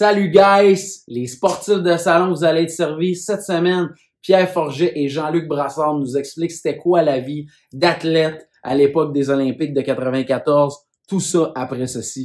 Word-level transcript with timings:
Salut 0.00 0.30
guys, 0.30 1.02
les 1.08 1.26
sportifs 1.26 1.82
de 1.82 1.96
salon, 1.96 2.30
vous 2.32 2.44
allez 2.44 2.62
être 2.62 2.70
servis 2.70 3.16
cette 3.16 3.42
semaine. 3.42 3.88
Pierre 4.22 4.48
Forget 4.48 4.92
et 4.94 5.08
Jean-Luc 5.08 5.48
Brassard 5.48 5.98
nous 5.98 6.16
expliquent 6.16 6.52
c'était 6.52 6.76
quoi 6.76 7.02
la 7.02 7.18
vie 7.18 7.46
d'athlète 7.72 8.48
à 8.62 8.76
l'époque 8.76 9.12
des 9.12 9.28
Olympiques 9.28 9.74
de 9.74 9.80
94. 9.80 10.76
Tout 11.08 11.18
ça 11.18 11.50
après 11.56 11.88
ceci. 11.88 12.22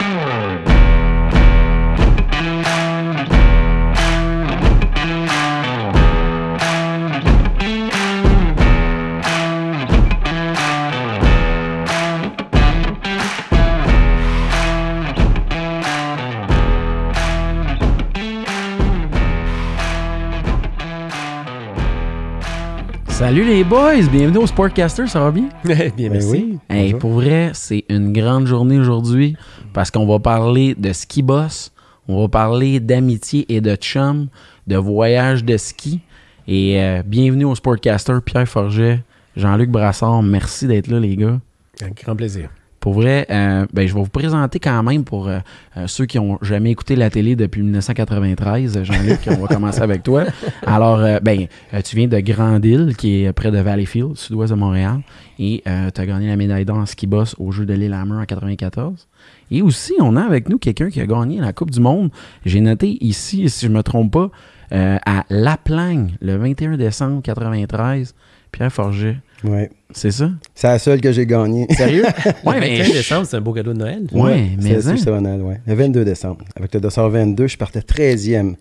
Salut 23.34 23.46
les 23.46 23.64
boys, 23.64 24.04
bienvenue 24.12 24.38
au 24.38 24.46
Sportcaster, 24.46 25.08
ça 25.08 25.20
va 25.20 25.32
bien? 25.32 25.50
bien, 25.66 26.10
merci. 26.12 26.30
oui. 26.30 26.60
Hey, 26.70 26.94
pour 26.94 27.14
vrai, 27.14 27.50
c'est 27.56 27.84
une 27.90 28.14
grande 28.14 28.46
journée 28.46 28.78
aujourd'hui 28.78 29.36
parce 29.74 29.90
qu'on 29.90 30.06
va 30.06 30.20
parler 30.20 30.76
de 30.76 30.94
ski 30.94 31.24
boss, 31.24 31.72
on 32.08 32.22
va 32.22 32.28
parler 32.28 32.80
d'amitié 32.80 33.52
et 33.52 33.60
de 33.60 33.74
chum, 33.74 34.28
de 34.68 34.78
voyage 34.78 35.44
de 35.44 35.58
ski. 35.58 36.02
Et 36.48 36.80
euh, 36.80 37.02
bienvenue 37.04 37.46
au 37.46 37.56
Sportcaster, 37.56 38.20
Pierre 38.24 38.48
Forget, 38.48 39.00
Jean-Luc 39.36 39.72
Brassard, 39.72 40.22
merci 40.22 40.68
d'être 40.68 40.86
là 40.86 41.00
les 41.00 41.16
gars. 41.16 41.40
Un 41.82 41.90
grand 41.90 42.16
plaisir. 42.16 42.52
Pour 42.84 42.96
vrai, 42.96 43.26
euh, 43.30 43.66
ben, 43.72 43.88
je 43.88 43.94
vais 43.94 44.02
vous 44.02 44.10
présenter 44.10 44.60
quand 44.60 44.84
même 44.84 45.06
pour 45.06 45.30
euh, 45.30 45.40
euh, 45.78 45.88
ceux 45.88 46.06
qui 46.06 46.20
ont 46.20 46.38
jamais 46.42 46.72
écouté 46.72 46.98
la 46.98 47.10
télé 47.10 47.38
depuis 47.38 47.62
1993. 47.62 48.84
Jean-Luc, 48.84 49.22
on 49.28 49.38
va 49.38 49.48
commencer 49.48 49.82
avec 49.82 50.04
toi. 50.04 50.26
Alors, 50.68 51.00
euh, 51.00 51.22
ben, 51.22 51.48
tu 51.86 51.96
viens 51.96 52.10
de 52.10 52.20
Grande-Île, 52.20 52.98
qui 52.98 53.24
est 53.24 53.32
près 53.32 53.52
de 53.52 53.58
Valleyfield, 53.58 54.18
sud-ouest 54.18 54.52
de 54.52 54.58
Montréal, 54.58 55.00
et 55.40 55.64
tu 55.64 56.02
as 56.02 56.06
gagné 56.06 56.28
la 56.28 56.36
médaille 56.36 56.66
d'or 56.66 56.76
en 56.76 56.86
ski 56.86 57.08
boss 57.08 57.38
au 57.40 57.54
Jeu 57.54 57.66
de 57.66 57.74
l'île 57.74 57.94
Hammer 57.94 58.18
en 58.18 58.26
94. 58.26 59.08
Et 59.50 59.62
aussi, 59.62 59.94
on 60.02 60.18
a 60.18 60.22
avec 60.22 60.50
nous 60.50 60.58
quelqu'un 60.58 60.90
qui 60.90 61.00
a 61.00 61.06
gagné 61.06 61.40
la 61.40 61.54
Coupe 61.54 61.72
du 61.72 61.80
Monde. 61.80 62.10
J'ai 62.46 62.60
noté 62.60 62.98
ici, 63.00 63.50
si 63.50 63.66
je 63.66 63.72
me 63.72 63.82
trompe 63.82 64.12
pas, 64.12 64.30
à 64.72 65.24
La 65.30 65.56
Plagne, 65.56 66.18
le 66.20 66.36
21 66.36 66.76
décembre 66.76 67.22
93, 67.22 68.14
Pierre 68.52 68.74
Forget. 68.74 69.20
Ouais. 69.44 69.70
C'est 69.92 70.12
ça? 70.12 70.30
C'est 70.56 70.68
la 70.68 70.80
seule 70.80 71.02
que 71.02 71.12
j'ai 71.12 71.26
gagnée. 71.26 71.68
Sérieux? 71.72 72.04
Le 72.46 72.60
21 72.60 72.90
décembre, 72.90 73.28
c'est 73.28 73.38
un 73.38 73.42
beau 73.42 73.54
cadeau 73.54 73.74
de 73.74 73.80
Noël. 73.80 74.08
Ouais, 74.12 74.52
mais 74.62 74.82
c'est 74.82 74.90
hein. 74.90 74.96
c'est 74.98 75.10
Ronald, 75.10 75.42
ouais. 75.42 75.60
Le 75.66 75.74
22 75.74 76.06
décembre. 76.06 76.46
Avec 76.56 76.74
le 76.74 76.80
dossard 76.80 77.10
22, 77.10 77.48
je 77.48 77.58
partais 77.58 77.80
13e. 77.80 78.56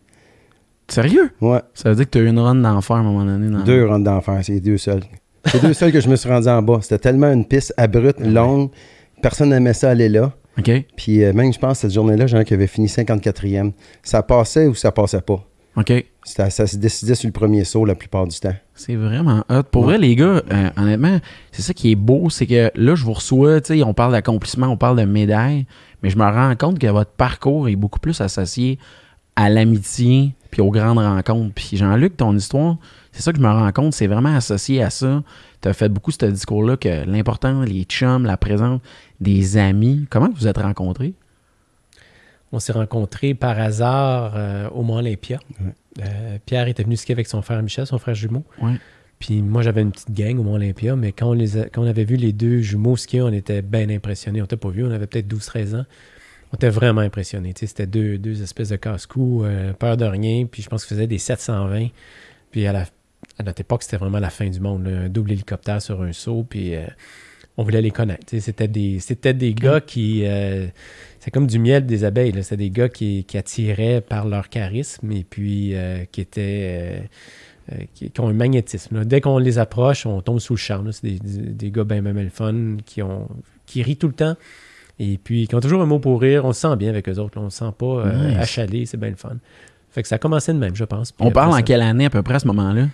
Sérieux? 0.89 1.31
Ouais. 1.41 1.61
Ça 1.75 1.91
veut 1.91 1.97
dire 1.97 2.05
que 2.05 2.11
tu 2.11 2.19
as 2.19 2.23
eu 2.23 2.29
une 2.29 2.39
run 2.39 2.57
d'enfer 2.57 2.97
à 2.97 2.99
un 2.99 3.03
moment 3.03 3.25
donné. 3.25 3.49
Dans... 3.49 3.65
Deux 3.65 3.87
rondes 3.87 4.05
d'enfer, 4.05 4.41
c'est 4.43 4.53
les 4.53 4.61
deux 4.61 4.79
seuls. 4.79 5.03
C'est 5.47 5.63
les 5.63 5.69
deux 5.69 5.75
seuls 5.75 5.93
que 5.93 6.01
je 6.01 6.09
me 6.09 6.17
suis 6.17 6.29
rendu 6.29 6.49
en 6.49 6.63
bas. 6.63 6.81
C'était 6.83 6.99
tellement 6.99 7.33
une 7.33 7.47
piste 7.47 7.73
abrupte, 7.77 8.21
longue. 8.21 8.71
Personne 9.23 9.51
n'aimait 9.51 9.75
ça 9.75 9.91
aller 9.91 10.09
là. 10.09 10.33
OK. 10.59 10.71
Puis 10.97 11.25
euh, 11.25 11.33
même, 11.33 11.53
je 11.53 11.59
pense, 11.59 11.79
cette 11.79 11.93
journée-là, 11.93 12.27
j'en 12.27 12.41
ai 12.41 12.45
qui 12.45 12.55
avait 12.55 12.67
fini 12.67 12.89
54e. 12.89 13.73
Ça 14.03 14.23
passait 14.23 14.67
ou 14.67 14.75
ça 14.75 14.93
passait 14.93 15.23
pas? 15.23 15.45
OK. 15.77 16.05
Ça, 16.25 16.51
ça 16.51 16.67
se 16.67 16.77
décidait 16.77 17.15
sur 17.15 17.27
le 17.27 17.33
premier 17.33 17.65
saut 17.65 17.85
la 17.85 17.95
plupart 17.95 18.27
du 18.29 18.39
temps. 18.39 18.55
C'est 18.75 18.95
vraiment 18.95 19.43
hot. 19.49 19.63
Pour 19.71 19.83
Ouais. 19.83 19.93
vrai, 19.93 19.99
les 19.99 20.15
gars, 20.15 20.43
euh, 20.53 20.71
honnêtement, 20.77 21.19
c'est 21.51 21.63
ça 21.63 21.73
qui 21.75 21.91
est 21.91 21.97
beau, 21.97 22.31
c'est 22.31 22.47
que 22.47 22.71
là, 22.75 22.95
je 22.95 23.05
vous 23.05 23.13
reçois, 23.15 23.61
tu 23.61 23.79
sais, 23.79 23.83
on 23.83 23.95
parle 23.95 24.13
d'accomplissement, 24.13 24.69
on 24.69 24.77
parle 24.77 24.99
de 24.99 25.05
médailles, 25.05 25.67
mais 26.03 26.11
je 26.11 26.19
me 26.19 26.25
rends 26.25 26.55
compte 26.57 26.79
que 26.79 26.87
votre 26.87 27.11
parcours 27.13 27.69
est 27.69 27.77
beaucoup 27.77 27.99
plus 27.99 28.21
associé 28.21 28.79
à 29.35 29.49
l'amitié 29.49 30.35
puis 30.51 30.61
aux 30.61 30.71
grandes 30.71 30.99
rencontres. 30.99 31.55
Puis 31.55 31.71
Jean-Luc, 31.79 32.19
ton 32.19 32.37
histoire, 32.37 32.77
c'est 33.11 33.23
ça 33.23 33.33
que 33.33 33.39
je 33.39 33.43
me 33.43 33.49
rends 33.49 33.73
compte, 33.73 33.95
c'est 33.95 34.07
vraiment 34.07 34.37
associé 34.37 34.83
à 34.83 34.91
ça. 34.91 35.23
Tu 35.63 35.69
as 35.69 35.73
fait 35.73 35.89
beaucoup 35.89 36.11
ce 36.11 36.27
discours-là 36.27 36.77
que 36.77 37.05
l'important, 37.07 37.63
les 37.63 37.85
chums, 37.85 38.27
la 38.27 38.37
présence 38.37 38.81
des 39.21 39.57
amis. 39.57 40.07
Comment 40.11 40.29
vous 40.37 40.47
êtes 40.47 40.59
rencontrés? 40.59 41.15
On 42.53 42.59
s'est 42.59 42.73
rencontrés 42.73 43.35
par 43.35 43.59
hasard 43.59 44.35
euh, 44.37 44.69
au 44.71 44.83
Mont 44.83 44.97
Olympia. 44.97 45.39
Ouais. 45.61 45.73
Euh, 46.05 46.39
Pierre 46.47 46.69
était 46.69 46.83
venu 46.83 46.97
skier 46.97 47.15
avec 47.15 47.27
son 47.27 47.43
frère 47.43 47.63
Michel, 47.63 47.87
son 47.87 47.99
frère 47.99 48.15
jumeau. 48.15 48.45
Ouais. 48.61 48.75
Puis 49.19 49.41
moi, 49.41 49.63
j'avais 49.63 49.83
une 49.83 49.93
petite 49.93 50.11
gang 50.13 50.39
au 50.39 50.43
Mont 50.43 50.55
Olympia, 50.55 50.97
mais 50.97 51.13
quand 51.13 51.31
on, 51.31 51.33
les 51.33 51.57
a- 51.57 51.69
quand 51.69 51.83
on 51.83 51.87
avait 51.87 52.05
vu 52.05 52.17
les 52.17 52.33
deux 52.33 52.61
jumeaux 52.61 52.97
skier, 52.97 53.23
on 53.23 53.33
était 53.33 53.63
bien 53.63 53.89
impressionnés. 53.89 54.41
On 54.41 54.45
n'était 54.45 54.57
pas 54.57 54.69
vus, 54.71 54.85
on 54.85 54.91
avait 54.91 55.07
peut-être 55.07 55.29
12-13 55.29 55.77
ans. 55.77 55.85
On 56.53 56.57
était 56.57 56.69
vraiment 56.69 57.01
impressionnés. 57.01 57.53
C'était 57.57 57.87
deux, 57.87 58.19
deux 58.19 58.43
espèces 58.43 58.69
de 58.71 58.77
casse-cou, 58.77 59.45
euh, 59.45 59.73
peur 59.73 59.97
de 59.97 60.05
rien. 60.05 60.45
Puis 60.45 60.61
je 60.63 60.69
pense 60.69 60.85
qu'ils 60.85 60.97
faisaient 60.97 61.07
des 61.07 61.19
720. 61.19 61.87
Puis 62.51 62.67
à, 62.67 62.73
la, 62.73 62.85
à 63.39 63.43
notre 63.45 63.61
époque, 63.63 63.83
c'était 63.83 63.97
vraiment 63.97 64.19
la 64.19 64.29
fin 64.29 64.49
du 64.51 64.61
monde. 64.61 64.87
là. 64.87 65.03
Un 65.03 65.09
double 65.09 65.33
hélicoptère 65.33 65.81
sur 65.81 66.03
un 66.03 66.13
saut. 66.13 66.45
Puis 66.47 66.75
euh, 66.75 66.83
on 67.57 67.63
voulait 67.65 67.81
les 67.81 67.91
connaître. 67.91 68.27
C'était 68.39 68.69
des, 68.69 68.99
c'était 68.99 69.33
des 69.35 69.55
gars 69.55 69.81
qui. 69.81 70.25
euh, 70.27 70.67
c'est 71.25 71.31
comme 71.31 71.47
du 71.47 71.61
miel 71.61 71.87
des 71.87 72.03
abeilles. 72.03 72.33
là. 72.33 72.43
C'est 72.43 72.57
des 72.57 72.71
gars 72.71 72.89
qui, 72.89 73.23
qui 73.25 73.39
attiraient 73.39 74.01
par 74.01 74.27
leur 74.27 74.49
charisme 74.49 75.13
et 75.13 75.23
puis 75.23 75.75
euh, 75.77 76.05
qui 76.11 76.21
étaient. 76.21 77.01
euh, 77.71 77.73
euh, 77.73 77.85
qui, 77.95 78.11
qui 78.11 78.21
ont 78.21 78.27
un 78.27 78.33
magnétisme. 78.33 78.97
là. 78.99 79.05
Dès 79.05 79.21
qu'on 79.21 79.39
les 79.39 79.59
approche, 79.61 80.05
on 80.05 80.21
tombe 80.21 80.41
sous 80.41 80.55
le 80.55 80.59
charme. 80.59 80.91
C'est 80.91 81.05
des, 81.07 81.19
des, 81.21 81.39
des 81.53 81.71
gars 81.71 81.85
bien, 81.85 82.03
bien, 82.03 82.13
bien 82.13 82.25
le 82.25 82.29
fun 82.29 82.77
qui, 82.85 83.03
ont, 83.03 83.29
qui 83.67 83.85
rient 83.85 83.97
tout 83.97 84.09
le 84.09 84.15
temps 84.15 84.35
et 84.99 85.17
puis 85.23 85.47
qui 85.47 85.55
ont 85.55 85.61
toujours 85.61 85.81
un 85.81 85.87
mot 85.87 86.01
pour 86.01 86.21
rire. 86.21 86.45
On 86.45 86.53
se 86.53 86.61
sent 86.63 86.75
bien 86.77 86.89
avec 86.89 87.09
eux 87.09 87.19
autres. 87.21 87.39
là. 87.39 87.45
On 87.47 87.51
se 87.51 87.59
sent 87.59 87.73
pas 87.79 87.87
euh, 87.87 88.29
Nice. 88.31 88.39
achalé. 88.39 88.85
C'est 88.87 88.97
bien 88.97 89.11
le 89.11 89.17
fun. 89.17 89.37
Fait 89.91 90.03
que 90.03 90.09
ça 90.09 90.17
a 90.17 90.19
commencé 90.19 90.53
de 90.53 90.59
même, 90.59 90.75
je 90.75 90.83
pense. 90.85 91.13
Puis 91.13 91.25
On 91.25 91.31
parle 91.31 91.53
en 91.53 91.63
quelle 91.63 91.83
année 91.83 92.07
à 92.07 92.11
peu 92.11 92.23
près 92.25 92.35
à 92.35 92.39
ce 92.41 92.47
moment-là? 92.49 92.89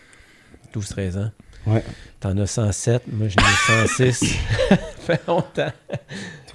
12-13 0.75 1.17
ans. 1.19 1.31
Ouais. 1.69 1.83
T'en 2.21 2.37
as 2.39 2.47
107. 2.47 3.03
Moi, 3.13 3.29
j'en 3.29 3.43
ai 3.43 3.87
106. 3.87 4.35
ça 4.69 4.77
fait 4.99 5.21
longtemps. 5.29 5.71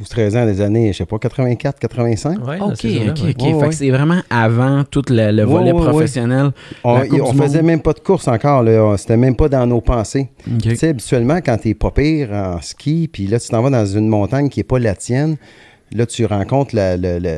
12-13 0.01 0.37
ans, 0.37 0.45
des 0.45 0.59
années, 0.59 0.91
je 0.91 0.97
sais 0.97 1.05
pas, 1.05 1.19
84, 1.19 1.79
85. 1.79 2.45
Ouais, 2.47 2.59
OK, 2.59 2.69
OK. 2.69 2.79
OK. 2.79 2.85
Ouais, 2.85 3.33
fait 3.35 3.53
ouais. 3.53 3.69
que 3.69 3.75
c'est 3.75 3.89
vraiment 3.91 4.21
avant 4.29 4.83
tout 4.83 5.03
le, 5.09 5.31
le 5.31 5.43
volet 5.43 5.71
ouais, 5.71 5.79
ouais. 5.79 5.89
professionnel. 5.89 6.51
On, 6.83 6.99
on 7.21 7.33
faisait 7.33 7.61
même 7.61 7.81
pas 7.81 7.93
de 7.93 7.99
course 7.99 8.27
encore. 8.27 8.65
C'était 8.97 9.17
même 9.17 9.35
pas 9.35 9.47
dans 9.49 9.65
nos 9.67 9.81
pensées. 9.81 10.29
Tu 10.61 10.75
sais, 10.75 10.89
habituellement, 10.89 11.37
quand 11.37 11.57
t'es 11.57 11.75
pas 11.75 11.91
pire 11.91 12.31
en 12.33 12.59
ski, 12.61 13.07
puis 13.11 13.27
là, 13.27 13.39
tu 13.39 13.49
t'en 13.49 13.61
vas 13.61 13.69
dans 13.69 13.85
une 13.85 14.07
montagne 14.07 14.49
qui 14.49 14.59
est 14.61 14.65
pas 14.65 14.79
la 14.79 14.95
tienne, 14.95 15.37
là, 15.93 16.05
tu 16.07 16.25
rencontres 16.25 16.75
la, 16.75 16.97
la, 16.97 17.19
la- 17.19 17.37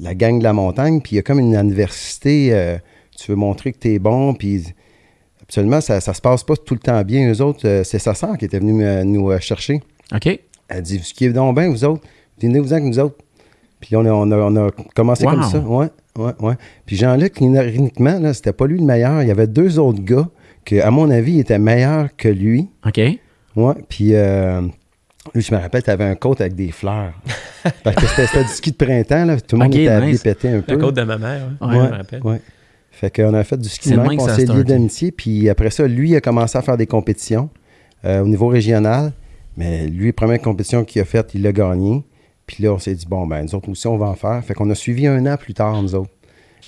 la 0.00 0.14
gang 0.14 0.38
de 0.40 0.44
la 0.44 0.52
montagne, 0.52 1.00
puis 1.00 1.12
il 1.12 1.16
y 1.16 1.18
a 1.20 1.22
comme 1.22 1.38
une 1.38 1.54
université, 1.54 2.48
euh, 2.52 2.76
tu 3.16 3.30
veux 3.30 3.36
montrer 3.36 3.72
que 3.72 3.78
t'es 3.78 3.98
bon, 4.00 4.34
puis 4.34 4.64
habituellement, 5.50 5.80
ça, 5.80 6.00
ça 6.00 6.14
se 6.14 6.20
passe 6.20 6.44
pas 6.44 6.54
tout 6.56 6.74
le 6.74 6.80
temps 6.80 7.02
bien. 7.02 7.28
Eux 7.32 7.40
autres, 7.42 7.66
euh, 7.66 7.82
c'est 7.84 7.98
sa 7.98 8.14
sœur 8.14 8.38
qui 8.38 8.44
était 8.44 8.60
venue 8.60 8.72
me- 8.72 9.02
nous 9.02 9.30
euh, 9.30 9.40
chercher. 9.40 9.80
OK. 10.14 10.38
Elle 10.68 10.82
dit, 10.82 10.98
vous 10.98 11.04
skiez 11.04 11.30
donc 11.32 11.56
bien, 11.56 11.68
vous 11.68 11.84
autres. 11.84 12.02
Venez-vous-en 12.40 12.72
avec 12.72 12.84
nous 12.84 12.98
autres. 13.00 13.16
Puis 13.80 13.96
on 13.96 14.04
a, 14.04 14.10
on 14.12 14.30
a, 14.30 14.36
on 14.36 14.56
a 14.68 14.70
commencé 14.94 15.24
Wow. 15.24 15.32
comme 15.32 15.42
ça. 15.42 15.58
Ouais, 15.58 15.88
ouais, 16.16 16.32
ouais. 16.40 16.54
Puis 16.86 16.96
Jean-Luc, 16.96 17.40
ironiquement, 17.40 18.18
là, 18.20 18.32
c'était 18.32 18.52
pas 18.52 18.66
lui 18.66 18.78
le 18.78 18.84
meilleur. 18.84 19.22
Il 19.22 19.28
y 19.28 19.30
avait 19.32 19.48
deux 19.48 19.78
autres 19.80 20.00
gars 20.02 20.28
que, 20.64 20.80
à 20.80 20.90
mon 20.92 21.10
avis, 21.10 21.40
étaient 21.40 21.58
meilleurs 21.58 22.08
que 22.16 22.28
lui. 22.28 22.68
OK. 22.86 23.00
Ouais, 23.56 23.74
puis 23.88 24.10
euh, 24.14 24.60
lui, 25.34 25.42
je 25.42 25.52
me 25.52 25.60
rappelle, 25.60 25.82
tu 25.82 25.90
avais 25.90 26.04
un 26.04 26.14
coat 26.14 26.36
avec 26.38 26.54
des 26.54 26.70
fleurs. 26.70 27.12
Parce 27.82 27.96
que 27.96 28.06
c'était 28.06 28.26
c'était 28.26 28.42
du 28.44 28.50
ski 28.50 28.70
de 28.70 28.76
printemps, 28.76 29.24
là. 29.24 29.40
Tout 29.40 29.56
le 29.56 29.64
monde 29.64 29.74
était 29.74 29.88
habillé 29.88 30.16
pété 30.18 30.48
un 30.50 30.60
peu. 30.60 30.74
La 30.76 30.78
côte 30.80 30.94
de 30.96 31.02
ma 31.02 31.18
mère, 31.18 31.48
hein, 31.60 31.68
Ouais, 31.68 31.74
je 31.74 31.90
me 31.90 31.96
rappelle. 31.96 32.22
ouais. 32.22 32.40
Fait 33.00 33.10
qu'on 33.14 33.32
a 33.32 33.42
fait 33.44 33.56
du 33.56 33.68
ski 33.68 33.88
même, 33.96 34.06
on 34.20 34.26
s'est 34.36 34.44
liés 34.44 34.64
d'amitié. 34.64 35.10
Puis 35.10 35.48
après 35.48 35.70
ça, 35.70 35.86
lui 35.86 36.14
a 36.16 36.20
commencé 36.20 36.58
à 36.58 36.62
faire 36.62 36.76
des 36.76 36.86
compétitions 36.86 37.48
euh, 38.04 38.20
au 38.22 38.26
niveau 38.26 38.48
régional. 38.48 39.12
Mais 39.56 39.86
lui, 39.88 40.12
première 40.12 40.40
compétition 40.40 40.84
qu'il 40.84 41.00
a 41.00 41.04
faite, 41.04 41.30
il 41.34 41.42
l'a 41.42 41.52
gagné. 41.52 42.04
Puis 42.46 42.62
là, 42.62 42.72
on 42.74 42.78
s'est 42.78 42.94
dit, 42.94 43.06
bon, 43.08 43.26
ben, 43.26 43.42
nous 43.44 43.54
autres 43.54 43.68
aussi, 43.70 43.86
on 43.86 43.96
va 43.96 44.06
en 44.06 44.14
faire. 44.14 44.44
Fait 44.44 44.54
qu'on 44.54 44.68
a 44.70 44.74
suivi 44.74 45.06
un 45.06 45.24
an 45.26 45.36
plus 45.38 45.54
tard, 45.54 45.80
nous 45.82 45.94
autres. 45.94 46.10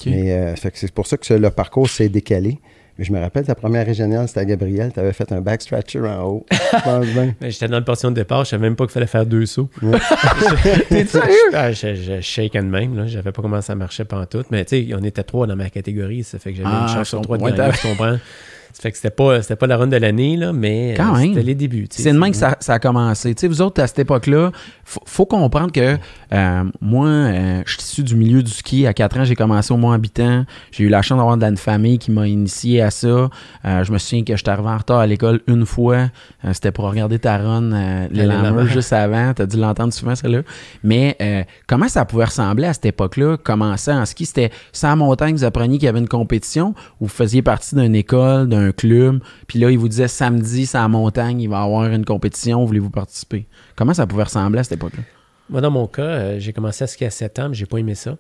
OK. 0.01 0.07
Mais 0.07 0.33
euh, 0.33 0.57
fait 0.57 0.71
que 0.71 0.79
c'est 0.79 0.91
pour 0.91 1.07
ça 1.07 1.17
que 1.19 1.27
ce- 1.27 1.35
le 1.35 1.51
parcours 1.51 1.89
s'est 1.91 2.09
décalé. 2.09 2.59
Mais 2.99 3.05
je 3.05 3.13
me 3.13 3.19
rappelle, 3.21 3.45
ta 3.45 3.55
première 3.55 3.87
régionale, 3.87 4.29
c'était 4.29 4.41
à 4.41 4.45
Gabriel. 4.45 4.93
Tu 4.93 5.01
avais 5.01 5.13
fait 5.13 5.31
un 5.33 5.41
backstretcher 5.41 6.01
en 6.01 6.23
haut. 6.25 6.47
Je 6.51 6.83
pense 6.83 7.07
bien. 7.07 7.35
Mais 7.41 7.51
J'étais 7.51 7.69
dans 7.69 7.79
le 7.79 7.85
portion 7.85 8.11
de 8.11 8.17
départ, 8.17 8.45
je 8.45 8.51
savais 8.51 8.63
même 8.63 8.77
pas 8.77 8.85
qu'il 8.85 8.93
fallait 8.93 9.07
faire 9.07 9.25
deux 9.27 9.47
sauts. 9.47 9.71
T'es 10.89 11.07
sérieux? 11.07 11.35
Ah, 11.55 11.73
je, 11.73 11.95
je 11.95 12.21
shake 12.21 12.53
de 12.55 12.61
même, 12.61 12.97
là. 12.97 13.07
Je 13.07 13.15
savais 13.17 13.33
pas 13.33 13.43
comment 13.43 13.61
ça 13.63 13.75
marchait 13.75 14.05
tout. 14.27 14.45
Mais 14.51 14.65
tu 14.65 14.87
sais, 14.89 14.95
on 14.95 15.03
était 15.03 15.23
trois 15.23 15.47
dans 15.47 15.57
ma 15.57 15.71
catégorie, 15.71 16.23
ça 16.23 16.39
fait 16.39 16.53
que 16.53 16.59
j'avais 16.59 16.69
Ah, 16.71 16.83
une 16.83 16.89
chance 16.95 17.05
je 17.07 17.09
sur 17.11 17.21
trois 17.23 17.39
de 17.39 17.43
gagner, 17.45 17.61
Ouais, 17.63 17.73
tu 17.81 17.89
comprends? 17.89 18.17
Ça 18.73 18.83
fait 18.83 18.91
que 18.91 18.97
c'était 18.97 19.11
pas, 19.11 19.41
pas 19.41 19.67
la 19.67 19.77
run 19.77 19.87
de 19.87 19.97
l'année, 19.97 20.37
là, 20.37 20.53
mais 20.53 20.99
euh, 20.99 21.15
c'était 21.21 21.43
les 21.43 21.55
débuts. 21.55 21.89
tu. 21.89 22.01
C'est 22.03 22.13
de 22.13 22.19
même 22.19 22.31
que 22.31 22.37
ça, 22.37 22.57
ça 22.61 22.75
a 22.75 22.79
commencé. 22.79 23.35
Tu 23.35 23.43
sais, 23.43 23.49
vous 23.49 23.61
autres, 23.61 23.83
à 23.83 23.87
cette 23.87 23.99
époque-là, 23.99 24.51
faut, 24.85 25.03
faut 25.05 25.27
comprendre 25.27 25.73
que 25.73 25.99
euh, 26.33 26.65
moi, 26.81 27.09
euh, 27.09 27.63
je 27.67 27.73
suis 27.73 27.83
issu 27.83 28.03
du 28.03 28.17
milieu 28.17 28.43
du 28.43 28.51
ski. 28.51 28.87
À 28.87 28.95
4 28.95 29.19
ans, 29.19 29.25
j'ai 29.25 29.35
commencé 29.35 29.73
au 29.73 29.77
Mont-Habitant. 29.77 30.45
J'ai 30.71 30.85
eu 30.85 30.89
la 30.89 31.03
chance 31.03 31.19
d'avoir 31.19 31.41
une 31.43 31.57
famille 31.57 31.99
qui 31.99 32.11
m'a 32.11 32.27
initié 32.27 32.81
à 32.81 32.91
ça. 32.91 33.09
Euh, 33.09 33.29
je 33.85 33.93
me 33.93 33.99
souviens 33.99 34.25
que 34.25 34.37
j'étais 34.37 34.51
arrivé 34.51 34.69
en 34.69 34.79
retard 34.79 34.99
à 34.99 35.07
l'école 35.07 35.41
une 35.47 35.67
fois. 35.67 36.09
C'était 36.53 36.73
pour 36.73 36.87
regarder 36.87 37.19
ta 37.19 37.39
run, 37.39 37.71
Lammers. 38.11 38.67
juste 38.67 38.93
avant. 38.93 39.33
T'as 39.35 39.47
dû 39.47 39.57
l'entendre 39.59 39.93
souvent, 39.93 40.15
celle-là. 40.15 40.43
Mais 40.83 41.47
comment 41.67 41.89
ça 41.89 42.05
pouvait 42.05 42.25
ressembler 42.25 42.67
à 42.67 42.73
cette 42.73 42.87
époque-là? 42.87 43.37
Commencer 43.37 43.93
en 43.93 44.05
ski, 44.05 44.27
c'était 44.27 44.51
sans 44.73 44.97
montagne, 44.97 45.35
vous 45.35 45.45
appreniez 45.45 45.79
qu'il 45.79 45.87
y 45.87 45.89
avait 45.89 45.99
une 45.99 46.09
compétition 46.09 46.75
ou 47.01 47.07
vous 47.07 47.09
faisiez 47.09 47.43
partie 47.43 47.75
d'une 47.75 47.95
école, 47.95 48.49
d'un 48.49 48.62
club, 48.71 49.21
puis 49.47 49.59
là, 49.59 49.71
ils 49.71 49.79
vous 49.79 49.89
disaient 49.89 50.09
samedi, 50.09 50.67
c'est 50.67 50.79
à 50.79 50.83
la 50.83 50.89
montagne, 50.89 51.41
il 51.41 51.49
va 51.49 51.61
y 51.61 51.65
avoir 51.65 51.87
une 51.87 52.05
compétition, 52.05 52.65
voulez-vous 52.65 52.91
participer? 52.91 53.47
Comment 53.77 53.95
ça 53.95 54.07
pouvait 54.07 54.23
ressembler 54.23 54.61
à 54.61 54.65
cette 54.65 54.79
époque-là? 54.79 55.03
Moi, 55.51 55.61
dans 55.61 55.71
mon 55.71 55.87
cas, 55.87 56.03
euh, 56.03 56.39
j'ai 56.39 56.53
commencé 56.53 56.85
à 56.85 56.87
skier 56.87 57.09
à 57.09 57.11
7 57.11 57.39
ans, 57.39 57.49
mais 57.49 57.55
j'ai 57.55 57.67
pas 57.67 57.79
aimé 57.79 57.95
ça. 57.95 58.17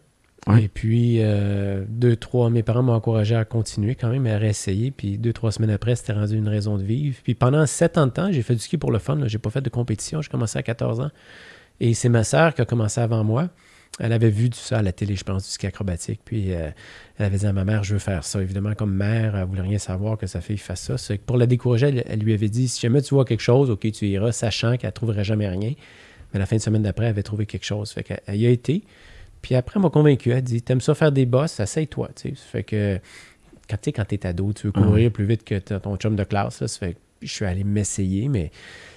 Ouais. 0.47 0.65
Et 0.65 0.69
puis, 0.69 1.19
euh, 1.21 1.85
deux, 1.89 2.17
trois, 2.17 2.50
mes 2.50 2.62
parents 2.62 2.83
m'ont 2.83 2.94
encouragé 2.94 3.37
à 3.37 3.44
continuer 3.44 3.94
quand 3.94 4.09
même, 4.09 4.27
à 4.27 4.37
réessayer. 4.39 4.91
Puis, 4.91 5.19
deux, 5.19 5.33
trois 5.33 5.53
semaines 5.53 5.71
après, 5.71 5.94
c'était 5.94 6.12
rendu 6.15 6.37
une 6.37 6.49
raison 6.49 6.77
de 6.77 6.83
vivre. 6.83 7.17
Puis, 7.23 7.35
pendant 7.35 7.65
sept 7.67 7.97
ans 7.97 8.06
de 8.06 8.12
temps, 8.12 8.33
j'ai 8.33 8.43
fait 8.43 8.55
du 8.55 8.61
ski 8.61 8.77
pour 8.77 8.91
le 8.91 8.99
fun. 8.99 9.19
J'ai 9.27 9.39
pas 9.39 9.50
fait 9.50 9.61
de 9.61 9.71
compétition. 9.71 10.21
J'ai 10.21 10.31
commencé 10.31 10.59
à 10.59 10.62
14 10.62 11.00
ans. 11.00 11.11
Et 11.81 11.94
c'est 11.94 12.09
ma 12.09 12.25
sœur 12.25 12.55
qui 12.55 12.62
a 12.62 12.65
commencé 12.65 13.00
avant 13.00 13.23
moi. 13.23 13.49
Elle 14.00 14.12
avait 14.15 14.31
vu 14.31 14.49
ça 14.55 14.79
à 14.79 14.83
la 14.83 14.91
télé, 14.93 15.17
je 15.17 15.23
pense, 15.25 15.44
du 15.44 15.50
ski 15.50 15.67
acrobatique. 15.67 16.21
Puis, 16.25 16.53
euh, 16.55 16.71
elle 17.19 17.27
avait 17.27 17.37
dit 17.39 17.47
à 17.47 17.53
ma 17.53 17.65
mère, 17.65 17.85
je 17.85 17.93
veux 17.93 17.99
faire 17.99 18.25
ça. 18.25 18.41
Évidemment, 18.41 18.75
comme 18.75 18.94
mère, 18.94 19.37
elle 19.37 19.44
voulait 19.44 19.61
rien 19.61 19.79
savoir 19.79 20.17
que 20.17 20.27
sa 20.27 20.41
fille 20.41 20.56
fasse 20.56 20.81
ça. 20.81 20.97
C'est 20.99 21.19
pour 21.19 21.37
la 21.37 21.47
décourager, 21.47 21.89
elle, 21.89 22.03
elle 22.09 22.21
lui 22.21 22.33
avait 22.33 22.49
dit, 22.49 22.69
si 22.69 22.81
jamais 22.81 23.03
tu 23.03 23.15
vois 23.15 23.25
quelque 23.27 23.41
chose, 23.43 23.69
OK, 23.71 23.91
tu 23.93 24.06
iras, 24.06 24.33
sachant 24.33 24.77
qu'elle 24.79 24.93
trouverait 24.93 25.25
jamais 25.25 25.47
rien. 25.49 25.75
Mais 26.33 26.39
la 26.41 26.47
fin 26.47 26.56
de 26.56 26.62
semaine 26.62 26.83
d'après, 26.83 27.05
elle 27.05 27.11
avait 27.11 27.23
trouvé 27.23 27.44
quelque 27.44 27.65
chose. 27.67 27.93
Fait 27.93 28.03
qu'elle 28.03 28.21
elle 28.27 28.37
y 28.37 28.47
a 28.47 28.50
été. 28.50 28.83
Puis 29.43 29.55
après, 29.55 29.75
elle 29.77 29.83
m'a 29.83 29.91
convaincu. 29.91 30.31
Elle 30.31 30.43
dit 30.43 30.62
T'aimes 30.62 30.81
ça 30.81 30.94
faire 30.94 31.12
des 31.12 31.27
bosses 31.27 31.61
Essaye-toi. 31.61 32.09
tu 32.17 32.31
sais. 32.31 32.35
Ça 32.37 32.44
fait 32.50 32.62
que 32.62 32.99
quand 33.69 33.77
tu 33.81 33.93
quand 33.93 34.11
es 34.12 34.27
ado, 34.27 34.53
tu 34.55 34.69
veux 34.69 34.73
courir 34.73 35.12
plus 35.12 35.27
vite 35.27 35.44
que 35.44 35.59
ton 35.59 35.97
chum 35.97 36.17
de 36.17 36.25
classe. 36.25 36.61
là. 36.62 36.69
Ça 36.69 36.79
fait 36.79 36.94
que 36.94 36.99
je 37.21 37.31
suis 37.33 37.44
allé 37.44 37.62
m'essayer, 37.65 38.29
mais 38.29 38.50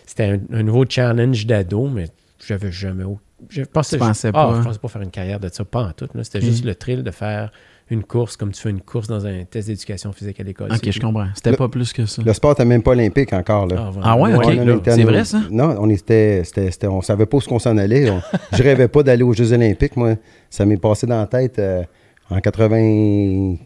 c'était 0.06 0.24
un, 0.24 0.40
un 0.54 0.64
nouveau 0.64 0.86
challenge 0.88 1.46
d'ado, 1.46 1.88
mais 1.90 2.06
j'avais 2.48 2.72
jamais. 2.72 3.04
au- 3.04 3.20
Je 3.50 3.64
pensais, 3.64 3.98
pensais 3.98 4.30
ah, 4.30 4.32
pas. 4.32 4.56
je 4.58 4.64
pensais 4.64 4.80
pas 4.80 4.88
faire 4.88 5.02
une 5.02 5.12
carrière 5.12 5.40
de 5.40 5.50
ça, 5.52 5.64
pas 5.66 5.84
en 5.84 5.92
tout. 5.92 6.08
là. 6.14 6.24
C'était 6.24 6.40
Ok. 6.40 6.44
juste 6.46 6.66
le 6.66 6.76
thrill 6.76 7.04
de 7.04 7.12
faire 7.12 7.52
une 7.92 8.04
course 8.04 8.36
comme 8.36 8.52
tu 8.52 8.60
fais 8.62 8.72
une 8.72 8.82
course 8.82 9.08
dans 9.08 9.28
un 9.28 9.44
test 9.44 9.68
d'éducation 9.68 10.12
physique 10.12 10.40
à 10.40 10.44
l'école. 10.44 10.72
Ok, 10.72 10.80
je 10.90 11.00
tout. 11.00 11.06
comprends. 11.06 11.28
C'était 11.36 11.52
Le- 11.52 11.58
pas 11.58 11.68
plus 11.70 11.94
que 11.94 12.06
ça. 12.08 12.24
Le 12.26 12.34
sport 12.34 12.52
n'était 12.52 12.66
même 12.66 12.82
pas 12.82 12.92
olympique 12.92 13.32
encore. 13.34 13.68
Là. 13.68 13.76
Ah, 13.78 13.90
vraiment. 13.92 14.06
Ah 14.06 14.18
ouais, 14.18 14.34
ok. 14.36 14.46
Ouais, 14.46 14.80
C'est 14.86 15.04
vrai, 15.04 15.24
ça? 15.26 15.42
Non, 15.52 15.76
on 15.80 15.90
était, 15.90 16.42
c'était, 16.44 16.72
c'était- 16.72 16.88
on 16.88 17.02
savait 17.02 17.28
pas 17.28 17.38
où 17.38 17.42
ce 17.42 17.48
qu'on 17.48 17.60
s'en 17.60 17.78
allait. 17.78 18.10
On- 18.10 18.22
je 18.54 18.64
rêvais 18.64 18.88
pas 18.88 19.04
d'aller 19.04 19.22
aux 19.24 19.34
Jeux 19.34 19.54
Olympiques. 19.54 19.96
Moi, 19.98 20.16
ça 20.50 20.66
m'est 20.66 20.78
passé 20.78 21.06
dans 21.06 21.20
la 21.20 21.28
tête 21.28 21.60
euh, 21.60 21.84
en 22.32 22.40
91, 22.40 23.60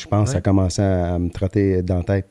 je 0.00 0.06
pense, 0.06 0.30
ça 0.30 0.38
a 0.38 0.40
commencé 0.40 0.80
à, 0.82 1.14
à 1.14 1.18
me 1.18 1.30
trotter 1.30 1.82
dans 1.82 1.96
la 1.96 2.02
tête. 2.04 2.26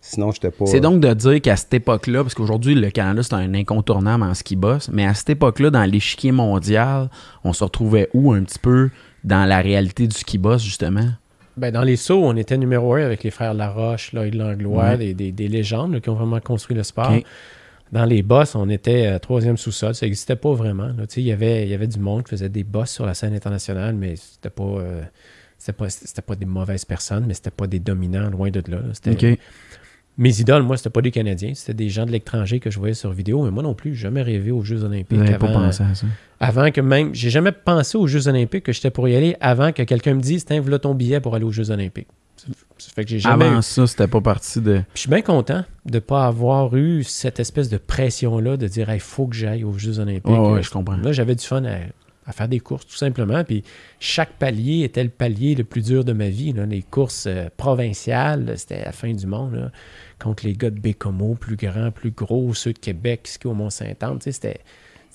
Sinon, 0.00 0.30
j'étais 0.30 0.50
pas. 0.50 0.66
C'est 0.66 0.80
donc 0.80 1.00
de 1.00 1.12
dire 1.14 1.40
qu'à 1.42 1.56
cette 1.56 1.74
époque-là, 1.74 2.22
parce 2.22 2.34
qu'aujourd'hui, 2.34 2.74
le 2.74 2.90
Canada, 2.90 3.22
c'est 3.22 3.34
un 3.34 3.54
incontournable 3.54 4.22
en 4.22 4.34
ski 4.34 4.54
boss, 4.56 4.88
mais 4.92 5.04
à 5.06 5.14
cette 5.14 5.30
époque-là, 5.30 5.70
dans 5.70 5.84
l'échiquier 5.84 6.30
mondial, 6.32 7.08
on 7.42 7.52
se 7.52 7.64
retrouvait 7.64 8.08
où 8.14 8.32
un 8.32 8.42
petit 8.44 8.58
peu 8.60 8.90
dans 9.24 9.44
la 9.48 9.60
réalité 9.60 10.06
du 10.06 10.16
ski 10.16 10.38
boss, 10.38 10.62
justement? 10.62 11.08
Ben, 11.56 11.72
dans 11.72 11.82
les 11.82 11.96
sauts, 11.96 12.22
on 12.22 12.36
était 12.36 12.58
numéro 12.58 12.94
un 12.94 13.02
avec 13.04 13.24
les 13.24 13.30
frères 13.30 13.54
Laroche, 13.54 14.12
Lloyd 14.12 14.34
Langlois, 14.34 14.90
Ouais. 14.90 14.96
des, 14.98 15.14
des- 15.14 15.32
des 15.32 15.48
légendes 15.48 15.94
là, 15.94 16.00
qui 16.00 16.08
ont 16.10 16.14
vraiment 16.14 16.38
construit 16.38 16.76
le 16.76 16.82
sport. 16.82 17.12
Dans 17.92 18.04
les 18.04 18.22
bosses, 18.22 18.54
on 18.56 18.68
était 18.68 19.06
euh, 19.06 19.18
troisième 19.18 19.56
sous-sol. 19.56 19.94
Ça 19.94 20.06
n'existait 20.06 20.34
pas 20.36 20.52
vraiment. 20.52 20.88
là. 20.88 21.06
Tu 21.08 21.14
sais, 21.14 21.20
Il 21.22 21.26
y 21.26 21.32
avait, 21.32 21.62
il 21.62 21.68
y 21.68 21.74
avait 21.74 21.86
du 21.86 21.98
monde 22.00 22.24
qui 22.24 22.30
faisait 22.30 22.48
des 22.48 22.64
bosses 22.64 22.90
sur 22.90 23.06
la 23.06 23.14
scène 23.14 23.32
internationale, 23.32 23.94
mais 23.94 24.16
c'était 24.16 24.50
pas, 24.50 24.64
euh, 24.64 25.02
c'était 25.56 25.72
pas, 25.72 25.88
c'était 25.88 26.20
pas 26.20 26.34
des 26.34 26.46
mauvaises 26.46 26.84
personnes, 26.84 27.24
mais 27.26 27.34
c'était 27.34 27.50
pas 27.52 27.66
des 27.68 27.78
dominants, 27.78 28.28
loin 28.28 28.50
de 28.50 28.60
là. 28.68 28.78
là. 28.78 28.82
C'était- 28.92 29.32
OK. 29.32 29.38
Mes 30.18 30.40
idoles, 30.40 30.62
moi, 30.62 30.76
c'était 30.78 30.88
pas 30.90 31.02
des 31.02 31.10
Canadiens, 31.10 31.52
c'était 31.54 31.74
des 31.74 31.90
gens 31.90 32.06
de 32.06 32.10
l'étranger 32.10 32.58
que 32.58 32.70
je 32.70 32.78
voyais 32.78 32.94
sur 32.94 33.12
vidéo, 33.12 33.42
mais 33.44 33.50
moi 33.50 33.62
non 33.62 33.74
plus, 33.74 33.94
jamais 33.94 34.22
rêvé 34.22 34.50
aux 34.50 34.62
Jeux 34.62 34.82
olympiques 34.82 35.18
pas 35.38 35.46
avant, 35.46 35.52
pensé 35.66 35.82
à 35.82 35.94
ça. 35.94 36.06
avant 36.40 36.70
que 36.70 36.80
même. 36.80 37.14
J'ai 37.14 37.28
jamais 37.30 37.52
pensé 37.52 37.98
aux 37.98 38.06
Jeux 38.06 38.26
Olympiques 38.26 38.64
que 38.64 38.72
j'étais 38.72 38.90
pour 38.90 39.08
y 39.08 39.14
aller 39.16 39.36
avant 39.40 39.72
que 39.72 39.82
quelqu'un 39.82 40.14
me 40.14 40.22
dise 40.22 40.44
Tiens, 40.46 40.60
voilà 40.62 40.78
ton 40.78 40.94
billet 40.94 41.20
pour 41.20 41.34
aller 41.34 41.44
aux 41.44 41.52
Jeux 41.52 41.70
Olympiques. 41.70 42.08
Ça 42.78 42.90
fait 42.94 43.04
que 43.04 43.10
j'ai 43.10 43.18
jamais. 43.18 43.44
Avant 43.46 43.58
eu- 43.58 43.62
ça, 43.62 43.86
c'était 43.86 44.06
pas 44.06 44.20
parti 44.20 44.60
de. 44.60 44.74
Puis 44.76 44.84
je 44.94 45.00
suis 45.00 45.10
bien 45.10 45.22
content 45.22 45.64
de 45.86 45.94
ne 45.94 45.98
pas 46.00 46.26
avoir 46.26 46.74
eu 46.76 47.02
cette 47.04 47.40
espèce 47.40 47.68
de 47.68 47.76
pression-là 47.78 48.56
de 48.56 48.66
dire 48.68 48.92
il 48.92 49.00
faut 49.00 49.26
que 49.26 49.34
j'aille 49.36 49.64
aux 49.64 49.76
Jeux 49.76 49.98
Olympiques. 49.98 50.26
Ouais, 50.26 50.38
ouais, 50.38 50.58
Euh, 50.58 50.62
je 50.62 50.70
comprends. 50.70 50.96
Là, 50.96 51.12
j'avais 51.12 51.34
du 51.34 51.44
fun 51.44 51.64
à, 51.64 51.76
à 52.26 52.32
faire 52.32 52.48
des 52.48 52.60
courses, 52.60 52.86
tout 52.86 52.96
simplement. 52.96 53.42
Puis 53.44 53.64
chaque 54.00 54.32
palier 54.38 54.82
était 54.82 55.02
le 55.04 55.08
palier 55.10 55.54
le 55.54 55.64
plus 55.64 55.82
dur 55.82 56.04
de 56.04 56.12
ma 56.12 56.28
vie. 56.28 56.52
là. 56.52 56.66
Les 56.66 56.82
courses 56.82 57.24
euh, 57.26 57.48
provinciales, 57.56 58.52
c'était 58.56 58.84
la 58.84 58.92
fin 58.92 59.12
du 59.12 59.26
monde. 59.26 59.54
là, 59.54 59.70
contre 60.22 60.44
les 60.44 60.54
gars 60.54 60.70
de 60.70 60.78
Bécomo, 60.78 61.34
plus 61.34 61.56
grands, 61.56 61.90
plus 61.90 62.10
gros, 62.10 62.54
ceux 62.54 62.72
de 62.72 62.78
Québec, 62.78 63.22
ski 63.24 63.46
au 63.46 63.54
Mont-Saint-Anne. 63.54 64.18
C'était 64.20 64.60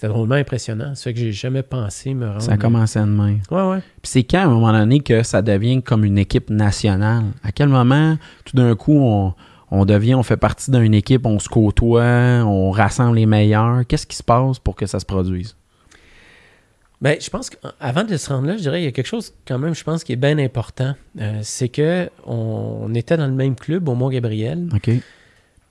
c'était 0.02 0.14
drôlement 0.14 0.34
impressionnant. 0.34 0.96
Ça 0.96 1.04
fait 1.04 1.14
que 1.14 1.20
j'ai 1.20 1.32
jamais 1.32 1.62
pensé 1.62 2.16
me 2.16 2.28
rendre. 2.28 2.42
Ça 2.42 2.54
a 2.54 2.58
commencé 2.58 3.00
de 3.00 3.06
même. 3.06 3.40
Ouais, 3.52 3.62
ouais. 3.62 3.80
Puis 4.02 4.12
c'est 4.12 4.24
quand, 4.24 4.40
à 4.40 4.46
un 4.46 4.50
moment 4.50 4.72
donné, 4.72 5.00
que 5.00 5.22
ça 5.22 5.44
devient 5.44 5.84
comme 5.84 6.04
une 6.04 6.18
équipe 6.18 6.50
nationale? 6.50 7.26
À 7.44 7.52
quel 7.52 7.70
moment, 7.70 8.18
tout 8.44 8.56
d'un 8.56 8.76
coup, 8.76 8.98
on, 8.98 9.36
on 9.70 9.86
devient, 9.86 10.16
on 10.16 10.24
fait 10.24 10.38
partie 10.38 10.72
d'une 10.72 10.96
équipe, 10.96 11.28
on 11.28 11.38
se 11.38 11.48
côtoie, 11.48 12.44
on 12.44 12.72
rassemble 12.72 13.18
les 13.18 13.28
meilleurs? 13.28 13.86
Qu'est-ce 13.88 14.08
qui 14.08 14.16
se 14.16 14.24
passe 14.24 14.58
pour 14.58 14.76
que 14.76 14.88
ça 14.88 15.00
se 15.00 15.06
produise? 15.06 15.56
Ben, 17.02 17.18
je 17.20 17.30
pense 17.32 17.50
qu'avant 17.50 18.04
de 18.04 18.16
se 18.16 18.30
rendre 18.32 18.48
là, 18.48 18.58
je 18.58 18.62
dirais 18.62 18.82
il 18.82 18.86
y 18.86 18.88
a 18.88 18.92
quelque 18.92 19.08
chose 19.08 19.34
quand 19.48 19.58
même, 19.58 19.74
je 19.74 19.84
pense, 19.84 20.04
qui 20.04 20.14
est 20.14 20.18
bien 20.18 20.38
important. 20.38 20.94
Euh, 21.20 21.40
c'est 21.42 21.70
que 21.70 22.10
on, 22.28 22.82
on 22.84 22.94
était 22.94 23.18
dans 23.18 23.26
le 23.28 23.34
même 23.34 23.56
club 23.56 23.90
au 23.90 23.96
Mont-Gabriel. 23.96 24.70
OK. 24.76 24.92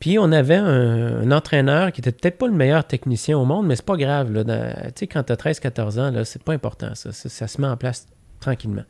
Puis 0.01 0.19
on 0.19 0.33
avait 0.33 0.57
un, 0.57 1.21
un 1.23 1.31
entraîneur 1.31 1.93
qui 1.93 2.01
était 2.01 2.11
peut-être 2.11 2.39
pas 2.39 2.47
le 2.49 2.55
meilleur 2.55 2.85
technicien 2.85 3.39
au 3.39 3.45
monde, 3.45 3.67
mais 3.67 3.77
c'est 3.77 3.85
pas 3.85 3.97
grave. 3.99 4.33
là. 4.33 4.43
Tu 4.45 4.91
sais, 4.97 5.07
quand 5.07 5.23
tu 5.23 5.33
as 5.33 5.37
13-14 5.37 6.01
ans, 6.01 6.11
là, 6.11 6.25
c'est 6.25 6.43
pas 6.43 6.53
important. 6.55 6.95
Ça. 6.95 7.13
Ça, 7.13 7.29
ça 7.29 7.47
se 7.47 7.61
met 7.61 7.67
en 7.69 7.77
place 7.77 8.07
tranquillement. 8.41 8.85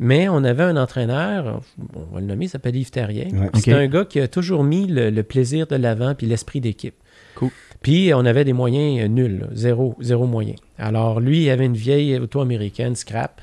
Mais 0.00 0.28
on 0.28 0.44
avait 0.44 0.62
un 0.62 0.76
entraîneur, 0.76 1.60
on 1.94 2.14
va 2.14 2.20
le 2.20 2.26
nommer, 2.26 2.46
il 2.46 2.48
s'appelle 2.48 2.76
Yves 2.76 2.90
Terrien. 2.90 3.28
Ouais. 3.32 3.50
C'est 3.54 3.72
un 3.72 3.86
gars 3.88 4.04
qui 4.04 4.20
a 4.20 4.28
toujours 4.28 4.62
mis 4.64 4.86
le, 4.86 5.10
le 5.10 5.22
plaisir 5.22 5.66
de 5.66 5.76
l'avant 5.76 6.14
puis 6.14 6.26
l'esprit 6.26 6.60
d'équipe. 6.60 6.94
Cool. 7.34 7.50
Puis 7.82 8.12
on 8.14 8.24
avait 8.24 8.44
des 8.44 8.52
moyens 8.52 9.04
euh, 9.04 9.08
nuls, 9.08 9.38
là. 9.40 9.46
zéro, 9.54 9.94
zéro 10.00 10.26
moyen. 10.26 10.54
Alors 10.78 11.20
lui, 11.20 11.44
il 11.44 11.50
avait 11.50 11.66
une 11.66 11.76
vieille 11.76 12.18
auto 12.18 12.40
américaine, 12.40 12.94
scrap. 12.96 13.40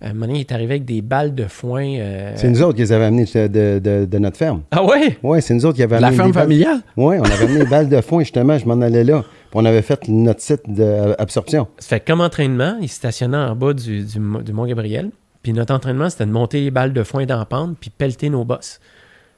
À 0.00 0.08
un 0.08 0.12
moment 0.12 0.26
donné, 0.26 0.38
il 0.38 0.40
est 0.40 0.52
arrivé 0.52 0.74
avec 0.74 0.84
des 0.84 1.00
balles 1.02 1.34
de 1.34 1.44
foin. 1.44 1.84
euh, 1.86 2.32
C'est 2.36 2.50
nous 2.50 2.60
autres 2.62 2.74
qui 2.74 2.82
les 2.82 2.92
avaient 2.92 3.04
amenés 3.06 3.24
de, 3.24 3.46
de- 3.46 3.78
de- 3.78 4.04
de 4.04 4.18
notre 4.18 4.36
ferme. 4.36 4.62
Ah 4.70 4.84
ouais? 4.84 5.16
Oui, 5.22 5.40
c'est 5.40 5.54
nous 5.54 5.64
autres 5.64 5.76
qui 5.76 5.82
avaient 5.82 5.98
La 6.00 6.08
amené. 6.08 6.16
ferme 6.16 6.28
des 6.30 6.34
balles- 6.34 6.42
familiale? 6.44 6.80
Oui, 6.96 7.16
on 7.18 7.22
avait 7.24 7.44
amené 7.44 7.58
des 7.60 7.70
balles 7.70 7.88
de 7.88 8.00
foin, 8.00 8.20
justement, 8.20 8.58
je 8.58 8.66
m'en 8.66 8.80
allais 8.82 9.04
là. 9.04 9.22
Puis 9.22 9.50
on 9.54 9.64
avait 9.64 9.82
fait 9.82 10.08
notre 10.08 10.40
site 10.42 10.62
d'absorption. 10.68 11.68
Ça 11.78 11.88
fait 11.96 12.00
comme 12.04 12.20
entraînement, 12.20 12.76
il 12.82 12.88
stationnait 12.88 13.36
en 13.36 13.54
bas 13.56 13.72
du, 13.72 14.02
du, 14.04 14.18
du 14.44 14.52
Mont-Gabriel. 14.52 15.10
Puis 15.42 15.52
notre 15.52 15.74
entraînement, 15.74 16.10
c'était 16.10 16.26
de 16.26 16.30
monter 16.32 16.60
les 16.62 16.70
balles 16.70 16.92
de 16.92 17.02
foin 17.02 17.24
dans 17.26 17.38
la 17.38 17.44
pente, 17.44 17.76
puis 17.80 17.90
pelleter 17.90 18.30
nos 18.30 18.44
bosses. 18.44 18.80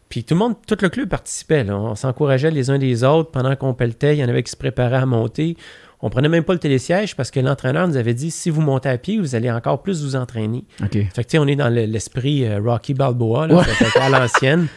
Puis 0.08 0.22
tout 0.24 0.34
le 0.34 0.38
monde, 0.38 0.54
tout 0.66 0.76
le 0.80 0.88
club 0.88 1.08
participait. 1.08 1.64
là. 1.64 1.76
On 1.76 1.94
s'encourageait 1.94 2.50
les 2.50 2.70
uns 2.70 2.78
les 2.78 3.02
autres 3.04 3.30
pendant 3.30 3.54
qu'on 3.56 3.74
pelletait. 3.74 4.16
Il 4.16 4.20
y 4.20 4.24
en 4.24 4.28
avait 4.28 4.42
qui 4.42 4.50
se 4.52 4.56
préparaient 4.56 4.96
à 4.98 5.06
monter. 5.06 5.56
On 6.00 6.10
prenait 6.10 6.28
même 6.28 6.44
pas 6.44 6.52
le 6.52 6.58
télésiège 6.58 7.16
parce 7.16 7.30
que 7.30 7.40
l'entraîneur 7.40 7.88
nous 7.88 7.96
avait 7.96 8.14
dit 8.14 8.30
si 8.30 8.50
vous 8.50 8.60
montez 8.60 8.88
à 8.88 8.98
pied, 8.98 9.18
vous 9.18 9.34
allez 9.34 9.50
encore 9.50 9.82
plus 9.82 10.04
vous 10.04 10.14
entraîner. 10.14 10.64
Fait 10.78 10.88
que 10.90 10.98
tu 11.22 11.24
sais, 11.30 11.38
on 11.38 11.46
est 11.46 11.56
dans 11.56 11.70
le- 11.70 11.86
l'esprit 11.86 12.44
euh, 12.44 12.60
Rocky 12.62 12.92
Balboa, 12.94 13.46
là, 13.46 13.54
Ouais. 13.56 13.64
à 14.00 14.08
l'ancienne. 14.10 14.66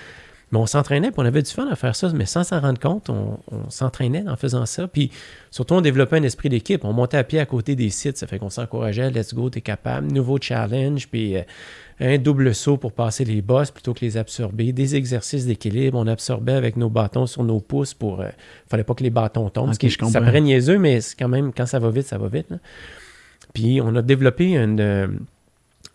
Mais 0.51 0.57
on 0.57 0.65
s'entraînait, 0.65 1.11
puis 1.11 1.19
on 1.19 1.25
avait 1.25 1.43
du 1.43 1.51
fun 1.51 1.67
à 1.69 1.75
faire 1.75 1.95
ça, 1.95 2.11
mais 2.13 2.25
sans 2.25 2.43
s'en 2.43 2.59
rendre 2.59 2.79
compte, 2.79 3.09
on, 3.09 3.37
on 3.51 3.69
s'entraînait 3.69 4.23
en 4.27 4.35
faisant 4.35 4.65
ça. 4.65 4.87
Puis 4.87 5.11
surtout, 5.51 5.75
on 5.75 5.81
développait 5.81 6.17
un 6.17 6.23
esprit 6.23 6.49
d'équipe. 6.49 6.83
On 6.85 6.93
montait 6.93 7.17
à 7.17 7.23
pied 7.23 7.39
à 7.39 7.45
côté 7.45 7.75
des 7.75 7.89
sites, 7.91 8.17
ça 8.17 8.25
fait 8.25 8.39
qu'on 8.39 8.49
s'encourageait, 8.49 9.11
let's 9.11 9.33
go, 9.35 9.49
t'es 9.51 9.61
capable. 9.61 10.11
Nouveau 10.11 10.39
challenge, 10.41 11.07
puis 11.07 11.37
euh, 11.37 11.41
un 11.99 12.17
double 12.17 12.55
saut 12.55 12.77
pour 12.77 12.93
passer 12.93 13.25
les 13.25 13.41
bosses 13.43 13.69
plutôt 13.69 13.93
que 13.93 14.01
les 14.01 14.17
absorber. 14.17 14.71
Des 14.73 14.95
exercices 14.95 15.45
d'équilibre, 15.45 15.97
on 15.99 16.07
absorbait 16.07 16.53
avec 16.53 16.77
nos 16.77 16.89
bâtons 16.89 17.27
sur 17.27 17.43
nos 17.43 17.59
pouces 17.59 17.93
pour. 17.93 18.21
euh, 18.21 18.29
fallait 18.67 18.83
pas 18.83 18.95
que 18.95 19.03
les 19.03 19.09
bâtons 19.11 19.49
tombent. 19.49 19.69
Ok, 19.69 19.73
ce 19.75 19.79
qui- 19.79 19.89
je 19.91 19.97
ça 20.05 20.19
paraît 20.25 20.41
niaiseux, 20.41 20.79
mais 20.79 20.99
quand 21.19 21.27
même, 21.27 21.53
quand 21.53 21.65
ça 21.67 21.77
va 21.77 21.91
vite, 21.91 22.07
ça 22.07 22.17
va 22.17 22.27
vite. 22.27 22.49
là. 22.49 22.57
Puis 23.53 23.81
on 23.81 23.95
a 23.95 24.01
développé 24.01 24.55
une, 24.55 24.79
euh, 24.79 25.07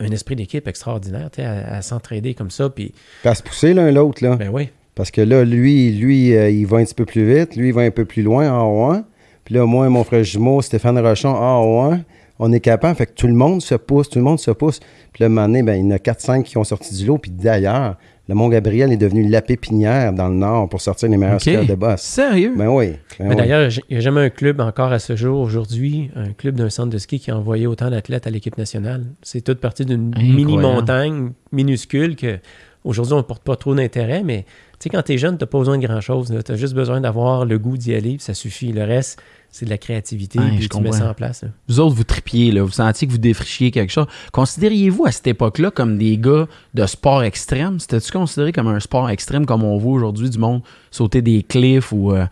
un 0.01 0.11
esprit 0.11 0.37
d'équipe 0.37 0.67
extraordinaire, 0.67 1.31
tu 1.31 1.43
sais, 1.43 1.47
à, 1.47 1.77
à 1.77 1.83
s'entraider 1.83 2.35
comme 2.35 2.51
ça. 2.51 2.69
Puis, 2.69 2.93
Puis 3.21 3.29
à 3.29 3.35
se 3.35 3.43
pousser 3.43 3.75
l'un 3.75 3.91
l'autre, 3.91 4.25
là. 4.25 4.37
ben 4.37 4.51
oui. 4.53 4.69
Parce 4.95 5.11
que 5.11 5.21
là, 5.21 5.45
lui, 5.45 5.91
lui 5.93 6.37
euh, 6.37 6.51
il 6.51 6.67
va 6.67 6.79
un 6.79 6.85
petit 6.85 6.95
peu 6.95 7.05
plus 7.05 7.27
vite. 7.27 7.57
Lui, 7.57 7.69
il 7.69 7.75
va 7.75 7.83
un 7.83 7.91
peu 7.91 8.05
plus 8.05 8.23
loin 8.23 8.53
en 8.53 8.65
haut. 8.67 8.97
Puis 9.45 9.55
là, 9.55 9.67
moi 9.67 9.87
et 9.87 9.89
mon 9.89 10.05
frère 10.05 10.23
jumeau, 10.25 10.63
Stéphane 10.63 10.99
Rochon, 10.99 11.31
en 11.31 11.63
haut. 11.63 11.95
On 12.39 12.53
est 12.53 12.61
capable. 12.61 12.97
Fait 12.97 13.07
que 13.07 13.13
tout 13.13 13.27
le 13.27 13.35
monde 13.35 13.61
se 13.61 13.75
pousse, 13.75 14.09
tout 14.09 14.19
le 14.19 14.25
monde 14.25 14.39
se 14.39 14.51
pousse. 14.51 14.81
Puis 15.13 15.23
là, 15.23 15.27
un 15.27 15.29
moment 15.31 15.47
donné, 15.47 15.63
ben, 15.63 15.75
il 15.75 15.85
y 15.85 15.87
en 15.87 15.91
a 15.91 15.99
4-5 15.99 16.43
qui 16.45 16.59
ont 16.59 16.65
sorti 16.65 16.95
du 16.95 17.07
lot. 17.07 17.19
Puis 17.19 17.31
d'ailleurs, 17.31 17.97
le 18.28 18.35
Mont-Gabriel 18.35 18.90
est 18.93 18.97
devenu 18.97 19.28
la 19.28 19.43
pépinière 19.43 20.12
dans 20.12 20.28
le 20.28 20.35
nord 20.37 20.69
pour 20.71 20.81
sortir 20.81 21.09
les 21.11 21.16
meilleurs 21.19 21.35
Ok. 21.35 21.40
skieurs 21.43 21.66
de 21.66 21.75
boss. 21.75 22.00
Sérieux? 22.00 22.54
Ben 22.57 22.69
oui. 22.69 22.93
ben 23.19 23.26
Mais 23.26 23.28
oui. 23.31 23.37
d'ailleurs, 23.37 23.71
il 23.88 23.93
n'y 23.93 23.97
a 23.99 24.00
jamais 24.00 24.23
un 24.23 24.31
club 24.31 24.61
encore 24.61 24.93
à 24.93 24.99
ce 24.99 25.14
jour, 25.14 25.40
aujourd'hui, 25.40 26.11
un 26.16 26.33
club 26.33 26.54
d'un 26.54 26.71
centre 26.71 26.88
de 26.90 26.99
ski 26.99 27.21
qui 27.21 27.31
a 27.31 27.37
envoyé 27.37 27.66
autant 27.66 27.90
d'athlètes 27.90 28.26
à 28.26 28.31
l'équipe 28.31 28.57
nationale. 28.57 29.04
C'est 29.23 29.43
toute 29.43 29.61
partie 29.61 29.85
d'une 29.85 30.14
mini-montagne 30.19 31.33
minuscule 31.52 32.16
que 32.16 32.38
aujourd'hui 32.85 33.14
on 33.14 33.19
ne 33.19 33.23
porte 33.23 33.43
pas 33.43 33.57
trop 33.57 33.75
d'intérêt, 33.75 34.23
mais 34.25 34.45
tu 34.78 34.85
sais, 34.85 34.88
quand 34.90 35.02
tu 35.02 35.12
es 35.14 35.19
jeune, 35.19 35.37
tu 35.38 35.45
n'as 35.45 35.47
pas 35.47 35.59
besoin 35.59 35.78
de 35.78 35.87
grand-chose. 35.87 36.35
Tu 36.45 36.52
as 36.52 36.57
juste 36.57 36.75
besoin 36.75 37.00
d'avoir 37.00 37.45
le 37.45 37.59
goût 37.59 37.76
d'y 37.76 37.95
aller, 37.95 38.14
puis 38.16 38.21
ça 38.21 38.35
suffit. 38.35 38.73
Le 38.73 38.85
reste, 38.85 39.21
c'est 39.56 39.66
de 39.66 39.70
la 39.70 39.78
créativité, 39.78 40.40
Ouais, 40.40 40.49
puis 40.49 40.62
je 40.62 40.68
tu 40.68 40.76
mets 40.78 40.84
comprends. 40.90 40.99
ça 40.99 41.11
en 41.11 41.14
place. 41.14 41.42
là. 41.44 41.50
Vous 41.68 41.78
autres, 41.78 41.94
vous 41.94 42.02
tripiez, 42.02 42.50
là. 42.50 42.64
Vous 42.64 42.73
sentiez 42.73 43.06
que 43.06 43.12
vous 43.12 43.18
défrichiez 43.18 43.70
quelque 43.70 43.92
chose. 43.92 44.06
Considériez-vous 44.32 45.06
à 45.06 45.12
cette 45.12 45.28
époque-là 45.28 45.70
comme 45.70 45.96
des 45.96 46.18
gars 46.18 46.49
de 46.75 46.87
sport 46.87 47.23
extrême? 47.23 47.78
C'était-tu 47.78 48.11
considéré 48.11 48.50
comme 48.50 48.66
un 48.66 48.80
sport 48.80 49.08
extrême 49.11 49.46
comme 49.46 49.62
on 49.62 49.78
voit 49.78 49.92
aujourd'hui 49.92 50.28
du 50.28 50.38
monde 50.38 50.62
sauter 50.90 51.23
des 51.23 51.44
cliffs 51.44 51.92
ou 51.92 52.11
euh, 52.12 52.26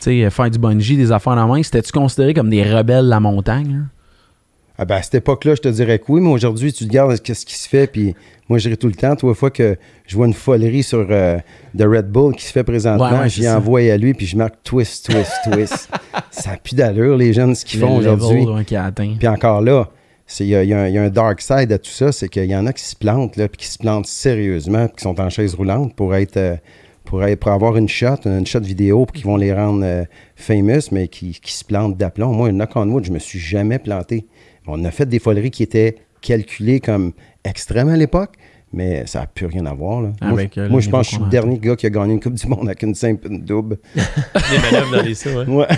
faire 0.00 0.50
du 0.50 0.58
bungee, 0.58 0.96
des 0.96 1.12
affaires 1.12 1.34
en 1.34 1.46
main? 1.46 1.62
C'était-tu 1.62 1.92
considéré 1.92 2.34
comme 2.34 2.50
des 2.50 2.64
rebelles 2.64 3.04
de 3.04 3.10
la 3.10 3.20
montagne? 3.20 3.72
là? 3.72 3.78
Ah 4.76 4.84
ben, 4.84 4.96
à 4.96 5.02
cette 5.02 5.14
époque-là, 5.14 5.54
je 5.54 5.60
te 5.60 5.68
dirais 5.68 5.98
que 6.00 6.04
oui, 6.08 6.20
mais 6.20 6.30
aujourd'hui, 6.30 6.72
tu 6.72 6.84
regardes 6.84 7.14
ce 7.16 7.22
qui 7.44 7.54
se 7.54 7.68
fait, 7.68 7.86
puis 7.86 8.14
moi, 8.48 8.58
je 8.58 8.64
dirais 8.64 8.76
tout 8.76 8.88
le 8.88 8.94
temps, 8.94 9.14
toi, 9.14 9.32
fois 9.34 9.50
que 9.50 9.76
je 10.06 10.16
vois 10.16 10.26
une 10.26 10.34
folerie 10.34 10.82
sur 10.82 11.06
euh, 11.10 11.38
de 11.74 11.84
Red 11.86 12.10
Bull 12.10 12.34
qui 12.34 12.44
se 12.44 12.50
fait 12.52 12.64
présentement, 12.64 13.04
Ouais, 13.12 13.18
ouais, 13.20 13.28
j'y 13.28 13.42
envoie 13.48 13.80
à 13.92 13.96
lui, 13.96 14.14
puis 14.14 14.26
je 14.26 14.36
marque 14.36 14.56
twist, 14.64 15.08
twist, 15.10 15.32
twist. 15.44 15.88
ça 16.32 16.50
n'a 16.50 16.56
plus 16.56 16.74
d'allure, 16.74 17.16
les 17.16 17.32
jeunes, 17.32 17.54
ce 17.54 17.64
qu'ils 17.64 17.78
font 17.86 17.96
aujourd'hui. 18.16 18.44
Puis 19.18 19.28
encore 19.28 19.60
là, 19.60 19.88
il 20.40 20.46
y, 20.46 20.56
a- 20.56 20.64
y 20.64 20.74
un- 20.74 20.88
il 20.88 20.94
y 20.94 20.98
a 20.98 21.02
un 21.04 21.08
dark 21.10 21.40
side 21.40 21.70
à 21.70 21.78
tout 21.78 21.90
ça, 21.90 22.10
c'est 22.10 22.28
qu'il 22.28 22.46
y 22.46 22.56
en 22.56 22.66
a 22.66 22.72
qui 22.72 22.82
se 22.82 22.96
plantent, 22.96 23.36
là, 23.36 23.46
puis 23.46 23.58
qui 23.58 23.66
se 23.68 23.78
plantent 23.78 24.06
sérieusement, 24.06 24.88
puis 24.88 24.96
qui 24.96 25.02
sont 25.04 25.20
en 25.20 25.30
chaise 25.30 25.54
roulante 25.54 25.94
pour 25.94 26.14
être... 26.16 26.36
euh, 26.36 26.56
pour, 27.04 27.22
être- 27.22 27.38
pour 27.38 27.52
avoir 27.52 27.76
une 27.76 27.88
shot, 27.88 28.16
une 28.24 28.46
shot 28.46 28.60
vidéo, 28.60 29.04
puis 29.04 29.20
qui 29.20 29.26
vont 29.26 29.36
les 29.36 29.52
rendre 29.52 29.84
euh, 29.84 30.04
famous, 30.36 30.88
mais 30.90 31.06
qui, 31.06 31.38
qui 31.40 31.52
se 31.52 31.62
plantent 31.62 31.98
d'aplomb. 31.98 32.32
Moi, 32.32 32.50
knock 32.50 32.70
on 32.76 32.88
wood, 32.88 33.04
je 33.04 33.12
me 33.12 33.18
suis 33.18 33.38
jamais 33.38 33.78
planté. 33.78 34.26
On 34.66 34.84
a 34.84 34.90
fait 34.90 35.06
des 35.06 35.18
foleries 35.18 35.50
qui 35.50 35.62
étaient 35.62 35.96
calculées 36.20 36.80
comme 36.80 37.12
extrêmes 37.44 37.88
à 37.88 37.96
l'époque, 37.96 38.30
mais 38.72 39.06
ça 39.06 39.20
n'a 39.20 39.26
plus 39.26 39.46
rien 39.46 39.66
à 39.66 39.74
voir. 39.74 40.02
Là. 40.02 40.12
moi, 40.22 40.30
Avec, 40.32 40.56
euh, 40.58 40.68
moi, 40.68 40.80
je 40.80 40.88
pense 40.90 41.06
que 41.06 41.10
je 41.10 41.14
suis 41.16 41.24
le 41.24 41.30
dernier 41.30 41.58
gars 41.58 41.76
qui 41.76 41.86
a 41.86 41.90
gagné 41.90 42.14
une 42.14 42.20
Coupe 42.20 42.34
du 42.34 42.46
Monde 42.46 42.66
avec 42.66 42.82
une 42.82 42.94
simple 42.94 43.26
une 43.28 43.42
double. 43.42 43.78
Des 43.94 44.58
manœuvres 44.72 44.96
dans 44.96 45.02
les 45.02 45.14
sauts. 45.14 45.38
hein. 45.40 45.46
Ouais. 45.48 45.66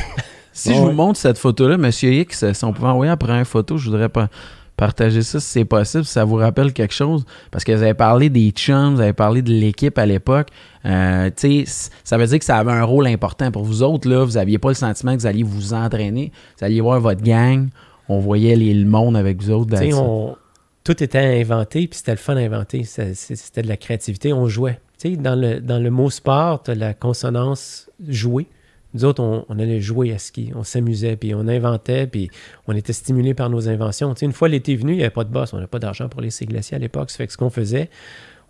Si 0.53 0.71
je 0.73 0.79
ouais. 0.79 0.87
vous 0.87 0.93
montre 0.93 1.19
cette 1.19 1.37
photo-là, 1.37 1.77
Monsieur 1.77 2.11
X, 2.15 2.51
si 2.51 2.65
on 2.65 2.73
pouvait 2.73 2.89
envoyer 2.89 3.13
après 3.13 3.35
une 3.35 3.45
photo, 3.45 3.77
je 3.77 3.91
voudrais 3.91 4.09
pas 4.09 4.31
partager 4.75 5.21
ça 5.21 5.39
si 5.39 5.47
c'est 5.49 5.65
possible, 5.67 6.07
si 6.07 6.13
ça 6.13 6.25
vous 6.25 6.37
rappelle 6.37 6.73
quelque 6.73 6.95
chose. 6.95 7.27
Parce 7.51 7.63
que 7.63 7.73
vous 7.73 7.83
avez 7.83 7.93
parlé 7.93 8.31
des 8.31 8.49
chums, 8.53 8.95
vous 8.95 9.03
avez 9.03 9.13
parlé 9.13 9.43
de 9.43 9.51
l'équipe 9.51 9.99
à 9.99 10.07
l'époque. 10.07 10.49
Euh, 10.87 11.29
ça 11.37 12.17
veut 12.17 12.27
dire 12.27 12.39
que 12.39 12.45
ça 12.47 12.57
avait 12.57 12.73
un 12.73 12.85
rôle 12.85 13.07
important 13.07 13.51
pour 13.51 13.65
vous 13.65 13.83
autres. 13.83 14.09
Là, 14.09 14.25
vous 14.25 14.33
n'aviez 14.33 14.57
pas 14.57 14.69
le 14.69 14.75
sentiment 14.75 15.15
que 15.15 15.21
vous 15.21 15.27
alliez 15.27 15.43
vous 15.43 15.75
entraîner. 15.75 16.33
Vous 16.59 16.65
alliez 16.65 16.81
voir 16.81 17.01
votre 17.01 17.23
gang. 17.23 17.69
On 18.09 18.19
voyait 18.19 18.57
les- 18.57 18.75
le 18.75 18.87
monde 18.87 19.17
avec 19.17 19.41
vous 19.43 19.51
autres. 19.51 19.71
On- 19.95 20.37
tout 20.85 21.03
était 21.03 21.19
inventé, 21.41 21.89
puis 21.89 21.99
c'était 21.99 22.13
le 22.13 22.17
fun 22.19 22.37
à 22.37 22.41
inventer. 22.41 22.85
Ça- 22.85 23.13
c'est- 23.15 23.35
C'était 23.37 23.63
de 23.63 23.69
la 23.69 23.77
créativité, 23.77 24.33
on 24.33 24.47
jouait. 24.49 24.79
Dans 25.19 25.35
le, 25.41 25.61
dans 25.61 25.79
le 25.79 25.91
mot 25.91 26.11
sport, 26.11 26.63
tu 26.63 26.71
as 26.71 26.75
la 26.75 26.95
consonance 26.95 27.91
jouer. 28.09 28.47
Nous 28.95 29.05
autres, 29.05 29.23
on, 29.23 29.45
on 29.49 29.59
allait 29.59 29.81
jouer 29.81 30.13
à 30.13 30.19
ski, 30.19 30.53
on 30.55 30.63
s'amusait, 30.65 31.17
puis 31.17 31.35
on 31.35 31.47
inventait, 31.49 32.07
puis 32.07 32.31
on 32.67 32.75
était 32.75 32.93
stimulés 32.95 33.35
par 33.35 33.51
nos 33.51 33.69
inventions. 33.69 34.15
Une 34.15 34.33
fois 34.33 34.49
l'été 34.49 34.75
venu, 34.75 34.93
il 34.93 34.97
n'y 34.97 35.03
avait 35.03 35.11
pas 35.11 35.25
de 35.25 35.31
boss, 35.31 35.53
on 35.53 35.57
n'avait 35.57 35.67
pas 35.67 35.79
d'argent 35.79 36.09
pour 36.09 36.21
les 36.23 36.31
glaciers 36.43 36.77
à 36.77 36.79
l'époque. 36.81 37.11
Ça 37.11 37.19
fait 37.19 37.27
que 37.27 37.33
ce 37.33 37.37
qu'on 37.37 37.51
faisait, 37.51 37.91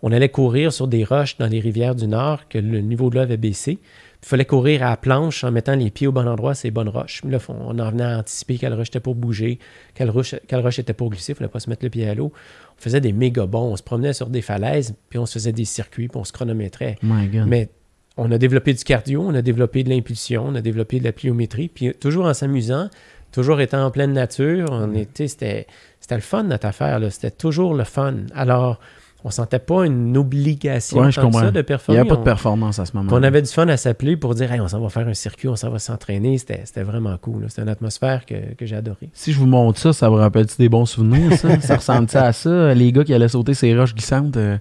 on 0.01 0.11
allait 0.11 0.29
courir 0.29 0.71
sur 0.71 0.87
des 0.87 1.03
roches 1.03 1.37
dans 1.37 1.47
les 1.47 1.59
rivières 1.59 1.95
du 1.95 2.07
Nord, 2.07 2.47
que 2.47 2.59
le 2.59 2.79
niveau 2.81 3.09
de 3.09 3.15
l'eau 3.15 3.21
avait 3.21 3.35
baissé. 3.37 3.79
Il 4.27 4.31
fallait 4.31 4.43
courir 4.43 4.83
à 4.83 4.89
la 4.89 4.97
planche 4.97 5.45
en 5.45 5.53
mettant 5.53 5.77
les 5.77 5.89
pieds 5.89 6.05
au 6.05 6.11
bon 6.11 6.27
endroit, 6.27 6.53
ces 6.53 6.69
bonnes 6.69 6.89
roches. 6.89 7.21
Là, 7.23 7.37
on 7.47 7.79
en 7.79 7.91
venait 7.91 8.03
à 8.03 8.17
anticiper 8.17 8.57
quelle 8.57 8.73
roche 8.73 8.89
était 8.89 8.99
pour 8.99 9.15
bouger, 9.15 9.57
quelle 9.95 10.09
roche, 10.09 10.35
quelle 10.49 10.59
roche 10.59 10.79
était 10.79 10.91
pour 10.91 11.09
glisser, 11.09 11.31
il 11.31 11.35
ne 11.35 11.37
fallait 11.37 11.49
pas 11.49 11.61
se 11.61 11.69
mettre 11.69 11.85
le 11.85 11.89
pied 11.89 12.09
à 12.09 12.13
l'eau. 12.13 12.33
On 12.77 12.81
faisait 12.81 12.99
des 12.99 13.13
méga 13.13 13.45
bons, 13.45 13.71
on 13.71 13.77
se 13.77 13.83
promenait 13.83 14.11
sur 14.11 14.27
des 14.27 14.41
falaises, 14.41 14.95
puis 15.07 15.17
on 15.17 15.25
se 15.25 15.35
faisait 15.35 15.53
des 15.53 15.63
circuits, 15.63 16.09
puis 16.09 16.19
on 16.19 16.25
se 16.25 16.33
chronométrait. 16.33 16.97
My 17.03 17.29
God. 17.29 17.47
Mais 17.47 17.69
on 18.17 18.29
a 18.29 18.37
développé 18.37 18.73
du 18.73 18.83
cardio, 18.83 19.23
on 19.25 19.33
a 19.33 19.41
développé 19.41 19.85
de 19.85 19.89
l'impulsion, 19.89 20.43
on 20.45 20.55
a 20.55 20.61
développé 20.61 20.99
de 20.99 21.05
la 21.05 21.13
pliométrie, 21.13 21.69
puis 21.69 21.93
toujours 21.93 22.25
en 22.25 22.33
s'amusant, 22.33 22.89
toujours 23.31 23.61
étant 23.61 23.85
en 23.85 23.91
pleine 23.91 24.11
nature, 24.11 24.67
on 24.71 24.93
était, 24.93 25.29
c'était, 25.29 25.67
c'était 26.01 26.15
le 26.15 26.21
fun 26.21 26.43
notre 26.43 26.65
affaire, 26.65 26.99
là. 26.99 27.09
c'était 27.11 27.31
toujours 27.31 27.75
le 27.75 27.85
fun. 27.85 28.15
Alors, 28.35 28.81
on 29.23 29.31
sentait 29.31 29.59
pas 29.59 29.85
une 29.85 30.15
obligation 30.15 30.99
Ouais, 30.99 31.11
je 31.11 31.19
ça 31.19 31.21
de 31.23 31.29
Il 31.51 31.57
n'y 31.57 31.63
performer. 31.63 31.99
avait 31.99 32.09
pas 32.09 32.15
de 32.15 32.23
performance 32.23 32.79
à 32.79 32.85
ce 32.85 32.95
moment-là. 32.95 33.17
on 33.17 33.23
avait 33.23 33.41
du 33.41 33.49
fun 33.49 33.67
à 33.67 33.75
s'appeler 33.77 34.15
pour 34.15 34.35
dire 34.35 34.51
hey, 34.51 34.61
on 34.61 34.67
s'en 34.67 34.79
va 34.79 34.89
faire 34.89 35.07
un 35.07 35.13
circuit, 35.13 35.47
on 35.47 35.55
s'en 35.55 35.69
va 35.69 35.79
s'entraîner. 35.79 36.37
C'était, 36.37 36.83
vraiment 36.83 37.17
cool. 37.17 37.45
C'était 37.49 37.63
une 37.63 37.69
atmosphère 37.69 38.25
que, 38.25 38.53
que 38.55 38.65
j'ai 38.65 38.75
adorée. 38.75 39.09
Si 39.13 39.33
je 39.33 39.39
vous 39.39 39.47
montre 39.47 39.79
ça, 39.79 39.91
ça 39.91 40.09
vous 40.09 40.15
rappelle-tu 40.15 40.55
des 40.57 40.69
bons 40.69 40.85
souvenirs, 40.85 41.33
ça? 41.33 41.59
ça 41.61 41.75
ressemble 41.77 42.07
à 42.13 42.31
ça? 42.31 42.73
Les 42.73 42.91
gars 42.91 43.03
qui 43.03 43.13
allaient 43.13 43.27
sauter 43.27 43.53
ces 43.53 43.75
roches 43.77 43.95
glissantes? 43.95 44.37
euh, 44.37 44.57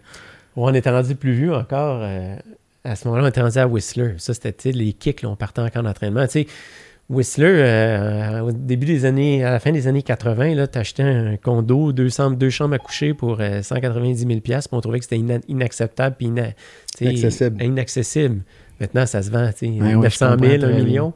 on 0.57 0.73
était 0.73 0.91
rendu 0.91 1.15
plus 1.15 1.33
vieux 1.33 1.55
encore. 1.55 2.01
euh, 2.03 2.37
à 2.83 2.97
ce 2.97 3.07
moment-là, 3.09 3.25
on 3.25 3.29
était 3.29 3.43
rendu 3.43 3.59
à 3.59 3.67
Whistler. 3.67 4.15
Ça, 4.19 4.33
c'était 4.33 4.71
les 4.73 4.93
kicks, 4.93 5.23
là, 5.23 5.29
on 5.29 5.37
partait 5.37 5.61
encore 5.61 5.85
en 5.85 5.87
entraînement. 5.89 6.25
Tu 6.27 6.31
sais, 6.33 6.47
Whistler, 7.09 7.47
euh, 7.47 8.41
au 8.41 8.51
début 8.53 8.87
des 8.87 9.05
années, 9.05 9.45
à 9.45 9.51
la 9.53 9.61
fin 9.61 9.71
des 9.71 9.87
années 9.87 10.03
80, 10.03 10.67
tu 10.67 10.79
achetais 10.79 11.03
un 11.05 11.37
condo, 11.37 11.93
deux, 11.93 12.09
chambres- 12.09 12.37
deux 12.37 12.51
chambres 12.51 12.75
à 12.75 12.79
coucher 12.79 13.15
pour 13.15 13.39
euh, 13.41 13.63
190 13.63 14.27
000 14.27 14.41
puis 14.41 14.53
on 14.73 14.81
trouvait 14.81 14.99
que 14.99 15.05
c'était 15.05 15.19
ina- 15.19 15.39
puis 15.39 16.27
Inaccessible. 17.01 17.63
inaccessible. 17.63 18.43
Maintenant, 18.81 19.07
ça 19.07 19.23
se 19.23 19.31
vend, 19.31 19.49
tu 19.53 19.67
sais, 19.67 19.81
Ouais, 19.81 19.95
ouais, 19.95 20.03
900 20.03 20.37
je 20.41 20.45
000, 20.47 20.53
comprends 20.55 20.69
1 20.69 20.73
très 20.73 20.83
million. 20.83 21.13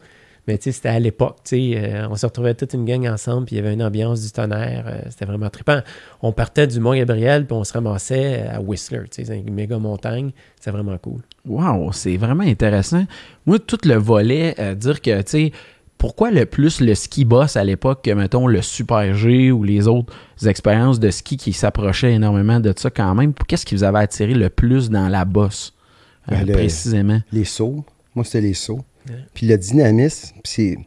Mais 0.48 0.56
tu 0.58 0.64
sais, 0.64 0.72
c'était 0.72 0.88
à 0.88 0.98
l'époque, 0.98 1.36
tu 1.44 1.56
sais, 1.72 1.72
euh, 1.76 2.08
on 2.08 2.16
se 2.16 2.24
retrouvait 2.24 2.54
toute 2.54 2.72
une 2.72 2.84
gang 2.84 3.06
ensemble, 3.06 3.46
puis 3.46 3.56
il 3.56 3.58
y 3.58 3.62
avait 3.62 3.74
une 3.74 3.82
ambiance 3.82 4.22
du 4.22 4.30
tonnerre, 4.32 4.84
euh, 4.86 5.00
c'était 5.10 5.26
vraiment 5.26 5.50
trippant. 5.50 5.80
On 6.22 6.32
partait 6.32 6.66
du 6.66 6.80
Mont-Gabriel, 6.80 7.46
puis 7.46 7.54
on 7.54 7.62
se 7.62 7.72
ramassait 7.72 8.46
à 8.48 8.60
Whistler, 8.60 9.02
tu 9.10 9.22
sais, 9.22 9.24
c'est 9.26 9.38
une 9.38 9.52
méga 9.52 9.78
montagne, 9.78 10.30
c'est 10.58 10.70
vraiment 10.70 10.96
cool. 10.98 11.20
Wow, 11.46 11.92
c'est 11.92 12.16
vraiment 12.16 12.42
intéressant. 12.44 13.04
Moi, 13.44 13.58
tout 13.58 13.78
le 13.84 13.94
volet, 13.96 14.54
euh, 14.58 14.74
dire 14.74 15.00
que, 15.02 15.20
tu 15.22 15.30
sais, 15.30 15.52
pourquoi 16.00 16.30
le 16.30 16.46
plus 16.46 16.80
le 16.80 16.94
ski 16.94 17.24
boss 17.26 17.56
à 17.56 17.62
l'époque 17.62 18.02
que, 18.02 18.10
mettons, 18.10 18.46
le 18.46 18.62
Super 18.62 19.14
G 19.14 19.52
ou 19.52 19.62
les 19.62 19.86
autres 19.86 20.12
expériences 20.46 20.98
de 20.98 21.10
ski 21.10 21.36
qui 21.36 21.52
s'approchaient 21.52 22.14
énormément 22.14 22.58
de 22.58 22.72
ça 22.74 22.88
quand 22.90 23.14
même, 23.14 23.34
qu'est-ce 23.46 23.66
qui 23.66 23.74
vous 23.74 23.84
avait 23.84 23.98
attiré 23.98 24.32
le 24.32 24.48
plus 24.48 24.88
dans 24.88 25.08
la 25.08 25.26
bosse, 25.26 25.74
euh, 26.32 26.36
Ben, 26.36 26.46
le- 26.46 26.52
précisément? 26.54 27.20
Les 27.32 27.44
sauts. 27.44 27.84
Moi, 28.14 28.24
c'était 28.24 28.40
les 28.40 28.54
sauts. 28.54 28.80
Ouais. 29.08 29.16
Puis 29.34 29.46
le 29.46 29.58
dynamisme, 29.58 30.36
puis 30.42 30.52
c'est... 30.52 30.78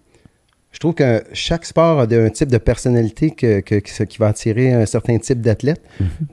Je 0.74 0.80
trouve 0.80 0.96
que 0.96 1.24
chaque 1.34 1.66
sport 1.66 2.00
a 2.02 2.04
un 2.04 2.30
type 2.30 2.50
de 2.50 2.58
personnalité 2.58 3.30
que, 3.32 3.62
que- 3.62 3.76
que 3.76 4.04
qui 4.04 4.18
va 4.18 4.28
attirer 4.28 4.74
un 4.74 4.86
certain 4.86 5.18
type 5.20 5.40
d'athlète. 5.40 5.82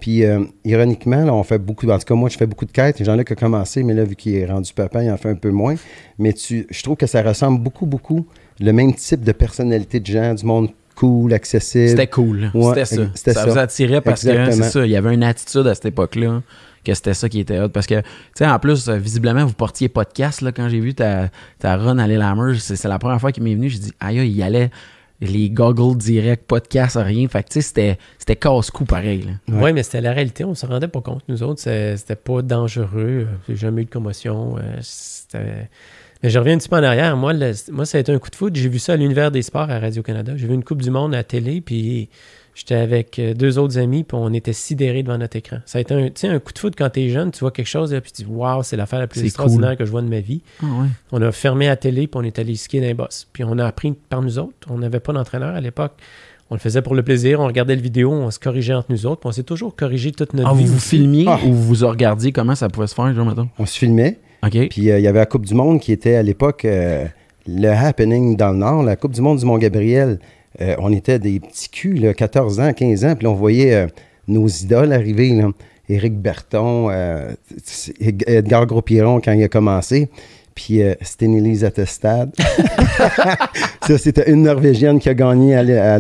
Puis, 0.00 0.24
euh, 0.24 0.40
ironiquement, 0.64 1.24
là, 1.24 1.32
on 1.32 1.42
fait 1.44 1.58
beaucoup... 1.58 1.88
En 1.88 1.98
tout 1.98 2.04
cas, 2.06 2.14
moi, 2.14 2.28
je 2.30 2.36
fais 2.38 2.46
beaucoup 2.46 2.64
de 2.64 2.72
quêtes. 2.72 3.04
Jean-Luc 3.04 3.30
a 3.30 3.34
commencé, 3.36 3.82
mais 3.82 3.94
là, 3.94 4.02
vu 4.04 4.16
qu'il 4.16 4.34
est 4.34 4.46
rendu 4.46 4.72
papa, 4.72 5.04
il 5.04 5.10
en 5.10 5.16
fait 5.18 5.28
un 5.28 5.34
peu 5.36 5.50
moins. 5.50 5.74
Mais 6.18 6.32
tu, 6.32 6.66
je 6.70 6.82
trouve 6.82 6.96
que 6.96 7.06
ça 7.06 7.22
ressemble 7.22 7.60
beaucoup, 7.62 7.86
beaucoup 7.86 8.26
le 8.60 8.72
même 8.72 8.94
type 8.94 9.22
de 9.22 9.32
personnalité 9.32 10.00
de 10.00 10.06
gens, 10.06 10.34
du 10.34 10.44
monde 10.44 10.70
cool, 10.96 11.32
accessible. 11.32 11.88
C'était 11.88 12.06
cool. 12.08 12.50
Ouais, 12.54 12.84
c'était 12.84 12.84
ça. 12.84 13.02
c'était 13.14 13.32
ça 13.34 13.44
ça. 13.44 13.50
vous 13.50 13.58
attirait 13.58 14.00
parce 14.02 14.22
que 14.24 14.28
Exactement. 14.30 14.64
c'est 14.64 14.70
ça. 14.70 14.84
Il 14.86 14.90
y 14.90 14.96
avait 14.96 15.14
une 15.14 15.22
attitude 15.22 15.66
à 15.66 15.74
cette 15.74 15.86
époque-là 15.86 16.42
que 16.84 16.94
c'était 16.94 17.14
ça 17.14 17.28
qui 17.28 17.40
était 17.40 17.60
hot. 17.60 17.68
Parce 17.68 17.86
que, 17.86 18.00
tu 18.00 18.06
sais, 18.34 18.46
en 18.46 18.58
plus, 18.58 18.88
euh, 18.88 18.96
visiblement, 18.96 19.44
vous 19.44 19.52
portiez 19.54 19.90
casque. 20.14 20.42
Là, 20.42 20.52
quand 20.52 20.68
j'ai 20.68 20.80
vu 20.80 20.94
ta, 20.94 21.28
ta 21.58 21.76
run 21.76 21.98
à 21.98 22.06
l'Hammer, 22.06 22.58
c'est 22.58 22.76
c'est 22.76 22.88
la 22.88 22.98
première 22.98 23.20
fois 23.20 23.32
qu'il 23.32 23.42
m'est 23.42 23.54
venu. 23.54 23.68
J'ai 23.68 23.78
dit, 23.78 23.92
aïe, 24.00 24.16
il 24.18 24.36
y 24.36 24.42
allait 24.42 24.70
les 25.22 25.50
goggles 25.50 25.98
direct, 25.98 26.50
casse, 26.70 26.96
rien. 26.96 27.28
Fait 27.28 27.42
que, 27.42 27.48
tu 27.50 27.54
sais, 27.54 27.60
c'était- 27.60 27.98
c'était 28.18 28.36
casse-cou 28.36 28.86
pareil. 28.86 29.22
là. 29.22 29.32
Oui, 29.48 29.54
Ouais. 29.64 29.72
mais 29.74 29.82
c'était 29.82 30.00
la 30.00 30.12
réalité, 30.12 30.44
on 30.46 30.54
se 30.54 30.64
rendait 30.64 30.88
pas 30.88 31.02
compte. 31.02 31.22
Nous 31.28 31.42
autres, 31.42 31.60
c'était 31.60 32.16
pas 32.16 32.40
dangereux, 32.40 33.28
j'ai 33.46 33.56
jamais 33.56 33.82
eu 33.82 33.84
de 33.84 33.90
commotion. 33.90 34.56
euh, 34.56 34.78
c'était- 34.80 35.68
Mais 36.22 36.28
je 36.30 36.38
reviens 36.38 36.54
un 36.54 36.58
petit 36.58 36.68
peu 36.68 36.76
en 36.76 36.82
arrière. 36.82 37.16
Moi, 37.16 37.32
le- 37.32 37.52
moi, 37.72 37.84
ça 37.86 37.96
a 37.98 38.00
été 38.02 38.12
un 38.12 38.18
coup 38.18 38.28
de 38.30 38.36
foot. 38.36 38.54
J'ai 38.54 38.68
vu 38.68 38.78
ça 38.78 38.92
à 38.92 38.96
l'univers 38.96 39.30
des 39.30 39.40
sports 39.42 39.70
à 39.70 39.78
Radio-Canada. 39.78 40.32
J'ai 40.36 40.46
vu 40.46 40.52
une 40.54 40.64
Coupe 40.64 40.82
du 40.82 40.90
Monde 40.90 41.14
à 41.14 41.18
la 41.18 41.24
télé, 41.24 41.60
puis 41.62 42.08
j'étais 42.54 42.74
avec 42.74 43.18
euh, 43.18 43.34
deux 43.34 43.58
autres 43.58 43.78
amis, 43.78 44.04
puis 44.04 44.16
on 44.20 44.32
était 44.32 44.52
sidérés 44.52 45.02
devant 45.02 45.18
notre 45.18 45.36
écran. 45.36 45.58
Ça 45.66 45.78
a 45.78 45.80
été 45.80 45.94
un, 45.94 46.06
tu 46.06 46.12
sais, 46.16 46.28
un 46.28 46.38
coup 46.38 46.52
de 46.52 46.58
foot 46.58 46.74
quand 46.76 46.90
t'es 46.90 47.08
jeune, 47.08 47.30
tu 47.30 47.40
vois 47.40 47.50
quelque 47.50 47.66
chose, 47.66 47.92
là, 47.92 48.00
puis 48.00 48.12
tu 48.12 48.22
dis 48.22 48.28
Waouh, 48.30 48.62
c'est 48.62 48.76
l'affaire 48.76 48.98
la 48.98 49.06
plus 49.06 49.22
extraordinaire 49.24 49.76
que 49.76 49.84
je 49.84 49.90
vois 49.90 50.02
de 50.02 50.08
ma 50.08 50.20
vie. 50.20 50.42
Ah 50.62 50.66
ouais. 50.66 50.88
On 51.12 51.22
a 51.22 51.32
fermé 51.32 51.66
la 51.66 51.76
télé, 51.76 52.06
puis 52.06 52.20
on 52.20 52.22
est 52.22 52.38
allé 52.38 52.54
skier 52.56 52.80
dans 52.80 52.86
les 52.86 52.94
bosses. 52.94 53.26
Puis 53.32 53.44
on 53.44 53.58
a 53.58 53.64
appris 53.66 53.92
par 54.08 54.22
nous 54.22 54.38
autres. 54.38 54.54
On 54.68 54.78
n'avait 54.78 55.00
pas 55.00 55.12
d'entraîneur 55.12 55.54
à 55.54 55.60
l'époque. 55.60 55.92
On 56.52 56.54
le 56.56 56.60
faisait 56.60 56.82
pour 56.82 56.96
le 56.96 57.04
plaisir, 57.04 57.38
on 57.38 57.46
regardait 57.46 57.76
le 57.76 57.82
vidéo, 57.82 58.10
on 58.10 58.30
se 58.32 58.40
corrigeait 58.40 58.74
entre 58.74 58.90
nous 58.90 59.06
autres, 59.06 59.20
puis 59.20 59.28
on 59.28 59.32
s'est 59.32 59.44
toujours 59.44 59.76
corrigé 59.76 60.10
toute 60.10 60.34
notre 60.34 60.48
Ah, 60.48 60.52
vie. 60.54 60.64
vous 60.64 60.72
vous 60.72 60.76
aussi. 60.78 60.98
filmiez 60.98 61.24
Ah. 61.28 61.38
ou 61.46 61.52
vous 61.52 61.86
regardiez 61.86 62.32
comment 62.32 62.56
ça 62.56 62.68
pouvait 62.68 62.88
se 62.88 62.94
faire, 62.96 63.14
genre, 63.14 63.24
mettons? 63.26 63.48
On 63.58 63.66
se 63.66 63.78
filmait. 63.78 64.18
OK. 64.44 64.68
Puis 64.70 64.90
euh, 64.90 64.98
il 64.98 65.02
y 65.02 65.06
avait 65.06 65.20
la 65.20 65.26
Coupe 65.26 65.46
du 65.46 65.54
Monde 65.54 65.78
qui 65.78 65.92
était 65.92 66.16
à 66.16 66.24
l'époque 66.24 66.64
euh, 66.64 67.04
le 67.46 67.68
happening 67.68 68.36
dans 68.36 68.50
le 68.50 68.56
Nord, 68.58 68.82
la 68.82 68.96
Coupe 68.96 69.12
du 69.12 69.20
Monde 69.20 69.38
du 69.38 69.44
Mont-Gabriel. 69.44 70.18
Euh, 70.60 70.74
on 70.78 70.92
était 70.92 71.18
des 71.18 71.40
petits 71.40 71.68
culs, 71.68 72.00
là, 72.00 72.14
14 72.14 72.60
ans, 72.60 72.72
15 72.72 73.04
ans, 73.04 73.14
puis 73.16 73.26
on 73.26 73.34
voyait 73.34 73.74
euh, 73.74 73.86
nos 74.28 74.48
idoles 74.48 74.92
arriver. 74.92 75.30
là. 75.30 75.50
Éric 75.90 76.18
Berton, 76.18 76.88
euh, 76.90 77.32
Edgar 78.00 78.66
Gros-Piron 78.66 79.20
quand 79.20 79.32
il 79.32 79.42
a 79.42 79.48
commencé. 79.48 80.08
Puis 80.54 80.82
euh, 80.82 80.94
Stenelise 81.00 81.64
Attestad. 81.64 82.32
ça, 83.82 83.98
c'était 83.98 84.30
une 84.30 84.42
Norvégienne 84.42 84.98
qui 84.98 85.08
a 85.08 85.14
gagné 85.14 85.56
à, 85.56 85.94
à. 85.94 85.98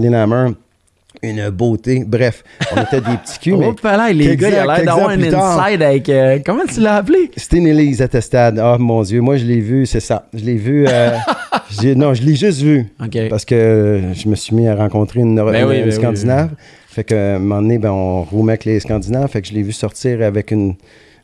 Une 1.22 1.50
beauté. 1.50 2.02
Bref, 2.06 2.42
on 2.74 2.80
était 2.82 3.00
des 3.02 3.16
petits 3.18 3.38
culs, 3.40 3.56
mais 3.58 3.66
Oh, 3.68 3.74
là, 3.82 4.10
les 4.12 4.36
gars, 4.36 4.48
il 4.48 4.54
a 4.54 4.66
l'air 4.76 4.84
d'avoir 4.86 5.10
un 5.10 5.20
inside 5.22 5.82
avec. 5.82 6.08
euh, 6.08 6.38
comment 6.44 6.64
tu 6.64 6.80
l'as 6.80 6.96
appelé? 6.96 7.30
Stenelise 7.36 8.00
Attestad. 8.00 8.58
Ah, 8.58 8.76
mon 8.78 9.02
Dieu, 9.02 9.20
moi, 9.20 9.36
je 9.36 9.44
l'ai 9.44 9.60
vu, 9.60 9.84
c'est 9.86 10.00
ça. 10.00 10.28
Je 10.32 10.44
l'ai 10.44 10.56
vu. 10.56 10.86
euh, 10.88 11.10
non, 11.96 12.14
je 12.14 12.22
l'ai 12.22 12.34
juste 12.36 12.62
vu. 12.62 12.86
Parce 13.28 13.44
que 13.44 14.00
je 14.14 14.28
me 14.28 14.34
suis 14.34 14.54
mis 14.56 14.66
à 14.66 14.74
rencontrer 14.74 15.20
une, 15.20 15.36
Ben 15.36 15.44
oui, 15.66 15.76
une 15.76 15.82
ben 15.82 15.84
oui, 15.86 15.92
Scandinave. 15.92 16.50
Fait 16.88 17.04
que, 17.04 17.14
à 17.14 17.36
un 17.36 17.38
moment 17.38 17.62
donné, 17.62 17.78
ben, 17.78 17.90
on 17.90 18.22
roumait 18.22 18.52
avec 18.52 18.64
les 18.64 18.80
Scandinaves. 18.80 19.28
Fait 19.28 19.42
que 19.42 19.48
je 19.48 19.52
l'ai 19.52 19.62
vu 19.62 19.72
sortir 19.72 20.22
avec 20.22 20.50
une, 20.50 20.74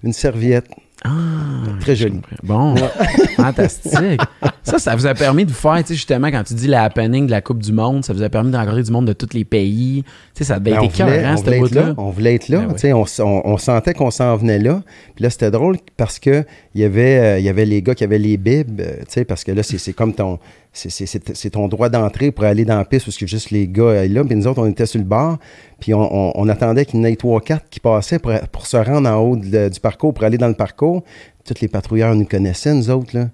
une 0.04 0.12
serviette. 0.12 0.66
Ah, 1.06 1.70
Très 1.80 1.94
joli. 1.96 2.20
Bon, 2.42 2.74
fantastique. 3.36 4.20
Ça, 4.62 4.78
ça 4.78 4.96
vous 4.96 5.06
a 5.06 5.14
permis 5.14 5.44
de 5.44 5.50
vous 5.50 5.56
faire, 5.56 5.76
tu 5.78 5.88
sais, 5.88 5.94
justement, 5.94 6.28
quand 6.28 6.42
tu 6.44 6.54
dis 6.54 6.66
la 6.66 6.82
happening 6.84 7.26
de 7.26 7.30
la 7.30 7.40
Coupe 7.40 7.62
du 7.62 7.72
Monde, 7.72 8.04
ça 8.04 8.12
vous 8.12 8.22
a 8.22 8.28
permis 8.28 8.50
de 8.50 8.56
rencontrer 8.56 8.82
du 8.82 8.90
monde 8.90 9.06
de 9.06 9.12
tous 9.12 9.32
les 9.34 9.44
pays. 9.44 10.02
Tu 10.34 10.38
sais, 10.38 10.44
ça 10.44 10.54
a 10.56 10.58
bien 10.58 10.80
Ben, 10.80 10.88
hein, 11.24 11.34
on 11.34 11.36
cette 11.36 11.48
être 11.48 11.58
bout-là. 11.60 11.94
On 11.96 12.10
voulait 12.10 12.34
être 12.34 12.48
là. 12.48 12.58
Ben 12.58 12.66
oui. 12.68 12.74
Tu 12.74 12.80
sais, 12.80 12.92
on, 12.92 13.04
on- 13.20 13.42
on 13.44 13.58
sentait 13.58 13.94
qu'on 13.94 14.10
s'en 14.10 14.36
venait 14.36 14.58
là. 14.58 14.82
Puis 15.14 15.22
là, 15.22 15.30
c'était 15.30 15.50
drôle 15.50 15.76
parce 15.96 16.18
que 16.18 16.44
il 16.76 16.80
y 16.80 16.84
avait, 16.84 17.18
euh, 17.18 17.38
il 17.38 17.44
y 17.44 17.48
avait 17.48 17.64
les 17.64 17.80
gars 17.80 17.94
qui 17.94 18.04
avaient 18.04 18.18
les 18.18 18.36
bibs. 18.36 18.80
euh, 18.80 18.98
tu 19.00 19.04
sais, 19.08 19.24
parce 19.24 19.42
que 19.44 19.50
là, 19.52 19.62
c'est 19.62 19.92
comme 19.94 20.12
ton. 20.12 20.38
c'est- 20.72 20.90
C'est 20.90 21.06
c'est- 21.06 21.34
c'est 21.34 21.50
ton 21.50 21.68
droit 21.68 21.88
d'entrée 21.88 22.30
pour 22.30 22.44
aller 22.44 22.66
dans 22.66 22.76
la 22.76 22.84
piste 22.84 23.06
parce 23.06 23.16
que 23.16 23.26
juste 23.26 23.50
les 23.50 23.66
gars 23.66 24.06
là. 24.06 24.22
Puis 24.24 24.36
nous 24.36 24.46
autres, 24.46 24.60
on 24.62 24.66
était 24.66 24.84
sur 24.84 24.98
le 24.98 25.06
bar. 25.06 25.38
Puis 25.80 25.94
on, 25.94 26.00
on- 26.00 26.32
on 26.34 26.48
attendait 26.50 26.84
qu'il 26.84 27.00
y 27.00 27.02
en 27.02 27.06
ait 27.06 27.16
trois, 27.16 27.40
quatre 27.40 27.66
qui 27.70 27.80
passaient 27.80 28.18
pour, 28.18 28.32
pour 28.52 28.66
se 28.66 28.76
rendre 28.76 29.08
en 29.08 29.16
haut 29.16 29.36
de- 29.36 29.70
du 29.70 29.80
parcours, 29.80 30.12
pour 30.12 30.24
aller 30.24 30.36
dans 30.38 30.48
le 30.48 30.54
parcours. 30.54 31.02
Tous 31.46 31.54
les 31.62 31.68
patrouilleurs 31.68 32.14
nous 32.14 32.26
connaissaient, 32.26 32.74
nous 32.74 32.90
autres, 32.90 33.16
là. 33.16 33.30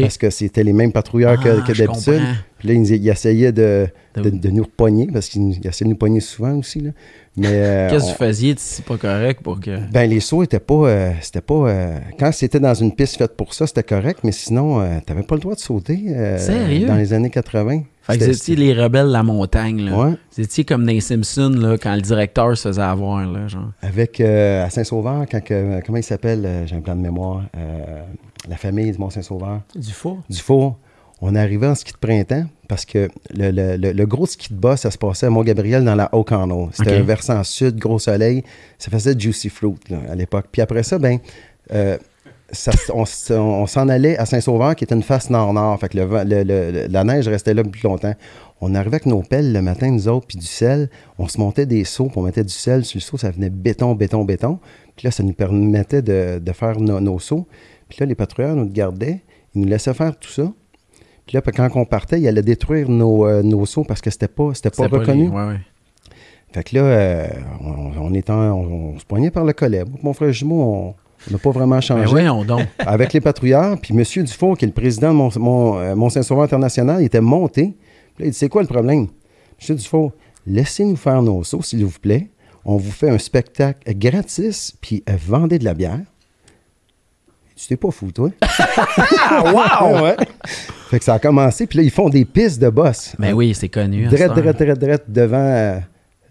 Parce 0.00 0.16
que 0.16 0.30
c'était 0.30 0.64
les 0.64 0.72
mêmes 0.72 0.92
patrouilleurs 0.92 1.38
que, 1.42 1.48
Ah, 1.60 1.66
que 1.66 1.72
d'habitude. 1.86 2.14
Puis 2.66 2.74
là, 2.74 2.80
ils, 2.82 3.02
ils 3.04 3.08
essayaient 3.08 3.52
de, 3.52 3.86
De- 4.16 4.50
nous 4.50 4.62
repogner 4.64 5.06
parce 5.12 5.34
ils 5.34 5.58
essayaient 5.66 5.84
de 5.84 5.90
nous 5.90 5.96
pogner 5.96 6.20
souvent 6.20 6.54
aussi. 6.56 6.80
Là. 6.80 6.90
Mais 7.36 7.48
euh, 7.50 7.90
Qu'est-ce 7.90 8.04
que 8.04 8.08
on- 8.08 8.12
vous 8.12 8.16
faisiez 8.18 8.54
de 8.54 8.58
si 8.58 8.80
pas 8.82 8.96
correct 8.96 9.42
pour 9.42 9.60
que. 9.60 9.76
ben, 9.92 10.08
les 10.08 10.20
sauts 10.20 10.42
étaient 10.42 10.58
pas. 10.58 10.74
euh, 10.88 11.12
c'était 11.20 11.42
pas 11.42 11.54
euh, 11.68 11.98
quand 12.18 12.32
c'était 12.32 12.60
dans 12.60 12.72
une 12.74 12.92
piste 12.94 13.18
faite 13.18 13.36
pour 13.36 13.52
ça, 13.52 13.66
c'était 13.66 13.82
correct, 13.82 14.20
mais 14.24 14.32
sinon, 14.32 14.82
t'avais 15.04 15.22
pas 15.22 15.34
le 15.34 15.42
droit 15.42 15.54
de 15.54 15.60
sauter. 15.60 16.14
Sérieux? 16.38 16.86
Dans 16.86 16.96
les 16.96 17.12
années 17.12 17.28
80. 17.30 17.82
Fait 18.02 18.12
que 18.12 18.20
C'était- 18.20 18.32
vous 18.32 18.38
étiez 18.38 18.56
les 18.56 18.72
rebelles 18.72 19.08
de 19.08 19.12
la 19.12 19.22
montagne, 19.24 19.80
là. 19.84 19.98
Ouais. 19.98 20.12
Vous 20.36 20.42
étiez 20.42 20.64
comme 20.64 20.86
dans 20.86 20.92
les 20.92 21.00
Simpsons, 21.00 21.50
là, 21.58 21.76
quand 21.76 21.94
le 21.94 22.00
directeur 22.02 22.56
se 22.56 22.68
faisait 22.68 22.80
avoir, 22.80 23.26
là, 23.26 23.48
genre. 23.48 23.72
Avec 23.82 24.20
euh, 24.20 24.64
à 24.64 24.70
Saint-Sauveur, 24.70 25.26
quand 25.30 25.40
comment 25.84 25.98
il 25.98 26.04
s'appelle 26.04 26.48
J'ai 26.66 26.76
un 26.76 26.80
plan 26.80 26.94
de 26.96 27.00
mémoire. 27.02 27.42
la 28.48 28.56
famille 28.56 28.90
du 28.92 28.98
Mont-Saint-Sauveur. 28.98 29.60
Du 29.74 29.90
four? 29.92 30.18
Du 30.30 30.38
four. 30.38 30.78
On 31.22 31.34
est 31.34 31.38
arrivé 31.38 31.66
en 31.66 31.74
ski 31.74 31.92
de 31.92 31.98
printemps 31.98 32.44
parce 32.68 32.84
que 32.84 33.08
le, 33.34 33.50
le- 33.50 33.76
le- 33.76 33.92
le 33.92 34.06
gros 34.06 34.26
ski 34.26 34.52
de 34.52 34.58
bas, 34.58 34.76
ça 34.76 34.90
se 34.90 34.98
passait 34.98 35.26
à 35.26 35.30
Mont-Gabriel 35.30 35.82
dans 35.84 35.94
la 35.94 36.14
O'Connell. 36.14 36.68
C'était 36.72 36.90
un 36.96 37.02
versant 37.02 37.42
sud, 37.44 37.76
gros 37.78 37.98
soleil. 37.98 38.42
Ça 38.78 38.90
faisait 38.90 39.18
Juicy 39.18 39.48
Fruit 39.48 39.76
là, 39.88 39.98
à 40.10 40.14
l'époque. 40.14 40.46
Puis 40.52 40.60
après 40.60 40.82
ça, 40.82 40.98
ben, 40.98 41.18
euh, 41.72 41.96
ça 42.52 42.72
on, 42.92 43.04
on 43.34 43.66
s'en 43.66 43.88
allait 43.88 44.18
à 44.18 44.26
Saint-Sauveur, 44.26 44.76
qui 44.76 44.84
était 44.84 44.94
une 44.94 45.02
face 45.02 45.30
nord-nord. 45.30 45.78
Fait 45.80 45.88
que 45.88 45.96
la 45.96 47.04
neige 47.04 47.28
restait 47.28 47.54
là 47.54 47.64
plus 47.64 47.82
longtemps. 47.82 48.14
On 48.60 48.74
arrivait 48.74 48.96
avec 48.96 49.06
nos 49.06 49.22
pelles 49.22 49.52
le 49.52 49.62
matin, 49.62 49.90
nous 49.90 50.08
autres, 50.08 50.26
puis 50.26 50.38
du 50.38 50.46
sel. 50.46 50.88
On 51.18 51.28
se 51.28 51.38
montait 51.38 51.66
des 51.66 51.84
seaux, 51.84 52.06
puis 52.08 52.18
on 52.18 52.22
mettait 52.22 52.44
du 52.44 52.52
sel 52.52 52.84
sur 52.84 52.98
le 52.98 53.02
seau. 53.02 53.16
Ça 53.16 53.30
venait 53.30 53.50
béton, 53.50 53.94
béton, 53.94 54.24
béton. 54.24 54.58
Puis 54.96 55.06
là, 55.06 55.10
ça 55.10 55.22
nous 55.22 55.32
permettait 55.34 56.02
de, 56.02 56.38
de 56.38 56.52
faire 56.52 56.78
nos, 56.80 57.00
nos 57.00 57.18
seaux. 57.18 57.46
Puis 57.88 57.98
là, 58.00 58.06
les 58.06 58.14
patrouilleurs 58.14 58.54
nous 58.56 58.66
gardaient. 58.68 59.22
Ils 59.54 59.62
nous 59.62 59.68
laissaient 59.68 59.94
faire 59.94 60.16
tout 60.18 60.30
ça. 60.30 60.52
Puis 61.26 61.34
là, 61.36 61.42
quand 61.42 61.68
on 61.74 61.84
partait, 61.84 62.20
ils 62.20 62.28
allaient 62.28 62.42
détruire 62.42 62.88
nos, 62.88 63.26
euh, 63.26 63.42
nos 63.42 63.66
seaux 63.66 63.84
parce 63.84 64.00
que 64.00 64.10
c'était 64.10 64.28
pas, 64.28 64.50
c'était 64.54 64.70
pas 64.70 64.84
reconnu. 65.00 65.24
les- 65.24 65.28
Ouais, 65.28 65.46
ouais. 65.46 65.60
Fait 66.52 66.62
que 66.64 66.76
là, 66.76 66.82
euh, 66.84 67.26
on, 67.60 67.90
on, 68.00 68.14
était 68.14 68.30
en- 68.30 68.52
on, 68.52 68.94
on 68.94 68.98
se 68.98 69.04
poignait 69.04 69.30
par 69.32 69.44
le 69.44 69.52
collet. 69.52 69.82
Mon 70.02 70.12
frère 70.14 70.32
jumeau, 70.32 70.94
on 71.28 71.30
n'a 71.32 71.38
pas 71.38 71.50
vraiment 71.50 71.74
Ben 71.76 71.80
changé. 71.80 72.04
donc. 72.44 72.62
Avec 72.78 73.12
les 73.12 73.20
patrouilleurs, 73.20 73.76
puis 73.80 73.92
M. 73.94 74.24
Dufour, 74.24 74.56
qui 74.56 74.64
est 74.64 74.68
le 74.68 74.72
président 74.74 75.10
de 75.12 75.16
mon, 75.16 75.30
mon, 75.38 75.78
euh, 75.78 75.94
International, 76.42 77.02
il 77.02 77.06
était 77.06 77.20
monté. 77.20 77.74
Puis 78.14 78.22
là, 78.22 78.26
il 78.26 78.30
dit 78.30 78.38
C'est 78.38 78.48
quoi 78.48 78.62
le 78.62 78.68
problème? 78.68 79.08
M. 79.68 79.76
Dufour, 79.76 80.12
laissez-nous 80.46 80.96
faire 80.96 81.20
nos 81.22 81.42
sauts, 81.42 81.62
s'il 81.62 81.84
vous 81.84 81.98
plaît. 82.00 82.28
On 82.64 82.76
vous 82.76 82.90
fait 82.92 83.10
un 83.10 83.18
spectacle 83.18 83.80
gratis, 83.94 84.76
puis 84.80 85.02
vendez 85.26 85.58
de 85.58 85.64
la 85.64 85.74
bière. 85.74 86.00
Tu 87.56 87.66
t'es 87.68 87.76
pas 87.76 87.90
fou, 87.90 88.12
toi? 88.12 88.30
wow! 89.44 90.02
ouais. 90.04 90.16
Fait 90.90 90.98
que 90.98 91.04
ça 91.04 91.14
a 91.14 91.18
commencé, 91.18 91.66
puis 91.66 91.78
là, 91.78 91.84
ils 91.84 91.90
font 91.90 92.08
des 92.08 92.24
pistes 92.24 92.60
de 92.60 92.68
boss. 92.68 93.14
Ben 93.18 93.32
oui, 93.32 93.54
c'est 93.54 93.68
connu. 93.68 94.06
à 94.06 94.10
Drette, 94.10 94.30
heure. 94.30 94.34
drette, 94.36 94.58
drette, 94.58 94.78
drette 94.78 95.04
devant 95.08 95.36
euh, 95.38 95.78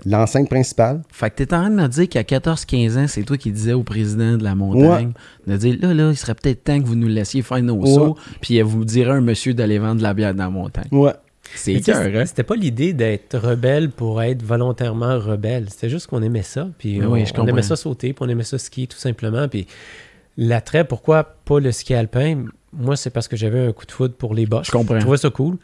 l'enceinte 0.05 0.47
principale. 0.49 1.01
Fait 1.11 1.29
que 1.31 1.37
t'es 1.43 1.53
en 1.53 1.61
train 1.61 1.69
de 1.71 1.75
me 1.75 1.87
dire 1.87 2.07
qu'à 2.07 2.21
14-15 2.21 2.97
ans, 2.97 3.07
c'est 3.07 3.23
toi 3.23 3.37
qui 3.37 3.51
disais 3.51 3.73
au 3.73 3.83
président 3.83 4.37
de 4.37 4.43
la 4.43 4.55
montagne 4.55 5.11
de 5.47 5.57
dire 5.57 5.77
là, 5.81 5.93
là, 5.93 6.09
il 6.11 6.15
serait 6.17 6.35
peut-être 6.35 6.63
temps 6.63 6.79
que 6.79 6.85
vous 6.85 6.95
nous 6.95 7.07
laissiez 7.07 7.41
faire 7.41 7.61
nos 7.63 7.75
Ouais. 7.75 7.93
sauts, 7.93 8.17
puis 8.39 8.61
vous 8.61 8.85
direz 8.85 9.11
à 9.11 9.15
un 9.15 9.21
monsieur 9.21 9.53
d'aller 9.53 9.79
vendre 9.79 9.97
de 9.97 10.03
la 10.03 10.13
bière 10.13 10.33
dans 10.35 10.43
la 10.43 10.49
montagne. 10.49 10.87
Ouais. 10.91 11.11
C'est 11.53 11.73
Mais 11.87 12.17
hein? 12.17 12.25
C'était 12.25 12.43
pas 12.43 12.55
l'idée 12.55 12.93
d'être 12.93 13.37
rebelle 13.37 13.89
pour 13.91 14.21
être 14.21 14.41
volontairement 14.43 15.19
rebelle. 15.19 15.67
C'était 15.69 15.89
juste 15.89 16.07
qu'on 16.07 16.23
aimait 16.23 16.41
ça. 16.41 16.67
Puis 16.79 16.99
Mais 16.99 17.05
on, 17.05 17.11
oui, 17.13 17.25
je 17.25 17.33
on 17.39 17.47
aimait 17.47 17.61
ça 17.61 17.75
sauter, 17.75 18.13
puis 18.13 18.25
on 18.25 18.29
aimait 18.29 18.43
ça 18.43 18.57
skier, 18.57 18.87
tout 18.87 18.97
simplement. 18.97 19.47
Puis 19.47 19.67
l'attrait, 20.37 20.83
pourquoi 20.85 21.23
pas 21.23 21.59
le 21.59 21.71
ski 21.71 21.93
alpin? 21.93 22.45
Moi, 22.73 22.95
c'est 22.95 23.09
parce 23.09 23.27
que 23.27 23.35
j'avais 23.35 23.65
un 23.65 23.71
coup 23.71 23.85
de 23.85 23.91
foudre 23.91 24.15
pour 24.15 24.33
les 24.33 24.45
boss. 24.45 24.67
Je 24.67 24.71
comprends. 24.71 24.95
Je 24.95 25.01
trouvais 25.01 25.17
ça 25.17 25.29
cool. 25.29 25.57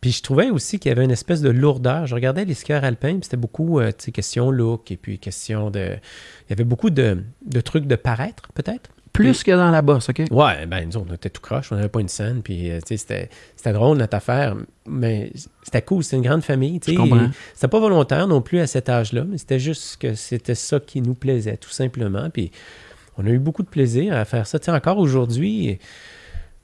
Puis 0.00 0.12
je 0.12 0.22
trouvais 0.22 0.50
aussi 0.50 0.78
qu'il 0.78 0.90
y 0.90 0.92
avait 0.92 1.04
une 1.04 1.10
espèce 1.10 1.40
de 1.40 1.50
lourdeur. 1.50 2.06
Je 2.06 2.14
regardais 2.14 2.44
les 2.44 2.54
skieurs 2.54 2.84
alpins, 2.84 3.14
puis 3.14 3.24
c'était 3.24 3.36
beaucoup, 3.36 3.80
euh, 3.80 3.88
tu 3.88 4.04
sais, 4.04 4.12
question 4.12 4.50
look, 4.50 4.90
et 4.90 4.96
puis 4.96 5.18
question 5.18 5.70
de... 5.70 5.80
Il 5.80 6.50
y 6.50 6.52
avait 6.52 6.64
beaucoup 6.64 6.90
de, 6.90 7.22
de 7.44 7.60
trucs 7.60 7.86
de 7.86 7.96
paraître, 7.96 8.48
peut-être. 8.54 8.90
Plus 9.12 9.42
que 9.42 9.50
dans 9.50 9.70
la 9.70 9.80
bosse, 9.80 10.10
OK? 10.10 10.24
Ouais, 10.30 10.66
ben 10.66 10.86
nous 10.86 10.98
on 10.98 11.14
était 11.14 11.30
tout 11.30 11.40
croche, 11.40 11.72
on 11.72 11.76
n'avait 11.76 11.88
pas 11.88 12.00
une 12.00 12.08
scène, 12.08 12.42
puis 12.42 12.70
euh, 12.70 12.80
tu 12.80 12.88
sais, 12.88 12.96
c'était, 12.98 13.30
c'était 13.56 13.72
drôle 13.72 13.96
notre 13.96 14.14
affaire, 14.14 14.54
mais 14.86 15.32
c'était 15.62 15.80
cool, 15.80 16.04
c'était 16.04 16.16
une 16.16 16.22
grande 16.22 16.42
famille, 16.42 16.78
tu 16.80 16.94
sais. 16.94 17.02
C'était 17.54 17.68
pas 17.68 17.80
volontaire 17.80 18.28
non 18.28 18.42
plus 18.42 18.60
à 18.60 18.66
cet 18.66 18.90
âge-là, 18.90 19.24
mais 19.26 19.38
c'était 19.38 19.58
juste 19.58 19.96
que 19.96 20.14
c'était 20.14 20.54
ça 20.54 20.80
qui 20.80 21.00
nous 21.00 21.14
plaisait, 21.14 21.56
tout 21.56 21.70
simplement, 21.70 22.28
puis 22.28 22.50
on 23.18 23.26
a 23.26 23.30
eu 23.30 23.38
beaucoup 23.38 23.62
de 23.62 23.68
plaisir 23.68 24.14
à 24.16 24.24
faire 24.24 24.46
ça. 24.46 24.58
Tu 24.58 24.66
sais, 24.66 24.70
encore 24.72 24.98
aujourd'hui, 24.98 25.78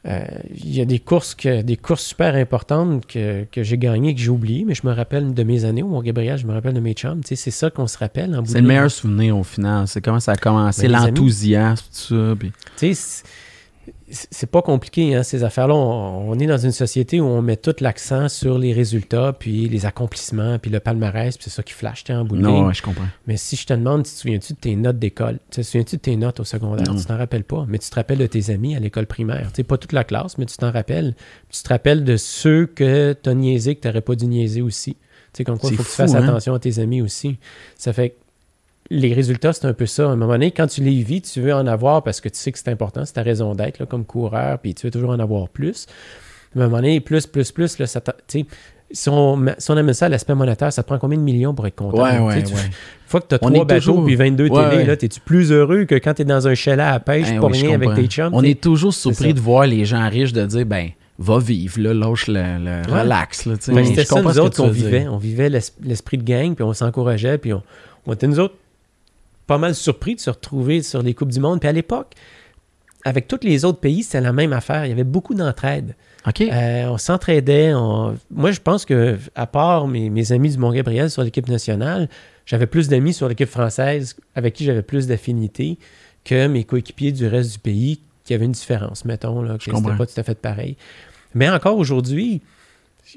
euh, 0.06 0.20
il 0.54 0.74
y 0.76 0.80
a 0.80 0.84
des 0.84 0.98
courses, 0.98 1.34
que, 1.34 1.62
des 1.62 1.76
courses 1.76 2.02
super 2.04 2.34
importantes 2.34 3.06
que, 3.06 3.44
que 3.44 3.62
j'ai 3.62 3.78
gagnées, 3.78 4.14
que 4.14 4.20
j'ai 4.20 4.30
oubliées, 4.30 4.64
mais 4.66 4.74
je 4.74 4.84
me 4.86 4.92
rappelle 4.92 5.32
de 5.32 5.42
mes 5.44 5.64
années 5.64 5.82
au 5.82 5.88
Mont-Gabriel, 5.88 6.36
je 6.38 6.46
me 6.46 6.52
rappelle 6.52 6.74
de 6.74 6.80
mes 6.80 6.94
chums, 6.94 7.20
tu 7.22 7.28
sais, 7.28 7.36
c'est 7.36 7.50
ça 7.52 7.70
qu'on 7.70 7.86
se 7.86 7.98
rappelle 7.98 8.36
C'est 8.44 8.60
le 8.60 8.66
meilleur 8.66 8.90
souvenir 8.90 9.38
au 9.38 9.44
final. 9.44 9.86
C'est 9.86 10.00
comment 10.00 10.18
ça 10.20 10.32
a 10.32 10.36
commencé, 10.36 10.82
Ben, 10.82 10.88
les 10.88 10.94
amis. 10.96 11.06
l'enthousiasme, 11.18 11.84
tout 11.86 12.14
ça. 12.16 12.34
puis- 12.38 12.52
Tu 12.76 12.94
sais, 12.94 13.22
c'est- 14.10 14.46
pas 14.46 14.62
compliqué, 14.62 15.14
hein, 15.14 15.22
ces 15.22 15.44
affaires-là. 15.44 15.74
On, 15.74 16.30
on 16.30 16.38
est 16.38 16.46
dans 16.46 16.58
une 16.58 16.72
société 16.72 17.20
où 17.20 17.24
on 17.24 17.40
met 17.42 17.56
tout 17.56 17.74
l'accent 17.80 18.28
sur 18.28 18.58
les 18.58 18.72
résultats, 18.72 19.32
puis 19.38 19.68
les 19.68 19.86
accomplissements, 19.86 20.58
puis 20.58 20.70
le 20.70 20.80
palmarès, 20.80 21.36
puis 21.36 21.44
c'est 21.44 21.54
ça 21.54 21.62
qui 21.62 21.72
flash, 21.72 22.04
en 22.10 22.24
bout 22.24 22.36
de. 22.36 22.42
Non, 22.42 22.66
ouais, 22.66 22.74
je 22.74 22.82
comprends. 22.82 23.06
Mais 23.26 23.36
si 23.36 23.56
je 23.56 23.66
te 23.66 23.72
demande, 23.72 24.04
tu 24.04 24.10
te 24.12 24.16
souviens-tu 24.18 24.52
de 24.52 24.58
tes 24.58 24.76
notes 24.76 24.98
d'école? 24.98 25.38
Tu 25.50 25.60
te 25.60 25.66
souviens-tu 25.66 25.96
de 25.96 26.00
tes 26.02 26.16
notes 26.16 26.40
au 26.40 26.44
secondaire? 26.44 26.86
Non. 26.92 26.98
Tu 26.98 27.06
t'en 27.06 27.16
rappelles 27.16 27.44
pas, 27.44 27.64
mais 27.68 27.78
tu 27.78 27.88
te 27.88 27.94
rappelles 27.94 28.18
de 28.18 28.26
tes 28.26 28.50
amis 28.50 28.76
à 28.76 28.80
l'école 28.80 29.06
primaire. 29.06 29.48
Tu 29.52 29.56
sais, 29.56 29.62
pas 29.64 29.78
toute 29.78 29.92
la 29.92 30.04
classe, 30.04 30.38
mais 30.38 30.46
tu 30.46 30.56
t'en 30.56 30.70
rappelles. 30.70 31.14
Tu 31.50 31.62
te 31.62 31.68
rappelles 31.68 32.04
de 32.04 32.16
ceux 32.16 32.66
que 32.66 33.16
tu 33.20 33.28
as 33.30 33.34
niaisé, 33.34 33.74
que 33.76 33.80
tu 33.80 33.88
n'aurais 33.88 34.00
pas 34.02 34.14
dû 34.14 34.26
niaiser 34.26 34.62
aussi. 34.62 34.94
Tu 34.94 35.38
sais, 35.38 35.44
comme 35.44 35.58
quoi, 35.58 35.70
il 35.70 35.76
faut 35.76 35.82
que 35.82 35.88
tu 35.88 35.94
fasses 35.94 36.14
hein? 36.14 36.22
attention 36.28 36.52
à 36.54 36.58
tes 36.58 36.78
amis 36.78 37.00
aussi. 37.00 37.38
Ça 37.78 37.92
fait 37.94 38.10
que 38.10 38.14
les 38.94 39.14
résultats, 39.14 39.52
c'est 39.52 39.66
un 39.66 39.72
peu 39.72 39.86
ça. 39.86 40.04
À 40.04 40.10
un 40.12 40.16
moment 40.16 40.32
donné, 40.32 40.50
quand 40.50 40.66
tu 40.66 40.82
les 40.82 41.02
vis, 41.02 41.22
tu 41.22 41.40
veux 41.40 41.54
en 41.54 41.66
avoir 41.66 42.02
parce 42.02 42.20
que 42.20 42.28
tu 42.28 42.38
sais 42.38 42.52
que 42.52 42.58
c'est 42.58 42.68
important, 42.70 43.04
c'est 43.04 43.14
ta 43.14 43.22
raison 43.22 43.54
d'être 43.54 43.84
comme 43.86 44.04
coureur, 44.04 44.58
puis 44.58 44.74
tu 44.74 44.86
veux 44.86 44.90
toujours 44.90 45.10
en 45.10 45.18
avoir 45.18 45.48
plus. 45.48 45.86
À 46.54 46.58
un 46.60 46.64
moment 46.64 46.76
donné, 46.76 47.00
plus, 47.00 47.26
plus, 47.26 47.50
plus, 47.52 47.78
là, 47.78 47.86
ça 47.86 48.00
si 48.94 49.08
on, 49.08 49.46
si 49.56 49.70
on 49.70 49.76
amène 49.78 49.94
ça 49.94 50.06
à 50.06 50.08
l'aspect 50.10 50.34
monétaire, 50.34 50.70
ça 50.70 50.82
te 50.82 50.86
prend 50.88 50.98
combien 50.98 51.16
de 51.16 51.22
millions 51.22 51.54
pour 51.54 51.66
être 51.66 51.76
content? 51.76 52.02
Ouais, 52.02 52.18
ouais, 52.18 52.42
tu- 52.42 52.52
ouais. 52.52 52.60
Une 52.66 53.08
fois 53.08 53.20
que 53.22 53.26
tu 53.28 53.34
as 53.34 53.38
trois 53.38 53.64
bateaux 53.64 53.80
toujours- 53.92 54.04
puis 54.04 54.16
22 54.16 54.48
Ouais, 54.48 54.64
télés, 54.68 54.76
ouais. 54.82 54.84
là, 54.86 54.96
t'es-tu 54.98 55.20
plus 55.20 55.50
heureux 55.50 55.84
que 55.84 55.94
quand 55.94 56.12
tu 56.14 56.22
es 56.22 56.24
dans 56.26 56.46
un 56.46 56.54
chalet 56.54 56.84
à 56.86 57.00
pêche 57.00 57.28
Hein, 57.30 57.38
pour 57.40 57.50
oui, 57.50 57.62
rien 57.62 57.74
avec 57.76 57.94
tes 57.94 58.06
chums? 58.06 58.34
On 58.34 58.42
est 58.42 58.60
toujours 58.60 58.92
surpris 58.92 59.32
de 59.32 59.40
voir 59.40 59.66
les 59.66 59.86
gens 59.86 60.06
riches 60.10 60.34
de 60.34 60.44
dire, 60.44 60.66
ben, 60.66 60.90
va 61.18 61.38
vivre, 61.38 61.80
là, 61.80 61.94
lâche 61.94 62.26
le, 62.28 62.82
relax, 62.90 63.46
là. 63.46 63.54
Ben, 63.68 63.84
c'était 63.86 64.04
ça, 64.04 64.20
nous 64.20 64.38
autres, 64.38 64.56
qu'on 64.62 64.68
vivait. 64.68 65.06
On 65.08 65.16
vivait 65.18 65.48
l'es- 65.48 65.72
l'esprit 65.82 66.18
de 66.18 66.24
gang, 66.24 66.54
puis 66.54 66.62
on 66.64 66.74
s'encourageait, 66.74 67.38
puis 67.38 67.54
on, 67.54 67.62
on 68.06 68.12
était, 68.12 68.26
nous 68.26 68.40
autres, 68.40 68.54
pas 69.52 69.58
mal 69.58 69.74
surpris 69.74 70.14
de 70.14 70.20
se 70.20 70.30
retrouver 70.30 70.82
sur 70.82 71.02
les 71.02 71.12
Coupes 71.14 71.30
du 71.32 71.40
Monde. 71.40 71.60
Puis 71.60 71.68
à 71.68 71.72
l'époque, 71.72 72.12
avec 73.04 73.28
tous 73.28 73.40
les 73.42 73.64
autres 73.64 73.80
pays, 73.80 74.02
c'était 74.02 74.20
la 74.20 74.32
même 74.32 74.52
affaire. 74.52 74.86
Il 74.86 74.88
y 74.88 74.92
avait 74.92 75.04
beaucoup 75.04 75.34
d'entraide. 75.34 75.94
Euh, 76.52 76.86
on 76.88 76.98
s'entraidait. 76.98 77.74
on- 77.74 78.16
Moi, 78.30 78.52
je 78.52 78.60
pense 78.60 78.84
que, 78.84 79.18
à 79.34 79.46
part 79.46 79.88
mes, 79.88 80.08
mes 80.08 80.32
amis 80.32 80.50
du 80.50 80.58
Mont-Gabriel 80.58 81.10
sur 81.10 81.22
l'équipe 81.22 81.48
nationale, 81.48 82.08
j'avais 82.46 82.66
plus 82.66 82.88
d'amis 82.88 83.12
sur 83.12 83.28
l'équipe 83.28 83.48
française 83.48 84.16
avec 84.34 84.54
qui 84.54 84.64
j'avais 84.64 84.82
plus 84.82 85.06
d'affinité 85.06 85.78
que 86.24 86.46
mes 86.46 86.64
coéquipiers 86.64 87.12
du 87.12 87.26
reste 87.26 87.52
du 87.54 87.58
pays 87.58 88.00
qui 88.24 88.34
avaient 88.34 88.44
une 88.44 88.52
différence, 88.52 89.04
mettons, 89.04 89.42
là, 89.42 89.58
que 89.58 89.64
c'était 89.64 89.88
pas 89.98 90.06
tout 90.06 90.20
à 90.20 90.22
fait 90.22 90.38
pareil. 90.38 90.76
Mais 91.34 91.50
encore 91.50 91.76
aujourd'hui, 91.76 92.40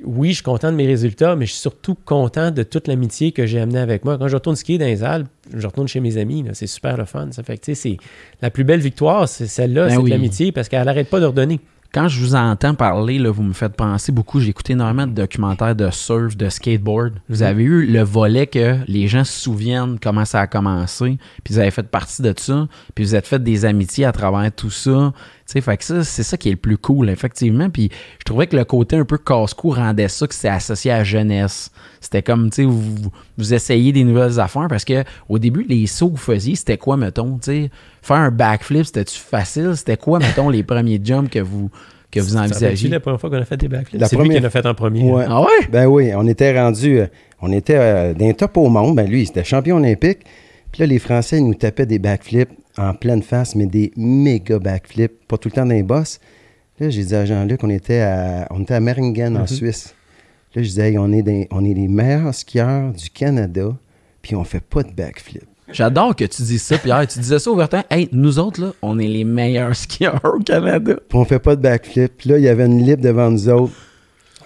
oui, 0.03 0.29
je 0.29 0.36
suis 0.36 0.43
content 0.43 0.71
de 0.71 0.75
mes 0.77 0.88
résultats, 0.88 1.36
mais 1.36 1.45
je 1.45 1.51
suis 1.51 1.62
surtout 1.62 1.95
content 1.95 2.51
de 2.51 2.63
toute 2.63 2.88
l'amitié 2.88 3.31
que 3.31 3.45
j'ai 3.45 3.60
amenée 3.60 3.79
avec 3.79 4.03
moi. 4.03 4.17
Quand 4.17 4.27
je 4.27 4.36
retourne 4.36 4.55
skier 4.55 4.77
dans 4.77 4.86
les 4.86 5.03
Alpes, 5.03 5.27
je 5.53 5.65
retourne 5.65 5.88
chez 5.88 5.99
mes 5.99 6.17
amis, 6.17 6.43
c'est 6.53 6.67
super 6.67 6.97
le 6.97 7.05
fun. 7.05 7.29
Ça 7.31 7.43
fait 7.43 7.58
que, 7.58 7.65
tu 7.65 7.75
sais, 7.75 7.89
c'est 7.91 7.97
la 8.41 8.49
plus 8.49 8.63
belle 8.63 8.79
victoire, 8.81 9.27
c'est 9.29 9.47
celle-là, 9.47 9.86
Ben 9.88 9.91
c'est 9.91 9.97
oui. 9.97 10.10
l'amitié 10.10 10.51
parce 10.51 10.67
qu'elle 10.69 10.84
n'arrête 10.86 11.10
pas 11.10 11.19
de 11.19 11.25
redonner. 11.25 11.60
Quand 11.95 12.10
je 12.10 12.19
vous 12.19 12.36
entends 12.36 12.75
parler, 12.75 13.25
vous 13.29 13.41
me 13.41 13.53
faites 13.53 13.77
penser 13.77 14.12
beaucoup. 14.12 14.41
J'ai 14.41 14.49
écouté 14.49 14.73
énormément 14.73 15.08
de 15.08 15.13
documentaires 15.13 15.77
de 15.77 15.89
surf, 15.91 16.36
de 16.36 16.49
skateboard. 16.49 17.13
Vous 17.29 17.41
avez 17.41 17.63
eu 17.63 17.86
le 17.86 18.01
volet 18.03 18.47
que 18.47 18.79
les 18.86 19.08
gens 19.08 19.23
se 19.23 19.39
souviennent 19.39 19.97
comment 20.03 20.25
ça 20.25 20.41
a 20.41 20.47
commencé, 20.47 21.17
puis 21.45 21.53
vous 21.53 21.60
avez 21.60 21.71
fait 21.71 21.88
partie 21.88 22.21
de 22.21 22.34
ça, 22.36 22.67
puis 22.95 23.05
vous 23.05 23.15
êtes 23.15 23.25
fait 23.25 23.41
des 23.41 23.63
amitiés 23.63 24.03
à 24.03 24.12
travers 24.12 24.51
tout 24.53 24.69
ça. 24.69 25.13
Fait 25.47 25.81
ça, 25.84 26.03
c'est 26.03 26.23
ça 26.23 26.36
qui 26.36 26.49
est 26.49 26.53
le 26.53 26.58
plus 26.58 26.77
cool, 26.77 27.10
effectivement. 27.10 27.69
Puis 27.69 27.89
je 28.19 28.23
trouvais 28.25 28.47
que 28.47 28.58
le 28.58 28.65
côté 28.65 28.97
un 28.97 29.05
peu 29.05 29.17
casse-cou 29.17 29.69
rendait 29.69 30.10
ça 30.10 30.27
que 30.27 30.34
c'est 30.36 30.49
associé 30.49 30.91
à 30.91 30.97
la 30.97 31.03
jeunesse. 31.05 31.71
C'était 32.01 32.23
comme, 32.23 32.49
tu 32.49 32.55
sais, 32.58 32.63
vous- 32.65 33.12
vous 33.38 33.53
essayez 33.53 33.93
des 33.93 34.03
nouvelles 34.03 34.39
affaires 34.39 34.67
parce 34.67 34.84
que 34.84 35.03
au 35.29 35.39
début, 35.39 35.63
les 35.69 35.88
sauts 35.88 36.08
que 36.08 36.13
vous 36.13 36.17
faisiez, 36.17 36.55
c'était 36.55 36.77
quoi, 36.77 36.97
mettons, 36.97 37.38
tu 37.38 37.43
sais, 37.43 37.71
faire 38.06 38.18
un 38.18 38.32
backflip, 38.32 38.86
c'était-tu 38.86 39.18
facile? 39.20 39.74
C'était 39.76 39.98
quoi, 39.98 40.20
mettons, 40.20 40.50
les 40.50 40.63
premiers 40.63 41.00
jumps 41.04 41.30
que 41.30 41.39
vous, 41.39 41.70
que 42.12 42.20
vous 42.20 42.38
envisagez? 42.38 42.88
la 42.88 43.00
première 43.00 43.20
fois 43.20 43.30
qu'on 43.30 43.38
a 43.38 43.46
fait 43.46 43.58
des 43.58 43.68
backflips? 43.68 44.04
C'est 44.06 44.15
lui 44.15 44.24
première- 44.24 44.38
qui 44.39 44.44
en 44.44 44.48
a 44.48 44.50
fait 44.52 44.65
en 44.65 44.74
premier. 44.74 45.04
Ouais. 45.10 45.26
Ah 45.28 45.41
ouais? 45.41 45.68
Ben 45.72 45.86
oui, 45.88 46.12
on 46.15 46.28
était 46.28 46.58
rendu, 46.60 47.00
euh, 47.00 47.08
on 47.41 47.52
était 47.52 47.78
euh, 47.78 48.13
d'un 48.13 48.34
top 48.34 48.58
au 48.58 48.70
monde. 48.70 48.96
Ben 48.96 49.08
lui, 49.10 49.24
il 49.24 49.30
était 49.30 49.44
champion 49.44 49.78
olympique. 49.78 50.20
Puis 50.72 50.82
là, 50.82 50.88
les 50.88 51.00
Français, 51.00 51.38
ils 51.38 51.46
nous 51.48 51.54
tapaient 51.56 51.86
des 51.86 52.00
backflips 52.00 52.50
en 52.78 52.94
pleine 52.94 53.24
face, 53.24 53.56
mais 53.56 53.65
des 53.65 53.91
méga 53.96 54.60
backflips, 54.60 55.26
pas 55.28 55.38
tout 55.38 55.48
le 55.50 55.54
temps 55.54 55.65
dans 55.65 55.74
les 55.74 55.84
bosses. 55.84 56.20
Là, 56.80 56.89
j'ai 56.89 57.06
dit 57.06 57.15
à 57.15 57.24
Jean-Luc, 57.26 57.63
on 57.63 57.70
était 57.70 58.02
à, 58.02 58.48
on 58.52 58.62
était 58.62 58.74
à 58.74 58.80
Meringen, 58.82 59.38
en 59.38 59.41
Mhm. 59.41 59.48
Suisse. 59.48 59.96
Là, 60.54 60.62
je 60.62 60.68
disais, 60.68 60.89
Hey, 60.91 60.98
on, 60.98 61.12
est 61.13 61.22
des- 61.22 61.48
on 61.52 61.63
est 61.63 61.74
les 61.74 61.88
meilleurs 61.88 62.34
skieurs 62.36 62.91
du 62.91 63.10
Canada, 63.10 63.70
puis 64.22 64.36
on 64.36 64.44
fait 64.44 64.60
pas 64.60 64.84
de 64.84 64.91
backflip. 64.91 65.44
J'adore 65.71 66.15
que 66.15 66.25
tu 66.25 66.41
dises 66.43 66.62
ça, 66.62 66.78
Pierre. 66.78 67.08
Tu 67.08 67.19
disais 67.19 67.39
ça 67.39 67.49
ouvertement. 67.49 67.84
Hey, 67.89 68.08
nous 68.12 68.38
autres, 68.39 68.62
là, 68.62 68.73
on 68.82 68.99
est 68.99 69.08
les 69.08 69.23
meilleurs 69.23 69.75
skieurs 69.75 70.21
au 70.23 70.39
Canada. 70.39 70.95
Puis 71.10 71.17
on 71.17 71.25
fait 71.25 71.39
pas 71.39 71.56
de 71.56 71.62
backflip. 71.62 72.13
Puis 72.17 72.30
là, 72.30 72.38
il 72.38 72.43
y 72.43 72.47
avait 72.47 72.65
une 72.65 72.84
libre 72.84 73.01
devant 73.01 73.32
nous 73.32 73.49
autres. 73.49 73.73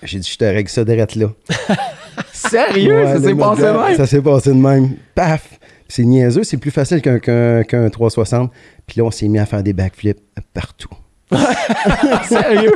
J'ai 0.03 0.19
dit, 0.19 0.29
je 0.31 0.37
te 0.37 0.45
règle 0.45 0.69
ça 0.69 0.85
direct 0.85 1.15
là. 1.15 1.27
Sérieux? 2.31 3.03
Ouais, 3.03 3.13
ça 3.13 3.21
s'est 3.21 3.35
passé 3.35 3.61
de 3.61 3.67
même? 3.67 3.97
Ça 3.97 4.07
s'est 4.07 4.21
passé 4.21 4.49
de 4.51 4.55
même. 4.55 4.95
Paf! 5.13 5.59
C'est 5.91 6.03
niaiseux, 6.05 6.43
c'est 6.43 6.57
plus 6.57 6.71
facile 6.71 7.01
qu'un 7.01 7.89
360. 7.89 8.51
Puis 8.85 8.99
là, 8.99 9.05
on 9.05 9.11
s'est 9.11 9.27
mis 9.27 9.39
à 9.39 9.45
faire 9.45 9.63
des 9.63 9.73
backflips 9.73 10.19
partout. 10.53 10.89
Sérieux? 12.27 12.71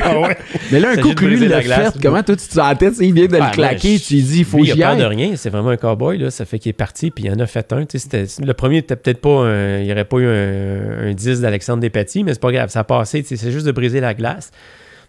Mais 0.72 0.80
là, 0.80 0.89
un 0.92 0.96
coup 0.98 1.10
de 1.10 1.13
que 1.16 1.26
lui 1.26 1.38
briser 1.38 1.48
l'a 1.48 1.62
fait, 1.92 2.00
comment 2.02 2.22
toi 2.24 2.36
tu 2.36 2.48
te 2.48 2.54
sentais? 2.54 2.92
Il 3.02 3.13
vient 3.13 3.26
de 3.28 3.38
Ah, 3.42 3.48
le 3.50 3.54
claquer, 3.56 3.98
je- 3.98 4.04
tu 4.04 4.13
lui 4.16 4.22
dis, 4.22 4.39
il 4.39 4.46
faut 4.46 4.58
Lui, 4.58 4.66
que 4.68 4.72
il 4.72 4.76
j'y 4.76 4.84
a 4.84 4.88
peur 4.89 4.98
de 4.98 5.04
aille. 5.04 5.16
rien, 5.16 5.36
c'est 5.36 5.50
vraiment 5.50 5.70
un 5.70 5.78
cowboy, 5.78 6.18
là. 6.18 6.30
Ça 6.32 6.46
fait 6.46 6.60
qu'il 6.60 6.70
est 6.70 6.74
parti, 6.74 7.12
puis 7.12 7.26
il 7.26 7.32
en 7.32 7.39
a 7.39 7.48
fait 7.48 7.72
un. 7.74 7.80
Le 7.82 8.52
premier 8.54 8.78
était 8.78 8.96
peut-être 8.96 9.22
pas 9.22 9.30
un, 9.48 9.80
il 9.80 9.86
n'y 9.86 9.92
aurait 9.92 10.06
pas 10.06 10.18
eu 10.18 10.28
un, 10.28 11.10
un 11.10 11.13
10 11.13 11.42
d'Alexandre 11.42 11.82
Despatie, 11.82 12.24
mais 12.24 12.34
c'est 12.34 12.42
pas 12.42 12.52
grave, 12.52 12.70
ça 12.70 12.82
a 12.82 12.84
passé. 12.84 13.24
C'est 13.26 13.52
juste 13.52 13.66
de 13.66 13.72
briser 13.72 14.00
la 14.00 14.13
glace. 14.13 14.52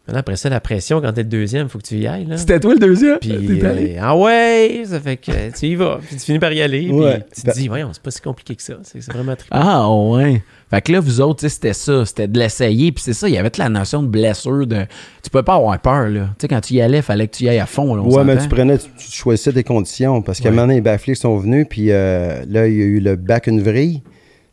Maintenant, 0.06 0.20
après 0.20 0.36
ça, 0.36 0.50
la 0.50 0.60
pression, 0.60 1.00
quand 1.00 1.14
t'es 1.14 1.22
le 1.22 1.30
deuxième, 1.30 1.66
il 1.66 1.70
faut 1.70 1.78
que 1.78 1.84
tu 1.86 1.94
y 1.96 2.06
ailles. 2.06 2.26
Là. 2.26 2.36
C'était 2.36 2.60
toi 2.60 2.74
le 2.74 2.78
deuxième? 2.78 3.16
Puis, 3.18 3.30
T'es 3.30 3.64
allé? 3.66 3.94
euh, 3.96 4.00
ah 4.02 4.14
ouais, 4.14 4.82
ça 4.84 5.00
fait 5.00 5.16
que 5.16 5.32
tu 5.58 5.66
y 5.66 5.74
vas. 5.76 5.98
Puis 6.06 6.16
tu 6.16 6.22
finis 6.26 6.38
par 6.38 6.52
y 6.52 6.60
aller. 6.60 6.90
Ouais. 6.90 7.20
Puis 7.32 7.40
tu 7.42 7.48
te 7.50 7.54
dis, 7.56 7.68
voyons, 7.68 7.88
c'est 7.94 8.02
pas 8.02 8.10
si 8.10 8.20
compliqué 8.20 8.54
que 8.54 8.62
ça. 8.62 8.74
C'est 8.82 9.00
c'est 9.00 9.10
vraiment 9.14 9.34
trippant. 9.34 9.56
Ah 9.58 9.90
ouais. 9.90 10.42
Fait 10.74 10.80
que 10.82 10.90
là, 10.92 10.98
vous 11.00 11.20
autres, 11.20 11.46
c'était 11.46 11.72
ça, 11.72 12.04
c'était 12.04 12.26
de 12.26 12.36
l'essayer. 12.38 12.90
Puis 12.90 13.02
c'est 13.04 13.12
ça, 13.12 13.28
il 13.28 13.34
y 13.34 13.38
avait 13.38 13.50
toute 13.50 13.58
la 13.58 13.68
notion 13.68 14.02
de 14.02 14.08
blessure. 14.08 14.66
De... 14.66 14.86
Tu 15.22 15.30
peux 15.30 15.42
pas 15.44 15.54
avoir 15.54 15.78
peur, 15.80 16.08
là. 16.08 16.30
Tu 16.38 16.42
sais, 16.42 16.48
quand 16.48 16.60
tu 16.60 16.74
y 16.74 16.80
allais, 16.80 16.98
il 16.98 17.02
fallait 17.02 17.28
que 17.28 17.36
tu 17.36 17.44
y 17.44 17.48
ailles 17.48 17.60
à 17.60 17.66
fond. 17.66 17.94
Là, 17.94 18.02
ouais, 18.02 18.24
mais 18.24 18.36
tu 18.38 18.48
prenais, 18.48 18.76
tu, 18.78 18.86
tu 18.98 19.10
choisissais 19.12 19.52
des 19.52 19.62
conditions. 19.62 20.20
Parce 20.20 20.40
un 20.40 20.44
Ouais. 20.46 20.50
moment 20.50 20.62
donné, 20.62 20.74
les 20.74 20.80
backflips 20.80 21.16
sont 21.18 21.36
venus. 21.36 21.66
Puis 21.70 21.92
euh, 21.92 22.44
là, 22.48 22.66
il 22.66 22.74
y 22.76 22.82
a 22.82 22.86
eu 22.86 22.98
le 22.98 23.14
back 23.14 23.46
une 23.46 23.62
vrille. 23.62 24.02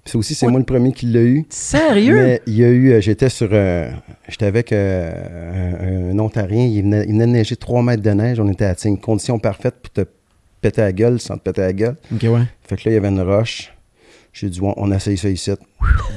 Puis 0.04 0.12
ça 0.12 0.18
aussi, 0.20 0.36
c'est 0.36 0.48
moi 0.48 0.60
le 0.60 0.66
premier 0.66 0.92
qui 0.94 1.08
l'a 1.08 1.22
eu. 1.22 1.46
Sérieux? 1.50 2.16
Mais 2.16 2.42
il 2.46 2.56
y 2.58 2.64
a 2.64 2.70
eu, 2.70 2.92
euh, 2.92 3.02
j'étais 3.02 3.30
sur, 3.30 3.50
euh, 3.52 3.90
j'étais 4.30 4.46
avec 4.46 4.72
euh, 4.72 6.12
un, 6.12 6.16
un 6.16 6.20
Ontarien, 6.20 6.66
il 6.66 6.82
venait, 6.84 7.04
il 7.08 7.14
venait 7.14 7.26
de 7.28 7.32
neiger 7.32 7.56
3 7.56 7.84
mètres 7.84 8.02
de 8.04 8.10
neige, 8.12 8.40
on 8.40 8.48
était 8.50 8.66
à 8.66 8.76
une 8.86 9.00
condition 9.00 9.38
parfaite 9.40 9.76
pour 9.82 9.92
te 9.94 10.02
péter 10.62 10.82
la 10.82 10.92
gueule 10.92 11.20
sans 11.20 11.38
te 11.38 11.44
péter 11.44 11.62
la 11.62 11.74
gueule. 11.74 11.96
Ok, 12.14 12.24
ouais. 12.24 12.42
Fait 12.64 12.78
que 12.78 12.82
là, 12.90 12.92
il 12.92 12.94
y 12.94 12.98
avait 12.98 13.10
une 13.10 13.22
roche. 13.22 13.72
J'ai 14.34 14.50
dit, 14.50 14.60
on, 14.62 14.92
essaye 14.92 15.18
ça 15.18 15.30
ici. 15.30 15.52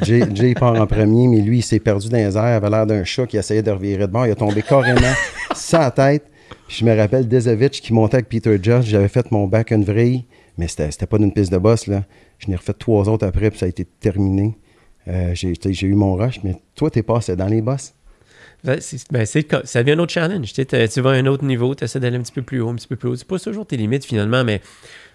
Jay, 0.03 0.55
part 0.55 0.75
en 0.81 0.87
premier, 0.87 1.27
mais 1.27 1.41
lui, 1.41 1.59
il 1.59 1.63
s'est 1.63 1.81
perdu 1.81 2.09
dans 2.09 2.17
les 2.17 2.37
airs, 2.37 2.45
il 2.45 2.55
avait 2.55 2.71
l'air 2.71 2.87
d'un 2.87 3.03
chat 3.05 3.27
qui 3.27 3.37
essayait 3.37 3.63
de 3.63 3.71
revirer 3.71 4.07
de 4.07 4.13
bord. 4.13 4.27
Il 4.27 4.31
a 4.31 4.35
tombé 4.37 4.63
carrément 4.63 5.01
sans 5.55 5.91
tête. 5.91 6.25
Je 6.69 6.85
me 6.85 6.97
rappelle 6.97 7.27
Dezovic 7.29 7.73
qui 7.73 7.93
montait 7.93 8.17
avec 8.17 8.29
Peter 8.29 8.57
Judge. 8.63 8.87
J'avais 8.87 9.09
fait 9.09 9.31
mon 9.33 9.47
back 9.49 9.73
and 9.73 9.81
vrille, 9.83 10.25
mais 10.57 10.69
c'était 10.69 11.07
pas 11.07 11.19
d'une 11.19 11.33
piste 11.33 11.51
de 11.53 11.59
boss. 11.59 11.87
Là. 11.89 12.05
Je 12.39 12.49
n'ai 12.49 12.57
refait 12.57 12.73
trois 12.73 13.09
autres 13.09 13.27
après, 13.27 13.51
puis 13.51 13.59
ça 13.59 13.67
a 13.67 13.69
été 13.69 13.85
terminé. 13.85 14.57
Euh, 15.09 15.35
J'ai 15.35 15.87
eu 15.87 15.95
mon 15.95 16.15
rush, 16.15 16.41
mais 16.45 16.55
toi, 16.77 16.91
t'es 16.91 17.03
passé 17.03 17.35
dans 17.37 17.49
les 17.49 17.61
bosses. 17.63 17.95
Ben, 18.63 18.81
ça 18.81 19.83
devient 19.83 19.93
un 19.93 19.99
autre 19.99 20.13
challenge. 20.13 20.53
Tu, 20.53 21.01
vas 21.03 21.11
à 21.11 21.15
un 21.15 21.27
autre 21.27 21.45
niveau, 21.45 21.75
tu 21.75 21.85
essaies 21.85 22.01
d'aller 22.01 22.17
un 22.17 22.23
petit 22.23 22.33
peu 22.33 22.41
plus 22.43 22.61
haut, 22.63 22.71
un 22.71 22.77
petit 22.77 22.87
peu 22.87 22.97
plus 22.97 23.11
haut. 23.11 23.17
Tu 23.17 23.25
pousses 23.27 23.43
toujours 23.43 23.67
tes 23.67 23.77
limites 23.77 24.07
finalement, 24.07 24.43
mais 24.43 24.63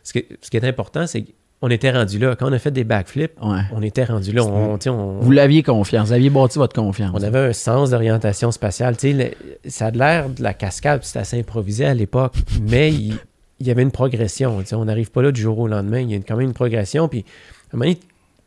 ce, 0.04 0.14
que- 0.14 0.26
ce 0.42 0.52
qui 0.52 0.58
est 0.58 0.66
important, 0.66 1.08
c'est 1.08 1.26
qu'on 1.62 1.70
était 1.70 1.92
rendu 1.92 2.20
là. 2.20 2.36
Quand 2.36 2.50
on 2.50 2.54
a 2.54 2.60
fait 2.60 2.72
des 2.72 2.84
backflips, 2.84 3.34
Ouais. 3.42 3.60
on 3.74 3.82
était 3.82 4.06
rendu 4.06 4.32
là. 4.32 4.44
On, 4.46 4.78
on- 4.88 5.20
Vous 5.20 5.32
l'aviez 5.32 5.62
confiance, 5.64 6.08
vous 6.08 6.14
aviez 6.14 6.30
bâti 6.30 6.58
votre 6.58 6.74
confiance. 6.76 7.12
on 7.14 7.22
avait 7.22 7.40
un 7.50 7.54
sens 7.54 7.90
d'orientation 7.90 8.52
spatiale. 8.52 8.96
Le- 9.04 9.32
ça 9.70 9.88
a 9.88 9.92
l'air 9.92 10.30
de 10.30 10.42
la 10.42 10.54
cascade, 10.54 11.04
c'était 11.04 11.20
assez 11.20 11.40
improvisé 11.40 11.86
à 11.86 11.94
l'époque, 11.94 12.36
mais 12.62 12.92
il, 12.94 13.16
il 13.60 13.68
y 13.68 13.72
avait 13.72 13.82
une 13.84 13.92
progression. 13.92 14.64
on 14.72 14.86
n'arrive 14.86 15.12
pas 15.12 15.22
là 15.22 15.32
du 15.32 15.42
jour 15.42 15.60
au 15.60 15.68
lendemain. 15.68 16.00
Il 16.00 16.12
y 16.12 16.16
a 16.16 16.20
quand 16.20 16.38
même 16.38 16.48
une 16.48 16.54
progression. 16.54 17.08
Puis, 17.10 17.26
à 17.72 17.76
un 17.76 17.78
moment 17.78 17.90
donné, 17.92 18.00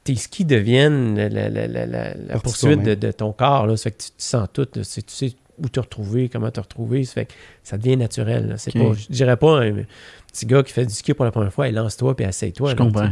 tes 0.04 0.14
skis 0.16 0.44
deviennent 0.46 1.16
la, 1.28 2.38
poursuite 2.38 2.82
de 2.82 3.12
ton 3.12 3.32
corps. 3.32 3.66
Là. 3.66 3.76
Ça 3.76 3.84
fait 3.84 3.90
que 3.92 4.02
tu, 4.02 4.08
tu 4.08 4.14
sens 4.18 4.48
tout. 4.52 4.66
là. 4.74 4.82
Tu 4.82 5.02
sais 5.06 5.32
où 5.62 5.68
te 5.68 5.78
retrouver, 5.78 6.28
comment 6.30 6.50
te 6.50 6.60
retrouver. 6.60 7.04
Ça 7.04 7.12
fait 7.12 7.26
que 7.26 7.32
ça 7.62 7.76
devient 7.76 7.96
naturel. 7.98 8.54
C'est 8.56 8.72
pas, 8.72 8.94
je 8.94 9.06
dirais 9.12 9.36
pas 9.36 9.60
un 9.60 9.74
petit 10.32 10.46
gars 10.46 10.62
qui 10.62 10.72
fait 10.72 10.86
du 10.86 10.94
ski 10.94 11.14
pour 11.14 11.24
la 11.24 11.30
première 11.30 11.52
fois, 11.52 11.68
et 11.68 11.72
lance-toi 11.72 12.16
puis 12.16 12.24
essaye-toi. 12.26 12.70
Je 12.70 12.76
là, 12.76 12.84
comprends. 12.84 13.10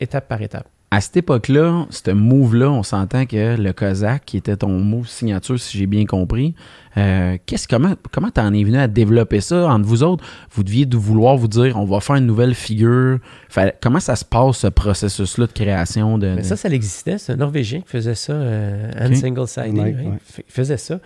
étape 0.00 0.28
par 0.28 0.40
étape. 0.40 0.68
À 0.94 1.00
cette 1.00 1.16
époque-là, 1.16 1.86
ce 1.88 2.10
move-là, 2.10 2.70
on 2.70 2.82
s'entend 2.82 3.24
que 3.24 3.56
le 3.56 3.72
Cossack, 3.72 4.26
qui 4.26 4.36
était 4.36 4.58
ton 4.58 4.68
move 4.78 5.08
signature, 5.08 5.58
si 5.58 5.78
j'ai 5.78 5.86
bien 5.86 6.04
compris, 6.04 6.54
euh, 6.98 7.38
qu'est-ce, 7.46 7.66
comment, 7.66 7.94
comment 8.10 8.30
t'en 8.30 8.52
es 8.52 8.62
venu 8.62 8.76
à 8.76 8.88
développer 8.88 9.40
ça 9.40 9.68
entre 9.70 9.86
vous 9.86 10.02
autres? 10.02 10.22
Vous 10.50 10.62
deviez 10.62 10.84
de 10.84 10.98
vouloir 10.98 11.38
vous 11.38 11.48
dire, 11.48 11.78
on 11.78 11.86
va 11.86 12.00
faire 12.00 12.16
une 12.16 12.26
nouvelle 12.26 12.54
figure. 12.54 13.20
Fait- 13.48 13.74
comment 13.82 14.00
ça 14.00 14.16
se 14.16 14.24
passe, 14.26 14.58
ce 14.58 14.66
processus-là 14.66 15.46
de 15.46 15.52
création? 15.52 16.18
De, 16.18 16.34
Mais 16.36 16.42
ça, 16.42 16.56
ça 16.56 16.68
existait. 16.68 17.16
C'est 17.16 17.32
un 17.32 17.36
Norvégien 17.36 17.80
qui 17.80 17.88
faisait 17.88 18.14
ça, 18.14 18.34
euh, 18.34 18.90
Hand 19.00 19.12
Ok. 19.12 19.16
Single-Sided. 19.16 19.72
Ouais, 19.78 19.96
hein. 19.98 20.10
ouais. 20.10 20.44
Il 20.46 20.52
faisait 20.52 20.76
ça. 20.76 21.00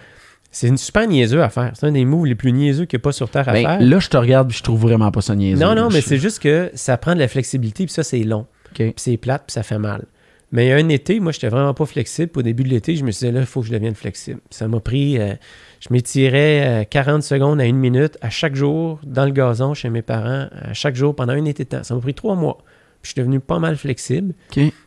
C'est 0.58 0.68
une 0.68 0.78
super 0.78 1.06
niaiseux 1.06 1.42
à 1.42 1.50
faire. 1.50 1.72
C'est 1.74 1.86
un 1.86 1.92
des 1.92 2.04
moves 2.06 2.24
les 2.26 2.34
plus 2.34 2.50
niaiseux 2.52 2.86
qu'il 2.86 2.96
n'y 2.96 3.02
a 3.02 3.04
pas 3.04 3.12
sur 3.12 3.28
Terre 3.28 3.46
à 3.48 3.52
Ben, 3.52 3.62
faire. 3.66 3.80
là, 3.82 3.98
je 3.98 4.08
te 4.08 4.16
regarde 4.16 4.48
puis 4.48 4.56
je 4.56 4.62
trouve 4.62 4.80
vraiment 4.80 5.10
pas 5.10 5.20
ça 5.20 5.34
niaiseux. 5.36 5.60
non, 5.62 5.74
non, 5.74 5.88
mais 5.90 6.00
Je- 6.00 6.06
c'est 6.06 6.16
juste 6.18 6.38
que 6.38 6.70
ça 6.74 6.96
prend 6.96 7.14
de 7.14 7.18
la 7.20 7.28
flexibilité, 7.28 7.84
puis 7.84 7.92
ça, 7.92 8.02
c'est 8.02 8.20
long. 8.22 8.46
Puis 8.72 8.94
c'est 8.96 9.16
plate, 9.18 9.42
puis 9.46 9.52
ça 9.52 9.62
fait 9.62 9.78
mal. 9.78 10.04
Mais 10.52 10.66
il 10.66 10.68
y 10.68 10.72
a 10.72 10.76
un 10.76 10.88
été, 10.88 11.20
moi, 11.20 11.32
j'étais 11.32 11.48
vraiment 11.48 11.74
pas 11.74 11.84
flexible. 11.84 12.30
Au 12.36 12.42
début 12.42 12.62
de 12.62 12.68
l'été, 12.68 12.96
je 12.96 13.04
me 13.04 13.10
suis 13.10 13.26
dit, 13.26 13.32
là, 13.32 13.40
il 13.40 13.46
faut 13.46 13.60
que 13.60 13.66
je 13.66 13.72
devienne 13.72 13.94
flexible. 13.94 14.40
Ça 14.48 14.66
m'a 14.68 14.80
pris, 14.80 15.18
euh, 15.18 15.34
je 15.80 15.88
m'étirais 15.92 16.82
euh, 16.82 16.84
40 16.84 17.22
secondes 17.22 17.60
à 17.60 17.64
une 17.64 17.76
minute 17.76 18.16
à 18.22 18.30
chaque 18.30 18.54
jour 18.54 19.00
dans 19.04 19.24
le 19.26 19.32
gazon 19.32 19.74
chez 19.74 19.90
mes 19.90 20.02
parents, 20.02 20.46
à 20.52 20.72
chaque 20.72 20.94
jour 20.96 21.14
pendant 21.14 21.32
un 21.34 21.44
été 21.44 21.64
de 21.64 21.68
temps. 21.68 21.82
Ça 21.82 21.94
m'a 21.94 22.00
pris 22.00 22.14
trois 22.14 22.34
mois. 22.34 22.58
Puis 23.02 23.10
je 23.10 23.10
suis 23.10 23.20
devenu 23.20 23.40
pas 23.40 23.58
mal 23.58 23.76
flexible. 23.76 24.32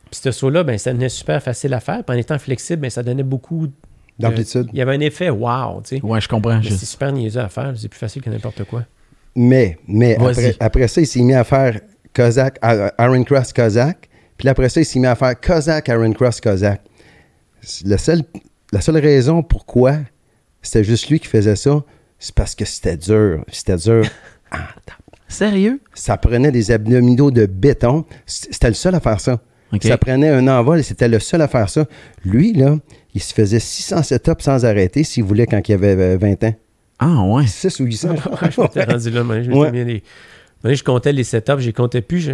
Puis 0.10 0.20
ce 0.24 0.32
saut-là, 0.32 0.64
ben, 0.64 0.78
ça 0.80 0.92
devenait 0.94 1.10
super 1.10 1.44
facile 1.44 1.74
à 1.76 1.80
faire. 1.80 2.04
Puis 2.04 2.16
en 2.16 2.20
étant 2.20 2.40
flexible, 2.40 2.82
ben, 2.82 2.90
ça 2.90 3.04
donnait 3.04 3.22
beaucoup. 3.24 3.68
D'amplitude. 4.20 4.70
Il 4.74 4.80
y 4.80 4.82
avait 4.82 4.96
un 4.96 5.00
effet 5.00 5.30
wow, 5.30 5.82
tu 5.82 5.98
sais. 5.98 6.04
Ouais, 6.04 6.20
je 6.20 6.28
comprends. 6.28 6.62
Je- 6.62 6.70
c'est 6.70 6.86
super 6.86 7.12
niaiseux 7.12 7.40
à 7.42 7.50
faire. 7.50 7.74
C'est 7.78 7.88
plus 7.88 7.98
facile 8.00 8.22
que 8.22 8.30
n'importe 8.30 8.64
quoi. 8.66 8.84
Mais, 9.36 9.78
mais 9.88 10.16
après, 10.16 10.56
après 10.60 10.88
ça, 10.88 11.00
il 11.02 11.08
s'est 11.08 11.22
mis 11.22 11.34
à 11.34 11.44
faire 11.44 11.80
Kozak, 12.14 12.60
Iron 13.00 13.24
Cross 13.24 13.54
Kozak. 13.54 14.10
Puis 14.38 14.50
après 14.50 14.68
ça, 14.70 14.82
il 14.82 14.86
s'est 14.86 15.00
mis 15.00 15.08
à 15.08 15.16
faire 15.16 15.40
Kozak, 15.40 15.88
Iron 15.88 16.12
Cross 16.14 16.42
Kozak. 16.42 16.82
C'est 17.62 17.88
Le 17.88 17.98
seul, 17.98 18.22
la 18.74 18.82
seule 18.82 18.98
raison 18.98 19.42
pourquoi 19.44 19.98
c'était 20.62 20.84
juste 20.84 21.10
lui 21.10 21.20
qui 21.20 21.28
faisait 21.28 21.56
ça, 21.56 21.82
c'est 22.18 22.36
parce 22.36 22.56
que 22.56 22.66
c'était 22.66 22.98
dur. 22.98 23.46
C'était 23.52 23.78
dur. 23.78 24.04
Sérieux? 25.28 25.80
Ça 25.94 26.18
prenait 26.18 26.52
des 26.52 26.72
abdominaux 26.72 27.32
de 27.32 27.46
béton. 27.46 28.06
C'était 28.26 28.68
le 28.70 28.74
seul 28.74 28.96
à 28.96 29.00
faire 29.00 29.20
ça. 29.22 29.40
Ça 29.82 29.98
prenait 29.98 30.30
un 30.30 30.48
envol 30.48 30.80
et 30.80 30.84
c'était 30.84 31.08
le 31.08 31.20
seul 31.20 31.42
à 31.42 31.48
faire 31.48 31.70
ça. 31.70 31.86
Lui, 32.26 32.54
là, 32.54 32.78
il 33.14 33.22
se 33.22 33.34
faisait 33.34 33.60
600 33.60 34.04
setups 34.04 34.32
sans 34.42 34.66
arrêter 34.66 35.04
s'il 35.04 35.24
voulait 35.24 35.46
quand 35.48 35.68
il 35.68 35.74
avait 35.74 35.96
euh, 35.96 36.18
20 36.20 36.44
ans. 36.46 36.56
Ah, 37.00 37.22
ouais. 37.24 37.48
6 37.48 37.80
ou 37.80 37.86
800. 37.86 38.16
je 38.52 38.62
m'étais 38.62 38.84
rendu 38.84 39.10
là. 39.12 39.24
Je, 39.44 39.52
Ouais. 39.52 39.72
mis 39.72 39.86
les- 39.86 40.04
moi, 40.64 40.74
je 40.74 40.84
comptais 40.84 41.14
les 41.14 41.24
setups, 41.24 41.60
je 41.60 41.68
les 41.68 41.74
comptais 41.74 42.02
plus. 42.02 42.20
Je, 42.20 42.32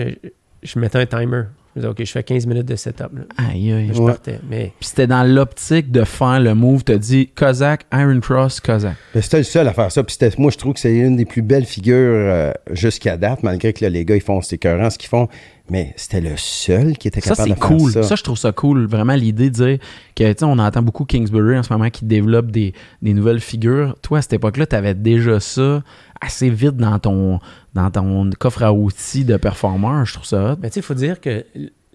je 0.64 0.80
mettais 0.80 0.98
un 0.98 1.06
timer. 1.06 1.44
Je 1.76 1.82
disais, 1.82 1.92
OK, 1.92 1.98
je 2.06 2.12
fais 2.12 2.24
15 2.24 2.48
minutes 2.48 2.66
de 2.66 2.76
setup. 2.78 3.10
Là. 3.14 3.22
Aïe, 3.52 3.72
aïe. 3.74 3.92
Je 3.94 4.00
Ouais. 4.02 4.14
partais. 4.14 4.40
Mais 4.50 4.72
Puis 4.80 4.88
c'était 4.90 5.08
dans 5.08 5.24
l'optique 5.24 5.92
de 5.92 6.04
faire 6.06 6.40
le 6.40 6.56
move. 6.56 6.86
T'as 6.86 6.98
dit 6.98 7.28
Kozak, 7.36 7.86
Iron 7.94 8.20
Cross, 8.22 8.62
Kozak. 8.62 8.96
Mais 9.14 9.22
c'était 9.22 9.38
le 9.40 9.44
seul 9.44 9.68
à 9.68 9.74
faire 9.74 9.92
ça. 9.92 10.02
Puis 10.04 10.16
c'était- 10.18 10.34
moi, 10.42 10.52
je 10.52 10.58
trouve 10.58 10.74
que 10.74 10.80
c'est 10.80 10.96
une 10.96 11.18
des 11.18 11.26
plus 11.26 11.42
belles 11.42 11.66
figures 11.66 11.96
euh, 11.98 12.52
jusqu'à 12.72 13.18
date, 13.18 13.44
malgré 13.44 13.74
que 13.74 13.84
là, 13.84 13.90
les 13.90 14.06
gars, 14.06 14.16
ils 14.16 14.22
font, 14.22 14.42
c'est 14.42 14.56
écœurant 14.56 14.90
ce 14.90 14.98
qu'ils 14.98 15.10
font. 15.10 15.28
Mais 15.70 15.94
c'était 15.98 16.22
le 16.22 16.38
seul 16.38 16.98
qui 16.98 17.08
était 17.08 17.22
Ça, 17.22 17.32
capable 17.32 17.50
c'est 17.50 17.56
de 17.56 17.60
faire 17.60 17.78
cool. 17.78 17.92
ça. 17.92 18.04
Ça. 18.04 18.16
je 18.16 18.24
trouve 18.24 18.38
ça 18.38 18.52
cool. 18.52 18.86
Vraiment, 18.86 19.16
l'idée 19.16 19.50
de 19.50 19.56
dire 19.56 19.78
que, 20.16 20.32
tu 20.32 20.40
sais, 20.40 20.46
on 20.46 20.60
entend 20.60 20.84
beaucoup 20.84 21.06
Kingsbury 21.06 21.58
en 21.58 21.64
ce 21.64 21.74
moment 21.74 21.90
qui 21.90 22.06
développe 22.06 22.52
des, 22.52 22.74
des 23.02 23.14
nouvelles 23.14 23.40
figures. 23.40 23.96
Toi, 24.04 24.20
à 24.20 24.22
cette 24.22 24.34
époque-là, 24.34 24.68
tu 24.68 24.76
avais 24.76 24.94
déjà 24.94 25.40
ça 25.40 25.82
assez 26.22 26.50
vite 26.50 26.78
dans 26.78 27.00
ton, 27.00 27.40
dans 27.74 27.90
ton 27.90 28.30
coffre 28.38 28.62
à 28.64 28.72
outils 28.74 29.26
de 29.26 29.38
performeur. 29.38 30.06
Je 30.06 30.14
trouve 30.14 30.26
ça 30.26 30.54
hot. 30.54 30.58
Mais 30.62 30.70
tu 30.70 30.76
sais, 30.76 30.80
il 30.82 30.84
faut 30.84 30.94
dire 30.94 31.20
que 31.20 31.44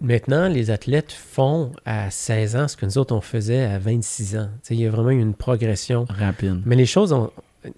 maintenant, 0.00 0.48
les 0.48 0.70
athlètes 0.70 1.12
font 1.12 1.70
à 1.84 2.10
16 2.10 2.56
ans 2.56 2.66
ce 2.68 2.76
que 2.76 2.86
nous 2.86 2.98
autres, 2.98 3.14
on 3.14 3.20
faisait 3.20 3.62
à 3.64 3.78
26 3.78 4.36
ans. 4.36 4.48
Tu 4.62 4.68
sais, 4.68 4.74
il 4.74 4.80
y 4.80 4.86
a 4.86 4.90
vraiment 4.90 5.10
eu 5.10 5.20
une 5.20 5.34
progression. 5.34 6.06
rapide. 6.08 6.60
Mais 6.66 6.74
les 6.76 6.86
choses 6.86 7.12
ont. 7.12 7.30
Tu 7.62 7.70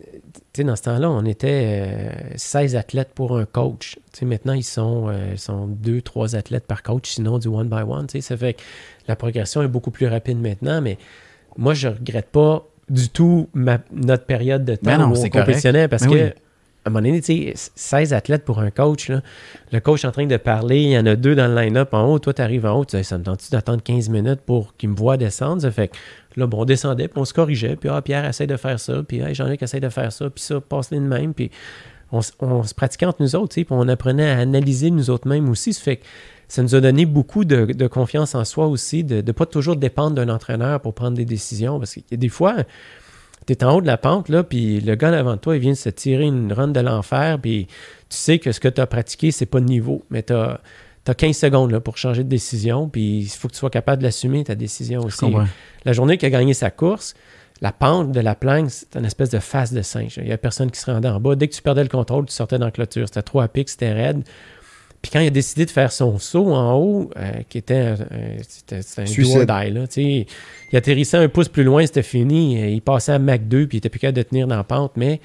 sais, 0.55 0.65
dans 0.65 0.77
ce 0.77 0.83
temps-là, 0.83 1.11
on 1.11 1.25
était 1.25 1.83
euh, 1.89 2.11
16 2.37 2.77
athlètes 2.77 3.11
pour 3.15 3.37
un 3.37 3.45
coach. 3.45 3.99
Maintenant, 4.23 4.53
ils 4.53 4.63
sont, 4.63 5.07
euh, 5.09 5.37
sont 5.37 5.67
2, 5.67 6.01
3 6.03 6.37
athlètes 6.37 6.67
par 6.67 6.83
coach, 6.83 7.11
sinon 7.11 7.39
du 7.39 7.49
one 7.49 7.69
by 7.69 7.83
one. 7.89 8.07
Tu 8.07 8.13
sais, 8.13 8.21
ça 8.21 8.37
fait 8.37 8.55
que 8.55 8.61
la 9.09 9.17
progression 9.17 9.63
est 9.63 9.69
beaucoup 9.69 9.91
plus 9.91 10.07
rapide 10.07 10.41
maintenant, 10.41 10.81
mais 10.81 10.99
moi, 11.57 11.75
je 11.75 11.89
regrette 11.89 12.27
pas 12.29 12.65
du 12.89 13.09
tout 13.09 13.49
ma- 13.55 13.79
notre 13.93 14.25
période 14.25 14.65
de 14.65 14.75
temps 14.77 14.83
Ben 14.85 14.99
non, 14.99 15.11
où 15.13 15.17
on 15.19 15.29
compétitionnait 15.31 15.89
parce 15.89 16.05
Ben 16.05 16.11
que. 16.11 16.15
oui. 16.15 16.31
À 16.85 16.89
un 16.89 16.91
moment 16.95 17.05
donné, 17.07 17.21
tu 17.21 17.53
sais, 17.55 17.71
16 17.77 18.13
athlètes 18.13 18.45
pour 18.45 18.59
un 18.59 18.73
coach, 18.73 19.09
là, 19.09 19.21
le 19.71 19.79
coach 19.79 20.03
est 20.03 20.09
en 20.09 20.11
train 20.11 20.27
de 20.27 20.37
parler, 20.37 20.81
il 20.83 20.91
y 20.91 20.99
en 20.99 21.07
a 21.07 21.15
deux 21.15 21.37
dans 21.37 21.47
le 21.47 21.55
line-up 21.55 21.95
en 21.95 22.07
haut, 22.07 22.19
toi, 22.19 22.35
tu 22.35 22.43
arrives 22.43 22.67
en 22.67 22.73
haut, 22.77 22.85
tu 22.85 22.97
dis, 22.97 23.05
ça 23.05 23.19
me 23.19 23.23
tente-tu 23.23 23.51
d'attendre 23.53 23.81
15 23.85 24.09
minutes 24.09 24.41
pour 24.41 24.75
qu'il 24.77 24.89
me 24.89 24.97
voit 24.97 25.17
descendre? 25.17 25.63
Ça 25.63 25.71
fait 25.71 25.87
que 25.89 25.97
là, 26.37 26.47
bon, 26.47 26.63
on 26.63 26.65
descendait, 26.65 27.09
puis 27.09 27.19
on 27.21 27.25
se 27.25 27.35
corrigeait, 27.35 27.77
puis 27.77 27.89
ah, 27.89 28.01
Pierre 28.03 28.25
essaie 28.25 28.47
de 28.47 28.57
faire 28.57 28.79
ça, 28.79 29.03
puis 29.07 29.21
hey, 29.21 29.35
Jean-Luc 29.35 29.63
essaie 29.63 29.81
de 29.81 29.89
faire 29.89 30.13
ça, 30.13 30.31
puis 30.31 30.43
ça, 30.43 30.61
passe-les 30.61 30.99
de 30.99 31.05
même, 31.05 31.35
puis 31.35 31.51
on, 32.13 32.21
se 32.21 32.75
pratiquait 32.75 33.07
entre 33.07 33.23
nous 33.23 33.37
autres, 33.37 33.55
puis 33.55 33.67
on 33.71 33.89
apprenait 33.89 34.31
à 34.31 34.39
analyser 34.39 34.91
nous 34.91 35.09
autres 35.11 35.27
mêmes 35.27 35.49
aussi. 35.49 35.73
Ça 35.73 35.83
fait 35.83 35.97
que 35.97 36.05
ça 36.47 36.63
nous 36.63 36.75
a 36.75 36.81
donné 36.81 37.07
beaucoup 37.07 37.47
de, 37.47 37.87
confiance 37.87 38.35
en 38.35 38.45
soi 38.45 38.67
aussi, 38.67 39.03
de 39.03 39.23
ne 39.23 39.33
pas 39.33 39.47
toujours 39.47 39.77
dépendre 39.77 40.17
d'un 40.17 40.29
entraîneur 40.29 40.81
pour 40.81 40.93
prendre 40.93 41.17
des 41.17 41.25
décisions, 41.25 41.79
parce 41.79 41.97
a 41.97 42.17
des 42.17 42.29
fois, 42.29 42.57
tu 43.47 43.55
es 43.55 43.65
en 43.65 43.77
haut 43.77 43.81
de 43.81 43.87
la 43.87 43.97
pente, 43.97 44.29
là, 44.29 44.43
puis 44.43 44.81
le 44.81 44.95
gars 44.95 45.11
devant 45.11 45.39
toi, 45.39 45.57
il 45.57 45.61
vient 45.61 45.73
de 45.73 45.77
se 45.77 45.89
tirer 45.89 46.25
une 46.25 46.53
run 46.53 46.69
de 46.69 46.81
l'enfer, 46.81 47.39
puis 47.41 47.67
tu 48.11 48.17
sais 48.17 48.39
que 48.39 48.53
ce 48.53 48.61
que 48.61 48.69
tu 48.69 48.81
as 48.81 48.87
pratiqué, 48.87 49.31
c'est 49.31 49.47
pas 49.47 49.61
de 49.61 49.67
niveau, 49.67 50.05
mais 50.11 50.23
tu 50.23 50.35
as, 50.35 50.61
15 51.13 51.37
secondes 51.37 51.71
là, 51.73 51.81
pour 51.81 51.97
changer 51.99 52.23
de 52.23 52.29
décision, 52.29 52.89
puis 52.89 53.19
il 53.21 53.29
faut 53.29 53.49
que 53.49 53.55
tu 53.55 53.59
sois 53.59 53.71
capable 53.71 53.99
de 54.03 54.05
l'assumer, 54.07 54.45
ta 54.45 54.55
décision 54.55 55.01
aussi. 55.01 55.25
La 55.85 55.93
journée 55.93 56.17
qu'il 56.17 56.27
a 56.27 56.31
gagné 56.31 56.55
sa 56.55 56.71
course, 56.71 57.15
la 57.61 57.73
pente 57.73 58.13
de 58.13 58.21
la 58.21 58.35
planque, 58.37 58.71
c'est 58.71 58.97
une 58.97 59.05
espèce 59.05 59.31
de 59.31 59.39
face 59.41 59.73
de 59.73 59.83
singe. 59.83 60.15
Il 60.19 60.25
n'y 60.25 60.33
a 60.33 60.39
personne 60.39 60.71
qui 60.71 60.79
se 60.81 60.91
rendait 60.91 61.09
en 61.09 61.19
bas. 61.21 61.35
Dès 61.35 61.49
que 61.49 61.55
tu 61.55 61.63
perdais 61.63 61.83
le 61.83 61.89
contrôle, 61.89 62.27
tu 62.27 62.33
sortais 62.33 62.59
dans 62.59 62.67
la 62.67 62.71
clôture. 62.71 63.07
C'était 63.09 63.23
trop 63.23 63.41
à 63.41 63.49
pic, 63.49 63.69
c'était 63.69 63.93
raide. 63.93 64.23
Puis 65.01 65.11
quand 65.13 65.19
il 65.19 65.27
a 65.27 65.31
décidé 65.31 65.65
de 65.67 65.71
faire 65.71 65.91
son 65.91 66.19
saut 66.21 66.53
en 66.55 66.75
haut, 66.75 67.11
euh, 67.17 67.31
qui 67.49 67.59
était 67.59 67.75
un, 67.75 67.93
un- 67.95 68.43
c'était- 68.49 68.83
c'était 68.83 69.03
un 69.03 69.07
Suicide. 69.07 69.41
die, 69.47 69.71
là, 69.73 69.87
tu 69.89 69.95
sais, 69.95 70.27
il 70.71 70.77
atterrissait 70.79 71.17
un 71.17 71.29
pouce 71.29 71.49
plus 71.49 71.65
loin, 71.65 71.85
c'était 71.85 72.05
fini. 72.05 72.63
Euh, 72.63 72.69
Il 72.69 72.83
passait 72.83 73.11
à 73.13 73.19
Mac 73.19 73.49
2, 73.49 73.67
puis 73.67 73.77
il 73.77 73.79
était 73.79 73.89
plus 73.89 73.99
capable 73.99 74.19
de 74.19 74.23
tenir 74.23 74.47
dans 74.47 74.57
la 74.57 74.63
pente, 74.65 74.93
mais 74.97 75.21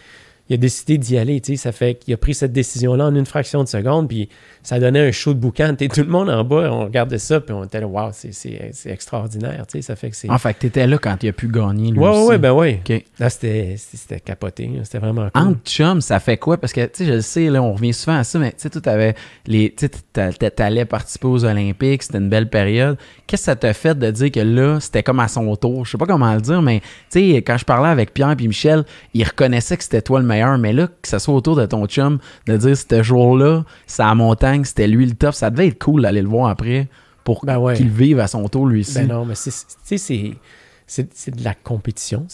il 0.50 0.54
a 0.54 0.58
décidé 0.58 0.98
d'y 0.98 1.18
aller. 1.18 1.42
tu 1.42 1.54
sais. 1.54 1.58
Ça 1.64 1.72
fait 1.72 1.96
qu'il 1.96 2.14
a 2.14 2.18
pris 2.18 2.34
cette 2.34 2.52
décision-là 2.54 3.06
en 3.08 3.16
une 3.16 3.26
fraction 3.26 3.64
de 3.64 3.68
seconde, 3.68 4.08
puis 4.08 4.30
ça 4.64 4.80
donnait 4.80 5.08
un 5.08 5.12
show 5.12 5.34
de 5.34 5.40
boucan. 5.40 5.74
Tu 5.78 5.88
Tout 5.90 6.02
le 6.02 6.08
monde 6.08 6.30
en 6.30 6.44
bas, 6.44 6.70
on 6.72 6.86
regardait 6.86 7.18
ça, 7.20 7.40
puis 7.40 7.54
on 7.54 7.64
était 7.64 7.80
là, 7.80 7.88
waouh, 7.88 8.12
c'est- 8.14 8.72
extraordinaire. 8.86 9.66
tu 9.68 9.78
sais. 9.78 9.82
Ça 9.82 9.96
fait 9.96 10.10
que 10.10 10.16
c'est. 10.16 10.30
En 10.30 10.38
fait, 10.38 10.54
t'étais 10.54 10.88
là 10.88 10.98
quand 10.98 11.22
il 11.24 11.30
a 11.30 11.34
pu 11.34 11.48
gagner, 11.48 11.92
lui 11.92 12.00
Ouais, 12.00 12.10
ouais, 12.10 12.16
aussi. 12.18 12.28
ouais, 12.30 12.38
ben 12.38 12.54
oui. 12.54 12.80
Là, 13.20 13.30
c'était 13.30 13.76
capoté. 14.24 14.70
C'était 14.84 15.00
vraiment 15.00 15.30
cool. 15.34 15.42
Entre 15.44 15.60
chums, 15.66 16.02
ça 16.02 16.20
fait 16.20 16.38
quoi? 16.38 16.58
Parce 16.58 16.74
que, 16.74 16.82
tu 16.86 16.90
sais, 16.94 17.06
je 17.06 17.14
le 17.14 17.22
sais, 17.22 17.50
là, 17.50 17.62
on 17.62 17.74
revient 17.74 17.94
souvent 17.94 18.18
à 18.18 18.24
ça, 18.24 18.40
mais 18.40 18.52
tu 18.52 18.56
sais, 18.60 18.70
toi, 18.70 18.82
t'avais 18.82 19.16
les. 19.46 19.74
Tu 19.78 19.90
t'allais 20.56 20.86
participer 20.86 21.28
aux 21.28 21.46
Olympiques, 21.46 22.04
c'était 22.04 22.18
une 22.18 22.30
belle 22.30 22.50
période. 22.50 22.98
Qu'est-ce 23.26 23.42
que 23.44 23.46
ça 23.46 23.56
t'a 23.56 23.74
fait 23.74 23.98
de 23.98 24.10
dire 24.12 24.32
que 24.32 24.40
là, 24.40 24.80
c'était 24.80 25.04
comme 25.04 25.20
à 25.20 25.28
son 25.28 25.56
tour? 25.56 25.86
Je 25.86 25.92
sais 25.92 25.98
pas 25.98 26.06
comment 26.06 26.34
le 26.34 26.42
dire, 26.42 26.62
mais, 26.62 26.80
tu 27.12 27.32
sais, 27.32 27.36
quand 27.38 27.58
je 27.58 27.66
parlais 27.66 27.90
avec 27.90 28.14
Pierre 28.14 28.36
et 28.40 28.48
Michel, 28.48 28.84
ils 29.14 29.24
reconnaissaient 29.24 29.78
que 29.78 29.84
c'était 29.84 30.02
toi 30.02 30.20
le 30.20 30.26
meilleur, 30.26 30.37
mais 30.60 30.74
là, 30.74 30.88
que 30.88 31.08
ça 31.08 31.20
soit 31.20 31.34
autour 31.34 31.56
de 31.56 31.66
ton 31.66 31.86
chum, 31.88 32.20
de 32.48 32.58
dire, 32.58 32.76
ce 32.78 33.04
jour-là, 33.04 33.64
c'est 33.86 34.04
à 34.04 34.08
la 34.08 34.16
montagne, 34.16 34.64
c'était 34.64 34.88
lui 34.88 35.06
le 35.06 35.14
top, 35.16 35.34
ça 35.34 35.50
devait 35.50 35.68
être 35.68 35.80
cool 35.84 36.02
d'aller 36.04 36.22
le 36.22 36.28
voir 36.30 36.50
après 36.50 36.88
pour 37.24 37.44
Ben 37.46 37.58
ouais. 37.60 37.76
qu'il 37.76 37.90
vive 37.90 38.20
à 38.20 38.28
son 38.28 38.48
tour, 38.48 38.68
lui 38.68 38.82
aussi. 38.82 38.96
Ben 38.96 39.08
non, 39.08 39.26
mais 39.26 39.36
c'est- 39.36 39.52
c'est- 39.52 39.66
tu 39.68 39.74
sais, 39.84 39.98
c'est- 39.98 40.34
c'est 40.86 41.14
c'est 41.14 41.36
de 41.36 41.44
la 41.44 41.54
compétition. 41.54 42.26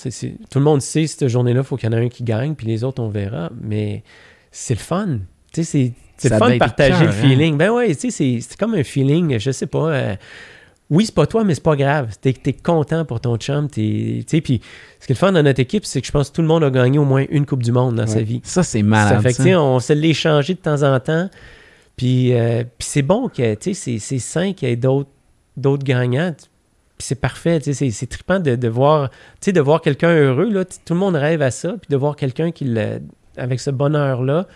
Tout 0.51 0.59
le 0.59 0.65
monde 0.65 0.81
sait, 0.81 1.07
cette 1.07 1.27
journée-là, 1.27 1.61
il 1.61 1.65
faut 1.65 1.75
qu'il 1.77 1.89
y 1.91 1.93
en 1.95 1.97
ait 1.97 2.05
un 2.05 2.09
qui 2.09 2.23
gagne, 2.23 2.53
puis 2.55 2.67
les 2.67 2.83
autres, 2.83 3.01
on 3.01 3.09
verra. 3.09 3.49
Mais 3.61 4.03
c'est 4.51 4.75
le 4.75 4.79
fun. 4.79 5.19
C'est 5.51 5.93
le 6.29 6.37
fun 6.37 6.49
de 6.51 6.57
partager 6.59 7.05
le 7.05 7.11
feeling. 7.11 7.57
Ben 7.57 7.71
ouais, 7.71 7.93
tu 7.95 8.01
sais, 8.01 8.09
c'est- 8.11 8.39
c'est 8.41 8.57
comme 8.57 8.75
un 8.75 8.83
feeling, 8.83 9.37
je 9.39 9.51
sais 9.51 9.65
pas. 9.67 9.89
euh, 9.89 10.15
oui, 10.89 11.05
c'est 11.05 11.15
pas 11.15 11.25
toi, 11.25 11.43
mais 11.43 11.55
c'est 11.55 11.63
pas 11.63 11.75
grave. 11.75 12.15
T'es 12.21 12.35
es 12.45 12.53
content 12.53 13.05
pour 13.05 13.19
ton 13.19 13.37
chum. 13.37 13.67
puis 13.69 14.25
ce 14.27 14.35
qui 14.37 14.53
est 14.57 14.61
le 15.09 15.15
fun 15.15 15.31
dans 15.31 15.41
notre 15.43 15.59
équipe, 15.59 15.85
c'est 15.85 16.01
que 16.01 16.07
je 16.07 16.11
pense 16.11 16.29
que 16.29 16.35
tout 16.35 16.41
le 16.41 16.47
monde 16.47 16.63
a 16.63 16.69
gagné 16.69 16.99
au 16.99 17.05
moins 17.05 17.25
une 17.29 17.45
Coupe 17.45 17.63
du 17.63 17.71
Monde 17.71 17.95
dans 17.95 18.07
sa 18.07 18.21
vie. 18.21 18.41
Ça, 18.43 18.63
c'est 18.63 18.79
Ça 18.79 18.85
malade. 18.85 19.21
fait 19.21 19.29
que, 19.29 19.35
ça. 19.35 19.43
tu 19.43 19.49
sais, 19.49 19.55
on 19.55 19.79
se 19.79 19.93
l'est 19.93 20.09
échangé 20.09 20.53
de 20.53 20.59
temps 20.59 20.83
en 20.83 20.99
temps. 20.99 21.29
Puis, 21.95 22.33
euh, 22.33 22.63
puis 22.77 22.87
c'est 22.87 23.01
bon 23.01 23.29
que, 23.29 23.55
c'est- 23.61 23.99
c'est 23.99 24.19
sain 24.19 24.53
qu'il 24.53 24.69
y 24.69 24.71
ait 24.71 24.75
d'autres 24.75 25.09
d'autres 25.55 25.83
gagnants. 25.83 26.33
Puis 26.97 27.07
c'est 27.07 27.19
parfait, 27.21 27.59
c'est- 27.61 27.91
c'est 27.91 28.07
trippant 28.07 28.39
de, 28.39 28.55
de 28.55 28.67
voir, 28.67 29.09
de 29.45 29.61
voir 29.61 29.81
quelqu'un 29.81 30.09
heureux, 30.15 30.49
là. 30.51 30.65
Tout 30.65 30.93
le 30.95 30.99
monde 30.99 31.15
rêve 31.15 31.41
à 31.43 31.51
ça. 31.51 31.69
Puis 31.73 31.87
de 31.89 31.95
voir 31.95 32.15
quelqu'un 32.15 32.51
qui, 32.51 32.67
avec 33.37 33.59
ce 33.59 33.69
bonheur-là, 33.69 34.47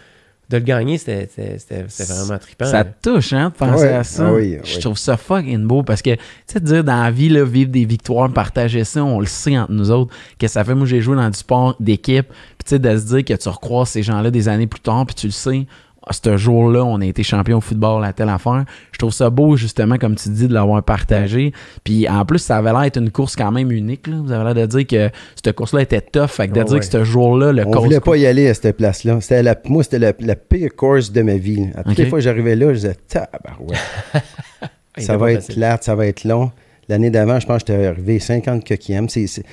de 0.50 0.58
le 0.58 0.64
gagner, 0.64 0.98
c'était 0.98 1.28
c'était- 1.30 1.60
c'était- 1.60 1.86
c'était 1.90 2.14
vraiment 2.14 2.38
trippant. 2.40 2.66
Ça 2.66 2.86
te 2.86 3.10
touche, 3.10 3.34
hein, 3.34 3.50
de 3.50 3.54
penser 3.56 3.84
Ouais, 3.84 3.94
à 3.94 4.04
ça. 4.04 4.28
ah 4.28 4.34
oui, 4.34 4.58
Je 4.64 4.76
oui. 4.76 4.82
trouve 4.82 4.98
ça 4.98 5.18
fucking 5.18 5.66
beau 5.66 5.84
parce 5.84 6.02
que, 6.02 6.12
tu 6.16 6.20
sais, 6.48 6.60
de 6.62 6.66
dire 6.66 6.84
dans 6.84 7.04
la 7.04 7.12
vie, 7.12 7.28
là, 7.30 7.44
vivre 7.44 7.70
des 7.70 7.84
victoires, 7.86 8.32
partager 8.32 8.84
ça, 8.86 9.04
on 9.04 9.20
le 9.20 9.26
sait 9.26 9.58
entre 9.58 9.74
nous 9.74 9.92
autres, 9.92 10.14
que 10.40 10.48
ça 10.48 10.64
fait, 10.64 10.74
moi, 10.76 10.86
j'ai 10.88 11.02
joué 11.02 11.16
dans 11.18 11.30
du 11.30 11.38
sport 11.38 11.76
d'équipe, 11.82 12.28
puis 12.30 12.66
tu 12.66 12.70
sais, 12.70 12.80
de 12.80 12.98
se 12.98 13.06
dire 13.16 13.26
que 13.26 13.34
tu 13.34 13.50
recroises 13.50 13.90
ces 13.90 14.04
gens-là 14.04 14.32
des 14.32 14.48
années 14.48 14.68
plus 14.68 14.80
tard, 14.80 15.06
puis 15.06 15.16
tu 15.16 15.28
le 15.28 15.32
sais, 15.34 15.66
ah, 16.10 16.14
ce 16.14 16.38
jour-là, 16.38 16.84
on 16.86 17.02
a 17.02 17.06
été 17.06 17.22
champion 17.24 17.58
au 17.58 17.62
football 17.62 18.04
à 18.06 18.14
telle 18.14 18.30
affaire. 18.30 18.64
Je 18.92 18.98
trouve 18.98 19.12
ça 19.12 19.30
beau, 19.30 19.58
justement, 19.58 19.98
comme 19.98 20.16
tu 20.16 20.30
dis, 20.30 20.48
de 20.48 20.54
l'avoir 20.54 20.82
partagé. 20.84 21.52
Puis 21.84 22.08
en 22.08 22.24
plus, 22.26 22.40
ça 22.40 22.58
avait 22.58 22.72
l'air 22.72 22.82
d'être 22.82 22.98
une 22.98 23.12
course 23.12 23.36
quand 23.36 23.52
même 23.52 23.72
unique. 23.72 24.08
Là. 24.08 24.18
Vous 24.24 24.32
avez 24.32 24.44
l'air 24.46 24.56
de 24.56 24.66
dire 24.78 24.88
que 24.88 25.10
cette 25.36 25.56
course-là 25.56 25.82
était 25.82 26.02
tough. 26.02 26.28
Fait 26.28 26.48
que 26.48 26.54
de 26.54 26.62
Oh, 26.62 26.64
dire 26.64 26.74
ouais. 26.74 26.80
que 26.80 26.86
ce 26.86 27.04
jour-là, 27.04 27.52
le 27.52 27.64
On 27.68 27.72
course. 27.72 27.84
voulait 27.86 28.00
pas 28.00 28.16
y 28.18 28.26
aller 28.26 28.48
à 28.48 28.54
cette 28.54 28.78
place-là. 28.78 29.20
C'était 29.22 29.44
la, 29.44 29.56
moi, 29.66 29.84
c'était 29.84 30.00
la, 30.00 30.14
la 30.20 30.36
pire 30.36 30.70
course 30.76 31.12
de 31.12 31.22
ma 31.22 31.36
vie. 31.36 31.68
À 31.76 31.84
toutes 31.84 31.98
les 31.98 32.06
fois 32.08 32.20
que 32.20 32.24
j'arrivais 32.24 32.56
là, 32.56 32.70
je 32.70 32.80
disais, 32.80 32.96
tabarouette. 33.08 33.78
Ça 34.98 35.16
va 35.18 35.32
être 35.32 35.54
plate, 35.54 35.84
ça 35.84 35.94
va 35.94 36.08
être 36.08 36.24
long. 36.24 36.52
L'année 36.90 37.12
d'avant, 37.12 37.40
je 37.40 37.46
pense 37.46 37.64
que 37.64 37.72
j'étais 37.74 37.86
arrivé 37.86 38.18
50 38.20 38.68
coquièmes. 38.68 39.10
C'est- 39.10 39.44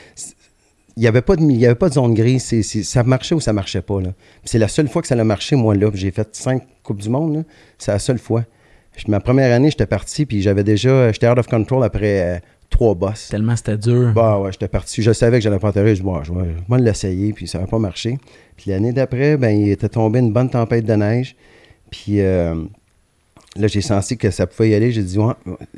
il 0.97 1.01
n'y 1.01 1.07
avait, 1.07 1.23
pas 1.23 1.37
de- 1.37 1.43
il 1.43 1.57
y 1.59 1.67
avait 1.67 1.75
pas 1.75 1.89
de 1.89 1.95
zone 1.95 2.15
grise. 2.15 2.45
C'est- 2.45 2.63
c'est- 2.63 2.83
ça 2.85 3.03
marchait 3.03 3.35
ou 3.35 3.41
ça 3.41 3.53
marchait 3.53 3.83
pas. 3.83 3.99
C'est 4.45 4.59
la 4.59 4.69
seule 4.69 4.89
fois 4.89 5.03
que 5.03 5.09
ça 5.09 5.15
a 5.19 5.25
marché, 5.25 5.57
moi, 5.57 5.75
là. 5.75 5.91
J'ai 5.95 6.11
fait 6.11 6.29
cinq 6.35 6.63
Coupes 6.83 7.01
du 7.01 7.09
Monde. 7.09 7.35
là. 7.37 7.43
C'est 7.79 7.93
la 7.93 7.99
seule 7.99 8.19
fois. 8.19 8.45
Ma 9.09 9.19
première 9.21 9.53
année, 9.53 9.71
j'étais 9.71 9.87
parti, 9.87 10.25
puis 10.25 10.41
j'avais 10.43 10.63
déjà... 10.63 11.11
J'étais 11.11 11.29
out 11.29 11.39
of 11.39 11.49
control 11.49 11.83
après 11.83 12.37
euh, 12.37 12.39
trois 12.71 12.95
bosses. 12.95 13.29
Tellement 13.29 13.57
c'était 13.57 13.77
dur. 13.77 14.13
Bah 14.15 14.39
ouais, 14.39 14.53
j'étais 14.53 14.69
parti. 14.69 15.03
Je 15.03 15.13
savais 15.13 15.39
que 15.39 15.43
j'allais 15.43 15.59
pas 15.59 15.69
atterrir. 15.71 15.89
Je 15.97 16.01
dis, 16.01 16.05
bon, 16.07 16.23
je 16.23 16.33
vais, 16.33 16.55
vais 16.69 16.79
l'essayer, 16.79 17.33
puis 17.33 17.49
ça 17.49 17.59
n'a 17.59 17.67
pas 17.67 17.79
marché. 17.81 18.19
Puis 18.57 18.71
l'année 18.71 18.93
d'après, 18.93 19.37
ben, 19.37 19.51
il 19.51 19.71
était 19.71 19.89
tombé 19.89 20.21
une 20.21 20.33
bonne 20.33 20.49
tempête 20.49 20.85
de 20.85 20.93
neige. 20.95 21.35
Puis 21.91 22.21
euh, 22.21 22.55
là, 23.57 23.67
j'ai 23.67 23.81
senti 23.81 24.17
que 24.17 24.31
ça 24.31 24.47
pouvait 24.47 24.71
y 24.71 24.75
aller. 24.75 24.93
J'ai 24.93 25.03
dit, 25.03 25.19
ouais, 25.19 25.35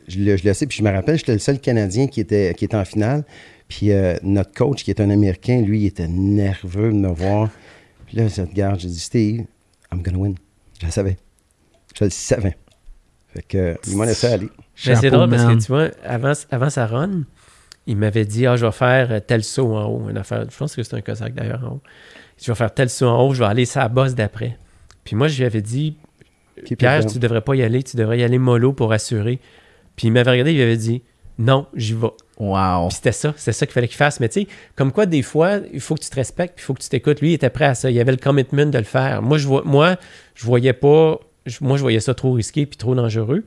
je 0.09 0.19
le, 0.19 0.37
je 0.37 0.45
le 0.47 0.53
sais. 0.53 0.67
Puis 0.67 0.77
je 0.79 0.85
me 0.85 0.91
rappelle, 0.91 1.17
j'étais 1.17 1.33
le 1.33 1.39
seul 1.39 1.59
Canadien 1.59 2.09
qui 2.09 2.21
était, 2.21 2.53
qui 2.55 2.67
était 2.67 2.77
en 2.77 2.85
finale. 2.85 3.25
Puis 3.69 3.93
euh, 3.93 4.17
notre 4.23 4.53
coach, 4.53 4.85
qui 4.85 4.91
est 4.91 5.01
un 5.01 5.11
Américain, 5.11 5.61
lui, 5.61 5.81
il 5.81 5.87
était 5.87 6.09
nerveux 6.09 6.93
de 6.93 6.97
me 6.97 7.09
voir. 7.09 7.51
Puis 8.07 8.17
là, 8.17 8.29
cette 8.29 8.55
garde, 8.55 8.79
j'ai 8.79 8.89
dit, 8.89 9.01
Steve, 9.01 9.45
I'm 9.93 10.03
gonna 10.03 10.19
win. 10.19 10.35
Je 10.81 10.87
le 10.87 10.93
savais. 10.93 11.17
Je 11.99 12.05
le 12.05 12.11
savais. 12.11 12.57
Fait 13.29 13.43
que, 13.43 13.77
il 13.87 13.97
m'a 13.97 14.07
laissé 14.07 14.29
aller. 14.29 14.49
Mais 14.87 14.97
c'est 14.97 15.11
drôle 15.11 15.29
parce 15.29 15.45
que 15.45 15.55
tu 15.55 15.67
vois, 15.67 15.91
avant, 16.05 16.33
avant 16.51 16.71
sa 16.71 16.87
run, 16.87 17.23
il 17.87 17.97
m'avait 17.97 18.25
dit 18.25 18.47
Ah, 18.47 18.57
je 18.57 18.67
vais 18.67 18.73
faire 18.73 19.13
euh, 19.13 19.21
tel 19.21 19.45
saut 19.45 19.75
en 19.75 19.87
haut. 19.87 20.09
Une 20.09 20.19
affaire, 20.19 20.45
je 20.51 20.57
pense 20.57 20.75
que 20.77 20.83
c'est 20.83 20.97
un 20.97 21.01
Cosaque 21.01 21.35
d'ailleurs 21.35 21.65
en 21.65 21.75
haut. 21.75 21.83
Je 22.41 22.51
vais 22.51 22.57
faire 22.57 22.73
tel 22.73 22.91
saut 22.91 23.07
en 23.07 23.27
haut, 23.27 23.35
je 23.35 23.41
vais 23.41 23.49
aller 23.49 23.65
la 23.75 23.89
bosse 23.89 24.15
d'après. 24.15 24.59
Puis 25.05 25.17
moi, 25.17 25.29
je 25.29 25.39
lui 25.39 25.45
avais 25.45 25.63
dit 25.63 25.97
Keep 26.65 26.79
Pierre, 26.79 27.07
tu 27.07 27.19
devrais 27.19 27.41
pas 27.41 27.55
y 27.55 27.63
aller, 27.63 27.83
tu 27.83 27.97
devrais 27.97 28.19
y 28.19 28.23
aller 28.23 28.39
mollo 28.39 28.73
pour 28.73 28.93
assurer. 28.93 29.41
Puis 29.95 30.09
il 30.09 30.11
m'avait 30.11 30.31
regardé, 30.31 30.53
il 30.53 30.59
m'avait 30.59 30.77
dit 30.77 31.03
Non, 31.39 31.67
j'y 31.75 31.95
vais. 31.95 32.09
Wow. 32.39 32.89
Puis 32.89 32.97
c'était 32.97 33.13
ça, 33.13 33.33
c'est 33.37 33.53
ça 33.53 33.65
qu'il 33.67 33.73
fallait 33.73 33.89
qu'il 33.89 33.97
fasse. 33.97 34.21
Mais 34.21 34.29
tu 34.29 34.43
sais, 34.43 34.47
comme 34.75 34.93
quoi, 34.93 35.07
des 35.07 35.23
fois, 35.23 35.59
il 35.73 35.81
faut 35.81 35.95
que 35.95 36.03
tu 36.03 36.11
te 36.11 36.17
respectes, 36.17 36.55
puis 36.57 36.63
il 36.63 36.67
faut 36.67 36.75
que 36.75 36.83
tu 36.83 36.89
t'écoutes. 36.89 37.21
Lui, 37.21 37.31
il 37.31 37.35
était 37.35 37.51
prêt 37.51 37.65
à 37.65 37.75
ça. 37.75 37.91
Il 37.91 37.99
avait 37.99 38.13
le 38.13 38.19
commitment 38.19 38.67
de 38.67 38.79
le 38.79 38.85
faire. 38.85 39.23
Moi, 39.23 39.39
je 39.39 39.47
vois, 39.47 39.63
moi, 39.65 39.97
je 40.35 40.45
voyais 40.45 40.73
pas 40.75 41.19
je- 41.47 41.59
moi, 41.61 41.77
je 41.77 41.83
voyais 41.83 42.01
ça 42.01 42.13
trop 42.13 42.33
risqué 42.33 42.67
puis 42.67 42.77
trop 42.77 42.95
dangereux 42.97 43.45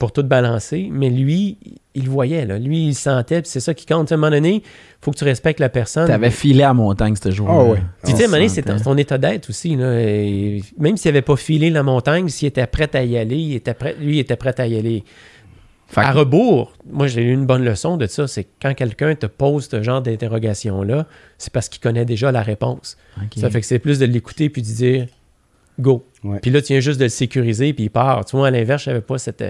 pour 0.00 0.10
tout 0.12 0.24
balancer. 0.24 0.88
Mais 0.90 1.08
lui, 1.08 1.56
il 1.94 2.04
le 2.04 2.10
voyait, 2.10 2.44
là. 2.44 2.58
Lui, 2.58 2.84
il 2.84 2.88
le 2.88 2.94
sentait, 2.94 3.40
puis 3.42 3.50
c'est 3.50 3.60
ça 3.60 3.74
qui 3.74 3.86
compte. 3.86 4.10
À 4.10 4.16
un 4.16 4.18
moment 4.18 4.30
donné, 4.32 4.54
il 4.56 4.62
faut 5.00 5.12
que 5.12 5.16
tu 5.18 5.24
respectes 5.24 5.60
la 5.60 5.68
personne. 5.68 6.08
T'avais 6.08 6.30
filé 6.30 6.64
à 6.64 6.74
montagne 6.74 7.14
ce 7.16 7.30
jour-là. 7.30 7.54
Ah 7.56 7.64
ouais. 7.64 7.78
Tu 8.04 8.10
sais, 8.10 8.22
à 8.22 8.24
un 8.24 8.28
moment 8.28 8.36
donné, 8.38 8.48
c'est 8.48 8.62
ton 8.62 8.96
état 8.96 9.18
d'être 9.18 9.48
aussi. 9.50 9.76
Là. 9.76 10.00
Et 10.00 10.62
même 10.78 10.96
s'il 10.96 11.10
n'avait 11.12 11.22
pas 11.22 11.36
filé 11.36 11.70
la 11.70 11.82
montagne, 11.84 12.28
s'il 12.28 12.48
était 12.48 12.66
prêt 12.66 12.90
à 12.94 13.02
y 13.04 13.16
aller, 13.16 13.36
il 13.36 13.54
était 13.54 13.74
prêt, 13.74 13.94
lui, 14.00 14.16
il 14.16 14.18
était 14.18 14.36
prêt 14.36 14.54
à 14.58 14.66
y 14.66 14.76
aller. 14.76 15.04
Fait 15.88 16.02
À 16.02 16.12
rebours, 16.12 16.72
moi, 16.86 17.06
j'ai 17.06 17.22
eu 17.22 17.32
une 17.32 17.46
bonne 17.46 17.64
leçon 17.64 17.96
de 17.96 18.06
ça. 18.06 18.26
C'est 18.26 18.44
que 18.44 18.50
quand 18.60 18.74
quelqu'un 18.74 19.14
te 19.14 19.24
pose 19.24 19.68
ce 19.70 19.82
genre 19.82 20.02
d'interrogation-là, 20.02 21.06
c'est 21.38 21.52
parce 21.52 21.70
qu'il 21.70 21.80
connaît 21.80 22.04
déjà 22.04 22.30
la 22.30 22.42
réponse. 22.42 22.98
Ça 23.36 23.48
fait 23.48 23.60
que 23.60 23.66
c'est 23.66 23.78
plus 23.78 23.98
de 23.98 24.04
l'écouter 24.04 24.50
puis 24.50 24.60
de 24.60 24.66
dire 24.66 25.06
go. 25.80 26.06
Ouais. 26.24 26.40
Puis 26.40 26.50
là, 26.50 26.60
tu 26.60 26.74
viens 26.74 26.80
juste 26.80 26.98
de 26.98 27.04
le 27.04 27.10
sécuriser 27.10 27.72
puis 27.72 27.84
il 27.84 27.90
part. 27.90 28.24
Tu 28.26 28.36
vois, 28.36 28.48
à 28.48 28.50
l'inverse, 28.50 28.84
je 28.84 28.90
n'avais 28.90 29.00
pas 29.00 29.16
cette, 29.16 29.42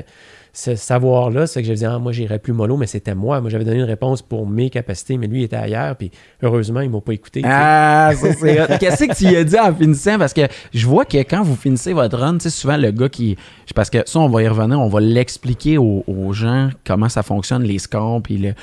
ce 0.53 0.75
savoir-là. 0.75 1.47
C'est 1.47 1.63
que 1.63 1.69
je 1.69 1.73
disais, 1.73 1.87
ah, 1.87 1.99
moi, 1.99 2.13
j'irais 2.13 2.39
plus 2.39 2.53
mollo, 2.53 2.77
mais 2.77 2.87
c'était 2.87 3.15
moi. 3.15 3.41
Moi, 3.41 3.51
j'avais 3.51 3.65
donné 3.65 3.79
une 3.79 3.85
réponse 3.85 4.23
pour 4.23 4.47
mes 4.47 4.71
capacités, 4.71 5.17
mais 5.19 5.27
lui, 5.27 5.41
il 5.41 5.45
était 5.45 5.57
ailleurs. 5.57 5.97
Puis 5.97 6.11
heureusement, 6.43 6.81
il 6.81 6.91
m'a 6.91 7.01
pas 7.01 7.13
écouté. 7.13 7.43
Ah, 7.45 8.11
ça 8.15 8.33
c'est. 8.35 8.79
Qu'est-ce 8.79 9.05
que 9.05 9.15
tu 9.15 9.37
as 9.37 9.45
dit 9.45 9.59
en 9.59 9.75
finissant? 9.75 10.19
Parce 10.19 10.33
que 10.33 10.43
je 10.73 10.87
vois 10.87 11.05
que 11.05 11.19
quand 11.19 11.43
vous 11.43 11.57
finissez 11.57 11.93
votre 11.93 12.19
run, 12.19 12.39
sais, 12.41 12.51
souvent 12.51 12.77
le 12.77 12.91
gars 12.91 13.09
qui. 13.09 13.37
Parce 13.75 13.91
que 13.91 13.99
ça, 14.07 14.19
on 14.19 14.29
va 14.29 14.43
y 14.43 14.49
revenir, 14.49 14.81
on 14.81 14.89
va 14.89 15.01
l'expliquer 15.01 15.79
aux, 15.79 16.05
gens 16.33 16.71
comment 16.87 17.09
ça 17.09 17.23
fonctionne, 17.23 17.63
les 17.63 17.79
scores, 17.79 18.23
puis 18.23 18.39
le- 18.39 18.55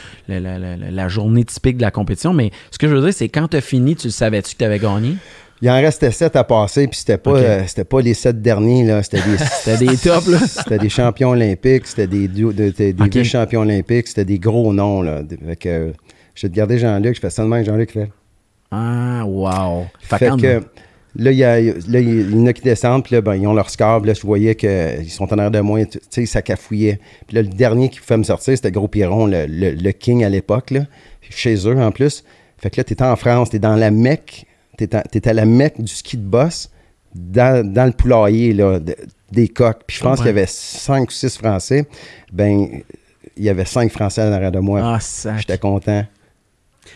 la 0.91 1.07
journée 1.07 1.43
typique 1.43 1.77
de 1.77 1.81
la 1.81 1.91
compétition. 1.91 2.33
Mais 2.33 2.51
ce 2.71 2.77
que 2.77 2.87
je 2.87 2.95
veux 2.95 3.01
dire, 3.01 3.13
c'est 3.13 3.29
quand 3.29 3.47
tu 3.47 3.57
as 3.57 3.61
fini, 3.61 3.95
tu 3.95 4.11
savais-tu 4.11 4.53
que 4.53 4.59
tu 4.59 4.65
avais 4.65 4.79
gagné? 4.79 5.15
Il 5.65 5.69
en 5.71 5.81
restait 5.81 6.11
sept 6.11 6.35
à 6.35 6.43
passer, 6.43 6.87
puis 6.87 6.99
c'était 6.99 7.17
pas, 7.17 7.31
euh, 7.31 7.63
c'était 7.65 7.85
pas 7.85 7.99
les 7.99 8.13
sept 8.13 8.39
derniers, 8.39 8.83
là. 8.85 9.01
C'était 9.01 9.21
des, 9.77 9.87
des 9.87 9.97
tops, 9.97 10.27
là. 10.27 10.37
c'était 10.47 10.77
des 10.77 10.89
champions 10.89 11.29
olympiques, 11.31 11.87
c'était 11.87 12.05
des, 12.05 12.27
du- 12.27 12.43
de- 12.53 12.69
de- 12.69 12.91
des 12.91 12.95
Ok. 13.01 13.15
vice-champions 13.15 13.61
olympiques, 13.61 14.07
c'était 14.07 14.25
des 14.25 14.37
gros 14.37 14.71
noms, 14.73 15.01
là. 15.01 15.21
Fait 15.47 15.55
que, 15.55 15.91
je 16.35 16.45
vais 16.45 16.51
te 16.51 16.55
garder 16.55 16.77
Jean-Luc, 16.77 17.15
je 17.15 17.19
fais 17.19 17.29
que 17.29 17.63
Jean-Luc 17.63 17.91
fait. 17.93 18.09
Ah, 18.69 19.23
wow. 19.25 19.85
Fait, 20.01 20.29
que 20.39 20.61
là, 21.15 21.31
il 21.31 21.37
y, 21.37 21.43
a, 21.43 21.59
là, 21.59 21.99
il 21.99 22.31
y 22.31 22.35
en 22.35 22.45
a 22.45 22.53
qui 22.53 22.61
descendent, 22.61 23.03
puis 23.03 23.15
là, 23.15 23.21
ben, 23.21 23.35
ils 23.35 23.47
ont 23.47 23.53
leur 23.53 23.69
score. 23.71 24.01
puis 24.01 24.09
Là, 24.09 24.13
je 24.13 24.21
voyais 24.21 24.53
qu'ils 24.53 25.09
sont 25.09 25.23
en 25.33 25.37
arrière 25.37 25.49
de 25.51 25.61
moi, 25.61 25.83
tu 25.85 25.97
sais, 26.11 26.25
ça 26.27 26.43
cafouillait. 26.43 26.99
Puis 27.25 27.37
là, 27.37 27.41
le 27.41 27.47
dernier 27.47 27.89
qui 27.89 27.99
pouvait 28.01 28.17
me 28.17 28.23
sortir, 28.23 28.55
c'était 28.55 28.71
Gros 28.71 28.87
Piron, 28.87 29.25
le, 29.25 29.45
le- 29.47 29.71
le 29.71 29.91
king 29.93 30.23
à 30.23 30.29
l'époque, 30.29 30.69
là, 30.69 30.81
chez 31.27 31.55
eux 31.67 31.79
en 31.81 31.91
plus. 31.91 32.23
Fait 32.59 32.69
que 32.69 32.77
là, 32.77 32.83
t'es 32.83 33.01
en 33.01 33.15
France, 33.15 33.49
t'es 33.49 33.59
dans 33.59 33.75
la 33.75 33.89
Mecque, 33.91 34.45
t'es 34.77 34.95
à, 34.95 35.01
t'es 35.03 35.27
à 35.27 35.33
la 35.33 35.45
Mecque 35.45 35.81
du 35.81 35.91
ski 35.93 36.17
de 36.17 36.23
boss, 36.25 36.69
dans, 37.13 37.65
dans 37.65 37.85
le 37.85 37.91
poulailler 37.91 38.53
là, 38.53 38.79
de- 38.79 38.95
des 39.31 39.47
coques. 39.47 39.81
Puis 39.87 39.97
je 39.97 40.03
pense 40.03 40.19
Ouais. 40.19 40.25
qu'il 40.25 40.25
y 40.27 40.29
avait 40.37 40.45
cinq 40.47 41.09
ou 41.09 41.11
six 41.11 41.37
Français. 41.37 41.87
Ben, 42.31 42.67
il 43.37 43.43
y 43.43 43.49
avait 43.49 43.65
cinq 43.65 43.91
Français 43.91 44.21
en 44.23 44.31
arrière 44.31 44.51
de 44.51 44.59
moi. 44.59 44.81
Ah, 44.83 44.99
ça. 44.99 45.37
J'étais 45.37 45.57
content. 45.57 46.05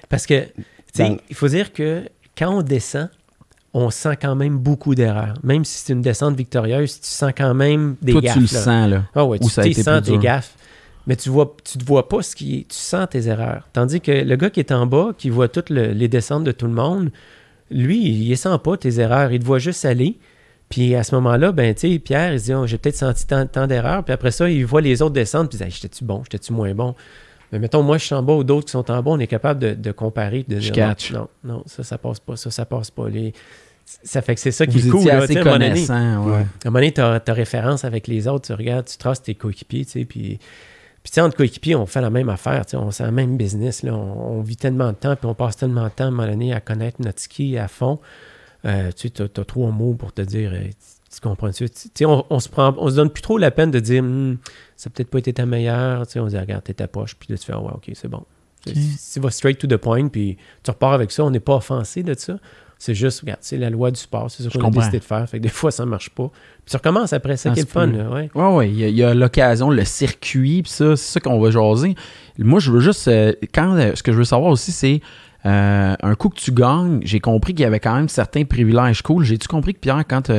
Parce 0.08 0.26
que, 0.26 0.42
tu 0.46 0.52
sais, 0.94 1.10
Dans- 1.10 1.18
il 1.30 1.36
faut 1.36 1.48
dire 1.48 1.74
que 1.74 2.04
quand 2.38 2.54
on 2.58 2.62
descend, 2.62 3.10
on 3.74 3.90
sent 3.90 4.18
quand 4.22 4.36
même 4.36 4.58
beaucoup 4.58 4.96
d'erreurs. 4.96 5.36
Même 5.44 5.64
si 5.66 5.80
c'est 5.86 5.94
une 5.94 6.02
descente 6.02 6.36
victorieuse, 6.36 7.00
tu 7.02 7.08
sens 7.08 7.32
quand 7.38 7.54
même 7.54 7.96
des 8.02 8.12
Toi, 8.14 8.22
gaffes. 8.22 8.34
tu 8.34 8.40
le 8.40 8.46
là. 8.46 8.60
sens, 8.64 8.90
là. 8.90 9.04
Ah 9.16 9.26
ouais, 9.26 9.38
Ou 9.42 9.48
tu 9.50 9.74
sens 9.74 10.02
dur. 10.04 10.20
gaffes. 10.20 10.56
Mais 11.08 11.16
tu 11.16 11.30
vois, 11.30 11.56
tu 11.64 11.78
ne 11.78 11.84
vois 11.84 12.08
pas 12.08 12.22
ce 12.22 12.36
qui 12.36 12.60
est. 12.60 12.68
Tu 12.68 12.76
sens 12.78 13.08
tes 13.10 13.28
erreurs. 13.28 13.68
Tandis 13.74 14.00
que 14.02 14.12
le 14.12 14.36
gars 14.36 14.50
qui 14.50 14.60
est 14.60 14.72
en 14.72 14.86
bas, 14.86 15.10
qui 15.18 15.30
voit 15.30 15.48
toutes 15.48 15.70
le- 15.70 15.92
les 15.92 16.08
descentes 16.08 16.44
de 16.44 16.52
tout 16.52 16.68
le 16.68 16.74
monde, 16.74 17.10
lui, 17.72 18.08
il 18.08 18.30
ne 18.30 18.36
sent 18.36 18.58
pas 18.64 18.78
tes 18.78 19.00
erreurs. 19.00 19.32
Il 19.32 19.40
te 19.40 19.46
voit 19.46 19.60
juste 19.60 19.86
aller. 19.86 20.18
Puis 20.70 20.96
à 20.96 21.04
ce 21.04 21.16
moment-là, 21.16 21.52
ben, 21.52 21.74
tu 21.74 21.92
sais, 21.92 22.00
Pierre, 22.00 22.34
il 22.34 22.40
se 22.40 22.46
dit, 22.46 22.54
Oh, 22.54 22.68
j'ai 22.68 22.78
peut-être 22.78 22.96
senti 22.96 23.26
tant, 23.26 23.46
tant 23.48 23.68
d'erreurs. 23.68 24.04
Puis 24.04 24.14
après 24.14 24.32
ça, 24.32 24.50
il 24.50 24.66
voit 24.66 24.82
les 24.82 25.02
autres 25.02 25.14
descendre. 25.14 25.50
Puis 25.50 25.58
il 25.58 25.60
dit, 25.60 25.64
Hey, 25.66 25.72
j'étais-tu 25.72 26.04
bon, 26.04 26.22
j'étais-tu 26.24 26.54
moins 26.54 26.74
bon? 26.74 26.96
Mais 27.52 27.60
mettons, 27.60 27.82
moi, 27.82 27.98
je 27.98 28.06
suis 28.06 28.16
en 28.16 28.22
bas 28.22 28.34
ou 28.34 28.44
d'autres 28.44 28.66
qui 28.66 28.72
sont 28.72 28.90
en 28.92 29.02
bas, 29.02 29.12
on 29.12 29.20
est 29.20 29.28
capable 29.28 29.60
de, 29.60 29.74
de 29.74 29.92
comparer. 29.92 30.46
De 30.48 30.60
Je 30.60 30.72
dire, 30.72 30.88
catch. 30.88 31.12
Non, 31.12 31.28
non, 31.44 31.64
ça, 31.66 31.84
ça 31.84 31.98
passe 31.98 32.20
pas. 32.20 32.36
Ça, 32.36 32.52
ça 32.52 32.66
passe 32.66 32.92
pas. 32.92 33.10
Les... 33.10 33.34
Ça 33.86 34.22
fait 34.22 34.36
que 34.36 34.42
c'est 34.42 34.52
ça 34.52 34.68
qui 34.68 34.78
est 34.78 34.90
cool. 34.90 35.04
là, 35.06 35.26
tu 35.26 35.34
assez 35.34 35.38
à 35.38 35.42
un 35.42 35.44
moment 35.44 35.58
donné. 35.58 35.82
ouais. 35.82 35.88
À 35.88 35.96
un 35.96 36.18
moment 36.66 36.74
donné, 36.74 36.92
tu 36.92 37.02
as, 37.02 37.22
référence 37.30 37.84
avec 37.86 38.08
les 38.08 38.28
autres, 38.28 38.46
tu 38.46 38.54
regardes, 38.54 38.86
tu 38.86 38.98
traces 38.98 39.24
tes 39.24 39.34
coéquipiers, 39.34 39.86
tu 39.86 39.92
sais, 39.92 40.06
puis... 40.06 40.40
Puis, 41.10 41.14
tu 41.14 41.16
sais, 41.16 41.22
entre 41.22 41.38
coéquipiers, 41.38 41.74
on 41.74 41.88
fait 41.88 42.02
la 42.02 42.12
même 42.12 42.30
affaire, 42.30 42.68
tu 42.68 42.72
sais, 42.72 42.78
on 42.78 42.92
c'est 42.92 43.02
la 43.02 43.10
même 43.10 43.36
business, 43.36 43.82
là, 43.82 43.96
on, 43.96 44.38
on 44.38 44.42
vit 44.44 44.58
tellement 44.58 44.90
de 44.92 44.96
temps, 44.96 45.16
puis 45.16 45.26
on 45.26 45.34
passe 45.34 45.58
tellement 45.58 45.86
de 45.86 45.90
temps, 45.90 46.04
à 46.04 46.08
un 46.08 46.12
moment 46.12 46.28
donné, 46.28 46.54
à 46.54 46.60
connaître 46.62 47.02
notre 47.02 47.20
ski 47.20 47.58
à 47.58 47.68
fond. 47.68 48.00
Euh, 48.66 48.92
tu 48.92 49.08
sais, 49.08 49.10
t'as, 49.10 49.28
t'as 49.28 49.44
trois 49.44 49.72
mots 49.72 49.96
pour 49.96 50.14
te 50.14 50.22
dire, 50.22 50.52
tu, 50.52 50.70
tu 51.16 51.20
comprends-tu? 51.20 51.68
Tu 51.68 51.90
sais, 51.96 52.06
on, 52.06 52.24
on 52.30 52.40
se 52.40 52.48
prend, 52.48 52.76
on 52.78 52.92
se 52.92 52.96
donne 52.96 53.10
plus 53.10 53.24
trop 53.24 53.40
la 53.40 53.50
peine 53.50 53.72
de 53.72 53.80
dire, 53.80 54.04
Hum, 54.04 54.38
ça 54.78 54.92
peut-être 54.92 55.10
pas 55.10 55.18
été 55.18 55.34
ta 55.34 55.48
meilleure, 55.48 56.06
tu 56.06 56.14
sais, 56.14 56.20
on 56.20 56.26
se 56.28 56.36
dit, 56.36 56.40
regarde, 56.40 56.64
t'es 56.64 56.76
ta 56.76 56.88
poche, 56.88 57.16
puis 57.16 57.30
là, 57.32 57.40
tu 57.40 57.46
fais, 57.46 57.54
Ah 57.56 57.60
ouais, 57.60 57.72
ok, 57.74 57.90
c'est 57.96 58.08
bon. 58.08 58.24
Tu 58.64 58.76
sais, 58.76 58.80
Ok. 58.80 58.86
Si 59.00 59.14
tu 59.14 59.20
vas 59.20 59.32
straight 59.32 59.58
to 59.58 59.66
the 59.66 59.78
point, 59.78 60.10
puis 60.10 60.38
tu 60.62 60.70
repars 60.70 60.94
avec 60.94 61.12
ça, 61.12 61.24
on 61.24 61.32
n'est 61.32 61.40
pas 61.40 61.56
offensé 61.56 62.04
de 62.04 62.14
ça. 62.14 62.38
C'est 62.82 62.94
juste, 62.96 63.20
regarde, 63.22 63.40
c'est 63.42 63.58
la 63.58 63.70
loi 63.70 63.92
du 63.92 64.00
sport, 64.00 64.32
c'est 64.32 64.42
ça 64.42 64.48
Je 64.50 64.58
qu'on 64.58 64.70
a 64.70 64.72
décidé 64.72 65.00
de 65.00 65.04
faire. 65.04 65.28
Fait 65.30 65.38
que 65.38 65.44
des 65.44 65.50
fois, 65.50 65.70
ça 65.70 65.86
marche 65.86 66.10
pas. 66.12 66.30
Puis 66.64 66.72
tu 66.72 66.78
recommences 66.78 67.12
après, 67.12 67.36
ça 67.36 67.50
Ah, 67.50 67.54
qui 67.54 67.60
est 67.60 67.64
c'est 67.70 67.80
le 67.86 67.94
fun, 67.94 68.04
là, 68.04 68.10
ouais. 68.10 68.30
Ouais, 68.34 68.56
ouais, 68.56 68.70
il 68.72 68.90
y 68.98 69.04
a- 69.04 69.14
l'occasion, 69.14 69.70
le 69.70 69.84
circuit, 69.84 70.62
puis 70.64 70.72
ça, 70.72 70.96
c'est 70.96 71.12
ça 71.14 71.20
qu'on 71.20 71.40
va 71.42 71.52
jaser. 71.52 71.96
Moi, 72.38 72.60
je 72.62 72.72
veux 72.72 72.80
juste. 72.80 73.08
euh, 73.10 73.34
quand, 73.54 73.76
euh, 73.76 73.92
ce 73.96 74.02
que 74.04 74.14
je 74.14 74.18
veux 74.18 74.24
savoir 74.24 74.52
aussi, 74.52 74.72
c'est. 74.72 75.02
euh, 75.46 75.96
un 76.02 76.16
coup 76.16 76.30
que 76.30 76.40
tu 76.40 76.52
gagnes, 76.54 77.00
j'ai 77.04 77.20
compris 77.20 77.54
qu'il 77.54 77.64
y 77.64 77.66
avait 77.66 77.80
quand 77.80 77.96
même 77.96 78.10
certains 78.10 78.44
privilèges 78.46 79.02
cool. 79.02 79.24
J'ai-tu 79.24 79.48
compris 79.48 79.74
que 79.74 79.80
Pierre, 79.80 80.04
quand 80.10 80.32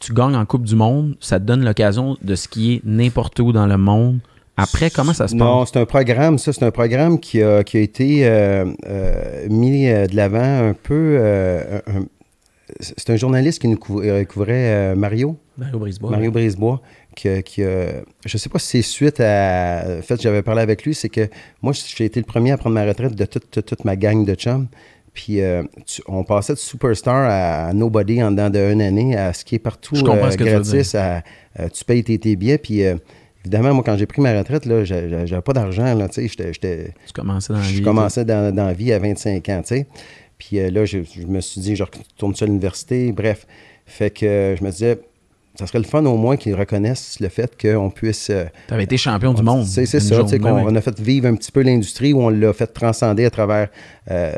tu 0.00 0.12
gagnes 0.14 0.36
en 0.36 0.44
Coupe 0.46 0.64
du 0.64 0.74
Monde, 0.76 1.16
ça 1.20 1.38
te 1.40 1.44
donne 1.44 1.64
l'occasion 1.64 2.16
de 2.22 2.34
skier 2.34 2.80
n'importe 2.84 3.38
où 3.40 3.52
dans 3.52 3.66
le 3.66 3.76
monde? 3.78 4.18
Après, 4.58 4.90
comment 4.90 5.12
ça 5.14 5.28
se 5.28 5.34
Non, 5.34 5.60
passe? 5.60 5.70
c'est 5.72 5.78
un 5.80 5.86
programme, 5.86 6.38
ça, 6.38 6.52
c'est 6.52 6.64
un 6.64 6.70
programme 6.70 7.18
qui 7.20 7.42
a, 7.42 7.62
qui 7.64 7.76
a 7.76 7.80
été 7.80 8.26
euh, 8.26 8.66
euh, 8.86 9.46
mis 9.48 9.88
euh, 9.88 10.06
de 10.06 10.16
l'avant 10.16 10.68
un 10.68 10.74
peu. 10.74 11.16
euh, 11.20 11.80
c'est 12.80 13.08
un 13.10 13.16
journaliste 13.16 13.60
qui 13.62 13.68
nous 13.68 13.78
cou- 13.78 14.02
couvrait 14.28 14.52
euh, 14.92 14.94
Mario, 14.94 15.36
Mario 15.56 15.78
Brisebois. 15.78 16.10
Mario 16.10 16.30
Brisebois, 16.30 16.82
qui, 17.16 17.42
qui 17.42 17.62
je 17.62 18.38
sais 18.38 18.48
pas 18.50 18.58
si 18.58 18.66
c'est 18.68 18.82
suite 18.82 19.20
à. 19.20 19.84
En 19.98 20.02
fait, 20.02 20.20
j'avais 20.20 20.42
parlé 20.42 20.60
avec 20.62 20.84
lui, 20.84 20.94
c'est 20.94 21.08
que 21.08 21.28
moi, 21.62 21.72
j'ai 21.72 22.04
été 22.04 22.20
le 22.20 22.26
premier 22.26 22.52
à 22.52 22.58
prendre 22.58 22.74
ma 22.74 22.84
retraite 22.84 23.14
de 23.14 23.24
toute, 23.24 23.50
toute, 23.50 23.64
toute 23.66 23.84
ma 23.84 23.96
gang 23.96 24.24
de 24.24 24.34
chums. 24.34 24.68
Puis 25.14 25.40
euh, 25.40 25.62
tu- 25.86 26.02
on 26.06 26.22
passait 26.22 26.52
de 26.52 26.58
superstar 26.58 27.26
à, 27.28 27.72
nobody 27.72 28.22
en 28.22 28.30
dedans 28.30 28.50
d'une 28.50 28.82
année, 28.82 29.16
à 29.16 29.32
skier 29.32 29.58
partout 29.58 29.96
Je 29.96 30.02
comprends 30.04 30.26
euh, 30.26 30.30
ce 30.30 30.36
que 30.36 30.44
tu 30.44 30.50
veux 30.50 30.60
gratis, 30.60 30.94
à- 30.94 31.22
à- 31.58 31.70
tu 31.70 31.84
payes 31.84 32.04
tes, 32.04 32.18
tes 32.18 32.36
billets. 32.36 32.58
Puis 32.58 32.84
euh, 32.84 32.96
évidemment, 33.48 33.74
moi, 33.74 33.82
quand 33.84 33.96
j'ai 33.96 34.06
pris 34.06 34.20
ma 34.22 34.36
retraite, 34.36 34.66
là, 34.66 34.84
j'a- 34.84 35.08
j'a- 35.08 35.26
j'avais 35.26 35.42
pas 35.42 35.52
d'argent. 35.52 35.94
là, 35.94 36.08
tu 36.08 36.14
sais, 36.22 36.28
j'étais- 36.28 36.52
j'étais- 36.52 36.92
Tu 37.06 37.12
commençais 37.12 37.52
dans 37.52 37.58
la 37.58 37.64
je 37.64 37.82
commençais 37.82 38.24
dans, 38.24 38.54
dans 38.54 38.66
la 38.66 38.72
vie 38.74 38.92
à 38.92 38.98
25 38.98 39.48
ans, 39.48 39.60
tu 39.62 39.68
sais. 39.76 39.86
Puis 40.38 40.58
euh, 40.60 40.70
là, 40.70 40.84
je, 40.84 40.98
je 41.02 41.26
me 41.26 41.40
suis 41.40 41.60
dit, 41.60 41.74
je 41.76 41.82
retourne 41.82 42.34
sur 42.34 42.46
l'université, 42.46 43.10
bref. 43.12 43.46
Fait 43.86 44.10
que 44.10 44.24
euh, 44.26 44.56
je 44.56 44.62
me 44.62 44.70
disais, 44.70 44.98
ça 45.58 45.66
serait 45.66 45.78
le 45.78 45.84
fun 45.84 46.04
au 46.04 46.16
moins 46.16 46.36
qu'ils 46.36 46.54
reconnaissent 46.54 47.18
le 47.20 47.28
fait 47.28 47.50
qu'on 47.60 47.90
puisse... 47.90 48.28
euh, 48.30 48.44
Tu 48.68 48.74
avais 48.74 48.84
été 48.84 48.96
champion 48.96 49.32
du 49.34 49.42
monde. 49.42 49.64
c'est 49.64 49.86
ça, 49.86 49.98
tu 49.98 50.06
sais, 50.06 50.14
journée, 50.14 50.38
qu'on 50.38 50.54
ouais. 50.54 50.62
on 50.66 50.76
a 50.76 50.80
fait 50.80 51.00
vivre 51.00 51.26
un 51.26 51.34
petit 51.34 51.50
peu 51.50 51.62
l'industrie 51.62 52.12
où 52.12 52.20
on 52.20 52.28
l'a 52.28 52.52
fait 52.52 52.68
transcender 52.68 53.24
à 53.24 53.30
travers 53.30 53.68
euh, 54.10 54.32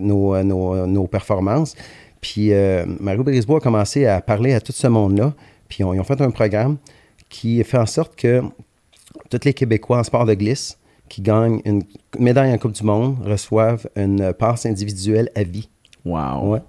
nos, 0.00 0.42
nos- 0.42 0.86
nos 0.86 1.06
performances. 1.06 1.74
Puis 2.20 2.52
euh, 2.52 2.84
Mario 3.00 3.22
Brisebois 3.24 3.58
a 3.58 3.60
commencé 3.60 4.06
à 4.06 4.20
parler 4.20 4.52
à 4.52 4.60
tout 4.60 4.72
ce 4.72 4.86
monde-là. 4.86 5.32
Puis 5.68 5.82
on- 5.84 5.94
ils 5.94 6.00
ont 6.00 6.04
fait 6.04 6.20
un 6.20 6.30
programme 6.30 6.76
qui 7.32 7.64
fait 7.64 7.78
en 7.78 7.86
sorte 7.86 8.14
que 8.14 8.42
tous 9.30 9.40
les 9.44 9.54
Québécois 9.54 9.98
en 9.98 10.04
sport 10.04 10.26
de 10.26 10.34
glisse 10.34 10.78
qui 11.08 11.22
gagnent 11.22 11.60
une 11.64 11.82
médaille 12.18 12.52
en 12.52 12.58
Coupe 12.58 12.72
du 12.72 12.84
Monde 12.84 13.16
reçoivent 13.24 13.88
une 13.96 14.32
passe 14.34 14.66
individuelle 14.66 15.30
à 15.34 15.42
vie. 15.42 15.68
Wow. 16.04 16.52
Ouais. 16.52 16.60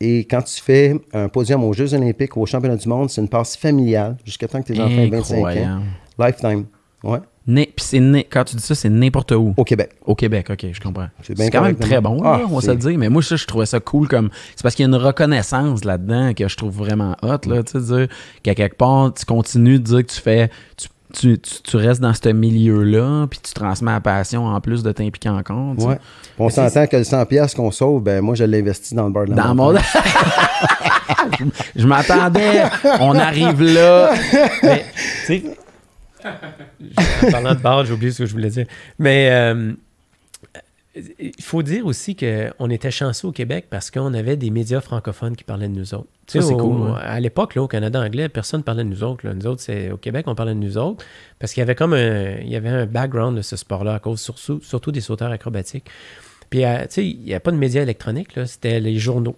Et 0.00 0.20
quand 0.20 0.42
tu 0.42 0.60
fais 0.60 0.96
un 1.12 1.28
podium 1.28 1.62
aux 1.64 1.72
Jeux 1.72 1.94
olympiques 1.94 2.36
ou 2.36 2.42
aux 2.42 2.46
championnats 2.46 2.76
du 2.76 2.88
monde, 2.88 3.08
c'est 3.08 3.20
une 3.20 3.28
passe 3.28 3.56
familiale 3.56 4.16
jusqu'à 4.24 4.48
temps 4.48 4.60
que 4.60 4.72
tes 4.72 4.80
enfants 4.80 4.90
aient 4.90 5.08
25 5.08 5.44
ans. 5.44 5.82
Lifetime. 6.18 6.66
Ouais. 7.04 7.18
Puis 7.46 7.66
c'est 7.78 7.98
né- 8.00 8.26
quand 8.30 8.44
tu 8.44 8.54
dis 8.56 8.62
ça, 8.62 8.74
c'est 8.74 8.88
n'importe 8.88 9.32
où. 9.32 9.52
Au 9.56 9.64
Québec. 9.64 9.90
Au 10.06 10.14
Québec, 10.14 10.48
ok, 10.50 10.66
je 10.72 10.80
comprends. 10.80 11.08
C'est 11.22 11.50
quand 11.50 11.62
même 11.62 11.76
très 11.76 12.00
bon, 12.00 12.22
là, 12.22 12.38
Ah, 12.42 12.46
on 12.48 12.54
va 12.56 12.60
se 12.60 12.70
le 12.70 12.76
dire. 12.76 12.96
Mais 12.98 13.08
moi, 13.08 13.22
ça, 13.22 13.34
je 13.36 13.46
trouvais 13.46 13.66
ça 13.66 13.80
cool 13.80 14.06
comme. 14.08 14.30
C'est 14.54 14.62
parce 14.62 14.74
qu'il 14.76 14.84
y 14.84 14.86
a 14.86 14.88
une 14.96 15.02
reconnaissance 15.02 15.84
là-dedans 15.84 16.34
que 16.34 16.46
je 16.46 16.56
trouve 16.56 16.72
vraiment 16.76 17.16
hot, 17.22 17.38
là. 17.48 17.62
Tu 17.64 17.72
sais, 17.72 17.80
dire 17.80 18.08
qu'à 18.42 18.54
quelque 18.54 18.76
part, 18.76 19.12
tu 19.14 19.24
continues 19.24 19.78
de 19.80 19.84
dire 19.84 20.06
que 20.06 20.12
tu 20.12 20.20
fais. 20.20 20.50
Tu, 20.76 20.88
tu, 21.14 21.38
tu- 21.40 21.62
tu 21.62 21.76
restes 21.76 22.00
dans 22.00 22.14
ce 22.14 22.28
milieu-là, 22.30 23.26
puis 23.28 23.38
tu 23.42 23.52
transmets 23.52 23.90
la 23.92 24.00
passion 24.00 24.46
en 24.46 24.60
plus 24.60 24.82
de 24.82 24.92
t'impliquer 24.92 25.28
encore. 25.28 25.74
Ouais. 25.78 25.98
On 26.38 26.48
s'entend 26.48 26.86
que 26.86 26.96
le 26.96 27.02
100$ 27.02 27.26
piastres 27.26 27.56
qu'on 27.56 27.70
sauve, 27.70 28.02
ben 28.02 28.22
moi, 28.22 28.34
je 28.34 28.44
l'investis 28.44 28.94
dans 28.94 29.06
le 29.06 29.12
bar 29.12 29.24
de 29.26 29.30
la 29.34 29.36
Dans 29.42 29.54
mon. 29.54 29.74
je 29.76 31.44
je 31.76 31.86
m'attendais. 31.86 32.62
On 33.00 33.14
arrive 33.18 33.62
là. 33.62 34.12
Mais, 34.62 34.84
tu 34.94 35.26
sais, 35.26 35.42
en 36.24 37.30
parlant 37.30 37.54
de 37.54 37.60
bar, 37.60 37.84
j'ai 37.84 37.92
oublié 37.92 38.12
ce 38.12 38.18
que 38.18 38.26
je 38.26 38.32
voulais 38.32 38.50
dire. 38.50 38.66
Mais 38.98 39.30
euh, 39.30 39.72
il 40.94 41.42
faut 41.42 41.62
dire 41.62 41.86
aussi 41.86 42.14
qu'on 42.14 42.70
était 42.70 42.90
chanceux 42.90 43.28
au 43.28 43.32
Québec 43.32 43.66
parce 43.70 43.90
qu'on 43.90 44.12
avait 44.12 44.36
des 44.36 44.50
médias 44.50 44.80
francophones 44.80 45.36
qui 45.36 45.44
parlaient 45.44 45.68
de 45.68 45.74
nous 45.74 45.94
autres. 45.94 46.08
Tu 46.26 46.40
sais, 46.40 46.46
c'est 46.46 46.54
cool. 46.54 46.94
À 47.00 47.18
l'époque, 47.18 47.56
au 47.56 47.66
Canada 47.66 48.00
anglais, 48.00 48.28
personne 48.28 48.60
ne 48.60 48.64
parlait 48.64 48.84
de 48.84 48.88
nous 48.88 49.02
autres. 49.02 49.26
là. 49.26 49.34
Nous 49.34 49.46
autres, 49.46 49.62
c'est 49.62 49.90
au 49.90 49.96
Québec, 49.96 50.26
on 50.28 50.34
parlait 50.34 50.54
de 50.54 50.58
nous 50.58 50.76
autres 50.76 51.04
parce 51.38 51.52
qu'il 51.52 51.60
y 51.60 51.62
avait 51.62 51.74
comme 51.74 51.94
un, 51.94 52.38
il 52.40 52.48
y 52.48 52.56
avait 52.56 52.68
un 52.68 52.86
background 52.86 53.36
de 53.36 53.42
ce 53.42 53.56
sport-là 53.56 53.94
à 53.94 53.98
cause 54.00 54.20
surtout, 54.20 54.60
surtout 54.62 54.92
des 54.92 55.00
sauteurs 55.00 55.30
acrobatiques. 55.30 55.88
Puis, 56.50 56.66
euh, 56.66 56.82
tu 56.82 56.86
sais, 56.90 57.06
il 57.06 57.22
n'y 57.22 57.34
a 57.34 57.40
pas 57.40 57.50
de 57.50 57.56
médias 57.56 57.80
électroniques, 57.80 58.36
là, 58.36 58.46
c'était 58.46 58.78
les 58.78 58.98
journaux. 58.98 59.36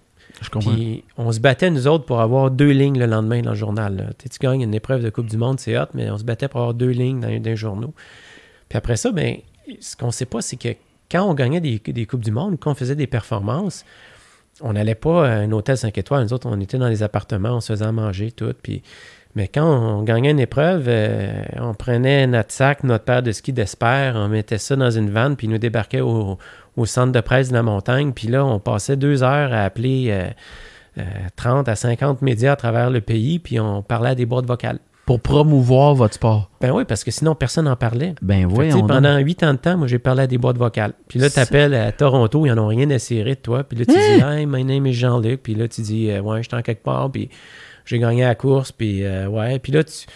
Puis 0.61 1.05
on 1.16 1.32
se 1.32 1.41
battait, 1.41 1.70
nous 1.70 1.87
autres, 1.87 2.05
pour 2.05 2.20
avoir 2.20 2.51
deux 2.51 2.70
lignes 2.70 2.99
le 2.99 3.07
lendemain 3.07 3.41
dans 3.43 3.51
le 3.51 3.57
journal. 3.57 4.14
Tu 4.18 4.39
gagnes 4.39 4.62
une 4.62 4.74
épreuve 4.74 5.03
de 5.03 5.11
Coupe 5.11 5.26
du 5.26 5.37
Monde, 5.37 5.61
c'est 5.61 5.78
hot, 5.78 5.87
mais 5.95 6.11
on 6.11 6.18
se 6.18 6.24
battait 6.24 6.49
pour 6.49 6.61
avoir 6.61 6.74
deux 6.74 6.91
lignes 6.91 7.20
dans, 7.20 7.28
dans 7.28 7.45
les 7.45 7.57
journaux. 7.57 7.95
Puis 8.68 8.76
après 8.76 8.97
ça, 8.97 9.12
ben, 9.12 9.37
ce 9.80 9.97
qu'on 9.97 10.07
ne 10.07 10.12
sait 10.12 10.26
pas, 10.26 10.43
c'est 10.43 10.57
que 10.57 10.68
quand 11.11 11.24
on 11.28 11.35
gagnait 11.35 11.61
des, 11.61 11.78
des 11.78 12.07
Coupes 12.07 12.24
du 12.24 12.30
Monde, 12.30 12.59
quand 12.59 12.72
on 12.72 12.74
faisait 12.74 12.97
des 12.97 13.07
performances, 13.07 13.85
on 14.61 14.72
n'allait 14.72 14.95
pas 14.95 15.26
à 15.26 15.32
un 15.32 15.53
hôtel 15.53 15.76
5 15.76 15.97
étoiles. 15.99 16.24
Nous 16.24 16.32
autres, 16.32 16.49
on 16.49 16.61
était 16.61 16.78
dans 16.78 16.89
les 16.89 17.03
appartements, 17.03 17.57
on 17.57 17.61
se 17.61 17.72
faisait 17.72 17.91
manger, 17.93 18.32
tout. 18.32 18.53
Puis, 18.62 18.82
mais 19.35 19.49
quand 19.49 19.66
on 19.66 20.03
gagnait 20.03 20.30
une 20.30 20.41
épreuve, 20.41 20.85
euh, 20.87 21.43
on 21.57 21.74
prenait 21.74 22.26
notre 22.26 22.53
sac, 22.53 22.85
notre 22.85 23.05
paire 23.05 23.22
de 23.22 23.32
ski 23.32 23.53
d'espère, 23.53 24.14
on 24.16 24.28
mettait 24.28 24.59
ça 24.59 24.76
dans 24.76 24.91
une 24.91 25.11
vanne, 25.11 25.37
puis 25.37 25.49
nous 25.49 25.59
débarquait 25.59 26.01
au, 26.01 26.39
au 26.77 26.87
centre 26.87 27.12
de 27.12 27.20
presse 27.20 27.49
de 27.49 27.55
la 27.55 27.62
montagne. 27.62 28.12
Puis 28.12 28.29
là, 28.29 28.45
on 28.45 28.59
passait 28.59 28.97
deux 28.97 29.22
heures 29.22 29.53
à 29.53 29.62
appeler 29.64 30.09
euh, 30.11 30.29
euh, 30.99 31.03
30 31.37 31.68
à 31.68 31.77
50 31.77 32.22
médias 32.22 32.53
à 32.53 32.57
travers 32.57 32.91
le 32.91 33.01
pays, 33.01 33.39
puis 33.39 33.59
on 33.61 33.83
parlait 33.83 34.11
à 34.11 34.14
des 34.14 34.27
boîtes 34.27 34.47
vocales. 34.47 34.79
Pour 35.07 35.20
promouvoir 35.20 35.95
votre 35.95 36.14
sport. 36.14 36.51
Ben 36.62 36.70
oui, 36.70 36.85
parce 36.87 37.05
que 37.05 37.11
sinon, 37.11 37.35
personne 37.35 37.66
n'en 37.66 37.77
parlait. 37.77 38.14
Ben 38.22 38.49
donc. 38.49 38.89
pendant 38.89 39.18
huit 39.18 39.43
ans 39.43 39.53
de 39.53 39.59
temps, 39.59 39.77
moi, 39.77 39.87
j'ai 39.87 39.99
parlé 39.99 40.22
à 40.22 40.27
des 40.27 40.39
boîtes 40.39 40.57
vocales. 40.57 40.95
Puis 41.09 41.18
là, 41.18 41.29
tu 41.29 41.39
appelles 41.39 41.75
à 41.75 41.93
Toronto, 41.93 42.47
ils 42.47 42.53
n'en 42.55 42.64
ont 42.64 42.68
rien 42.68 42.89
à 42.89 42.99
cirer 42.99 43.35
de 43.35 43.41
toi. 43.41 43.64
Puis 43.64 43.79
là, 43.79 43.85
tu 43.85 43.93
dis, 43.93 44.25
Hey, 44.25 44.47
my 44.47 44.64
name 44.64 44.87
is 44.87 44.95
Jean-Luc. 44.95 45.43
Puis 45.43 45.55
là, 45.55 45.68
tu 45.68 45.83
dis, 45.83 46.11
euh, 46.11 46.22
ouais, 46.22 46.43
j'étais 46.43 46.57
en 46.57 46.62
quelque 46.62 46.83
part. 46.83 47.11
Puis 47.12 47.29
j'ai 47.85 47.99
gagné 47.99 48.22
la 48.22 48.35
course. 48.35 48.72
Puis 48.72 49.05
euh, 49.05 49.27
ouais. 49.27 49.59
Puis 49.59 49.72
là, 49.72 49.85
tu. 49.85 50.07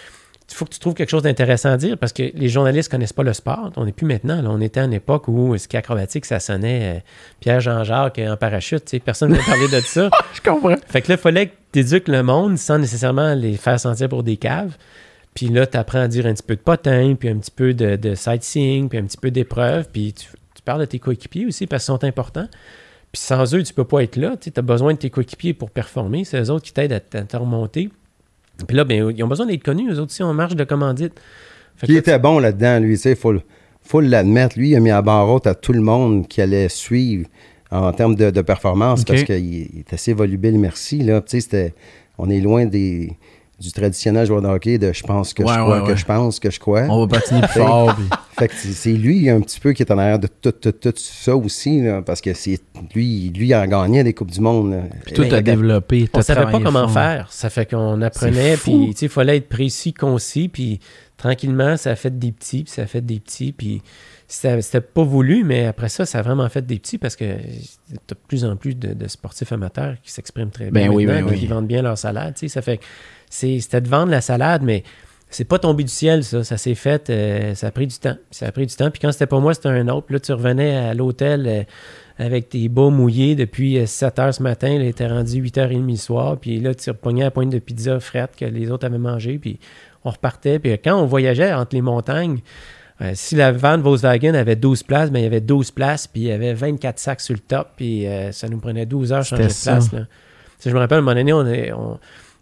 Il 0.51 0.55
faut 0.55 0.65
que 0.65 0.71
tu 0.71 0.79
trouves 0.79 0.95
quelque 0.95 1.11
chose 1.11 1.23
d'intéressant 1.23 1.71
à 1.71 1.77
dire 1.77 1.99
parce 1.99 2.13
que 2.13 2.23
les 2.35 2.49
journalistes 2.49 2.91
connaissent 2.91 3.13
pas 3.13 3.23
le 3.23 3.35
sport. 3.35 3.71
On 3.77 3.85
n'est 3.85 3.93
plus 3.93 4.07
maintenant. 4.07 4.41
Là. 4.41 4.49
On 4.51 4.61
était 4.61 4.81
à 4.81 4.85
une 4.85 4.95
époque 4.95 5.29
où 5.29 5.57
ski 5.59 5.77
acrobatique, 5.77 6.25
ça 6.25 6.41
sonnait 6.41 6.97
euh, 6.97 7.01
Pierre-Jean-Jacques 7.41 8.19
en 8.19 8.37
parachute. 8.37 8.97
Personne 9.05 9.33
ne 9.33 9.39
parlait 9.39 9.69
de 9.69 9.81
ça. 9.85 10.09
Je 10.35 10.41
comprends. 10.41 10.77
Fait 10.87 11.03
que 11.03 11.09
là, 11.09 11.17
il 11.19 11.21
fallait 11.21 11.47
que 11.49 11.55
tu 11.73 11.81
éduques 11.81 12.09
le 12.09 12.23
monde 12.23 12.57
sans 12.57 12.79
nécessairement 12.79 13.35
les 13.35 13.57
faire 13.57 13.79
sentir 13.79 14.09
pour 14.09 14.23
des 14.23 14.39
caves. 14.39 14.77
Puis 15.35 15.49
là, 15.49 15.67
tu 15.67 15.77
apprends 15.77 16.01
à 16.01 16.09
dire 16.09 16.27
un 16.27 16.33
petit 16.33 16.43
peu 16.43 16.57
de 16.57 16.61
potin, 16.61 17.15
puis 17.15 17.29
un 17.29 17.37
petit 17.37 17.51
peu 17.51 17.75
de, 17.75 17.97
de 17.97 18.15
sightseeing, 18.15 18.89
puis 18.89 18.99
un 18.99 19.05
petit 19.05 19.19
peu 19.19 19.31
d'épreuves. 19.31 19.89
Puis 19.93 20.15
tu, 20.15 20.29
tu 20.55 20.63
parles 20.65 20.81
de 20.81 20.87
tes 20.87 20.99
coéquipiers 20.99 21.47
aussi 21.47 21.67
parce 21.67 21.85
qu'ils 21.85 21.95
sont 21.95 22.05
importants. 22.05 22.49
Puis 23.13 23.23
sans 23.23 23.55
eux, 23.55 23.63
tu 23.63 23.75
peux 23.75 23.85
pas 23.85 24.03
être 24.03 24.17
là. 24.17 24.37
Tu 24.37 24.51
as 24.55 24.63
besoin 24.63 24.95
de 24.95 24.99
tes 24.99 25.11
coéquipiers 25.11 25.55
pour 25.55 25.71
performer. 25.71 26.25
C'est 26.25 26.41
eux 26.41 26.51
autres 26.51 26.65
qui 26.65 26.73
t'aident 26.73 26.93
à 26.93 27.01
te 27.01 27.37
remonter. 27.37 27.91
Puis 28.67 28.77
là, 28.77 28.85
ben, 28.85 29.13
ils 29.17 29.23
ont 29.23 29.29
besoin 29.29 29.47
d'être 29.47 29.63
connus. 29.63 29.91
Eux 29.91 29.99
autres 30.01 30.13
aussi, 30.13 30.23
on 30.23 30.35
marche 30.35 30.57
de 30.57 30.65
commandite. 30.65 31.13
Fait 31.77 31.87
Qui 31.87 31.97
était 31.97 32.19
bon 32.19 32.39
là-dedans, 32.39 32.81
lui, 32.81 32.97
tu 32.97 33.03
sais, 33.03 33.15
faut, 33.15 33.35
faut 33.83 34.01
l'admettre. 34.01 34.59
Lui, 34.59 34.71
il 34.71 34.77
a 34.77 34.81
mis 34.81 34.91
à 34.91 35.01
barre 35.01 35.29
haute 35.29 35.47
à 35.47 35.55
tout 35.55 35.73
le 35.73 35.81
monde 35.81 36.27
qui 36.27 36.41
allait 36.41 36.69
suivre 36.69 37.29
en 37.71 37.93
termes 37.93 38.15
de, 38.15 38.31
de 38.31 38.41
performance 38.41 39.05
parce 39.05 39.25
qu'il 39.25 39.45
il 39.45 39.79
est 39.81 39.93
assez 39.93 40.13
volubile, 40.13 40.59
merci. 40.59 40.99
Là. 40.99 41.21
Tu 41.21 41.41
sais, 41.41 41.75
on 42.17 42.31
est 42.31 42.41
loin 42.41 42.67
des, 42.67 43.17
du 43.61 43.73
traditionnel 43.73 44.25
joueur 44.27 44.41
de 44.41 44.47
hockey 44.47 44.79
de 44.79 44.93
je 44.93 45.03
pense 45.03 45.35
que 45.35 45.43
Ouais, 45.43 45.53
je 45.53 45.59
crois, 45.59 45.79
ouais, 45.81 45.85
que 45.87 45.91
ouais. 45.93 45.97
je 45.97 46.05
pense 46.05 46.39
que 46.39 46.49
je 46.51 46.61
crois. 46.61 46.83
On 46.89 47.01
va 47.05 47.19
patiner 47.19 47.41
plus 47.41 47.61
fort. 47.61 47.95
puis- 47.97 48.05
Fait 48.39 48.47
que 48.47 48.55
c'est 48.55 48.93
lui 48.93 49.29
un 49.29 49.41
petit 49.41 49.59
peu 49.59 49.73
qui 49.73 49.83
est 49.83 49.91
en 49.91 49.99
arrière 49.99 50.21
de 50.21 50.29
tout, 50.29 50.53
tout, 50.53 50.71
tout 50.71 50.93
ça 50.95 51.35
aussi, 51.35 51.81
là, 51.83 52.03
parce 52.03 52.21
que 52.21 52.33
c'est 52.35 52.61
lui, 52.95 53.31
lui 53.31 53.47
il 53.49 53.55
a 53.55 53.67
gagné 53.67 54.05
des 54.05 54.15
Coupes 54.15 54.31
du 54.31 54.41
Monde. 54.41 54.71
là. 54.71 54.83
Puis 55.05 55.13
tout 55.15 55.25
Et- 55.25 55.35
a 55.35 55.41
développé. 55.43 56.09
on 56.13 56.19
t'as 56.19 56.23
savait 56.23 56.51
pas 56.53 56.61
comment 56.61 56.87
faire. 56.87 57.27
Ça 57.33 57.51
fait 57.51 57.69
qu'on 57.69 58.01
apprenait, 58.01 58.57
puis 58.57 58.91
tu 58.91 58.97
sais, 58.97 59.07
il 59.07 59.09
fallait 59.09 59.39
être 59.39 59.49
précis, 59.49 59.93
concis, 59.93 60.49
puis 60.49 60.79
tranquillement, 61.17 61.77
ça 61.77 61.91
a 61.91 61.97
fait 61.97 62.17
des 62.17 62.31
petits, 62.31 62.63
puis 62.63 62.73
ça 62.73 62.83
a 62.83 62.87
fait 62.87 63.01
des 63.05 63.19
petits, 63.19 63.51
puis 63.51 63.83
c'était 64.29 64.81
pas 64.83 65.03
voulu, 65.03 65.43
mais 65.43 65.67
après 65.67 65.89
ça, 65.89 66.07
ça 66.07 66.19
a 66.21 66.23
vraiment 66.23 66.49
fait 66.49 66.65
des 66.65 66.79
petits 66.79 66.99
parce 66.99 67.17
que 67.17 67.25
t'as 68.07 68.15
de 68.15 68.21
plus 68.29 68.45
en 68.45 68.55
plus 68.55 68.75
de, 68.77 68.93
de 68.95 69.09
sportifs 69.09 69.51
amateurs 69.53 69.97
qui 70.03 70.13
s'expriment 70.13 70.51
très 70.51 70.71
bien 70.71 70.87
Ben 70.89 70.95
oui, 70.95 71.07
maintenant, 71.07 71.27
ben 71.27 71.33
oui. 71.33 71.41
qui 71.41 71.47
vendent 71.49 71.67
bien 71.67 71.83
leur 71.83 71.99
salade, 71.99 72.35
tu 72.35 72.41
sais, 72.41 72.49
ça 72.49 72.63
fait 72.63 72.79
c'était 73.31 73.81
de 73.81 73.89
vendre 73.89 74.11
la 74.11 74.21
salade, 74.21 74.63
mais 74.63 74.83
c'est 75.31 75.45
pas 75.45 75.59
tombé 75.59 75.85
du 75.85 75.91
ciel, 75.91 76.25
ça. 76.25 76.43
Ça 76.43 76.57
s'est 76.57 76.75
fait, 76.75 77.11
euh, 77.11 77.55
ça 77.55 77.67
a 77.67 77.71
pris 77.71 77.87
du 77.87 77.97
temps. 77.99 78.17
Ça 78.31 78.47
a 78.47 78.53
pris 78.53 78.67
du 78.67 78.75
temps. 78.75 78.91
Puis 78.91 79.01
quand 79.01 79.13
c'était 79.13 79.27
pas 79.27 79.39
moi, 79.41 79.53
c'était 79.55 79.69
un 79.69 79.87
autre. 79.89 80.07
Puis 80.07 80.15
là, 80.15 80.21
tu 80.21 80.33
revenais 80.33 80.75
à 80.77 80.95
l'hôtel 80.95 81.45
euh, 81.47 81.63
avec 82.19 82.49
tes 82.49 82.69
bas 82.71 82.89
mouillés 82.89 83.35
depuis 83.35 83.79
euh, 83.79 83.85
7 83.87 84.19
heures 84.21 84.35
ce 84.35 84.43
matin. 84.43 84.69
Là, 84.79 84.85
il 84.85 84.89
était 84.89 85.07
rendu 85.07 85.43
8h30 85.43 85.87
le 85.91 85.97
soir. 85.97 86.39
Puis 86.39 86.61
là, 86.61 86.75
tu 86.75 86.89
repognais 86.91 87.25
la 87.25 87.31
pointe 87.31 87.51
de 87.51 87.59
pizza 87.59 88.01
frette 88.01 88.37
que 88.37 88.47
les 88.47 88.71
autres 88.71 88.87
avaient 88.87 88.97
mangé. 88.97 89.39
Puis 89.39 89.59
on 90.05 90.11
repartait. 90.11 90.59
Puis 90.59 90.73
quand 90.79 90.97
on 90.99 91.05
voyageait 91.05 91.53
entre 91.53 91.75
les 91.77 91.83
montagnes, 91.83 92.39
euh, 93.03 93.13
si 93.15 93.37
la 93.37 93.53
van 93.53 93.77
Volkswagen 93.79 94.33
avait 94.35 94.57
12 94.57 94.83
places, 94.83 95.11
ben, 95.11 95.21
il 95.21 95.25
y 95.25 95.27
avait 95.27 95.43
12 95.43 95.73
places. 95.73 96.07
Puis 96.07 96.23
il 96.23 96.27
y 96.29 96.33
avait 96.33 96.55
24 96.55 96.99
sacs 96.99 97.21
sur 97.21 97.35
le 97.35 97.41
top. 97.41 97.69
Puis 97.77 98.07
euh, 98.07 98.33
ça 98.33 98.49
nous 98.49 98.59
prenait 98.61 98.87
12 98.87 99.13
heures 99.13 99.25
changer 99.25 99.43
de 99.43 99.49
place. 99.49 99.93
là. 99.93 100.07
Je 100.65 100.71
me 100.71 100.79
rappelle, 100.79 100.97
à 100.97 100.99
un 101.01 101.03
moment 101.03 101.15
donné, 101.15 101.33
on, 101.35 101.47
est- 101.47 101.73
on, 101.73 101.99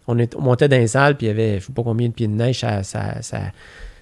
on, 0.07 0.17
est- 0.19 0.35
on 0.35 0.41
montait 0.41 0.67
dans 0.67 0.77
les 0.77 0.87
salles, 0.87 1.15
puis 1.17 1.27
il 1.27 1.29
y 1.29 1.31
avait 1.31 1.59
je 1.59 1.65
sais 1.65 1.73
pas 1.73 1.83
combien 1.83 2.07
de 2.07 2.13
pieds 2.13 2.27
de 2.27 2.33
neige, 2.33 2.59
ça, 2.59 2.81
ça, 2.83 3.21
ça, 3.21 3.39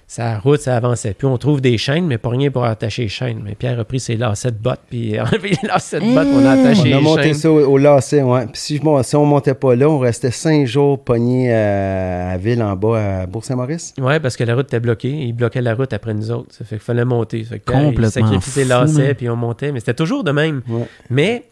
sa 0.08 0.38
route, 0.38 0.60
ça 0.60 0.76
avançait. 0.76 1.14
Puis 1.18 1.26
on 1.26 1.36
trouve 1.36 1.60
des 1.60 1.76
chaînes, 1.78 2.06
mais 2.06 2.16
pas 2.16 2.28
rien 2.28 2.48
pour 2.52 2.64
attacher 2.64 3.02
les 3.02 3.08
chaînes. 3.08 3.40
Mais 3.44 3.56
Pierre 3.56 3.80
a 3.80 3.84
pris 3.84 3.98
ses 3.98 4.14
lacets 4.16 4.52
de 4.52 4.56
bottes, 4.56 4.82
puis 4.88 5.18
enlevé 5.20 5.50
les 5.60 5.68
lacets 5.68 5.98
de 5.98 6.14
bottes, 6.14 6.28
on 6.32 6.44
a 6.46 6.52
attaché 6.52 6.94
On 6.94 6.98
a 6.98 7.00
monté 7.00 7.22
chaînes. 7.24 7.34
ça 7.34 7.50
au, 7.50 7.58
au 7.72 7.76
lacet, 7.76 8.22
ouais. 8.22 8.42
Puis 8.46 8.52
si, 8.60 8.78
bon, 8.78 9.02
si 9.02 9.16
on 9.16 9.24
montait 9.24 9.54
pas 9.54 9.74
là, 9.74 9.88
on 9.90 9.98
restait 9.98 10.30
cinq 10.30 10.64
jours 10.64 11.02
pognés 11.02 11.52
à, 11.52 12.30
à 12.30 12.36
Ville 12.36 12.62
en 12.62 12.76
bas, 12.76 13.22
à 13.22 13.26
Bourg-Saint-Maurice. 13.26 13.94
Ouais, 13.98 14.20
parce 14.20 14.36
que 14.36 14.44
la 14.44 14.54
route 14.54 14.66
était 14.66 14.78
bloquée. 14.78 15.10
Il 15.10 15.32
bloquait 15.32 15.60
la 15.60 15.74
route 15.74 15.92
après 15.92 16.14
nous 16.14 16.30
autres. 16.30 16.54
Ça 16.54 16.64
fait 16.64 16.76
qu'il 16.76 16.84
fallait 16.84 17.04
monter. 17.04 17.42
Ça 17.42 17.50
fait 17.50 17.58
que 17.58 17.64
Pierre, 17.64 17.80
il 17.82 17.86
Complètement 17.86 18.10
sacrifiait 18.10 18.62
ses 18.62 18.64
lacets, 18.64 19.14
puis 19.14 19.28
on 19.28 19.34
montait. 19.34 19.72
Mais 19.72 19.80
c'était 19.80 19.94
toujours 19.94 20.22
de 20.22 20.30
même. 20.30 20.62
Ouais. 20.68 20.86
Mais 21.10 21.42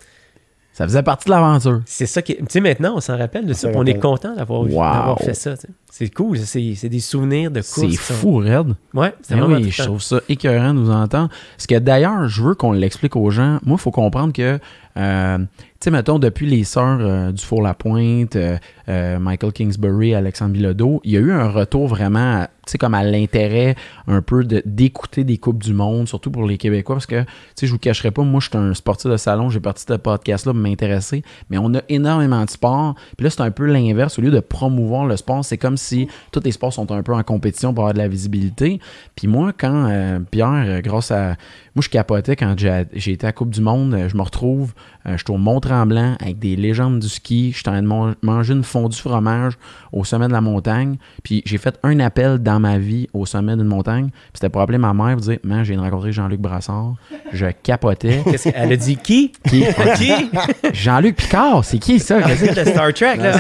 Ça 0.75 0.85
faisait 0.85 1.03
partie 1.03 1.27
de 1.27 1.31
l'aventure. 1.31 1.81
c'est 1.87 2.05
ça 2.05 2.21
qui. 2.21 2.35
Tu 2.37 2.45
sais, 2.49 2.61
maintenant, 2.61 2.95
on 2.97 3.01
s'en 3.01 3.17
rappelle 3.17 3.47
de 3.47 3.53
On 3.53 3.55
ça, 3.55 3.69
on 3.75 3.87
est 3.87 3.99
content 3.99 4.35
d'avoir 4.35 4.61
Wow. 4.63 4.69
d'avoir 4.69 5.19
fait 5.21 5.33
ça. 5.35 5.55
C'est 5.97 6.13
cool. 6.13 6.37
C'est 6.39 6.89
des 6.89 6.99
souvenirs 6.99 7.53
de 7.53 7.61
courses. 7.61 7.87
C'est 7.89 7.97
fou, 8.15 8.39
Red. 8.39 8.75
Ouais, 8.95 9.15
c'est 9.23 9.37
Ben 9.37 9.43
vraiment 9.43 9.59
oui, 9.59 9.71
je 9.71 9.81
trouve 9.85 10.03
ça 10.03 10.21
écœurant 10.29 10.75
de 10.75 10.81
nous 10.81 10.91
entendre. 10.91 11.29
Parce 11.57 11.69
que 11.69 11.79
d'ailleurs, 11.79 12.27
je 12.27 12.43
veux 12.43 12.57
qu'on 12.57 12.73
l'explique 12.73 13.15
aux 13.15 13.31
gens. 13.31 13.61
Moi, 13.65 13.77
il 13.79 13.81
faut 13.81 13.93
comprendre 13.93 14.33
que, 14.33 14.59
euh, 14.97 15.39
tu 15.39 15.45
sais, 15.79 15.91
mettons, 15.93 16.19
depuis 16.19 16.47
les 16.47 16.65
sœurs 16.65 16.99
euh, 17.01 17.31
du 17.31 17.45
Four-la-Pointe, 17.45 18.35
euh, 18.35 18.57
euh, 18.89 19.21
Michael 19.21 19.53
Kingsbury, 19.53 20.15
Alexandre 20.17 20.53
Bilodeau, 20.53 21.01
il 21.05 21.13
y 21.13 21.17
a 21.17 21.21
eu 21.21 21.31
un 21.31 21.49
retour 21.49 21.87
vraiment, 21.87 22.41
à- 22.43 22.47
tu 22.67 22.73
sais, 22.73 22.79
comme 22.79 22.95
à 22.95 23.05
l'intérêt 23.05 23.77
un 24.09 24.23
peu 24.23 24.43
de- 24.45 24.63
d'écouter 24.65 25.23
des 25.23 25.37
Coupes 25.39 25.63
du 25.63 25.75
Monde, 25.75 26.09
surtout 26.09 26.31
pour 26.31 26.47
les 26.47 26.57
Québécois. 26.59 26.97
Parce 26.97 27.07
que, 27.07 27.21
tu 27.23 27.27
sais, 27.57 27.67
je 27.67 27.73
vous 27.73 27.79
cacherai 27.79 28.11
pas, 28.11 28.23
moi, 28.23 28.41
je 28.41 28.49
suis 28.49 28.57
un 28.59 28.73
sportif 28.75 29.11
de 29.11 29.17
salon, 29.17 29.49
j'ai 29.51 29.61
parti 29.61 29.85
de 29.87 29.93
ce 29.93 29.99
podcast-là 29.99 30.53
pour 30.53 30.61
m'intéresser. 30.61 31.23
Mais 31.51 31.59
on 31.59 31.73
a 31.75 31.83
énormément 31.89 32.45
de 32.45 32.51
sport. 32.51 32.95
Puis 33.17 33.25
là, 33.25 33.31
c'est 33.31 33.43
un 33.43 33.51
peu 33.51 33.67
l'inverse. 33.67 34.19
Au 34.19 34.23
lieu 34.23 34.31
de 34.31 34.41
promouvoir 34.41 35.05
le 35.07 35.17
sport, 35.17 35.45
c'est 35.45 35.59
comme 35.59 35.77
si 35.77 35.84
tous 36.31 36.41
les 36.45 36.53
sports 36.53 36.73
sont 36.73 36.91
un 36.93 37.03
peu 37.03 37.15
en 37.15 37.23
compétition 37.23 37.73
pour 37.75 37.85
avoir 37.85 37.95
de 37.95 37.99
la 37.99 38.09
visibilité. 38.09 38.81
Puis 39.17 39.27
moi, 39.27 39.53
quand 39.57 39.89
euh, 39.91 40.21
Pierre, 40.31 40.65
euh, 40.67 40.81
grâce 40.81 41.11
à. 41.11 41.37
Moi, 41.75 41.83
je 41.83 41.89
capotais 41.89 42.37
quand 42.37 42.55
j'ai 42.57 43.13
été 43.13 43.27
à 43.27 43.33
Coupe 43.33 43.51
du 43.51 43.61
Monde. 43.61 43.95
euh, 43.95 44.09
Je 44.09 44.17
me 44.17 44.23
retrouve, 44.23 44.75
je 45.07 45.17
suis 45.17 45.31
au 45.31 45.37
Mont-Tremblant 45.37 46.17
avec 46.21 46.39
des 46.39 46.57
légendes 46.57 46.99
du 46.99 47.09
ski. 47.09 47.53
Je 47.53 47.59
suis 47.59 47.69
en 47.69 47.73
train 47.73 47.83
de 47.83 47.87
man- 47.87 48.15
manger 48.23 48.55
une 48.55 48.65
fondue 48.65 48.97
fromage 48.97 49.55
au 49.93 50.05
sommet 50.05 50.29
de 50.29 50.33
la 50.33 50.41
montagne. 50.41 50.97
Puis 51.23 51.43
j'ai 51.45 51.59
fait 51.59 51.79
un 51.83 52.01
appel 52.01 52.39
dans 52.39 52.59
ma 52.61 52.79
vie 52.79 53.09
au 53.13 53.27
sommet 53.27 53.57
d'une 53.57 53.67
montagne. 53.67 54.09
Puis 54.11 54.31
c'était 54.35 54.49
pour 54.49 54.61
appeler 54.63 54.79
ma 54.79 54.95
mère 54.95 55.11
et 55.11 55.17
dire 55.21 55.39
Man, 55.45 55.65
j'ai 55.65 55.77
rencontré 55.77 56.13
Jean-Luc 56.13 56.41
Brassard. 56.41 56.95
Je 57.33 57.47
capotais. 57.63 58.23
Qu'est-ce 58.25 58.49
qu'elle 58.51 58.73
a 58.73 58.77
dit 58.77 58.97
qui? 58.97 59.33
Qui? 59.49 59.65
Qui? 59.97 60.13
Jean-Luc 60.73 61.17
Picard, 61.17 61.65
c'est 61.65 61.79
qui 61.79 61.99
ça? 62.01 62.23
Que- 62.23 62.55
de 62.65 62.71
Star 62.71 62.93
Trek, 62.95 63.17
là. 63.17 63.33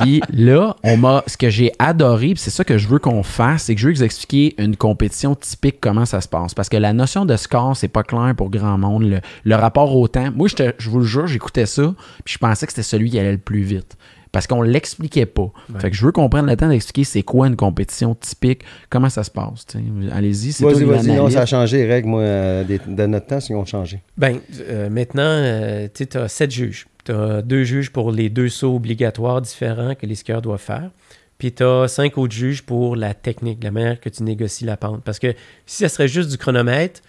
Puis 0.00 0.20
là, 0.32 0.76
on 0.84 0.96
m'a, 0.96 1.22
ce 1.26 1.36
que 1.36 1.50
j'ai 1.50 1.72
adoré, 1.78 2.28
puis 2.28 2.38
c'est 2.38 2.50
ça 2.50 2.64
que 2.64 2.78
je 2.78 2.86
veux 2.88 2.98
qu'on 2.98 3.22
fasse, 3.22 3.64
c'est 3.64 3.74
que 3.74 3.80
je 3.80 3.88
veux 3.88 3.94
vous 3.94 4.02
expliquer 4.04 4.54
une 4.58 4.76
compétition 4.76 5.34
typique, 5.34 5.76
comment 5.80 6.04
ça 6.06 6.20
se 6.20 6.28
passe. 6.28 6.54
Parce 6.54 6.68
que 6.68 6.76
la 6.76 6.92
notion 6.92 7.24
de 7.24 7.36
score, 7.36 7.76
c'est 7.76 7.88
pas 7.88 8.02
clair 8.02 8.32
pour 8.36 8.50
grand 8.50 8.78
monde. 8.78 9.02
Le, 9.04 9.20
le 9.44 9.54
rapport 9.56 9.77
au 9.84 10.08
temps, 10.08 10.30
moi, 10.34 10.48
je, 10.48 10.54
te- 10.56 10.72
je 10.78 10.90
vous 10.90 10.98
le 11.00 11.04
jure, 11.04 11.26
j'écoutais 11.26 11.66
ça, 11.66 11.94
puis 12.24 12.34
je 12.34 12.38
pensais 12.38 12.66
que 12.66 12.72
c'était 12.72 12.82
celui 12.82 13.10
qui 13.10 13.18
allait 13.18 13.32
le 13.32 13.38
plus 13.38 13.62
vite. 13.62 13.96
Parce 14.30 14.46
qu'on 14.46 14.60
l'expliquait 14.60 15.24
pas. 15.24 15.50
Fait 15.78 15.90
que 15.90 15.96
je 15.96 16.04
veux 16.04 16.12
qu'on 16.12 16.28
prenne 16.28 16.44
le 16.46 16.54
temps 16.54 16.68
d'expliquer 16.68 17.04
c'est 17.04 17.22
quoi 17.22 17.46
une 17.46 17.56
compétition 17.56 18.14
typique, 18.14 18.62
comment 18.90 19.08
ça 19.08 19.24
se 19.24 19.30
passe. 19.30 19.66
Allez-y, 20.12 20.52
c'est 20.52 20.64
Vas-y, 20.64 20.84
vas-y, 20.84 21.16
non, 21.16 21.30
ça 21.30 21.40
a 21.42 21.46
changé, 21.46 21.78
les 21.78 21.86
règles, 21.86 22.08
moi, 22.08 22.20
euh, 22.20 22.64
de 22.64 23.06
notre 23.06 23.26
temps, 23.26 23.38
ils 23.38 23.54
ont 23.56 23.64
changé. 23.64 24.00
Ben, 24.18 24.38
euh, 24.60 24.90
maintenant, 24.90 25.22
euh, 25.24 25.88
tu 25.92 26.06
as 26.18 26.28
sept 26.28 26.50
juges. 26.50 26.86
Tu 27.06 27.12
as 27.12 27.40
deux 27.40 27.64
juges 27.64 27.90
pour 27.90 28.12
les 28.12 28.28
deux 28.28 28.50
sauts 28.50 28.76
obligatoires 28.76 29.40
différents 29.40 29.94
que 29.94 30.04
les 30.04 30.14
skieurs 30.14 30.42
doivent 30.42 30.60
faire. 30.60 30.90
Puis 31.38 31.52
tu 31.52 31.62
as 31.62 31.88
cinq 31.88 32.18
autres 32.18 32.34
juges 32.34 32.62
pour 32.62 32.96
la 32.96 33.14
technique, 33.14 33.64
la 33.64 33.70
manière 33.70 33.98
que 33.98 34.10
tu 34.10 34.22
négocies 34.24 34.66
la 34.66 34.76
pente. 34.76 35.02
Parce 35.04 35.18
que 35.18 35.32
si 35.64 35.78
ça 35.78 35.88
serait 35.88 36.08
juste 36.08 36.30
du 36.30 36.36
chronomètre, 36.36 37.00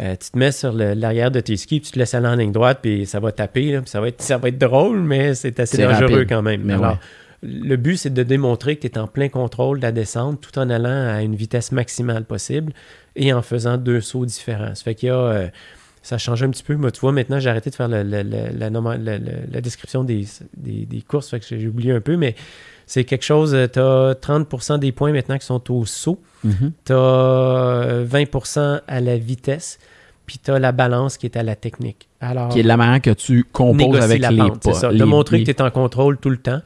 euh, 0.00 0.16
tu 0.20 0.30
te 0.30 0.38
mets 0.38 0.52
sur 0.52 0.72
l'arrière 0.72 1.30
de 1.30 1.40
tes 1.40 1.56
skis, 1.56 1.80
puis 1.80 1.86
tu 1.88 1.92
te 1.92 1.98
laisses 1.98 2.14
aller 2.14 2.26
en 2.28 2.34
ligne 2.34 2.52
droite, 2.52 2.80
puis 2.82 3.06
ça 3.06 3.20
va 3.20 3.30
taper, 3.32 3.72
là, 3.72 3.80
puis 3.80 3.90
ça 3.90 4.00
va 4.00 4.08
être, 4.08 4.20
ça 4.22 4.38
va 4.38 4.48
être 4.48 4.58
drôle, 4.58 5.00
mais 5.00 5.34
c'est 5.34 5.58
assez 5.60 5.78
dangereux 5.78 6.12
rapide. 6.14 6.28
quand 6.28 6.42
même. 6.42 6.62
Mais 6.64 6.74
Alors, 6.74 6.92
ouais. 6.92 6.98
le 7.42 7.76
but, 7.76 7.96
c'est 7.96 8.12
de 8.12 8.22
démontrer 8.22 8.76
que 8.76 8.82
tu 8.82 8.86
es 8.88 8.98
en 8.98 9.06
plein 9.06 9.28
contrôle 9.28 9.78
de 9.78 9.82
la 9.82 9.92
descente 9.92 10.40
tout 10.40 10.58
en 10.58 10.68
allant 10.70 11.08
à 11.14 11.22
une 11.22 11.36
vitesse 11.36 11.70
maximale 11.72 12.24
possible 12.24 12.72
et 13.16 13.32
en 13.32 13.42
faisant 13.42 13.76
deux 13.78 14.00
sauts 14.00 14.26
différents. 14.26 14.74
Ça 14.74 14.82
fait 14.82 14.94
qu'il 14.94 15.08
y 15.08 15.12
a. 15.12 15.16
euh, 15.16 15.48
ça 16.02 16.18
change 16.18 16.42
un 16.42 16.50
petit 16.50 16.62
peu. 16.62 16.74
Moi, 16.74 16.90
tu 16.90 17.00
vois, 17.00 17.12
maintenant, 17.12 17.40
j'ai 17.40 17.48
arrêté 17.48 17.70
de 17.70 17.74
faire 17.76 17.88
la 17.88 19.60
description 19.62 20.04
des, 20.04 20.26
des, 20.56 20.84
des 20.84 21.00
courses, 21.02 21.30
fait 21.30 21.40
que 21.40 21.46
j'ai 21.48 21.66
oublié 21.66 21.92
un 21.92 22.00
peu, 22.00 22.16
mais 22.16 22.34
c'est 22.86 23.04
quelque 23.04 23.24
chose. 23.24 23.56
Tu 23.72 23.78
as 23.78 24.14
30% 24.14 24.78
des 24.78 24.92
points 24.92 25.12
maintenant 25.12 25.38
qui 25.38 25.46
sont 25.46 25.70
au 25.72 25.84
saut. 25.86 26.20
Mhm. 26.44 26.72
Tu 26.84 26.92
as 26.92 28.02
20% 28.04 28.80
à 28.86 29.00
la 29.00 29.16
vitesse. 29.16 29.78
Puis 30.26 30.40
tu 30.42 30.50
as 30.50 30.58
la 30.58 30.72
balance 30.72 31.18
qui 31.18 31.26
est 31.26 31.36
à 31.36 31.42
la 31.42 31.54
technique. 31.54 32.08
Alors, 32.18 32.48
Qui 32.48 32.60
est 32.60 32.62
la 32.62 32.78
manière 32.78 33.02
que 33.02 33.10
tu 33.10 33.44
composes 33.52 34.00
avec 34.00 34.22
la 34.22 34.30
les 34.30 34.38
pente, 34.38 34.58
c'est 34.64 34.70
pas. 34.70 34.74
ça. 34.78 34.90
les- 34.90 34.98
De 34.98 35.04
montrer 35.04 35.36
les- 35.36 35.44
que 35.44 35.50
tu 35.50 35.56
es 35.58 35.60
en 35.62 35.70
contrôle 35.70 36.16
tout 36.16 36.30
le 36.30 36.38
temps. 36.38 36.60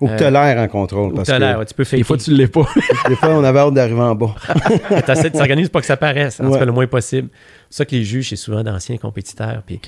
Ou 0.00 0.06
que 0.06 0.16
tu 0.16 0.22
as 0.24 0.30
l'air 0.30 0.56
en 0.62 0.68
contrôle. 0.68 1.10
Ou 1.12 1.16
Parce 1.16 1.26
tu 1.26 1.32
as 1.34 1.38
que 1.38 1.40
l'air, 1.40 1.58
ouais, 1.58 1.64
tu 1.66 1.74
peux 1.74 1.82
faire. 1.82 1.98
Des 1.98 2.04
fois, 2.04 2.16
tu 2.16 2.30
l'es 2.32 2.46
pas. 2.46 2.64
des 3.08 3.16
fois, 3.16 3.30
on 3.30 3.42
avait 3.42 3.58
hâte 3.58 3.74
d'arriver 3.74 4.00
en 4.00 4.14
bas. 4.14 4.36
Tu 5.04 5.10
essaies 5.10 5.30
de 5.30 5.36
s'organiser 5.36 5.68
pour 5.70 5.80
que 5.80 5.88
ça 5.88 5.96
paraisse, 5.96 6.38
en 6.38 6.44
tout 6.44 6.50
Ouais. 6.52 6.58
cas 6.60 6.64
le 6.64 6.70
moins 6.70 6.86
possible. 6.86 7.30
C'est 7.68 7.78
ça 7.78 7.84
que 7.84 7.96
les 7.96 8.04
juges, 8.04 8.28
c'est 8.28 8.36
souvent 8.36 8.62
d'anciens 8.62 8.96
compétiteurs. 8.98 9.64
Puis. 9.66 9.80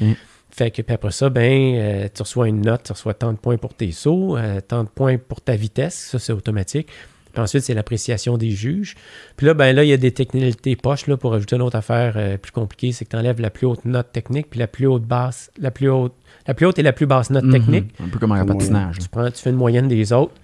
Fait 0.54 0.70
que, 0.70 0.82
puis 0.82 0.94
après 0.94 1.12
ça, 1.12 1.30
ben, 1.30 1.74
euh, 1.76 2.08
tu 2.14 2.22
reçois 2.22 2.46
une 2.46 2.60
note, 2.60 2.82
tu 2.84 2.92
reçois 2.92 3.14
tant 3.14 3.32
de 3.32 3.38
points 3.38 3.56
pour 3.56 3.72
tes 3.72 3.90
sauts, 3.90 4.36
euh, 4.36 4.60
tant 4.60 4.84
de 4.84 4.88
points 4.88 5.16
pour 5.16 5.40
ta 5.40 5.56
vitesse, 5.56 5.94
ça 5.94 6.18
c'est 6.18 6.32
automatique. 6.32 6.88
Puis 7.32 7.40
ensuite, 7.40 7.62
c'est 7.62 7.72
l'appréciation 7.72 8.36
des 8.36 8.50
juges. 8.50 8.94
Puis 9.38 9.46
là, 9.46 9.54
ben 9.54 9.74
là, 9.74 9.82
il 9.84 9.88
y 9.88 9.94
a 9.94 9.96
des 9.96 10.12
technicalités 10.12 10.76
poches 10.76 11.06
là, 11.06 11.16
pour 11.16 11.32
ajouter 11.32 11.56
une 11.56 11.62
autre 11.62 11.76
affaire 11.76 12.14
euh, 12.16 12.36
plus 12.36 12.52
compliquée, 12.52 12.92
c'est 12.92 13.06
que 13.06 13.10
tu 13.10 13.16
enlèves 13.16 13.40
la 13.40 13.48
plus 13.48 13.66
haute 13.66 13.86
note 13.86 14.12
technique, 14.12 14.50
puis 14.50 14.60
la 14.60 14.66
plus 14.66 14.86
haute 14.86 15.04
basse, 15.04 15.50
la 15.58 15.70
plus 15.70 15.88
haute, 15.88 16.12
la 16.46 16.52
plus 16.52 16.66
haute 16.66 16.78
et 16.78 16.82
la 16.82 16.92
plus 16.92 17.06
basse 17.06 17.30
note 17.30 17.50
technique. 17.50 17.98
Mhm. 17.98 18.06
Un 18.06 18.10
peu 18.10 18.18
comme 18.18 18.32
un 18.32 18.44
patinage. 18.44 18.98
Tu, 18.98 19.08
prends, 19.08 19.30
tu 19.30 19.40
fais 19.40 19.50
une 19.50 19.56
moyenne 19.56 19.88
des 19.88 20.12
autres, 20.12 20.34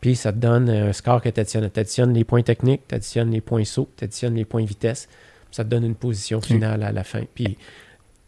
puis 0.00 0.14
ça 0.14 0.32
te 0.32 0.38
donne 0.38 0.70
un 0.70 0.92
score 0.92 1.20
que 1.20 1.28
tu 1.28 1.40
additionnes. 1.40 1.68
Tu 1.68 1.80
additionnes 1.80 2.14
les 2.14 2.22
points 2.22 2.42
techniques, 2.42 2.82
tu 2.86 2.94
additionnes 2.94 3.32
les 3.32 3.40
points 3.40 3.64
sauts, 3.64 3.88
tu 3.96 4.04
additionnes 4.04 4.36
les 4.36 4.44
points 4.44 4.64
vitesse. 4.64 5.08
Ça 5.50 5.64
te 5.64 5.70
donne 5.70 5.84
une 5.84 5.96
position 5.96 6.40
finale 6.40 6.84
à 6.84 6.92
la 6.92 7.02
fin. 7.02 7.22
Puis 7.34 7.56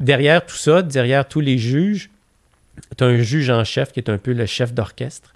derrière 0.01 0.44
tout 0.46 0.57
ça, 0.57 0.82
derrière 0.82 1.26
tous 1.26 1.40
les 1.40 1.59
juges, 1.59 2.11
tu 2.96 3.05
as 3.05 3.07
un 3.07 3.18
juge 3.22 3.51
en 3.51 3.64
chef 3.64 3.92
qui 3.92 4.01
est 4.01 4.09
un 4.11 4.18
peu 4.18 4.32
le 4.32 4.46
chef 4.46 4.72
d'orchestre. 4.72 5.32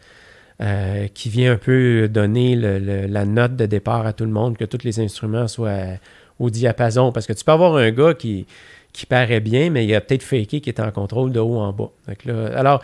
euh, 0.61 1.09
qui 1.13 1.29
vient 1.29 1.53
un 1.55 1.57
peu 1.57 2.09
donner 2.09 2.55
le- 2.55 2.79
le- 2.79 3.07
la 3.07 3.25
note 3.25 3.57
de 3.57 3.67
départ 3.67 4.07
à 4.07 4.13
tout 4.13 4.25
le 4.25 4.31
monde, 4.31 4.57
que 4.57 4.65
tous 4.65 4.85
les 4.85 5.01
instruments 5.01 5.49
soient 5.49 5.97
au 6.39 6.51
diapason. 6.51 7.11
Parce 7.11 7.27
que 7.27 7.33
tu 7.33 7.43
peux 7.43 7.51
avoir 7.51 7.75
un 7.77 7.91
gars 7.91 8.15
qui, 8.15 8.47
qui 8.93 9.05
paraît 9.07 9.41
bien, 9.41 9.71
mais 9.71 9.85
il 9.85 9.93
a 9.95 10.01
peut-être 10.01 10.23
faké 10.23 10.61
qui 10.61 10.69
est 10.71 10.79
en 10.79 10.93
contrôle 10.93 11.33
de 11.33 11.41
haut 11.41 11.59
en 11.59 11.73
bas. 11.73 11.91
Là- 12.27 12.57
alors, 12.57 12.81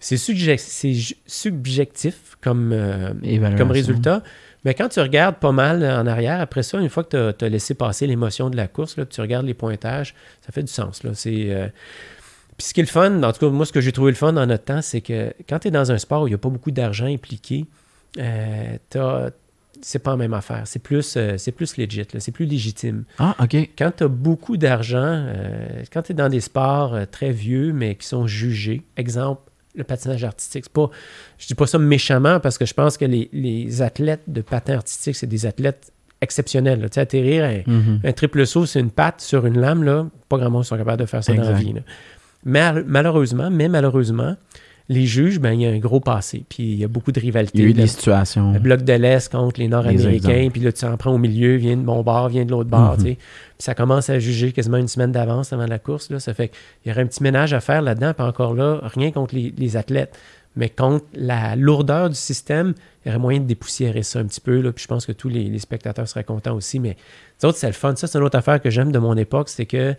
c'est 0.00 0.16
subjectif 0.16 2.14
comme, 2.40 2.72
euh, 2.72 3.12
comme 3.56 3.70
résultat. 3.70 4.22
Mais 4.64 4.74
quand 4.74 4.88
tu 4.88 5.00
regardes 5.00 5.36
pas 5.36 5.52
mal 5.52 5.84
en 5.84 6.06
arrière, 6.06 6.40
après 6.40 6.62
ça, 6.62 6.78
une 6.78 6.88
fois 6.88 7.02
que 7.04 7.32
tu 7.32 7.44
as, 7.44 7.48
laissé 7.48 7.74
passer 7.74 8.06
l'émotion 8.06 8.48
de 8.50 8.56
la 8.56 8.68
course, 8.68 8.96
là, 8.96 9.04
tu 9.06 9.20
regardes 9.20 9.46
les 9.46 9.54
pointages, 9.54 10.14
ça 10.44 10.52
fait 10.52 10.62
du 10.62 10.72
sens. 10.72 11.02
Là. 11.02 11.10
C'est, 11.14 11.50
euh, 11.50 11.66
Puis 12.56 12.68
ce 12.68 12.74
qui 12.74 12.80
est 12.80 12.84
le 12.84 12.88
fun, 12.88 13.22
en 13.22 13.32
tout 13.32 13.40
cas, 13.40 13.48
moi, 13.50 13.66
ce 13.66 13.72
que 13.72 13.80
j'ai 13.80 13.92
trouvé 13.92 14.12
le 14.12 14.16
fun 14.16 14.32
dans 14.32 14.46
notre 14.46 14.64
temps, 14.64 14.82
c'est 14.82 15.00
que 15.00 15.32
quand 15.48 15.58
tu 15.60 15.68
es 15.68 15.70
dans 15.72 15.90
un 15.90 15.98
sport 15.98 16.22
où 16.22 16.26
il 16.28 16.30
n'y 16.30 16.34
a 16.34 16.38
pas 16.38 16.48
beaucoup 16.50 16.70
d'argent 16.70 17.06
impliqué, 17.06 17.66
euh, 18.18 18.76
t'as- 18.90 19.30
c'est 19.80 19.98
pas 19.98 20.12
la 20.12 20.16
même 20.16 20.34
affaire. 20.34 20.62
C'est 20.66 20.78
plus, 20.78 21.14
euh, 21.16 21.36
c'est 21.38 21.50
plus 21.50 21.76
legit, 21.76 22.06
c'est 22.18 22.30
plus 22.30 22.44
légitime 22.44 23.02
Ah, 23.18 23.34
OK. 23.42 23.54
quand 23.76 23.90
tu 23.96 24.04
as 24.04 24.08
beaucoup 24.08 24.56
d'argent, 24.56 25.00
euh, 25.26 25.82
quand 25.92 26.02
tu 26.02 26.12
es 26.12 26.14
dans 26.14 26.28
des 26.28 26.40
sports 26.40 26.96
très 27.10 27.32
vieux, 27.32 27.72
mais 27.72 27.96
qui 27.96 28.06
sont 28.06 28.28
jugés, 28.28 28.82
exemple, 28.96 29.40
le 29.74 29.84
patinage 29.84 30.22
artistique, 30.24 30.68
pas, 30.68 30.90
je 31.38 31.46
dis 31.46 31.54
pas 31.54 31.66
ça 31.66 31.78
méchamment 31.78 32.40
parce 32.40 32.58
que 32.58 32.66
je 32.66 32.74
pense 32.74 32.96
que 32.98 33.04
les, 33.06 33.28
les 33.32 33.80
athlètes 33.82 34.22
de 34.26 34.40
patin 34.42 34.74
artistique, 34.74 35.16
c'est 35.16 35.26
des 35.26 35.46
athlètes 35.46 35.92
exceptionnels. 36.20 36.80
là. 36.80 36.88
Tu 36.88 36.94
sais, 36.96 37.00
atterrir 37.00 37.44
un, 37.44 37.62
Mhm. 37.70 38.00
un 38.04 38.12
triple 38.12 38.46
saut, 38.46 38.66
c'est 38.66 38.80
une 38.80 38.90
patte 38.90 39.20
sur 39.20 39.46
une 39.46 39.58
lame, 39.58 39.82
là, 39.82 40.06
pas 40.28 40.36
grand 40.38 40.50
monde 40.50 40.64
sont 40.64 40.76
capables 40.76 41.00
de 41.00 41.06
faire 41.06 41.24
ça 41.24 41.32
dans 41.34 41.42
la 41.42 41.52
vie. 41.52 41.72
là. 41.72 41.80
Mal- 42.44 42.84
malheureusement, 42.86 43.50
mais 43.50 43.68
malheureusement, 43.68 44.36
les 44.92 45.06
juges, 45.06 45.40
ben, 45.40 45.52
il 45.52 45.62
y 45.62 45.66
a 45.66 45.70
un 45.70 45.78
gros 45.78 46.00
passé, 46.00 46.44
puis 46.48 46.62
il 46.62 46.74
y 46.78 46.84
a 46.84 46.88
beaucoup 46.88 47.10
de 47.12 47.18
rivalité. 47.20 47.58
Il 47.58 47.62
y 47.64 47.66
a 47.66 47.70
eu 47.70 47.72
de- 47.72 47.80
des 47.80 47.86
situations. 47.86 48.52
le 48.52 48.58
bloc 48.58 48.82
de 48.82 48.92
l'Est 48.92 49.30
contre 49.32 49.58
les 49.60 49.68
Nord-Américains, 49.68 50.48
puis 50.52 50.60
là, 50.60 50.72
tu 50.72 50.84
en 50.84 50.96
prends 50.96 51.12
au 51.12 51.18
milieu, 51.18 51.56
vient 51.56 51.76
de 51.76 51.82
mon 51.82 52.02
bord, 52.02 52.28
vient 52.28 52.44
de 52.44 52.50
l'autre 52.50 52.70
bord, 52.70 52.92
Mhm. 52.92 52.96
tu 52.98 53.02
sais. 53.10 53.14
Puis 53.14 53.24
ça 53.58 53.74
commence 53.74 54.08
à 54.10 54.18
juger 54.18 54.52
quasiment 54.52 54.76
une 54.76 54.88
semaine 54.88 55.12
d'avance 55.12 55.52
avant 55.52 55.66
la 55.66 55.78
course, 55.78 56.10
là. 56.10 56.20
Ça 56.20 56.34
fait 56.34 56.48
qu'il 56.82 56.90
y 56.90 56.92
aurait 56.92 57.02
un 57.02 57.06
petit 57.06 57.22
ménage 57.22 57.52
à 57.54 57.60
faire 57.60 57.82
là-dedans, 57.82 58.12
puis 58.14 58.24
encore 58.26 58.54
là, 58.54 58.80
rien 58.82 59.10
contre 59.10 59.34
les, 59.34 59.52
les 59.56 59.76
athlètes, 59.76 60.16
mais 60.54 60.68
contre 60.68 61.04
la 61.14 61.56
lourdeur 61.56 62.10
du 62.10 62.14
système, 62.16 62.74
il 63.04 63.08
y 63.08 63.10
aurait 63.10 63.18
moyen 63.18 63.40
de 63.40 63.46
dépoussiérer 63.46 64.02
ça 64.02 64.18
un 64.18 64.24
petit 64.24 64.40
peu, 64.40 64.60
là. 64.60 64.70
Puis 64.72 64.82
je 64.82 64.88
pense 64.88 65.06
que 65.06 65.12
tous 65.12 65.28
les, 65.28 65.44
les 65.44 65.58
spectateurs 65.58 66.06
seraient 66.06 66.24
contents 66.24 66.54
aussi, 66.54 66.78
mais 66.78 66.96
autres, 67.42 67.56
c'est 67.58 67.66
le 67.66 67.72
fun. 67.72 67.96
Ça, 67.96 68.06
c'est 68.06 68.18
une 68.18 68.24
autre 68.24 68.36
affaire 68.38 68.60
que 68.60 68.68
j'aime 68.70 68.92
de 68.92 68.98
mon 68.98 69.16
époque, 69.16 69.48
c'est 69.48 69.66
que 69.66 69.94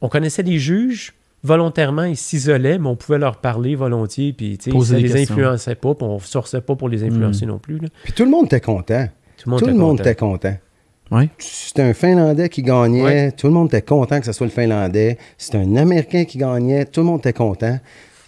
on 0.00 0.08
connaissait 0.08 0.42
les 0.42 0.58
juges, 0.58 1.12
volontairement, 1.42 2.04
ils 2.04 2.16
s'isolaient, 2.16 2.78
mais 2.78 2.88
on 2.88 2.96
pouvait 2.96 3.18
leur 3.18 3.36
parler 3.36 3.74
volontiers, 3.74 4.32
puis 4.32 4.58
tu 4.58 4.64
sais, 4.64 4.70
Poser 4.70 4.94
ça 4.96 5.00
des 5.00 5.08
les 5.08 5.12
questions. 5.14 5.34
influençait 5.34 5.74
pas, 5.74 5.94
puis 5.94 6.06
on 6.06 6.18
sourçait 6.18 6.60
pas 6.60 6.74
pour 6.76 6.88
les 6.88 7.04
influencer 7.04 7.46
non 7.46 7.58
plus, 7.58 7.78
là. 7.78 7.88
Puis 8.04 8.12
tout 8.12 8.24
le 8.24 8.30
monde 8.30 8.46
était 8.46 8.60
content. 8.60 9.06
Tout 9.36 9.48
le 9.48 9.50
monde 9.50 9.58
Tout 9.60 9.64
était 9.66 9.72
le 9.74 9.78
monde 9.78 9.90
content. 9.98 10.02
était 10.02 10.14
content. 10.14 10.56
Oui. 11.10 11.30
C'était 11.38 11.82
un 11.82 11.94
Finlandais 11.94 12.48
qui 12.50 12.62
gagnait. 12.62 13.02
Ouais. 13.02 13.32
Tout 13.32 13.46
le 13.46 13.52
monde 13.54 13.68
était 13.68 13.80
content 13.82 14.18
que 14.20 14.26
ce 14.26 14.32
soit 14.32 14.46
le 14.46 14.52
Finlandais. 14.52 15.16
C'était 15.38 15.56
un 15.58 15.76
Américain 15.76 16.24
qui 16.24 16.36
gagnait. 16.36 16.84
Tout 16.84 17.00
le 17.00 17.06
monde 17.06 17.20
était 17.20 17.32
content. 17.32 17.78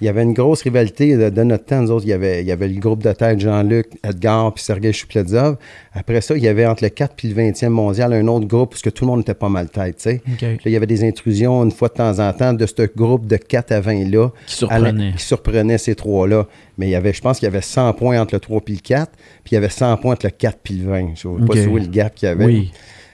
Il 0.01 0.07
y 0.07 0.09
avait 0.09 0.23
une 0.23 0.33
grosse 0.33 0.63
rivalité 0.63 1.17
de, 1.17 1.29
de 1.29 1.43
notre 1.43 1.67
temps. 1.67 1.83
Nous 1.83 1.91
autres, 1.91 2.07
il 2.07 2.11
y, 2.11 2.13
avait, 2.15 2.41
il 2.41 2.47
y 2.47 2.53
avait 2.53 2.69
le 2.69 2.81
groupe 2.81 3.03
de 3.03 3.13
tête 3.13 3.39
Jean-Luc, 3.41 3.87
Edgar 4.03 4.53
puis 4.55 4.65
Sergei 4.65 4.93
Choupledzov. 4.93 5.57
Après 5.93 6.21
ça, 6.23 6.37
il 6.37 6.43
y 6.43 6.49
avait 6.49 6.65
entre 6.67 6.83
le 6.85 6.89
4 6.89 7.15
et 7.25 7.29
le 7.29 7.35
20e 7.35 7.69
mondial 7.69 8.13
un 8.15 8.27
autre 8.29 8.47
groupe 8.47 8.71
parce 8.71 8.83
que 8.83 8.89
tout 8.91 9.05
le 9.05 9.11
monde 9.11 9.21
était 9.21 9.35
pas 9.35 9.49
mal 9.51 9.69
tête. 9.69 9.97
tu 9.97 10.03
sais. 10.05 10.23
Puis 10.25 10.47
là, 10.47 10.57
il 10.67 10.73
y 10.73 10.77
avait 10.77 10.87
des 10.87 11.05
intrusions 11.05 11.63
une 11.65 11.71
fois 11.71 11.89
de 11.89 11.95
temps 11.95 12.19
en 12.19 12.33
temps 12.33 12.53
de 12.55 12.65
ce 12.67 12.87
groupe 12.97 13.27
de 13.27 13.37
4 13.37 13.73
à 13.73 13.81
20 13.81 14.09
là 14.11 14.31
Qui 14.47 14.65
à 14.71 14.79
la- 14.79 14.87
surprenait. 14.89 15.13
qui 15.17 15.25
surprenait 15.25 15.79
ces 15.79 15.95
trois-là. 15.95 16.47
Mais 16.79 16.87
il 16.87 16.91
y 16.91 16.95
avait, 16.95 17.13
je 17.13 17.21
pense 17.21 17.39
qu'il 17.39 17.47
y 17.47 17.51
avait 17.51 17.61
100 17.61 17.93
points 17.93 18.19
entre 18.21 18.35
le 18.35 18.41
3 18.41 18.61
et 18.69 18.73
le 18.73 18.79
4, 18.79 19.13
puis 19.45 19.53
il 19.53 19.55
y 19.55 19.59
avait 19.59 19.69
100 19.69 19.97
points 19.99 20.15
entre 20.15 20.27
le 20.27 20.31
4 20.31 20.59
et 20.71 20.73
le 20.75 20.85
20. 20.89 20.99
Je 21.15 21.29
ne 21.29 21.37
sais 21.37 21.43
Ok. 21.43 21.47
pas 21.47 21.61
voyez 21.69 21.87
le 21.87 21.91
gap 21.93 22.15
qu'il 22.15 22.29
y 22.29 22.33
avait. 22.33 22.45
Oui. 22.47 22.73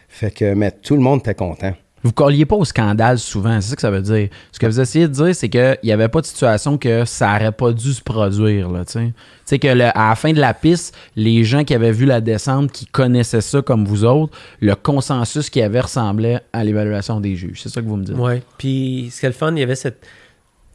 Fait 0.08 0.30
que, 0.30 0.54
mais 0.54 0.70
tout 0.70 0.94
le 0.94 1.02
monde 1.02 1.18
était 1.20 1.34
content. 1.34 1.72
Vous 2.02 2.12
colliez 2.12 2.44
pas 2.46 2.54
au 2.56 2.64
scandale 2.64 3.18
souvent, 3.18 3.60
c'est 3.60 3.70
ça 3.70 3.74
que 3.76 3.80
ça 3.82 3.90
veut 3.90 4.02
dire. 4.02 4.28
Ce 4.52 4.58
que 4.60 4.66
vous 4.66 4.80
essayez 4.80 5.08
de 5.08 5.12
dire, 5.12 5.34
c'est 5.34 5.48
qu'il 5.48 5.78
n'y 5.82 5.90
avait 5.92 6.08
pas 6.08 6.20
de 6.20 6.26
situation 6.26 6.78
que 6.78 7.04
ça 7.04 7.32
n'aurait 7.32 7.50
pas 7.52 7.72
dû 7.72 7.92
se 7.92 8.02
produire. 8.02 8.70
Là, 8.70 8.84
tu 8.84 9.12
sais. 9.44 9.58
Que 9.58 9.68
le- 9.68 9.84
à 9.96 10.10
la 10.10 10.14
fin 10.14 10.32
de 10.32 10.38
la 10.40 10.54
piste, 10.54 10.94
les 11.16 11.42
gens 11.42 11.64
qui 11.64 11.74
avaient 11.74 11.90
vu 11.92 12.04
la 12.06 12.20
descente, 12.20 12.70
qui 12.70 12.86
connaissaient 12.86 13.40
ça 13.40 13.60
comme 13.62 13.84
vous 13.86 14.04
autres, 14.04 14.36
le 14.60 14.74
consensus 14.76 15.50
qu'il 15.50 15.62
y 15.62 15.64
avait 15.64 15.80
ressemblait 15.80 16.40
à 16.52 16.62
l'évaluation 16.62 17.18
des 17.18 17.34
juges. 17.34 17.62
C'est 17.62 17.70
ça 17.70 17.80
que 17.80 17.86
vous 17.86 17.96
me 17.96 18.04
dites. 18.04 18.14
Oui. 18.18 18.40
Puis, 18.58 19.08
ce 19.12 19.20
qui 19.20 19.26
est 19.26 19.30
le 19.30 19.34
fun, 19.34 19.52
il 19.52 19.58
y 19.58 19.62
avait 19.64 19.74
cette. 19.74 20.06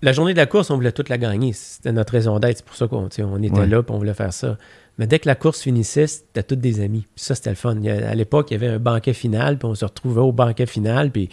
La 0.02 0.14
journée 0.14 0.34
de 0.34 0.38
la 0.40 0.48
course, 0.48 0.72
on 0.72 0.76
voulait 0.76 0.92
toute 0.92 1.10
la 1.10 1.20
gagner. 1.20 1.54
C'était 1.54 1.92
notre 1.92 2.14
raison 2.14 2.40
d'être. 2.40 2.58
C'est 2.58 2.66
pour 2.66 2.76
ça 2.76 2.88
qu'on 2.88 3.04
on 3.04 3.08
était 3.08 3.24
Ouais. 3.56 3.68
là 3.68 3.80
et 3.82 3.92
on 3.92 3.98
voulait 4.00 4.16
faire 4.16 4.34
ça. 4.34 4.58
Mais 5.02 5.08
dès 5.08 5.18
que 5.18 5.28
la 5.28 5.34
course 5.34 5.62
finissait, 5.62 6.06
c'était 6.06 6.44
tous 6.44 6.56
des 6.56 6.80
amis. 6.80 7.08
Ça, 7.16 7.34
c'était 7.34 7.50
le 7.50 7.56
fun. 7.56 7.76
À 7.86 8.14
l'époque, 8.14 8.52
il 8.52 8.54
y 8.54 8.58
avait 8.58 8.68
un 8.68 8.78
banquet 8.78 9.14
final, 9.14 9.58
puis 9.58 9.68
on 9.68 9.74
se 9.74 9.84
retrouvait 9.84 10.22
au 10.22 10.32
banquet 10.32 10.68
final, 10.68 11.10
puis 11.10 11.28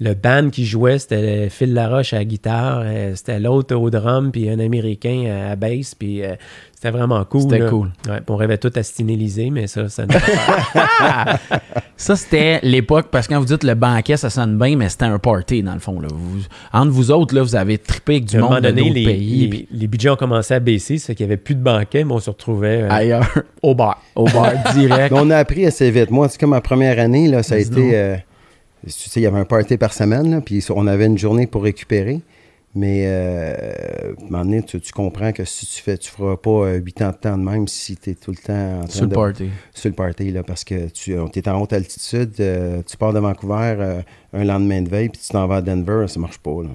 le 0.00 0.14
band 0.14 0.50
qui 0.50 0.66
jouait, 0.66 0.98
c'était 0.98 1.48
Phil 1.50 1.72
Laroche 1.72 2.12
à 2.14 2.18
la 2.18 2.24
guitare, 2.24 2.82
euh, 2.84 3.12
c'était 3.14 3.38
l'autre 3.38 3.76
au 3.76 3.90
drum, 3.90 4.32
puis 4.32 4.50
un 4.50 4.58
Américain 4.58 5.24
à 5.26 5.48
la 5.50 5.56
bass, 5.56 5.94
puis 5.94 6.22
euh, 6.24 6.34
c'était 6.74 6.90
vraiment 6.90 7.24
cool. 7.24 7.42
C'était 7.42 7.66
cool. 7.66 7.92
Ouais, 8.08 8.18
on 8.28 8.36
rêvait 8.36 8.58
tout 8.58 8.72
à 8.74 8.82
Stinélysée, 8.82 9.50
mais 9.50 9.66
ça, 9.68 9.88
ça 9.88 10.04
nous 10.06 10.14
Ça, 11.96 12.16
c'était 12.16 12.58
l'époque, 12.64 13.06
parce 13.10 13.28
que 13.28 13.34
quand 13.34 13.38
vous 13.40 13.46
dites 13.46 13.62
le 13.62 13.74
banquet, 13.74 14.16
ça 14.16 14.30
sonne 14.30 14.58
bien, 14.58 14.76
mais 14.76 14.88
c'était 14.88 15.04
un 15.04 15.18
party, 15.20 15.62
dans 15.62 15.74
le 15.74 15.78
fond. 15.78 16.00
Là. 16.00 16.08
Vous- 16.12 16.42
entre 16.72 16.90
vous 16.90 17.10
autres, 17.12 17.34
là, 17.34 17.42
vous 17.42 17.54
avez 17.54 17.78
trippé 17.78 18.14
avec 18.14 18.24
du 18.24 18.36
à 18.36 18.40
un 18.40 18.42
monde 18.42 18.56
de 18.56 18.68
donné, 18.68 18.82
d'autres 18.82 18.94
les, 18.94 19.04
pays. 19.04 19.40
les, 19.42 19.48
puis 19.48 19.68
les 19.70 19.86
budgets 19.86 20.10
ont 20.10 20.16
commencé 20.16 20.54
à 20.54 20.60
baisser, 20.60 20.98
c'est 20.98 21.14
qu'il 21.14 21.24
n'y 21.26 21.32
avait 21.32 21.40
plus 21.40 21.54
de 21.54 21.62
banquet, 21.62 22.02
mais 22.02 22.12
on 22.12 22.18
se 22.18 22.30
retrouvait 22.30 22.82
euh, 22.82 22.90
ailleurs, 22.90 23.30
au 23.62 23.76
bar. 23.76 24.02
au 24.16 24.24
bar 24.24 24.52
direct. 24.74 25.14
On 25.16 25.30
a 25.30 25.36
appris 25.36 25.64
assez 25.66 25.90
vite. 25.92 26.10
Moi, 26.10 26.28
c'est 26.28 26.38
comme 26.40 26.50
ma 26.50 26.60
première 26.60 26.98
année, 26.98 27.28
là, 27.28 27.44
ça 27.44 27.54
a 27.54 27.58
été. 27.58 28.16
Euh, 28.84 28.90
tu 28.90 29.08
sais, 29.10 29.20
il 29.20 29.22
y 29.22 29.26
avait 29.26 29.38
un 29.38 29.44
party 29.44 29.76
par 29.76 29.92
semaine, 29.92 30.30
là, 30.30 30.40
puis 30.40 30.64
on 30.70 30.86
avait 30.86 31.06
une 31.06 31.18
journée 31.18 31.46
pour 31.46 31.62
récupérer. 31.64 32.20
Mais 32.76 33.04
euh, 33.06 33.54
à 34.18 34.20
un 34.20 34.24
moment 34.30 34.44
donné, 34.44 34.62
tu, 34.64 34.80
tu 34.80 34.92
comprends 34.92 35.30
que 35.30 35.44
si 35.44 35.64
tu 35.64 35.80
fais, 35.80 35.96
tu 35.96 36.10
feras 36.10 36.36
pas 36.36 36.72
8 36.74 37.02
ans 37.02 37.10
de 37.10 37.14
temps 37.16 37.38
de 37.38 37.42
même 37.44 37.68
si 37.68 37.96
tu 37.96 38.10
es 38.10 38.14
tout 38.14 38.32
le 38.32 38.36
temps 38.36 38.78
en 38.78 38.80
train 38.80 38.88
Sur 38.90 39.02
le 39.02 39.08
de- 39.10 39.14
party. 39.14 39.48
sur 39.72 39.88
le 39.90 39.94
party, 39.94 40.30
là, 40.32 40.42
parce 40.42 40.64
que 40.64 40.88
tu 40.88 41.12
es 41.14 41.48
en 41.48 41.60
haute 41.62 41.72
altitude, 41.72 42.32
euh, 42.40 42.82
tu 42.84 42.96
pars 42.96 43.12
de 43.12 43.20
Vancouver 43.20 43.76
euh, 43.78 44.00
un 44.32 44.42
lendemain 44.44 44.82
de 44.82 44.88
veille, 44.88 45.08
puis 45.08 45.20
tu 45.24 45.28
t'en 45.28 45.46
vas 45.46 45.56
à 45.56 45.62
Denver, 45.62 46.06
ça 46.08 46.18
marche 46.18 46.38
pas. 46.38 46.62
Là. 46.64 46.70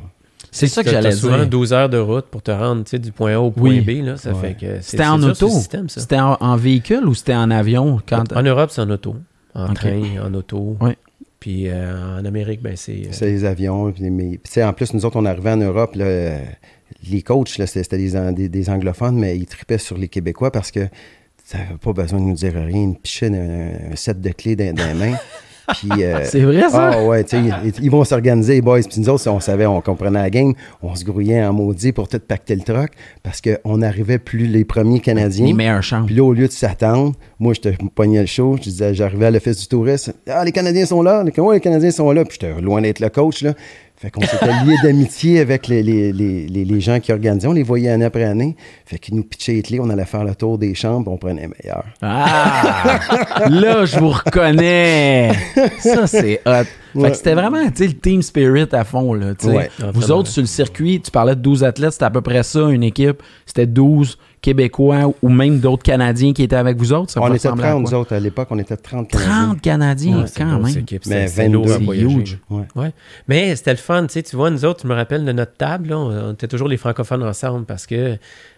C'est 0.51 0.67
ça 0.67 0.83
que 0.85 0.89
j'allais 0.89 1.11
souvent 1.11 1.35
dire. 1.39 1.47
12 1.49 1.73
heures 1.73 1.89
de 1.89 1.97
route 1.97 2.25
pour 2.27 2.41
te 2.41 2.51
rendre 2.51 2.85
tu 2.85 2.91
sais, 2.91 2.99
du 2.99 3.11
point 3.11 3.33
A 3.35 3.39
au 3.41 3.51
point 3.51 3.69
Oui. 3.69 3.81
B. 3.81 4.05
Là, 4.05 4.15
ça 4.15 4.31
Ouais. 4.31 4.39
fait 4.39 4.53
que 4.53 4.59
c'est- 4.81 4.91
C'était 4.91 5.03
c'est 5.03 5.09
en 5.09 5.21
auto? 5.21 5.49
ce 5.49 5.53
système, 5.53 5.89
ça. 5.89 5.99
C'était 5.99 6.19
en, 6.19 6.37
en 6.39 6.55
véhicule 6.55 7.05
ou 7.05 7.13
c'était 7.13 7.35
en 7.35 7.51
avion? 7.51 7.99
Quand... 8.07 8.23
En 8.33 8.41
Europe, 8.41 8.69
c'est 8.71 8.81
en 8.81 8.89
auto. 8.89 9.17
En 9.53 9.73
train, 9.73 10.01
en 10.23 10.33
auto. 10.33 10.77
Ouais. 10.79 10.95
Puis 11.39 11.67
euh, 11.69 12.19
en 12.19 12.25
Amérique, 12.25 12.61
ben 12.61 12.75
c'est. 12.75 12.91
euh, 13.07 13.11
C'est 13.11 13.27
les 13.27 13.45
avions. 13.45 13.91
puis 13.91 14.09
mais, 14.09 14.29
puis, 14.31 14.39
tu 14.45 14.51
sais, 14.51 14.63
en 14.63 14.73
plus, 14.73 14.93
nous 14.93 15.05
autres, 15.05 15.17
on 15.17 15.25
arrivait 15.25 15.51
en 15.51 15.57
Europe, 15.57 15.95
là, 15.95 16.05
euh, 16.05 16.39
les 17.09 17.21
coachs, 17.21 17.47
c'était 17.65 17.97
des, 17.97 18.33
des, 18.33 18.49
des 18.49 18.69
anglophones, 18.69 19.17
mais 19.17 19.37
ils 19.37 19.45
tripaient 19.45 19.77
sur 19.77 19.97
les 19.97 20.07
Québécois 20.09 20.51
parce 20.51 20.71
que 20.71 20.87
ça 21.45 21.57
n'avait 21.59 21.77
pas 21.77 21.93
besoin 21.93 22.19
de 22.19 22.25
nous 22.25 22.33
dire 22.35 22.53
rien. 22.53 22.81
Ils 22.81 22.87
nous 22.89 22.93
pichaient 22.95 23.27
un, 23.27 23.91
un 23.93 23.95
set 23.95 24.19
de 24.19 24.29
clés 24.31 24.55
dans, 24.55 24.73
dans 24.75 24.87
les 24.87 24.93
mains. 25.11 25.17
Euh, 25.91 26.19
C'est 26.23 26.41
vrai, 26.41 26.69
ça? 26.69 26.91
Ah 26.93 27.03
ouais, 27.03 27.23
tu 27.23 27.37
sais, 27.37 27.43
ils, 27.63 27.73
ils 27.83 27.91
vont 27.91 28.03
s'organiser, 28.03 28.55
les 28.55 28.61
boys. 28.61 28.79
Puis 28.81 28.99
nous 28.99 29.09
autres, 29.09 29.29
on 29.29 29.39
savait, 29.39 29.65
on 29.65 29.81
comprenait 29.81 30.21
la 30.21 30.29
game. 30.29 30.53
On 30.81 30.95
se 30.95 31.03
grouillait 31.03 31.43
en 31.43 31.53
maudit 31.53 31.91
pour 31.91 32.07
tout 32.07 32.19
pacter 32.19 32.55
le 32.55 32.61
truck 32.61 32.91
parce 33.23 33.41
qu'on 33.41 33.77
n'arrivait 33.77 34.19
plus 34.19 34.47
les 34.47 34.65
premiers 34.65 34.99
Canadiens. 34.99 35.47
Les 35.47 35.53
meilleures 35.53 35.83
chambres. 35.83 36.07
Puis 36.07 36.15
là, 36.15 36.23
au 36.23 36.33
lieu 36.33 36.47
de 36.47 36.51
s'attendre, 36.51 37.13
moi, 37.39 37.53
je 37.53 37.61
te 37.61 37.69
pognais 37.95 38.21
le 38.21 38.27
show. 38.27 38.55
Je 38.57 38.63
disais, 38.63 38.93
j'arrivais 38.93 39.27
à 39.27 39.31
l'office 39.31 39.59
du 39.59 39.67
touriste. 39.67 40.13
Ah, 40.27 40.43
les 40.43 40.51
Canadiens 40.51 40.85
sont 40.85 41.01
là. 41.01 41.23
Les 41.23 41.59
Canadiens 41.59 41.91
sont 41.91 42.11
là. 42.11 42.25
Puis 42.25 42.37
j'étais 42.41 42.61
loin 42.61 42.81
d'être 42.81 42.99
le 42.99 43.09
coach, 43.09 43.41
là. 43.41 43.53
Fait 44.01 44.09
qu'on 44.11 44.21
s'était 44.21 44.45
liés 44.63 44.77
d'amitié 44.81 45.41
avec 45.41 45.67
les, 45.67 45.83
les, 45.83 46.13
les, 46.13 46.47
les, 46.47 46.63
les 46.63 46.79
gens 46.79 47.01
qui 47.01 47.11
organisaient. 47.11 47.49
On 47.49 47.51
les 47.51 47.63
voyait 47.63 47.89
année 47.89 48.05
après 48.05 48.23
année. 48.23 48.55
Fait 48.85 48.97
qu'ils 48.97 49.13
nous 49.15 49.23
pitchaient 49.23 49.51
les 49.51 49.61
clés. 49.61 49.81
On 49.81 49.89
allait 49.89 50.05
faire 50.05 50.23
le 50.23 50.33
tour 50.35 50.57
des 50.57 50.73
chambres. 50.73 51.11
On 51.11 51.17
prenait 51.17 51.41
les 51.41 51.47
meilleurs. 51.49 51.83
Ah! 52.01 52.97
là, 53.49 53.83
je 53.83 53.99
vous 53.99 54.11
reconnais! 54.11 55.31
Ça, 55.79 56.07
c'est 56.07 56.39
hot. 56.45 56.63
Fait 56.63 56.67
Ouais. 56.95 57.11
que 57.11 57.17
c'était 57.17 57.35
vraiment, 57.35 57.63
tu 57.67 57.75
sais, 57.75 57.87
le 57.87 57.93
team 57.93 58.21
spirit 58.23 58.67
à 58.71 58.83
fond, 58.83 59.13
là, 59.13 59.35
tu 59.35 59.45
sais. 59.47 59.53
Ouais. 59.53 59.69
Ah, 59.79 59.91
Vous 59.93 60.09
autres, 60.11 60.27
sur 60.29 60.41
le 60.41 60.47
circuit, 60.47 60.99
tu 61.01 61.11
parlais 61.11 61.35
de 61.35 61.41
12 61.41 61.63
athlètes, 61.63 61.91
c'était 61.91 62.05
à 62.05 62.09
peu 62.09 62.21
près 62.21 62.41
ça, 62.41 62.61
une 62.69 62.81
équipe. 62.83 63.21
C'était 63.45 63.67
12 63.67 64.17
Québécois 64.41 65.11
ou 65.21 65.29
même 65.29 65.59
d'autres 65.59 65.83
Canadiens 65.83 66.33
qui 66.33 66.43
étaient 66.43 66.55
avec 66.55 66.77
vous 66.77 66.93
autres. 66.93 67.11
Ça 67.11 67.21
on 67.21 67.25
était 67.27 67.33
ressembler 67.49 67.63
à 67.65 67.71
30, 67.71 67.81
quoi? 67.83 67.91
nous 67.91 67.97
autres. 67.97 68.13
À 68.15 68.19
l'époque, 68.19 68.47
on 68.51 68.59
était 68.59 68.77
30 68.77 69.07
Canadiens. 69.09 69.45
30 69.47 69.61
Canadiens, 69.61 70.17
Ouais, 70.19 70.25
quand 70.37 70.59
même. 70.59 70.77
équipe, 70.77 71.05
Mais 71.07 71.27
c'était- 71.27 71.27
c'était 71.27 71.49
lourd 71.49 71.67
22, 71.67 71.91
à 71.91 71.93
c'est 71.95 72.01
huge. 72.03 72.39
Ouais. 72.49 72.63
Ouais. 72.75 72.91
Mais 73.27 73.55
c'était 73.55 73.71
le 73.71 73.77
fun, 73.77 74.05
tu 74.07 74.13
sais, 74.13 74.23
tu 74.23 74.35
vois, 74.35 74.49
nous 74.49 74.65
autres, 74.65 74.81
je 74.83 74.87
me 74.87 74.93
rappelle 74.95 75.25
de 75.25 75.31
notre 75.31 75.53
table, 75.55 75.89
là, 75.89 75.97
on, 75.99 76.09
on 76.29 76.33
était 76.33 76.47
toujours 76.47 76.67
les 76.67 76.77
francophones 76.77 77.23
ensemble 77.23 77.65
parce 77.65 77.85
que 77.85 78.17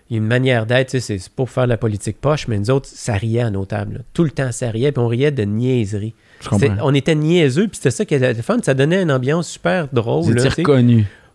il 0.10 0.16
y 0.16 0.18
a 0.18 0.18
une 0.22 0.28
manière 0.28 0.66
d'être, 0.66 0.90
tu 0.90 1.00
sais, 1.00 1.18
c'est- 1.20 1.30
pour 1.30 1.50
faire 1.50 1.64
de 1.64 1.70
la 1.70 1.78
politique 1.78 2.20
poche, 2.20 2.48
mais 2.50 2.60
nous 2.60 2.70
autres, 2.70 2.90
ça 2.92 3.14
riait 3.14 3.42
à 3.42 3.50
nos 3.50 3.66
tables. 3.66 3.94
là. 3.96 4.00
Tout 4.14 4.24
le 4.26 4.32
temps, 4.32 4.52
ça 4.52 4.70
riait, 4.70 4.92
puis 4.92 5.02
on 5.02 5.08
riait 5.08 5.32
de 5.32 5.44
niaiseries. 5.44 6.14
Je 6.42 6.50
comprends. 6.50 6.68
C'était- 6.68 6.82
On 6.84 6.94
était 6.94 7.16
niaiseux, 7.16 7.68
puis 7.68 7.78
c'était 7.78 7.92
ça 7.92 8.04
qui 8.06 8.16
était 8.16 8.34
le 8.34 8.42
fun, 8.42 8.58
ça 8.62 8.74
donnait 8.74 9.02
une 9.02 9.12
ambiance 9.12 9.48
super 9.48 9.88
drôle. 9.94 10.26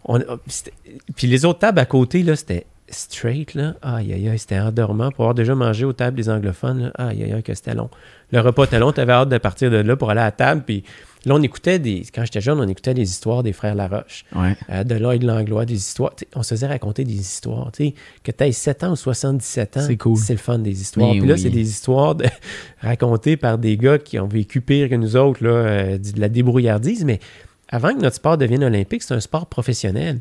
On- 0.04 0.18
puis 0.20 0.28
c'était- 0.46 0.72
puis 1.16 1.26
les 1.26 1.44
autres 1.44 1.58
tables 1.60 1.78
à 1.78 1.84
côté, 1.86 2.22
là, 2.22 2.36
c'était 2.36 2.66
straight, 2.88 3.54
là. 3.54 3.74
Aïe, 3.82 4.12
aïe, 4.12 4.28
aïe, 4.28 4.38
c'était 4.38 4.58
endormant. 4.58 5.10
Pour 5.10 5.24
avoir 5.24 5.34
déjà 5.34 5.54
mangé 5.54 5.84
aux 5.84 5.92
tables 5.92 6.16
des 6.16 6.28
anglophones, 6.30 6.84
là, 6.84 6.92
aïe, 7.08 7.22
aïe, 7.24 7.32
aïe, 7.32 7.42
que 7.42 7.54
c'était 7.54 7.74
long. 7.74 7.90
Le 8.32 8.40
repas 8.40 8.64
était 8.64 8.78
long, 8.78 8.92
t'avais 8.92 9.12
hâte 9.12 9.28
de 9.28 9.38
partir 9.38 9.70
de 9.70 9.76
là 9.76 9.96
pour 9.96 10.10
aller 10.10 10.20
à 10.20 10.24
la 10.24 10.32
table. 10.32 10.62
Puis 10.66 10.82
là, 11.24 11.34
on 11.34 11.42
écoutait 11.42 11.78
des... 11.78 12.04
Quand 12.14 12.24
j'étais 12.24 12.40
jeune, 12.40 12.58
on 12.58 12.66
écoutait 12.66 12.94
des 12.94 13.02
histoires 13.08 13.42
des 13.42 13.52
frères 13.52 13.74
Laroche. 13.74 14.24
Ouais. 14.34 14.56
Euh, 14.70 14.82
de 14.84 14.94
Lloyd 14.96 15.22
Langlois, 15.22 15.64
des 15.64 15.74
histoires. 15.76 16.12
On 16.34 16.42
se 16.42 16.50
faisait 16.54 16.66
raconter 16.66 17.04
des 17.04 17.14
histoires. 17.14 17.70
tu 17.72 17.86
sais, 17.88 17.94
que 18.24 18.32
tu 18.32 18.44
aies 18.44 18.52
7 18.52 18.84
ans 18.84 18.92
ou 18.92 18.96
77 18.96 19.76
ans, 19.76 19.80
C'est 19.86 19.96
cool. 19.96 20.16
c'est 20.16 20.32
le 20.34 20.38
fun 20.38 20.58
des 20.58 20.80
histoires. 20.80 21.12
Mais 21.12 21.18
Puis 21.20 21.28
là, 21.28 21.34
oui. 21.34 21.40
c'est 21.40 21.50
des 21.50 21.68
histoires 21.68 22.14
de- 22.16 22.26
racontées 22.80 23.36
par 23.36 23.58
des 23.58 23.76
gars 23.76 23.98
qui 23.98 24.18
ont 24.18 24.26
vécu 24.28 24.60
pire 24.60 24.88
que 24.88 24.94
nous 24.96 25.16
autres, 25.16 25.42
là, 25.44 25.50
euh, 25.50 25.98
de 25.98 26.20
la 26.20 26.28
débrouillardise. 26.28 27.04
Mais 27.04 27.20
avant 27.68 27.94
que 27.94 28.00
notre 28.00 28.16
sport 28.16 28.38
devienne 28.38 28.64
olympique, 28.64 29.02
c'est 29.02 29.14
un 29.14 29.20
sport 29.20 29.46
professionnel. 29.46 30.20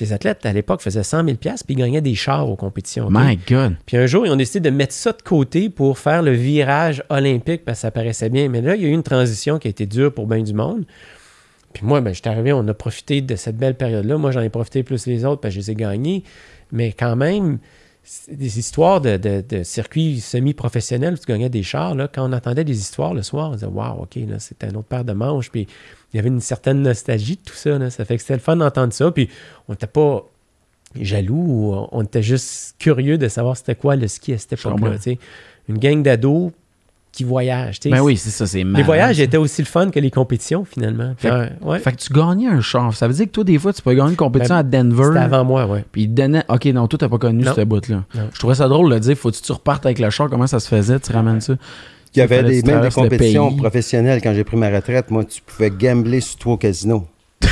Les 0.00 0.12
athlètes, 0.12 0.44
à 0.44 0.52
l'époque, 0.52 0.82
faisaient 0.82 1.02
100 1.02 1.24
000 1.24 1.36
puis 1.36 1.50
ils 1.68 1.76
gagnaient 1.76 2.00
des 2.00 2.14
chars 2.14 2.48
aux 2.48 2.56
compétitions. 2.56 3.08
My 3.10 3.38
God. 3.48 3.76
Puis 3.86 3.96
un 3.96 4.06
jour, 4.06 4.26
ils 4.26 4.30
ont 4.30 4.36
décidé 4.36 4.60
de 4.60 4.74
mettre 4.74 4.92
ça 4.92 5.12
de 5.12 5.22
côté 5.22 5.70
pour 5.70 5.98
faire 5.98 6.22
le 6.22 6.32
virage 6.32 7.02
olympique 7.08 7.64
parce 7.64 7.78
que 7.78 7.82
ça 7.82 7.90
paraissait 7.90 8.28
bien. 8.28 8.48
Mais 8.48 8.60
là, 8.60 8.76
il 8.76 8.82
y 8.82 8.84
a 8.84 8.88
eu 8.88 8.92
une 8.92 9.02
transition 9.02 9.58
qui 9.58 9.68
a 9.68 9.70
été 9.70 9.86
dure 9.86 10.12
pour 10.12 10.26
bien 10.26 10.42
du 10.42 10.54
monde. 10.54 10.84
Puis 11.72 11.84
moi, 11.84 12.00
ben, 12.00 12.14
j'étais 12.14 12.30
arrivé, 12.30 12.52
on 12.52 12.66
a 12.68 12.74
profité 12.74 13.20
de 13.20 13.36
cette 13.36 13.56
belle 13.56 13.74
période-là. 13.74 14.16
Moi, 14.16 14.30
j'en 14.30 14.40
ai 14.40 14.48
profité 14.48 14.82
plus 14.82 15.06
les 15.06 15.24
autres 15.24 15.40
parce 15.40 15.54
que 15.54 15.60
je 15.60 15.66
les 15.66 15.72
ai 15.72 15.74
gagnés. 15.74 16.24
Mais 16.72 16.92
quand 16.92 17.16
même, 17.16 17.58
des 18.30 18.58
histoires 18.58 19.00
de, 19.00 19.16
de, 19.16 19.44
de 19.48 19.62
circuits 19.62 20.20
semi-professionnels 20.20 21.14
où 21.14 21.16
tu 21.16 21.26
gagnais 21.26 21.48
des 21.48 21.62
chars. 21.62 21.94
Là, 21.94 22.08
quand 22.08 22.28
on 22.28 22.32
entendait 22.32 22.64
des 22.64 22.78
histoires 22.78 23.14
le 23.14 23.22
soir, 23.22 23.50
on 23.50 23.54
disait 23.54 23.66
Waouh, 23.66 24.02
OK, 24.02 24.16
là, 24.28 24.38
c'était 24.38 24.66
un 24.66 24.74
autre 24.74 24.88
paire 24.88 25.04
de 25.04 25.12
manches. 25.12 25.50
Puis 25.50 25.66
il 26.12 26.16
y 26.16 26.18
avait 26.18 26.28
une 26.28 26.40
certaine 26.40 26.82
nostalgie 26.82 27.36
de 27.36 27.40
tout 27.42 27.54
ça. 27.54 27.78
là. 27.78 27.90
Ça 27.90 28.04
fait 28.04 28.16
que 28.16 28.22
c'était 28.22 28.34
le 28.34 28.40
fun 28.40 28.56
d'entendre 28.56 28.92
ça. 28.92 29.10
Puis 29.10 29.28
on 29.68 29.72
n'était 29.72 29.86
pas 29.86 30.24
jaloux, 31.00 31.34
ou 31.46 31.88
on- 31.92 32.02
était 32.02 32.22
juste 32.22 32.76
curieux 32.78 33.18
de 33.18 33.28
savoir 33.28 33.56
c'était 33.56 33.74
quoi 33.74 33.96
le 33.96 34.08
ski 34.08 34.32
à 34.32 34.38
cette 34.38 34.52
époque-là. 34.54 34.90
Une 35.68 35.78
gang 35.78 36.02
d'ados 36.02 36.52
qui 37.16 37.24
voyagent. 37.24 37.80
Ben 37.86 38.00
oui, 38.00 38.16
c'est 38.18 38.28
ça, 38.30 38.46
c'est 38.46 38.62
Les 38.62 38.82
voyages 38.82 39.18
étaient 39.20 39.38
aussi 39.38 39.62
le 39.62 39.66
fun 39.66 39.90
que 39.90 39.98
les 39.98 40.10
compétitions, 40.10 40.66
finalement. 40.66 41.14
Fait- 41.16 41.30
euh, 41.30 41.46
ouais. 41.62 41.78
Fait 41.78 41.92
que 41.92 41.96
tu 41.96 42.12
gagnais 42.12 42.46
un 42.46 42.60
char. 42.60 42.92
Ça 42.94 43.08
veut 43.08 43.14
dire 43.14 43.24
que 43.24 43.30
toi, 43.30 43.42
des 43.44 43.58
fois, 43.58 43.72
tu 43.72 43.80
peux 43.80 43.94
gagner 43.94 44.10
une 44.10 44.16
compétition 44.16 44.54
Ben, 44.54 44.60
à 44.60 44.62
Denver. 44.62 45.04
C'était 45.06 45.18
avant 45.20 45.44
moi, 45.44 45.66
ouais. 45.66 45.82
Puis 45.90 46.02
il 46.02 46.08
te 46.10 46.14
donnait. 46.20 46.44
Ok, 46.48 46.66
non, 46.66 46.86
toi, 46.86 46.98
t'as 46.98 47.08
pas 47.08 47.16
connu 47.18 47.42
Non. 47.42 47.54
ce 47.54 47.62
bout-là. 47.62 48.04
Je 48.34 48.38
trouvais 48.38 48.54
ça 48.54 48.68
drôle 48.68 48.90
de 48.90 48.94
le 48.94 49.00
dire. 49.00 49.16
Faut-tu 49.16 49.40
que 49.40 49.46
tu 49.46 49.52
repartes 49.52 49.86
avec 49.86 49.98
le 49.98 50.10
char? 50.10 50.28
Comment 50.28 50.46
ça 50.46 50.60
se 50.60 50.68
faisait? 50.68 51.00
Tu 51.00 51.10
ramènes 51.12 51.40
ça? 51.40 51.54
Il 52.14 52.18
y 52.18 52.22
avait 52.22 52.42
des, 52.42 52.62
même 52.62 52.82
des 52.82 52.90
compétitions 52.90 53.54
professionnelles. 53.56 54.20
Quand 54.22 54.34
j'ai 54.34 54.44
pris 54.44 54.56
ma 54.58 54.68
retraite, 54.70 55.10
moi, 55.10 55.24
tu 55.24 55.40
pouvais 55.40 55.70
gambler 55.70 56.20
sur 56.20 56.36
toi 56.36 56.52
au 56.54 56.56
casino. 56.58 57.06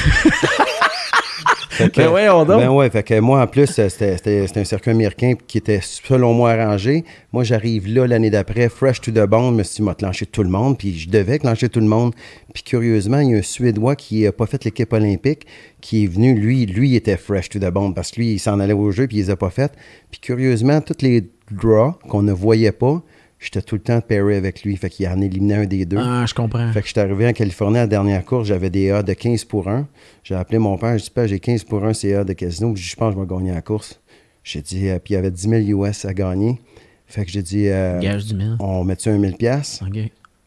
Fait 1.76 1.90
que- 1.90 2.00
Ben 2.00 2.10
ouais, 2.10 2.28
on 2.28 2.44
donc. 2.44 2.60
Ben 2.60 2.68
ouais, 2.70 2.88
fait 2.90 3.02
que 3.02 3.18
moi, 3.20 3.42
en 3.42 3.46
plus, 3.46 3.66
c'était 3.88 4.46
un 4.56 4.64
circuit 4.64 4.90
américain 4.90 5.34
qui 5.46 5.58
était, 5.58 5.80
selon 5.82 6.32
moi, 6.32 6.52
arrangé. 6.52 7.04
Moi, 7.32 7.42
j'arrive 7.44 7.88
là 7.88 8.06
l'année 8.06 8.30
d'après, 8.30 8.68
fresh 8.68 9.00
to 9.00 9.10
the 9.10 9.26
bone, 9.26 9.52
je 9.52 9.58
me 9.58 9.62
suis 9.62 9.76
dit, 9.76 9.82
m'a 9.82 9.94
clenché 9.94 10.26
tout 10.26 10.42
le 10.42 10.48
monde, 10.50 10.78
puis 10.78 10.96
je 10.98 11.08
devais 11.08 11.38
clencher 11.38 11.68
tout 11.68 11.80
le 11.80 11.86
monde. 11.86 12.12
Puis 12.52 12.62
curieusement, 12.62 13.18
il 13.20 13.30
y 13.30 13.34
a 13.34 13.38
un 13.38 13.42
Suédois 13.42 13.96
qui 13.96 14.22
n'a 14.22 14.32
pas 14.32 14.46
fait 14.46 14.62
l'équipe 14.64 14.92
olympique, 14.92 15.46
qui 15.80 16.04
est 16.04 16.06
venu, 16.06 16.34
lui, 16.34 16.66
lui, 16.66 16.90
il 16.90 16.96
était 16.96 17.16
fresh 17.16 17.48
to 17.48 17.58
the 17.58 17.70
bone, 17.70 17.92
parce 17.94 18.10
que 18.12 18.20
lui, 18.20 18.32
il 18.34 18.38
s'en 18.38 18.60
allait 18.60 18.72
au 18.72 18.90
jeu, 18.92 19.06
puis 19.06 19.16
il 19.18 19.20
les 19.24 19.30
a 19.30 19.36
pas 19.36 19.50
fait. 19.50 19.72
Puis 20.10 20.20
curieusement, 20.20 20.80
tous 20.80 21.02
les 21.02 21.24
draws 21.50 21.98
qu'on 22.08 22.22
ne 22.22 22.32
voyait 22.32 22.72
pas, 22.72 23.02
j'étais 23.44 23.62
tout 23.62 23.74
le 23.76 23.80
temps 23.80 24.00
pairé 24.00 24.36
avec 24.36 24.62
lui, 24.64 24.76
fait 24.76 24.90
qu'il 24.90 25.06
en 25.08 25.20
éliminait 25.20 25.54
un 25.54 25.66
des 25.66 25.84
deux. 25.84 25.98
Ah, 25.98 26.24
je 26.26 26.34
comprends. 26.34 26.70
Fait 26.72 26.80
que 26.82 26.88
j'étais 26.88 27.00
arrivé 27.00 27.26
en 27.28 27.32
Californie 27.32 27.78
à 27.78 27.82
la 27.82 27.86
dernière 27.86 28.24
course, 28.24 28.48
j'avais 28.48 28.70
des 28.70 28.90
A 28.90 29.02
de 29.02 29.12
15 29.12 29.44
pour 29.44 29.68
1. 29.68 29.86
J'ai 30.22 30.34
appelé 30.34 30.58
mon 30.58 30.76
père, 30.78 30.96
je 30.98 31.04
dis 31.04 31.10
pas 31.10 31.26
j'ai 31.26 31.40
15 31.40 31.64
pour 31.64 31.84
1 31.84 31.92
CA 31.92 32.24
de 32.24 32.32
casino, 32.32 32.72
Puis 32.72 32.82
je 32.82 32.96
pense 32.96 33.14
que 33.14 33.20
je 33.20 33.24
vais 33.26 33.34
gagner 33.34 33.52
la 33.52 33.62
course. 33.62 34.00
J'ai 34.42 34.60
dit, 34.60 34.88
euh, 34.88 34.98
puis 34.98 35.14
il 35.14 35.16
y 35.16 35.18
avait 35.18 35.30
10 35.30 35.48
000 35.66 35.82
US 35.84 36.04
à 36.04 36.12
gagner. 36.12 36.60
Fait 37.06 37.24
que 37.24 37.30
j'ai 37.30 37.42
dit, 37.42 37.68
euh, 37.68 38.00
Gage 38.00 38.26
du 38.26 38.34
mille. 38.34 38.56
on 38.60 38.84
met-tu 38.84 39.08
un 39.08 39.18
1000 39.18 39.36
pièces 39.36 39.80
Ok. 39.86 39.98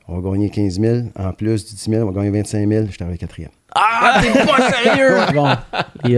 On 0.08 0.20
va 0.20 0.32
gagner 0.32 0.50
15 0.50 0.80
000. 0.80 0.98
En 1.18 1.34
plus 1.34 1.66
du 1.66 1.74
10 1.76 1.89
000, 1.91 2.08
on 2.08 2.12
va 2.12 2.22
gagner 2.22 2.38
25 2.39 2.68
000. 2.68 2.86
J'étais 2.89 3.04
arrivé 3.04 3.18
quatrième. 3.18 3.50
Ah, 3.80 4.20
t'es 4.22 4.46
pas 4.46 4.72
sérieux! 4.84 5.16
bon, 5.36 5.48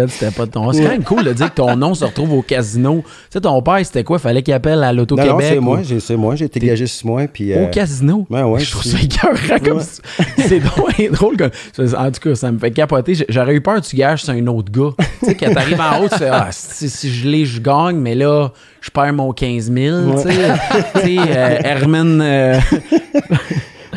c'était 0.07 0.32
pas 0.32 0.45
de 0.45 0.51
ton. 0.51 0.72
C'est 0.72 0.84
quand 0.84 0.89
même 0.89 1.03
cool 1.03 1.24
de 1.26 1.34
dire 1.34 1.49
que 1.49 1.55
ton 1.55 1.76
nom 1.76 1.93
se 1.93 2.05
retrouve 2.05 2.34
au 2.34 2.41
casino. 2.41 3.03
Tu 3.05 3.12
sais, 3.32 3.41
ton 3.41 3.62
père, 3.62 3.80
c'était 3.84 4.03
quoi? 4.03 4.18
Fallait 4.20 4.41
qu'il 4.43 4.53
appelle 4.53 4.82
à 4.84 4.93
l'Auto-Québec. 4.93 5.32
non, 5.34 5.39
c'est 5.41 5.57
ou- 5.57 5.62
moi, 5.62 5.80
j'ai- 5.84 5.99
c'est 5.99 6.16
moi, 6.16 6.36
j'ai 6.36 6.45
été 6.45 6.60
gagé 6.60 6.88
six 6.88 7.03
mois. 7.05 7.24
Puis, 7.32 7.53
Au 7.53 7.57
euh, 7.57 7.66
casino? 7.68 8.26
ouais, 8.30 8.41
ouais, 8.43 8.60
je 8.62 8.72
trouve 8.72 8.84
ça 8.84 8.97
écœurant 9.01 9.60
comme 9.64 9.78
Ouais. 9.78 9.84
ça. 9.84 10.24
C'est 10.38 10.60
drôle, 10.60 10.93
drôle 11.12 11.38
comme... 11.38 11.51
En 11.97 12.12
tout 12.12 12.20
cas, 12.30 12.36
ça 12.36 12.51
me 12.51 12.60
fait 12.60 12.72
capoter. 12.72 13.14
J'aurais 13.28 13.53
eu 13.55 13.62
peur 13.62 13.82
que 13.82 13.86
tu 13.88 13.95
gages 13.95 14.24
sur 14.24 14.34
un 14.34 14.47
autre 14.47 14.72
gars. 14.72 14.91
tu 15.20 15.26
sais, 15.28 15.36
quand 15.36 15.53
t'arrives 15.53 15.82
en 15.82 16.01
haut, 16.03 16.07
tu 16.10 16.18
fais 16.18 16.30
ah, 16.32 16.47
si, 16.51 16.89
si 16.89 17.12
je 17.12 17.28
l'ai, 17.28 17.45
je 17.45 17.60
gagne, 17.60 17.97
mais 17.97 18.16
là, 18.16 18.51
je 18.82 18.89
perds 18.89 19.14
mon 19.14 19.34
15 19.34 19.72
000. 19.72 20.12
Tu 20.14 20.18
sais, 20.22 20.30
Tu 20.95 20.99
sais, 21.01 21.18
euh, 21.20 21.57
Herman 21.64 22.22
euh, 22.22 22.60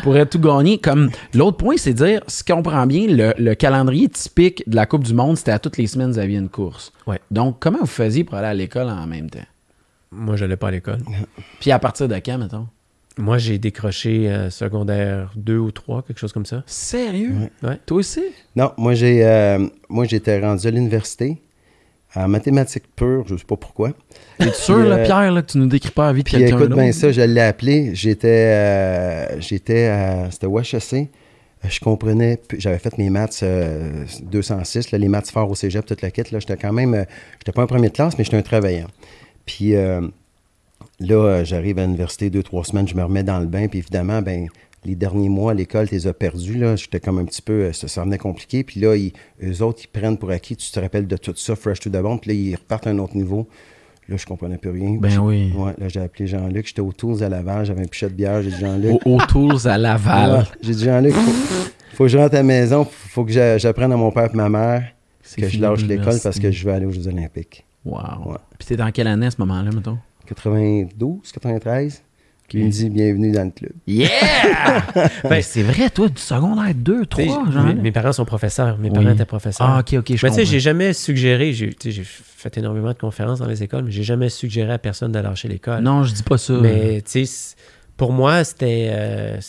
pourrait 0.03 0.25
tout 0.27 0.39
gagner. 0.39 0.77
Comme 0.77 1.09
L'autre 1.33 1.57
point, 1.57 1.77
c'est 1.77 1.93
de 1.93 2.05
dire, 2.05 2.21
si 2.27 2.43
on 2.51 2.57
comprend 2.57 2.85
bien, 2.85 3.07
le, 3.07 3.33
le 3.37 3.55
calendrier 3.55 4.09
typique 4.09 4.63
de 4.67 4.75
la 4.75 4.85
Coupe 4.85 5.03
du 5.03 5.13
Monde, 5.13 5.37
c'était 5.37 5.51
à 5.51 5.59
toutes 5.59 5.77
les 5.77 5.87
semaines, 5.87 6.11
vous 6.11 6.19
aviez 6.19 6.37
une 6.37 6.49
course. 6.49 6.91
Ouais. 7.07 7.19
Donc, 7.31 7.57
comment 7.59 7.79
vous 7.79 7.85
faisiez 7.87 8.23
pour 8.23 8.35
aller 8.35 8.47
à 8.47 8.53
l'école 8.53 8.89
en 8.89 9.07
même 9.07 9.29
temps? 9.29 9.39
Moi, 10.11 10.35
je 10.35 10.43
n'allais 10.43 10.57
pas 10.57 10.67
à 10.67 10.71
l'école. 10.71 10.99
Puis 11.59 11.71
à 11.71 11.79
partir 11.79 12.07
de 12.07 12.15
quand, 12.15 12.37
mettons? 12.37 12.67
Moi, 13.17 13.37
j'ai 13.37 13.57
décroché 13.59 14.29
euh, 14.29 14.49
secondaire 14.49 15.31
2 15.35 15.57
ou 15.57 15.71
3, 15.71 16.01
quelque 16.03 16.19
chose 16.19 16.33
comme 16.33 16.45
ça. 16.45 16.63
Sérieux? 16.65 17.33
Ouais. 17.61 17.79
Toi 17.85 17.97
aussi? 17.97 18.23
Non, 18.55 18.71
moi, 18.77 18.93
j'ai, 18.95 19.25
euh, 19.25 19.65
moi, 19.87 20.05
j'étais 20.05 20.39
rendu 20.39 20.67
à 20.67 20.71
l'université 20.71 21.41
en 22.15 22.27
mathématiques 22.27 22.83
pures, 22.95 23.23
je 23.27 23.35
sais 23.37 23.43
pas 23.45 23.55
pourquoi. 23.57 23.91
Es-tu 24.39 24.53
sûr, 24.53 24.77
là, 24.77 24.97
euh, 24.97 25.03
Pierre, 25.05 25.31
là, 25.31 25.41
que 25.41 25.51
tu 25.51 25.57
nous 25.57 25.67
décris 25.67 25.91
pas 25.91 26.07
la 26.07 26.13
vie 26.13 26.23
de 26.23 26.29
quelqu'un 26.29 26.57
écoute 26.57 26.73
bien 26.73 26.91
ça, 26.91 27.11
je 27.11 27.21
l'ai 27.21 27.41
appelé. 27.41 27.95
J'étais, 27.95 28.27
euh, 28.27 29.39
j'étais 29.41 29.85
à, 29.87 30.29
c'était 30.31 30.47
au 30.47 30.59
HEC. 30.59 30.93
Euh, 30.93 31.67
Je 31.69 31.79
comprenais, 31.79 32.39
j'avais 32.57 32.77
fait 32.77 32.97
mes 32.97 33.09
maths 33.09 33.39
euh, 33.43 34.05
206, 34.23 34.91
là, 34.91 34.97
les 34.97 35.07
maths 35.07 35.31
forts 35.31 35.49
au 35.49 35.55
cégep, 35.55 35.85
toute 35.85 36.01
la 36.01 36.11
quête. 36.11 36.31
Là, 36.31 36.39
j'étais 36.39 36.57
quand 36.57 36.73
même, 36.73 36.93
euh, 36.93 37.03
j'étais 37.39 37.51
pas 37.51 37.63
un 37.63 37.67
premier 37.67 37.87
de 37.89 37.93
classe, 37.93 38.17
mais 38.17 38.23
j'étais 38.23 38.37
un 38.37 38.41
travaillant. 38.41 38.87
Puis 39.45 39.75
euh, 39.75 40.01
là, 40.99 41.15
euh, 41.15 41.45
j'arrive 41.45 41.79
à 41.79 41.83
l'université 41.85 42.29
deux, 42.29 42.43
trois 42.43 42.63
semaines, 42.63 42.87
je 42.87 42.95
me 42.95 43.03
remets 43.03 43.23
dans 43.23 43.39
le 43.39 43.45
bain, 43.47 43.67
puis 43.67 43.79
évidemment, 43.79 44.21
ben 44.21 44.47
les 44.85 44.95
derniers 44.95 45.29
mois 45.29 45.51
à 45.51 45.53
l'école, 45.53 45.87
tu 45.87 45.95
les 45.95 46.07
as 46.07 46.13
perdus. 46.13 46.55
Là. 46.57 46.75
J'étais 46.75 46.99
comme 46.99 47.19
un 47.19 47.25
petit 47.25 47.41
peu, 47.41 47.53
euh, 47.53 47.73
ça, 47.73 47.87
ça 47.87 48.03
venait 48.03 48.17
compliqué. 48.17 48.63
Puis 48.63 48.79
là, 48.79 48.95
ils, 48.95 49.11
eux 49.43 49.61
autres, 49.63 49.81
ils 49.83 49.87
prennent 49.87 50.17
pour 50.17 50.29
acquis, 50.31 50.55
tu 50.55 50.69
te 50.71 50.79
rappelles 50.79 51.07
de 51.07 51.17
tout 51.17 51.33
ça, 51.35 51.55
fresh 51.55 51.79
to 51.79 51.89
the 51.89 52.01
bone, 52.01 52.19
puis 52.19 52.31
là, 52.31 52.35
ils 52.35 52.55
repartent 52.55 52.87
à 52.87 52.89
un 52.91 52.99
autre 52.99 53.15
niveau. 53.15 53.47
Là, 54.09 54.17
je 54.17 54.25
comprenais 54.25 54.57
plus 54.57 54.69
rien. 54.71 54.97
Ben 54.99 55.17
oui. 55.19 55.53
Ouais, 55.55 55.71
là, 55.77 55.87
j'ai 55.87 56.01
appelé 56.01 56.27
Jean-Luc. 56.27 56.67
J'étais 56.67 56.81
aux 56.81 56.91
Tours 56.91 57.23
à 57.23 57.29
Laval. 57.29 57.65
J'avais 57.65 57.83
un 57.83 57.87
pichet 57.87 58.09
de 58.09 58.13
bière. 58.13 58.41
J'ai 58.41 58.49
dit 58.51 58.59
Jean-Luc. 58.59 58.99
Au, 59.05 59.17
Tools 59.27 59.65
à 59.65 59.77
Laval. 59.77 60.31
Ouais. 60.39 60.43
J'ai 60.61 60.73
dit 60.73 60.83
Jean-Luc, 60.83 61.13
faut- 61.13 61.31
faut 61.93 62.03
que 62.03 62.09
je 62.09 62.17
rentre 62.17 62.33
à 62.33 62.37
la 62.39 62.43
maison, 62.43 62.85
faut 62.85 63.23
que 63.23 63.31
j'a- 63.31 63.57
j'apprenne 63.57 63.93
à 63.93 63.95
mon 63.97 64.11
père 64.11 64.29
et 64.33 64.35
ma 64.35 64.49
mère 64.49 64.83
C'est 65.21 65.39
que 65.41 65.47
je 65.47 65.57
lâche 65.61 65.83
l'école 65.85 66.19
parce 66.21 66.37
que 66.37 66.51
je 66.51 66.65
veux 66.65 66.73
aller 66.73 66.85
aux 66.85 66.91
Jeux 66.91 67.07
Olympiques. 67.07 67.63
Wow. 67.85 67.97
Ouais. 68.25 68.37
Puis 68.59 68.67
t'es 68.67 68.75
dans 68.75 68.91
quelle 68.91 69.07
année 69.07 69.27
à 69.27 69.31
ce 69.31 69.37
moment-là, 69.39 69.69
mettons? 69.73 69.97
92, 70.25 71.31
93. 71.31 72.01
Qui 72.53 72.59
me 72.63 72.69
dit 72.69 72.89
bienvenue 72.91 73.31
dans 73.31 73.45
le 73.45 73.49
club. 73.49 73.71
Yeah! 73.87 74.09
ben, 75.23 75.41
c'est 75.41 75.63
vrai, 75.63 75.89
toi, 75.89 76.07
du 76.07 76.21
secondaire 76.21 76.75
2, 76.75 77.07
Tu 77.07 77.15
sais, 77.15 77.25
3, 77.25 77.49
genre. 77.49 77.63
mes, 77.63 77.73
mes 77.73 77.91
parents 77.91 78.13
sont 78.13 78.25
professeurs. 78.25 78.77
Mes 78.77 78.89
Oui. 78.89 78.93
parents 78.93 79.09
étaient 79.09 79.25
professeurs. 79.25 79.67
Ah, 79.67 79.79
ok, 79.79 79.93
ok, 79.97 80.15
je 80.15 80.23
Mais 80.23 80.29
tu 80.29 80.35
sais, 80.35 80.45
j'ai 80.45 80.59
jamais 80.59 80.93
suggéré, 80.93 81.51
j'ai 81.53 81.73
fait 82.03 82.55
énormément 82.59 82.89
de 82.89 82.97
conférences 82.99 83.39
dans 83.39 83.47
les 83.47 83.63
écoles, 83.63 83.85
mais 83.85 83.91
j'ai 83.91 84.03
jamais 84.03 84.29
suggéré 84.29 84.71
à 84.71 84.77
personne 84.77 85.11
de 85.11 85.17
lâcher 85.17 85.47
l'école. 85.47 85.81
Non, 85.81 86.03
je 86.03 86.13
dis 86.13 86.21
pas 86.21 86.37
ça. 86.37 86.53
Mais 86.53 87.01
tu 87.01 87.25
sais, 87.25 87.55
pour 87.97 88.13
moi, 88.13 88.43
c'était. 88.43 88.89
euh, 88.91 89.39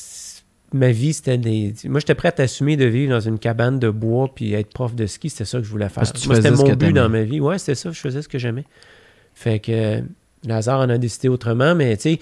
ma 0.72 0.90
vie, 0.90 1.12
c'était 1.12 1.36
des. 1.36 1.74
Moi, 1.84 2.00
j'étais 2.00 2.14
prêt 2.14 2.32
à 2.38 2.42
assumer 2.44 2.78
de 2.78 2.86
vivre 2.86 3.12
dans 3.12 3.20
une 3.20 3.38
cabane 3.38 3.78
de 3.78 3.90
bois 3.90 4.30
puis 4.34 4.54
être 4.54 4.72
prof 4.72 4.94
de 4.94 5.04
ski. 5.04 5.28
C'était 5.28 5.44
ça 5.44 5.58
que 5.58 5.64
je 5.64 5.70
voulais 5.70 5.90
faire. 5.90 6.04
Moi, 6.26 6.36
c'était 6.36 6.50
mon 6.52 6.72
but 6.74 6.94
dans 6.94 7.10
ma 7.10 7.22
vie. 7.22 7.38
Ouais, 7.38 7.58
c'était 7.58 7.74
ça. 7.74 7.90
Je 7.92 8.00
faisais 8.00 8.22
ce 8.22 8.28
que 8.28 8.38
j'aimais. 8.38 8.64
Fait 9.34 9.58
que 9.58 10.02
hasard 10.48 10.80
en 10.80 10.88
a 10.88 10.96
décidé 10.96 11.28
autrement, 11.28 11.74
mais 11.74 11.98
tu 11.98 12.02
sais. 12.14 12.18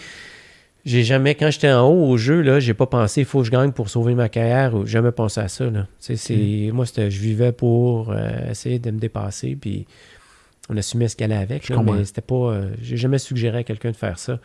J'ai 0.84 1.04
jamais, 1.04 1.34
quand 1.36 1.50
j'étais 1.50 1.70
en 1.70 1.86
haut 1.88 2.08
au 2.10 2.16
jeu, 2.16 2.40
là, 2.40 2.58
j'ai 2.58 2.74
pas 2.74 2.86
pensé, 2.86 3.20
il 3.20 3.24
faut 3.24 3.40
que 3.40 3.46
je 3.46 3.50
gagne 3.52 3.70
pour 3.70 3.88
sauver 3.88 4.14
ma 4.16 4.28
carrière, 4.28 4.74
ou 4.74 4.84
jamais 4.84 5.12
pensé 5.12 5.40
à 5.40 5.46
ça, 5.48 5.70
là. 5.70 5.86
C'est, 6.00 6.16
Hmm. 6.34 6.74
moi, 6.74 6.86
c'était, 6.86 7.10
je 7.10 7.20
vivais 7.20 7.52
pour 7.52 8.10
euh, 8.10 8.50
essayer 8.50 8.78
de 8.80 8.90
me 8.90 8.98
dépasser, 8.98 9.56
puis 9.60 9.86
on 10.68 10.76
assumait 10.76 11.06
ce 11.08 11.14
qu'elle 11.16 11.32
allait 11.32 11.42
avec, 11.42 11.68
là, 11.68 11.76
mais 11.84 12.04
c'était 12.04 12.20
pas, 12.20 12.34
euh, 12.34 12.70
j'ai 12.82 12.96
jamais 12.96 13.18
suggéré 13.18 13.58
à 13.58 13.62
quelqu'un 13.62 13.92
de 13.92 13.96
faire 13.96 14.18
ça. 14.18 14.40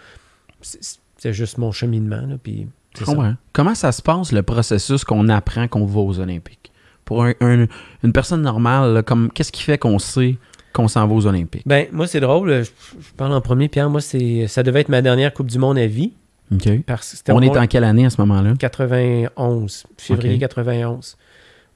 C'est, 0.62 0.80
c'est 1.18 1.34
juste 1.34 1.58
mon 1.58 1.72
cheminement, 1.72 2.22
là, 2.22 2.36
puis 2.42 2.68
Je 3.00 3.04
ça. 3.06 3.36
Comment 3.54 3.74
ça 3.76 3.92
se 3.92 4.02
passe, 4.04 4.32
le 4.32 4.44
processus 4.44 5.04
qu'on 5.04 5.30
apprend 5.30 5.68
qu'on 5.68 5.86
va 5.86 6.02
aux 6.02 6.20
Olympiques? 6.20 6.72
Pour 7.06 7.24
un- 7.24 7.34
un- 7.42 7.66
une 8.04 8.12
personne 8.14 8.42
normale, 8.44 8.94
là, 8.94 9.02
comme 9.02 9.32
qu'est-ce 9.32 9.52
qui 9.52 9.64
fait 9.64 9.78
qu'on 9.80 9.98
sait 9.98 10.36
qu'on 10.74 10.88
s'en 10.88 11.08
va 11.08 11.14
aux 11.16 11.26
Olympiques? 11.26 11.64
Ben, 11.66 11.88
moi, 11.92 12.06
c'est 12.06 12.20
drôle, 12.20 12.64
je, 12.64 12.70
je 13.00 13.14
parle 13.16 13.34
en 13.34 13.42
premier, 13.42 13.70
Pierre, 13.70 13.90
moi, 13.90 14.02
c'est, 14.02 14.46
ça 14.48 14.62
devait 14.62 14.82
être 14.82 14.90
ma 14.90 15.02
dernière 15.02 15.34
Coupe 15.34 15.48
du 15.48 15.58
Monde 15.58 15.78
à 15.80 15.88
vie, 15.88 16.14
Parce 16.86 17.24
On 17.30 17.42
est 17.42 17.58
en 17.58 17.68
quelle 17.68 17.84
année 17.84 18.06
à 18.06 18.10
ce 18.10 18.22
moment-là? 18.22 18.54
91, 18.58 19.86
février 19.98 20.36
Ok. 20.36 20.40
91, 20.42 21.18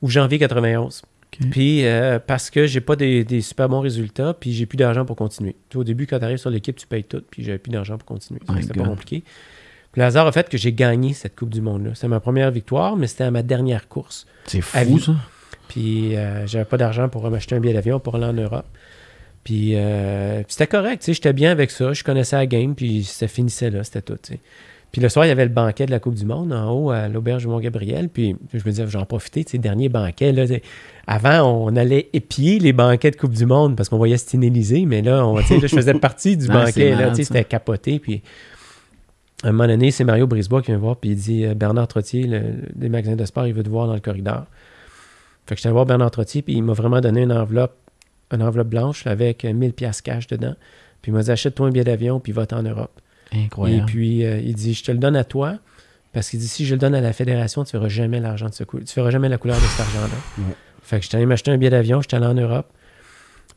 ou 0.01 0.09
janvier 0.09 0.39
91. 0.39 1.01
Ok. 1.33 1.49
Puis 1.49 1.85
euh, 1.85 2.19
parce 2.19 2.49
que 2.49 2.65
j'ai 2.65 2.81
pas 2.81 2.95
des, 2.95 3.23
des 3.23 3.41
super 3.41 3.69
bons 3.69 3.81
résultats, 3.81 4.33
puis 4.33 4.53
j'ai 4.53 4.65
plus 4.65 4.77
d'argent 4.77 5.05
pour 5.05 5.15
continuer. 5.15 5.55
Au 5.75 5.83
début, 5.83 6.07
quand 6.07 6.19
tu 6.19 6.25
arrives 6.25 6.37
sur 6.37 6.49
l'équipe, 6.49 6.75
tu 6.75 6.87
payes 6.87 7.03
tout, 7.03 7.21
puis 7.29 7.43
j'avais 7.43 7.57
plus 7.57 7.71
d'argent 7.71 7.97
pour 7.97 8.05
continuer. 8.05 8.39
C'était 8.61 8.79
pas 8.79 8.85
compliqué. 8.85 9.23
Puis 9.91 9.99
le 9.99 10.05
hasard 10.05 10.25
a 10.25 10.31
fait 10.31 10.47
que 10.47 10.57
j'ai 10.57 10.71
gagné 10.71 11.13
cette 11.13 11.35
Coupe 11.35 11.49
du 11.49 11.59
Monde-là. 11.61 11.91
C'était 11.95 12.07
ma 12.07 12.21
première 12.21 12.49
victoire, 12.51 12.95
mais 12.95 13.07
c'était 13.07 13.25
à 13.25 13.31
ma 13.31 13.43
dernière 13.43 13.89
course. 13.89 14.25
C'est 14.45 14.61
fou, 14.61 14.99
ça. 14.99 15.15
Puis 15.67 16.15
euh, 16.15 16.47
j'avais 16.47 16.65
pas 16.65 16.77
d'argent 16.77 17.09
pour 17.09 17.29
m'acheter 17.29 17.55
un 17.55 17.59
billet 17.59 17.73
d'avion 17.73 17.99
pour 17.99 18.15
aller 18.15 18.25
en 18.25 18.33
Europe. 18.33 18.65
Puis, 19.43 19.75
euh, 19.75 20.43
c'était 20.47 20.67
correct, 20.67 20.99
tu 20.99 21.05
sais, 21.05 21.13
j'étais 21.13 21.33
bien 21.33 21.51
avec 21.51 21.71
ça, 21.71 21.93
je 21.93 22.03
connaissais 22.03 22.35
la 22.35 22.45
game, 22.45 22.75
puis 22.75 23.03
ça 23.03 23.27
finissait 23.27 23.69
là, 23.71 23.83
c'était 23.83 24.01
tout. 24.03 24.17
Puis 24.91 25.01
le 25.01 25.07
soir, 25.09 25.25
il 25.25 25.29
y 25.29 25.31
avait 25.31 25.45
le 25.45 25.51
banquet 25.51 25.85
de 25.85 25.91
la 25.91 25.99
Coupe 25.99 26.15
du 26.15 26.25
Monde 26.25 26.51
en 26.53 26.69
haut 26.71 26.91
à 26.91 27.07
l'auberge 27.07 27.47
Mont-Gabriel, 27.47 28.09
puis 28.09 28.35
je 28.53 28.57
me 28.59 28.63
disais, 28.71 28.85
j'en 28.87 29.05
profiter, 29.05 29.43
tu 29.45 29.51
sais, 29.51 29.57
dernier 29.57 29.89
banquet, 29.89 30.31
là. 30.31 30.43
Avant, 31.07 31.41
on 31.65 31.75
allait 31.75 32.09
épier 32.13 32.59
les 32.59 32.73
banquets 32.73 33.09
de 33.11 33.15
Coupe 33.15 33.33
du 33.33 33.45
Monde 33.45 33.75
parce 33.75 33.89
qu'on 33.89 33.97
voyait 33.97 34.17
Stine 34.17 34.43
Élysée, 34.43 34.85
mais 34.85 35.01
là, 35.01 35.25
on, 35.25 35.37
là, 35.37 35.43
je 35.49 35.67
faisais 35.67 35.93
partie 35.95 36.37
du 36.37 36.45
Ah, 36.49 36.65
banquet, 36.65 36.91
là, 36.95 37.13
c'était 37.15 37.43
capoté, 37.45 37.99
puis 37.99 38.21
à 39.43 39.47
un 39.47 39.51
moment 39.53 39.67
donné, 39.67 39.89
c'est 39.89 40.03
Mario 40.03 40.27
Brisebois 40.27 40.61
qui 40.61 40.67
vient 40.67 40.75
me 40.75 40.81
voir, 40.81 40.97
puis 40.97 41.11
il 41.11 41.15
dit 41.15 41.45
euh, 41.45 41.55
Bernard 41.55 41.87
Trottier, 41.87 42.27
le- 42.27 42.41
des 42.75 42.89
magasins 42.89 43.15
de 43.15 43.25
sport, 43.25 43.47
il 43.47 43.53
veut 43.53 43.63
te 43.63 43.69
voir 43.69 43.87
dans 43.87 43.95
le 43.95 43.99
corridor. 44.01 44.43
Fait 45.47 45.55
que 45.55 45.59
j'étais 45.59 45.67
allé 45.69 45.73
voir 45.73 45.85
Bernard 45.87 46.11
Trottier, 46.11 46.43
puis 46.43 46.53
il 46.53 46.63
m'a 46.63 46.73
vraiment 46.73 47.01
donné 47.01 47.21
une 47.23 47.31
enveloppe, 47.31 47.75
une 48.35 48.43
enveloppe 48.43 48.69
blanche 48.69 49.05
avec 49.07 49.45
euh, 49.45 49.53
1000 49.53 49.73
pièces 49.73 50.01
cash 50.01 50.27
dedans. 50.27 50.55
Puis 51.01 51.11
il 51.11 51.15
m'a 51.15 51.23
dit 51.23 51.31
achète-toi 51.31 51.67
un 51.67 51.71
billet 51.71 51.83
d'avion, 51.83 52.19
puis 52.19 52.31
va 52.31 52.45
en 52.51 52.63
Europe. 52.63 52.91
Incroyable. 53.33 53.81
Et 53.83 53.85
puis 53.85 54.25
euh, 54.25 54.39
il 54.39 54.55
dit 54.55 54.73
je 54.73 54.83
te 54.83 54.91
le 54.91 54.97
donne 54.97 55.15
à 55.15 55.23
toi, 55.23 55.57
parce 56.13 56.29
qu'il 56.29 56.39
dit 56.39 56.47
si 56.47 56.65
je 56.65 56.75
le 56.75 56.79
donne 56.79 56.93
à 56.95 57.01
la 57.01 57.13
fédération, 57.13 57.63
tu 57.63 57.71
verras 57.73 57.87
jamais 57.89 58.19
l'argent 58.19 58.49
de 58.49 58.53
ce 58.53 58.63
coup, 58.63 58.79
tu 58.79 58.93
verras 58.95 59.09
jamais 59.11 59.29
la 59.29 59.37
couleur 59.37 59.57
de 59.57 59.61
cet 59.63 59.79
argent-là. 59.81 60.43
Fait 60.83 60.97
que 60.97 61.03
j'étais 61.03 61.17
allé 61.17 61.25
m'acheter 61.25 61.51
un 61.51 61.57
billet 61.57 61.69
d'avion, 61.71 62.01
j'étais 62.01 62.17
allé 62.17 62.25
en 62.25 62.33
Europe. 62.33 62.67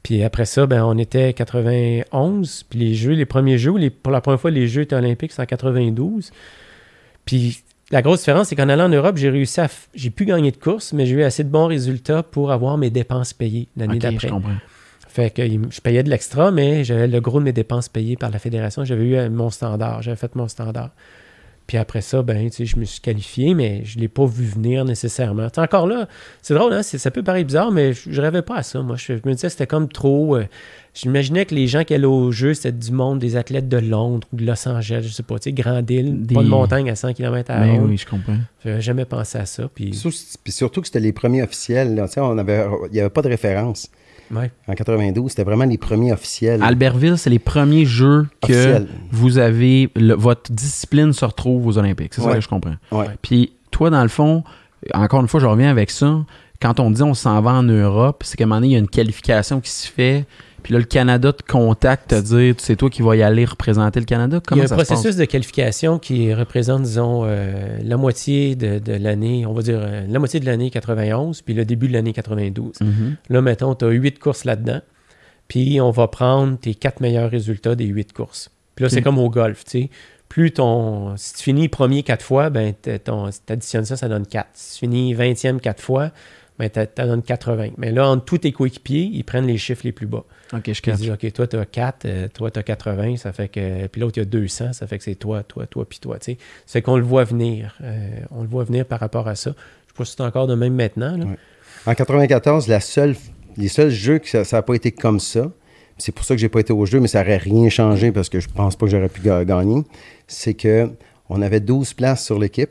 Puis 0.02 0.22
après 0.22 0.44
ça, 0.44 0.66
ben, 0.66 0.84
on 0.84 0.98
était 0.98 1.32
91. 1.32 2.64
Puis 2.68 2.78
les 2.78 2.94
jeux, 2.94 3.12
les 3.12 3.24
premiers 3.24 3.58
jeux, 3.58 3.76
les- 3.76 3.90
pour 3.90 4.12
la 4.12 4.20
première 4.20 4.38
fois, 4.40 4.50
les 4.50 4.68
Jeux 4.68 4.82
étaient 4.82 4.94
olympiques, 4.96 5.32
c'est 5.32 5.42
en 5.42 5.46
92. 5.46 6.30
Puis 7.24 7.63
la 7.94 8.02
grosse 8.02 8.18
différence, 8.20 8.48
c'est 8.48 8.56
qu'en 8.56 8.68
allant 8.68 8.84
en 8.86 8.88
Europe, 8.90 9.16
j'ai 9.16 9.30
réussi 9.30 9.60
à. 9.60 9.66
f- 9.66 9.86
J'ai 9.94 10.10
pu 10.10 10.24
gagner 10.26 10.50
de 10.50 10.56
course, 10.58 10.92
mais 10.92 11.06
j'ai 11.06 11.14
eu 11.14 11.22
assez 11.22 11.44
de 11.44 11.48
bons 11.48 11.66
résultats 11.66 12.22
pour 12.22 12.52
avoir 12.52 12.76
mes 12.76 12.90
dépenses 12.90 13.32
payées 13.32 13.68
l'année 13.76 13.94
Ok, 13.94 14.00
d'après. 14.00 14.28
je 14.28 14.32
comprends. 14.32 14.56
Fait 15.08 15.30
que 15.30 15.42
je 15.46 15.80
payais 15.80 16.02
de 16.02 16.10
l'extra, 16.10 16.50
mais 16.50 16.82
j'avais 16.84 17.06
le 17.06 17.20
gros 17.20 17.38
de 17.38 17.44
mes 17.44 17.52
dépenses 17.52 17.88
payées 17.88 18.16
par 18.16 18.30
la 18.30 18.38
fédération. 18.40 18.84
J'avais 18.84 19.04
eu 19.04 19.14
euh, 19.14 19.30
mon 19.30 19.48
standard. 19.48 20.02
J'avais 20.02 20.16
fait 20.16 20.34
mon 20.34 20.48
standard. 20.48 20.90
Puis 21.66 21.78
après 21.78 22.02
ça, 22.02 22.22
ben, 22.22 22.50
tu 22.50 22.56
sais, 22.56 22.64
je 22.66 22.76
me 22.78 22.84
suis 22.84 23.00
qualifié, 23.00 23.54
mais 23.54 23.82
je 23.84 23.96
ne 23.96 24.02
l'ai 24.02 24.08
pas 24.08 24.26
vu 24.26 24.44
venir 24.44 24.84
nécessairement. 24.84 25.48
Tu 25.48 25.54
sais, 25.54 25.60
encore 25.62 25.86
là, 25.86 26.08
c'est 26.42 26.52
drôle, 26.52 26.74
hein? 26.74 26.82
ça 26.82 27.10
peut 27.10 27.22
paraître 27.22 27.46
bizarre, 27.46 27.70
mais 27.70 27.94
je, 27.94 28.10
je 28.12 28.20
rêvais 28.20 28.42
pas 28.42 28.56
à 28.56 28.62
ça. 28.62 28.82
Moi, 28.82 28.96
je, 28.96 29.14
je 29.16 29.22
me 29.24 29.32
disais 29.34 29.46
que 29.46 29.52
c'était 29.52 29.66
comme 29.66 29.88
trop. 29.88 30.36
euh, 30.36 30.44
J'imaginais 30.94 31.44
que 31.44 31.54
les 31.54 31.66
gens 31.66 31.82
qui 31.82 31.92
allaient 31.92 32.04
au 32.06 32.30
jeu, 32.30 32.54
c'était 32.54 32.70
du 32.70 32.92
monde, 32.92 33.18
des 33.18 33.36
athlètes 33.36 33.68
de 33.68 33.78
Londres 33.78 34.26
ou 34.32 34.36
de 34.36 34.46
Los 34.46 34.68
Angeles, 34.68 35.02
je 35.02 35.08
sais 35.12 35.24
pas, 35.24 35.38
tu 35.40 35.44
sais, 35.50 35.52
grande 35.52 35.90
île, 35.90 36.22
Des- 36.22 36.34
pas 36.36 36.42
de 36.44 36.48
montagne 36.48 36.88
à 36.88 36.94
100 36.94 37.14
km 37.14 37.50
à 37.50 37.58
Ben 37.60 37.66
l'heure. 37.74 37.82
oui, 37.84 37.96
je 37.98 38.06
comprends. 38.06 38.36
J'avais 38.64 38.80
jamais 38.80 39.04
pensé 39.04 39.36
à 39.38 39.44
ça. 39.46 39.68
Puis, 39.74 39.92
Sous- 39.92 40.12
Puis 40.44 40.52
surtout 40.52 40.80
que 40.80 40.86
c'était 40.86 41.00
les 41.00 41.12
premiers 41.12 41.42
officiels. 41.42 41.96
là. 41.96 42.06
Tu 42.06 42.14
sais, 42.14 42.20
on 42.20 42.38
avait, 42.38 42.64
il 42.90 42.92
n'y 42.92 43.00
avait 43.00 43.10
pas 43.10 43.22
de 43.22 43.28
référence. 43.28 43.90
ouais. 44.30 44.50
En 44.68 44.74
92, 44.74 45.30
c'était 45.30 45.42
vraiment 45.42 45.64
les 45.64 45.78
premiers 45.78 46.12
officiels. 46.12 46.62
Albertville, 46.62 47.18
c'est 47.18 47.28
les 47.30 47.38
premiers 47.40 47.84
jeux 47.86 48.28
que 48.40 48.86
vous 49.10 49.38
avez. 49.38 49.90
le- 49.96 50.14
votre 50.14 50.52
discipline 50.52 51.12
se 51.12 51.24
retrouve 51.24 51.66
aux 51.66 51.76
Olympiques. 51.76 52.14
C'est 52.14 52.22
ça 52.22 52.34
que 52.34 52.40
je 52.40 52.48
comprends. 52.48 52.76
Ouais. 52.92 53.06
Puis 53.20 53.52
toi, 53.72 53.90
dans 53.90 54.02
le 54.02 54.08
fond, 54.08 54.44
encore 54.92 55.20
une 55.20 55.28
fois, 55.28 55.40
je 55.40 55.46
reviens 55.46 55.70
avec 55.70 55.90
ça. 55.90 56.24
Quand 56.62 56.78
on 56.80 56.90
dit 56.92 57.02
on 57.02 57.14
s'en 57.14 57.40
va 57.42 57.50
en 57.50 57.64
Europe, 57.64 58.22
c'est 58.24 58.36
qu'à 58.36 58.44
un 58.44 58.46
moment 58.46 58.60
donné, 58.60 58.68
il 58.68 58.72
y 58.72 58.76
a 58.76 58.78
une 58.78 58.88
qualification 58.88 59.60
qui 59.60 59.70
se 59.70 59.88
fait. 59.90 60.24
Puis 60.64 60.72
là, 60.72 60.80
le 60.80 60.86
Canada 60.86 61.32
te 61.32 61.42
contacte, 61.42 62.10
te 62.10 62.20
dire 62.20 62.54
c'est 62.58 62.74
toi 62.74 62.90
qui 62.90 63.02
vas 63.02 63.14
y 63.14 63.22
aller 63.22 63.44
représenter 63.44 64.00
le 64.00 64.06
Canada. 64.06 64.38
Il 64.38 64.40
y 64.40 64.42
Comment 64.48 64.62
a 64.62 64.64
un 64.64 64.68
processus 64.76 65.14
de 65.16 65.24
qualification 65.26 65.98
qui 66.00 66.34
représente, 66.34 66.82
disons, 66.82 67.22
euh, 67.24 67.78
la 67.84 67.96
moitié 67.96 68.56
de, 68.56 68.78
de 68.80 68.92
l'année, 68.94 69.44
on 69.46 69.52
va 69.52 69.62
dire 69.62 69.78
euh, 69.80 70.06
la 70.08 70.18
moitié 70.18 70.40
de 70.40 70.46
l'année 70.46 70.70
91, 70.70 71.42
puis 71.42 71.54
le 71.54 71.64
début 71.64 71.86
de 71.86 71.92
l'année 71.92 72.12
92. 72.12 72.80
Mhm. 72.80 73.16
Là, 73.28 73.40
mettons, 73.42 73.74
tu 73.76 73.84
as 73.84 73.88
huit 73.90 74.18
courses 74.18 74.44
là-dedans, 74.44 74.80
puis 75.48 75.80
on 75.80 75.90
va 75.90 76.08
prendre 76.08 76.58
tes 76.58 76.74
quatre 76.74 77.00
meilleurs 77.00 77.30
résultats 77.30 77.74
des 77.74 77.84
huit 77.84 78.12
courses. 78.12 78.50
Puis 78.74 78.84
là, 78.84 78.88
c'est 78.88 79.02
comme 79.02 79.18
au 79.18 79.30
golf, 79.30 79.64
tu 79.64 79.70
sais. 79.82 79.90
Plus 80.30 80.50
ton. 80.50 81.14
Si 81.16 81.34
tu 81.34 81.42
finis 81.44 81.68
premier 81.68 82.02
quatre 82.02 82.24
fois, 82.24 82.50
ben, 82.50 82.72
t'as- 82.80 82.98
ton- 82.98 83.30
si 83.30 83.40
tu 83.46 83.52
additionnes 83.52 83.84
ça, 83.84 83.96
ça 83.96 84.08
donne 84.08 84.26
4. 84.26 84.48
Si 84.54 84.72
tu 84.74 84.78
finis 84.80 85.14
20e 85.14 85.60
quatre 85.60 85.80
fois, 85.82 86.10
ben, 86.58 86.70
ça 86.72 86.86
donne 87.06 87.22
80. 87.22 87.70
Mais 87.78 87.90
là, 87.90 88.08
entre 88.08 88.24
tous 88.24 88.38
tes 88.38 88.52
coéquipiers, 88.52 89.10
ils 89.12 89.24
prennent 89.24 89.46
les 89.46 89.58
chiffres 89.58 89.82
les 89.84 89.92
plus 89.92 90.06
bas. 90.06 90.24
Ok, 90.52 90.70
je 90.72 90.80
ils 90.86 90.94
disent, 90.94 91.10
OK, 91.10 91.32
toi, 91.32 91.46
tu 91.48 91.56
as 91.56 91.66
4, 91.66 92.04
euh, 92.04 92.28
toi, 92.32 92.50
tu 92.50 92.58
as 92.58 92.62
80, 92.62 93.16
ça 93.16 93.32
fait 93.32 93.48
que. 93.48 93.86
Puis 93.88 94.00
l'autre, 94.00 94.18
il 94.18 94.20
y 94.20 94.22
a 94.22 94.26
200, 94.26 94.72
ça 94.72 94.86
fait 94.86 94.98
que 94.98 95.04
c'est 95.04 95.16
toi, 95.16 95.42
toi, 95.42 95.66
toi, 95.66 95.84
puis 95.88 95.98
toi, 95.98 96.18
tu 96.18 96.32
sais. 96.32 96.38
C'est 96.66 96.80
qu'on 96.82 96.96
le 96.96 97.02
voit 97.02 97.24
venir. 97.24 97.74
euh, 97.82 98.08
on 98.30 98.42
le 98.42 98.48
voit 98.48 98.64
venir 98.64 98.84
par 98.86 99.00
rapport 99.00 99.26
à 99.26 99.34
ça. 99.34 99.50
Je 99.50 99.92
sais 99.92 99.96
pas 99.98 100.04
si 100.04 100.14
c'est 100.16 100.22
encore 100.22 100.46
de 100.46 100.54
même 100.54 100.74
maintenant. 100.74 101.16
là. 101.16 101.24
Ouais. 101.24 101.36
En 101.86 101.94
94, 101.94 102.68
la 102.68 102.80
seule, 102.80 103.16
les 103.56 103.68
seuls 103.68 103.90
jeux 103.90 104.18
que 104.18 104.44
ça 104.44 104.56
n'a 104.56 104.62
pas 104.62 104.74
été 104.74 104.92
comme 104.92 105.20
ça, 105.20 105.50
c'est 105.98 106.12
pour 106.12 106.24
ça 106.24 106.34
que 106.34 106.40
j'ai 106.40 106.48
pas 106.48 106.60
été 106.60 106.72
au 106.72 106.86
jeu, 106.86 106.98
mais 107.00 107.08
ça 107.08 107.20
n'aurait 107.22 107.36
rien 107.36 107.68
changé 107.68 108.10
parce 108.12 108.28
que 108.28 108.40
je 108.40 108.48
pense 108.48 108.74
pas 108.76 108.86
que 108.86 108.92
j'aurais 108.92 109.08
pu 109.08 109.20
ga- 109.22 109.44
gagner, 109.44 109.82
c'est 110.26 110.54
que 110.54 110.90
on 111.28 111.42
avait 111.42 111.60
12 111.60 111.92
places 111.94 112.24
sur 112.24 112.38
l'équipe, 112.38 112.70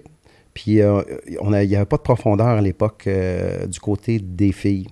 puis 0.54 0.82
euh, 0.82 1.01
on 1.41 1.54
a- 1.54 1.64
il 1.64 1.70
n'y 1.70 1.76
avait 1.76 1.86
pas 1.86 1.97
de 1.97 2.01
profondeur 2.01 2.47
à 2.47 2.62
l'époque 2.62 3.06
euh, 3.08 3.66
du 3.66 3.80
côté 3.80 4.20
des 4.20 4.51
filles. 4.51 4.88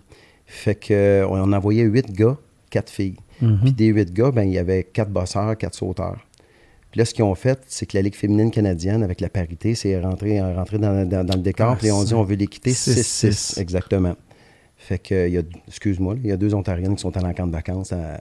Fait 0.46 0.76
que 0.76 0.94
euh, 0.94 1.28
on 1.30 1.52
envoyait 1.54 1.84
8 1.84 2.12
gars, 2.14 2.38
4 2.72 2.90
filles. 2.90 3.16
Mhm. 3.42 3.60
Puis 3.64 3.72
des 3.74 3.88
8 3.88 4.14
gars, 4.14 4.32
ben, 4.32 4.44
il 4.44 4.54
y 4.54 4.58
avait 4.58 4.84
4 4.84 5.10
bosseurs, 5.10 5.58
4 5.58 5.74
sauteurs. 5.74 6.18
Puis 6.92 7.00
là, 7.00 7.06
ce 7.06 7.14
qu'ils 7.14 7.24
ont 7.24 7.36
fait, 7.36 7.60
c'est 7.68 7.86
que 7.86 7.96
la 7.98 8.02
Ligue 8.02 8.16
féminine 8.16 8.52
canadienne, 8.52 9.02
avec 9.02 9.22
la 9.22 9.30
parité, 9.30 9.76
c'est 9.76 9.98
rentré, 10.02 10.42
rentré 10.42 10.78
dans, 10.78 11.08
dans- 11.08 11.24
dans 11.24 11.36
le 11.36 11.42
décor. 11.42 11.72
Ah, 11.72 11.76
puis 11.80 11.90
on 11.92 12.04
dit 12.04 12.14
on 12.14 12.24
veut 12.24 12.36
6-6. 12.36 12.74
6-6. 13.30 13.60
Exactement. 13.62 14.16
Fait 14.84 14.98
que, 14.98 15.28
il 15.28 15.34
y 15.34 15.38
a, 15.38 15.42
excuse-moi, 15.68 16.16
il 16.24 16.30
y 16.30 16.32
a 16.32 16.38
deux 16.38 16.54
Ontariennes 16.56 16.96
qui 16.96 17.02
sont 17.02 17.16
allées 17.16 17.28
en 17.28 17.34
camp 17.34 17.46
de 17.48 17.52
vacances. 17.52 17.94
à- 17.94 18.20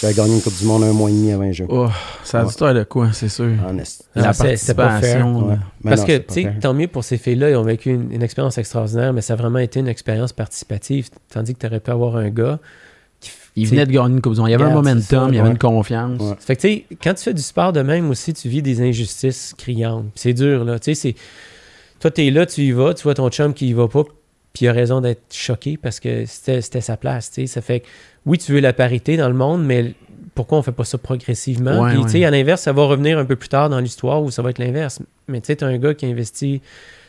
J'avais 0.00 0.14
gagné 0.14 0.34
une 0.36 0.40
Coupe 0.40 0.58
du 0.58 0.64
Monde 0.64 0.82
un 0.82 0.92
mois 0.92 1.10
et 1.10 1.12
demi 1.12 1.30
avant 1.30 1.42
les 1.44 1.52
Jeux. 1.52 1.66
Oh, 1.68 1.88
ça 2.24 2.40
a 2.40 2.44
Ouais. 2.44 2.48
du 2.50 2.56
temps 2.56 2.72
de 2.74 2.82
quoi, 2.84 3.12
c'est 3.12 3.28
sûr. 3.28 3.52
En 3.66 3.76
est- 3.78 4.02
Non, 4.16 4.22
La 4.22 4.32
participation. 4.32 5.48
Ouais. 5.50 5.56
Parce 5.84 6.00
non, 6.00 6.06
que, 6.06 6.16
tu 6.18 6.34
sais, 6.34 6.52
tant 6.60 6.74
mieux 6.74 6.88
pour 6.88 7.04
ces 7.04 7.18
filles-là, 7.18 7.50
ils 7.50 7.56
ont 7.56 7.62
vécu 7.62 7.90
une, 7.92 8.10
une 8.12 8.22
expérience 8.22 8.56
extraordinaire, 8.58 9.12
mais 9.12 9.20
ça 9.20 9.34
a 9.34 9.36
vraiment 9.36 9.58
été 9.58 9.78
une 9.80 9.88
expérience 9.88 10.32
participative. 10.32 11.10
Tandis 11.30 11.54
que 11.54 11.60
tu 11.60 11.66
aurais 11.66 11.80
pu 11.80 11.90
avoir 11.90 12.16
un 12.16 12.30
gars 12.30 12.58
qui. 13.20 13.30
Il 13.56 13.68
venait 13.68 13.86
de 13.86 13.92
gagner 13.92 14.14
une 14.14 14.20
Coupe 14.22 14.34
du 14.34 14.40
Monde. 14.40 14.48
Il 14.48 14.52
y 14.52 14.54
avait 14.54 14.64
un 14.64 14.70
momentum, 14.74 15.28
il 15.28 15.36
y 15.36 15.38
avait 15.38 15.48
ouais. 15.48 15.52
une 15.52 15.58
confiance. 15.58 16.20
Ouais. 16.20 16.34
Fait 16.40 16.56
que, 16.56 16.60
tu 16.62 16.68
sais, 16.68 16.84
quand 17.02 17.14
tu 17.14 17.22
fais 17.24 17.34
du 17.34 17.42
sport 17.42 17.72
de 17.72 17.82
même 17.82 18.08
aussi, 18.10 18.32
tu 18.32 18.48
vis 18.48 18.62
des 18.62 18.80
injustices 18.80 19.54
criantes. 19.56 20.04
Puis 20.14 20.22
C'est 20.22 20.32
dur, 20.32 20.64
là. 20.64 20.78
Tu 20.78 20.94
sais, 20.94 21.00
c'est. 21.00 21.14
Toi, 22.00 22.10
t'es 22.10 22.30
là, 22.30 22.46
tu 22.46 22.62
y 22.62 22.72
vas, 22.72 22.94
tu 22.94 23.02
vois 23.04 23.14
ton 23.14 23.28
chum 23.30 23.54
qui 23.54 23.68
y 23.68 23.72
va 23.72 23.86
pas, 23.86 24.02
puis 24.54 24.64
il 24.64 24.68
a 24.68 24.72
raison 24.72 25.00
d'être 25.00 25.34
choqué 25.34 25.76
parce 25.76 26.00
que 26.00 26.24
c'était 26.26 26.62
c'était 26.62 26.80
sa 26.80 26.96
place, 26.96 27.30
tu 27.30 27.42
sais. 27.42 27.46
Ça 27.46 27.60
fait 27.60 27.80
que, 27.80 27.86
oui, 28.24 28.38
tu 28.38 28.52
veux 28.52 28.60
la 28.60 28.72
parité 28.72 29.16
dans 29.16 29.28
le 29.28 29.34
monde, 29.34 29.64
mais 29.64 29.94
pourquoi 30.34 30.58
on 30.58 30.62
fait 30.62 30.72
pas 30.72 30.84
ça 30.84 30.96
progressivement? 30.96 31.82
Ouais, 31.82 31.90
puis, 31.90 31.98
tu 31.98 32.04
ouais. 32.04 32.10
sais, 32.10 32.24
à 32.24 32.30
l'inverse, 32.30 32.62
ça 32.62 32.72
va 32.72 32.84
revenir 32.84 33.18
un 33.18 33.24
peu 33.24 33.36
plus 33.36 33.48
tard 33.48 33.68
dans 33.68 33.80
l'histoire 33.80 34.22
où 34.22 34.30
ça 34.30 34.42
va 34.42 34.50
être 34.50 34.58
l'inverse. 34.58 35.00
Mais 35.28 35.40
tu 35.40 35.48
sais, 35.48 35.56
t'as 35.56 35.66
un 35.66 35.76
gars 35.76 35.92
qui 35.92 36.06
a 36.06 36.08
investi 36.08 36.62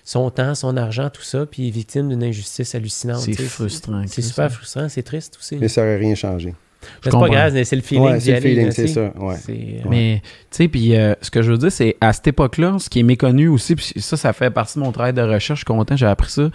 son 0.04 0.30
temps, 0.32 0.56
son 0.56 0.76
argent, 0.76 1.10
tout 1.10 1.22
ça, 1.22 1.46
puis 1.46 1.64
il 1.64 1.68
est 1.68 1.72
victime 1.72 2.10
d'une 2.10 2.24
injustice 2.24 2.76
hallucinante. 2.76 3.22
C'est 3.22 3.34
frustrant. 3.34 4.04
C'est 4.08 4.22
super 4.24 4.52
frustrant, 4.52 4.90
c'est 4.90 5.04
triste 5.04 5.38
aussi. 5.40 5.58
Mais 5.58 5.68
ça 5.68 5.82
n'aurait 5.82 5.98
rien 5.98 6.16
changé. 6.16 6.54
Mais 7.06 7.12
c'est 7.12 7.20
pas 7.20 7.30
grave, 7.30 7.54
mais 7.54 7.64
c'est 7.64 7.76
le 7.76 7.82
feeling 7.82 8.04
Ouais, 8.06 8.20
c'est 8.20 8.32
le 8.34 8.42
feeling, 8.42 8.72
c'est 8.72 8.88
ça. 8.88 9.12
Ouais. 9.18 9.36
C'est, 9.40 9.52
euh, 9.54 9.90
Mais, 9.90 10.22
tu 10.24 10.32
sais, 10.52 10.68
puis 10.68 10.96
euh, 10.96 11.14
ce 11.22 11.30
que 11.32 11.42
je 11.42 11.52
veux 11.52 11.58
dire, 11.58 11.72
c'est 11.72 11.96
à 12.02 12.14
cette 12.14 12.28
époque-là, 12.28 12.78
ce 12.80 12.90
qui 12.90 13.00
est 13.00 13.04
méconnu 13.04 13.48
aussi, 13.48 13.76
puis 13.76 13.94
ça, 13.98 14.18
ça 14.18 14.34
fait 14.34 14.50
partie 14.52 14.78
de 14.80 14.84
mon 14.84 14.92
travail 14.92 15.14
de 15.14 15.22
recherche, 15.22 15.60
je 15.60 15.66
suis 15.66 15.66
content, 15.66 15.96
j'ai 15.96 16.06
appris 16.06 16.32
ça. 16.32 16.50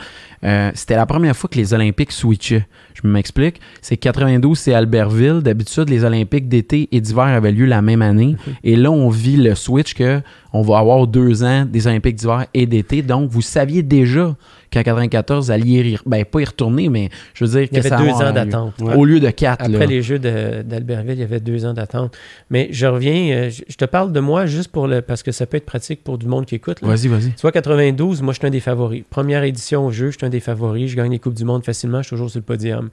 euh, 0.44 0.70
C'était 0.74 0.96
la 0.96 1.06
première 1.06 1.36
fois 1.36 1.48
que 1.50 1.56
les 1.58 1.74
Olympiques 1.74 2.12
switchaient. 2.12 2.66
Je 3.02 3.06
m'explique. 3.08 3.60
C'est 3.80 3.96
92, 3.96 4.58
c'est 4.58 4.74
Albertville. 4.74 5.40
D'habitude, 5.42 5.88
les 5.88 6.04
Olympiques 6.04 6.48
d'été 6.48 6.88
et 6.92 7.00
d'hiver 7.00 7.24
avaient 7.24 7.52
lieu 7.52 7.64
la 7.66 7.80
même 7.82 8.02
année. 8.02 8.36
Et 8.64 8.76
là, 8.76 8.90
on 8.90 9.08
vit 9.08 9.36
le 9.36 9.54
switch 9.54 9.94
que 9.94 10.20
on 10.52 10.62
va 10.62 10.78
avoir 10.78 11.06
deux 11.06 11.42
ans 11.44 11.64
des 11.64 11.86
Olympiques 11.86 12.16
d'hiver 12.16 12.46
et 12.52 12.66
d'été. 12.66 13.02
Donc, 13.02 13.30
vous 13.30 13.40
saviez 13.42 13.82
déjà 13.82 14.34
qu'en 14.72 14.82
94, 14.82 15.46
vous 15.46 15.50
alliez 15.50 15.92
y, 15.92 15.98
ben, 16.06 16.24
pas 16.24 16.40
y 16.40 16.44
retourner, 16.44 16.88
mais 16.88 17.10
je 17.34 17.44
veux 17.44 17.50
dire 17.50 17.60
il 17.62 17.64
y 17.76 17.80
que 17.80 17.86
avait 17.86 17.88
ça 17.88 17.96
deux 17.96 18.10
ans 18.10 18.32
d'attente. 18.32 18.74
Ouais. 18.80 18.94
Au 18.94 19.04
lieu 19.04 19.20
de 19.20 19.30
quatre, 19.30 19.62
Après 19.62 19.78
là. 19.80 19.86
les 19.86 20.02
Jeux 20.02 20.18
d'Albertville, 20.18 21.14
il 21.14 21.20
y 21.20 21.24
avait 21.24 21.40
deux 21.40 21.64
ans 21.66 21.72
d'attente. 21.74 22.16
Mais 22.50 22.68
je 22.70 22.86
reviens, 22.86 23.36
euh, 23.36 23.50
je 23.50 23.62
je 23.68 23.76
te 23.76 23.84
parle 23.84 24.12
de 24.12 24.20
moi 24.20 24.44
juste 24.46 24.70
pour 24.70 24.86
le, 24.86 25.00
parce 25.00 25.22
que 25.22 25.32
ça 25.32 25.46
peut 25.46 25.56
être 25.56 25.64
pratique 25.64 26.04
pour 26.04 26.18
du 26.18 26.26
monde 26.26 26.44
qui 26.44 26.54
écoute. 26.54 26.78
Vas-y, 26.82 27.08
vas-y. 27.08 27.32
Tu 27.32 27.40
vois, 27.40 27.52
92, 27.52 28.20
moi, 28.20 28.34
je 28.34 28.38
suis 28.38 28.46
un 28.46 28.50
des 28.50 28.60
favoris. 28.60 29.04
Première 29.08 29.42
édition 29.42 29.86
au 29.86 29.90
jeu, 29.90 30.10
je 30.10 30.18
suis 30.18 30.26
un 30.26 30.30
des 30.30 30.40
favoris. 30.40 30.90
Je 30.90 30.96
gagne 30.96 31.10
les 31.10 31.18
Coupes 31.18 31.34
du 31.34 31.44
Monde 31.44 31.64
facilement, 31.64 31.98
je 31.98 32.08
suis 32.08 32.10
toujours 32.10 32.30
sur 32.30 32.40
le 32.40 32.44
podium. 32.44 32.90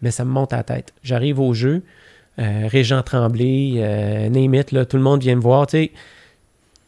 Mais 0.00 0.10
ça 0.10 0.24
me 0.24 0.30
monte 0.30 0.52
à 0.52 0.56
la 0.58 0.62
tête. 0.62 0.92
J'arrive 1.02 1.38
au 1.38 1.52
jeu, 1.54 1.82
euh, 2.38 2.66
Régent 2.66 3.02
Tremblay, 3.02 3.74
euh, 3.76 4.28
name 4.30 4.54
it, 4.54 4.72
là, 4.72 4.84
tout 4.86 4.96
le 4.96 5.02
monde 5.02 5.20
vient 5.20 5.36
me 5.36 5.40
voir. 5.42 5.66
Tu 5.66 5.76
sais, 5.78 5.92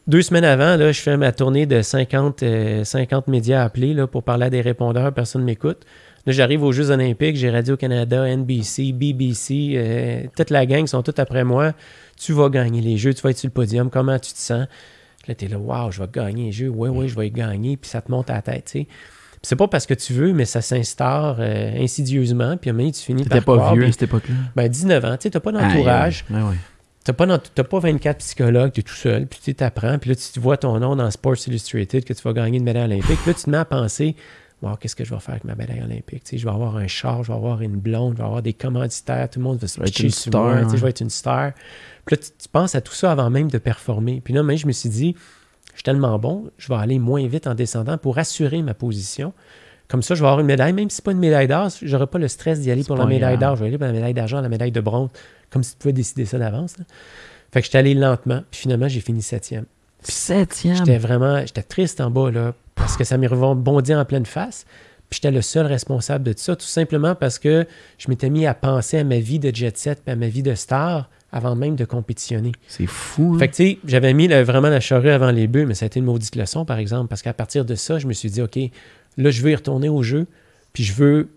deux 0.07 0.21
semaines 0.21 0.43
avant, 0.45 0.75
là, 0.77 0.91
je 0.91 1.01
fais 1.01 1.17
ma 1.17 1.31
tournée 1.31 1.65
de 1.65 1.81
50, 1.81 2.43
euh, 2.43 2.83
50 2.83 3.27
médias 3.27 3.63
appelés 3.63 3.93
là, 3.93 4.07
pour 4.07 4.23
parler 4.23 4.45
à 4.45 4.49
des 4.49 4.61
répondeurs, 4.61 5.11
personne 5.13 5.41
ne 5.41 5.45
m'écoute. 5.47 5.79
Là, 6.27 6.33
j'arrive 6.33 6.63
aux 6.63 6.71
Jeux 6.71 6.89
Olympiques, 6.91 7.35
j'ai 7.35 7.49
Radio-Canada, 7.51 8.25
NBC, 8.27 8.93
BBC, 8.93 9.73
euh, 9.75 10.23
toute 10.35 10.49
la 10.49 10.65
gang 10.65 10.87
sont 10.87 11.03
tous 11.03 11.19
après 11.19 11.43
moi. 11.43 11.73
Tu 12.19 12.33
vas 12.33 12.49
gagner 12.49 12.81
les 12.81 12.97
Jeux, 12.97 13.13
tu 13.13 13.21
vas 13.21 13.29
être 13.31 13.37
sur 13.37 13.47
le 13.47 13.53
podium, 13.53 13.89
comment 13.89 14.17
tu 14.17 14.33
te 14.33 14.39
sens? 14.39 14.67
Là, 15.27 15.35
t'es 15.35 15.47
là, 15.47 15.57
waouh, 15.57 15.91
je 15.91 16.01
vais 16.01 16.09
gagner 16.11 16.45
les 16.45 16.51
Jeux, 16.51 16.69
ouais, 16.69 16.89
ouais, 16.89 17.07
je 17.07 17.15
vais 17.15 17.27
y 17.27 17.31
gagner, 17.31 17.77
puis 17.77 17.89
ça 17.89 18.01
te 18.01 18.11
monte 18.11 18.29
à 18.29 18.35
la 18.35 18.41
tête, 18.41 18.65
tu 18.65 18.79
sais. 18.81 18.87
C'est 19.41 19.55
pas 19.55 19.67
parce 19.67 19.85
que 19.85 19.93
tu 19.93 20.13
veux, 20.13 20.33
mais 20.33 20.45
ça 20.45 20.61
s'instaure 20.61 21.37
euh, 21.39 21.71
insidieusement, 21.79 22.57
puis 22.57 22.69
à 22.69 22.73
un 22.73 22.73
moment 22.73 22.85
donné, 22.85 22.93
tu 22.93 23.01
finis 23.03 23.21
T'étais 23.23 23.41
par 23.41 23.55
pas 23.55 23.57
croire, 23.57 23.75
vieux 23.75 23.85
à 23.85 23.91
cette 23.91 24.03
époque-là. 24.03 24.33
ben, 24.55 24.67
19 24.67 25.05
ans, 25.05 25.11
tu 25.17 25.23
sais, 25.23 25.29
t'as 25.29 25.39
pas 25.39 25.51
d'entourage, 25.51 26.25
Ah, 26.31 26.33
ouais, 26.37 26.41
ouais. 26.49 26.55
T'as 27.05 27.13
pas, 27.13 27.25
dans- 27.27 27.37
t'as 27.37 27.63
pas 27.63 27.79
24 27.79 28.17
psychologues, 28.17 28.71
tu 28.73 28.79
es 28.79 28.83
tout 28.83 28.93
seul, 28.95 29.27
puis 29.27 29.39
tu 29.41 29.53
t'apprends, 29.53 29.99
puis 29.99 30.09
là, 30.09 30.15
tu 30.15 30.39
vois 30.39 30.57
ton 30.57 30.79
nom 30.79 30.95
dans 30.95 31.09
Sports 31.11 31.35
Illustrated 31.47 32.03
que 32.03 32.13
tu 32.13 32.21
vas 32.23 32.33
gagner 32.33 32.57
une 32.57 32.63
médaille 32.63 32.85
olympique. 32.85 33.19
Puis 33.21 33.27
là, 33.29 33.33
tu 33.35 33.43
te 33.43 33.49
mets 33.51 33.57
à 33.57 33.65
penser, 33.65 34.15
wow, 34.63 34.75
qu'est-ce 34.75 34.95
que 34.95 35.05
je 35.05 35.13
vais 35.13 35.19
faire 35.19 35.33
avec 35.35 35.43
ma 35.43 35.53
médaille 35.53 35.83
olympique? 35.83 36.23
Tu 36.23 36.31
sais, 36.31 36.37
je 36.39 36.45
vais 36.45 36.51
avoir 36.51 36.77
un 36.77 36.87
char, 36.87 37.23
je 37.23 37.31
vais 37.31 37.37
avoir 37.37 37.61
une 37.61 37.75
blonde, 37.75 38.13
je 38.13 38.17
vais 38.17 38.25
avoir 38.25 38.41
des 38.41 38.53
commanditaires, 38.53 39.29
tout 39.29 39.37
le 39.39 39.43
monde 39.43 39.59
va 39.59 39.67
se 39.67 39.79
pitcher 39.79 40.03
une 40.05 40.09
sur 40.09 40.31
star, 40.31 40.43
moi, 40.43 40.55
ouais. 40.63 40.77
je 40.77 40.81
vais 40.83 40.89
être 40.89 41.01
une 41.01 41.11
star. 41.11 41.51
Puis 42.05 42.15
là, 42.15 42.23
tu, 42.23 42.29
tu 42.39 42.49
penses 42.49 42.73
à 42.73 42.81
tout 42.81 42.93
ça 42.93 43.11
avant 43.11 43.29
même 43.29 43.51
de 43.51 43.57
performer. 43.59 44.19
Puis 44.23 44.33
là, 44.33 44.41
même, 44.41 44.57
je 44.57 44.65
me 44.65 44.71
suis 44.71 44.89
dit, 44.89 45.15
je 45.69 45.75
suis 45.75 45.83
tellement 45.83 46.17
bon, 46.17 46.49
je 46.57 46.69
vais 46.69 46.79
aller 46.79 46.97
moins 46.97 47.27
vite 47.27 47.45
en 47.45 47.53
descendant 47.53 47.99
pour 47.99 48.17
assurer 48.17 48.63
ma 48.63 48.73
position. 48.73 49.31
Comme 49.87 50.01
ça, 50.01 50.15
je 50.15 50.21
vais 50.21 50.25
avoir 50.27 50.39
une 50.39 50.47
médaille, 50.47 50.73
même 50.73 50.89
si 50.89 50.97
c'est 50.97 51.05
pas 51.05 51.11
une 51.11 51.19
médaille 51.19 51.47
d'or, 51.47 51.69
j'aurai 51.81 52.07
pas 52.07 52.17
le 52.17 52.27
stress 52.27 52.59
d'y 52.59 52.71
aller 52.71 52.83
pour 52.83 52.95
la 52.97 53.03
médaille 53.15 53.37
d'or. 53.37 53.55
Je 53.55 53.61
vais 53.61 53.67
aller 53.67 53.77
pour 53.77 53.85
la 53.87 53.93
médaille 53.93 54.13
d'argent, 54.15 54.41
la 54.41 54.49
médaille 54.49 54.71
de 54.71 54.81
bronze, 54.81 55.09
comme 55.51 55.63
si 55.63 55.73
tu 55.73 55.77
pouvais 55.77 55.93
décider 55.93 56.25
ça 56.25 56.37
d'avance. 56.39 56.75
Fait 57.51 57.61
que 57.61 57.65
j'étais 57.65 57.77
allé 57.77 57.93
lentement, 57.93 58.41
puis 58.49 58.61
finalement, 58.61 58.87
j'ai 58.87 58.99
fini 59.01 59.21
septième. 59.21 59.65
Puis 60.03 60.11
septième. 60.11 60.75
J'étais 60.77 60.97
vraiment, 60.97 61.39
j'étais 61.45 61.61
triste 61.63 62.01
en 62.01 62.09
bas, 62.09 62.31
là, 62.31 62.53
parce 62.75 62.97
que 62.97 63.03
ça 63.03 63.17
m'est 63.17 63.27
rebondi 63.27 63.93
en 63.95 64.03
pleine 64.05 64.25
face. 64.25 64.65
Puis 65.09 65.19
j'étais 65.21 65.31
le 65.31 65.41
seul 65.43 65.67
responsable 65.67 66.23
de 66.23 66.33
tout 66.33 66.39
ça, 66.41 66.55
tout 66.55 66.65
simplement 66.65 67.13
parce 67.13 67.37
que 67.37 67.65
je 67.99 68.09
m'étais 68.09 68.29
mis 68.31 68.47
à 68.47 68.55
penser 68.55 68.97
à 68.97 69.03
ma 69.03 69.19
vie 69.19 69.37
de 69.39 69.53
jet 69.55 69.77
set, 69.77 70.01
puis 70.03 70.11
à 70.11 70.15
ma 70.15 70.27
vie 70.27 70.41
de 70.41 70.55
star, 70.55 71.09
avant 71.31 71.55
même 71.55 71.75
de 71.75 71.85
compétitionner. 71.85 72.53
C'est 72.67 72.87
fou. 72.87 73.33
hein? 73.35 73.39
Fait 73.39 73.47
que, 73.49 73.55
tu 73.55 73.63
sais, 73.63 73.79
j'avais 73.85 74.13
mis 74.13 74.27
le- 74.27 74.41
vraiment 74.41 74.69
la 74.69 74.79
charrue 74.79 75.09
avant 75.11 75.29
les 75.31 75.47
bœufs, 75.47 75.65
mais 75.65 75.75
ça 75.75 75.85
a 75.85 75.87
été 75.87 75.99
une 75.99 76.05
maudite 76.05 76.35
leçon, 76.35 76.65
par 76.65 76.79
exemple, 76.79 77.07
parce 77.07 77.21
qu'à 77.21 77.33
partir 77.33 77.65
de 77.65 77.75
ça, 77.75 77.99
je 77.99 78.07
me 78.07 78.13
suis 78.13 78.31
dit, 78.31 78.41
OK, 78.41 78.57
là, 79.17 79.29
je 79.31 79.41
veux 79.41 79.51
y 79.51 79.55
retourner 79.55 79.89
au 79.89 80.03
jeu, 80.03 80.27
puis 80.73 80.83
je 80.83 80.93
veux. 80.93 81.29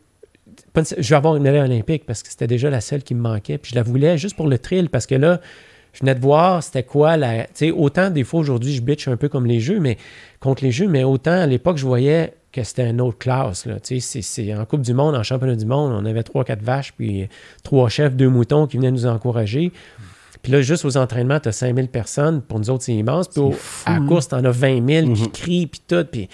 Je 0.77 1.09
veux 1.11 1.17
avoir 1.17 1.37
une 1.37 1.43
médaille 1.43 1.61
olympique 1.63 2.05
parce 2.07 2.23
que 2.23 2.31
c'était 2.31 2.47
déjà 2.47 2.71
la 2.71 2.81
seule 2.81 3.03
qui 3.03 3.15
me 3.15 3.21
manquait, 3.21 3.59
puis 3.59 3.71
je 3.71 3.77
la 3.77 3.83
voulais 3.83 4.19
juste 4.19 4.37
pour 4.37 4.47
le 4.49 4.59
thrill, 4.59 4.89
parce 4.91 5.07
que 5.07 5.15
là, 5.15 5.41
je 5.93 6.01
venais 6.01 6.15
de 6.15 6.21
voir 6.21 6.63
c'était 6.63 6.83
quoi 6.83 7.17
la. 7.17 7.45
Tu 7.45 7.51
sais, 7.55 7.71
autant 7.71 8.11
des 8.11 8.25
fois 8.25 8.41
aujourd'hui, 8.41 8.75
je 8.75 8.83
bitch 8.83 9.09
un 9.09 9.17
peu 9.17 9.29
comme 9.29 9.47
les 9.47 9.61
jeux, 9.61 9.81
mais 9.81 9.99
contre 10.41 10.65
les 10.65 10.71
jeux, 10.73 10.89
mais 10.89 11.05
autant 11.05 11.33
à 11.33 11.47
l'époque, 11.47 11.77
je 11.79 11.87
voyais 11.87 12.35
que 12.53 12.63
c'était 12.65 12.89
une 12.89 13.01
autre 13.01 13.19
classe. 13.19 13.67
Là. 13.67 13.79
Tu 13.81 14.01
sais, 14.01 14.23
c'est- 14.23 14.55
en 14.55 14.65
Coupe 14.65 14.83
du 14.83 14.95
Monde, 14.95 15.15
en 15.15 15.23
Championnat 15.23 15.55
du 15.57 15.67
Monde, 15.67 15.93
on 15.93 16.05
avait 16.07 16.23
trois, 16.23 16.45
quatre 16.45 16.63
vaches, 16.63 16.93
puis 16.97 17.29
trois 17.63 17.89
chefs, 17.89 18.15
deux 18.17 18.29
moutons 18.31 18.67
qui 18.67 18.79
venaient 18.79 18.91
nous 18.91 19.07
encourager. 19.07 19.71
Puis 20.43 20.53
là, 20.53 20.61
juste 20.63 20.85
aux 20.85 20.97
entraînements, 20.97 21.41
tu 21.41 21.49
as 21.49 21.53
5000 21.53 21.89
personnes. 21.89 22.41
Pour 22.43 22.59
nous 22.59 22.71
autres, 22.71 22.85
c'est 22.85 22.95
immense. 22.95 23.29
Puis 23.29 23.41
au- 23.41 23.51
fou, 23.53 23.85
à 23.87 23.95
la 23.95 23.97
hein? 23.99 24.07
course, 24.07 24.29
tu 24.29 24.35
en 24.35 24.45
as 24.45 24.51
20 24.51 24.87
000 24.87 25.13
qui 25.15 25.23
Mhm. 25.23 25.31
crient, 25.31 25.67
puis 25.67 25.81
tout. 25.87 26.05
Puis 26.11 26.29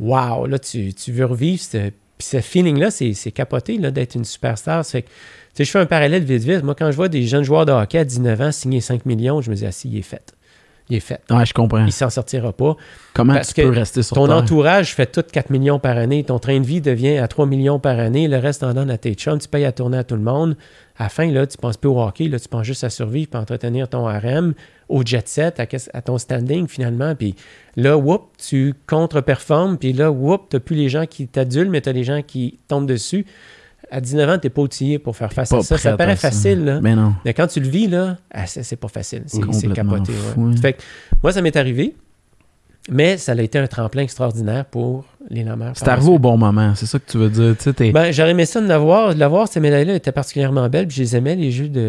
wow, 0.00 0.46
là, 0.46 0.58
tu, 0.58 0.92
tu 0.94 1.12
veux 1.12 1.24
revivre. 1.26 1.60
ce- 1.62 1.90
ce 2.20 2.40
feeling-là, 2.40 2.90
c'est 2.90 3.30
capoté 3.30 3.78
là, 3.78 3.92
d'être 3.92 4.16
une 4.16 4.24
superstar. 4.24 4.84
Ça 4.84 4.90
fait 4.90 5.02
que, 5.02 5.08
tu 5.08 5.14
sais, 5.54 5.64
je 5.64 5.70
fais 5.70 5.78
un 5.78 5.86
parallèle 5.86 6.24
vite 6.24 6.42
vite. 6.42 6.64
Moi, 6.64 6.74
quand 6.74 6.90
je 6.90 6.96
vois 6.96 7.08
des 7.08 7.22
jeunes 7.22 7.44
joueurs 7.44 7.64
de 7.64 7.70
hockey 7.70 7.98
à 7.98 8.04
19 8.04 8.40
ans 8.40 8.50
signer 8.50 8.80
5 8.80 9.06
millions, 9.06 9.40
je 9.40 9.50
me 9.50 9.54
dis, 9.54 9.64
ah, 9.64 9.70
si, 9.70 9.88
il 9.88 9.98
est 9.98 10.02
fait. 10.02 10.34
Il 10.90 10.96
est 10.96 11.00
fait. 11.00 11.20
Ouais, 11.30 11.44
je 11.46 11.52
comprends. 11.54 11.84
Il 11.84 11.92
s'en 11.92 12.08
sortira 12.10 12.52
pas. 12.52 12.74
Comment 13.14 13.34
parce 13.34 13.52
tu 13.54 13.62
peux 13.62 13.70
que 13.70 13.76
rester 13.76 14.02
sur 14.02 14.16
Ton 14.16 14.26
terre? 14.26 14.36
entourage 14.36 14.94
fait 14.94 15.06
tout 15.06 15.22
4 15.22 15.50
millions 15.50 15.78
par 15.78 15.96
année. 15.98 16.24
Ton 16.24 16.38
train 16.40 16.58
de 16.58 16.64
vie 16.66 16.80
devient 16.80 17.18
à 17.18 17.28
3 17.28 17.44
millions 17.46 17.78
par 17.78 17.98
année. 18.00 18.26
Le 18.26 18.38
reste, 18.38 18.62
en 18.64 18.72
donne 18.74 18.90
à 18.90 18.96
tes 18.98 19.12
chums. 19.14 19.38
Tu 19.38 19.48
payes 19.48 19.66
à 19.66 19.72
tourner 19.72 19.98
à 19.98 20.04
tout 20.04 20.16
le 20.16 20.22
monde. 20.22 20.56
À 20.98 21.04
la 21.04 21.08
fin, 21.08 21.30
là, 21.30 21.46
tu 21.46 21.56
penses 21.56 21.76
plus 21.76 21.88
au 21.88 22.00
hockey. 22.00 22.26
Là, 22.28 22.40
tu 22.40 22.48
penses 22.48 22.66
juste 22.66 22.82
à 22.82 22.90
survivre 22.90 23.30
et 23.32 23.36
entretenir 23.36 23.88
ton 23.88 24.04
RM, 24.06 24.54
au 24.88 25.02
jet 25.04 25.28
set, 25.28 25.60
à, 25.60 25.66
à 25.94 26.02
ton 26.02 26.18
standing 26.18 26.66
finalement. 26.66 27.14
Puis 27.14 27.36
là, 27.76 27.96
whoop, 27.96 28.32
tu 28.36 28.74
contre-performes. 28.86 29.78
Puis 29.78 29.92
là, 29.92 30.10
whoop, 30.10 30.48
tu 30.50 30.56
n'as 30.56 30.60
plus 30.60 30.74
les 30.76 30.88
gens 30.88 31.06
qui 31.06 31.28
t'adulent, 31.28 31.70
mais 31.70 31.80
tu 31.80 31.88
as 31.88 31.92
les 31.92 32.04
gens 32.04 32.22
qui 32.22 32.58
tombent 32.66 32.86
dessus. 32.88 33.24
À 33.90 34.00
19 34.00 34.28
ans, 34.28 34.38
tu 34.38 34.46
n'es 34.46 34.50
pas 34.50 34.60
outillé 34.62 34.98
pour 34.98 35.16
faire 35.16 35.32
face 35.32 35.52
à 35.52 35.62
ça. 35.62 35.78
Ça 35.78 35.96
paraît 35.96 36.12
à 36.12 36.16
facile, 36.16 36.64
là. 36.64 36.80
Mais 36.82 36.94
non. 36.96 37.14
Mais 37.24 37.32
quand 37.32 37.46
tu 37.46 37.60
le 37.60 37.68
vis, 37.68 37.86
là, 37.86 38.18
ah, 38.32 38.46
c'est 38.46 38.76
pas 38.76 38.88
facile. 38.88 39.22
C'est 39.26 39.40
capoté. 39.72 40.12
ouais. 40.12 40.42
hein. 40.44 40.56
Fait 40.60 40.72
que 40.74 40.82
moi, 41.22 41.32
ça 41.32 41.40
m'est 41.42 41.56
arrivé, 41.56 41.94
mais 42.90 43.18
ça 43.18 43.32
a 43.32 43.42
été 43.42 43.58
un 43.58 43.66
tremplin 43.66 44.02
extraordinaire 44.02 44.64
pour 44.64 45.04
les 45.30 45.44
Lameurs. 45.44 45.72
C'est 45.74 45.86
arrivé 45.88 46.08
au 46.08 46.18
bon 46.18 46.38
moment, 46.38 46.74
c'est 46.74 46.86
ça 46.86 46.98
que 46.98 47.04
tu 47.10 47.18
veux 47.18 47.28
dire. 47.28 47.54
Tu 47.58 47.64
sais, 47.64 47.72
t'es- 47.74 47.92
Ben, 47.92 48.10
j'aurais 48.12 48.30
aimé 48.30 48.46
ça 48.46 48.62
de 48.62 48.66
l'avoir. 48.66 49.14
De 49.14 49.20
l'avoir, 49.20 49.46
ces 49.46 49.60
médailles-là 49.60 49.94
étaient 49.96 50.10
particulièrement 50.12 50.66
belles. 50.70 50.86
puis 50.86 50.96
je 50.96 51.02
les 51.02 51.16
aimais, 51.16 51.36
les 51.36 51.50
jeux 51.50 51.68
de. 51.68 51.80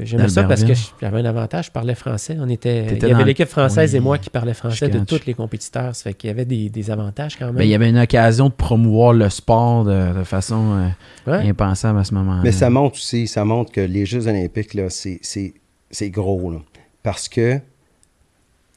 de- 0.00 0.04
J'aimais 0.04 0.28
ça 0.30 0.44
parce 0.44 0.64
que 0.64 0.72
j'avais 1.02 1.20
un 1.20 1.24
avantage. 1.26 1.66
Je 1.66 1.70
parlais 1.72 1.94
français. 1.94 2.38
On 2.40 2.48
était, 2.48 2.86
il 2.86 2.92
y 3.02 3.04
avait 3.04 3.12
dans- 3.12 3.24
l'équipe 3.24 3.48
française 3.48 3.90
Oui, 3.92 3.96
et 3.98 4.00
moi 4.00 4.16
qui 4.16 4.30
parlaient 4.30 4.54
français 4.54 4.88
de 4.88 4.98
tous 5.00 5.26
les 5.26 5.34
compétiteurs. 5.34 5.94
Ça 5.94 6.04
fait 6.04 6.14
qu'il 6.14 6.28
y 6.28 6.30
avait 6.30 6.46
des, 6.46 6.70
des 6.70 6.90
avantages 6.90 7.36
quand 7.36 7.46
même. 7.46 7.56
ben, 7.56 7.64
il 7.64 7.68
y 7.70 7.74
avait 7.74 7.90
une 7.90 7.98
occasion 7.98 8.48
de 8.48 8.54
promouvoir 8.54 9.12
le 9.12 9.28
sport 9.28 9.84
de, 9.84 10.18
de 10.18 10.24
façon 10.24 10.72
euh, 11.26 11.30
Ouais. 11.30 11.48
impensable 11.50 11.98
à 11.98 12.04
ce 12.04 12.14
moment-là. 12.14 12.40
Mais 12.42 12.52
ça 12.52 12.70
montre 12.70 12.94
aussi, 12.96 13.26
ça 13.26 13.44
montre 13.44 13.72
que 13.72 13.80
les 13.82 14.06
Jeux 14.06 14.26
olympiques, 14.26 14.72
là, 14.72 14.88
c'est, 14.88 15.18
c'est, 15.20 15.52
c'est 15.90 16.08
gros. 16.08 16.50
là. 16.50 16.58
Parce 17.02 17.28
que 17.28 17.58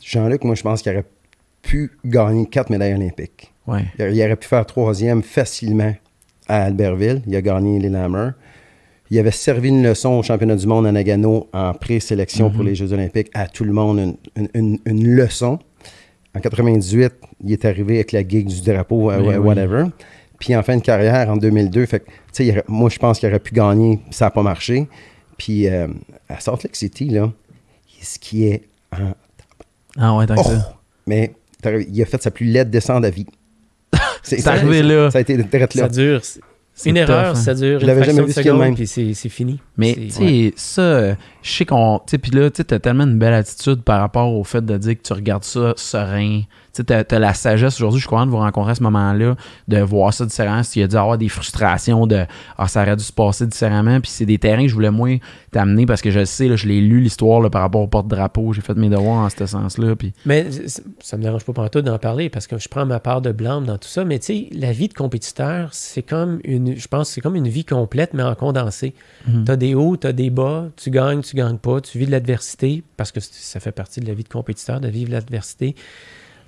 Jean-Luc, 0.03 0.43
moi, 0.43 0.55
je 0.55 0.63
pense 0.63 0.81
qu'il 0.81 0.91
aurait 0.91 1.05
pu 1.61 1.91
gagner 2.05 2.45
quatre 2.47 2.69
médailles 2.69 2.93
olympiques. 2.95 3.53
Ouais. 3.67 3.85
Il 3.99 4.05
il 4.15 4.23
aurait 4.23 4.35
pu 4.35 4.47
faire 4.47 4.65
troisième 4.65 5.21
facilement 5.23 5.93
à 6.47 6.63
Albertville. 6.63 7.21
Il 7.27 7.35
a 7.35 7.41
gagné 7.41 7.79
les 7.79 7.89
Lammers. 7.89 8.31
Il 9.11 9.17
avait 9.19 9.31
servi 9.31 9.69
une 9.69 9.81
leçon 9.83 10.09
au 10.19 10.23
championnat 10.23 10.55
du 10.55 10.67
monde 10.67 10.85
à 10.85 10.91
Nagano 10.91 11.47
en 11.53 11.73
présélection 11.73 12.49
pour 12.51 12.61
Mhm. 12.61 12.67
les 12.67 12.75
Jeux 12.75 12.93
olympiques 12.93 13.29
à 13.33 13.47
tout 13.47 13.63
le 13.63 13.73
monde, 13.73 13.99
une, 13.99 14.15
une- 14.35 14.49
une- 14.53 14.79
une 14.85 15.07
leçon. 15.15 15.57
En 16.35 16.39
98, 16.39 17.11
il 17.43 17.51
est 17.53 17.65
arrivé 17.65 17.95
avec 17.95 18.11
la 18.11 18.21
gig 18.27 18.47
du 18.47 18.61
drapeau, 18.61 19.11
oui. 19.11 19.35
whatever. 19.37 19.85
Puis 20.39 20.55
en 20.55 20.61
fin 20.63 20.77
de 20.77 20.81
carrière, 20.83 21.27
en 21.29 21.37
2002, 21.37 21.85
fait 21.87 22.05
il 22.39 22.63
moi, 22.67 22.89
je 22.89 22.99
pense 22.99 23.19
qu'il 23.19 23.27
aurait 23.29 23.39
pu 23.39 23.53
gagner, 23.53 23.99
ça 24.11 24.25
n'a 24.25 24.31
pas 24.31 24.43
marché. 24.43 24.87
Puis 25.37 25.67
euh, 25.67 25.87
à 26.29 26.39
Salt 26.39 26.63
Lake 26.63 26.75
City, 26.75 27.05
là, 27.09 27.31
il 27.99 28.05
skiait 28.05 28.61
en 28.93 29.13
Ah 29.97 30.15
ouais, 30.17 30.27
tant 30.27 30.35
que 30.35 30.41
Oh! 30.41 30.43
ça. 30.43 30.77
Mais 31.07 31.33
il 31.65 32.01
a 32.01 32.05
fait 32.05 32.21
sa 32.21 32.31
plus 32.31 32.45
laide 32.45 32.69
descente 32.69 33.03
à 33.05 33.09
vie. 33.09 33.27
C'est 34.23 34.45
arrivé 34.47 34.81
là. 34.83 35.11
Ça 35.11 35.17
a 35.17 35.21
été 35.21 35.37
là. 35.37 35.43
Ça 35.69 35.89
dure. 35.89 36.21
Une 36.85 36.97
erreur, 36.97 37.33
tough, 37.33 37.37
hein. 37.37 37.41
ça 37.41 37.53
dure 37.53 37.79
Je 37.79 37.85
l'avais 37.85 38.03
jamais 38.05 38.21
de 38.21 38.25
vu 38.27 38.31
seconde, 38.31 38.59
même. 38.59 38.75
puis 38.75 38.87
c'est 38.87 39.13
c'est 39.13 39.27
fini. 39.29 39.59
Mais 39.75 39.95
tu 39.95 40.11
sais, 40.11 40.53
ça, 40.55 40.81
euh, 40.81 41.15
je 41.41 41.51
sais 41.51 41.65
qu'on. 41.65 41.99
Tu 41.99 42.11
sais, 42.11 42.17
puis 42.17 42.31
là, 42.31 42.49
tu 42.49 42.63
t'as 42.63 42.79
tellement 42.79 43.03
une 43.03 43.19
belle 43.19 43.33
attitude 43.33 43.81
par 43.81 43.99
rapport 43.99 44.33
au 44.33 44.43
fait 44.45 44.63
de 44.63 44.77
dire 44.77 44.95
que 44.95 45.01
tu 45.01 45.13
regardes 45.13 45.43
ça 45.43 45.73
serein. 45.75 46.43
Tu 46.83 46.93
as, 46.93 47.19
la 47.19 47.33
sagesse 47.33 47.75
aujourd'hui, 47.75 47.99
je 47.99 48.03
suis 48.03 48.09
content 48.09 48.25
de 48.25 48.31
vous 48.31 48.37
rencontrer 48.37 48.71
à 48.71 48.75
ce 48.75 48.83
moment-là, 48.83 49.35
de 49.67 49.77
voir 49.79 50.13
ça 50.13 50.25
différemment. 50.25 50.63
S'il 50.63 50.81
y 50.81 50.85
a 50.85 50.87
dû 50.87 50.95
avoir 50.95 51.17
des 51.17 51.29
frustrations 51.29 52.07
de 52.07 52.25
Ah, 52.57 52.67
ça 52.67 52.81
aurait 52.81 52.95
dû 52.95 53.03
se 53.03 53.13
passer 53.13 53.45
différemment. 53.45 53.99
Puis 53.99 54.11
c'est 54.11 54.25
des 54.25 54.37
terrains 54.37 54.63
que 54.63 54.69
je 54.69 54.73
voulais 54.73 54.91
moins 54.91 55.17
t'amener 55.51 55.85
parce 55.85 56.01
que 56.01 56.11
je 56.11 56.23
sais, 56.25 56.47
là, 56.47 56.55
je 56.55 56.67
l'ai 56.67 56.81
lu 56.81 57.01
l'histoire 57.01 57.49
par 57.49 57.61
rapport 57.61 57.81
au 57.81 57.87
porte-drapeau. 57.87 58.53
J'ai 58.53 58.61
fait 58.61 58.75
mes 58.75 58.89
devoirs 58.89 59.25
en 59.25 59.29
ce 59.29 59.45
sens-là. 59.45 59.95
Puis... 59.95 60.13
Mais 60.25 60.47
ça 60.99 61.17
me 61.17 61.23
dérange 61.23 61.43
pas 61.43 61.69
tout 61.69 61.81
d'en 61.81 61.99
parler 61.99 62.29
parce 62.29 62.47
que 62.47 62.57
je 62.57 62.67
prends 62.69 62.85
ma 62.85 62.99
part 62.99 63.21
de 63.21 63.31
blâme 63.31 63.65
dans 63.65 63.77
tout 63.77 63.87
ça. 63.87 64.05
Mais 64.05 64.19
tu 64.19 64.25
sais, 64.25 64.49
la 64.51 64.71
vie 64.71 64.87
de 64.87 64.93
compétiteur, 64.93 65.69
c'est 65.73 66.03
comme 66.03 66.39
une. 66.43 66.75
Je 66.75 66.87
pense 66.87 67.09
c'est 67.09 67.21
comme 67.21 67.35
une 67.35 67.47
vie 67.47 67.65
complète, 67.65 68.13
mais 68.13 68.23
en 68.23 68.35
condensé. 68.35 68.93
Mhm. 69.27 69.45
Tu 69.45 69.51
as 69.51 69.55
des 69.55 69.75
hauts, 69.75 69.97
tu 69.97 70.07
as 70.07 70.13
des 70.13 70.29
bas, 70.29 70.67
tu 70.75 70.89
gagnes, 70.91 71.21
tu 71.21 71.35
gagnes 71.35 71.57
pas, 71.57 71.81
tu 71.81 71.97
vis 71.97 72.05
de 72.05 72.11
l'adversité 72.11 72.83
parce 72.97 73.11
que 73.11 73.19
ça 73.19 73.59
fait 73.59 73.71
partie 73.71 73.99
de 73.99 74.07
la 74.07 74.13
vie 74.13 74.23
de 74.23 74.29
compétiteur, 74.29 74.79
de 74.79 74.87
vivre 74.87 75.11
l'adversité. 75.11 75.75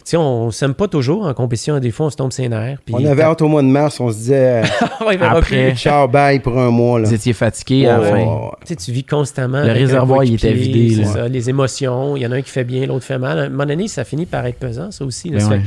Sais, 0.04 0.18
on 0.18 0.48
ne 0.48 0.52
s'aime 0.52 0.74
pas 0.74 0.88
toujours 0.88 1.26
en 1.26 1.34
compétition. 1.34 1.80
Des 1.80 1.92
fois, 1.92 2.08
on 2.08 2.10
se 2.10 2.18
tombe 2.18 2.32
ses 2.32 2.50
nerfs. 2.50 2.80
on 2.92 3.06
avait 3.06 3.24
hâte 3.24 3.42
au 3.42 3.48
mois 3.48 3.62
de 3.62 3.68
mars, 3.68 4.00
on 4.00 4.12
se 4.12 4.18
disait 4.18 4.64
après, 5.22 5.76
ciao, 5.76 6.08
bye 6.08 6.40
pour 6.40 6.58
un 6.58 6.70
mois. 6.70 7.00
Là. 7.00 7.08
Vous 7.08 7.14
étiez 7.14 7.34
fatigué 7.34 7.88
à 7.88 7.98
la 7.98 8.10
fin. 8.10 8.52
Tu, 8.66 8.92
vis 8.92 9.04
constamment. 9.04 9.64
Le 9.64 9.72
réservoir, 9.72 10.24
il 10.24 10.36
était 10.36 10.54
vidé. 10.54 11.06
Ça, 11.06 11.28
les 11.28 11.50
émotions, 11.50 12.16
il 12.16 12.24
y 12.24 12.28
en 12.28 12.32
a 12.32 12.36
un 12.36 12.42
qui 12.42 12.50
fait 12.50 12.64
bien, 12.64 12.86
l'autre 12.86 13.06
fait 13.06 13.20
mal. 13.20 13.40
À 13.40 13.44
un 13.44 13.50
moment 13.50 13.66
donné, 13.66 13.88
ça 13.88 14.04
finit 14.04 14.26
par 14.26 14.46
être 14.46 14.58
pesant, 14.58 14.92
ça 14.92 15.06
aussi. 15.06 15.30
Ben 15.30 15.62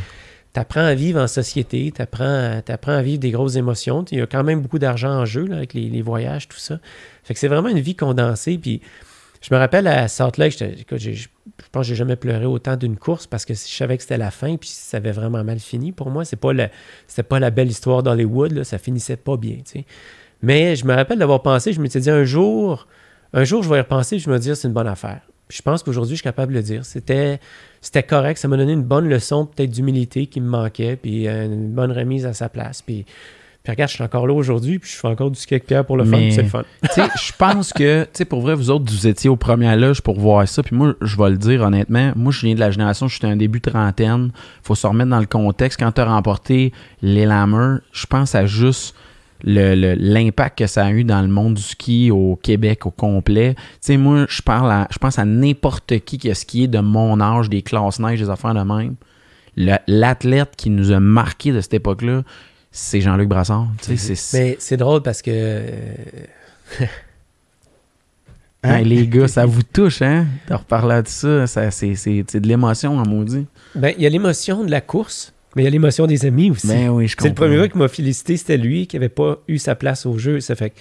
tu 0.54 0.60
apprends 0.60 0.84
à 0.84 0.94
vivre 0.94 1.20
en 1.20 1.26
société, 1.26 1.92
tu 1.94 2.00
apprends, 2.00 2.62
à 2.86 3.02
vivre 3.02 3.18
des 3.18 3.32
grosses 3.32 3.56
émotions. 3.56 4.04
Il 4.12 4.18
y 4.18 4.20
a 4.22 4.26
quand 4.26 4.44
même 4.44 4.60
beaucoup 4.60 4.78
d'argent 4.78 5.10
en 5.10 5.24
jeu 5.24 5.46
là, 5.46 5.56
avec 5.56 5.74
les, 5.74 5.88
les, 5.88 6.00
voyages, 6.00 6.46
tout 6.46 6.58
ça. 6.58 6.78
Fait 7.24 7.34
que 7.34 7.40
c'est 7.40 7.48
vraiment 7.48 7.70
une 7.70 7.80
vie 7.80 7.96
condensée. 7.96 8.56
Puis 8.56 8.80
je 9.44 9.54
me 9.54 9.58
rappelle 9.58 9.86
à 9.88 10.08
Salt 10.08 10.38
Lake, 10.38 10.56
je 10.58 11.26
pense 11.70 11.82
que 11.82 11.88
j'ai 11.88 11.94
jamais 11.94 12.16
pleuré 12.16 12.46
autant 12.46 12.76
d'une 12.76 12.96
course 12.96 13.26
parce 13.26 13.44
que 13.44 13.52
je 13.52 13.58
savais 13.58 13.98
que 13.98 14.02
c'était 14.02 14.16
la 14.16 14.30
fin 14.30 14.56
puis 14.56 14.70
ça 14.70 14.96
avait 14.96 15.12
vraiment 15.12 15.44
mal 15.44 15.58
fini 15.58 15.92
pour 15.92 16.08
moi. 16.08 16.24
C'est 16.24 16.36
pas 16.36 16.52
pas 17.28 17.38
la 17.38 17.50
belle 17.50 17.68
histoire 17.68 18.02
d'Hollywood, 18.02 18.52
là, 18.52 18.64
ça 18.64 18.78
finissait 18.78 19.18
pas 19.18 19.36
bien. 19.36 19.58
Mais 20.40 20.76
je 20.76 20.86
me 20.86 20.94
rappelle 20.94 21.18
d'avoir 21.18 21.42
pensé, 21.42 21.74
je 21.74 21.80
me 21.82 21.86
suis 21.88 22.00
dit 22.00 22.08
un 22.08 22.24
jour, 22.24 22.88
un 23.34 23.44
jour 23.44 23.62
je 23.62 23.68
vais 23.68 23.76
y 23.76 23.80
repenser, 23.80 24.18
je 24.18 24.30
me 24.30 24.38
dire 24.38 24.56
c'est 24.56 24.66
une 24.66 24.72
bonne 24.72 24.88
affaire. 24.88 25.20
je 25.50 25.60
pense 25.60 25.82
qu'aujourd'hui 25.82 26.16
je 26.16 26.20
suis 26.20 26.24
capable 26.24 26.54
de 26.54 26.58
le 26.58 26.64
dire. 26.64 26.86
C'était 26.86 27.38
c'était 27.82 28.02
correct, 28.02 28.38
ça 28.38 28.48
m'a 28.48 28.56
donné 28.56 28.72
une 28.72 28.82
bonne 28.82 29.10
leçon 29.10 29.44
peut-être 29.44 29.70
d'humilité 29.70 30.26
qui 30.26 30.40
me 30.40 30.48
manquait 30.48 30.96
puis 30.96 31.28
une 31.28 31.70
bonne 31.70 31.92
remise 31.92 32.24
à 32.24 32.32
sa 32.32 32.48
place 32.48 32.80
puis 32.80 33.04
puis 33.64 33.70
regarde, 33.70 33.88
je 33.88 33.94
suis 33.94 34.04
encore 34.04 34.26
là 34.26 34.34
aujourd'hui, 34.34 34.78
puis 34.78 34.90
je 34.90 34.96
fais 34.96 35.08
encore 35.08 35.30
du 35.30 35.40
ski 35.40 35.54
avec 35.54 35.66
Pierre 35.66 35.86
pour 35.86 35.96
le 35.96 36.04
fun, 36.04 36.18
c'est 36.30 36.42
le 36.42 36.48
fun. 36.48 36.64
je 36.82 37.32
pense 37.38 37.72
que, 37.72 38.02
tu 38.02 38.10
sais, 38.12 38.24
pour 38.26 38.42
vrai, 38.42 38.54
vous 38.54 38.70
autres, 38.70 38.92
vous 38.92 39.06
étiez 39.06 39.30
au 39.30 39.36
premier 39.36 39.74
loge 39.74 40.02
pour 40.02 40.20
voir 40.20 40.46
ça. 40.46 40.62
Puis 40.62 40.76
moi, 40.76 40.92
je 41.00 41.16
vais 41.16 41.30
le 41.30 41.38
dire 41.38 41.62
honnêtement, 41.62 42.12
moi, 42.14 42.30
je 42.30 42.44
viens 42.44 42.54
de 42.54 42.60
la 42.60 42.70
génération, 42.70 43.08
j'étais 43.08 43.26
un 43.26 43.36
début 43.36 43.62
trentaine. 43.62 44.32
faut 44.62 44.74
se 44.74 44.86
remettre 44.86 45.08
dans 45.08 45.18
le 45.18 45.24
contexte. 45.24 45.80
Quand 45.80 45.92
tu 45.92 46.02
as 46.02 46.04
remporté 46.04 46.74
les 47.00 47.24
Lammers, 47.24 47.78
je 47.92 48.04
pense 48.04 48.34
à 48.34 48.44
juste 48.44 48.94
l'impact 49.42 50.58
que 50.58 50.66
ça 50.66 50.84
a 50.84 50.90
eu 50.90 51.04
dans 51.04 51.22
le 51.22 51.28
monde 51.28 51.54
du 51.54 51.62
ski 51.62 52.10
au 52.10 52.36
Québec 52.36 52.84
au 52.84 52.90
complet. 52.90 53.54
Tu 53.54 53.62
sais, 53.80 53.96
moi, 53.96 54.26
je 54.28 54.42
parle 54.42 54.70
à, 54.70 54.88
je 54.90 54.98
pense 54.98 55.18
à 55.18 55.24
n'importe 55.24 56.00
qui 56.00 56.18
qui 56.18 56.30
a 56.30 56.34
skié 56.34 56.68
de 56.68 56.80
mon 56.80 57.18
âge, 57.18 57.48
des 57.48 57.62
classes 57.62 57.98
neige, 57.98 58.20
des 58.20 58.28
affaires 58.28 58.52
de 58.52 58.60
même. 58.60 58.96
L'athlète 59.56 60.52
qui 60.54 60.68
nous 60.68 60.92
a 60.92 61.00
marqué 61.00 61.50
de 61.50 61.62
cette 61.62 61.72
époque-là, 61.72 62.24
c'est 62.76 63.00
Jean-Luc 63.00 63.28
Brassard. 63.28 63.68
Mais 64.34 64.56
c'est 64.58 64.76
drôle 64.76 65.02
parce 65.02 65.22
que. 65.22 65.62
Hein? 68.66 68.80
les 68.80 69.06
gars, 69.06 69.28
ça 69.28 69.44
vous 69.44 69.62
touche, 69.62 70.00
hein? 70.00 70.26
De 70.48 70.54
reparler 70.54 71.02
de 71.02 71.08
ça, 71.08 71.46
c'est 71.46 71.92
de 71.92 72.48
l'émotion, 72.48 72.96
en 72.96 73.06
maudit. 73.06 73.44
Ben, 73.74 73.92
il 73.98 74.02
y 74.02 74.06
a 74.06 74.08
l'émotion 74.08 74.64
de 74.64 74.70
la 74.70 74.80
course, 74.80 75.34
mais 75.54 75.60
il 75.60 75.64
y 75.66 75.68
a 75.68 75.70
l'émotion 75.70 76.06
des 76.06 76.24
amis 76.24 76.50
aussi. 76.50 76.68
Ben 76.68 76.88
oui, 76.88 77.06
je 77.06 77.14
C'est 77.18 77.28
le 77.28 77.34
premier 77.34 77.58
gars 77.58 77.68
qui 77.68 77.76
m'a 77.76 77.88
félicité, 77.88 78.38
c'était 78.38 78.56
lui 78.56 78.86
qui 78.86 78.96
n'avait 78.96 79.10
pas 79.10 79.36
eu 79.48 79.58
sa 79.58 79.74
place 79.74 80.06
au 80.06 80.16
jeu. 80.16 80.40
Ça 80.40 80.54
fait 80.54 80.72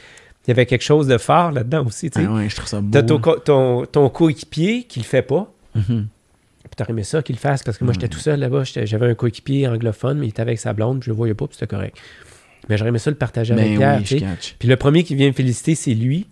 il 0.48 0.50
y 0.50 0.52
avait 0.52 0.66
quelque 0.66 0.84
chose 0.84 1.08
de 1.08 1.18
fort 1.18 1.52
là-dedans 1.52 1.86
aussi. 1.86 2.10
Ah 2.16 2.22
ouais, 2.22 2.48
je 2.48 2.56
trouve 2.56 2.70
ça 2.70 2.80
beau. 2.80 2.90
T'as 2.90 3.04
ton, 3.04 3.86
ton, 3.86 4.10
coéquipier 4.10 4.84
qui 4.84 5.02
le 5.02 5.06
fait 5.06 5.22
pas. 5.22 5.52
Mm 5.76 6.04
puis 6.74 6.78
t'aurais 6.78 6.94
aimé 6.94 7.04
ça 7.04 7.22
qu'il 7.22 7.36
le 7.36 7.40
fasse 7.40 7.62
parce 7.62 7.78
que 7.78 7.84
moi, 7.84 7.94
j'étais 7.94 8.08
tout 8.08 8.18
seul 8.18 8.40
là-bas. 8.40 8.64
J'avais 8.64 9.06
un 9.06 9.14
coéquipier 9.14 9.68
anglophone, 9.68 10.18
mais 10.18 10.26
il 10.26 10.30
était 10.30 10.42
avec 10.42 10.58
sa 10.58 10.74
blonde, 10.74 11.04
je 11.04 11.12
le 11.12 11.16
voyais 11.16 11.36
pas, 11.36 11.46
puis 11.46 11.56
c'était 11.56 11.68
correct. 11.68 11.96
Mais 12.68 12.78
j'aurais 12.78 12.90
aimé 12.90 12.98
ça 12.98 13.12
le 13.12 13.16
partager 13.16 13.54
avec 13.54 13.78
ben 13.78 14.02
Pierre. 14.02 14.36
puis 14.58 14.68
le 14.68 14.76
premier 14.76 15.04
qui 15.04 15.14
vient 15.14 15.28
me 15.28 15.34
féliciter, 15.34 15.76
c'est 15.76 15.94
lui. 15.94 16.26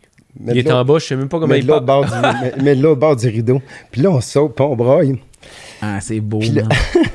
il 0.48 0.58
est 0.58 0.72
en 0.72 0.84
bas, 0.84 0.98
je 0.98 1.06
sais 1.06 1.16
même 1.16 1.30
pas 1.30 1.40
comment 1.40 1.54
il 1.54 1.68
parle. 1.68 2.08
mais, 2.64 2.76
de 2.76 2.82
l'autre 2.82 3.00
bord 3.00 3.16
du 3.16 3.28
rideau. 3.28 3.62
Puis 3.92 4.02
là, 4.02 4.10
on 4.10 4.20
saute, 4.20 4.56
puis 4.56 4.66
on 4.66 4.76
braille. 4.76 5.20
Ah, 5.80 6.02
c'est 6.02 6.20
beau. 6.20 6.40
Puis 6.40 6.50
là, 6.50 6.64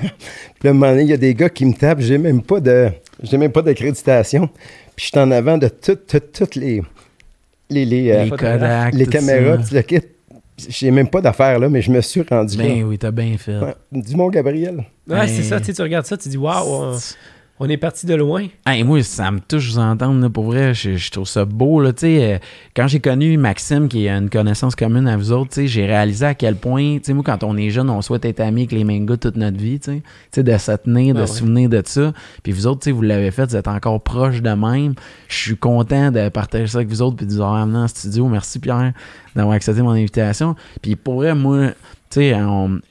puis 0.60 0.68
moment 0.68 0.90
donné, 0.90 1.02
il 1.02 1.08
y 1.08 1.12
a 1.12 1.16
des 1.16 1.34
gars 1.34 1.48
qui 1.48 1.64
me 1.64 1.74
tapent, 1.74 2.00
j'ai 2.00 2.18
même 2.18 2.42
pas 2.42 2.60
de. 2.60 2.90
J'ai 3.24 3.38
même 3.38 3.50
pas 3.50 3.62
d'accréditation. 3.62 4.48
Puis 4.94 5.06
je 5.06 5.06
suis 5.06 5.18
en 5.18 5.32
avant 5.32 5.58
de 5.58 5.66
toutes, 5.66 6.32
toutes, 6.32 6.54
les. 6.54 6.80
Les, 7.70 7.84
les, 7.84 8.12
euh, 8.12 8.90
les, 8.92 8.98
les 8.98 9.06
caméras, 9.06 9.58
tu 9.58 9.74
le 9.74 9.82
quittes 9.82 10.15
j'ai 10.68 10.90
même 10.90 11.08
pas 11.08 11.20
d'affaires 11.20 11.58
là, 11.58 11.68
mais 11.68 11.82
je 11.82 11.90
me 11.90 12.00
suis 12.00 12.22
rendu 12.22 12.56
ben 12.56 12.82
oui, 12.84 12.98
t'as 12.98 13.10
bien 13.10 13.36
fait. 13.38 13.58
Du 13.92 14.16
mon 14.16 14.28
Gabriel. 14.28 14.84
Ouais, 15.08 15.28
c'est 15.28 15.42
ça, 15.42 15.60
tu 15.60 15.72
regardes 15.80 16.06
ça, 16.06 16.16
tu 16.16 16.28
dis 16.28 16.36
waouh, 16.36 16.96
on 17.58 17.68
est 17.68 17.76
parti 17.78 18.04
de 18.04 18.14
loin. 18.14 18.46
Hey, 18.66 18.84
moi, 18.84 19.02
ça 19.02 19.30
me 19.30 19.40
touche 19.40 19.70
vous 19.70 19.78
entendre, 19.78 20.28
pour 20.28 20.44
vrai. 20.44 20.74
Je, 20.74 21.10
trouve 21.10 21.26
ça 21.26 21.44
beau. 21.44 21.80
Là, 21.80 21.92
euh, 22.02 22.38
quand 22.74 22.86
j'ai 22.86 23.00
connu 23.00 23.38
Maxime, 23.38 23.88
qui 23.88 24.08
a 24.08 24.16
une 24.16 24.28
connaissance 24.28 24.76
commune 24.76 25.08
à 25.08 25.16
vous 25.16 25.32
autres, 25.32 25.62
j'ai 25.64 25.86
réalisé 25.86 26.26
à 26.26 26.34
quel 26.34 26.56
point, 26.56 26.98
moi, 27.08 27.22
quand 27.24 27.44
on 27.44 27.56
est 27.56 27.70
jeune, 27.70 27.88
on 27.88 28.02
souhaite 28.02 28.26
être 28.26 28.40
amis 28.40 28.62
avec 28.62 28.72
les 28.72 28.84
mangas 28.84 29.16
toute 29.16 29.36
notre 29.36 29.56
vie. 29.56 29.80
T'sais, 29.80 30.42
de 30.42 30.58
se 30.58 30.72
tenir, 30.72 31.14
de 31.14 31.22
ah 31.22 31.26
se 31.26 31.38
souvenir 31.38 31.70
de 31.70 31.82
ça. 31.84 32.12
Puis 32.42 32.52
vous 32.52 32.66
autres, 32.66 32.90
vous 32.90 33.02
l'avez 33.02 33.30
fait, 33.30 33.46
vous 33.46 33.56
êtes 33.56 33.68
encore 33.68 34.02
proches 34.02 34.42
de 34.42 34.50
même. 34.50 34.94
Je 35.28 35.36
suis 35.36 35.56
content 35.56 36.10
de 36.10 36.28
partager 36.28 36.66
ça 36.66 36.78
avec 36.78 36.88
vous 36.88 37.00
autres 37.00 37.16
puis 37.16 37.26
de 37.26 37.32
vous 37.32 37.40
avoir 37.40 37.56
amené 37.56 37.78
en 37.78 37.88
studio. 37.88 38.28
Merci 38.28 38.58
Pierre 38.58 38.92
d'avoir 39.36 39.54
accepté 39.54 39.82
mon 39.82 39.90
invitation. 39.90 40.56
Puis 40.82 40.96
pour 40.96 41.16
vrai, 41.16 41.34
moi, 41.34 41.72
tu 42.10 42.20
sais, 42.20 42.36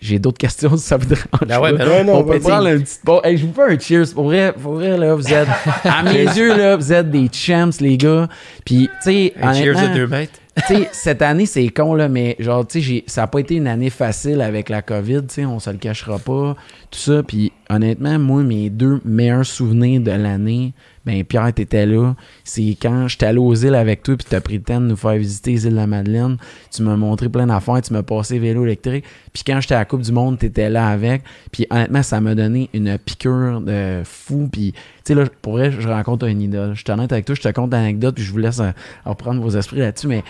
j'ai 0.01 0.19
d'autres 0.19 0.37
questions 0.37 0.75
si 0.77 0.83
ça 0.87 0.97
vous 0.97 1.05
dérange. 1.05 1.25
Ben 1.47 1.59
ouais, 1.59 1.73
ben 1.73 2.05
non, 2.05 2.19
on 2.19 2.23
peut 2.23 2.39
prendre 2.39 2.67
un 2.67 2.79
petit. 2.79 2.97
Bon, 3.03 3.21
je 3.23 3.45
vous 3.45 3.53
fais 3.53 3.73
un 3.73 3.79
cheers. 3.79 4.13
Pour 4.13 4.25
vrai, 4.25 4.53
pour 4.53 4.73
vrai, 4.73 4.97
là, 4.97 5.15
vous 5.15 5.33
êtes. 5.33 5.47
à 5.83 6.03
mes 6.03 6.23
yeux, 6.23 6.55
là, 6.55 6.75
vous 6.75 6.91
êtes 6.91 7.09
des 7.09 7.29
champs, 7.31 7.69
les 7.79 7.97
gars. 7.97 8.27
Puis, 8.65 8.89
tu 9.03 9.11
sais. 9.11 9.33
Un 9.41 9.53
cheers 9.53 9.89
de 9.89 9.93
deux 9.93 10.07
mètres. 10.07 10.39
tu 10.67 10.75
sais, 10.75 10.89
cette 10.91 11.21
année, 11.21 11.45
c'est 11.45 11.67
con, 11.69 11.95
là, 11.95 12.07
mais 12.07 12.35
genre, 12.39 12.65
tu 12.65 12.81
sais, 12.81 13.03
ça 13.07 13.21
n'a 13.21 13.27
pas 13.27 13.39
été 13.39 13.55
une 13.55 13.67
année 13.67 13.89
facile 13.89 14.41
avec 14.41 14.69
la 14.69 14.81
COVID, 14.81 15.23
tu 15.27 15.35
sais, 15.35 15.45
on 15.45 15.59
se 15.59 15.69
le 15.69 15.77
cachera 15.77 16.19
pas, 16.19 16.55
tout 16.91 16.99
ça. 16.99 17.23
Puis, 17.23 17.51
honnêtement, 17.69 18.17
moi, 18.19 18.43
mes 18.43 18.69
deux 18.69 19.01
meilleurs 19.03 19.45
souvenirs 19.45 20.01
de 20.01 20.11
l'année, 20.11 20.73
ben 21.05 21.23
Pierre, 21.23 21.53
t'étais 21.53 21.85
là. 21.85 22.15
C'est 22.43 22.77
quand 22.81 23.07
j'étais 23.07 23.27
allé 23.27 23.37
aux 23.37 23.53
îles 23.53 23.75
avec 23.75 24.03
toi, 24.03 24.15
puis 24.17 24.25
t'as 24.29 24.41
pris 24.41 24.55
le 24.55 24.63
temps 24.63 24.81
de 24.81 24.87
nous 24.87 24.95
faire 24.95 25.15
visiter 25.15 25.51
les 25.51 25.65
îles 25.65 25.71
de 25.71 25.77
la 25.77 25.87
Madeleine. 25.87 26.37
Tu 26.73 26.81
m'as 26.81 26.95
montré 26.95 27.29
plein 27.29 27.47
d'affaires, 27.47 27.81
tu 27.81 27.93
m'as 27.93 28.03
passé 28.03 28.39
vélo 28.39 28.65
électrique. 28.65 29.05
Puis 29.33 29.43
quand 29.45 29.59
j'étais 29.61 29.75
à 29.75 29.79
la 29.79 29.85
Coupe 29.85 30.01
du 30.01 30.11
Monde, 30.11 30.39
t'étais 30.39 30.69
là 30.69 30.87
avec. 30.87 31.23
Puis 31.51 31.67
honnêtement, 31.69 32.03
ça 32.03 32.19
m'a 32.21 32.35
donné 32.35 32.69
une 32.73 32.97
piqûre 32.97 33.61
de 33.61 34.01
fou. 34.03 34.49
Puis 34.51 34.73
sais, 35.05 35.15
là, 35.15 35.25
pour 35.41 35.53
vrai, 35.53 35.71
je 35.71 35.87
rencontre 35.87 36.25
un 36.25 36.39
idole. 36.39 36.73
Je 36.73 36.81
suis 36.81 36.91
honnête 36.91 37.11
avec 37.11 37.25
toi, 37.25 37.35
je 37.35 37.41
te 37.41 37.49
compte 37.49 37.71
l'anecdote, 37.71 38.15
puis 38.15 38.23
je 38.23 38.31
vous 38.31 38.37
laisse 38.37 38.59
euh, 38.59 38.71
reprendre 39.05 39.41
vos 39.41 39.51
esprits 39.51 39.79
là-dessus. 39.79 40.07
Mais 40.07 40.23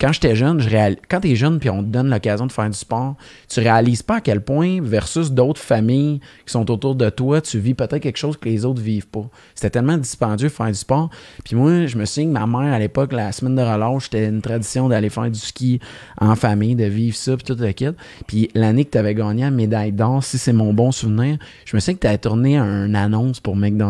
quand 0.00 0.12
j'étais 0.12 0.34
jeune, 0.36 0.60
je 0.60 0.68
réal... 0.68 0.96
quand 1.08 1.20
t'es 1.20 1.36
jeune, 1.36 1.58
puis 1.58 1.70
on 1.70 1.82
te 1.82 1.88
donne 1.88 2.10
l'occasion 2.10 2.46
de 2.46 2.52
faire 2.52 2.68
du 2.68 2.76
sport, 2.76 3.16
tu 3.48 3.60
réalises 3.60 4.02
pas 4.02 4.16
à 4.16 4.20
quel 4.20 4.40
point, 4.40 4.80
versus 4.82 5.32
d'autres 5.32 5.60
familles 5.60 6.20
qui 6.44 6.52
sont 6.52 6.70
autour 6.70 6.94
de 6.94 7.08
toi, 7.08 7.40
tu 7.40 7.58
vis 7.58 7.74
peut-être 7.74 7.98
quelque 7.98 8.18
chose 8.18 8.36
que 8.36 8.48
les 8.48 8.64
autres 8.64 8.82
vivent 8.82 9.08
pas. 9.08 9.28
C'était 9.54 9.70
tellement 9.70 9.96
dispendieux 9.96 10.48
de 10.48 10.52
faire 10.52 10.66
du 10.66 10.74
sport. 10.74 11.10
Puis 11.44 11.56
moi, 11.56 11.86
je 11.86 11.96
me 11.96 12.04
souviens 12.04 12.28
que 12.28 12.38
ma 12.38 12.46
mère, 12.46 12.72
à 12.72 12.78
l'époque, 12.78 13.12
la 13.12 13.32
semaine 13.32 13.56
de 13.56 13.62
relâche, 13.62 14.04
c'était 14.04 14.28
une 14.28 14.42
tradition 14.42 14.88
d'aller 14.88 15.08
faire 15.08 15.30
du 15.30 15.38
ski 15.38 15.80
en 16.20 16.36
famille, 16.36 16.74
de 16.74 16.84
vivre 16.84 17.16
ça, 17.16 17.36
puis 17.36 17.44
tout 17.44 17.60
le 17.60 17.72
kit. 17.72 17.88
Puis 18.26 18.50
l'année 18.54 18.84
que 18.84 18.90
tu 18.90 18.98
avais 18.98 19.14
gagné 19.14 19.42
la 19.42 19.50
médaille 19.50 19.92
d'or, 19.92 20.22
si 20.22 20.38
c'est 20.38 20.52
mon 20.52 20.74
bon 20.74 20.92
souvenir, 20.92 21.38
je 21.64 21.76
me 21.76 21.80
souviens 21.80 21.94
que 21.94 22.06
tu 22.06 22.18
tourné 22.18 22.56
une 22.56 22.96
annonce 22.96 23.40
pour 23.40 23.56
McDonald's 23.56 23.85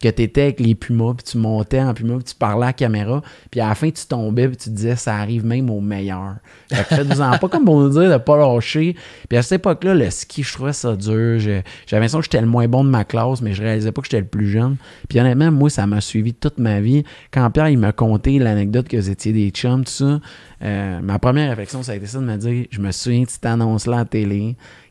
que 0.00 0.08
tu 0.08 0.22
étais 0.22 0.42
avec 0.42 0.60
les 0.60 0.74
Pumas, 0.74 1.14
puis 1.14 1.24
tu 1.24 1.38
montais 1.38 1.80
en 1.80 1.94
Puma, 1.94 2.14
puis 2.16 2.24
tu 2.24 2.34
parlais 2.34 2.64
à 2.64 2.68
la 2.68 2.72
caméra, 2.72 3.22
puis 3.50 3.60
à 3.60 3.68
la 3.68 3.74
fin, 3.74 3.90
tu 3.90 4.06
tombais, 4.06 4.48
puis 4.48 4.56
tu 4.56 4.70
disais 4.70 4.96
ça 4.96 5.16
arrive 5.16 5.44
même 5.44 5.70
au 5.70 5.80
meilleur. 5.80 6.36
Faites-vous-en 6.70 7.38
pas 7.38 7.48
comme 7.48 7.64
pour 7.64 7.80
nous 7.80 7.90
dire 7.90 8.10
de 8.10 8.16
pas 8.16 8.36
lâcher. 8.36 8.96
Puis 9.28 9.38
à 9.38 9.42
cette 9.42 9.60
époque-là, 9.60 9.94
le 9.94 10.10
ski, 10.10 10.42
je 10.42 10.52
trouvais 10.52 10.72
ça 10.72 10.96
dur. 10.96 11.38
J'avais 11.38 11.62
l'impression 11.92 12.18
que 12.18 12.24
j'étais 12.24 12.40
le 12.40 12.46
moins 12.46 12.68
bon 12.68 12.84
de 12.84 12.90
ma 12.90 13.04
classe, 13.04 13.40
mais 13.42 13.52
je 13.54 13.62
réalisais 13.62 13.92
pas 13.92 14.02
que 14.02 14.06
j'étais 14.06 14.20
le 14.20 14.26
plus 14.26 14.48
jeune. 14.48 14.76
Puis 15.08 15.20
honnêtement, 15.20 15.50
moi, 15.50 15.70
ça 15.70 15.86
m'a 15.86 16.00
suivi 16.00 16.34
toute 16.34 16.58
ma 16.58 16.80
vie. 16.80 17.04
Quand 17.30 17.50
Pierre, 17.50 17.68
il 17.68 17.78
m'a 17.78 17.92
conté 17.92 18.38
l'anecdote 18.38 18.88
que 18.88 18.96
vous 18.96 19.10
étiez 19.10 19.32
des 19.32 19.50
chums, 19.50 19.84
tout 19.84 19.92
ça, 19.92 20.20
euh, 20.62 21.00
ma 21.00 21.18
première 21.18 21.48
réflexion, 21.50 21.82
ça 21.82 21.92
a 21.92 21.94
été 21.96 22.06
ça 22.06 22.18
de 22.20 22.24
me 22.24 22.36
dire, 22.36 22.66
je 22.70 22.80
me 22.80 22.92
souviens 22.92 23.22
de 23.22 23.28
cette 23.28 23.44
annonce-là 23.46 23.96
à 23.96 23.98
la 24.00 24.04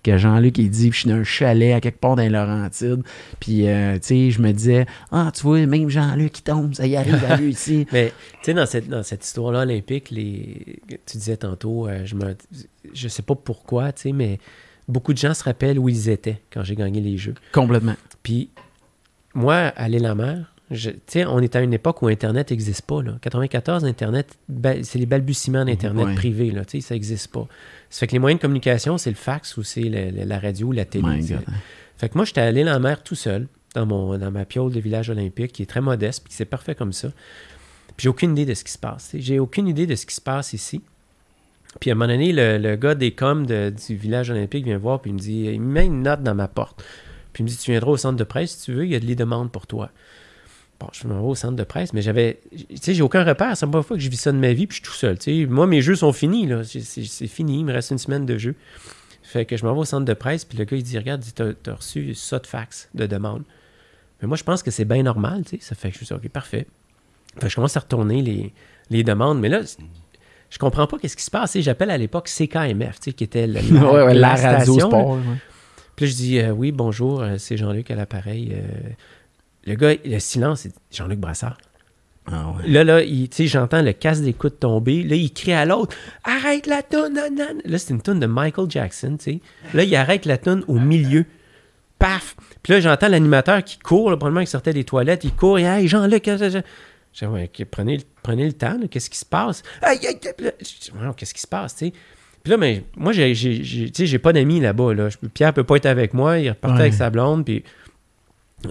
que 0.03 0.17
Jean-Luc, 0.17 0.57
il 0.57 0.69
dit, 0.69 0.91
je 0.91 0.97
suis 0.99 1.09
dans 1.09 1.15
un 1.15 1.23
chalet 1.23 1.73
à 1.73 1.79
quelque 1.81 1.99
part 1.99 2.15
dans 2.15 2.23
les 2.23 2.29
Laurentides. 2.29 3.03
Puis, 3.39 3.67
euh, 3.67 3.93
tu 3.95 3.99
sais, 4.07 4.31
je 4.31 4.41
me 4.41 4.51
disais, 4.51 4.85
ah, 5.11 5.31
tu 5.35 5.43
vois, 5.43 5.65
même 5.65 5.89
Jean-Luc 5.89 6.31
qui 6.31 6.41
tombe, 6.43 6.73
ça 6.73 6.87
y 6.87 6.95
arrive 6.95 7.23
à 7.29 7.37
lui 7.37 7.51
ici. 7.51 7.85
Mais, 7.91 8.11
tu 8.33 8.37
sais, 8.45 8.53
dans 8.53 8.65
cette, 8.65 8.87
dans 8.89 9.03
cette 9.03 9.23
histoire-là 9.25 9.59
olympique, 9.61 10.09
les, 10.11 10.79
tu 11.05 11.17
disais 11.17 11.37
tantôt, 11.37 11.87
euh, 11.87 12.01
je 12.05 12.15
me, 12.15 12.35
je 12.93 13.07
sais 13.07 13.21
pas 13.23 13.35
pourquoi, 13.35 13.91
tu 13.91 14.01
sais, 14.03 14.11
mais 14.11 14.39
beaucoup 14.87 15.13
de 15.13 15.17
gens 15.19 15.33
se 15.33 15.43
rappellent 15.43 15.79
où 15.79 15.87
ils 15.87 16.09
étaient 16.09 16.41
quand 16.51 16.63
j'ai 16.63 16.75
gagné 16.75 16.99
les 17.01 17.17
jeux. 17.17 17.35
Complètement. 17.51 17.95
Puis, 18.23 18.49
moi, 19.33 19.55
à 19.55 19.87
l'île-la-mer, 19.87 20.51
je- 20.71 20.89
tu 20.89 20.97
sais, 21.07 21.25
on 21.25 21.39
est 21.39 21.55
à 21.55 21.61
une 21.61 21.73
époque 21.73 22.01
où 22.01 22.07
Internet 22.07 22.51
n'existe 22.51 22.83
pas. 22.83 23.01
Là. 23.03 23.13
94, 23.21 23.85
Internet, 23.85 24.37
ba- 24.49 24.83
c'est 24.83 24.99
les 24.99 25.05
balbutiements 25.05 25.65
d'Internet 25.65 26.05
Ouais. 26.07 26.15
privé. 26.15 26.51
Là, 26.51 26.65
tu 26.65 26.79
sais, 26.81 26.87
ça 26.87 26.95
n'existe 26.95 27.27
pas. 27.31 27.47
Ça 27.91 27.99
fait 27.99 28.07
que 28.07 28.13
les 28.13 28.19
moyens 28.19 28.39
de 28.39 28.41
communication, 28.41 28.97
c'est 28.97 29.11
le 29.11 29.15
fax 29.15 29.57
ou 29.57 29.63
c'est 29.63 29.83
la 29.83 30.39
radio 30.39 30.67
ou 30.67 30.71
la 30.71 30.85
télé. 30.85 31.03
Fait 31.97 32.09
que 32.09 32.15
moi, 32.15 32.25
j'étais 32.25 32.41
allé 32.41 32.67
en 32.67 32.79
mer 32.79 33.03
tout 33.03 33.13
seul, 33.15 33.47
dans, 33.75 33.85
mon, 33.85 34.17
dans 34.17 34.31
ma 34.31 34.45
piole 34.45 34.71
de 34.71 34.79
village 34.79 35.09
olympique, 35.11 35.51
qui 35.51 35.61
est 35.61 35.67
très 35.67 35.81
modeste, 35.81 36.23
puis 36.23 36.33
c'est 36.33 36.45
parfait 36.45 36.73
comme 36.73 36.93
ça. 36.93 37.09
Puis 37.97 38.05
j'ai 38.05 38.09
aucune 38.09 38.31
idée 38.31 38.45
de 38.45 38.53
ce 38.55 38.63
qui 38.63 38.71
se 38.71 38.79
passe. 38.79 39.11
J'ai 39.13 39.37
aucune 39.39 39.67
idée 39.67 39.85
de 39.85 39.93
ce 39.95 40.05
qui 40.07 40.15
se 40.15 40.21
passe 40.21 40.53
ici. 40.53 40.81
Puis 41.79 41.89
à 41.89 41.93
un 41.93 41.95
moment 41.95 42.11
donné, 42.11 42.33
le, 42.33 42.57
le 42.57 42.75
gars 42.75 42.95
des 42.95 43.11
coms 43.11 43.45
de- 43.45 43.69
du 43.87 43.95
village 43.95 44.29
olympique 44.31 44.65
vient 44.65 44.77
voir, 44.77 45.01
puis 45.01 45.11
il 45.11 45.13
me 45.13 45.19
dit, 45.19 45.43
il 45.53 45.61
me 45.61 45.71
met 45.71 45.85
une 45.85 46.01
note 46.01 46.23
dans 46.23 46.33
ma 46.35 46.47
porte. 46.47 46.83
Puis 47.33 47.41
il 47.41 47.45
me 47.45 47.49
dit, 47.49 47.57
tu 47.57 47.71
viendras 47.71 47.91
au 47.91 47.97
centre 47.97 48.17
de 48.17 48.23
presse 48.23 48.51
si 48.57 48.65
tu 48.65 48.73
veux, 48.73 48.85
il 48.85 48.91
y 48.91 48.95
a 48.95 48.99
des 48.99 49.15
demandes 49.15 49.51
pour 49.51 49.67
toi. 49.67 49.91
Bon, 50.81 50.87
je 50.93 51.07
m'en 51.07 51.13
vais 51.21 51.27
au 51.27 51.35
centre 51.35 51.55
de 51.55 51.63
presse, 51.63 51.93
mais 51.93 52.01
j'avais. 52.01 52.39
Tu 52.51 52.65
sais, 52.77 52.93
j'ai 52.95 53.03
aucun 53.03 53.23
repère. 53.23 53.55
C'est 53.55 53.65
la 53.67 53.71
première 53.71 53.85
fois 53.85 53.95
que 53.97 54.01
je 54.03 54.09
vis 54.09 54.17
ça 54.17 54.31
de 54.31 54.37
ma 54.37 54.51
vie, 54.51 54.65
puis 54.65 54.77
je 54.77 54.81
suis 54.83 54.91
tout 54.91 54.97
seul. 54.97 55.17
tu 55.19 55.41
sais. 55.41 55.45
Moi, 55.45 55.67
mes 55.67 55.79
jeux 55.81 55.95
sont 55.95 56.11
finis, 56.11 56.47
là. 56.47 56.63
C'est- 56.63 57.27
fini, 57.27 57.59
il 57.59 57.65
me 57.65 57.71
reste 57.73 57.91
une 57.91 57.99
semaine 57.99 58.25
de 58.25 58.37
jeu. 58.39 58.55
Fait 59.21 59.45
que 59.45 59.55
je 59.55 59.63
m'en 59.65 59.73
vais 59.73 59.79
au 59.81 59.85
centre 59.85 60.05
de 60.05 60.13
presse, 60.15 60.43
puis 60.43 60.57
le 60.57 60.65
gars, 60.65 60.75
il 60.75 60.81
dit 60.83 60.97
Regarde, 60.97 61.23
t'as 61.35 61.53
t'as 61.53 61.75
reçu 61.75 62.15
ça 62.15 62.39
de 62.39 62.47
fax, 62.47 62.89
de 62.95 63.05
demande. 63.05 63.43
Mais 64.21 64.27
moi, 64.27 64.35
je 64.37 64.43
pense 64.43 64.63
que 64.63 64.71
c'est 64.71 64.85
bien 64.85 65.03
normal, 65.03 65.43
tu 65.45 65.57
sais. 65.57 65.63
Ça 65.63 65.75
fait 65.75 65.91
que 65.91 65.97
je 65.99 66.03
suis 66.03 66.13
OK, 66.15 66.27
parfait. 66.29 66.65
Fait 67.35 67.41
que 67.41 67.49
je 67.49 67.55
commence 67.55 67.77
à 67.77 67.81
retourner 67.81 68.21
les, 68.23 68.51
les 68.89 69.03
demandes, 69.03 69.39
mais 69.39 69.49
là, 69.49 69.61
je 70.49 70.57
comprends 70.57 70.87
pas 70.87 70.97
qu'est-ce 70.97 71.15
qui 71.15 71.23
se 71.23 71.31
passe. 71.31 71.51
tu. 71.53 71.61
J'appelle 71.61 71.91
à 71.91 71.97
l'époque 71.97 72.27
CKMF, 72.27 72.99
tu 72.99 73.11
sais, 73.11 73.13
qui 73.13 73.23
était 73.23 73.45
le- 73.47 73.53
la, 73.71 73.91
Ouais, 73.91 74.03
ouais, 74.03 74.13
la, 74.15 74.35
radio 74.35 74.73
station, 74.73 74.89
sport. 74.89 75.11
ouais. 75.11 75.19
Puis 75.95 76.05
là, 76.05 76.11
je 76.11 76.15
dis 76.15 76.39
euh, 76.39 76.51
Oui, 76.51 76.71
bonjour, 76.71 77.21
euh, 77.21 77.35
c'est 77.37 77.55
Jean-Luc 77.55 77.89
à 77.91 77.95
l'appareil. 77.95 78.51
Euh, 78.53 78.89
le 79.65 79.75
gars, 79.75 79.93
le 80.03 80.19
silence, 80.19 80.61
c'est 80.61 80.73
Jean-Luc 80.91 81.19
Brassard. 81.19 81.57
Ah 82.27 82.53
ouais. 82.57 82.67
Là, 82.69 82.83
là, 82.83 83.03
tu 83.03 83.27
sais, 83.31 83.47
j'entends 83.47 83.81
le 83.81 83.93
casque 83.93 84.23
d'écoute 84.23 84.59
tomber. 84.59 85.01
Là, 85.03 85.15
il 85.15 85.33
crie 85.33 85.53
à 85.53 85.65
l'autre 85.65 85.95
Arrête 86.23 86.67
la 86.67 86.83
toune, 86.83 87.13
nan, 87.13 87.33
nan. 87.33 87.61
Là, 87.65 87.77
c'est 87.79 87.93
une 87.93 88.01
toune 88.01 88.19
de 88.19 88.27
Michael 88.27 88.69
Jackson, 88.69 89.17
tu 89.17 89.23
sais. 89.23 89.39
Là, 89.73 89.83
il 89.83 89.95
arrête 89.95 90.25
la 90.25 90.37
toune 90.37 90.63
au 90.67 90.75
milieu. 90.79 91.25
Paf 91.97 92.35
Puis 92.63 92.73
là, 92.73 92.79
j'entends 92.79 93.07
l'animateur 93.09 93.63
qui 93.63 93.77
court, 93.79 94.09
là, 94.11 94.17
probablement 94.17 94.41
qu'il 94.41 94.49
sortait 94.49 94.73
des 94.73 94.83
toilettes. 94.83 95.23
Il 95.23 95.33
court, 95.33 95.57
et 95.59 95.63
Hey, 95.63 95.87
Jean-Luc, 95.87 96.23
je 96.27 96.59
dis, 97.19 97.25
ouais, 97.25 97.49
prenez, 97.69 97.97
le- 97.97 98.03
prenez 98.23 98.45
le 98.45 98.53
temps, 98.53 98.77
qu'est-ce 98.89 99.09
qui 99.09 99.17
se 99.17 99.25
passe 99.25 99.63
Aïe, 99.81 99.99
aïe, 100.07 100.17
aïe. 100.25 100.51
Qu'est-ce 101.17 101.33
qui 101.33 101.41
se 101.41 101.47
passe, 101.47 101.75
tu 101.75 101.87
sais. 101.87 101.93
Puis 102.43 102.49
là, 102.51 102.57
mais, 102.57 102.83
moi, 102.95 103.13
j'ai, 103.13 103.35
j'ai, 103.35 104.19
pas 104.19 104.33
d'amis 104.33 104.59
là-bas. 104.59 104.93
Là. 104.95 105.09
Pierre 105.33 105.53
peut 105.53 105.63
pas 105.63 105.75
être 105.75 105.85
avec 105.85 106.13
moi. 106.15 106.39
Il 106.39 106.49
repartait 106.49 106.75
Ouais. 106.75 106.81
avec 106.81 106.93
sa 106.95 107.11
blonde. 107.11 107.45
Puis 107.45 107.63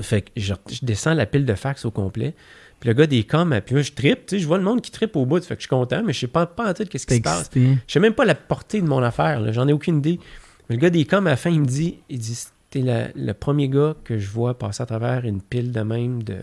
fait 0.03 0.23
que 0.23 0.31
je, 0.37 0.55
je 0.71 0.79
descends 0.83 1.15
la 1.15 1.27
pile 1.27 1.45
de 1.45 1.55
fax 1.55 1.85
au 1.85 1.91
complet. 1.91 2.35
Puis 2.81 2.89
le 2.89 2.95
gars 2.95 3.07
des 3.07 3.25
coms, 3.25 3.61
puis 3.65 3.75
moi, 3.75 3.83
je 3.83 3.93
trippe. 3.93 4.27
Tu 4.27 4.37
sais, 4.37 4.39
je 4.39 4.47
vois 4.47 4.57
le 4.59 4.65
monde 4.65 4.81
qui 4.81 4.91
trippe 4.91 5.15
au 5.17 5.27
bout. 5.27 5.43
Fait 5.45 5.55
que 5.55 5.61
je 5.61 5.67
suis 5.67 5.69
content, 5.69 6.03
mais 6.05 6.13
je 6.15 6.21
sais 6.21 6.27
pas, 6.27 6.47
pas 6.47 6.71
en 6.71 6.73
tête 6.73 6.89
qu'est-ce 6.89 7.07
qui 7.07 7.17
se 7.17 7.21
passe. 7.21 7.51
Je 7.55 7.75
sais 7.87 8.01
même 8.01 8.15
pas 8.15 8.25
la 8.25 8.35
portée 8.35 8.81
de 8.81 8.87
mon 8.87 9.03
affaire. 9.03 9.41
là. 9.41 9.53
J'en 9.53 9.69
ai 9.69 9.73
aucune 9.73 9.99
idée. 9.99 10.19
Mais 10.69 10.77
le 10.77 10.81
gars 10.81 10.89
des 10.91 11.05
coms, 11.05 11.27
à 11.27 11.31
la 11.31 11.37
fin, 11.37 11.51
il 11.51 11.61
me 11.61 11.67
dit, 11.67 11.99
il 12.09 12.19
dit, 12.19 12.39
la- 12.75 13.09
le 13.15 13.33
premier 13.35 13.69
gars 13.69 13.95
que 14.05 14.17
je 14.17 14.31
vois 14.31 14.57
passer 14.59 14.83
à 14.83 14.87
travers 14.87 15.25
une 15.27 15.43
pile 15.43 15.73
de 15.73 15.81
même 15.81 16.23
de, 16.23 16.37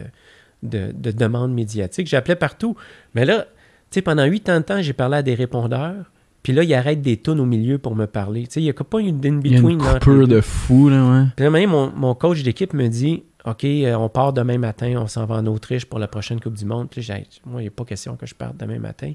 de, 0.62 0.92
de 0.94 1.12
demandes 1.12 1.54
médiatiques. 1.54 2.08
J'appelais 2.08 2.36
partout. 2.36 2.76
Mais 3.16 3.26
là, 3.26 3.48
tu 3.90 3.96
sais, 3.96 4.02
pendant 4.04 4.26
huit 4.26 4.48
ans 4.50 4.60
de 4.60 4.66
temps, 4.66 4.82
j'ai 4.82 4.94
parlé 4.94 5.18
à 5.18 5.22
des 5.24 5.34
répondeurs. 5.34 6.12
Puis 6.44 6.54
là, 6.54 6.64
il 6.64 6.74
arrête 6.76 7.02
des 7.02 7.18
tunes 7.18 7.40
au 7.40 7.46
milieu 7.46 7.78
pour 7.80 7.96
me 7.96 8.06
parler. 8.06 8.44
Tu 8.48 8.54
sais, 8.54 8.62
il 8.62 8.66
n'y 8.66 8.70
a 8.70 8.74
pas 8.74 9.00
une 9.00 9.20
Il 9.24 9.26
y 9.26 9.28
a 9.28 9.32
in-between. 9.60 9.70
une 9.72 9.78
coupure 9.82 10.28
de 10.28 10.40
fou, 10.42 10.88
là, 10.90 11.04
ouais. 11.04 11.24
Puis 11.36 11.44
là, 11.46 11.50
même, 11.50 11.72
mon, 11.72 11.92
mon 11.96 12.14
coach 12.14 12.44
d'équipe 12.44 12.74
me 12.74 12.88
dit 12.88 13.24
OK, 13.48 13.64
euh, 13.64 13.96
on 13.96 14.10
part 14.10 14.34
demain 14.34 14.58
matin, 14.58 14.96
on 14.98 15.08
s'en 15.08 15.26
va 15.26 15.36
en 15.36 15.46
Autriche 15.46 15.86
pour 15.86 16.00
la 16.00 16.08
prochaine 16.08 16.40
Coupe 16.42 16.56
du 16.56 16.66
Monde. 16.66 16.90
Puis 16.90 17.02
j'ai 17.02 17.20
dit, 17.20 17.42
moi, 17.46 17.62
il 17.62 17.66
n'y 17.66 17.70
a 17.70 17.72
pas 17.72 17.86
question 17.86 18.18
que 18.18 18.26
je 18.26 18.36
parte 18.36 18.58
demain 18.58 18.78
matin. 18.78 19.14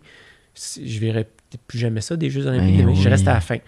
Je 0.54 1.00
verrai 1.00 1.24
peut-être 1.24 1.62
plus 1.66 1.78
jamais 1.78 2.00
ça 2.00 2.16
des 2.16 2.30
Jeux 2.30 2.46
Olympiques. 2.46 2.78
Ben 2.78 2.86
demain. 2.86 2.94
Je 2.94 3.08
reste 3.08 3.28
à 3.28 3.34
la 3.34 3.40
fin. 3.40 3.58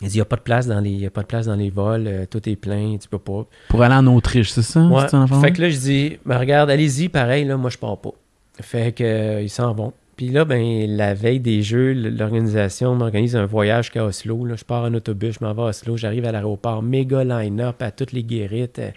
Il 0.00 0.08
dit 0.08 0.14
il 0.14 0.18
n'y 0.18 0.22
a 0.22 0.24
pas 0.24 0.36
de 0.36 0.40
place 0.42 0.66
dans 0.66 0.80
les, 0.80 0.90
il 0.90 1.00
y 1.00 1.06
a 1.06 1.10
pas 1.10 1.20
de 1.20 1.26
place 1.26 1.46
dans 1.46 1.54
les 1.54 1.70
vols, 1.70 2.06
euh, 2.06 2.26
tout 2.28 2.48
est 2.48 2.56
plein, 2.56 2.96
tu 2.98 3.08
peux 3.08 3.18
pas. 3.18 3.46
Pour 3.68 3.82
aller 3.82 3.94
en 3.94 4.06
Autriche, 4.08 4.50
c'est 4.50 4.62
ça? 4.62 4.80
Ouais. 4.80 5.06
Fait 5.40 5.52
que 5.52 5.60
là, 5.60 5.68
je 5.68 5.76
dis, 5.76 6.18
ben, 6.24 6.38
regarde, 6.38 6.70
allez-y, 6.70 7.08
pareil, 7.08 7.44
là, 7.44 7.56
moi, 7.56 7.70
je 7.70 7.78
pars 7.78 7.98
pas. 7.98 8.12
Fait 8.60 8.92
que, 8.92 9.04
euh, 9.04 9.42
ils 9.42 9.50
s'en 9.50 9.72
vont. 9.74 9.92
Puis 10.16 10.30
là, 10.30 10.44
ben, 10.44 10.86
la 10.88 11.14
veille 11.14 11.40
des 11.40 11.62
Jeux, 11.62 11.92
l'organisation 11.92 12.94
m'organise 12.94 13.36
un 13.36 13.46
voyage 13.46 13.86
jusqu'à 13.86 14.04
Oslo. 14.04 14.44
Là. 14.44 14.56
Je 14.56 14.64
pars 14.64 14.84
en 14.84 14.94
autobus, 14.94 15.36
je 15.38 15.44
m'en 15.44 15.52
vais 15.52 15.62
à 15.62 15.66
Oslo, 15.66 15.96
j'arrive 15.96 16.24
à 16.24 16.32
l'aéroport, 16.32 16.82
méga 16.82 17.22
line-up 17.22 17.80
à 17.80 17.90
toutes 17.90 18.12
les 18.12 18.24
guérites. 18.24 18.78
Euh, 18.78 18.90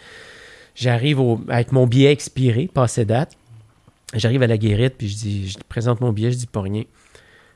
J'arrive 0.76 1.20
au- 1.20 1.42
avec 1.48 1.72
mon 1.72 1.88
billet 1.88 2.12
expiré, 2.12 2.68
passé 2.74 3.06
date. 3.06 3.38
J'arrive 4.14 4.44
à 4.44 4.48
la 4.48 4.58
guérite, 4.58 4.96
puis 4.98 5.08
je 5.08 5.16
dis, 5.18 5.50
je 5.50 5.58
présente 5.68 6.02
mon 6.02 6.12
billet, 6.14 6.32
je 6.32 6.38
dis 6.38 6.48
pas 6.48 6.62
rien. 6.62 6.84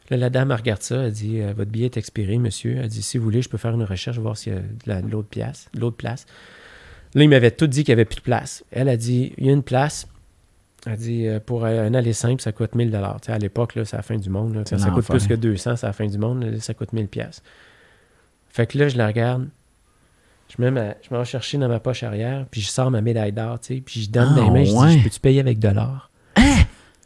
Là, 0.09 0.17
la 0.17 0.29
dame 0.31 0.49
elle 0.51 0.57
regarde 0.57 0.81
ça, 0.81 1.03
elle 1.03 1.11
dit 1.11 1.39
euh, 1.39 1.53
Votre 1.55 1.69
billet 1.69 1.85
est 1.85 1.97
expiré, 1.97 2.37
monsieur. 2.39 2.77
Elle 2.77 2.87
dit 2.87 3.03
Si 3.03 3.17
vous 3.19 3.23
voulez, 3.23 3.41
je 3.43 3.49
peux 3.49 3.59
faire 3.59 3.75
une 3.75 3.83
recherche, 3.83 4.17
voir 4.17 4.35
s'il 4.37 4.53
y 4.53 4.55
a 4.55 4.59
de 4.59 4.65
la- 4.87 5.01
de 5.03 5.09
l'autre 5.11 5.27
place. 5.29 5.69
de 5.75 5.79
l'autre 5.79 5.97
place. 5.97 6.25
Là, 7.13 7.23
il 7.23 7.29
m'avait 7.29 7.51
tout 7.51 7.67
dit 7.67 7.83
qu'il 7.83 7.91
n'y 7.93 8.01
avait 8.01 8.05
plus 8.05 8.15
de 8.17 8.21
place. 8.21 8.63
Elle 8.71 8.89
a 8.89 8.97
dit 8.97 9.33
Il 9.37 9.45
y 9.45 9.49
a 9.49 9.53
une 9.53 9.61
place. 9.63 10.07
Elle 10.87 10.95
dit 10.97 11.27
euh, 11.27 11.39
Pour 11.39 11.65
un 11.65 11.93
aller 11.93 12.13
simple, 12.13 12.41
ça 12.41 12.51
coûte 12.51 12.73
1000 12.73 12.89
Tu 12.89 12.97
sais, 13.25 13.31
À 13.31 13.37
l'époque, 13.37 13.75
là, 13.75 13.85
c'est 13.85 13.97
la 13.97 14.01
fin 14.01 14.17
du 14.17 14.29
monde. 14.31 14.55
là. 14.55 14.63
Ça 14.79 14.85
coûte 14.95 15.05
plus 15.13 15.27
que 15.27 15.33
200, 15.35 15.75
c'est 15.75 15.85
la 15.85 15.93
fin 15.93 16.07
du 16.07 16.17
monde. 16.17 16.43
là, 16.43 16.59
ça 16.59 16.73
coûte 16.73 16.91
1000 16.93 17.07
pièces. 17.07 17.43
Fait 18.49 18.65
que 18.65 18.77
là, 18.79 18.87
je 18.89 18.97
la 18.97 19.05
regarde. 19.07 19.47
Je 20.57 20.63
me 20.63 20.71
mets 20.71 20.97
je 21.07 21.13
m'en 21.13 21.19
vais 21.21 21.25
chercher 21.25 21.57
dans 21.57 21.67
ma 21.67 21.79
poche 21.79 22.03
arrière, 22.03 22.45
puis 22.49 22.61
je 22.61 22.67
sors 22.69 22.89
ma 22.91 23.01
médaille 23.01 23.31
d'or, 23.31 23.59
tu 23.59 23.75
sais, 23.75 23.81
puis 23.85 24.01
je 24.01 24.09
donne 24.09 24.29
Ah, 24.33 24.35
dans 24.39 24.43
les 24.45 24.49
mains, 24.51 24.63
je 24.65 24.71
ouais. 24.73 24.87
dis, 24.89 24.97
je 24.99 25.03
peux-tu 25.03 25.19
payer 25.19 25.39
avec 25.41 25.59
de 25.59 25.69
l'or? 25.69 26.09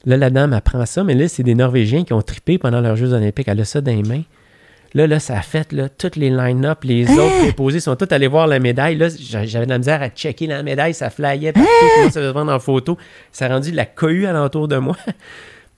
Là, 0.05 0.17
la 0.17 0.29
dame, 0.29 0.53
elle 0.53 0.61
prend 0.61 0.85
ça, 0.85 1.03
mais 1.03 1.13
là, 1.13 1.27
c'est 1.29 1.43
des 1.43 1.55
Norvégiens 1.55 2.03
qui 2.03 2.11
ont 2.13 2.21
trippé 2.21 2.57
pendant 2.57 2.81
leurs 2.81 2.97
Jeux 2.97 3.13
olympiques. 3.13 3.47
Elle 3.47 3.61
a 3.61 3.65
ça 3.65 3.79
dans 3.79 3.91
les 3.95 4.03
mains. 4.03 4.23
Là, 4.95 5.07
là, 5.07 5.19
ça 5.19 5.37
a 5.37 5.41
fait, 5.41 5.71
là, 5.71 5.87
toutes 5.89 6.17
les 6.17 6.29
line-up, 6.29 6.83
les 6.83 7.09
autres 7.09 7.39
préposés 7.41 7.79
sont 7.79 7.95
tous 7.95 8.13
allés 8.13 8.27
voir 8.27 8.45
la 8.47 8.59
médaille. 8.59 8.95
Là, 8.97 9.07
j'a- 9.09 9.45
j'avais 9.45 9.65
de 9.65 9.71
la 9.71 9.77
misère 9.77 10.01
à 10.03 10.09
checker 10.09 10.45
la 10.47 10.61
médaille, 10.61 10.93
ça 10.93 11.09
flyait 11.09 11.51
partout, 11.53 11.67
tout 11.69 11.95
le 11.97 12.03
monde 12.03 12.11
se 12.13 12.31
prendre 12.31 12.51
en 12.51 12.59
photo. 12.59 12.97
Ça 13.31 13.45
a 13.45 13.49
rendu 13.49 13.71
de 13.71 13.75
la 13.77 13.85
cohue 13.85 14.25
alentour 14.25 14.67
de 14.67 14.75
moi. 14.77 14.95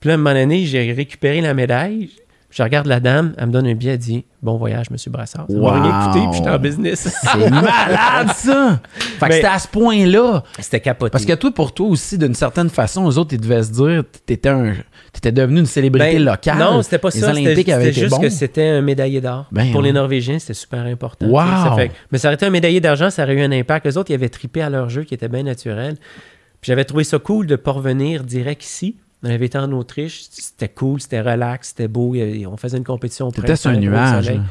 Puis 0.00 0.08
là, 0.08 0.12
à 0.12 0.14
un 0.14 0.18
moment 0.18 0.34
donné, 0.34 0.66
j'ai 0.66 0.92
récupéré 0.92 1.40
la 1.40 1.54
médaille. 1.54 2.10
Je 2.56 2.62
regarde 2.62 2.86
la 2.86 3.00
dame, 3.00 3.34
elle 3.36 3.48
me 3.48 3.52
donne 3.52 3.66
un 3.66 3.74
billet, 3.74 3.92
elle 3.92 3.98
dit 3.98 4.24
Bon 4.40 4.56
voyage, 4.56 4.88
monsieur 4.90 5.10
Brassard. 5.10 5.44
Ça 5.46 5.54
rien 5.54 5.60
Wow. 5.60 6.06
coûté, 6.06 6.20
puis 6.30 6.38
j'étais 6.38 6.48
en 6.48 6.58
business. 6.58 7.00
C'est 7.22 7.50
malade, 7.50 8.28
ça! 8.34 8.80
Fait 9.20 9.28
que 9.28 9.34
c'était 9.34 9.46
à 9.46 9.58
ce 9.58 9.68
point-là. 9.68 10.42
C'était 10.58 10.80
capoté. 10.80 11.10
Parce 11.10 11.26
que 11.26 11.34
toi, 11.34 11.50
pour 11.52 11.74
toi 11.74 11.86
aussi, 11.88 12.16
d'une 12.16 12.32
certaine 12.34 12.70
façon, 12.70 13.10
eux 13.10 13.18
autres, 13.18 13.34
ils 13.34 13.40
devaient 13.40 13.62
se 13.62 13.72
dire, 13.72 14.04
t'étais 14.24 14.48
un, 14.48 14.72
t'étais 15.12 15.32
devenu 15.32 15.60
une 15.60 15.66
célébrité 15.66 16.14
Ben, 16.14 16.24
locale. 16.24 16.58
Non, 16.58 16.80
c'était 16.82 16.96
pas 16.98 17.10
Les 17.12 17.20
ça. 17.20 17.34
C'était 17.34 17.92
juste 17.92 18.10
bons. 18.14 18.20
que 18.20 18.30
c'était 18.30 18.68
un 18.68 18.80
médaillé 18.80 19.20
d'or. 19.20 19.44
Ben, 19.52 19.70
Pour 19.70 19.82
les. 19.82 19.92
Norvégiens, 19.92 20.38
c'était 20.38 20.54
super 20.54 20.86
important. 20.86 21.26
Wow! 21.26 21.40
ça 21.46 21.72
fait- 21.76 21.90
mais 22.10 22.16
ça 22.16 22.28
aurait 22.28 22.36
été 22.36 22.46
un 22.46 22.50
médaillé 22.50 22.80
d'argent, 22.80 23.10
ça 23.10 23.24
aurait 23.24 23.34
eu 23.34 23.42
un 23.42 23.52
impact. 23.52 23.84
Les 23.84 23.98
autres, 23.98 24.10
ils 24.10 24.14
avaient 24.14 24.30
trippé 24.30 24.62
à 24.62 24.70
leur 24.70 24.88
jeu 24.88 25.02
qui 25.04 25.12
était 25.12 25.28
bien 25.28 25.42
naturel. 25.42 25.96
Puis 26.62 26.70
j'avais 26.70 26.84
trouvé 26.86 27.04
ça 27.04 27.18
cool 27.18 27.46
de 27.46 27.56
pas 27.56 27.72
revenir 27.72 28.24
direct 28.24 28.64
ici. 28.64 28.96
On 29.22 29.30
avait 29.30 29.46
été 29.46 29.58
en 29.58 29.72
Autriche, 29.72 30.26
c'était 30.30 30.68
cool, 30.68 31.00
c'était 31.00 31.20
relax, 31.20 31.68
c'était 31.68 31.88
beau. 31.88 32.14
On 32.14 32.56
faisait 32.56 32.78
une 32.78 32.84
compétition 32.84 33.30
sur 33.56 33.70
un 33.70 33.74
nuage. 33.80 34.26
là. 34.36 34.42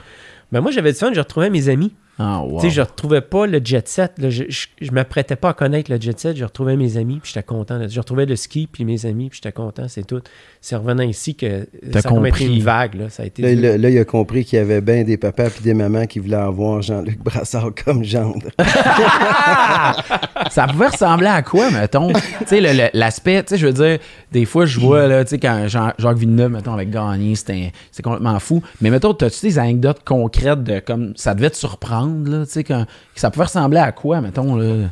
Ben 0.51 0.61
moi, 0.61 0.71
j'avais 0.71 0.91
du 0.91 0.97
fun, 0.97 1.11
je 1.13 1.19
retrouvais 1.19 1.49
mes 1.49 1.69
amis. 1.69 1.93
Ah, 2.17 2.41
wow. 2.43 2.59
Tu 2.61 2.67
sais, 2.67 2.69
je 2.69 2.81
retrouvais 2.81 3.21
pas 3.21 3.45
le 3.45 3.59
jet 3.63 3.87
set. 3.87 4.13
là. 4.19 4.29
Je, 4.29 4.45
je, 4.47 4.67
je 4.81 4.91
m'apprêtais 4.91 5.35
pas 5.35 5.49
à 5.49 5.53
connaître 5.53 5.91
le 5.91 5.99
jet 5.99 6.17
set. 6.19 6.37
Je 6.37 6.45
retrouvais 6.45 6.77
mes 6.77 6.95
amis, 6.97 7.19
puis 7.21 7.31
j'étais 7.33 7.45
content. 7.45 7.77
là. 7.77 7.87
Je 7.89 7.99
retrouvais 7.99 8.25
le 8.25 8.35
ski, 8.37 8.67
puis 8.71 8.85
mes 8.85 9.05
amis, 9.05 9.29
puis 9.29 9.39
j'étais 9.43 9.51
content. 9.51 9.87
C'est 9.89 10.07
tout. 10.07 10.21
C'est 10.61 10.75
en 10.75 10.79
revenant 10.79 11.03
ici 11.03 11.35
que 11.35 11.67
ça 11.91 11.99
a 11.99 12.01
comme 12.03 12.25
été 12.25 12.29
compris. 12.39 12.45
une 12.57 12.63
vague. 12.63 12.95
Là. 12.95 13.09
Ça 13.09 13.23
a 13.23 13.25
été 13.25 13.41
Là, 13.41 13.53
là, 13.53 13.77
là, 13.77 13.89
il 13.89 13.97
a 13.99 14.05
compris 14.05 14.45
qu'il 14.45 14.57
y 14.57 14.61
avait 14.61 14.81
bien 14.81 15.03
des 15.03 15.17
papas 15.17 15.47
et 15.59 15.63
des 15.63 15.73
mamans 15.73 16.05
qui 16.05 16.19
voulaient 16.19 16.35
avoir 16.37 16.81
Jean-Luc 16.81 17.19
Brassard 17.21 17.71
comme 17.83 18.03
gendre. 18.03 18.47
ça 20.49 20.67
pouvait 20.67 20.87
ressembler 20.87 21.27
à 21.27 21.41
quoi, 21.41 21.69
mettons? 21.71 22.11
tu 22.13 22.19
sais, 22.47 22.89
l'aspect, 22.93 23.43
tu 23.43 23.49
sais, 23.49 23.57
je 23.57 23.67
veux 23.67 23.73
dire, 23.73 23.99
des 24.31 24.45
fois, 24.45 24.65
je 24.65 24.79
vois, 24.79 25.07
là, 25.07 25.23
tu 25.23 25.31
sais, 25.31 25.39
quand 25.39 25.67
Jean- 25.67 25.93
Jacques 25.97 26.17
Villeneuve, 26.17 26.51
mettons, 26.51 26.73
avec 26.73 26.89
Gagné, 26.89 27.35
c'était 27.35 27.71
c'est 27.91 28.03
complètement 28.03 28.39
fou. 28.39 28.61
Mais 28.81 28.89
mettons, 28.89 29.13
t'as-tu 29.13 29.45
des 29.45 29.59
anecdotes 29.59 29.99
concrètes 30.05 30.63
de 30.63 30.79
comme 30.79 31.13
ça 31.15 31.33
devait 31.35 31.49
te 31.49 31.57
surprendre, 31.57 32.04
là, 32.25 32.45
tu 32.45 32.51
sais, 32.51 32.63
quand 32.63 32.85
ça 33.15 33.29
pouvait 33.31 33.45
ressembler 33.45 33.79
à 33.79 33.91
quoi, 33.91 34.21
mettons, 34.21 34.55
là? 34.55 34.87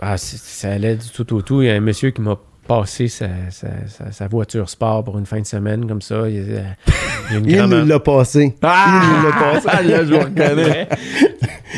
Ah, 0.00 0.16
ça 0.16 0.72
allait 0.72 0.96
du 0.96 1.08
tout 1.10 1.34
au 1.34 1.42
tout. 1.42 1.62
Il 1.62 1.68
y 1.68 1.70
a 1.70 1.74
un 1.74 1.80
monsieur 1.80 2.10
qui 2.10 2.20
m'a 2.22 2.36
passé 2.66 3.08
sa, 3.08 3.26
sa- 3.50 3.68
sa- 3.88 4.12
sa 4.12 4.28
voiture 4.28 4.68
sport 4.68 5.04
pour 5.04 5.18
une 5.18 5.26
fin 5.26 5.40
de 5.40 5.46
semaine 5.46 5.86
comme 5.86 6.00
ça. 6.02 6.28
Il, 6.28 6.38
a 6.56 7.36
une 7.36 7.44
Il 7.48 7.56
grand-maman- 7.56 7.80
nous 7.82 7.86
l'a 7.86 8.00
passé. 8.00 8.54
Ah! 8.62 9.00
Il 9.02 9.16
nous 9.18 9.28
l'a 9.28 9.52
passé. 9.52 9.66
là, 9.88 10.04
je 10.04 10.10
le 10.10 10.18
reconnais. 10.18 10.88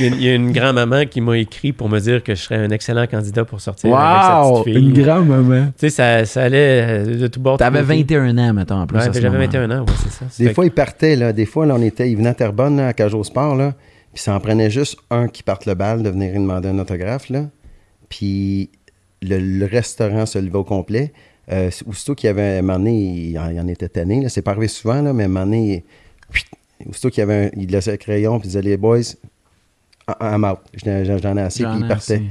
il 0.01 0.23
y 0.23 0.28
a 0.31 0.35
une- 0.35 0.52
grand-maman 0.52 1.05
qui 1.05 1.20
m'a 1.20 1.36
écrit 1.39 1.73
pour 1.73 1.89
me 1.90 1.98
dire 2.01 2.23
que 2.23 2.35
je 2.35 2.40
serais 2.43 2.56
un 2.56 2.70
excellent 2.70 3.06
candidat 3.06 3.44
pour 3.44 3.61
sortir 3.61 3.94
avec 3.94 4.23
sa 4.23 4.51
petite 4.62 4.65
fille. 4.65 4.89
Une 4.89 5.02
grande 5.05 5.28
maman. 5.28 5.66
Tu 5.66 5.73
sais, 5.81 5.90
ça, 5.90 6.24
ça 6.24 6.44
allait 6.44 6.82
euh, 7.06 7.16
de 7.19 7.27
tout 7.27 7.40
bord. 7.40 7.59
T'avais 7.59 7.81
tous 7.81 7.86
côtés. 7.89 8.16
21 8.16 8.39
ans, 8.39 8.52
mettons, 8.55 8.77
en 8.81 8.86
plus. 8.86 8.98
Ouais, 8.98 9.05
j'avais 9.12 9.28
moment. 9.28 9.39
21 9.40 9.70
ans, 9.70 9.81
ouais, 9.81 9.93
c'est 10.02 10.12
ça. 10.12 10.24
Des 10.39 10.48
Fait 10.48 10.55
fois, 10.55 10.65
il 10.65 10.70
partait, 10.70 11.16
là. 11.16 11.32
Des 11.35 11.47
fois, 11.47 11.66
là, 11.66 11.74
on 11.78 11.82
était, 11.82 12.11
il 12.11 12.16
venait 12.16 12.31
à 12.31 12.35
Terrebonne, 12.35 12.77
là, 12.78 12.89
à 12.89 12.93
Cage 12.94 13.12
au 13.15 13.23
Sport, 13.24 13.55
là. 13.56 13.74
Puis 14.14 14.22
ça 14.22 14.34
en 14.34 14.40
prenait 14.40 14.70
juste 14.70 14.96
un 15.10 15.28
qui 15.28 15.42
parte 15.42 15.66
le 15.66 15.74
bal 15.74 16.02
de 16.02 16.08
venir 16.08 16.30
lui 16.32 16.38
demander 16.38 16.68
un 16.68 16.78
autographe, 16.78 17.28
là. 17.30 17.46
Puis 18.08 18.70
le, 19.22 19.38
le 19.38 19.66
restaurant 19.66 20.24
se 20.26 20.38
levait 20.38 20.56
au 20.56 20.64
complet. 20.64 21.12
Euh, 21.52 21.70
aussitôt 21.86 22.14
qu'il 22.14 22.28
y 22.28 22.30
avait 22.30 22.58
un 22.58 22.62
moment 22.62 22.78
donné, 22.78 22.96
il, 23.30 23.38
en- 23.38 23.50
il 23.50 23.60
en 23.60 23.66
était 23.68 23.88
tanné, 23.88 24.22
là. 24.22 24.28
C'est 24.28 24.40
pas 24.42 24.52
arrivé 24.52 24.68
souvent, 24.68 25.02
là, 25.02 25.12
mais 25.12 25.24
un 25.24 25.28
moment 25.28 25.44
donné, 25.44 25.84
puis, 26.30 26.44
aussitôt 26.88 27.10
qu'il 27.10 27.20
y 27.20 27.22
avait 27.22 27.46
un, 27.46 27.50
il 27.60 27.70
laissait 27.70 27.90
le 27.90 27.96
crayon, 27.98 28.38
puis 28.38 28.46
il 28.46 28.50
disait, 28.50 28.62
les 28.62 28.76
boys, 28.76 29.00
I'm 30.20 30.44
out. 30.44 30.58
J'en 30.84 31.04
j'en 31.18 31.36
ai 31.36 31.40
assez, 31.42 31.64
puis 31.64 31.72
J'en 31.72 31.78
il 31.80 31.84
ai 31.84 31.88
partait. 31.88 32.14
assez. 32.14 32.22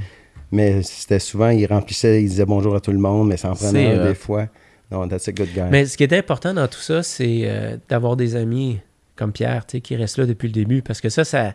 Mais 0.52 0.82
c'était 0.82 1.18
souvent, 1.18 1.48
il 1.50 1.66
remplissait, 1.66 2.22
il 2.22 2.28
disait 2.28 2.44
bonjour 2.44 2.74
à 2.76 2.80
tout 2.80 2.92
le 2.92 2.98
monde, 2.98 3.28
mais 3.28 3.36
ça 3.36 3.50
en 3.50 3.54
prenait 3.54 3.86
un 3.94 3.98
euh, 3.98 4.08
des 4.08 4.14
fois. 4.14 4.46
Non, 4.90 5.08
that's 5.08 5.26
a 5.28 5.32
good 5.32 5.48
guy. 5.52 5.62
Mais 5.70 5.84
ce 5.86 5.96
qui 5.96 6.04
était 6.04 6.18
important 6.18 6.54
dans 6.54 6.68
tout 6.68 6.78
ça, 6.80 7.02
c'est 7.02 7.40
euh, 7.44 7.76
d'avoir 7.88 8.16
des 8.16 8.36
amis 8.36 8.78
comme 9.16 9.32
Pierre, 9.32 9.66
tu 9.66 9.72
sais, 9.78 9.80
qui 9.80 9.96
restent 9.96 10.18
là 10.18 10.26
depuis 10.26 10.48
le 10.48 10.52
début. 10.52 10.82
Parce 10.82 11.00
que 11.00 11.08
ça, 11.08 11.24
ça 11.24 11.52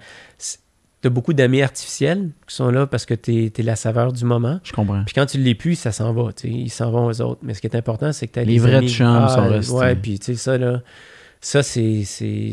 tu 1.02 1.08
as 1.08 1.10
beaucoup 1.10 1.34
d'amis 1.34 1.62
artificiels 1.62 2.30
qui 2.46 2.54
sont 2.56 2.70
là 2.72 2.86
parce 2.86 3.06
que 3.06 3.14
tu 3.14 3.46
es, 3.58 3.64
la 3.64 3.76
saveur 3.78 4.12
du 4.12 4.26
moment. 4.26 4.60
Je 4.64 4.74
comprends. 4.74 5.04
Puis 5.06 5.14
quand 5.14 5.26
tu 5.26 5.38
l'es 5.38 5.56
plus, 5.56 5.76
ça 5.76 5.92
s'en 5.94 6.12
va. 6.14 6.32
Ils 6.44 6.70
s'en 6.70 6.92
vont 6.92 7.06
aux 7.06 7.22
autres. 7.22 7.40
Mais 7.42 7.54
ce 7.54 7.62
qui 7.62 7.68
est 7.68 7.76
important, 7.78 8.12
c'est 8.12 8.28
que 8.28 8.34
tu 8.34 8.40
as 8.40 8.44
Les 8.44 8.54
des 8.56 8.60
vrais 8.60 8.76
amis. 8.76 8.90
chums 8.90 9.30
sont 9.30 9.48
restés. 9.48 9.74
Ouais, 9.74 9.96
puis 9.96 10.20
tu 10.20 10.26
sais, 10.26 10.36
ça, 10.36 10.58
là, 10.58 10.82
ça, 11.40 11.64
c'est, 11.64 12.04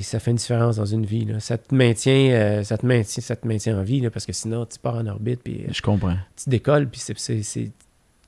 ça 0.02 0.20
fait 0.20 0.30
une 0.30 0.36
différence 0.36 0.76
dans 0.76 0.84
une 0.86 1.04
vie. 1.04 1.24
là. 1.24 1.40
Ça, 1.40 1.58
te 1.58 1.74
maintient, 1.74 2.30
euh, 2.30 2.62
ça, 2.62 2.78
te 2.78 2.86
maintient, 2.86 3.20
ça 3.20 3.34
te 3.34 3.48
maintient 3.48 3.78
en 3.78 3.82
vie 3.82 4.00
là, 4.00 4.10
parce 4.10 4.24
que 4.26 4.32
sinon, 4.32 4.64
tu 4.64 4.78
pars 4.78 4.94
en 4.94 5.06
orbite, 5.08 5.40
puis 5.42 5.62
euh, 5.68 5.72
Je 5.72 5.82
comprends. 5.82 6.14
tu 6.36 6.48
décolles, 6.50 6.88
puis 6.88 7.00
c'est, 7.00 7.18
c'est, 7.18 7.42
c'est- 7.42 7.72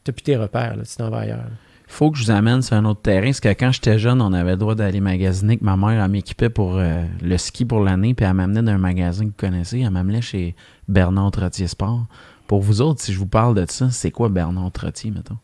t'as 0.02 0.10
plus 0.12 0.22
tes 0.22 0.36
repères. 0.36 0.76
Là, 0.76 0.82
tu 0.82 0.96
t'en 0.96 1.10
vas 1.10 1.18
ailleurs. 1.18 1.36
là. 1.38 1.50
Faut 1.89 2.10
que 2.10 2.19
je 2.19 2.24
vous 2.24 2.31
amène 2.31 2.62
sur 2.62 2.77
un 2.77 2.85
autre 2.85 3.01
terrain. 3.01 3.27
Parce 3.27 3.40
que 3.40 3.48
quand 3.48 3.73
j'étais 3.73 3.98
jeune, 3.98 4.20
on 4.20 4.32
avait 4.32 4.52
le 4.52 4.56
droit 4.56 4.74
d'aller 4.74 5.01
magasiner. 5.01 5.56
Que 5.56 5.65
ma 5.65 5.77
mère, 5.77 6.06
m'équipait 6.09 6.51
pour 6.51 6.77
euh, 6.77 7.02
le 7.23 7.39
ski 7.39 7.65
pour 7.65 7.81
l'année. 7.81 8.15
Puis 8.15 8.27
elle 8.27 8.35
m'amenait 8.35 8.62
d'un 8.62 8.78
magasin 8.78 9.24
que 9.24 9.31
vous 9.31 9.35
connaissez. 9.36 9.81
Elle 9.81 9.90
m'amenait 9.90 10.20
chez 10.20 10.55
Bernard 10.86 11.31
Trottier 11.32 11.66
Sport. 11.66 12.06
Pour 12.47 12.60
vous 12.60 12.81
autres, 12.81 13.01
si 13.01 13.12
je 13.12 13.19
vous 13.19 13.27
parle 13.27 13.55
de 13.55 13.65
ça, 13.69 13.90
c'est 13.90 14.10
quoi 14.10 14.28
Bernard 14.28 14.70
Trottier, 14.70 15.10
mettons? 15.10 15.39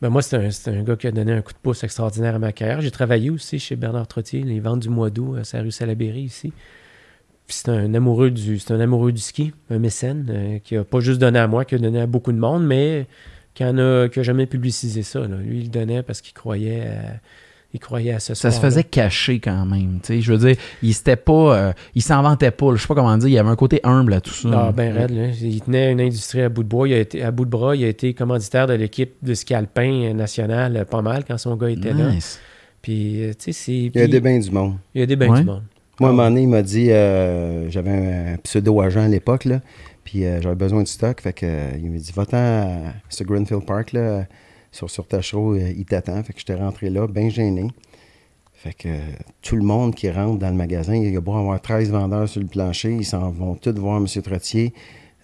Ben 0.00 0.08
moi, 0.08 0.20
c'est 0.22 0.36
un, 0.36 0.72
un 0.72 0.82
gars 0.82 0.96
qui 0.96 1.06
a 1.06 1.12
donné 1.12 1.32
un 1.32 1.42
coup 1.42 1.52
de 1.52 1.58
pouce 1.58 1.84
extraordinaire 1.84 2.34
à 2.34 2.38
ma 2.38 2.50
carrière. 2.50 2.80
J'ai 2.80 2.90
travaillé 2.90 3.30
aussi 3.30 3.58
chez 3.58 3.76
Bernard 3.76 4.08
Trottier, 4.08 4.42
les 4.42 4.58
ventes 4.60 4.80
du 4.80 4.88
mois 4.88 5.10
d'août, 5.10 5.36
à 5.38 5.44
sa 5.44 5.60
rue 5.60 5.70
Salaberry 5.70 6.22
ici. 6.22 6.52
C'est 7.46 7.68
un 7.68 7.92
amoureux 7.92 8.30
du 8.30 8.58
un 8.70 8.80
amoureux 8.80 9.12
du 9.12 9.20
ski, 9.20 9.52
un 9.68 9.78
mécène 9.78 10.26
euh, 10.30 10.58
qui 10.58 10.76
a 10.76 10.84
pas 10.84 11.00
juste 11.00 11.20
donné 11.20 11.38
à 11.38 11.46
moi, 11.46 11.64
qui 11.64 11.74
a 11.74 11.78
donné 11.78 12.00
à 12.00 12.06
beaucoup 12.06 12.32
de 12.32 12.38
monde, 12.38 12.64
mais 12.64 13.06
qui 13.54 13.64
en 13.64 13.76
a 13.78 14.08
jamais 14.22 14.46
publicisé 14.46 15.02
ça. 15.02 15.20
là. 15.20 15.36
Lui, 15.42 15.58
il 15.58 15.62
le 15.64 15.68
donnait 15.68 16.02
parce 16.02 16.20
qu'il 16.20 16.32
croyait 16.34 16.82
à, 16.82 17.20
il 17.74 17.80
croyait 17.80 18.12
à 18.12 18.20
ce 18.20 18.34
Ça 18.34 18.50
se 18.50 18.60
faisait 18.60 18.84
cacher 18.84 19.40
quand 19.40 19.64
même. 19.64 19.98
Je 20.08 20.32
veux 20.32 20.38
dire, 20.38 20.56
il 20.82 20.92
s'était 20.94 21.16
pas. 21.16 21.56
euh, 21.56 21.72
il 21.94 22.02
s'en 22.02 22.22
vantait 22.22 22.50
pas. 22.50 22.74
Je 22.74 22.82
sais 22.82 22.86
pas 22.88 22.94
comment 22.94 23.16
dire. 23.16 23.28
Il 23.28 23.32
y 23.32 23.38
avait 23.38 23.48
un 23.48 23.56
côté 23.56 23.80
humble 23.82 24.12
à 24.14 24.20
tout 24.20 24.32
ça. 24.34 24.48
Ah, 24.52 24.72
ben 24.72 24.92
raide, 24.92 25.10
là. 25.10 25.28
Il 25.40 25.60
tenait 25.62 25.90
une 25.92 26.00
industrie 26.00 26.42
à 26.42 26.48
bout 26.50 26.62
de 26.64 26.68
bois. 26.68 26.86
Il 26.88 26.94
a 26.94 26.98
été, 26.98 27.22
à 27.22 27.30
bout 27.30 27.44
de 27.46 27.50
bras, 27.50 27.74
il 27.74 27.84
a 27.84 27.88
été 27.88 28.12
commanditaire 28.14 28.66
de 28.66 28.74
l'équipe 28.74 29.14
de 29.22 29.32
ski 29.34 29.54
alpin 29.54 30.12
national 30.12 30.76
euh, 30.76 30.84
pas 30.84 31.00
mal 31.02 31.24
quand 31.26 31.38
son 31.38 31.56
gars 31.56 31.70
était 31.70 31.94
là. 31.94 32.10
Nice. 32.10 32.40
Puis, 32.82 33.22
euh, 33.24 33.28
tu 33.30 33.36
sais, 33.38 33.52
c'est. 33.52 33.72
il 33.72 33.84
y 33.84 33.88
a 33.88 33.90
puis- 34.02 34.08
des 34.08 34.20
bains 34.20 34.38
du 34.38 34.50
monde. 34.50 34.74
il 34.94 35.00
y 35.00 35.04
a 35.04 35.06
des 35.06 35.16
bains 35.16 35.28
Ouais. 35.30 35.40
du 35.40 35.46
monde. 35.46 35.62
Moi, 36.00 36.08
à 36.08 36.12
un 36.12 36.14
Ah. 36.14 36.16
moment 36.16 36.28
donné, 36.30 36.42
il 36.42 36.48
m'a 36.48 36.62
dit, 36.62 36.90
euh, 36.90 37.70
j'avais 37.70 37.90
un 37.90 38.36
pseudo-agent 38.42 39.02
à 39.04 39.08
l'époque, 39.08 39.44
là, 39.44 39.60
puis 40.04 40.24
euh, 40.24 40.40
j'avais 40.40 40.54
besoin 40.54 40.82
de 40.82 40.88
stock. 40.88 41.20
Fait 41.20 41.32
que, 41.32 41.46
euh, 41.46 41.70
il 41.78 41.90
m'a 41.90 41.98
dit, 41.98 42.12
va-t'en 42.14 42.36
à 42.36 42.92
ce 43.08 43.24
Greenfield 43.24 43.64
Park, 43.64 43.92
là, 43.92 44.26
sur, 44.70 44.90
sur 44.90 45.06
Tachereau, 45.06 45.54
euh, 45.54 45.72
il 45.76 45.84
t'attend. 45.84 46.22
Fait 46.22 46.32
que 46.32 46.38
j'étais 46.38 46.54
rentré 46.54 46.90
là, 46.90 47.06
bien 47.06 47.28
gêné. 47.28 47.68
Fait 48.52 48.74
que 48.74 48.88
tout 49.40 49.56
le 49.56 49.62
monde 49.62 49.94
qui 49.94 50.08
rentre 50.10 50.38
dans 50.38 50.50
le 50.50 50.54
magasin, 50.54 50.94
il 50.94 51.12
y 51.12 51.16
a 51.16 51.20
beau 51.20 51.34
avoir 51.34 51.60
13 51.60 51.90
vendeurs 51.90 52.28
sur 52.28 52.40
le 52.40 52.46
plancher, 52.46 52.92
ils 52.92 53.04
s'en 53.04 53.30
vont 53.30 53.56
tous 53.56 53.72
voir 53.72 53.96
M. 53.96 54.06
Trottier. 54.06 54.72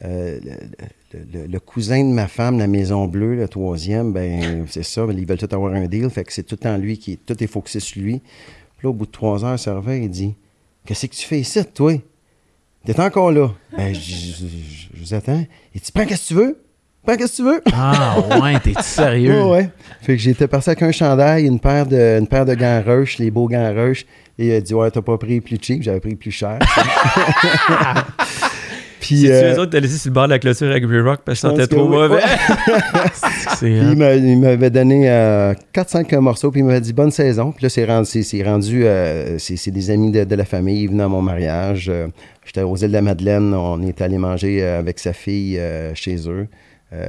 Le, 0.02 1.58
cousin 1.58 2.04
de 2.04 2.12
ma 2.12 2.28
femme, 2.28 2.58
la 2.58 2.66
Maison 2.66 3.06
Bleue, 3.06 3.36
le 3.36 3.48
troisième, 3.48 4.12
ben 4.12 4.66
c'est 4.68 4.82
ça, 4.82 5.06
ils 5.08 5.26
veulent 5.26 5.38
tous 5.38 5.54
avoir 5.54 5.72
un 5.72 5.86
deal. 5.86 6.10
Fait 6.10 6.24
que 6.24 6.32
c'est 6.32 6.42
tout 6.42 6.56
temps 6.56 6.76
lui 6.76 6.98
qui 6.98 7.16
tout 7.16 7.42
est 7.42 7.46
focusé 7.46 7.80
sur 7.80 8.02
lui. 8.02 8.20
Puis 8.76 8.86
là, 8.86 8.90
au 8.90 8.92
bout 8.92 9.06
de 9.06 9.10
trois 9.10 9.44
heures, 9.44 9.58
serveur, 9.58 9.94
il 9.94 10.10
dit 10.10 10.34
Qu'est-ce 10.84 11.06
que 11.06 11.14
tu 11.14 11.26
fais 11.26 11.40
ici, 11.40 11.64
toi? 11.66 11.92
T'es 12.94 13.00
encore 13.00 13.30
là 13.32 13.50
Ben, 13.76 13.94
je, 13.94 14.00
je- 14.00 14.46
je- 14.46 14.88
je 14.96 15.00
vous 15.00 15.12
attends. 15.14 15.44
Il 15.74 15.80
dit 15.80 15.92
Prends 15.92 16.06
qu'est-ce 16.06 16.22
que 16.22 16.28
tu 16.28 16.34
veux? 16.34 16.58
Prends 17.06 17.16
qu'est-ce 17.16 17.32
que 17.32 17.36
tu 17.36 17.42
veux? 17.42 17.62
Ah, 17.72 18.16
ouais, 18.42 18.58
t'es 18.60 18.72
sérieux? 18.82 19.42
Ouais, 19.44 19.50
ouais. 19.50 19.70
Fait 20.00 20.16
que 20.16 20.22
j'étais 20.22 20.48
parti 20.48 20.70
avec 20.70 20.82
un 20.82 20.90
chandail, 20.92 21.44
une 21.46 21.60
paire 21.60 21.86
de, 21.86 22.18
une 22.18 22.26
paire 22.26 22.46
de 22.46 22.54
gants 22.54 22.82
rush, 22.84 23.18
les 23.18 23.30
beaux 23.30 23.46
gants 23.48 23.72
rush. 23.74 24.06
Et 24.38 24.46
il 24.48 24.52
a 24.52 24.60
dit 24.62 24.72
Ouais, 24.74 24.90
t'as 24.90 25.02
pas 25.02 25.18
pris 25.18 25.40
plus 25.42 25.58
cheap, 25.60 25.82
j'avais 25.82 26.00
pris 26.00 26.16
plus 26.16 26.30
cher. 26.30 26.58
Puis. 29.00 29.16
Si 29.18 29.30
euh, 29.30 29.54
tu 29.54 29.60
autres 29.60 29.70
t'as 29.72 29.80
laissé 29.80 29.98
sur 29.98 30.10
le 30.10 30.14
bord 30.14 30.24
de 30.24 30.30
la 30.30 30.38
clôture 30.38 30.70
avec 30.70 30.84
Rock 30.84 31.20
parce 31.24 31.40
que 31.40 31.48
Je 31.48 31.52
sentais 31.52 31.66
trop 31.66 31.84
oui. 31.84 31.96
mauvais? 31.96 32.20
C'est 33.12 33.66
Puis 33.66 33.78
hot. 33.80 33.90
il 33.92 33.96
m'a- 33.96 34.14
il 34.14 34.38
m'avait 34.38 34.70
donné 34.70 35.08
4-5 35.74 36.14
morceaux, 36.20 36.50
puis 36.50 36.60
il 36.60 36.64
m'avait 36.64 36.80
dit 36.80 36.92
bonne 36.92 37.10
saison. 37.10 37.52
Puis 37.52 37.64
là, 37.64 37.68
c'est 37.68 37.84
rendu, 37.84 38.06
c'est, 38.08 38.22
c'est 38.22 38.42
rendu 38.42 38.84
euh, 38.84 39.38
c'est, 39.38 39.56
c'est 39.56 39.70
des 39.70 39.90
amis 39.90 40.10
de, 40.10 40.24
de 40.24 40.34
la 40.34 40.44
famille, 40.44 40.82
ils 40.82 40.88
venaient 40.88 41.02
à 41.04 41.08
mon 41.08 41.22
mariage. 41.22 41.88
Euh, 41.88 42.08
j'étais 42.44 42.62
aux 42.62 42.76
îles 42.76 42.88
de 42.88 42.92
la 42.92 43.02
Madeleine, 43.02 43.54
on 43.54 43.82
est 43.82 44.00
allé 44.00 44.18
manger 44.18 44.62
euh, 44.62 44.78
avec 44.78 44.98
sa 44.98 45.12
fille 45.12 45.58
euh, 45.58 45.94
chez 45.94 46.28
eux. 46.28 46.46
Euh, 46.90 47.06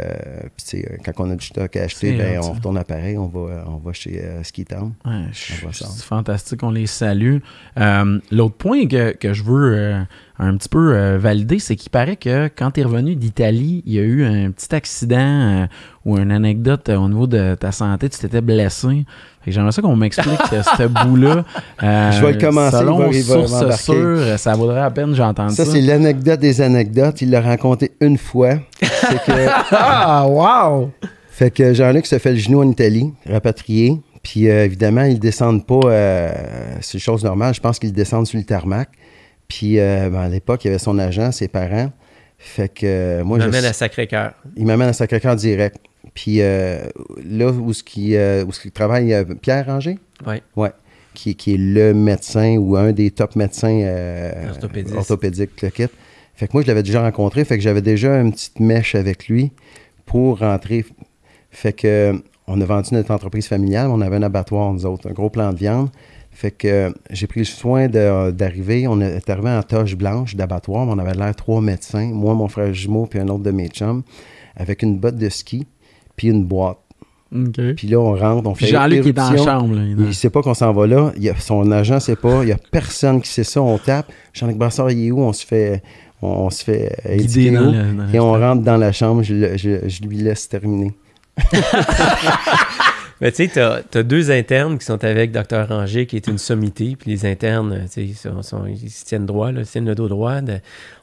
puis 0.57 0.79
euh, 0.81 0.97
quand 1.05 1.23
on 1.23 1.31
a 1.31 1.35
du 1.37 1.45
stock 1.45 1.73
à 1.77 1.83
acheter, 1.83 2.11
C'est 2.17 2.17
ben, 2.17 2.39
on 2.43 2.51
retourne 2.51 2.77
à 2.77 2.83
Paris, 2.83 3.17
on 3.17 3.27
va, 3.27 3.63
on 3.65 3.77
va 3.77 3.93
chez 3.93 4.19
euh, 4.21 4.43
Ski 4.43 4.65
Town. 4.65 4.91
Ouais, 5.05 5.27
c'est 5.31 6.03
fantastique, 6.03 6.61
on 6.63 6.71
les 6.71 6.85
salue. 6.87 7.37
Euh, 7.79 8.19
L'autre 8.29 8.55
point 8.55 8.87
que, 8.87 9.13
que 9.15 9.31
je 9.31 9.41
veux 9.43 9.73
euh, 9.73 10.01
un 10.39 10.55
petit 10.55 10.69
peu 10.69 10.95
euh, 10.95 11.17
valider, 11.17 11.59
c'est 11.59 11.75
qu'il 11.75 11.89
paraît 11.89 12.15
que 12.15 12.49
quand 12.55 12.71
tu 12.71 12.79
es 12.79 12.83
revenu 12.83 13.15
d'Italie, 13.15 13.83
il 13.85 13.93
y 13.93 13.99
a 13.99 14.03
eu 14.03 14.23
un 14.23 14.51
petit 14.51 14.73
accident 14.73 15.17
euh, 15.19 15.65
ou 16.05 16.17
une 16.17 16.31
anecdote 16.31 16.87
euh, 16.87 16.95
au 16.95 17.09
niveau 17.09 17.27
de 17.27 17.55
ta 17.55 17.73
santé, 17.73 18.07
tu 18.07 18.19
t'étais 18.19 18.39
blessé. 18.39 19.05
J'aimerais 19.45 19.73
ça 19.73 19.81
qu'on 19.81 19.97
m'explique 19.97 20.39
ce 20.77 20.87
bout-là. 21.05 21.43
Je 21.81 22.25
vais 22.25 22.33
le 22.33 22.39
commencer, 22.39 22.77
Selon 22.77 23.11
source 23.11 23.81
sûre, 23.81 24.39
ça 24.39 24.53
vaudrait 24.53 24.79
la 24.79 24.91
peine 24.91 25.09
que 25.09 25.15
j'entende 25.15 25.51
ça. 25.51 25.65
Ça, 25.65 25.71
c'est 25.71 25.81
l'anecdote 25.81 26.39
des 26.39 26.61
anecdotes. 26.61 27.21
Il 27.21 27.31
l'a 27.31 27.41
raconté 27.41 27.91
une 27.99 28.17
fois. 28.17 28.55
Que 28.79 28.87
Ah, 29.71 30.25
wow! 30.27 30.91
Fait 31.31 31.51
que 31.51 31.73
Jean-Luc 31.73 32.05
se 32.05 32.17
fait 32.19 32.31
le 32.31 32.37
genou 32.37 32.61
en 32.61 32.69
Italie, 32.69 33.13
rapatrié. 33.25 33.99
Puis 34.23 34.49
euh, 34.49 34.65
évidemment, 34.65 35.03
ils 35.03 35.19
descendent 35.19 35.65
pas, 35.65 35.79
euh, 35.85 36.31
c'est 36.81 36.95
une 36.95 36.99
chose 36.99 37.23
normale, 37.23 37.53
je 37.53 37.61
pense 37.61 37.79
qu'ils 37.79 37.93
descendent 37.93 38.27
sur 38.27 38.37
le 38.37 38.43
tarmac. 38.43 38.89
Puis 39.49 39.79
euh, 39.79 40.09
ben, 40.09 40.21
à 40.21 40.29
l'époque, 40.29 40.63
il 40.63 40.67
y 40.67 40.69
avait 40.69 40.79
son 40.79 40.97
agent, 40.97 41.33
ses 41.33 41.49
parents. 41.49 41.91
Fait 42.37 42.69
que 42.69 42.85
euh, 42.85 43.23
moi, 43.25 43.37
Il 43.37 43.41
je, 43.41 43.47
m'amène 43.47 43.65
à 43.65 43.73
Sacré-Cœur. 43.73 44.31
il 44.55 44.65
m'amène 44.65 44.87
à 44.87 44.93
Sacré-Cœur 44.93 45.35
direct. 45.35 45.77
Puis 46.13 46.37
euh, 46.39 46.79
là 47.25 47.51
où 47.51 47.73
ce 47.73 47.83
qui, 47.83 48.15
où 48.15 48.51
ce 48.53 48.61
qui 48.61 48.71
travaille, 48.71 49.13
Pierre 49.41 49.65
Ranger, 49.65 49.97
Oui. 50.25 50.35
ouais, 50.55 50.71
qui, 51.13 51.35
qui 51.35 51.55
est 51.55 51.57
le 51.57 51.93
médecin 51.93 52.55
ou 52.57 52.77
un 52.77 52.93
des 52.93 53.11
top 53.11 53.35
médecins 53.35 53.81
orthopédiques, 54.95 55.61
le 55.61 55.69
kit. 55.69 55.87
Fait 56.35 56.47
que 56.47 56.53
moi, 56.53 56.61
je 56.61 56.67
l'avais 56.67 56.83
déjà 56.83 57.01
rencontré, 57.01 57.43
fait 57.43 57.57
que 57.57 57.63
j'avais 57.63 57.81
déjà 57.81 58.21
une 58.21 58.31
petite 58.31 58.61
mèche 58.61 58.95
avec 58.95 59.27
lui 59.27 59.51
pour 60.05 60.39
rentrer. 60.39 60.85
Fait 61.51 61.73
que 61.73 62.13
on 62.47 62.59
a 62.61 62.65
vendu 62.65 62.89
notre 62.93 63.11
entreprise 63.11 63.47
familiale, 63.47 63.89
on 63.89 64.01
avait 64.01 64.15
un 64.15 64.23
abattoir, 64.23 64.71
nous 64.73 64.85
autres, 64.85 65.09
un 65.09 65.13
gros 65.13 65.29
plan 65.29 65.51
de 65.51 65.57
viande. 65.57 65.89
Fait 66.39 66.51
que 66.51 66.67
euh, 66.69 66.89
j'ai 67.09 67.27
pris 67.27 67.41
le 67.41 67.45
soin 67.45 67.89
d'arriver. 67.89 68.87
On 68.87 69.01
est 69.01 69.29
arrivé 69.29 69.49
en 69.49 69.61
toche 69.61 69.95
blanche 69.97 70.35
d'abattoir, 70.37 70.85
mais 70.85 70.93
on 70.93 70.99
avait 70.99 71.13
l'air 71.13 71.35
trois 71.35 71.59
médecins, 71.59 72.09
moi, 72.13 72.33
mon 72.33 72.47
frère 72.47 72.73
jumeau, 72.73 73.07
puis 73.07 73.19
un 73.19 73.27
autre 73.27 73.43
de 73.43 73.51
mes 73.51 73.67
chums, 73.67 74.03
avec 74.55 74.81
une 74.81 74.97
botte 74.99 75.17
de 75.17 75.27
ski, 75.27 75.67
puis 76.15 76.29
une 76.29 76.45
boîte. 76.45 76.77
Puis 77.75 77.87
là, 77.89 77.99
on 77.99 78.15
rentre, 78.15 78.47
on 78.49 78.55
fait 78.55 78.67
Puis 78.67 78.73
Jean-Luc 78.73 79.03
qui 79.03 79.09
est 79.09 79.13
dans 79.13 79.31
la 79.31 79.37
chambre. 79.37 79.75
Là, 79.75 79.81
il 79.85 79.99
Il 79.99 80.15
sait 80.15 80.29
pas 80.29 80.41
qu'on 80.41 80.53
s'en 80.53 80.71
va 80.71 80.87
là. 80.87 81.11
Il 81.17 81.23
y 81.23 81.29
a- 81.29 81.35
son 81.37 81.69
agent 81.71 81.99
sait 81.99 82.15
pas. 82.15 82.41
Il 82.43 82.47
y 82.49 82.53
a 82.53 82.57
personne 82.71 83.21
qui 83.21 83.29
sait 83.29 83.43
ça. 83.43 83.61
On 83.61 83.77
tape. 83.77 84.09
Jean-Luc 84.33 84.55
Brassard, 84.57 84.89
il 84.91 85.07
est 85.07 85.11
où? 85.11 85.19
On 85.19 85.33
se 85.33 85.45
fait, 85.45 85.83
on, 86.21 86.27
on 86.29 86.49
se 86.49 86.63
fait 86.63 86.95
euh, 87.05 87.17
dans 87.51 87.71
le- 87.71 87.93
dans 87.97 88.13
Et 88.13 88.19
on 88.21 88.31
rentre 88.31 88.63
dans 88.63 88.77
la 88.77 88.93
chambre. 88.93 89.23
Je- 89.23 89.57
je 89.57 90.03
lui 90.03 90.17
laisse 90.19 90.47
terminer. 90.47 90.93
Mais 93.21 93.31
tu 93.31 93.47
sais, 93.47 93.49
t'as 93.49 93.99
as 93.99 94.03
deux 94.03 94.31
internes 94.31 94.77
qui 94.77 94.85
sont 94.85 95.03
avec 95.03 95.31
Dr. 95.31 95.67
Ranger, 95.67 96.05
qui 96.05 96.15
est 96.15 96.27
une 96.27 96.37
sommité, 96.37 96.95
puis 96.95 97.11
les 97.11 97.25
internes, 97.25 97.73
euh, 97.73 97.83
tu 97.83 97.89
sais, 97.89 98.03
ils, 98.05 98.89
se 98.89 99.05
tiennent 99.05 99.25
droit, 99.25 99.51
là, 99.51 99.61
ils 99.61 99.65
se 99.65 99.73
tiennent 99.73 99.87
le 99.87 99.95
dos 99.95 100.07
droit. 100.07 100.35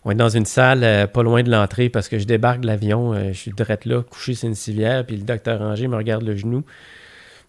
On 0.05 0.11
est 0.11 0.15
dans 0.15 0.31
une 0.31 0.47
salle 0.47 0.83
euh, 0.83 1.07
pas 1.07 1.23
loin 1.23 1.43
de 1.43 1.51
l'entrée 1.51 1.91
parce 1.91 2.09
que 2.09 2.19
je 2.19 2.25
débarque 2.25 2.61
de 2.61 2.67
l'avion, 2.67 3.13
euh, 3.13 3.29
je 3.29 3.39
suis 3.39 3.51
direct 3.51 3.85
là, 3.85 4.03
couché 4.03 4.35
sur 4.35 4.49
une 4.49 4.55
civière, 4.55 5.05
puis 5.05 5.17
le 5.17 5.25
Dr. 5.25 5.59
Ranger 5.59 5.89
me 5.89 5.97
regarde 5.97 6.23
le 6.23 6.37
genou. 6.37 6.65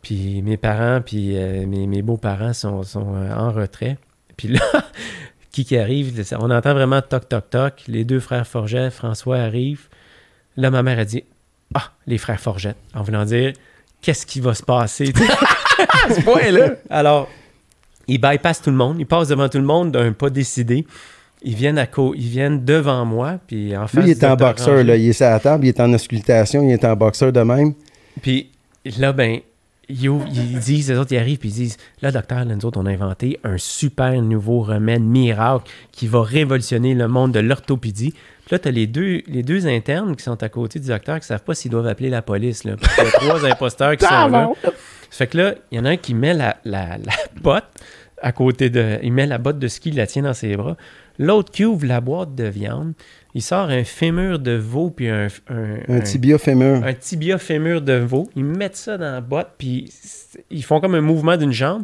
Puis 0.01 0.41
mes 0.41 0.57
parents, 0.57 1.01
puis 1.01 1.35
mes, 1.65 1.87
mes 1.87 2.01
beaux-parents 2.01 2.53
sont, 2.53 2.83
sont, 2.83 3.15
en 3.15 3.51
retrait. 3.51 3.97
Puis 4.37 4.47
là, 4.47 4.61
qui 5.51 5.65
qui 5.65 5.77
arrive, 5.77 6.23
on 6.33 6.51
entend 6.51 6.73
vraiment 6.73 7.01
toc, 7.01 7.27
toc, 7.27 7.49
toc. 7.49 7.83
Les 7.87 8.05
deux 8.05 8.19
frères 8.19 8.45
Forget, 8.45 8.91
François 8.91 9.37
arrivent. 9.37 9.87
Là, 10.55 10.69
ma 10.69 10.83
mère 10.83 10.99
a 10.99 11.05
dit 11.05 11.23
Ah, 11.73 11.91
les 12.05 12.19
frères 12.19 12.39
Forget, 12.39 12.75
en 12.93 13.01
voulant 13.01 13.25
dire 13.25 13.53
qu'est-ce 14.01 14.25
qui 14.25 14.39
va 14.39 14.53
se 14.53 14.63
passer? 14.63 15.13
à 16.09 16.13
ce 16.13 16.21
point-là. 16.21 16.75
Alors, 16.89 17.29
il 18.07 18.19
bypasse 18.19 18.61
tout 18.61 18.69
le 18.69 18.75
monde, 18.75 18.97
il 18.99 19.05
passe 19.05 19.27
devant 19.27 19.49
tout 19.49 19.57
le 19.57 19.65
monde 19.65 19.91
d'un 19.91 20.11
pas 20.13 20.29
décidé. 20.29 20.85
ils 21.41 21.55
viennent, 21.55 21.77
à 21.77 21.87
co 21.87 22.13
ils 22.15 22.27
viennent 22.27 22.63
devant 22.63 23.05
moi, 23.05 23.39
puis 23.45 23.75
en 23.75 23.87
face 23.87 24.03
Lui, 24.03 24.11
il 24.11 24.17
est 24.17 24.23
en 24.23 24.35
boxeur, 24.35 24.83
là. 24.83 24.95
Il 24.95 25.09
est 25.09 25.21
à 25.21 25.31
la 25.31 25.39
table, 25.39 25.65
il 25.65 25.69
est 25.69 25.79
en 25.79 25.93
auscultation, 25.93 26.63
il 26.63 26.71
est 26.71 26.85
en 26.85 26.95
boxeur 26.95 27.31
de 27.31 27.41
même. 27.41 27.73
Puis 28.21 28.49
là, 28.97 29.11
ben, 29.13 29.39
ils, 29.89 30.59
disent, 30.59 30.89
les 30.89 30.97
autres, 30.97 31.13
ils 31.13 31.17
arrivent, 31.17 31.37
puis 31.37 31.49
ils 31.49 31.53
disent 31.53 31.77
Là, 32.01 32.11
docteur, 32.11 32.39
là, 32.39 32.55
nous 32.55 32.65
autres, 32.65 32.79
on 32.79 32.85
a 32.85 32.91
inventé 32.91 33.39
un 33.43 33.57
super 33.57 34.21
nouveau 34.21 34.61
remède 34.61 35.01
miracle 35.01 35.69
qui 35.91 36.07
va 36.07 36.21
révolutionner 36.21 36.93
le 36.93 37.07
monde 37.07 37.31
de 37.31 37.39
l'orthopédie. 37.39 38.11
Puis 38.11 38.53
là, 38.53 38.59
tu 38.59 38.67
as 38.67 38.71
les 38.71 38.87
deux, 38.87 39.21
les 39.27 39.43
deux 39.43 39.67
internes 39.67 40.15
qui 40.15 40.23
sont 40.23 40.41
à 40.43 40.49
côté 40.49 40.79
du 40.79 40.87
docteur 40.87 41.15
qui 41.15 41.23
ne 41.23 41.27
savent 41.27 41.43
pas 41.43 41.53
s'ils 41.53 41.71
doivent 41.71 41.87
appeler 41.87 42.09
la 42.09 42.21
police. 42.21 42.63
Là, 42.63 42.75
parce 42.77 42.95
qu'il 42.95 43.03
y 43.03 43.07
a 43.07 43.11
trois 43.11 43.45
imposteurs 43.51 43.95
qui 43.97 44.05
sont 44.05 44.27
là. 44.27 44.51
Ça 44.63 44.71
fait 45.11 45.27
que 45.27 45.37
là, 45.37 45.55
il 45.71 45.77
y 45.77 45.81
en 45.81 45.85
a 45.85 45.91
un 45.91 45.97
qui 45.97 46.13
met 46.13 46.33
la, 46.33 46.57
la, 46.65 46.97
la 46.97 47.13
botte 47.41 47.65
à 48.21 48.31
côté 48.31 48.69
de. 48.69 48.99
Il 49.03 49.13
met 49.13 49.25
la 49.25 49.37
botte 49.37 49.59
de 49.59 49.67
ski, 49.67 49.89
il 49.89 49.95
la 49.95 50.07
tient 50.07 50.23
dans 50.23 50.33
ses 50.33 50.55
bras. 50.55 50.75
L'autre 51.19 51.51
qui 51.51 51.65
ouvre 51.65 51.85
la 51.85 52.01
boîte 52.01 52.35
de 52.35 52.43
viande, 52.43 52.93
il 53.37 53.41
sort 53.43 53.69
un 53.69 53.83
fémur 53.83 54.39
de 54.39 54.53
veau 54.53 54.89
puis 54.89 55.07
un, 55.09 55.27
un, 55.49 55.77
Un 55.87 55.99
tibia 55.99 56.39
fémur. 56.39 56.83
un 56.83 56.93
tibia 56.93 57.37
fémur 57.37 57.81
de 57.83 57.93
veau. 57.93 58.27
Ils 58.35 58.43
mettent 58.43 58.75
ça 58.75 58.97
dans 58.97 59.11
la 59.11 59.21
boîte, 59.21 59.53
puis 59.59 59.93
ils 60.49 60.63
font 60.63 60.79
comme 60.81 60.95
un 60.95 61.01
mouvement 61.01 61.37
d'une 61.37 61.51
jambe. 61.51 61.83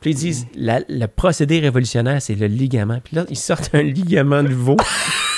Puis 0.00 0.12
ils 0.12 0.16
disent, 0.16 0.46
la- 0.54 0.80
le 0.88 1.06
procédé 1.06 1.58
révolutionnaire, 1.60 2.22
c'est 2.22 2.34
le 2.34 2.46
ligament. 2.46 2.98
Puis 3.04 3.14
là, 3.16 3.24
ils 3.28 3.36
sortent 3.36 3.70
un 3.74 3.82
ligament 3.82 4.42
de 4.42 4.48
veau 4.54 4.76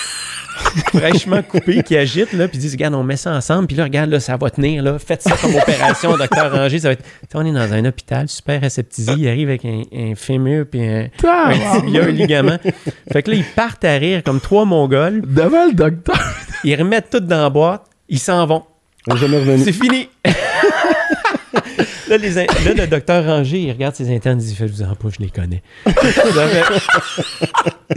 fraîchement 0.92 1.42
coupé 1.42 1.82
qui 1.82 1.96
agite, 1.96 2.32
là, 2.32 2.48
puis 2.48 2.58
disent, 2.58 2.72
regarde, 2.72 2.94
on 2.94 3.02
met 3.02 3.16
ça 3.16 3.32
ensemble, 3.32 3.66
puis 3.66 3.76
là, 3.76 3.84
regarde, 3.84 4.10
là, 4.10 4.20
ça 4.20 4.36
va 4.36 4.50
tenir, 4.50 4.82
là, 4.82 4.98
faites 4.98 5.22
ça 5.22 5.36
comme 5.40 5.54
opération, 5.54 6.16
docteur 6.18 6.52
Ranger, 6.52 6.78
ça 6.78 6.88
va 6.88 6.92
être... 6.92 7.02
Tu 7.02 7.08
sais, 7.30 7.36
on 7.36 7.44
est 7.44 7.52
dans 7.52 7.72
un 7.72 7.84
hôpital 7.84 8.28
super 8.28 8.62
aseptisé, 8.64 9.12
il 9.16 9.28
arrive 9.28 9.48
avec 9.48 9.64
un, 9.64 9.82
un 9.92 10.14
fémur, 10.14 10.66
puis 10.70 10.82
un, 10.86 11.08
un 11.24 11.80
tibia, 11.80 12.04
un 12.04 12.10
ligament. 12.10 12.58
Fait 13.12 13.22
que 13.22 13.30
là, 13.30 13.36
ils 13.36 13.44
partent 13.44 13.84
à 13.84 13.94
rire 13.94 14.22
comme 14.24 14.40
trois 14.40 14.64
Mongols, 14.64 15.22
Devant 15.26 15.66
le 15.66 15.74
docteur. 15.74 16.18
ils 16.64 16.74
remettent 16.74 17.10
tout 17.10 17.20
dans 17.20 17.42
la 17.42 17.50
boîte, 17.50 17.82
ils 18.08 18.18
s'en 18.18 18.46
vont. 18.46 18.64
C'est 19.64 19.72
fini. 19.72 20.08
Là, 22.08 22.16
les 22.16 22.38
in- 22.38 22.44
là, 22.64 22.74
le 22.74 22.86
docteur 22.86 23.24
Ranger, 23.24 23.58
il 23.60 23.70
regarde 23.72 23.94
ses 23.94 24.14
internes, 24.14 24.40
il 24.40 24.46
dit 24.46 24.54
Faites-vous 24.54 24.82
en 24.82 24.94
pas, 24.94 25.08
je 25.10 25.22
les 25.22 25.30
connais. 25.30 25.62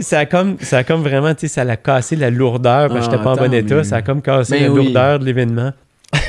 fait- 0.00 0.16
a 0.16 0.26
comme, 0.26 0.56
ça 0.60 0.78
a 0.78 0.84
comme 0.84 1.02
vraiment, 1.02 1.34
tu 1.34 1.40
sais, 1.42 1.48
ça 1.48 1.64
l'a 1.64 1.76
cassé 1.76 2.16
la 2.16 2.30
lourdeur, 2.30 2.88
parce 2.88 3.00
que 3.00 3.04
Ah, 3.06 3.10
j'étais 3.12 3.22
pas 3.24 3.30
en 3.32 3.36
bon 3.36 3.52
état, 3.52 3.84
ça 3.84 3.96
a 3.96 4.02
comme 4.02 4.22
cassé 4.22 4.58
la 4.60 4.70
oui. 4.70 4.84
lourdeur 4.84 5.18
de 5.18 5.24
l'événement. 5.24 5.72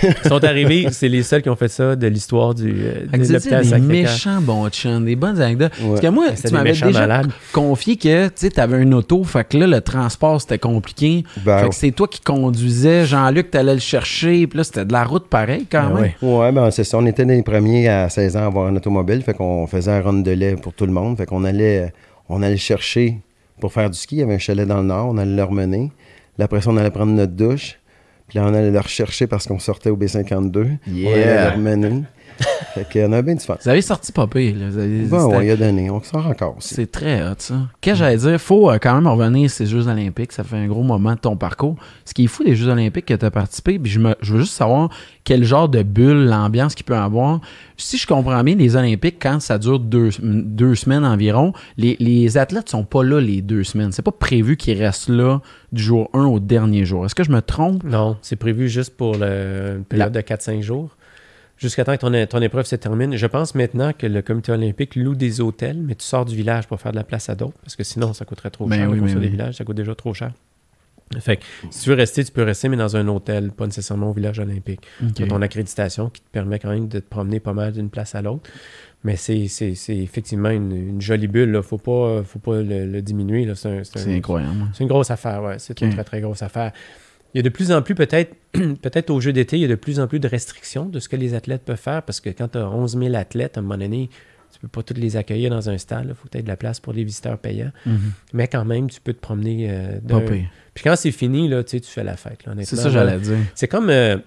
Ils 0.04 0.30
sont 0.30 0.44
arrivés, 0.44 0.88
c'est 0.92 1.10
les 1.10 1.24
seuls 1.24 1.42
qui 1.42 1.50
ont 1.50 1.56
fait 1.56 1.68
ça 1.68 1.96
de 1.96 2.08
l'histoire 2.08 2.54
du 2.54 2.74
euh, 2.74 3.06
de 3.12 3.34
l'hôpital 3.34 3.66
des 3.68 3.80
méchants 3.80 4.42
bons 4.42 4.70
chums, 4.70 5.06
des 5.06 5.16
bonnes 5.16 5.42
anecdotes. 5.42 5.72
Parce 5.82 6.00
que 6.00 6.08
moi, 6.08 6.28
C'était 6.36 6.50
tu 6.50 6.54
m'avais 6.54 6.72
déjà 6.72 6.90
malades. 6.92 7.32
confié 7.52 7.98
que 7.98 8.28
tu 8.30 8.60
avais 8.60 8.82
une 8.82 8.94
auto, 8.94 9.24
fait 9.24 9.48
que 9.48 9.58
là, 9.58 9.68
le 9.68 9.82
transport, 9.82 10.40
c'était 10.42 10.60
compliqué. 10.60 11.24
Ben, 11.46 11.60
fait 11.60 11.70
que 11.70 11.76
c'est 11.76 11.92
toi 11.92 12.08
qui 12.08 12.22
conduisais, 12.22 13.06
Jean-Luc, 13.06 13.52
t'allais 13.52 13.74
le 13.76 13.80
chercher, 13.80 14.48
puis 14.48 14.58
là, 14.58 14.64
c'était 14.64 14.86
de 14.86 14.94
la 14.94 15.04
route 15.04 15.28
pareil 15.28 15.66
quand 15.70 15.90
Ben 15.90 16.02
même. 16.02 16.12
ouais. 16.22 16.38
Ouais, 16.40 16.52
ben 16.52 16.72
c'est 16.72 16.84
ça. 16.84 16.98
On 16.98 17.06
était 17.06 17.26
les 17.26 17.44
premiers 17.44 17.88
à 17.90 18.10
16 18.10 18.38
ans 18.38 18.44
à 18.44 18.46
avoir 18.46 18.68
un 18.68 18.76
automobile. 18.76 19.22
Fait 19.22 19.34
qu'on 19.34 19.68
faisait 19.68 19.92
un 19.92 20.02
run 20.02 20.14
de 20.22 20.32
lait 20.32 20.56
pour 20.56 20.74
tout 20.74 20.86
le 20.86 20.92
monde. 20.94 21.18
Fait 21.18 21.26
qu'on 21.26 21.44
allait, 21.44 21.94
on 22.30 22.42
allait 22.42 22.58
chercher 22.58 23.20
pour 23.60 23.72
faire 23.74 23.90
du 23.90 23.98
ski. 23.98 24.16
Il 24.16 24.20
y 24.20 24.24
avait 24.24 24.36
un 24.36 24.40
chalet 24.40 24.68
dans 24.68 24.78
le 24.78 24.84
nord. 24.88 25.08
On 25.10 25.18
allait 25.18 25.36
le 25.36 25.44
remener. 25.44 25.92
Là, 26.38 26.46
après 26.46 26.62
ça, 26.62 26.70
on 26.72 26.78
allait 26.78 26.90
prendre 26.92 27.12
notre 27.14 27.34
douche. 27.34 27.80
Puis 28.28 28.40
là, 28.40 28.46
on 28.46 28.54
allait 28.54 28.72
le 28.72 28.80
rechercher 28.80 29.28
parce 29.28 29.48
qu'on 29.48 29.60
sortait 29.60 29.90
au 29.90 29.98
B52. 29.98 30.78
On 30.88 31.12
allait 31.14 31.48
Yeah. 31.58 32.08
Le 32.76 32.82
remener. 32.82 32.86
fait 32.92 33.08
qu'on 33.08 33.14
a 33.14 33.22
bien 33.22 33.36
du 33.36 33.40
fun. 33.46 33.58
Vous 33.62 33.70
avez 33.70 33.82
sorti 33.82 34.12
pas 34.12 34.28
pire, 34.28 34.56
là. 34.58 34.70
Vous 34.70 34.78
avez- 34.78 35.02
Bon, 35.06 35.42
y 35.42 35.50
a 35.50 35.56
donné. 35.56 35.90
On 35.90 36.02
sort 36.02 36.26
encore 36.28 36.58
aussi. 36.58 36.74
C'est 36.76 36.92
très 36.92 37.22
hot, 37.24 37.36
ça. 37.38 37.56
Qu'est-ce 37.82 37.94
que 37.96 38.00
j'allais 38.00 38.18
dire? 38.18 38.40
faut 38.40 38.70
euh, 38.72 38.78
quand 38.82 38.96
même 38.96 39.08
revenir 39.08 39.46
à 39.46 39.50
ces 39.50 39.66
Jeux 39.66 39.88
Olympiques. 39.88 40.32
Ça 40.32 40.44
fait 40.44 40.58
un 40.58 40.68
gros 40.68 40.84
moment 40.84 41.14
de 41.14 41.20
ton 41.20 41.36
parcours. 41.38 41.76
Ce 42.06 42.14
qui 42.14 42.26
est 42.26 42.28
fou 42.28 42.44
des 42.44 42.56
Jeux 42.56 42.68
Olympiques 42.70 43.06
que 43.06 43.14
tu 43.14 43.26
as 43.26 43.32
participé, 43.32 43.80
puis 43.80 43.92
je, 43.92 44.00
me- 44.00 44.16
je 44.22 44.34
veux 44.34 44.40
juste 44.42 44.54
savoir 44.54 44.90
quel 45.24 45.44
genre 45.44 45.70
de 45.70 45.84
bulle, 45.84 46.26
l'ambiance 46.26 46.76
qu'il 46.76 46.86
peut 46.86 46.96
avoir. 46.96 47.40
Si 47.78 47.98
je 47.98 48.06
comprends 48.08 48.44
bien, 48.44 48.56
les 48.56 48.76
Olympiques, 48.76 49.18
quand 49.22 49.40
ça 49.42 49.58
dure 49.58 49.80
deux, 49.80 50.10
deux 50.22 50.76
semaines 50.76 51.06
environ, 51.06 51.54
les, 51.78 51.96
les 52.00 52.38
athlètes 52.38 52.70
sont 52.70 52.84
pas 52.84 53.04
là 53.04 53.20
les 53.22 53.42
deux 53.42 53.64
semaines. 53.64 53.92
C'est 53.92 54.02
pas 54.02 54.12
prévu 54.12 54.58
qu'ils 54.58 54.82
restent 54.82 55.10
là 55.10 55.42
du 55.72 55.82
jour 55.82 56.10
1 56.14 56.26
au 56.26 56.40
dernier 56.40 56.86
jour. 56.86 57.06
Est-ce 57.06 57.16
que 57.16 57.24
je 57.24 57.32
me 57.32 57.42
trompe? 57.42 57.84
Non, 57.84 58.18
c'est 58.22 58.36
prévu 58.36 58.70
juste 58.70 58.96
pour 58.96 59.16
le, 59.16 59.76
une 59.78 59.84
période 59.86 60.12
de 60.14 60.22
4-5 60.22 60.62
jours. 60.62 60.96
Jusqu'à 61.64 61.84
temps 61.86 61.96
que 61.96 62.02
ton, 62.02 62.26
ton 62.28 62.42
épreuve 62.44 62.66
se 62.66 62.76
termine. 62.76 63.16
Je 63.16 63.26
pense 63.26 63.56
maintenant 63.56 63.94
que 63.94 64.06
le 64.06 64.22
comité 64.22 64.52
olympique 64.52 64.96
loue 64.98 65.16
des 65.16 65.40
hôtels, 65.42 65.78
mais 65.82 65.96
tu 65.96 66.04
sors 66.06 66.26
du 66.26 66.36
village 66.36 66.68
pour 66.68 66.80
faire 66.80 66.92
de 66.92 66.98
la 66.98 67.04
place 67.06 67.30
à 67.30 67.36
d'autres, 67.36 67.58
parce 67.64 67.76
que 67.78 67.84
sinon, 67.84 68.14
ça 68.14 68.26
coûterait 68.26 68.50
trop 68.52 68.68
Ben 68.68 68.76
cher. 68.76 68.90
oui, 68.90 69.00
ben 69.00 69.08
des 69.08 69.16
oui. 69.16 69.28
villages, 69.30 69.56
ça 69.56 69.64
coûte 69.64 69.78
déjà 69.78 69.96
trop 69.96 70.14
cher. 70.14 70.32
Fait 71.20 71.38
que 71.38 71.44
si 71.70 71.84
tu 71.84 71.90
veux 71.90 71.96
rester, 71.96 72.24
tu 72.24 72.32
peux 72.32 72.44
rester, 72.44 72.70
mais 72.70 72.78
dans 72.78 72.96
un 72.98 73.08
hôtel, 73.08 73.52
pas 73.52 73.66
nécessairement 73.66 74.10
au 74.10 74.14
village 74.14 74.40
olympique. 74.40 74.82
Tu 75.16 75.24
as 75.24 75.28
ton 75.28 75.42
accréditation 75.42 76.10
qui 76.10 76.22
te 76.22 76.30
permet 76.32 76.60
quand 76.60 76.70
même 76.72 76.88
de 76.88 77.00
te 77.00 77.08
promener 77.08 77.40
pas 77.40 77.54
mal 77.54 77.72
d'une 77.72 77.90
place 77.90 78.16
à 78.16 78.22
l'autre. 78.22 78.50
Mais 79.04 79.16
c'est 79.16 79.48
c'est- 79.48 79.76
c'est 79.76 79.96
effectivement 79.98 80.50
une, 80.50 80.72
une 80.72 81.02
jolie 81.02 81.28
bulle. 81.28 81.50
Il 81.50 81.52
ne 81.52 81.62
faut 81.62 81.78
pas, 81.78 82.24
faut 82.24 82.40
pas 82.40 82.62
le, 82.62 82.86
le 82.88 83.02
diminuer. 83.02 83.46
là. 83.46 83.54
C'est 83.54 83.70
un- 83.70 83.84
c'est 83.84 84.00
un- 84.00 84.04
C'est 84.04 84.16
incroyable. 84.16 84.66
c'est 84.74 84.82
une 84.84 84.90
grosse 84.90 85.12
affaire, 85.12 85.44
ouais. 85.44 85.56
C'est 85.60 85.80
une 85.82 85.92
très, 85.94 86.04
très 86.04 86.20
grosse 86.22 86.42
affaire. 86.42 86.72
Il 87.34 87.38
y 87.38 87.40
a 87.40 87.44
de 87.44 87.50
plus 87.50 87.72
en 87.72 87.82
plus, 87.82 87.96
peut-être, 87.96 88.36
peut-être 88.54 89.10
au 89.10 89.20
jeu 89.20 89.34
d'été, 89.34 89.58
il 89.58 89.62
y 89.62 89.66
a 89.66 89.68
de 89.68 89.76
plus 89.76 90.00
en 90.00 90.08
plus 90.08 90.20
de 90.20 90.28
restrictions 90.28 90.86
de 90.86 91.00
ce 91.00 91.10
que 91.10 91.16
les 91.16 91.34
athlètes 91.34 91.64
peuvent 91.64 91.78
faire 91.78 92.04
parce 92.04 92.20
que 92.20 92.30
quand 92.30 92.50
tu 92.50 92.58
as 92.58 92.70
11 92.70 92.98
000 92.98 93.16
athlètes, 93.16 93.58
à 93.58 93.60
un 93.60 93.64
moment 93.64 93.78
donné, 93.78 94.10
tu 94.54 94.60
peux 94.60 94.68
pas 94.68 94.84
tous 94.84 94.94
les 94.94 95.18
accueillir 95.18 95.50
dans 95.50 95.68
un 95.70 95.78
stade. 95.80 96.06
Il 96.10 96.14
faut 96.14 96.26
que 96.26 96.30
tu 96.34 96.38
aies 96.38 96.44
de 96.44 96.48
la 96.48 96.58
place 96.58 96.80
pour 96.80 96.94
les 96.94 97.04
visiteurs 97.04 97.40
payants. 97.40 97.72
Mhm. 97.88 98.00
Mais 98.34 98.48
quand 98.48 98.64
même, 98.66 98.88
tu 98.90 99.02
peux 99.02 99.14
te 99.14 99.20
promener. 99.20 99.68
euh. 99.70 100.00
Puis 100.76 100.84
quand 100.84 100.96
c'est 100.96 101.12
fini, 101.12 101.48
là, 101.48 101.64
tu 101.64 101.80
fais 101.82 102.04
la 102.04 102.16
fête. 102.18 102.40
C'est 102.62 102.76
ça 102.76 102.84
que 102.84 102.90
j'allais 102.92 103.18
dire. 103.20 103.38
C'est 103.56 103.68
comme. 103.68 103.90
euh, 103.90 104.18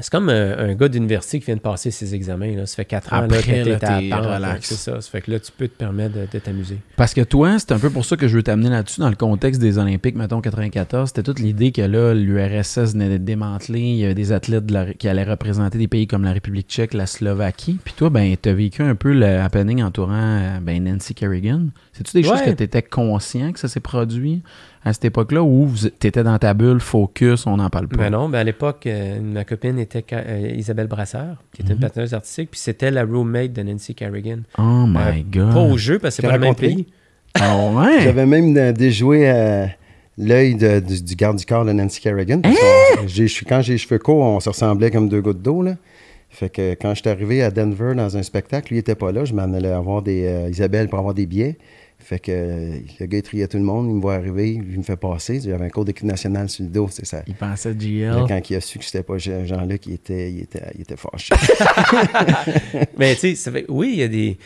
c'est 0.00 0.10
comme 0.10 0.30
euh, 0.30 0.70
un 0.70 0.74
gars 0.74 0.88
d'université 0.88 1.38
qui 1.38 1.46
vient 1.46 1.56
de 1.56 1.60
passer 1.60 1.90
ses 1.90 2.14
examens. 2.14 2.56
Là. 2.56 2.66
Ça 2.66 2.76
fait 2.76 2.84
4 2.86 3.12
ans 3.12 3.16
Après, 3.24 3.42
que 3.42 3.68
là, 3.68 3.76
à 3.76 3.78
t'es 4.00 4.14
relax. 4.14 4.60
que 4.60 4.66
C'est 4.66 4.74
ça. 4.90 5.00
Ça 5.00 5.10
fait 5.10 5.20
que 5.20 5.30
là, 5.30 5.38
tu 5.38 5.52
peux 5.52 5.68
te 5.68 5.76
permettre 5.76 6.14
de, 6.14 6.26
de 6.32 6.38
t'amuser. 6.38 6.78
Parce 6.96 7.12
que 7.12 7.20
toi, 7.20 7.58
c'est 7.58 7.72
un 7.72 7.78
peu 7.78 7.90
pour 7.90 8.04
ça 8.06 8.16
que 8.16 8.26
je 8.26 8.36
veux 8.36 8.42
t'amener 8.42 8.70
là-dessus 8.70 9.00
dans 9.00 9.10
le 9.10 9.16
contexte 9.16 9.60
des 9.60 9.76
Olympiques, 9.78 10.14
mettons 10.16 10.40
94. 10.40 11.08
C'était 11.08 11.22
toute 11.22 11.40
l'idée 11.40 11.72
que 11.72 11.82
là, 11.82 12.14
l'URSS 12.14 12.92
venait 12.94 13.10
d'être 13.10 13.24
démantelée. 13.24 13.80
Il 13.80 13.96
y 13.96 14.04
avait 14.04 14.14
des 14.14 14.32
athlètes 14.32 14.64
de 14.66 14.72
la- 14.72 14.94
qui 14.94 15.08
allaient 15.08 15.24
représenter 15.24 15.76
des 15.78 15.88
pays 15.88 16.06
comme 16.06 16.24
la 16.24 16.32
République 16.32 16.68
tchèque, 16.68 16.94
la 16.94 17.06
Slovaquie. 17.06 17.78
Puis 17.84 17.94
toi, 17.94 18.08
ben, 18.08 18.34
t'as 18.40 18.52
vécu 18.54 18.82
un 18.82 18.94
peu 18.94 19.12
le 19.12 19.26
happening 19.40 19.82
entourant 19.82 20.12
euh, 20.14 20.58
ben, 20.60 20.82
Nancy 20.84 21.14
Kerrigan. 21.14 21.66
C'est-tu 21.92 22.16
des 22.16 22.22
choses 22.22 22.40
que 22.42 22.50
tu 22.50 22.62
étais 22.62 22.82
conscient 22.82 23.52
que 23.52 23.58
ça 23.58 23.68
s'est 23.68 23.80
produit? 23.80 24.42
À 24.84 24.92
cette 24.92 25.04
époque-là 25.04 25.42
ou 25.42 25.68
tu 26.00 26.06
étais 26.06 26.22
dans 26.24 26.38
ta 26.38 26.54
bulle, 26.54 26.80
focus, 26.80 27.46
on 27.46 27.56
n'en 27.56 27.70
parle 27.70 27.88
pas? 27.88 27.96
Ben 27.96 28.10
non, 28.10 28.28
ben 28.28 28.38
à 28.40 28.44
l'époque, 28.44 28.84
euh, 28.86 29.20
ma 29.20 29.44
copine 29.44 29.78
était 29.78 30.04
euh, 30.12 30.52
Isabelle 30.56 30.88
Brasseur, 30.88 31.36
qui 31.54 31.62
était 31.62 31.72
une 31.72 31.78
Mhm. 31.78 31.82
patineuse 31.84 32.14
artistique, 32.14 32.50
puis 32.50 32.60
c'était 32.60 32.90
la 32.90 33.04
roommate 33.04 33.52
de 33.52 33.62
Nancy 33.62 33.94
Kerrigan. 33.94 34.38
Oh 34.58 34.84
my 34.88 34.96
Euh, 34.96 35.22
God. 35.32 35.54
Pas 35.54 35.60
au 35.60 35.76
jeu, 35.76 35.98
parce 35.98 36.16
que 36.16 36.22
c'est 36.22 36.28
pas 36.28 36.34
le 36.36 36.40
même 36.40 36.54
pays. 36.54 36.86
Ah 37.34 37.56
ouais? 37.72 38.00
J'avais 38.02 38.26
même 38.26 38.56
euh, 38.56 38.72
déjoué 38.72 39.30
euh, 39.30 39.66
l'œil 40.18 40.56
du, 40.56 41.02
du 41.02 41.14
garde 41.14 41.38
du 41.38 41.46
corps 41.46 41.64
de 41.64 41.72
Nancy 41.72 42.00
Kerrigan. 42.00 42.40
parce 42.42 42.56
Hein? 42.56 43.26
quand 43.48 43.62
j'ai 43.62 43.72
les 43.74 43.78
cheveux 43.78 43.98
courts, 43.98 44.18
on 44.24 44.40
se 44.40 44.48
ressemblait 44.48 44.90
comme 44.90 45.08
deux 45.08 45.20
gouttes 45.22 45.40
d'eau. 45.42 45.62
Là. 45.62 45.76
Fait 46.28 46.48
que 46.48 46.72
quand 46.72 46.94
je 46.94 47.00
suis 47.02 47.08
arrivé 47.10 47.42
à 47.42 47.50
Denver 47.50 47.94
dans 47.94 48.16
un 48.16 48.22
spectacle, 48.22 48.68
lui 48.70 48.76
il 48.76 48.80
était 48.80 48.94
pas 48.94 49.12
là. 49.12 49.24
Je 49.24 49.34
m'en 49.34 49.42
allais 49.52 49.70
avoir 49.70 50.02
des 50.02 50.24
euh, 50.26 50.48
Isabelle 50.50 50.88
pour 50.88 50.98
avoir 50.98 51.14
des 51.14 51.26
billets. 51.26 51.56
Fait 52.04 52.18
que 52.18 52.32
euh, 52.32 52.78
le 53.00 53.06
gars 53.06 53.18
il 53.18 53.22
triait 53.22 53.46
tout 53.48 53.56
le 53.56 53.62
monde, 53.62 53.86
il 53.88 53.94
me 53.94 54.00
voit 54.00 54.14
arriver, 54.14 54.50
il 54.50 54.78
me 54.78 54.82
fait 54.82 54.96
passer. 54.96 55.40
J'avais 55.40 55.64
un 55.64 55.68
cours 55.70 55.84
d'équipe 55.84 56.04
nationale 56.04 56.48
sur 56.48 56.64
le 56.64 56.70
dos, 56.70 56.88
c'est 56.90 57.06
ça. 57.06 57.22
Il 57.26 57.34
pensait 57.34 57.70
Là, 57.72 57.78
GL. 57.78 58.24
quand 58.28 58.50
il 58.50 58.56
a 58.56 58.60
su 58.60 58.78
que 58.78 58.84
c'était 58.84 59.02
pas 59.02 59.18
Jean- 59.18 59.46
Jean-Luc, 59.46 59.86
il 59.86 59.94
était, 59.94 60.30
il, 60.32 60.40
était, 60.40 60.62
il 60.74 60.80
était 60.82 60.96
fâché. 60.96 61.34
Mais 62.98 63.14
tu 63.16 63.34
sais, 63.36 63.64
oui, 63.68 63.90
il 63.94 63.98
y, 64.00 64.02
a 64.02 64.08
des, 64.08 64.38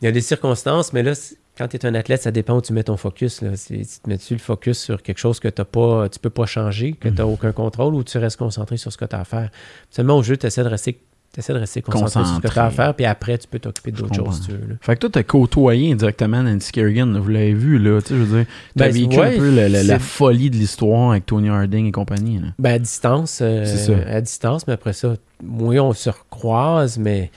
il 0.00 0.04
y 0.04 0.08
a 0.08 0.12
des 0.12 0.20
circonstances, 0.20 0.92
mais 0.92 1.02
là, 1.02 1.12
quand 1.56 1.68
tu 1.68 1.76
es 1.76 1.86
un 1.86 1.94
athlète, 1.94 2.22
ça 2.22 2.30
dépend 2.30 2.56
où 2.56 2.62
tu 2.62 2.72
mets 2.72 2.84
ton 2.84 2.96
focus. 2.96 3.42
Là. 3.42 3.50
C'est- 3.56 3.76
Tu 3.78 4.00
te 4.02 4.08
mets-tu 4.08 4.34
le 4.34 4.40
focus 4.40 4.78
sur 4.78 5.02
quelque 5.02 5.18
chose 5.18 5.40
que 5.40 5.48
t'as 5.48 5.64
pas, 5.64 6.08
tu 6.08 6.18
peux 6.18 6.30
pas 6.30 6.46
changer, 6.46 6.92
que 6.92 7.08
tu 7.08 7.14
n'as 7.14 7.24
aucun 7.26 7.52
contrôle, 7.52 7.94
ou 7.94 8.02
tu 8.04 8.16
restes 8.18 8.36
concentré 8.38 8.76
sur 8.76 8.92
ce 8.92 8.96
que 8.98 9.04
tu 9.04 9.16
as 9.16 9.20
à 9.20 9.24
faire? 9.24 9.50
Seulement 9.90 10.16
au 10.16 10.22
jeu, 10.22 10.36
tu 10.36 10.46
essaies 10.46 10.64
de 10.64 10.68
rester. 10.68 11.00
T'essaies 11.32 11.52
de 11.52 11.58
rester 11.58 11.80
concentré 11.82 12.24
sur 12.24 12.36
ce 12.36 12.40
que 12.40 12.48
tu 12.48 12.58
as 12.58 12.64
à 12.64 12.70
faire, 12.70 12.94
puis 12.94 13.06
après, 13.06 13.38
tu 13.38 13.46
peux 13.46 13.58
t'occuper 13.58 13.92
d'autres 13.92 14.14
choses 14.14 14.36
si 14.40 14.46
tu 14.46 14.52
veux. 14.52 14.68
là. 14.70 14.74
Fait 14.80 14.94
que 14.96 15.00
toi, 15.00 15.10
t'as 15.12 15.22
côtoyé 15.22 15.92
indirectement 15.92 16.42
Nancy 16.42 16.72
Kerrigan, 16.72 17.18
vous 17.20 17.28
l'avez 17.28 17.54
vu, 17.54 17.78
là, 17.78 18.00
tu 18.02 18.08
sais, 18.08 18.14
je 18.14 18.22
veux 18.22 18.38
dire, 18.38 18.46
t'as 18.76 18.86
Ben, 18.86 18.92
vécu 18.92 19.16
ouais, 19.18 19.36
un 19.36 19.38
peu 19.38 19.50
la 19.86 19.98
folie 19.98 20.50
de 20.50 20.56
l'histoire 20.56 21.12
avec 21.12 21.26
Tony 21.26 21.48
Harding 21.48 21.86
et 21.86 21.92
compagnie, 21.92 22.38
là. 22.38 22.48
Ben, 22.58 22.74
à 22.74 22.78
distance, 22.78 23.38
euh, 23.42 23.64
ça. 23.64 23.92
à 24.08 24.20
distance, 24.20 24.66
mais 24.66 24.72
après 24.72 24.92
ça, 24.92 25.14
oui, 25.44 25.78
on 25.78 25.92
se 25.92 26.10
recroise, 26.10 26.98
mais 26.98 27.30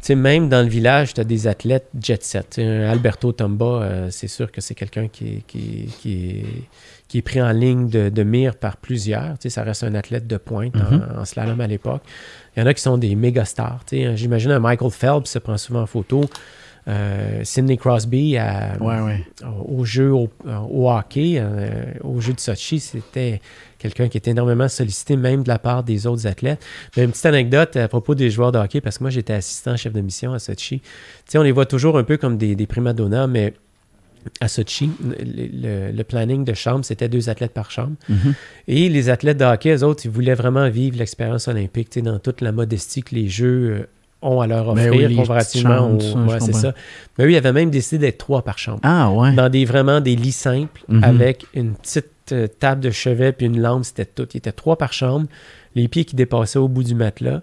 tu 0.00 0.06
sais, 0.06 0.14
même 0.14 0.48
dans 0.48 0.62
le 0.62 0.68
village, 0.68 1.12
tu 1.14 1.20
as 1.20 1.24
des 1.24 1.46
athlètes 1.46 1.88
jet 2.00 2.22
set. 2.22 2.46
Tu 2.54 2.62
Alberto 2.62 3.32
Tomba, 3.32 3.64
euh, 3.64 4.08
c'est 4.10 4.28
sûr 4.28 4.50
que 4.50 4.60
c'est 4.62 4.74
quelqu'un 4.74 5.08
qui 5.08 5.44
qui, 5.46 5.88
qui, 6.00 6.30
est, 6.30 6.44
qui 7.10 7.18
est 7.18 7.22
pris 7.22 7.42
en 7.42 7.50
ligne 7.50 7.88
de, 7.88 8.08
de 8.08 8.22
mire 8.22 8.54
par 8.54 8.76
plusieurs. 8.76 9.32
Tu 9.38 9.42
sais, 9.42 9.50
ça 9.50 9.64
reste 9.64 9.82
un 9.82 9.94
athlète 9.96 10.26
de 10.28 10.36
pointe 10.36 10.74
en- 10.76 10.94
Mhm. 10.94 11.02
en, 11.18 11.24
slalom 11.24 11.60
à 11.60 11.66
l'époque. 11.66 12.02
Il 12.56 12.60
y 12.60 12.62
en 12.62 12.66
a 12.66 12.72
qui 12.72 12.80
sont 12.82 12.96
des 12.98 13.14
méga 13.16 13.44
stars. 13.44 13.80
tu 13.84 13.96
sais. 13.96 14.16
J'imagine 14.16 14.52
un 14.52 14.60
Michael 14.60 14.90
Phelps 14.92 15.28
se 15.28 15.38
prend 15.40 15.58
souvent 15.58 15.82
en 15.82 15.86
photo. 15.86 16.22
euh, 16.88 17.44
Sidney 17.44 17.76
Crosby 17.76 18.38
à, 18.38 18.76
Ouais, 18.80 19.00
ouais. 19.00 19.26
au 19.68 19.84
jeu 19.84 20.12
au, 20.12 20.30
au 20.70 20.90
hockey, 20.90 21.34
euh, 21.36 21.68
au 22.02 22.20
jeu 22.20 22.32
de 22.32 22.40
Sochi, 22.40 22.80
c'était 22.80 23.40
quelqu'un 23.78 24.08
qui 24.08 24.16
était 24.16 24.30
énormément 24.30 24.66
sollicité, 24.66 25.14
même 25.16 25.42
de 25.42 25.48
la 25.48 25.58
part 25.58 25.82
des 25.84 26.06
autres 26.06 26.26
athlètes. 26.26 26.64
Mais 26.96 27.04
une 27.04 27.10
petite 27.10 27.26
anecdote 27.26 27.76
à 27.76 27.86
propos 27.86 28.14
des 28.14 28.30
joueurs 28.30 28.50
de 28.50 28.58
hockey, 28.58 28.80
parce 28.80 28.96
que 28.96 29.04
moi, 29.04 29.10
j'étais 29.10 29.34
assistant 29.34 29.76
chef 29.76 29.92
de 29.92 30.00
mission 30.00 30.32
à 30.32 30.38
Sochi. 30.38 30.80
Tu 30.80 30.86
sais, 31.26 31.38
on 31.38 31.42
les 31.42 31.52
voit 31.52 31.66
toujours 31.66 31.98
un 31.98 32.02
peu 32.04 32.16
comme 32.16 32.38
des, 32.38 32.56
des 32.56 32.66
mais 33.28 33.52
à 34.40 34.48
Sochi, 34.48 34.90
le, 35.02 35.14
le- 35.88 35.92
le 35.92 36.04
planning 36.04 36.44
de 36.44 36.54
chambre, 36.54 36.84
c'était 36.84 37.08
deux 37.08 37.28
athlètes 37.28 37.52
par 37.54 37.70
chambre. 37.70 37.94
Mhm. 38.08 38.34
Et 38.68 38.88
les 38.88 39.08
athlètes 39.08 39.38
de 39.38 39.44
hockey, 39.44 39.74
eux 39.74 39.84
autres, 39.84 40.02
ils 40.04 40.10
voulaient 40.10 40.34
vraiment 40.34 40.68
vivre 40.70 40.98
l'expérience 40.98 41.48
olympique, 41.48 41.98
dans 42.02 42.18
toute 42.18 42.40
la 42.40 42.52
modestie 42.52 43.02
que 43.02 43.14
les 43.14 43.28
Jeux 43.28 43.70
euh, 43.80 43.86
ont 44.22 44.40
à 44.40 44.46
leur 44.46 44.74
Ben 44.74 44.88
offrir 44.88 45.08
oui, 45.10 45.16
comparativement 45.16 45.90
aux... 45.90 46.28
ouais, 46.28 46.40
c'est 46.40 46.54
ça. 46.54 46.74
Mais 47.18 47.24
eux, 47.24 47.32
ils 47.32 47.36
avaient 47.36 47.52
même 47.52 47.70
décidé 47.70 47.98
d'être 48.06 48.18
trois 48.18 48.42
par 48.42 48.58
chambre 48.58 48.80
Ah, 48.82 49.10
ouais. 49.10 49.32
dans 49.32 49.48
des 49.48 49.64
vraiment 49.64 50.00
des 50.00 50.16
lits 50.16 50.32
simples 50.32 50.82
Mhm. 50.88 51.04
avec 51.04 51.46
une 51.54 51.74
petite 51.74 52.06
euh, 52.32 52.46
table 52.46 52.80
de 52.82 52.90
chevet 52.90 53.32
puis 53.32 53.46
une 53.46 53.60
lampe, 53.60 53.84
c'était 53.84 54.04
tout. 54.04 54.28
Il 54.34 54.36
était 54.38 54.52
trois 54.52 54.76
par 54.76 54.92
chambre, 54.92 55.26
les 55.74 55.88
pieds 55.88 56.04
qui 56.04 56.14
dépassaient 56.16 56.58
au 56.58 56.68
bout 56.68 56.84
du 56.84 56.94
matelas. 56.94 57.40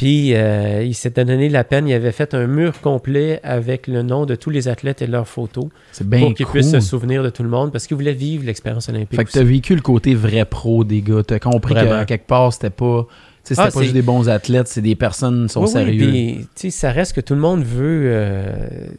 Puis 0.00 0.34
euh, 0.34 0.82
il 0.82 0.94
s'était 0.94 1.26
donné 1.26 1.50
la 1.50 1.62
peine, 1.62 1.86
il 1.86 1.92
avait 1.92 2.10
fait 2.10 2.32
un 2.32 2.46
mur 2.46 2.80
complet 2.80 3.38
avec 3.42 3.86
le 3.86 4.00
nom 4.00 4.24
de 4.24 4.34
tous 4.34 4.48
les 4.48 4.66
athlètes 4.66 5.02
et 5.02 5.06
leurs 5.06 5.28
photos 5.28 5.66
C'est 5.92 6.08
bien 6.08 6.20
pour 6.20 6.32
qu'ils 6.32 6.46
cool. 6.46 6.60
puissent 6.62 6.70
se 6.70 6.80
souvenir 6.80 7.22
de 7.22 7.28
tout 7.28 7.42
le 7.42 7.50
monde 7.50 7.70
parce 7.70 7.86
qu'ils 7.86 7.98
voulaient 7.98 8.14
vivre 8.14 8.46
l'expérience 8.46 8.88
olympique. 8.88 9.14
Fait 9.14 9.26
que 9.26 9.30
t'as 9.30 9.42
vécu 9.42 9.74
le 9.74 9.82
côté 9.82 10.14
vrai 10.14 10.46
pro 10.46 10.84
des 10.84 11.02
gars. 11.02 11.22
T'as 11.22 11.38
compris 11.38 11.74
Vraiment. 11.74 11.98
qu'à 11.98 12.04
quelque 12.06 12.26
part, 12.26 12.50
c'était 12.50 12.70
pas. 12.70 13.06
C'était 13.44 13.60
Ah, 13.60 13.70
pas 13.70 13.82
juste 13.82 13.92
des 13.92 14.00
bons 14.00 14.30
athlètes, 14.30 14.68
c'est 14.68 14.80
des 14.80 14.94
personnes 14.94 15.48
qui 15.48 15.52
sont 15.52 15.64
Oui, 15.66 15.70
oui, 15.74 15.98
puis, 15.98 16.46
tu 16.54 16.70
sais, 16.70 16.70
ça 16.70 16.92
reste 16.92 17.12
que 17.14 17.20
tout 17.20 17.34
le 17.34 17.40
monde 17.40 17.62
veut 17.62 18.04
euh, 18.06 18.54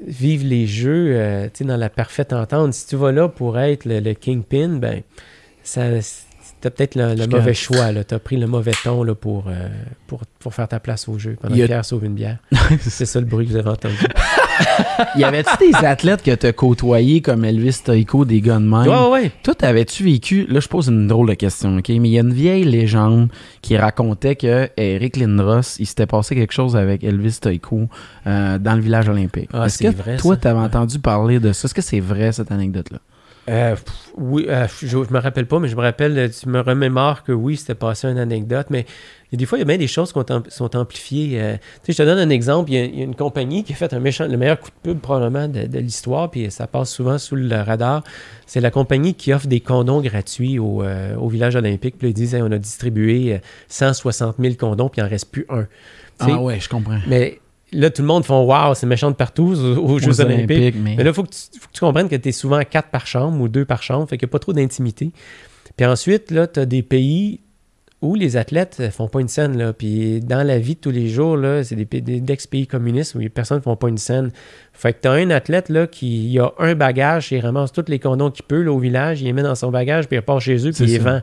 vivre 0.06 0.46
les 0.46 0.68
jeux 0.68 1.14
euh, 1.16 1.46
tu 1.46 1.60
sais, 1.60 1.64
dans 1.64 1.78
la 1.78 1.90
parfaite 1.90 2.32
entente. 2.32 2.76
Si 2.76 2.86
tu 2.86 2.96
vas 2.96 3.12
là 3.12 3.28
pour 3.28 3.58
être 3.58 3.86
le, 3.86 4.02
le 4.02 4.14
kingpin, 4.14 4.78
ben, 4.78 5.02
ça, 5.64 5.82
t'as 6.62 6.70
peut-être 6.70 6.96
le, 6.96 7.28
mauvais 7.28 7.54
choix. 7.54 7.88
Tu 8.04 8.14
as 8.14 8.20
pris 8.20 8.38
le 8.38 8.48
mauvais 8.48 8.72
ton 8.84 9.04
là, 9.04 9.16
pour, 9.16 9.46
euh, 9.48 9.68
pour, 10.08 10.22
pour 10.40 10.54
faire 10.54 10.68
ta 10.68 10.80
place 10.80 11.08
au 11.10 11.18
jeu. 11.20 11.36
Pendant 11.42 11.56
a- 11.56 11.58
que 11.58 11.66
Pierre 11.66 11.86
sauve 11.86 12.06
une 12.06 12.14
bière. 12.14 12.38
C'est 12.80 13.06
ça 13.06 13.20
le 13.20 13.26
bruit 13.26 13.46
que 13.48 13.52
vous 13.52 13.58
avez 13.58 13.70
entendu. 13.70 13.96
y 15.18 15.24
avait-tu 15.24 15.52
des 15.72 15.86
athlètes 15.86 16.22
que 16.24 16.34
t'as 16.36 16.52
côtoyés 16.52 17.22
comme 17.22 17.44
Elvis 17.46 17.74
Stoico, 17.74 18.26
des 18.26 18.42
gars 18.42 18.56
de 18.60 18.64
même? 18.66 18.88
ouais, 18.88 19.10
ouais. 19.12 19.32
Toi, 19.44 19.56
t'avais-tu 19.56 20.04
vécu, 20.04 20.46
là 20.48 20.60
je 20.60 20.68
pose 20.68 20.88
une 20.88 21.08
drôle 21.08 21.30
de 21.30 21.34
question, 21.34 21.78
ok, 21.78 21.90
mais 21.90 21.96
il 22.10 22.12
y 22.12 22.18
a 22.18 22.22
une 22.22 22.34
vieille 22.34 22.64
légende 22.64 23.30
qui 23.62 23.76
racontait 23.78 24.36
que 24.36 24.70
Eric 24.78 25.18
Lindros, 25.18 25.78
il 25.80 25.86
s'était 25.86 26.06
passé 26.06 26.36
quelque 26.36 26.54
chose 26.54 26.76
avec 26.76 27.04
Elvis 27.04 27.32
Stoico 27.34 27.88
euh, 28.28 28.58
dans 28.60 28.76
le 28.76 28.82
village 28.82 29.10
olympique. 29.10 29.50
Ah, 29.54 29.66
Est-ce 29.66 29.80
que 29.84 29.88
vrai, 29.96 30.18
toi, 30.18 30.38
t'avais 30.38 30.60
Ouais. 30.60 30.66
entendu 30.66 31.00
parler 31.00 31.40
de 31.40 31.54
ça? 31.54 31.66
Est-ce 31.66 31.74
que 31.74 31.82
c'est 31.82 32.00
vrai, 32.00 32.32
cette 32.32 32.52
anecdote-là? 32.52 33.00
Euh, 33.50 33.76
pff, 33.76 34.12
oui, 34.18 34.46
euh, 34.50 34.68
je, 34.82 34.98
me 34.98 35.20
rappelle 35.20 35.48
pas, 35.48 35.58
mais 35.60 35.68
je 35.68 35.76
me 35.76 35.82
rappelle, 35.82 36.18
euh, 36.18 36.30
tu 36.30 36.48
me 36.48 36.60
remémores 36.60 37.24
que 37.24 37.32
oui, 37.32 37.58
c'était 37.58 37.74
passé 37.74 38.08
une 38.08 38.20
anecdote, 38.20 38.68
mais 38.70 38.86
il 39.32 39.34
y 39.34 39.36
a 39.36 39.38
des 39.40 39.46
fois, 39.48 39.58
il 39.58 39.62
y 39.62 39.64
a 39.64 39.66
bien 39.66 39.78
des 39.80 39.88
choses 39.88 40.14
qui 40.14 40.20
am- 40.32 40.44
sont 40.48 40.76
amplifiées. 40.76 41.42
euh. 41.42 41.54
tu 41.84 41.92
sais, 41.92 41.94
je 41.94 41.98
te 41.98 42.04
donne 42.04 42.20
un 42.20 42.30
exemple, 42.30 42.70
il 42.70 42.76
y, 42.76 42.80
a, 42.80 42.86
il 42.86 43.00
y 43.00 43.02
a 43.02 43.04
une 43.06 43.16
compagnie 43.16 43.64
qui 43.64 43.74
a 43.74 43.76
fait 43.76 43.94
un 43.94 44.00
méchant, 44.00 44.28
le 44.28 44.38
meilleur 44.38 44.60
coup 44.60 44.70
de 44.70 44.92
pub 44.92 45.00
probablement 45.00 45.48
de, 45.48 45.66
de 45.66 45.80
l'histoire, 45.80 46.30
puis 46.30 46.52
ça 46.52 46.68
passe 46.68 46.92
souvent 46.92 47.18
sous 47.18 47.36
le 47.36 47.56
radar. 47.62 48.04
C'est 48.46 48.62
la 48.62 48.70
compagnie 48.70 49.16
qui 49.16 49.34
offre 49.34 49.48
des 49.48 49.60
condoms 49.60 50.02
gratuits 50.02 50.60
au, 50.60 50.84
euh, 50.84 51.16
au 51.16 51.28
village 51.28 51.56
olympique. 51.56 51.98
Puis 51.98 52.08
là, 52.08 52.12
ils 52.12 52.14
disent, 52.14 52.36
Hey, 52.36 52.44
on 52.44 52.52
a 52.52 52.60
distribué 52.60 53.34
euh, 53.34 53.38
160 53.70 54.36
000 54.40 54.54
condoms, 54.54 54.90
puis 54.90 55.02
il 55.02 55.06
en 55.06 55.10
reste 55.10 55.32
plus 55.32 55.46
un. 55.50 55.66
Ah 56.20 56.40
ouais, 56.40 56.60
je 56.60 56.70
comprends. 56.70 57.00
Mais 57.08 57.40
là, 57.74 57.90
tout 57.90 58.02
le 58.02 58.08
monde 58.08 58.26
font 58.26 58.44
Waouh, 58.44 58.76
c'est 58.76 58.86
méchant 58.88 59.10
de 59.12 59.16
partout 59.16 59.54
aux, 59.54 59.78
aux 59.78 60.00
Jeux 60.00 60.10
Aux 60.10 60.22
olympiques. 60.22 60.76
mais... 60.78 60.96
Mais 60.98 61.04
là, 61.04 61.10
il 61.12 61.14
faut, 61.14 61.24
que 61.24 61.30
tu- 61.30 61.60
faut 61.60 61.68
que 61.68 61.74
tu 61.74 61.80
comprennes 61.80 62.10
que 62.10 62.16
tu 62.16 62.30
es 62.30 62.32
souvent 62.32 62.62
quatre 62.64 62.90
par 62.90 63.08
chambre 63.08 63.40
ou 63.42 63.48
deux 63.48 63.66
par 63.66 63.82
chambre, 63.84 64.08
fait 64.10 64.18
qu'il 64.18 64.26
n'y 64.28 64.32
a 64.32 64.34
pas 64.34 64.40
trop 64.40 64.54
d'intimité. 64.54 65.12
Puis 65.78 65.86
ensuite, 65.86 66.32
là, 66.32 66.48
tu 66.48 66.60
as 66.60 66.66
des 66.66 66.84
pays 66.84 67.40
où 68.02 68.16
les 68.16 68.36
athlètes 68.36 68.80
ne 68.80 68.90
font 68.90 69.08
pas 69.08 69.22
une 69.22 69.28
scène. 69.28 69.58
Là. 69.58 69.74
Puis 69.74 70.22
dans 70.22 70.42
la 70.46 70.58
vie 70.58 70.74
de 70.74 70.80
tous 70.80 70.90
les 70.90 71.08
jours, 71.08 71.38
là, 71.38 71.64
c'est 71.64 71.76
des, 71.76 71.86
pays- 71.86 72.02
des 72.02 72.24
ex-pays 72.34 72.66
communistes 72.66 73.14
où 73.16 73.20
les 73.20 73.30
personnes 73.30 73.58
ne 73.60 73.62
font 73.64 73.76
pas 73.76 73.90
une 73.90 74.00
scène. 74.00 74.32
Fait 74.82 74.94
que 74.94 74.98
tu 75.04 75.08
as 75.08 75.12
un 75.12 75.30
athlète 75.30 75.70
là, 75.70 75.86
qui 75.86 76.40
a 76.40 76.54
un 76.58 76.74
bagage, 76.74 77.32
il 77.32 77.40
ramasse 77.40 77.72
tous 77.72 77.86
les 77.88 78.00
condoms 78.00 78.32
qu'il 78.32 78.44
peut 78.46 78.64
là, 78.64 78.72
au 78.72 78.80
village, 78.80 79.22
il 79.22 79.26
les 79.26 79.34
met 79.34 79.44
dans 79.44 79.54
son 79.54 79.70
bagage, 79.70 80.08
puis 80.08 80.16
il 80.16 80.22
repart 80.22 80.40
chez 80.40 80.56
eux, 80.68 80.72
puis 80.72 80.86
il 80.86 80.94
les 80.94 80.98
vend. 80.98 81.22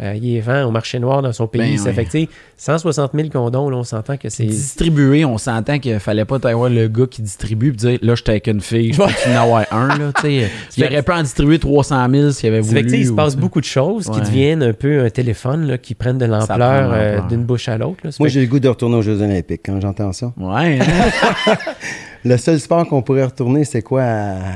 Euh, 0.00 0.14
il 0.14 0.22
les 0.32 0.40
vend 0.40 0.62
au 0.62 0.70
marché 0.70 1.00
noir 1.00 1.20
dans 1.20 1.32
son 1.32 1.48
pays. 1.48 1.72
Ben 1.72 1.76
ça 1.78 1.88
oui. 1.90 1.94
fait 1.96 2.04
que, 2.04 2.10
tu 2.12 2.20
sais, 2.22 2.28
160 2.56 3.10
000 3.12 3.28
condoms, 3.30 3.68
là, 3.68 3.76
on 3.78 3.82
s'entend 3.82 4.16
que 4.16 4.28
c'est... 4.28 4.44
Distribuer, 4.44 5.24
on 5.24 5.38
s'entend 5.38 5.80
qu'il 5.80 5.98
fallait 5.98 6.24
pas 6.24 6.36
avoir 6.44 6.70
le 6.70 6.86
gars 6.86 7.06
qui 7.10 7.20
distribue 7.20 7.70
et 7.70 7.72
dire 7.72 7.98
là, 8.00 8.14
j'étais 8.14 8.30
avec 8.30 8.46
une 8.46 8.60
fille, 8.60 8.92
je 8.92 8.98
peux 8.98 9.02
en 9.04 9.36
avoir 9.42 9.64
un. 9.72 9.88
Là, 9.88 10.12
tu 10.14 10.22
sais. 10.22 10.50
il 10.76 10.84
aurait 10.84 11.02
pu 11.02 11.10
en 11.12 11.22
distribuer 11.22 11.58
300 11.58 12.06
000 12.10 12.30
s'il 12.30 12.48
avait 12.48 12.62
Ça 12.62 12.72
fait 12.72 12.82
que, 12.82 12.86
tu 12.86 12.90
sais, 12.90 12.96
voulu. 12.96 13.02
il 13.02 13.06
se 13.08 13.12
ou- 13.12 13.16
passe 13.16 13.36
beaucoup 13.36 13.60
de 13.60 13.66
choses 13.66 14.08
qui 14.08 14.20
deviennent 14.20 14.62
un 14.62 14.72
peu 14.72 15.04
un 15.04 15.10
téléphone, 15.10 15.66
là, 15.66 15.78
qui 15.78 15.94
prennent 15.96 16.16
de 16.18 16.26
l'ampleur 16.26 16.92
euh, 16.92 17.10
l'ampleur. 17.16 17.26
d'une 17.26 17.42
bouche 17.42 17.68
à 17.68 17.76
l'autre. 17.76 17.98
Moi, 18.04 18.12
fait 18.28 18.28
j'ai 18.28 18.40
le 18.42 18.46
goût 18.46 18.60
de 18.60 18.68
retourner 18.68 18.94
aux 18.96 19.02
Jeux 19.02 19.20
Olympiques 19.20 19.62
quand 19.66 19.80
j'entends 19.80 20.12
ça. 20.12 20.32
Ouais. 20.38 20.78
hein? 20.80 21.56
Le 22.24 22.36
seul 22.36 22.60
sport 22.60 22.86
qu'on 22.86 23.02
pourrait 23.02 23.24
retourner, 23.24 23.64
c'est 23.64 23.82
quoi 23.82 24.02
à- 24.02 24.52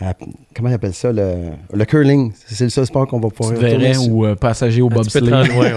à- 0.00 0.14
Comment 0.56 0.68
ils 0.70 0.74
appellent 0.74 0.94
ça 0.94 1.12
Le, 1.12 1.50
le 1.72 1.84
curling. 1.84 2.32
C'est 2.46 2.64
le 2.64 2.70
seul 2.70 2.86
sport 2.86 3.06
qu'on 3.06 3.20
va 3.20 3.28
tu 3.28 3.34
pouvoir 3.36 3.58
retourner. 3.58 3.96
ou 3.98 4.24
euh, 4.26 4.34
passager 4.34 4.80
au 4.82 4.88
bobsleigh. 4.88 5.30
ouais. 5.30 5.72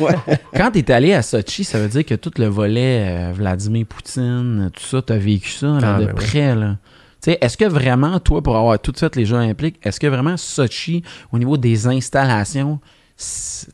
Ouais. 0.00 0.36
Quand 0.56 0.70
tu 0.70 0.78
es 0.80 0.90
allé 0.90 1.12
à 1.14 1.22
Sochi, 1.22 1.64
ça 1.64 1.78
veut 1.78 1.88
dire 1.88 2.04
que 2.04 2.14
tout 2.14 2.32
le 2.38 2.46
volet 2.46 3.06
euh, 3.08 3.32
Vladimir 3.34 3.86
Poutine, 3.86 4.70
tout 4.74 4.82
ça, 4.84 5.00
tu 5.02 5.12
as 5.12 5.18
vécu 5.18 5.50
ça 5.50 5.66
là, 5.80 5.94
Ah, 5.96 6.00
de 6.00 6.06
ben 6.06 6.14
près. 6.14 6.54
Là. 6.54 6.76
Tu 7.22 7.30
sais, 7.30 7.38
Est-ce 7.40 7.56
que 7.56 7.64
vraiment, 7.64 8.18
toi, 8.20 8.42
pour 8.42 8.56
avoir 8.56 8.78
tout 8.78 8.92
fait 8.96 9.14
les 9.16 9.24
Jeux 9.24 9.36
olympiques, 9.36 9.76
est-ce 9.82 10.00
que 10.00 10.06
vraiment 10.06 10.36
Sochi, 10.36 11.02
au 11.32 11.38
niveau 11.38 11.56
des 11.56 11.86
installations, 11.86 12.78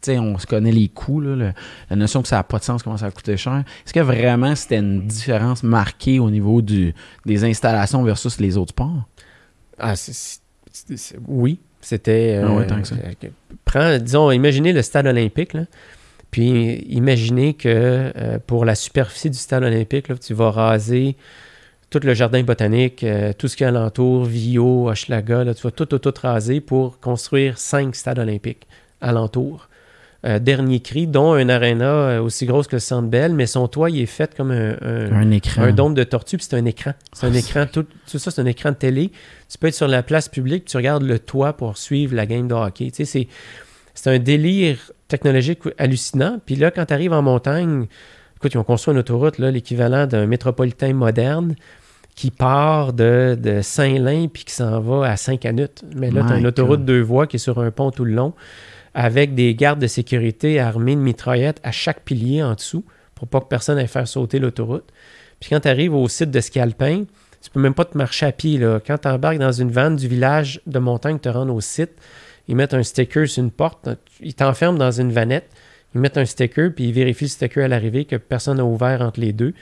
on 0.09 0.39
se 0.39 0.47
connaît 0.47 0.73
les 0.73 0.89
coûts, 0.89 1.21
là, 1.21 1.37
le- 1.37 1.53
la 1.91 1.97
notion 1.97 2.23
que 2.23 2.29
ça 2.29 2.37
n'a 2.37 2.43
pas 2.43 2.59
de 2.59 2.65
sens, 2.65 2.83
comment 2.83 2.97
ça 2.97 3.07
a 3.07 3.11
coûté 3.11 3.37
cher. 3.37 3.65
Est-ce 3.85 3.93
que 3.93 4.01
vraiment 4.01 4.55
c'était 4.55 4.79
une 4.79 5.07
différence 5.07 5.63
marquée 5.63 6.19
au 6.19 6.31
niveau 6.31 6.63
du, 6.63 6.95
des 7.27 7.45
installations 7.45 8.03
versus 8.03 8.39
les 8.41 8.57
autres 8.57 8.71
sports? 8.71 9.05
Ah, 9.79 9.95
oui, 11.27 11.59
c'était... 11.81 12.35
euh, 12.37 12.47
Ah 12.47 12.55
ouais, 12.55 12.67
euh, 12.71 13.29
prends, 13.65 13.99
disons, 13.99 14.31
imaginez 14.31 14.73
le 14.73 14.83
stade 14.83 15.07
olympique, 15.07 15.55
là, 15.55 15.65
puis 16.31 16.85
imaginez 16.89 17.55
que 17.55 17.69
euh, 17.69 18.39
pour 18.47 18.65
la 18.65 18.75
superficie 18.75 19.31
du 19.31 19.39
stade 19.39 19.65
olympique, 19.65 20.09
là, 20.09 20.17
tu 20.17 20.35
vas 20.35 20.51
raser 20.51 21.17
tout 21.91 22.01
le 22.03 22.13
jardin 22.13 22.43
botanique, 22.43 23.03
euh, 23.03 23.33
tout 23.33 23.49
ce 23.49 23.57
qui 23.57 23.65
est 23.65 23.67
alentour, 23.67 24.27
Vio, 24.27 24.91
Hochelaga, 24.91 25.55
tu 25.55 25.63
vas 25.63 25.71
tout, 25.71 25.87
tout, 25.87 25.99
tout 25.99 26.13
raser 26.21 26.61
pour 26.61 27.01
construire 27.01 27.57
cinq 27.59 27.95
stades 27.97 28.19
olympiques 28.19 28.67
alentour. 29.01 29.69
Euh, 30.27 30.41
dernier 30.41 30.81
cri, 30.81 31.07
dont 31.07 31.35
un 31.35 31.49
aréna 31.49 31.85
euh, 31.87 32.21
aussi 32.21 32.45
grosse 32.45 32.67
que 32.67 32.75
le 32.75 32.81
Centre 32.81 33.07
Bell, 33.07 33.35
mais 33.35 33.47
son 33.47 33.69
toit, 33.69 33.89
il 33.89 34.01
est 34.01 34.07
fait 34.07 34.35
comme 34.37 34.51
un, 34.51 34.77
un- 34.83 35.13
Un 35.13 35.31
écran. 35.31 35.63
un 35.63 35.71
dôme 35.73 35.95
de 35.95 36.03
tortue, 36.03 36.39
puis 36.39 36.47
c'est 36.51 36.57
un 36.57 36.65
écran. 36.65 36.93
C'est 37.13 37.27
un 37.29 37.33
Ah, 37.35 37.39
écran, 37.39 37.67
tout, 37.73 37.85
tout 38.11 38.19
ça, 38.19 38.33
c'est 38.33 38.41
un 38.41 38.47
écran 38.47 38.71
de 38.71 38.75
télé. 38.75 39.13
Tu 39.49 39.59
peux 39.59 39.69
être 39.69 39.75
sur 39.75 39.87
la 39.87 40.03
place 40.03 40.29
publique, 40.29 40.65
tu 40.65 40.77
regardes 40.77 41.05
le 41.05 41.21
toit 41.21 41.53
pour 41.53 41.79
suivre 41.79 42.17
la 42.17 42.27
game 42.27 42.49
de 42.49 42.55
hockey. 42.55 42.91
Tu 42.91 43.05
sais, 43.07 43.29
c'est, 43.95 44.11
un 44.11 44.19
délire 44.19 44.91
technologique 45.07 45.61
hallucinant. 45.79 46.41
Puis 46.45 46.57
là, 46.57 46.73
quand 46.73 46.87
tu 46.87 46.95
arrives 46.95 47.13
en 47.13 47.23
montagne, 47.23 47.87
écoute, 48.39 48.53
ils 48.55 48.59
ont 48.59 48.65
construit 48.65 48.93
une 48.95 48.99
autoroute, 48.99 49.39
l'équivalent 49.39 50.07
d'un 50.09 50.27
métropolitain 50.27 50.95
moderne 50.95 51.55
qui 52.17 52.33
part 52.33 52.93
de, 52.93 53.39
de 53.41 53.61
Saint-Lin 53.63 54.27
puis 54.27 54.43
qui 54.45 54.53
s'en 54.53 54.81
va 54.81 55.09
à 55.11 55.17
Saint-Canute. 55.17 55.85
Mais 55.95 56.11
là, 56.11 56.25
tu 56.27 56.33
as 56.33 56.39
une 56.39 56.47
autoroute 56.49 56.81
God. 56.81 56.87
deux 56.87 57.01
voies 57.03 57.29
qui 57.29 57.37
est 57.37 57.39
sur 57.39 57.61
un 57.61 57.71
pont 57.71 57.93
tout 57.93 58.05
le 58.05 58.15
long 58.15 58.35
avec 58.95 59.35
des 59.35 59.55
gardes 59.55 59.81
de 59.81 59.87
sécurité 59.87 60.61
armés 60.61 60.97
de 60.97 61.01
mitraillettes 61.01 61.61
à 61.63 61.73
chaque 61.73 62.03
pilier 62.03 62.43
en 62.43 62.55
dessous 62.55 62.85
pour 63.15 63.29
pas 63.29 63.41
que 63.41 63.47
personne 63.47 63.79
aille 63.79 63.89
faire 63.89 64.07
sauter 64.07 64.39
l'autoroute. 64.39 64.85
Puis 65.41 65.51
quand 65.51 65.61
tu 65.61 65.69
arrives 65.69 65.95
au 65.95 66.09
site 66.09 66.31
de 66.31 66.41
ski 66.41 66.61
alpin, 66.61 67.05
tu 67.41 67.51
peux 67.51 67.61
même 67.61 67.75
pas 67.75 67.85
te 67.85 67.97
marcher 67.97 68.27
à 68.27 68.33
pied. 68.33 68.59
Là. 68.59 68.81
Quand 68.85 68.99
tu 68.99 69.09
embarques 69.09 69.39
dans 69.39 69.53
une 69.53 69.71
vanne 69.71 69.97
du 69.97 70.09
village 70.09 70.61
de 70.67 70.79
montagne 70.79 71.19
te 71.19 71.29
rendre 71.29 71.55
au 71.55 71.61
site, 71.61 71.93
ils 72.49 72.57
mettent 72.57 72.75
un 72.75 72.83
sticker 72.83 73.29
sur 73.29 73.43
une 73.43 73.51
porte, 73.51 73.89
ils 74.21 74.35
t'enferment 74.35 74.79
dans 74.79 74.91
une 74.91 75.13
vanette, 75.13 75.49
ils 75.95 76.01
mettent 76.01 76.19
un 76.19 76.25
sticker, 76.25 76.71
puis 76.75 76.89
ils 76.89 76.93
vérifient 76.93 77.25
le 77.25 77.31
sticker 77.31 77.65
à 77.65 77.69
l'arrivée 77.69 78.05
que 78.05 78.17
personne 78.17 78.57
n'a 78.57 78.65
ouvert 78.65 79.03
entre 79.03 79.21
les 79.21 79.33
deux. 79.33 79.53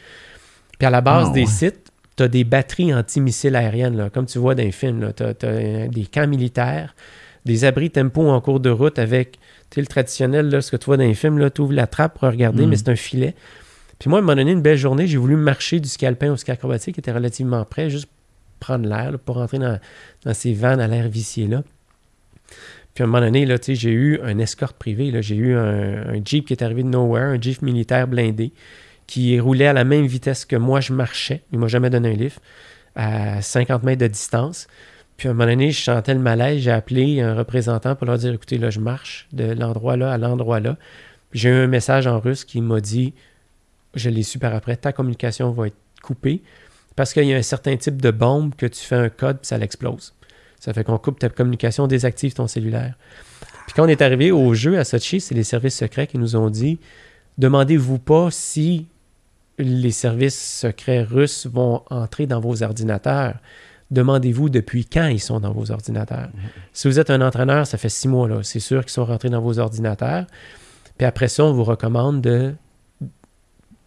Puis 0.78 0.86
à 0.86 0.90
la 0.90 1.00
base 1.00 1.28
Ah, 1.30 1.34
des 1.34 1.40
ouais. 1.42 1.46
sites, 1.46 1.92
tu 2.16 2.22
as 2.22 2.28
des 2.28 2.44
batteries 2.44 2.94
anti-missiles 2.94 3.56
aériennes, 3.56 3.96
là, 3.96 4.10
comme 4.10 4.26
tu 4.26 4.38
vois 4.38 4.54
dans 4.54 4.62
les 4.62 4.72
films. 4.72 5.12
Tu 5.16 5.22
as, 5.22 5.88
des 5.88 6.06
camps 6.06 6.26
militaires, 6.26 6.94
des 7.46 7.64
abris 7.64 7.90
tempo 7.90 8.28
en 8.28 8.40
cours 8.42 8.60
de 8.60 8.68
route 8.70 8.98
avec 8.98 9.38
le 9.76 9.86
traditionnel, 9.86 10.48
là, 10.50 10.60
ce 10.60 10.70
que 10.70 10.76
tu 10.76 10.86
vois 10.86 10.96
dans 10.98 11.04
les 11.04 11.14
films, 11.14 11.50
tu 11.50 11.60
ouvres 11.62 11.72
la 11.72 11.86
trappe 11.86 12.18
pour 12.18 12.28
regarder, 12.28 12.66
Mm. 12.66 12.68
mais 12.68 12.76
c'est 12.76 12.88
un 12.90 12.96
filet. 12.96 13.34
Puis 13.98 14.10
moi, 14.10 14.18
à 14.18 14.22
un 14.22 14.24
moment 14.24 14.36
donné, 14.36 14.52
une 14.52 14.60
belle 14.60 14.76
journée, 14.76 15.06
j'ai 15.06 15.16
voulu 15.16 15.36
marcher 15.36 15.80
du 15.80 15.88
ski 15.88 16.04
alpin 16.06 16.30
au 16.30 16.36
ski 16.36 16.50
acrobatique, 16.50 16.94
qui 16.94 17.00
était 17.00 17.12
relativement 17.12 17.64
près, 17.64 17.88
juste 17.88 18.08
prendre 18.60 18.88
l'air, 18.88 19.18
pour 19.18 19.36
rentrer 19.36 19.58
dans, 19.58 19.78
dans 20.24 20.34
ces 20.34 20.52
vannes 20.52 20.80
à 20.80 20.86
l'air 20.88 21.08
vicié 21.08 21.46
là. 21.46 21.62
Puis 22.94 23.02
à 23.02 23.04
un 23.04 23.08
moment 23.10 23.20
donné, 23.24 23.44
là, 23.44 23.56
j'ai 23.66 23.90
eu 23.90 24.20
un 24.22 24.38
escorte 24.38 24.76
privé. 24.78 25.10
là. 25.10 25.20
J'ai 25.20 25.36
eu 25.36 25.54
un, 25.54 26.14
un 26.14 26.20
Jeep 26.24 26.46
qui 26.46 26.54
est 26.54 26.62
arrivé 26.62 26.82
de 26.82 26.88
nowhere, 26.88 27.28
un 27.28 27.40
Jeep 27.40 27.60
militaire 27.62 28.08
blindé, 28.08 28.52
qui 29.06 29.38
roulait 29.38 29.66
à 29.66 29.72
la 29.74 29.84
même 29.84 30.06
vitesse 30.06 30.44
que 30.46 30.56
moi, 30.56 30.80
je 30.80 30.92
marchais. 30.94 31.42
Il 31.52 31.58
m'a 31.58 31.68
jamais 31.68 31.90
donné 31.90 32.08
un 32.10 32.14
livre 32.14 32.40
à 32.94 33.42
50 33.42 33.82
mètres 33.82 34.00
de 34.00 34.06
distance. 34.06 34.66
Puis 35.16 35.28
à 35.28 35.30
un 35.30 35.34
moment 35.34 35.48
donné, 35.48 35.70
je 35.70 35.82
sentais 35.82 36.14
le 36.14 36.20
malaise. 36.20 36.60
J'ai 36.60 36.70
appelé 36.70 37.20
un 37.20 37.34
représentant 37.34 37.94
pour 37.94 38.06
leur 38.06 38.18
dire 38.18 38.32
écoutez, 38.32 38.58
là, 38.58 38.70
je 38.70 38.80
marche 38.80 39.28
de 39.32 39.44
l'endroit 39.44 39.96
là 39.96 40.12
à 40.12 40.18
l'endroit 40.18 40.60
là. 40.60 40.76
J'ai 41.32 41.48
eu 41.48 41.52
un 41.52 41.66
message 41.66 42.06
en 42.06 42.20
russe 42.20 42.44
qui 42.44 42.60
m'a 42.60 42.80
dit 42.80 43.14
je 43.94 44.10
l'ai 44.10 44.22
su 44.22 44.38
par 44.38 44.54
après 44.54 44.76
ta 44.76 44.92
communication 44.92 45.50
va 45.50 45.68
être 45.68 45.76
coupée 46.02 46.42
parce 46.96 47.12
qu'il 47.12 47.24
y 47.24 47.34
a 47.34 47.36
un 47.36 47.42
certain 47.42 47.76
type 47.76 48.00
de 48.00 48.10
bombe 48.10 48.54
que 48.54 48.66
tu 48.66 48.80
fais 48.80 48.96
un 48.96 49.08
code 49.08 49.38
puis 49.38 49.46
ça 49.46 49.58
l'explose. 49.58 50.14
Ça 50.60 50.72
fait 50.72 50.84
qu'on 50.84 50.98
coupe 50.98 51.18
ta 51.18 51.28
communication, 51.28 51.86
désactive 51.86 52.34
ton 52.34 52.46
cellulaire. 52.46 52.94
Puis 53.66 53.74
quand 53.74 53.84
on 53.84 53.88
est 53.88 54.02
arrivé 54.02 54.32
au 54.32 54.54
jeu 54.54 54.78
à 54.78 54.84
Sochi, 54.84 55.20
c'est 55.20 55.34
les 55.34 55.44
services 55.44 55.76
secrets 55.76 56.06
qui 56.06 56.18
nous 56.18 56.36
ont 56.36 56.50
dit 56.50 56.78
demandez-vous 57.38 57.98
pas 57.98 58.30
si 58.30 58.86
les 59.58 59.90
services 59.90 60.58
secrets 60.60 61.02
russes 61.02 61.46
vont 61.46 61.82
entrer 61.90 62.26
dans 62.26 62.40
vos 62.40 62.62
ordinateurs. 62.62 63.36
Demandez-vous 63.90 64.48
depuis 64.48 64.84
quand 64.84 65.06
ils 65.06 65.20
sont 65.20 65.38
dans 65.40 65.52
vos 65.52 65.70
ordinateurs. 65.70 66.28
Si 66.72 66.88
vous 66.88 66.98
êtes 66.98 67.10
un 67.10 67.20
entraîneur, 67.20 67.66
ça 67.66 67.78
fait 67.78 67.88
six 67.88 68.08
mois, 68.08 68.28
là. 68.28 68.40
C'est 68.42 68.60
sûr 68.60 68.80
qu'ils 68.82 68.90
sont 68.90 69.04
rentrés 69.04 69.30
dans 69.30 69.40
vos 69.40 69.58
ordinateurs. 69.58 70.26
Puis 70.98 71.06
après 71.06 71.28
ça, 71.28 71.44
on 71.44 71.52
vous 71.52 71.62
recommande 71.64 72.20
de, 72.20 72.54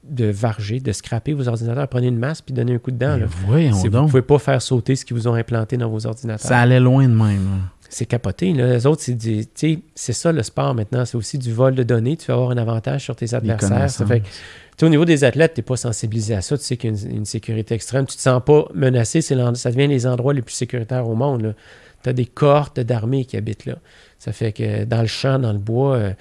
de 0.03 0.25
varger, 0.25 0.79
de 0.79 0.91
scraper 0.91 1.33
vos 1.33 1.47
ordinateurs. 1.47 1.87
Prenez 1.87 2.07
une 2.07 2.17
masse 2.17 2.41
puis 2.41 2.53
donnez 2.53 2.75
un 2.75 2.77
coup 2.77 2.91
Là. 2.91 3.17
voyons 3.47 3.73
Si 3.73 3.87
vous 3.87 3.97
ne 3.97 4.07
pouvez 4.07 4.21
pas 4.21 4.39
faire 4.39 4.61
sauter 4.61 4.95
ce 4.95 5.03
qu'ils 5.05 5.15
vous 5.17 5.27
ont 5.27 5.33
implanté 5.33 5.75
dans 5.77 5.89
vos 5.89 6.05
ordinateurs. 6.05 6.47
Ça 6.47 6.59
allait 6.59 6.79
loin 6.79 7.03
de 7.07 7.13
même. 7.13 7.61
C'est 7.89 8.05
capoté. 8.05 8.53
Là. 8.53 8.67
Les 8.73 8.85
autres, 8.85 9.01
c'est 9.01 9.15
du- 9.15 9.45
tu 9.45 9.51
sais, 9.55 9.79
c'est 9.95 10.13
ça 10.13 10.31
le 10.31 10.43
sport 10.43 10.73
maintenant. 10.75 11.05
C'est 11.05 11.17
aussi 11.17 11.37
du 11.37 11.51
vol 11.51 11.73
de 11.75 11.83
données. 11.83 12.15
Tu 12.17 12.27
vas 12.27 12.35
avoir 12.35 12.51
un 12.51 12.57
avantage 12.57 13.03
sur 13.03 13.15
tes 13.15 13.33
adversaires. 13.33 13.89
Ça 13.89 14.05
fait 14.05 14.21
que, 14.21 14.85
au 14.85 14.89
niveau 14.89 15.05
des 15.05 15.23
athlètes, 15.23 15.55
tu 15.55 15.59
n'es 15.59 15.63
pas 15.65 15.75
sensibilisé 15.75 16.35
à 16.35 16.41
ça. 16.41 16.57
Tu 16.57 16.63
sais 16.63 16.77
qu'il 16.77 16.95
y 16.95 16.97
a 16.97 17.01
une, 17.09 17.17
une 17.17 17.25
sécurité 17.25 17.73
extrême. 17.75 18.05
Tu 18.05 18.13
ne 18.13 18.17
te 18.17 18.21
sens 18.21 18.41
pas 18.45 18.67
menacé. 18.73 19.21
C'est 19.21 19.35
ça 19.55 19.71
devient 19.71 19.87
les 19.87 20.05
endroits 20.07 20.33
les 20.33 20.41
plus 20.43 20.53
sécuritaires 20.55 21.07
au 21.07 21.15
monde. 21.15 21.55
Tu 22.03 22.09
as 22.09 22.13
des 22.13 22.25
cohortes 22.27 22.79
d'armées 22.79 23.25
qui 23.25 23.35
habitent 23.37 23.65
là. 23.65 23.75
Ça 24.19 24.31
fait 24.31 24.51
que 24.53 24.85
dans 24.85 25.01
le 25.01 25.07
champ, 25.07 25.39
dans 25.39 25.51
le 25.51 25.59
bois. 25.59 25.95
euh, 25.95 26.11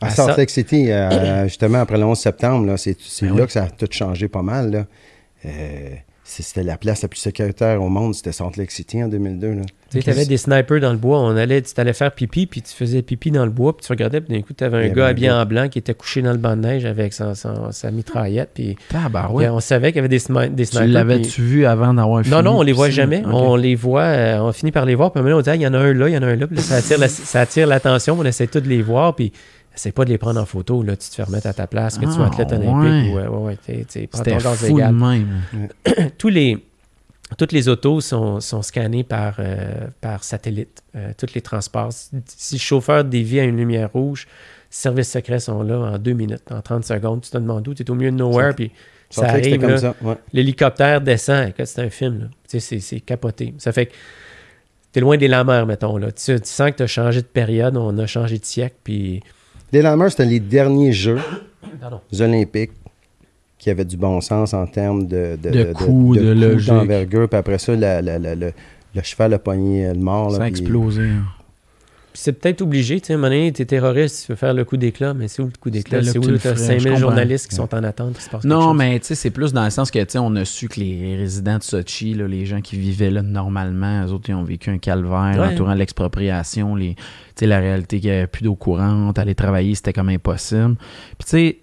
À 0.00 0.06
à 0.06 0.10
Salt 0.10 0.36
Lake 0.36 0.50
City, 0.50 0.90
euh, 0.90 1.44
justement, 1.44 1.78
après 1.80 1.98
le 1.98 2.04
11 2.04 2.18
septembre, 2.18 2.66
là, 2.66 2.76
c'est 2.76 2.96
c'est 3.00 3.26
Ben 3.26 3.34
là 3.36 3.40
oui. 3.42 3.46
que 3.46 3.52
ça 3.52 3.64
a 3.64 3.68
tout 3.70 3.86
changé 3.90 4.28
pas 4.28 4.42
mal. 4.42 4.70
là. 4.70 4.86
Euh, 5.44 5.90
C'était 6.30 6.62
la 6.62 6.76
place 6.76 7.00
la 7.00 7.08
plus 7.08 7.18
sécuritaire 7.20 7.82
au 7.82 7.88
monde, 7.88 8.14
c'était 8.14 8.32
Salt 8.32 8.56
Lake 8.58 8.70
City 8.70 9.02
en 9.02 9.08
2002. 9.08 9.46
là. 9.54 9.62
Tu 9.90 10.02
sais, 10.02 10.10
avais 10.10 10.26
des 10.26 10.36
snipers 10.36 10.80
dans 10.80 10.92
le 10.92 10.98
bois. 10.98 11.18
On 11.20 11.34
allait, 11.34 11.62
tu 11.62 11.72
allais 11.80 11.94
faire 11.94 12.12
pipi, 12.12 12.44
puis 12.44 12.60
tu 12.60 12.74
faisais 12.74 13.00
pipi 13.00 13.30
dans 13.30 13.46
le 13.46 13.50
bois, 13.50 13.74
puis 13.74 13.86
tu 13.86 13.90
regardais, 13.90 14.20
puis 14.20 14.36
d'un 14.36 14.42
coup, 14.42 14.52
tu 14.52 14.62
avais 14.62 14.90
un 14.90 14.92
gars 14.92 15.06
habillé 15.06 15.30
en 15.30 15.46
blanc 15.46 15.68
qui 15.70 15.78
était 15.78 15.94
couché 15.94 16.20
dans 16.20 16.32
le 16.32 16.36
banc 16.36 16.54
de 16.56 16.60
neige 16.60 16.84
avec 16.84 17.14
son- 17.14 17.34
son- 17.34 17.72
sa 17.72 17.90
mitraillette, 17.90 18.50
puis 18.52 18.76
puis 19.38 19.48
on 19.48 19.60
savait 19.60 19.88
qu'il 19.92 19.96
y 19.96 19.98
avait 20.00 20.08
des, 20.08 20.18
Tu 20.20 20.26
snipers. 20.26 20.82
puis- 20.82 20.92
l'avais-tu 20.92 21.40
vu 21.40 21.64
avant 21.64 21.94
d'avoir 21.94 22.22
fini? 22.22 22.34
Non, 22.36 22.42
non, 22.42 22.58
on 22.58 22.62
les 22.62 22.72
voit 22.74 22.90
jamais. 22.90 23.22
On 23.24 23.56
les 23.56 23.74
voit, 23.74 24.02
euh, 24.02 24.40
on 24.42 24.52
finit 24.52 24.72
par 24.72 24.84
les 24.84 24.94
voir, 24.94 25.10
puis 25.10 25.20
à 25.20 25.22
un 25.22 25.24
moment 25.26 25.38
on 25.38 25.42
dit, 25.42 25.48
Ah, 25.48 25.56
il 25.56 25.62
y 25.62 25.66
en 25.66 25.72
a 25.72 25.78
un 25.78 25.94
là, 25.94 26.08
il 26.10 26.14
y 26.14 26.18
en 26.18 26.22
a 26.22 26.26
un 26.26 26.36
là, 26.36 26.46
puis 26.46 26.56
là, 26.56 26.62
ça 26.62 26.74
attire, 26.76 26.98
la- 26.98 27.08
ça 27.08 27.40
attire 27.40 27.66
l'attention, 27.66 28.14
on 28.18 28.24
essaie 28.26 28.46
tous 28.46 28.60
de 28.60 28.68
les 28.68 28.82
voir, 28.82 29.14
puis 29.16 29.32
essaie 29.74 29.92
pas 29.92 30.04
de 30.04 30.10
les 30.10 30.18
prendre 30.18 30.40
en 30.40 30.46
photo, 30.46 30.82
là, 30.82 30.96
tu 30.96 31.08
te 31.08 31.14
fais 31.14 31.22
remettre 31.22 31.46
à 31.46 31.52
ta 31.52 31.66
place, 31.66 31.98
que 31.98 32.04
tu 32.04 32.12
sois 32.12 32.24
Ah, 32.24 32.32
athlète 32.32 32.52
olympique 32.52 33.14
ouais. 33.14 33.14
ou, 33.14 33.18
euh, 33.18 33.28
ouais, 33.28 33.56
ouais, 33.68 33.84
t'sais, 33.84 34.08
fou 34.12 34.78
de 34.78 34.92
même. 34.92 35.42
tous 36.18 36.28
les, 36.28 36.58
toutes 37.36 37.52
les 37.52 37.68
autos 37.68 38.00
sont, 38.00 38.40
sont 38.40 38.62
scannées 38.62 39.04
par, 39.04 39.36
euh, 39.38 39.86
par 40.00 40.24
satellite, 40.24 40.82
euh, 40.96 41.12
tous 41.16 41.34
les 41.34 41.42
transports. 41.42 41.92
Si, 41.92 42.54
le 42.54 42.60
chauffeur 42.60 43.04
dévie 43.04 43.40
à 43.40 43.44
une 43.44 43.56
lumière 43.56 43.92
rouge, 43.92 44.26
services 44.70 45.10
secrets 45.10 45.40
sont 45.40 45.62
là 45.62 45.78
en 45.78 45.98
deux 45.98 46.12
minutes, 46.14 46.50
en 46.50 46.62
30 46.62 46.84
secondes. 46.84 47.20
Tu 47.20 47.30
te 47.30 47.38
demandes 47.38 47.66
où, 47.68 47.74
tu 47.74 47.82
es 47.82 47.90
au 47.90 47.94
milieu 47.94 48.10
de 48.10 48.16
nowhere, 48.16 48.54
puis 48.54 48.72
ça 49.10 49.26
arrive, 49.28 49.78
ça. 49.78 49.94
ouais. 50.02 50.16
l'hélicoptère 50.32 51.00
descend. 51.00 51.52
C'est 51.64 51.82
un 51.82 51.90
film, 51.90 52.20
là. 52.20 52.26
Tu 52.48 52.58
sais, 52.58 52.60
c'est, 52.60 52.80
c'est 52.80 53.00
capoté. 53.00 53.54
Ça 53.58 53.72
fait 53.72 53.86
que 53.86 53.92
t'es 54.92 55.00
loin 55.00 55.16
des 55.18 55.28
lameurs, 55.28 55.66
mettons, 55.66 55.98
là. 55.98 56.10
Tu, 56.12 56.40
tu 56.40 56.48
sens 56.48 56.70
que 56.70 56.76
tu 56.76 56.82
as 56.82 56.86
changé 56.86 57.20
de 57.20 57.26
période, 57.26 57.76
on 57.76 57.96
a 57.98 58.06
changé 58.06 58.38
de 58.38 58.44
siècle, 58.44 58.76
puis... 58.84 59.22
Les 59.72 59.82
Lammers, 59.82 60.10
c'était 60.10 60.24
les 60.24 60.40
derniers 60.40 60.92
Jeux 60.92 61.18
olympiques 62.20 62.72
qui 63.58 63.70
avaient 63.70 63.84
du 63.84 63.96
bon 63.96 64.20
sens 64.20 64.54
en 64.54 64.66
termes 64.66 65.06
de, 65.06 65.36
De 65.42 65.50
de 65.50 66.30
logique. 66.32 66.68
d'envergure. 66.68 67.28
Puis 67.28 67.38
après 67.38 67.58
ça, 67.58 67.74
la- 67.74 68.00
la- 68.00 68.18
la- 68.18 68.34
le, 68.34 68.52
le 68.94 69.02
cheval 69.02 69.34
a 69.34 69.38
pogné 69.38 69.88
le 69.88 69.98
mort. 70.00 70.30
là, 70.30 70.36
Ça 70.36 70.42
a 70.44 70.46
puis- 70.46 70.60
explosé. 70.60 71.02
hein. 71.02 71.24
C'est 72.14 72.32
peut-être 72.32 72.62
obligé, 72.62 73.00
tu 73.00 73.06
sais, 73.08 73.12
à 73.12 73.16
un 73.16 73.18
moment 73.18 73.30
donné, 73.30 73.52
t'es 73.52 73.64
terroriste, 73.64 74.26
tu 74.26 74.32
veux 74.32 74.36
faire 74.36 74.52
le 74.52 74.64
coup 74.64 74.76
d'éclat, 74.76 75.14
mais 75.14 75.28
c'est 75.28 75.40
où 75.40 75.46
le 75.46 75.52
coup 75.60 75.70
d'éclat? 75.70 76.02
C'est 76.02 76.18
où 76.18 76.22
tu 76.22 76.38
ferais, 76.38 76.56
5000 76.56 76.80
je 76.80 76.84
comprends. 76.88 76.98
journalistes 77.00 77.48
qui 77.48 77.54
sont 77.54 77.72
en 77.74 77.84
attente, 77.84 78.16
qui 78.16 78.22
se 78.22 78.30
passe 78.30 78.44
Non, 78.44 78.74
mais 78.74 78.98
tu 78.98 79.06
sais, 79.06 79.14
c'est 79.14 79.30
plus 79.30 79.52
dans 79.52 79.62
le 79.64 79.70
sens 79.70 79.90
que, 79.90 79.98
tu 80.00 80.06
sais, 80.08 80.18
on 80.18 80.34
a 80.34 80.44
su 80.44 80.68
que 80.68 80.80
les 80.80 81.16
résidents 81.16 81.58
de 81.58 81.62
Sochi, 81.62 82.14
là, 82.14 82.26
les 82.26 82.44
gens 82.44 82.60
qui 82.60 82.76
vivaient 82.76 83.10
là 83.10 83.22
normalement, 83.22 84.04
eux 84.06 84.12
autres, 84.12 84.30
ils 84.30 84.34
ont 84.34 84.42
vécu 84.42 84.70
un 84.70 84.78
calvaire 84.78 85.36
Ouais. 85.38 85.52
entourant 85.54 85.74
l'expropriation, 85.74 86.74
les, 86.74 86.94
tu 86.96 87.02
sais, 87.36 87.46
la 87.46 87.58
réalité 87.60 88.00
qu'il 88.00 88.10
n'y 88.10 88.16
avait 88.16 88.26
plus 88.26 88.42
d'eau 88.42 88.56
courante, 88.56 89.18
aller 89.18 89.34
travailler, 89.36 89.74
c'était 89.76 89.92
comme 89.92 90.08
impossible. 90.08 90.76
Puis 91.18 91.24
tu 91.24 91.28
sais, 91.28 91.58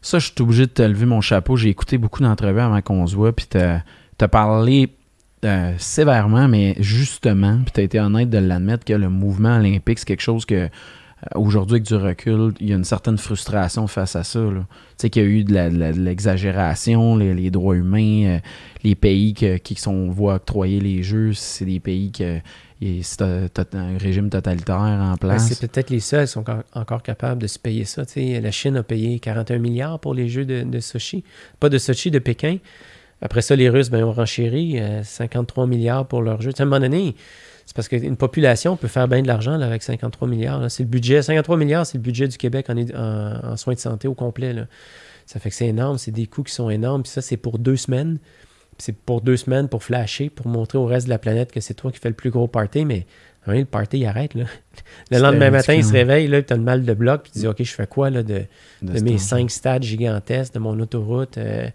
ça, 0.00 0.18
je 0.20 0.26
suis 0.26 0.34
obligé 0.42 0.66
de 0.66 0.70
te 0.70 0.82
lever 0.82 1.06
mon 1.06 1.20
chapeau. 1.20 1.56
J'ai 1.56 1.70
écouté 1.70 1.98
beaucoup 1.98 2.22
d'entrevues 2.22 2.60
avant 2.60 2.80
qu'on 2.82 3.06
se 3.06 3.16
voit, 3.16 3.32
puis 3.34 3.46
t'as 3.48 3.80
as 4.20 4.28
parlé 4.28 4.88
euh, 5.44 5.72
sévèrement, 5.78 6.48
mais 6.48 6.74
justement, 6.80 7.58
puis 7.64 7.72
tu 7.72 7.80
as 7.80 7.84
été 7.84 8.00
honnête 8.00 8.30
de 8.30 8.38
l'admettre 8.38 8.84
que 8.84 8.92
le 8.94 9.08
mouvement 9.08 9.56
olympique, 9.56 9.98
c'est 10.00 10.06
quelque 10.06 10.20
chose 10.22 10.44
que 10.44 10.54
euh, 10.54 10.68
aujourd'hui, 11.34 11.76
avec 11.76 11.86
du 11.86 11.94
recul, 11.94 12.52
il 12.60 12.68
y 12.68 12.72
a 12.72 12.76
une 12.76 12.84
certaine 12.84 13.18
frustration 13.18 13.86
face 13.86 14.16
à 14.16 14.24
ça. 14.24 14.40
Tu 14.40 14.62
sais 14.98 15.10
qu'il 15.10 15.22
y 15.22 15.24
a 15.24 15.28
eu 15.28 15.44
de 15.44 15.52
l'exagération, 16.00 17.16
les, 17.16 17.34
les 17.34 17.50
droits 17.50 17.76
humains, 17.76 18.24
euh, 18.26 18.38
les 18.84 18.94
pays 18.94 19.34
que- 19.34 19.56
qui 19.58 19.74
sont 19.74 20.10
voient 20.10 20.34
octroyer 20.36 20.80
les 20.80 21.02
jeux, 21.02 21.32
c'est 21.32 21.64
des 21.64 21.80
pays 21.80 22.10
que 22.12 22.38
c'est 23.02 23.22
un 23.22 23.98
régime 23.98 24.30
totalitaire 24.30 24.76
en 24.76 25.10
Ben, 25.12 25.16
place. 25.18 25.48
c'est 25.52 25.68
peut-être 25.68 25.90
les 25.90 25.98
seuls 26.00 26.26
qui 26.26 26.32
sont 26.32 26.44
encore, 26.74 27.02
capables 27.02 27.42
de 27.42 27.48
se 27.48 27.58
payer 27.58 27.84
ça. 27.84 28.06
tu 28.06 28.12
sais. 28.14 28.40
la 28.40 28.50
Chine 28.52 28.76
a 28.76 28.84
payé 28.84 29.18
41 29.18 29.58
milliards 29.58 29.98
pour 29.98 30.14
les 30.14 30.28
Jeux 30.28 30.44
de, 30.44 30.62
de 30.62 30.78
Sochi. 30.80 31.24
Pas 31.58 31.68
de 31.68 31.78
Sochi, 31.78 32.12
de 32.12 32.20
Pékin. 32.20 32.58
Après 33.20 33.42
ça, 33.42 33.56
les 33.56 33.68
Russes 33.68 33.90
ben, 33.90 34.04
ont 34.04 34.12
renchéri 34.12 34.78
euh, 34.78 35.02
53 35.02 35.66
milliards 35.66 36.06
pour. 36.06 36.22
Tu 36.38 36.50
sais, 36.50 36.60
à 36.60 36.62
un 36.62 36.66
moment 36.66 36.80
donné, 36.80 37.16
c'est 37.66 37.74
parce 37.74 37.88
qu'une 37.88 38.16
population 38.16 38.76
peut 38.76 38.88
faire 38.88 39.08
bien 39.08 39.22
de 39.22 39.26
l'argent 39.26 39.60
avec 39.60 39.82
53 39.82 40.28
milliards. 40.28 40.60
là. 40.60 40.68
C'est 40.68 40.84
le 40.84 40.88
budget. 40.88 41.20
53 41.22 41.56
milliards, 41.56 41.84
c'est 41.86 41.98
le 41.98 42.02
budget 42.02 42.28
du 42.28 42.36
Québec 42.38 42.66
en, 42.70 42.76
é- 42.76 42.94
en- 42.96 43.52
en 43.52 43.56
soins 43.56 43.74
de 43.74 43.78
santé 43.80 44.06
au 44.08 44.14
complet. 44.14 44.52
là. 44.52 44.66
Ça 45.26 45.40
fait 45.40 45.50
que 45.50 45.56
c'est 45.56 45.66
énorme. 45.66 45.98
C'est 45.98 46.10
des 46.12 46.26
coûts 46.26 46.42
qui 46.44 46.54
sont 46.54 46.70
énormes. 46.70 47.02
Puis 47.02 47.10
ça, 47.12 47.20
c'est 47.20 47.36
pour 47.36 47.58
deux 47.58 47.76
semaines. 47.76 48.18
C'est 48.78 48.94
pour 48.96 49.20
deux 49.20 49.36
semaines 49.36 49.68
pour 49.68 49.82
flasher, 49.82 50.30
pour 50.30 50.46
montrer 50.46 50.78
au 50.78 50.86
reste 50.86 51.06
de 51.06 51.10
la 51.10 51.18
planète 51.18 51.50
que 51.50 51.60
c'est 51.60 51.74
toi 51.74 51.90
qui 51.90 51.98
fais 51.98 52.08
le 52.10 52.14
plus 52.14 52.30
gros 52.30 52.46
party. 52.46 52.84
Mais 52.84 53.06
hein, 53.48 53.56
le 53.56 53.64
party, 53.64 53.98
il 53.98 54.06
arrête. 54.06 54.34
Là. 54.34 54.44
Le 55.10 55.18
lendemain 55.18 55.50
matin, 55.50 55.74
il 55.74 55.84
se 55.84 55.92
réveille, 55.92 56.28
là, 56.28 56.40
tu 56.42 56.52
as 56.52 56.56
le 56.56 56.62
mal 56.62 56.84
de 56.84 56.94
bloc, 56.94 57.24
puis 57.24 57.32
tu 57.32 57.38
dis 57.40 57.46
OK, 57.48 57.56
je 57.64 57.72
fais 57.74 57.88
quoi 57.88 58.08
là, 58.10 58.22
de, 58.22 58.44
de 58.82 58.92
de 58.92 58.98
ce 58.98 59.02
mes 59.02 59.12
temps. 59.12 59.18
cinq 59.18 59.50
stades 59.50 59.82
gigantesques, 59.82 60.54
de 60.54 60.60
mon 60.60 60.78
autoroute, 60.78 61.38
euh, 61.38 61.66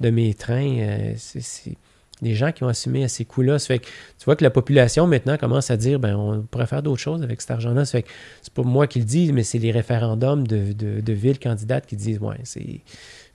de 0.00 0.10
mes 0.10 0.34
trains. 0.34 0.78
euh, 0.78 1.12
c'est- 1.16 1.74
des 2.22 2.34
gens 2.34 2.50
qui 2.50 2.64
ont 2.64 2.68
assumé 2.68 3.04
à 3.04 3.08
ces 3.08 3.26
coûts-là. 3.26 3.58
Ça 3.58 3.66
fait 3.66 3.78
que 3.80 3.84
tu 3.84 4.24
vois 4.24 4.36
que 4.36 4.42
la 4.42 4.48
population 4.48 5.06
maintenant 5.06 5.36
commence 5.36 5.70
à 5.70 5.76
dire 5.76 6.00
ben 6.00 6.16
on 6.16 6.40
pourrait 6.50 6.66
faire 6.66 6.82
d'autres 6.82 7.00
choses 7.02 7.22
avec 7.22 7.42
cet 7.42 7.50
argent-là. 7.50 7.84
Ça 7.84 7.92
fait 7.98 8.04
que 8.04 8.08
c'est 8.40 8.54
pas 8.54 8.62
moi 8.62 8.86
qui 8.86 9.00
le 9.00 9.04
dis, 9.04 9.30
mais 9.34 9.42
c'est 9.42 9.58
les 9.58 9.70
référendums 9.70 10.46
de, 10.48 10.72
de, 10.72 11.02
de 11.02 11.12
villes 11.12 11.38
candidates 11.38 11.84
qui 11.84 11.94
disent 11.96 12.18
ouais, 12.20 12.36
c'est. 12.44 12.80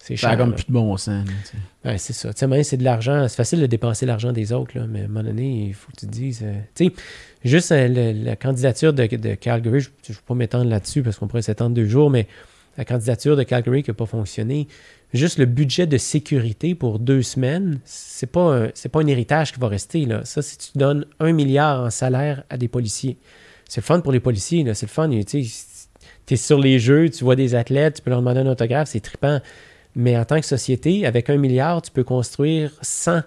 C'est 0.03 0.17
Ça 0.17 0.29
a 0.29 0.31
cher. 0.31 0.39
comme 0.39 0.49
là. 0.49 0.55
plus 0.55 0.65
de 0.65 0.71
bon 0.73 0.97
sens. 0.97 1.27
Ouais, 1.85 1.99
c'est 1.99 2.13
ça. 2.13 2.33
Tu 2.33 2.47
sais, 2.49 2.63
c'est 2.63 2.77
de 2.77 2.83
l'argent. 2.83 3.27
C'est 3.27 3.35
facile 3.35 3.59
de 3.61 3.67
dépenser 3.67 4.07
l'argent 4.07 4.31
des 4.31 4.51
autres, 4.51 4.75
là, 4.75 4.87
mais 4.89 5.01
à 5.01 5.03
un 5.03 5.07
moment 5.07 5.21
donné, 5.23 5.67
il 5.67 5.73
faut 5.75 5.91
que 5.91 5.97
tu 5.99 6.07
te 6.07 6.11
dises. 6.11 6.41
euh, 6.41 6.55
tu 6.73 6.87
sais, 6.87 6.93
juste 7.43 7.71
euh, 7.71 7.87
le- 7.87 8.23
la 8.25 8.35
candidature 8.35 8.93
de, 8.93 9.05
de 9.05 9.35
Calgary, 9.35 9.81
je 9.81 9.89
ne 10.09 10.13
vais 10.15 10.19
pas 10.25 10.33
m'étendre 10.33 10.67
là-dessus 10.71 11.03
parce 11.03 11.19
qu'on 11.19 11.27
pourrait 11.27 11.43
s'étendre 11.43 11.75
deux 11.75 11.85
jours, 11.85 12.09
mais 12.09 12.25
la 12.79 12.83
candidature 12.85 13.37
de 13.37 13.43
Calgary 13.43 13.83
qui 13.83 13.91
n'a 13.91 13.93
pas 13.93 14.07
fonctionné, 14.07 14.67
juste 15.13 15.37
le 15.37 15.45
budget 15.45 15.87
de 15.87 15.97
sécurité 15.97 16.75
pour 16.75 16.99
deux 16.99 17.21
semaines, 17.21 17.79
c'est 17.85 18.31
pas 18.31 18.67
pas 18.91 19.01
un 19.01 19.07
héritage 19.07 19.51
qui 19.53 19.59
va 19.59 19.67
rester. 19.67 20.05
Là. 20.05 20.21
Ça, 20.23 20.41
si 20.41 20.57
tu 20.57 20.77
donnes 20.77 21.05
un 21.19 21.33
milliard 21.33 21.81
en 21.81 21.89
salaire 21.89 22.43
à 22.49 22.57
des 22.57 22.67
policiers, 22.67 23.17
c'est 23.67 23.81
le 23.81 23.85
fun 23.85 24.01
pour 24.01 24.11
les 24.11 24.19
policiers. 24.19 24.65
C'est 24.73 24.85
le 24.85 24.91
fun. 24.91 25.09
Tu 25.09 26.33
es 26.33 26.35
sur 26.35 26.59
les 26.59 26.79
jeux, 26.79 27.09
tu 27.09 27.23
vois 27.23 27.35
des 27.35 27.55
athlètes, 27.55 27.95
tu 27.95 28.01
peux 28.01 28.09
leur 28.09 28.19
demander 28.19 28.41
un 28.41 28.47
autographe, 28.47 28.89
c'est 28.89 28.99
trippant. 28.99 29.39
Mais 29.95 30.17
en 30.17 30.25
tant 30.25 30.39
que 30.39 30.45
société, 30.45 31.05
avec 31.05 31.29
un 31.29 31.37
milliard, 31.37 31.81
tu 31.81 31.91
peux 31.91 32.03
construire 32.03 32.71
100 32.81 33.21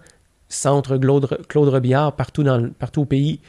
centres 0.48 0.96
Claude, 0.96 1.46
Claude 1.48 1.68
Robillard 1.68 2.14
partout, 2.16 2.42
dans, 2.42 2.70
partout 2.70 3.02
au 3.02 3.04
pays. 3.04 3.40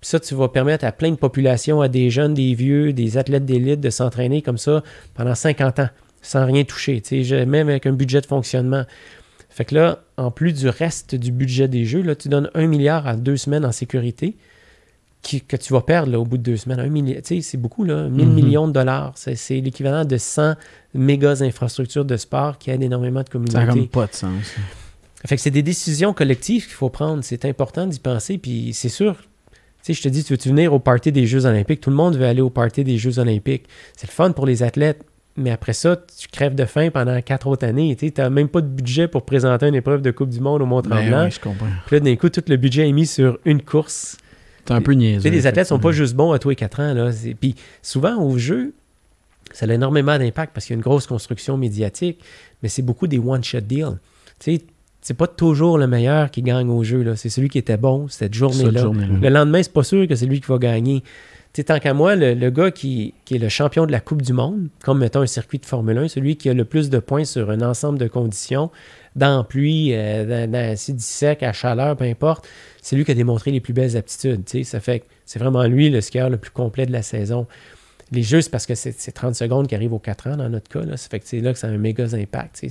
Puis 0.00 0.10
ça, 0.10 0.20
tu 0.20 0.34
vas 0.34 0.48
permettre 0.48 0.84
à 0.84 0.92
plein 0.92 1.10
de 1.10 1.16
populations, 1.16 1.80
à 1.80 1.88
des 1.88 2.10
jeunes, 2.10 2.34
des 2.34 2.54
vieux, 2.54 2.92
des 2.92 3.16
athlètes 3.16 3.44
d'élite 3.44 3.80
de 3.80 3.90
s'entraîner 3.90 4.42
comme 4.42 4.58
ça 4.58 4.82
pendant 5.14 5.34
50 5.34 5.78
ans, 5.78 5.88
sans 6.24 6.44
rien 6.46 6.64
toucher, 6.64 7.00
je- 7.08 7.44
même 7.44 7.68
avec 7.68 7.86
un 7.86 7.92
budget 7.92 8.20
de 8.20 8.26
fonctionnement. 8.26 8.84
Fait 9.50 9.64
que 9.64 9.74
là, 9.76 10.00
en 10.16 10.30
plus 10.32 10.52
du 10.52 10.68
reste 10.68 11.14
du 11.14 11.30
budget 11.30 11.68
des 11.68 11.84
jeux, 11.84 12.02
là, 12.02 12.16
tu 12.16 12.28
donnes 12.28 12.50
un 12.54 12.66
milliard 12.66 13.06
à 13.06 13.14
deux 13.16 13.36
semaines 13.36 13.64
en 13.64 13.72
sécurité. 13.72 14.36
qui- 15.26 15.40
que 15.40 15.56
tu 15.56 15.72
vas 15.72 15.80
perdre 15.80 16.12
là, 16.12 16.20
au 16.20 16.26
bout 16.26 16.36
de 16.36 16.42
deux 16.42 16.58
semaines. 16.58 16.80
Un 16.80 16.90
milli- 16.90 17.14
tu 17.22 17.36
sais, 17.36 17.40
c'est 17.40 17.56
beaucoup, 17.56 17.82
là. 17.82 18.10
1000 18.10 18.26
Mhm. 18.28 18.34
millions 18.34 18.68
de 18.68 18.74
dollars. 18.74 19.14
C'est, 19.16 19.58
l'équivalent 19.58 20.04
de 20.04 20.18
100 20.18 20.54
méga 20.92 21.30
infrastructures 21.42 22.04
de 22.04 22.18
sport 22.18 22.58
qui 22.58 22.70
aident 22.70 22.82
énormément 22.82 23.20
de 23.22 23.28
Ça 23.50 23.60
n'a 23.60 23.64
communautés. 23.66 23.88
pas 23.88 24.06
de 24.06 24.12
sens. 24.14 24.52
Fait 25.24 25.36
que 25.36 25.40
c'est 25.40 25.50
des 25.50 25.62
décisions 25.62 26.12
collectives 26.12 26.64
qu'il 26.64 26.74
faut 26.74 26.90
prendre. 26.90 27.24
C'est 27.24 27.46
important 27.46 27.86
d'y 27.86 28.00
penser. 28.00 28.36
Puis 28.36 28.74
c'est 28.74 28.90
sûr, 28.90 29.14
tu 29.16 29.54
sais, 29.80 29.94
je 29.94 30.02
te 30.02 30.08
dis, 30.10 30.24
tu 30.24 30.34
veux 30.34 30.38
venir 30.54 30.74
au 30.74 30.78
party 30.78 31.10
des 31.10 31.26
Jeux 31.26 31.46
Olympiques? 31.46 31.80
Tout 31.80 31.88
le 31.88 31.96
monde 31.96 32.16
veut 32.16 32.26
aller 32.26 32.42
au 32.42 32.50
party 32.50 32.84
des 32.84 32.98
Jeux 32.98 33.18
Olympiques. 33.18 33.64
C'est 33.96 34.06
le 34.06 34.12
fun 34.12 34.30
pour 34.32 34.44
les 34.44 34.62
athlètes. 34.62 35.06
Mais 35.36 35.50
après 35.50 35.72
ça, 35.72 35.96
tu 35.96 36.28
crèves 36.28 36.54
de 36.54 36.64
faim 36.64 36.90
pendant 36.92 37.20
quatre 37.20 37.48
autres 37.48 37.66
années. 37.66 37.96
Tu 37.96 38.12
n'as 38.16 38.30
même 38.30 38.48
pas 38.48 38.60
de 38.60 38.68
budget 38.68 39.08
pour 39.08 39.24
présenter 39.24 39.66
une 39.66 39.74
épreuve 39.74 40.00
de 40.00 40.10
Coupe 40.12 40.30
du 40.30 40.40
Monde 40.40 40.62
au 40.62 40.66
Mont-Tremblant. 40.66 41.10
Ben 41.10 41.24
oui, 41.24 41.30
je 41.30 41.40
comprends. 41.40 41.66
Puis 41.86 41.96
là, 41.96 42.00
d'un 42.00 42.14
coup, 42.16 42.28
tout 42.28 42.42
le 42.46 42.56
budget 42.56 42.88
est 42.88 42.92
mis 42.92 43.06
sur 43.06 43.38
une 43.44 43.60
course. 43.60 44.16
C'est 44.64 44.72
un 44.72 44.80
peu 44.80 44.92
niaiseux. 44.92 45.28
Les 45.28 45.46
athlètes 45.46 45.66
sont 45.66 45.80
pas 45.80 45.92
juste 45.92 46.14
bons 46.14 46.32
à 46.32 46.38
tous 46.38 46.50
les 46.50 46.56
quatre 46.56 46.80
ans. 46.80 46.94
Là. 46.94 47.10
Puis 47.40 47.56
souvent, 47.82 48.22
au 48.22 48.38
jeu, 48.38 48.74
ça 49.52 49.66
a 49.66 49.72
énormément 49.72 50.16
d'impact 50.18 50.54
parce 50.54 50.66
qu'il 50.66 50.74
y 50.74 50.76
a 50.76 50.78
une 50.78 50.82
grosse 50.82 51.06
construction 51.06 51.56
médiatique, 51.56 52.20
mais 52.62 52.68
c'est 52.68 52.82
beaucoup 52.82 53.06
des 53.06 53.18
one-shot 53.18 53.60
deals. 53.60 53.98
Tu 54.38 54.56
sais, 54.56 54.62
c'est 55.00 55.14
pas 55.14 55.26
toujours 55.26 55.76
le 55.76 55.86
meilleur 55.86 56.30
qui 56.30 56.40
gagne 56.42 56.70
au 56.70 56.82
jeu. 56.82 57.14
C'est 57.16 57.28
celui 57.28 57.50
qui 57.50 57.58
était 57.58 57.76
bon 57.76 58.08
cette 58.08 58.32
journée-là. 58.32 58.90
Le 59.20 59.28
lendemain, 59.28 59.62
c'est 59.62 59.72
pas 59.72 59.82
sûr 59.82 60.08
que 60.08 60.14
c'est 60.14 60.26
lui 60.26 60.40
qui 60.40 60.46
va 60.46 60.58
gagner. 60.58 61.02
Tant 61.62 61.78
qu'à 61.78 61.94
moi, 61.94 62.16
le, 62.16 62.50
gars 62.50 62.72
qui, 62.72 63.14
est 63.30 63.38
le 63.38 63.48
champion 63.48 63.86
de 63.86 63.92
la 63.92 64.00
Coupe 64.00 64.22
du 64.22 64.32
Monde, 64.32 64.68
comme 64.82 64.98
mettons 64.98 65.20
un 65.20 65.26
circuit 65.26 65.58
de 65.58 65.66
Formule 65.66 65.96
1, 65.98 66.08
celui 66.08 66.36
qui 66.36 66.50
a 66.50 66.54
le 66.54 66.64
plus 66.64 66.90
de 66.90 66.98
points 66.98 67.24
sur 67.24 67.48
un 67.50 67.62
ensemble 67.62 67.96
de 67.98 68.08
conditions, 68.08 68.72
dans 69.14 69.44
pluie, 69.44 69.90
euh, 69.92 70.48
dans, 70.48 70.76
sec, 70.76 71.44
à 71.44 71.52
chaleur, 71.52 71.96
peu 71.96 72.04
importe, 72.04 72.48
c'est 72.82 72.96
lui 72.96 73.04
qui 73.04 73.12
a 73.12 73.14
démontré 73.14 73.52
les 73.52 73.60
plus 73.60 73.72
belles 73.72 73.96
aptitudes. 73.96 74.44
tu. 74.44 74.64
Ça 74.64 74.80
fait 74.80 75.04
c'est 75.26 75.38
vraiment 75.38 75.62
lui 75.64 75.90
le 75.90 76.00
skieur 76.00 76.28
le 76.28 76.38
plus 76.38 76.50
complet 76.50 76.86
de 76.86 76.92
la 76.92 77.02
saison. 77.02 77.46
Les 78.10 78.22
jeux, 78.22 78.40
c'est 78.40 78.50
parce 78.50 78.66
que 78.66 78.74
c'est 78.74 78.98
c'est 78.98 79.12
30 79.12 79.36
secondes 79.36 79.68
qui 79.68 79.76
arrivent 79.76 79.94
aux 79.94 80.00
4 80.00 80.30
ans 80.30 80.36
dans 80.36 80.48
notre 80.48 80.68
cas. 80.68 80.84
Là. 80.84 80.96
Ça 80.96 81.08
fait 81.08 81.20
que 81.20 81.28
c'est 81.28 81.40
là 81.40 81.52
que 81.52 81.58
ça 81.58 81.68
a 81.68 81.70
un 81.70 81.78
méga 81.78 82.04
impact. 82.12 82.66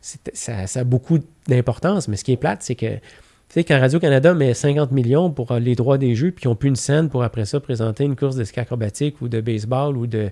ça, 0.00 0.66
ça 0.66 0.80
a 0.80 0.84
beaucoup 0.84 1.18
d'importance. 1.46 2.08
Mais 2.08 2.16
ce 2.16 2.24
qui 2.24 2.32
est 2.32 2.38
plate, 2.38 2.62
c'est 2.62 2.74
que 2.74 2.96
sais, 3.54 3.64
quand 3.64 3.78
Radio-Canada 3.78 4.34
met 4.34 4.54
50 4.54 4.92
millions 4.92 5.30
pour 5.30 5.52
euh, 5.52 5.58
les 5.58 5.74
droits 5.74 5.98
des 5.98 6.14
jeux, 6.14 6.30
puis 6.30 6.44
ils 6.44 6.48
n'ont 6.48 6.54
plus 6.54 6.68
une 6.68 6.76
scène 6.76 7.08
pour 7.08 7.22
après 7.22 7.44
ça 7.44 7.60
présenter 7.60 8.04
une 8.04 8.16
course 8.16 8.36
de 8.36 8.44
ski 8.44 8.60
acrobatique 8.60 9.20
ou 9.20 9.28
de 9.28 9.40
baseball 9.40 9.96
ou 9.96 10.06
de, 10.06 10.30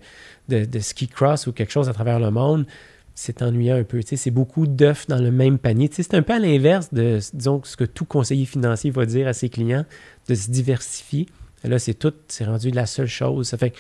ski 0.80 1.08
cross 1.08 1.46
ou 1.46 1.52
quelque 1.52 1.72
chose 1.72 1.88
à 1.88 1.92
travers 1.92 2.20
le 2.20 2.30
monde, 2.30 2.66
c'est 3.14 3.42
ennuyant 3.42 3.76
un 3.76 3.82
peu. 3.82 4.00
Tu 4.00 4.10
sais, 4.10 4.16
c'est 4.16 4.30
beaucoup 4.30 4.68
d'œufs 4.68 5.08
dans 5.08 5.20
le 5.20 5.32
même 5.32 5.58
panier. 5.58 5.88
Tu 5.88 5.96
sais, 5.96 6.02
c'est 6.04 6.16
un 6.16 6.22
peu 6.22 6.34
à 6.34 6.38
l'inverse 6.38 6.94
de, 6.94 7.18
ce 7.20 7.76
que 7.76 7.84
tout 7.84 8.04
conseiller 8.04 8.44
financier 8.44 8.92
va 8.92 9.04
dire 9.04 9.26
à 9.26 9.32
ses 9.32 9.48
clients, 9.48 9.84
de 10.28 10.34
se 10.36 10.50
diversifier. 10.50 11.26
Là, 11.64 11.80
c'est 11.80 11.94
tout, 11.94 12.14
c'est 12.28 12.44
rendu 12.44 12.70
la 12.70 12.86
seule 12.86 13.08
chose. 13.08 13.48
Ça 13.48 13.58
fait 13.58 13.70
que, 13.70 13.76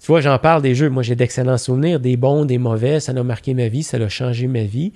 tu 0.00 0.06
vois, 0.06 0.22
j'en 0.22 0.38
parle 0.38 0.62
des 0.62 0.74
jeux. 0.74 0.88
Moi, 0.88 1.02
j'ai 1.02 1.14
d'excellents 1.14 1.58
souvenirs, 1.58 2.00
des 2.00 2.16
bons, 2.16 2.46
des 2.46 2.56
mauvais. 2.56 3.00
Ça 3.00 3.12
a 3.12 3.22
marqué 3.22 3.52
ma 3.52 3.68
vie, 3.68 3.82
ça 3.82 3.98
a 3.98 4.08
changé 4.08 4.46
ma 4.46 4.62
vie. 4.62 4.94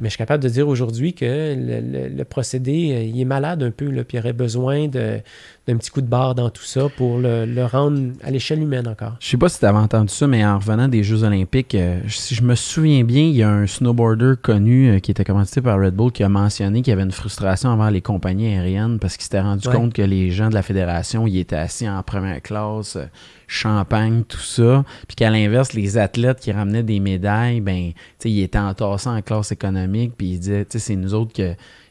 Mais 0.00 0.08
je 0.08 0.10
suis 0.12 0.18
capable 0.18 0.42
de 0.42 0.48
dire 0.48 0.68
aujourd'hui 0.68 1.12
que 1.14 1.24
le, 1.24 1.80
le- 1.80 2.08
le 2.08 2.24
procédé, 2.24 2.92
euh, 2.92 3.02
il 3.02 3.20
est 3.20 3.24
malade 3.24 3.62
un 3.62 3.70
peu, 3.70 3.86
là, 3.90 4.04
puis 4.04 4.16
il 4.16 4.20
aurait 4.20 4.32
besoin 4.32 4.86
d'un 4.88 5.76
petit 5.76 5.90
coup 5.90 6.00
de 6.00 6.06
barre 6.06 6.34
dans 6.34 6.50
tout 6.50 6.62
ça 6.64 6.88
pour 6.96 7.18
le, 7.18 7.44
le 7.46 7.64
rendre 7.64 8.12
à 8.22 8.30
l'échelle 8.30 8.62
humaine 8.62 8.86
encore. 8.88 9.16
Je 9.20 9.26
sais 9.28 9.36
pas 9.36 9.48
si 9.48 9.58
tu 9.58 9.64
avais 9.66 9.78
entendu 9.78 10.12
ça, 10.12 10.26
mais 10.26 10.44
en 10.44 10.58
revenant 10.58 10.88
des 10.88 11.02
Jeux 11.02 11.24
Olympiques, 11.24 11.74
euh, 11.74 12.00
si 12.08 12.34
je 12.34 12.42
me 12.42 12.54
souviens 12.54 13.04
bien, 13.04 13.22
il 13.22 13.36
y 13.36 13.42
a 13.42 13.50
un 13.50 13.66
snowboarder 13.66 14.34
connu 14.42 14.88
euh, 14.90 14.98
qui 15.00 15.10
était 15.10 15.24
commandité 15.24 15.60
par 15.60 15.78
Red 15.80 15.94
Bull 15.94 16.12
qui 16.12 16.22
a 16.22 16.28
mentionné 16.28 16.82
qu'il 16.82 16.90
y 16.90 16.94
avait 16.94 17.02
une 17.02 17.10
frustration 17.12 17.70
envers 17.70 17.90
les 17.90 18.00
compagnies 18.00 18.48
aériennes 18.54 18.98
parce 18.98 19.16
qu'il 19.16 19.24
s'était 19.24 19.40
rendu 19.40 19.68
Ouais. 19.68 19.74
compte 19.74 19.92
que 19.92 20.02
les 20.02 20.30
gens 20.30 20.48
de 20.48 20.54
la 20.54 20.62
fédération, 20.62 21.26
ils 21.26 21.38
étaient 21.40 21.56
assis 21.56 21.88
en 21.88 22.02
première 22.02 22.40
classe, 22.40 22.96
euh, 22.96 23.04
champagne, 23.48 24.22
tout 24.22 24.38
ça. 24.38 24.84
Puis 25.08 25.16
qu'à 25.16 25.30
l'inverse, 25.30 25.72
les 25.72 25.98
athlètes 25.98 26.38
qui 26.38 26.52
ramenaient 26.52 26.84
des 26.84 27.00
médailles, 27.00 27.60
ben, 27.60 27.92
ils 28.24 28.42
étaient 28.42 28.58
entassés 28.58 29.08
en 29.08 29.20
classe 29.22 29.50
économique, 29.50 30.12
puis 30.16 30.28
ils 30.34 30.38
disaient, 30.38 30.66
c'est 30.68 30.94
nous 30.94 31.14
autres 31.14 31.32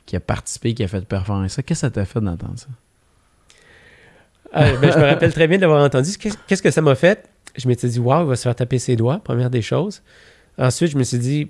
qui 0.06 0.16
a 0.16 0.20
participé, 0.22 0.74
qui 0.74 0.84
a 0.84 0.88
fait 0.88 1.04
performer 1.06 1.50
ça. 1.50 1.62
Qu'est-ce 1.64 1.82
que 1.82 1.88
ça 1.88 1.92
t'a 1.92 2.06
fait 2.06 2.22
d'entendre 2.22 2.58
ça? 2.58 2.68
Ah, 4.54 4.72
ben, 4.82 4.92
je 4.94 4.98
me 4.98 5.04
rappelle 5.04 5.34
très 5.34 5.48
bien 5.48 5.58
d'avoir 5.58 5.84
entendu. 5.84 6.12
Qu'est- 6.18 6.38
Qu'est-ce 6.48 6.62
que 6.64 6.72
ça 6.72 6.82
m'a 6.82 6.96
fait? 6.96 7.28
Je 7.58 7.68
m'étais 7.68 7.90
dit, 7.90 8.00
waouh, 8.00 8.24
il 8.24 8.30
va 8.30 8.36
se 8.36 8.44
faire 8.44 8.56
taper 8.56 8.80
ses 8.80 8.96
doigts, 8.96 9.20
première 9.22 9.50
des 9.50 9.62
choses. 9.62 10.02
Ensuite, 10.58 10.92
je 10.92 10.98
me 10.98 11.04
suis 11.04 11.18
dit, 11.18 11.50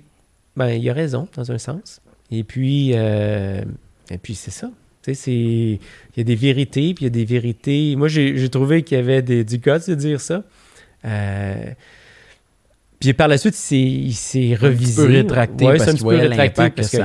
ben, 0.56 0.68
il 0.70 0.88
a 0.90 0.92
raison, 0.92 1.28
dans 1.36 1.52
un 1.52 1.58
sens. 1.58 2.00
Et 2.30 2.42
puis, 2.44 2.90
euh, 2.94 3.62
et 4.10 4.18
puis 4.18 4.34
c'est 4.34 4.50
ça. 4.50 4.70
Il 5.06 5.78
y 6.16 6.20
a 6.20 6.24
des 6.24 6.34
vérités, 6.34 6.92
puis 6.94 7.04
il 7.04 7.04
y 7.04 7.06
a 7.06 7.10
des 7.10 7.24
vérités. 7.24 7.94
Moi, 7.96 8.08
j'ai 8.08 8.36
j'ai 8.36 8.48
trouvé 8.48 8.82
qu'il 8.82 8.98
y 8.98 9.00
avait 9.00 9.22
des, 9.22 9.44
du 9.44 9.58
guts 9.58 9.70
de 9.88 9.94
dire 9.94 10.20
ça. 10.20 10.42
Euh, 11.04 11.64
puis 13.00 13.12
par 13.12 13.28
la 13.28 13.38
suite, 13.38 13.54
il 13.54 13.58
s'est- 13.58 13.76
il 13.78 14.12
s'est 14.12 14.56
peu 14.58 14.66
revisé. 14.66 15.06
rétracté 15.06 15.64
Ouais, 15.66 15.76
parce 15.76 15.84
c'est 15.84 15.90
un 15.90 15.92
qu'il 15.92 15.98
petit 15.98 15.98
peu 16.00 16.04
voyait 16.04 16.20
rétracté 16.28 16.60
l'impact 16.62 16.76
parce 16.76 16.90
que 16.90 16.96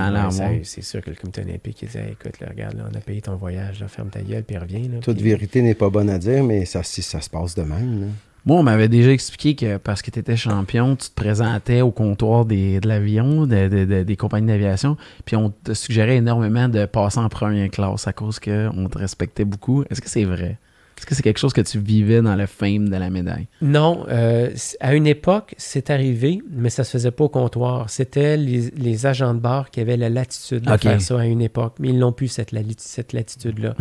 C'est 0.64 0.82
sûr 0.84 1.02
que 1.02 1.12
le 1.12 1.16
comité 1.16 1.42
olympique, 1.42 1.82
il 1.84 1.88
disait, 1.88 2.10
écoute, 2.20 2.40
là, 2.40 2.48
regarde, 2.50 2.78
là, 2.78 2.86
on 2.92 2.98
a 2.98 3.00
payé 3.00 3.22
ton 3.22 3.36
voyage, 3.36 3.80
là, 3.80 3.88
ferme 3.88 4.10
ta 4.10 4.22
gueule, 4.22 4.44
puis 4.44 4.58
reviens. 4.58 4.80
là, 4.82 4.98
Toute 5.02 5.18
puis- 5.18 5.26
vérité 5.30 5.62
n'est 5.62 5.76
pas 5.76 5.90
bonne 5.92 6.10
à 6.10 6.18
dire, 6.18 6.44
mais 6.44 6.66
ça, 6.66 6.82
si 6.82 7.04
ça 7.04 7.22
se 7.22 7.30
passe 7.30 7.54
de 7.54 7.62
même. 7.62 8.02
là. 8.02 8.08
Moi, 8.46 8.58
on 8.60 8.64
m'avait 8.64 8.90
déjà 8.90 9.12
expliqué 9.12 9.56
que 9.56 9.78
parce 9.78 10.02
que 10.02 10.12
tu 10.12 10.20
étais 10.20 10.36
champion, 10.36 10.96
tu 10.98 11.08
te 11.10 11.14
présentais 11.16 11.82
au 11.82 11.92
comptoir 11.92 12.46
de 12.46 12.86
l'avion, 12.86 13.48
de- 13.48 13.70
de- 13.70 13.86
de- 13.86 14.04
des 14.04 14.18
compagnies 14.18 14.48
d'aviation, 14.48 14.98
puis 15.26 15.38
on 15.38 15.50
te 15.50 15.74
suggérait 15.74 16.18
énormément 16.18 16.68
de 16.68 16.86
passer 16.86 17.20
en 17.20 17.30
première 17.30 17.70
classe 17.70 18.06
à 18.08 18.12
cause 18.14 18.40
qu'on 18.40 18.90
te 18.90 18.98
respectait 18.98 19.46
beaucoup. 19.46 19.84
Est-ce 19.90 20.02
que 20.02 20.10
c'est 20.10 20.26
vrai? 20.26 20.58
Est-ce 21.04 21.10
que 21.10 21.16
c'est 21.16 21.24
quelque 21.24 21.38
chose 21.40 21.52
que 21.52 21.60
tu 21.60 21.80
vivais 21.80 22.22
dans 22.22 22.36
le 22.38 22.46
fame 22.46 22.88
de 22.88 22.96
la 22.96 23.10
médaille? 23.10 23.48
Non, 23.62 24.06
euh, 24.08 24.52
à 24.80 24.96
une 24.96 25.06
époque, 25.06 25.54
c'est 25.58 25.90
arrivé, 25.90 26.42
mais 26.50 26.70
ça 26.70 26.86
se 26.86 26.92
faisait 26.92 27.12
pas 27.12 27.26
au 27.26 27.30
comptoir. 27.30 27.90
C'était 27.90 28.38
les, 28.38 28.70
les 28.78 29.06
agents 29.06 29.34
de 29.34 29.40
bar 29.42 29.70
qui 29.70 29.82
avaient 29.82 29.98
la 29.98 30.08
latitude 30.08 30.62
de 30.62 30.70
faire 30.92 31.02
ça 31.02 31.20
à 31.20 31.26
une 31.26 31.42
époque, 31.42 31.74
mais 31.80 31.90
ils 31.90 32.00
n'ont 32.00 32.14
plus 32.14 32.30
cette, 32.30 32.56
cette 32.78 33.12
latitude-là. 33.12 33.76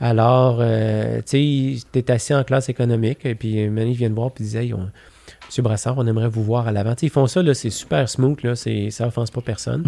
Alors, 0.00 0.60
euh, 0.62 1.20
tu 1.26 1.76
sais, 1.76 1.84
t'es 1.92 2.10
assis 2.10 2.32
en 2.32 2.42
classe 2.42 2.70
économique, 2.70 3.26
et 3.26 3.34
puis 3.34 3.66
donné, 3.66 3.90
ils 3.90 3.92
viennent 3.96 4.14
voir, 4.14 4.30
puis 4.30 4.44
ils 4.44 4.46
disent, 4.46 4.56
hey, 4.56 4.72
on- 4.72 4.88
Monsieur 5.46 5.62
Brassard, 5.62 5.98
on 5.98 6.06
aimerait 6.06 6.28
vous 6.30 6.42
voir 6.42 6.66
à 6.68 6.72
l'avant. 6.72 6.94
Tu 6.94 7.04
ils 7.04 7.10
font 7.10 7.26
ça, 7.26 7.42
là, 7.42 7.52
c'est 7.52 7.68
super 7.68 8.08
smooth, 8.08 8.42
là, 8.42 8.54
ça 8.56 9.06
offense 9.06 9.30
pas 9.30 9.42
personne. 9.42 9.82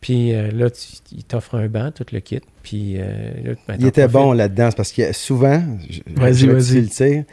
Puis 0.00 0.34
euh, 0.34 0.50
là, 0.52 0.68
ils 1.12 1.24
t'offrent 1.24 1.54
un 1.56 1.68
banc, 1.68 1.90
tout 1.90 2.04
le 2.12 2.20
kit, 2.20 2.40
puis 2.62 2.94
euh, 2.96 3.32
là, 3.44 3.52
ben, 3.66 3.76
Il 3.80 3.86
était 3.86 4.06
bon 4.08 4.32
là-dedans, 4.32 4.68
c'est 4.70 4.76
parce 4.76 4.92
que 4.92 5.12
souvent, 5.12 5.62
je- 5.88 6.00
Vas-y, 6.14 6.46
vas-y. 6.46 6.80
le 6.82 6.86
tir, 6.88 7.24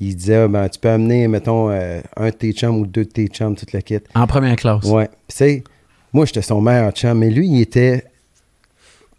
il 0.00 0.16
disait, 0.16 0.36
ah, 0.36 0.48
ben, 0.48 0.68
tu 0.68 0.78
peux 0.78 0.88
amener, 0.88 1.28
mettons, 1.28 1.70
euh, 1.70 2.00
un 2.16 2.26
de 2.26 2.30
tes 2.34 2.52
chums 2.52 2.78
ou 2.78 2.86
deux 2.86 3.04
de 3.04 3.10
tes 3.10 3.26
chums, 3.26 3.54
toute 3.56 3.72
la 3.72 3.82
kit. 3.82 3.98
En 4.14 4.26
première 4.26 4.56
classe. 4.56 4.84
Ouais. 4.84 5.06
Puis, 5.06 5.16
tu 5.28 5.36
sais, 5.36 5.64
moi, 6.12 6.24
j'étais 6.24 6.42
son 6.42 6.60
meilleur 6.60 6.92
chum, 6.92 7.18
mais 7.18 7.30
lui, 7.30 7.48
il 7.48 7.60
était 7.60 8.04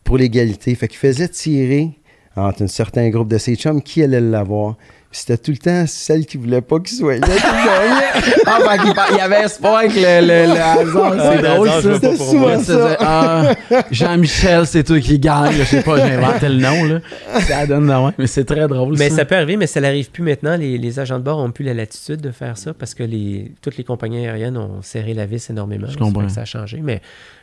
pour 0.03 0.17
l'égalité. 0.17 0.73
Fait 0.75 0.88
qu'il 0.88 0.97
faisait 0.97 1.27
tirer 1.27 1.91
entre 2.35 2.63
un 2.63 2.67
certain 2.67 3.09
groupe 3.09 3.27
de 3.30 3.38
ses 3.38 3.55
chums 3.55 3.81
qui 3.81 4.01
allait 4.03 4.21
l'avoir. 4.21 4.75
C'était 5.15 5.38
tout 5.38 5.52
le 5.52 5.57
temps 5.57 5.85
celle 5.85 6.26
qui 6.26 6.38
voulait 6.38 6.61
pas 6.61 6.80
qu'il 6.80 6.98
soit 6.98 7.18
là 7.19 7.27
qui 7.27 7.41
gagnait. 7.44 8.34
Ah, 8.45 8.60
par- 8.64 9.11
il 9.11 9.18
y 9.18 9.22
avait 9.22 9.44
espoir 9.44 9.84
que 9.84 9.88
le, 9.95 10.22
le, 10.27 10.53
le 10.53 10.60
hasard, 10.60 11.14
Ah, 11.18 11.30
c'est 11.31 11.41
le 11.41 11.48
drôle 11.48 11.69
ça. 11.69 11.94
C'était 11.94 12.15
souvent 12.18 12.60
ça. 12.60 12.98
ah, 12.99 13.53
Jean-Michel, 13.91 14.65
c'est 14.65 14.84
toi 14.84 14.99
qui 14.99 15.19
gagne. 15.19 15.53
Je 15.53 15.64
sais 15.64 15.81
pas, 15.81 15.98
j'ai 15.98 16.14
inventé 16.15 16.49
le 16.49 16.56
nom. 16.57 16.84
Là. 16.85 16.99
Ça 17.41 17.65
donne 17.68 17.94
mais 18.18 18.27
c'est 18.27 18.44
très 18.45 18.68
drôle. 18.68 18.95
Mais 18.98 19.10
ça. 19.10 19.18
ça 19.18 19.26
peut 19.26 19.35
arriver, 19.35 19.56
mais 19.57 19.68
ça 19.68 19.81
n'arrive 19.81 20.10
plus 20.10 20.23
maintenant. 20.23 20.57
Les, 20.57 20.77
les 20.77 20.99
agents 20.99 21.19
de 21.19 21.23
bord 21.23 21.38
ont 21.40 21.52
plus 21.52 21.64
la 21.64 21.73
latitude 21.73 22.22
de 22.22 22.31
faire 22.31 22.57
ça 22.57 22.73
parce 22.73 22.94
que 22.95 23.03
les, 23.03 23.52
toutes 23.61 23.77
les 23.77 23.84
compagnies 23.84 24.26
aériennes 24.26 24.57
ont 24.57 24.81
serré 24.81 25.14
la 25.14 25.26
vis 25.26 25.48
énormément. 25.49 25.88
Je 25.88 25.94
Ça 25.94 25.99
comprends. 25.99 26.26
que 26.26 26.31
Ça 26.31 26.41
a 26.41 26.45
changé. 26.45 26.80
Mais 26.81 27.02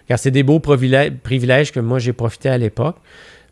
car 0.08 0.18
c'est 0.18 0.30
des 0.32 0.42
beaux 0.42 0.58
privilèges, 0.60 1.12
privilèges 1.22 1.70
que 1.72 1.80
moi 1.80 1.98
j'ai 2.00 2.12
profité 2.12 2.48
à 2.48 2.58
l'époque. 2.58 2.96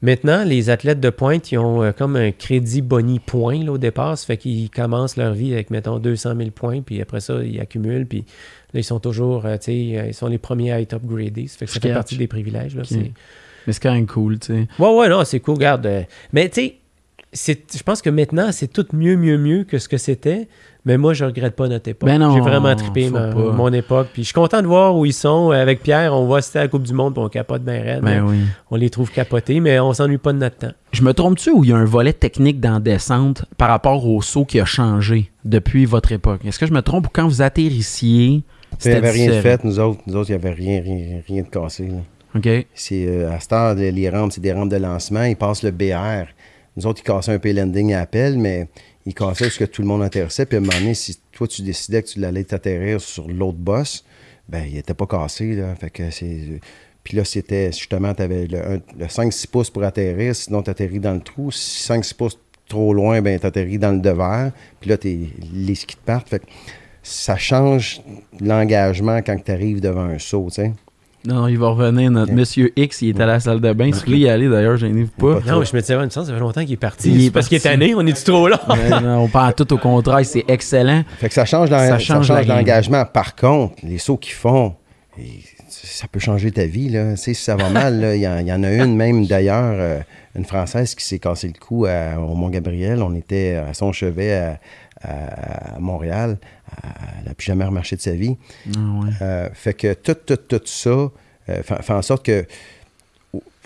Maintenant, 0.01 0.45
les 0.45 0.71
athlètes 0.71 1.01
de 1.01 1.11
pointe, 1.11 1.51
ils 1.51 1.59
ont 1.59 1.83
euh, 1.83 1.93
comme 1.93 2.17
un 2.17 2.31
crédit 2.31 2.83
boni 2.83 3.19
point 3.19 3.65
là, 3.65 3.73
au 3.73 3.79
départ. 3.79 4.17
Ça 4.17 4.27
fait 4.27 4.37
qu'ils 4.37 4.71
commencent 4.71 5.17
leur 5.17 5.33
vie 5.35 5.53
avec, 5.53 5.71
mettons, 5.71 5.99
200 5.99 6.37
000 6.37 6.51
points, 6.51 6.83
puis 6.83 7.01
après 7.01 7.21
ça, 7.21 7.43
ils 7.43 7.61
accumulent, 7.61 8.07
puis 8.07 8.25
là, 8.73 8.81
ils 8.81 8.85
sont 8.85 9.01
toujours, 9.01 9.45
euh, 9.45 9.57
tu 9.57 9.65
sais, 9.65 9.99
euh, 9.99 10.07
ils 10.09 10.15
sont 10.15 10.29
les 10.29 10.39
premiers 10.39 10.73
à 10.73 10.81
être 10.81 10.95
upgradés. 10.95 11.49
Ça 11.49 11.59
fait 11.59 11.67
que 11.67 11.73
ça 11.73 11.81
fait 11.81 11.93
partie 11.93 12.17
des 12.17 12.29
privilèges. 12.29 12.77
Là, 12.77 12.83
Mais 13.67 13.73
c'est 13.73 13.83
quand 13.83 13.93
même 13.93 14.07
cool, 14.07 14.39
tu 14.39 14.47
sais. 14.47 14.69
Ouais, 14.79 14.97
ouais, 14.97 15.09
non, 15.09 15.25
c'est 15.25 15.41
cool, 15.41 15.55
regarde. 15.55 16.07
mais 16.33 16.49
tu 16.49 16.61
sais, 16.63 16.77
je 17.33 17.83
pense 17.85 18.01
que 18.03 18.11
maintenant, 18.11 18.51
c'est 18.53 18.69
tout 18.69 18.87
mieux, 18.93 19.17
mieux, 19.17 19.37
mieux 19.39 19.65
que 19.65 19.79
ce 19.79 19.89
que 19.89 19.97
c'était. 19.99 20.49
Mais 20.85 20.97
moi, 20.97 21.13
je 21.13 21.25
regrette 21.27 21.55
pas 21.55 21.69
notre 21.69 21.89
époque. 21.91 22.09
Ben 22.09 22.19
non, 22.19 22.33
J'ai 22.33 22.41
vraiment 22.41 22.75
trippé 22.75 23.11
ma- 23.11 23.35
mon 23.35 23.71
époque. 23.75 24.09
Puis 24.15 24.23
je 24.23 24.29
suis 24.29 24.35
content 24.35 24.63
de 24.63 24.67
voir 24.67 24.97
où 24.97 25.05
ils 25.05 25.13
sont. 25.13 25.51
Avec 25.51 25.83
Pierre, 25.83 26.15
on 26.15 26.33
assister 26.33 26.61
à 26.61 26.63
la 26.63 26.69
Coupe 26.69 26.85
du 26.85 26.95
Monde, 26.95 27.13
puis 27.15 27.23
on 27.23 27.29
capote 27.29 27.63
bien 27.63 27.83
raide. 27.83 28.01
Ben 28.03 28.25
oui. 28.27 28.39
On 28.71 28.77
les 28.77 28.89
trouve 28.89 29.11
capotés, 29.11 29.61
mais 29.61 29.79
on 29.81 29.93
s'ennuie 29.93 30.17
pas 30.17 30.33
de 30.33 30.39
notre 30.39 30.57
temps. 30.57 30.73
Je 30.93 31.03
me 31.03 31.13
trompe-tu 31.13 31.51
ou 31.51 31.65
il 31.65 31.71
y 31.71 31.73
a 31.75 31.77
un 31.77 31.85
volet 31.85 32.15
technique 32.15 32.59
dans 32.61 32.81
descente 32.81 33.45
par 33.59 33.69
rapport 33.69 34.07
au 34.07 34.23
saut 34.23 34.47
qui 34.47 34.59
a 34.61 34.65
changé 34.65 35.31
depuis 35.45 35.85
votre 35.85 36.13
époque? 36.13 36.41
Est-ce 36.47 36.59
que 36.59 36.67
je 36.67 36.73
me 36.73 36.81
trompe 36.81 37.09
ou 37.09 37.11
quand 37.13 37.29
vous 37.29 37.43
atterrissiez, 37.43 38.27
Il 38.27 38.33
n'y 38.37 38.43
c'était 38.79 38.97
avait 38.97 39.11
rien 39.11 39.27
de 39.37 39.41
fait, 39.43 39.63
nous 39.65 39.79
autres. 39.79 40.01
Nous 40.07 40.17
autres, 40.17 40.31
il 40.31 40.37
n'y 40.39 40.43
avait 40.47 40.55
rien, 40.55 40.81
rien, 40.81 41.21
rien 41.27 41.43
de 41.43 41.49
cassé. 41.49 41.89
là. 41.89 41.99
OK. 42.35 42.49
C'est, 42.75 43.07
euh, 43.07 43.31
à 43.31 43.41
cette 43.41 43.53
heure, 43.53 43.75
les 43.75 44.09
rampes, 44.11 44.33
c'est 44.33 44.41
des 44.41 44.53
rampes 44.53 44.69
de 44.71 44.77
lancement. 44.77 45.25
Ils 45.25 45.37
passent 45.37 45.63
le 45.63 45.71
BR 45.71 46.29
Nous 46.79 46.87
autres, 46.87 47.03
ils 47.05 47.09
cassaient 47.09 47.33
un 47.33 47.41
pay-landing 47.41 47.93
à 47.93 48.03
appel, 48.03 48.39
mais 48.39 48.69
ils 49.05 49.13
cassaient 49.13 49.47
parce 49.47 49.59
que 49.59 49.65
tout 49.65 49.83
le 49.83 49.89
monde 49.89 50.01
intéressait. 50.01 50.47
Puis 50.47 50.57
à 50.57 50.61
un 50.61 50.63
moment 50.63 50.79
donné, 50.79 50.95
si 50.95 51.19
toi, 51.33 51.49
tu 51.49 51.63
décidais 51.63 52.05
que 52.05 52.09
tu 52.09 52.25
allais 52.25 52.45
t'atterrir 52.45 53.01
sur 53.01 53.27
l'autre 53.27 53.59
boss, 53.59 54.05
ben, 54.49 54.63
il 54.65 54.77
était 54.77 54.95
pas 54.95 55.07
cassé, 55.07 55.57
là. 55.57 55.75
Fait 55.75 55.91
que 55.91 56.09
c'est... 56.13 56.61
Puis 57.03 57.17
là, 57.17 57.25
c'était 57.25 57.73
justement, 57.73 58.15
tu 58.15 58.23
avais 58.23 58.47
le 58.47 59.07
5-6 59.07 59.49
pouces 59.49 59.71
pour 59.71 59.83
atterrir, 59.83 60.37
sinon 60.37 60.63
tu 60.63 60.71
atterris 60.71 61.01
dans 61.01 61.15
le 61.15 61.21
trou. 61.21 61.51
Si 61.51 61.91
5-6 61.91 62.15
pouces 62.15 62.39
trop 62.69 62.95
loin, 62.95 63.23
ben 63.23 63.41
tu 63.41 63.47
atterris 63.47 63.79
dans 63.79 63.91
le 63.91 63.99
devers. 63.99 64.53
Puis 64.79 64.91
là, 64.91 64.99
t'es, 64.99 65.19
les 65.53 65.75
skis 65.75 65.97
te 65.97 66.05
partent. 66.05 66.29
Fait 66.29 66.39
que 66.39 66.47
ça 67.03 67.37
change 67.37 68.03
l'engagement 68.41 69.21
quand 69.23 69.37
tu 69.43 69.51
arrives 69.51 69.81
devant 69.81 70.03
un 70.03 70.21
saut, 70.21 70.47
tu 70.49 70.63
sais. 70.63 70.73
Non, 71.27 71.49
il 71.49 71.59
va 71.59 71.69
revenir. 71.71 72.11
Notre 72.11 72.33
monsieur 72.33 72.73
X, 72.77 73.03
il 73.03 73.09
est 73.17 73.21
à 73.21 73.27
la 73.27 73.41
salle 73.41 73.61
de 73.61 73.73
bain. 73.73 73.87
Si 73.87 73.99
vous 74.01 74.07
voulez 74.07 74.19
y 74.19 74.29
aller, 74.29 74.49
d'ailleurs, 74.49 74.77
je 74.77 74.87
n'y 74.87 75.05
pas. 75.05 75.41
Pas 75.41 75.53
Non, 75.53 75.65
je 75.65 75.75
me 75.77 75.81
disais, 75.81 75.97
ça 76.11 76.25
fait 76.25 76.39
longtemps 76.39 76.63
qu'il 76.63 76.73
est 76.75 76.77
parti. 76.77 77.11
Il 77.13 77.25
est 77.27 77.31
parce 77.31 77.49
qu'il 77.49 77.57
est 77.57 77.61
tanné, 77.61 77.95
on 77.95 78.07
est-tu 78.07 78.23
trop 78.25 78.47
là? 78.49 78.61
Non, 79.03 79.19
on 79.25 79.29
parle 79.29 79.55
tout 79.55 79.71
au 79.73 79.79
contraire, 79.79 80.25
c'est 80.25 80.45
excellent. 80.49 81.03
Fait 81.19 81.29
que 81.29 81.35
ça 81.35 81.45
change, 81.45 81.71
l'engagement. 82.49 83.05
Par 83.05 83.35
contre, 83.35 83.75
les 83.83 83.99
sauts 83.99 84.17
qu'ils 84.17 84.35
font, 84.35 84.75
ça 85.69 86.07
peut 86.11 86.21
changer 86.21 86.51
ta 86.53 86.65
vie. 86.67 86.89
Là. 86.89 87.13
Tu 87.13 87.17
sais, 87.19 87.35
si 87.35 87.43
ça 87.45 87.57
va 87.57 87.69
mal, 87.69 88.13
il 88.15 88.21
y, 88.21 88.29
en- 88.29 88.39
il 88.39 88.47
y 88.47 88.53
en 88.53 88.63
a 88.63 88.71
une 88.73 88.95
même 88.97 89.27
d'ailleurs, 89.27 89.75
euh, 89.79 90.01
une 90.37 90.45
Française 90.45 90.95
qui 90.95 91.05
s'est 91.05 91.19
cassé 91.19 91.49
le 91.49 91.59
cou 91.59 91.87
à- 91.87 92.19
au 92.21 92.35
Mont-Gabriel. 92.35 93.03
On 93.03 93.15
était 93.15 93.57
à 93.69 93.75
son 93.75 93.93
chevet 93.93 94.33
à, 94.35 94.61
à- 95.03 95.75
à 95.77 95.79
Montréal. 95.81 96.39
Elle 97.21 97.29
n'a 97.29 97.35
plus 97.35 97.47
jamais 97.47 97.65
remarché 97.65 97.97
de 97.97 98.01
sa 98.01 98.13
vie. 98.13 98.37
Ah 98.75 98.79
ouais. 99.03 99.11
Euh, 99.23 99.49
fait 99.55 99.75
que 99.75 99.95
tout, 99.95 100.15
tout, 100.27 100.37
tout 100.37 100.61
ça 100.65 100.91
euh, 100.91 101.11
fait, 101.63 101.83
fait 101.83 101.93
en 101.93 102.03
sorte 102.03 102.25
que 102.25 102.45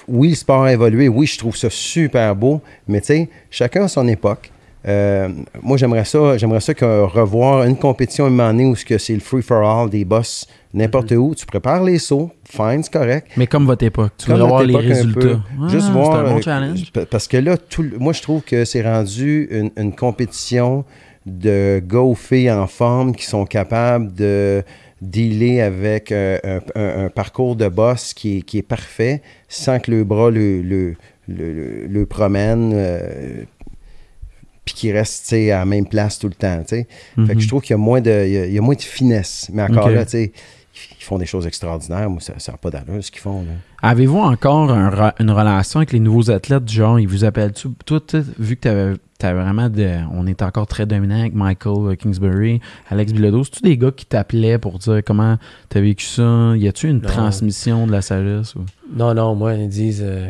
oui, 0.08 0.30
le 0.30 0.34
sport 0.34 0.64
a 0.64 0.72
évolué, 0.72 1.08
oui, 1.08 1.26
je 1.26 1.38
trouve 1.38 1.56
ça 1.56 1.70
super 1.70 2.34
beau, 2.34 2.60
mais 2.88 3.00
tu 3.00 3.06
sais, 3.06 3.28
chacun 3.50 3.84
a 3.84 3.88
son 3.88 4.08
époque. 4.08 4.50
Euh, 4.84 5.28
moi, 5.62 5.76
j'aimerais 5.76 6.04
ça, 6.04 6.36
j'aimerais 6.36 6.58
ça 6.60 6.74
que 6.74 7.02
revoir 7.04 7.62
une 7.62 7.76
compétition 7.76 8.24
à 8.24 8.26
un 8.26 8.30
moment 8.30 8.48
donné 8.50 8.64
où 8.66 8.74
c'est 8.74 9.14
le 9.14 9.20
free 9.20 9.40
for 9.42 9.62
all 9.64 9.88
des 9.88 10.04
boss 10.04 10.48
n'importe 10.74 11.12
où. 11.12 11.36
Tu 11.36 11.46
prépares 11.46 11.84
les 11.84 12.00
sauts, 12.00 12.32
fine, 12.50 12.82
c'est 12.82 12.92
correct. 12.92 13.28
Mais 13.36 13.46
comme 13.46 13.64
votre 13.66 13.84
époque, 13.84 14.10
tu 14.18 14.28
voudrais 14.32 14.48
voir 14.48 14.64
les 14.64 14.76
résultats. 14.76 15.40
Juste 15.68 15.86
Ah, 15.90 15.92
voir. 15.92 16.12
C'est 16.12 16.30
un 16.30 16.34
bon 16.34 16.42
challenge. 16.42 16.92
pa- 16.92 17.06
Parce 17.06 17.28
que 17.28 17.36
là, 17.36 17.56
tout, 17.56 17.84
moi, 18.00 18.12
je 18.12 18.22
trouve 18.22 18.42
que 18.42 18.64
c'est 18.64 18.82
rendu 18.82 19.46
une, 19.52 19.70
une 19.76 19.94
compétition 19.94 20.84
de 21.26 21.80
gars 21.86 22.00
ou 22.00 22.14
filles 22.14 22.50
en 22.50 22.66
forme 22.66 23.14
qui 23.14 23.24
sont 23.26 23.44
capables 23.44 24.12
de 24.14 24.62
dealer 25.00 25.60
avec 25.60 26.12
euh, 26.12 26.38
un, 26.44 26.60
un- 26.80 27.04
un 27.06 27.08
parcours 27.10 27.56
de 27.56 27.68
boss 27.68 28.14
qui 28.14 28.38
est, 28.38 28.42
qui 28.42 28.58
est 28.58 28.62
parfait 28.62 29.22
sans 29.48 29.78
que 29.80 29.90
le 29.90 30.04
bras 30.04 30.30
le, 30.30 30.62
le, 30.62 30.94
le, 31.28 31.52
le- 31.52 31.86
le 31.86 32.06
promène. 32.06 32.72
euh, 32.74 33.44
puis 34.64 34.74
qui 34.74 34.92
reste 34.92 35.32
à 35.32 35.36
la 35.58 35.64
même 35.64 35.86
place 35.86 36.20
tout 36.20 36.28
le 36.28 36.34
temps. 36.34 36.62
Fait 36.68 36.86
que 37.16 37.20
Mhm. 37.20 37.40
je 37.40 37.48
trouve 37.48 37.62
qu'il 37.62 37.72
y 37.72 37.74
a 37.74 37.78
moins 37.78 38.00
de, 38.00 38.10
il 38.26 38.32
y 38.32 38.38
a, 38.38 38.46
il 38.46 38.52
y 38.52 38.58
a 38.58 38.60
moins 38.60 38.76
de 38.76 38.80
finesse. 38.80 39.50
Mais 39.52 39.62
encore 39.62 39.88
là, 39.96 40.04
tu 40.04 40.10
sais, 40.12 40.32
ils 40.98 41.04
font 41.04 41.18
des 41.18 41.26
choses 41.26 41.46
extraordinaires. 41.46 42.08
Moi, 42.10 42.20
ça 42.20 42.34
n'a 42.52 42.58
pas 42.58 42.70
d'allure 42.70 43.02
ce 43.02 43.10
qu'ils 43.10 43.20
font. 43.20 43.42
Là. 43.42 43.52
Avez-vous 43.82 44.18
encore 44.18 44.70
un 44.70 44.90
ra- 44.90 45.14
une 45.18 45.30
relation 45.30 45.78
avec 45.80 45.92
les 45.92 46.00
nouveaux 46.00 46.30
athlètes 46.30 46.64
du 46.64 46.74
genre, 46.74 46.98
ils 47.00 47.06
vous 47.08 47.24
appellent-tu? 47.24 47.68
Toi, 47.86 48.00
tu 48.06 48.20
sais, 48.20 48.26
vu 48.38 48.56
que 48.56 48.60
t'avais 48.62 48.96
t'avais 49.18 49.40
vraiment 49.40 49.68
de. 49.68 49.88
On 50.12 50.26
est 50.26 50.42
encore 50.42 50.66
très 50.66 50.84
dominant 50.86 51.20
avec 51.20 51.34
Michael 51.34 51.92
euh, 51.92 51.94
Kingsbury, 51.94 52.60
Alex 52.90 53.12
Bilodeau. 53.12 53.44
C'est-tu 53.44 53.62
des 53.62 53.76
gars 53.78 53.92
qui 53.92 54.04
t'appelaient 54.06 54.58
pour 54.58 54.78
dire 54.78 55.00
comment 55.04 55.38
t'as 55.68 55.80
vécu 55.80 56.04
ça? 56.04 56.54
Y 56.56 56.66
a-tu 56.68 56.88
une 56.88 57.00
Non. 57.00 57.08
transmission 57.08 57.86
de 57.86 57.92
la 57.92 58.02
sagesse? 58.02 58.54
ou- 58.56 58.64
Non, 58.96 59.14
non, 59.14 59.34
moi, 59.36 59.54
ils 59.54 59.68
disent, 59.68 60.02
euh, 60.04 60.28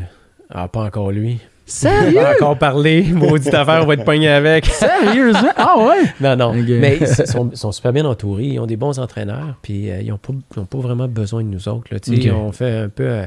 ah, 0.50 0.68
pas 0.68 0.84
encore 0.84 1.10
lui. 1.10 1.38
Sérieux? 1.64 2.20
Pas 2.20 2.34
encore 2.34 2.58
parlé, 2.58 3.02
maudite 3.12 3.54
affaire, 3.54 3.80
on 3.82 3.86
va 3.86 3.94
être 3.94 4.04
pogné 4.04 4.28
avec. 4.28 4.66
Sérieusement? 4.66 5.50
Ah 5.56 5.78
ouais? 5.78 6.04
Non, 6.20 6.36
non. 6.36 6.52
Mais 6.54 6.98
ils 7.00 7.56
sont, 7.56 7.72
super 7.72 7.92
bien 7.92 8.04
entourés. 8.04 8.44
Ils 8.44 8.58
ont 8.60 8.66
des 8.66 8.76
bons 8.76 8.98
entraîneurs. 8.98 9.54
Puis 9.62 9.90
euh, 9.90 10.00
ils 10.02 10.08
n'ont 10.08 10.18
pas, 10.18 10.32
ils 10.56 10.60
ont 10.60 10.64
pas 10.64 10.78
vraiment 10.78 11.08
besoin 11.08 11.42
de 11.42 11.48
nous 11.48 11.68
autres. 11.68 11.86
Là. 11.92 12.00
Tu 12.00 12.20
sais, 12.20 12.30
Ok. 12.30 12.36
On 12.36 12.52
fait 12.52 12.76
un 12.78 12.88
peu. 12.88 13.04
euh, 13.04 13.26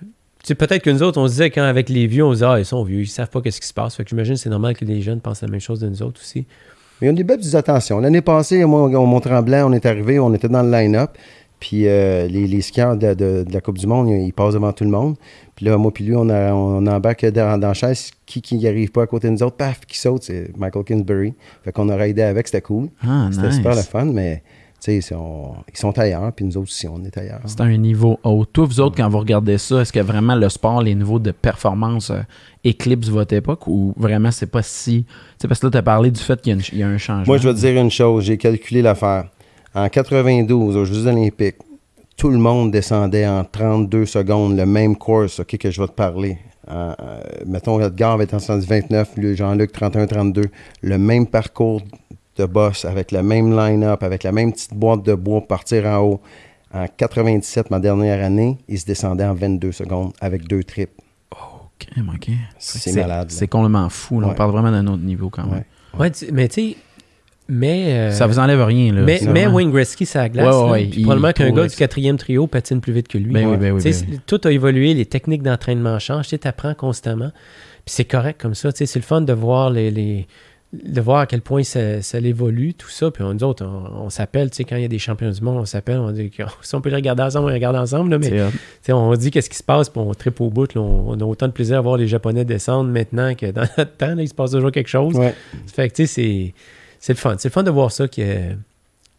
tu 0.00 0.48
sais, 0.48 0.54
peut-être 0.56 0.82
que 0.82 0.90
nous 0.90 1.02
autres, 1.04 1.20
on 1.20 1.26
se 1.28 1.32
disait 1.32 1.50
quand 1.50 1.62
avec 1.62 1.88
les 1.88 2.08
vieux, 2.08 2.24
on 2.24 2.30
se 2.32 2.36
disait, 2.38 2.46
ah, 2.46 2.58
ils 2.58 2.64
sont 2.64 2.82
vieux, 2.82 3.00
ils 3.02 3.06
savent 3.06 3.30
pas 3.30 3.40
qu'est-ce 3.40 3.60
qui 3.60 3.68
se 3.68 3.72
passe. 3.74 3.94
Fait 3.94 4.02
que 4.02 4.10
j'imagine 4.10 4.34
que 4.34 4.40
c'est 4.40 4.50
normal 4.50 4.76
que 4.76 4.84
les 4.84 5.00
jeunes 5.00 5.20
pensent 5.20 5.42
la 5.42 5.48
même 5.48 5.60
chose 5.60 5.78
de 5.78 5.88
nous 5.88 6.02
autres 6.02 6.20
aussi. 6.20 6.46
Mais 7.00 7.06
ils 7.06 7.10
ont 7.10 7.14
des 7.14 7.22
belles 7.24 7.54
attentions. 7.56 8.00
L'année 8.00 8.22
passée, 8.22 8.64
moi, 8.64 8.82
au 8.82 9.06
Mont-Tremblant, 9.06 9.68
on 9.70 9.72
est 9.72 9.86
arrivé, 9.86 10.18
on 10.18 10.34
était 10.34 10.48
dans 10.48 10.62
le 10.62 10.70
line-up. 10.70 11.10
Puis 11.62 11.86
euh, 11.86 12.26
les, 12.26 12.48
les 12.48 12.60
skieurs 12.60 12.96
de, 12.96 13.14
de- 13.14 13.44
de 13.46 13.52
la 13.52 13.60
Coupe 13.60 13.78
du 13.78 13.86
Monde, 13.86 14.08
ils, 14.08 14.26
ils 14.26 14.32
passent 14.32 14.54
devant 14.54 14.72
tout 14.72 14.82
le 14.82 14.90
monde. 14.90 15.14
Puis 15.54 15.64
là, 15.66 15.76
moi 15.76 15.92
puis 15.94 16.02
lui, 16.04 16.16
on, 16.16 16.28
a, 16.28 16.52
on 16.52 16.84
embarque 16.88 17.24
dans, 17.26 17.56
dans 17.60 17.68
la 17.68 17.74
chaise. 17.74 18.10
Qui 18.26 18.42
qui 18.42 18.66
arrive 18.66 18.90
pas 18.90 19.02
à 19.02 19.06
côté 19.06 19.28
de 19.28 19.32
nous 19.34 19.42
autres, 19.44 19.56
paf, 19.56 19.80
qui 19.86 19.96
saute, 19.96 20.24
c'est 20.24 20.50
Michael 20.58 20.82
Kingsbury. 20.84 21.34
Fait 21.64 21.70
qu'on 21.70 21.88
aurait 21.88 22.10
aidé 22.10 22.22
avec, 22.22 22.48
c'était 22.48 22.62
cool. 22.62 22.88
Ah, 23.06 23.28
C'était 23.30 23.46
nice. 23.46 23.56
super 23.56 23.76
le 23.76 23.82
fun, 23.82 24.06
mais 24.06 24.42
tu 24.84 24.90
sais, 24.90 25.00
c'est- 25.00 25.14
on- 25.14 25.54
ils 25.72 25.78
sont 25.78 25.96
ailleurs, 25.96 26.32
puis 26.32 26.44
nous 26.44 26.56
autres 26.56 26.66
aussi, 26.66 26.88
on 26.88 27.04
est 27.04 27.16
ailleurs. 27.16 27.38
C'est 27.44 27.60
un 27.60 27.76
niveau 27.76 28.18
haut. 28.24 28.44
Toi, 28.44 28.64
vous 28.64 28.80
autres, 28.80 28.96
quand 28.96 29.08
vous 29.08 29.20
regardez 29.20 29.56
ça, 29.58 29.82
est-ce 29.82 29.92
que 29.92 30.00
vraiment 30.00 30.34
le 30.34 30.48
sport, 30.48 30.82
les 30.82 30.96
niveaux 30.96 31.20
de 31.20 31.30
performance 31.30 32.10
euh, 32.10 32.22
éclipsent 32.64 33.08
votre 33.10 33.34
époque 33.34 33.68
ou 33.68 33.92
vraiment 33.96 34.30
c'est 34.32 34.46
pas 34.50 34.62
si. 34.62 35.04
Tu 35.04 35.12
sais, 35.42 35.46
parce 35.48 35.60
que 35.60 35.66
là, 35.66 35.70
tu 35.70 35.78
as 35.78 35.82
parlé 35.82 36.10
du 36.10 36.20
fait 36.20 36.40
qu'il 36.40 36.56
y, 36.56 36.58
a 36.60 36.76
y 36.76 36.82
a 36.82 36.88
un 36.88 36.98
changement. 36.98 37.24
Moi, 37.26 37.38
je 37.38 37.46
vais 37.48 37.54
te 37.54 37.60
dire 37.60 37.80
une 37.80 37.90
chose, 37.90 38.24
j'ai 38.24 38.36
calculé 38.38 38.82
l'affaire. 38.82 39.26
En 39.74 39.88
92, 39.88 40.76
aux 40.76 40.84
Jeux 40.84 41.06
olympiques, 41.06 41.56
tout 42.16 42.28
le 42.28 42.36
monde 42.38 42.70
descendait 42.70 43.26
en 43.26 43.44
32 43.44 44.04
secondes, 44.04 44.56
le 44.56 44.66
même 44.66 44.96
course 44.96 45.40
ok, 45.40 45.56
que 45.56 45.70
je 45.70 45.80
vais 45.80 45.88
te 45.88 45.92
parler. 45.92 46.38
Euh, 46.70 46.94
euh, 47.00 47.20
mettons, 47.46 47.80
Edgar 47.80 48.16
va 48.18 48.24
être 48.24 48.34
en 48.34 48.38
129, 48.38 49.16
lui, 49.16 49.34
Jean-Luc 49.34 49.72
31-32. 49.74 50.44
Le 50.82 50.98
même 50.98 51.26
parcours 51.26 51.80
de 52.36 52.44
boss, 52.44 52.84
avec 52.84 53.12
le 53.12 53.22
même 53.22 53.56
line-up, 53.56 54.02
avec 54.02 54.22
la 54.22 54.32
même 54.32 54.52
petite 54.52 54.74
boîte 54.74 55.02
de 55.04 55.14
bois 55.14 55.40
pour 55.40 55.48
partir 55.48 55.86
en 55.86 55.98
haut. 56.00 56.20
En 56.74 56.86
97, 56.86 57.70
ma 57.70 57.80
dernière 57.80 58.24
année, 58.24 58.58
il 58.68 58.78
se 58.78 58.86
descendait 58.86 59.24
en 59.24 59.34
22 59.34 59.72
secondes 59.72 60.12
avec 60.20 60.46
deux 60.46 60.64
trips. 60.64 60.92
Ok, 61.30 61.88
ok. 62.14 62.30
C'est 62.58 62.94
malade. 62.94 63.30
C'est 63.30 63.48
complètement 63.48 63.88
fou. 63.88 64.20
là. 64.20 64.28
On 64.28 64.34
parle 64.34 64.52
vraiment 64.52 64.70
d'un 64.70 64.86
autre 64.86 65.02
niveau 65.02 65.28
quand 65.30 65.44
même. 65.44 65.52
Ouais. 65.54 65.64
Ouais, 65.98 66.10
mais 66.32 66.48
tu 66.48 66.70
sais, 66.70 66.76
mais. 67.48 67.92
euh, 67.94 68.10
Ça 68.12 68.26
vous 68.26 68.38
enlève 68.38 68.62
rien. 68.64 68.92
Là, 68.92 69.02
mais, 69.02 69.20
mais 69.28 69.46
Wayne 69.46 69.70
Gretzky, 69.70 70.06
ça 70.06 70.28
glace. 70.28 70.54
Ouais, 70.54 70.70
ouais, 70.70 70.84
Puis 70.86 71.02
probablement 71.02 71.32
qu'un 71.32 71.50
gars 71.50 71.66
du 71.66 71.76
quatrième 71.76 72.16
trio 72.16 72.46
patine 72.46 72.80
plus 72.80 72.92
vite 72.92 73.08
que 73.08 73.18
lui. 73.18 73.32
Ben 73.32 73.46
oui, 73.46 73.56
ben 73.56 73.72
oui, 73.72 73.82
ben 73.82 73.94
oui. 74.10 74.20
Tout 74.26 74.40
a 74.44 74.50
évolué, 74.52 74.94
les 74.94 75.06
techniques 75.06 75.42
d'entraînement 75.42 75.98
changent, 75.98 76.28
tu 76.28 76.38
apprends 76.44 76.74
constamment. 76.74 77.30
Puis 77.84 77.94
c'est 77.96 78.04
correct 78.04 78.40
comme 78.40 78.54
ça. 78.54 78.72
tu 78.72 78.78
sais, 78.78 78.86
C'est 78.86 78.98
le 79.00 79.04
fun 79.04 79.20
de 79.22 79.32
voir 79.32 79.70
les, 79.70 79.90
les- 79.90 80.26
de 80.72 81.02
voir 81.02 81.18
à 81.18 81.26
quel 81.26 81.42
point 81.42 81.62
ça, 81.64 82.00
ça 82.00 82.18
évolue, 82.18 82.72
tout 82.72 82.88
ça. 82.88 83.10
Puis 83.10 83.22
on- 83.22 83.34
nous 83.34 83.44
autres, 83.44 83.62
on, 83.66 84.04
on 84.04 84.08
s'appelle, 84.08 84.48
tu 84.50 84.56
sais, 84.58 84.64
quand 84.64 84.76
il 84.76 84.82
y 84.82 84.84
a 84.86 84.88
des 84.88 84.98
champions 84.98 85.30
du 85.30 85.40
monde, 85.42 85.58
on 85.58 85.64
s'appelle, 85.66 85.98
on 85.98 86.10
dit 86.12 86.30
que- 86.30 86.44
si 86.62 86.74
on 86.74 86.80
peut 86.80 86.88
les 86.88 86.94
regarder 86.96 87.22
ensemble, 87.24 87.44
on 87.46 87.48
les 87.48 87.54
regarde 87.56 87.76
ensemble. 87.76 88.10
là, 88.12 88.18
mais 88.18 88.92
on 88.94 89.14
dit 89.14 89.30
qu'est-ce 89.30 89.50
qui 89.50 89.56
se 89.58 89.62
passe, 89.62 89.90
puis 89.90 90.00
on 90.00 90.14
tripe 90.14 90.40
au 90.40 90.48
bout. 90.48 90.72
là. 90.74 90.80
on, 90.80 91.10
on 91.10 91.20
a 91.20 91.24
autant 91.24 91.46
de 91.48 91.52
plaisir 91.52 91.76
à 91.76 91.80
voir 91.82 91.98
les 91.98 92.06
Japonais 92.06 92.46
descendre 92.46 92.88
maintenant 92.90 93.34
que 93.34 93.50
dans 93.50 93.66
notre 93.76 93.96
temps. 93.98 94.14
là, 94.14 94.22
il 94.22 94.28
se 94.28 94.34
passe 94.34 94.52
toujours 94.52 94.70
quelque 94.72 94.88
chose. 94.88 95.14
Ouais. 95.14 95.34
Fait 95.66 95.90
que, 95.90 95.94
tu 95.96 96.06
sais, 96.06 96.14
c'est, 96.14 96.54
c'est 97.02 97.14
le 97.14 97.18
fun. 97.18 97.34
C'est 97.36 97.52
fun 97.52 97.64
de 97.64 97.70
voir 97.70 97.90
ça, 97.90 98.06
que, 98.06 98.54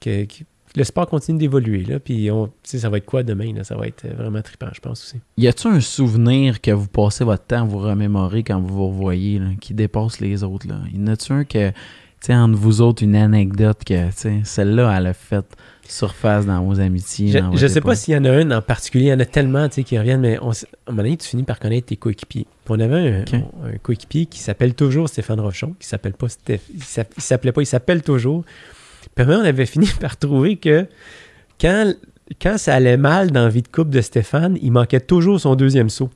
le 0.06 0.84
sport 0.86 1.06
continue 1.06 1.38
d'évoluer. 1.38 1.84
Là, 1.84 2.00
puis, 2.00 2.32
on, 2.32 2.50
ça 2.64 2.90
va 2.90 2.98
être 2.98 3.06
quoi 3.06 3.24
demain? 3.24 3.54
Là? 3.54 3.66
Ça 3.66 3.76
va 3.76 3.88
être 3.88 4.08
vraiment 4.08 4.42
trippant, 4.42 4.70
je 4.74 4.80
pense 4.80 5.04
aussi. 5.04 5.22
Y 5.38 5.50
a-tu 5.50 5.68
un 5.68 5.82
souvenir 5.82 6.62
que 6.62 6.72
vous 6.72 6.88
passez 6.88 7.26
votre 7.26 7.44
temps 7.44 7.64
à 7.64 7.66
vous 7.66 7.80
remémorer 7.80 8.44
quand 8.44 8.60
vous 8.62 8.74
vous 8.74 8.88
revoyez, 8.88 9.42
qui 9.60 9.74
dépasse 9.74 10.22
les 10.22 10.46
autres? 10.46 10.66
Là? 10.66 10.80
Y 10.94 10.98
en 10.98 11.08
a-tu 11.08 11.34
un 11.34 11.44
que, 11.44 11.74
entre 12.30 12.58
vous 12.58 12.80
autres, 12.80 13.04
une 13.04 13.18
anecdote 13.18 13.84
que, 13.84 14.10
celle-là, 14.46 14.98
elle 14.98 15.08
a 15.08 15.14
fait 15.14 15.46
surface 15.88 16.46
dans 16.46 16.62
vos 16.64 16.80
amitiés? 16.80 17.32
Je, 17.32 17.40
votre 17.40 17.68
sais 17.68 17.82
pas 17.82 17.96
s'il 17.96 18.14
y 18.14 18.18
en 18.18 18.26
a 18.26 18.32
un 18.32 18.52
en 18.52 18.62
particulier. 18.62 19.06
Il 19.06 19.10
y 19.10 19.14
en 19.14 19.20
a 19.20 19.26
tellement 19.26 19.68
tu 19.70 19.76
sais, 19.76 19.84
qui 19.84 19.98
reviennent, 19.98 20.22
mais 20.22 20.38
on, 20.42 20.52
à 20.52 20.54
un 20.88 20.92
moment 20.92 21.04
donné, 21.04 21.18
tu 21.18 21.28
finis 21.28 21.44
par 21.44 21.60
connaître 21.60 21.88
tes 21.88 21.96
coéquipiers. 21.98 22.46
On 22.70 22.80
avait 22.80 22.96
un, 22.96 23.22
Ok. 23.22 23.34
un 23.34 23.78
coéquipier 23.82 24.26
qui 24.26 24.40
s'appelle 24.40 24.74
toujours 24.74 25.10
Stéphane 25.10 25.40
Rochon, 25.40 25.76
qui 25.80 25.88
s'appelle 25.88 26.14
pas 26.14 26.28
il 26.50 26.84
s'app- 26.84 27.14
il 27.18 27.22
s'appelait 27.24 27.52
pas, 27.52 27.62
il 27.62 27.66
s'appelle 27.68 28.02
toujours. 28.02 28.44
Puis 29.16 29.24
après, 29.24 29.36
on 29.36 29.42
avait 29.46 29.66
fini 29.68 29.88
par 30.00 30.18
trouver 30.18 30.56
que 30.58 30.86
quand, 31.60 31.94
quand 32.42 32.58
ça 32.58 32.76
allait 32.76 32.98
mal 32.98 33.32
dans 33.32 33.44
la 33.44 33.50
vie 33.50 33.62
de 33.62 33.68
couple 33.68 33.92
de 33.92 34.02
Stéphane, 34.02 34.58
il 34.62 34.72
manquait 34.72 35.00
toujours 35.02 35.40
son 35.40 35.56
deuxième 35.56 35.90
saut. 35.90 36.10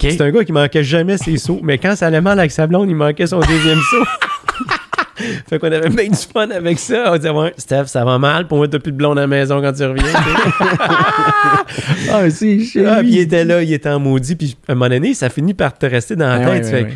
C'est 0.00 0.20
un 0.22 0.30
gars 0.30 0.44
qui 0.44 0.52
manquait 0.52 0.82
jamais 0.84 1.18
ses 1.18 1.36
sauts, 1.36 1.60
mais 1.62 1.76
quand 1.76 1.94
ça 1.94 2.06
allait 2.06 2.22
mal 2.22 2.38
avec 2.38 2.50
sa 2.52 2.66
blonde, 2.66 2.88
il 2.88 2.94
manquait 2.96 3.26
son 3.26 3.40
deuxième 3.40 3.78
saut. 3.90 4.04
fait 5.48 5.58
qu'on 5.58 5.70
avait 5.70 5.88
bien 5.88 6.08
du 6.08 6.16
fun 6.16 6.50
avec 6.50 6.78
ça. 6.78 7.12
On 7.12 7.16
disait, 7.16 7.30
ouais, 7.30 7.52
Steph, 7.56 7.86
ça 7.86 8.04
va 8.04 8.18
mal, 8.18 8.46
pour 8.48 8.58
moi, 8.58 8.68
t'as 8.68 8.78
plus 8.78 8.92
de 8.92 8.96
blonde 8.96 9.18
à 9.18 9.22
la 9.22 9.26
maison 9.26 9.60
quand 9.60 9.72
tu 9.72 9.84
reviens. 9.84 10.04
Ah, 12.12 12.28
c'est 12.30 12.60
chez 12.60 12.86
Ah, 12.86 12.98
puis 13.00 13.10
il 13.12 13.18
était 13.18 13.44
là, 13.44 13.62
il 13.62 13.72
était 13.72 13.88
en 13.88 13.98
maudit, 13.98 14.36
puis 14.36 14.56
à 14.68 14.72
un 14.72 14.74
moment 14.74 14.88
donné, 14.88 15.14
ça 15.14 15.28
finit 15.30 15.54
par 15.54 15.76
te 15.76 15.86
rester 15.86 16.14
dans 16.16 16.26
la 16.28 16.38
Ouais, 16.38 16.60
tête. 16.60 16.64
ouais, 16.66 16.72
ouais, 16.72 16.82
ouais. 16.84 16.94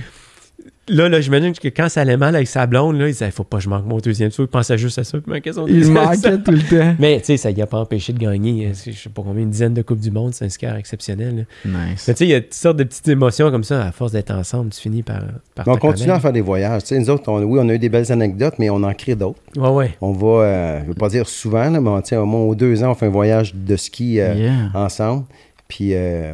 Là, 0.89 1.09
là 1.09 1.21
j'imagine 1.21 1.53
que 1.53 1.69
quand 1.69 1.89
ça 1.89 2.01
allait 2.03 2.17
mal 2.17 2.35
avec 2.35 2.49
sa 2.49 2.67
blonde, 2.67 2.97
là, 2.99 3.07
il 3.09 3.13
disait, 3.13 3.31
faut 3.31 3.45
pas 3.45 3.59
que 3.59 3.63
je 3.65 3.69
manque 3.69 3.87
mon 3.87 3.99
deuxième 3.99 4.31
saut. 4.31 4.45
Il 4.45 4.49
pensait 4.49 4.79
juste 4.79 4.99
à 4.99 5.05
ça. 5.05 5.19
Puis 5.19 5.53
son 5.53 5.67
Il 5.67 5.91
manquait 5.91 6.39
tout 6.39 6.51
le 6.51 6.59
temps. 6.61 6.95
Mais, 6.99 7.19
tu 7.21 7.27
sais, 7.27 7.37
ça 7.37 7.51
y 7.51 7.61
a 7.63 7.67
pas 7.67 7.79
empêché 7.79 8.13
de 8.13 8.19
gagner, 8.19 8.67
euh, 8.67 8.73
je 8.87 8.93
sais 8.93 9.09
pas 9.09 9.23
combien, 9.23 9.43
une 9.43 9.51
dizaine 9.51 9.75
de 9.75 9.83
Coupes 9.83 10.01
du 10.01 10.11
Monde. 10.11 10.35
C'est 10.35 10.45
un 10.45 10.49
skieur 10.49 10.77
exceptionnel. 10.77 11.47
là. 11.65 11.71
Nice. 11.91 12.05
Mais 12.09 12.15
tu 12.15 12.19
sais, 12.19 12.25
il 12.27 12.31
y 12.31 12.35
a 12.35 12.41
toutes 12.41 12.55
sortes 12.55 12.77
de 12.77 12.85
petites 12.85 13.09
émotions 13.09 13.51
comme 13.51 13.65
ça. 13.65 13.85
À 13.87 13.93
force 13.93 14.13
d'être 14.13 14.31
ensemble, 14.31 14.71
tu 14.71 14.81
finis 14.81 15.03
par. 15.03 15.23
par 15.55 15.67
on 15.69 15.77
continue 15.77 16.11
à 16.11 16.21
faire 16.21 16.33
des 16.33 16.41
voyages. 16.41 16.83
Tu 16.83 16.89
sais, 16.89 16.99
nous 16.99 17.11
autres, 17.11 17.31
on- 17.31 17.43
oui, 17.43 17.59
on 17.63 17.69
a 17.69 17.75
eu 17.75 17.79
des 17.79 17.89
belles 17.89 18.11
anecdotes, 18.13 18.55
mais 18.59 18.71
on 18.71 18.83
en 18.83 18.95
crée 18.95 19.15
d'autres. 19.15 19.41
Ouais, 19.57 19.69
ouais. 19.71 19.91
On 20.01 20.13
va, 20.13 20.27
euh, 20.45 20.77
je 20.79 20.83
ne 20.85 20.89
veux 20.89 20.95
pas 20.95 21.09
dire 21.09 21.29
souvent, 21.29 21.71
là, 21.71 21.81
mais 21.81 21.89
on, 21.91 22.01
tu 22.01 22.09
sais, 22.09 22.17
au 22.17 22.27
moins 22.27 22.41
aux 22.41 22.55
deux 22.55 22.83
ans, 22.85 22.91
on 22.93 22.95
fait 22.95 23.07
un 23.07 23.11
voyage 23.11 23.55
de 23.55 23.77
ski 23.77 24.21
euh, 24.21 24.35
Yeah. 24.35 24.71
ensemble. 24.75 25.25
Puis 25.69 25.91
euh, 25.93 26.33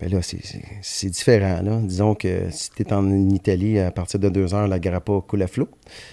ben 0.00 0.10
là, 0.10 0.20
c'est- 0.22 1.08
différent. 1.10 1.60
Là. 1.62 1.78
Disons 1.82 2.14
que 2.14 2.44
si 2.50 2.70
tu 2.70 2.82
es 2.82 2.92
en 2.92 3.28
Italie, 3.28 3.78
à 3.78 3.90
partir 3.90 4.18
de 4.18 4.28
deux 4.30 4.54
heures, 4.54 4.66
la 4.66 4.78
grappa 4.78 5.12
coule 5.28 5.42
à 5.42 5.46
flot. 5.46 5.68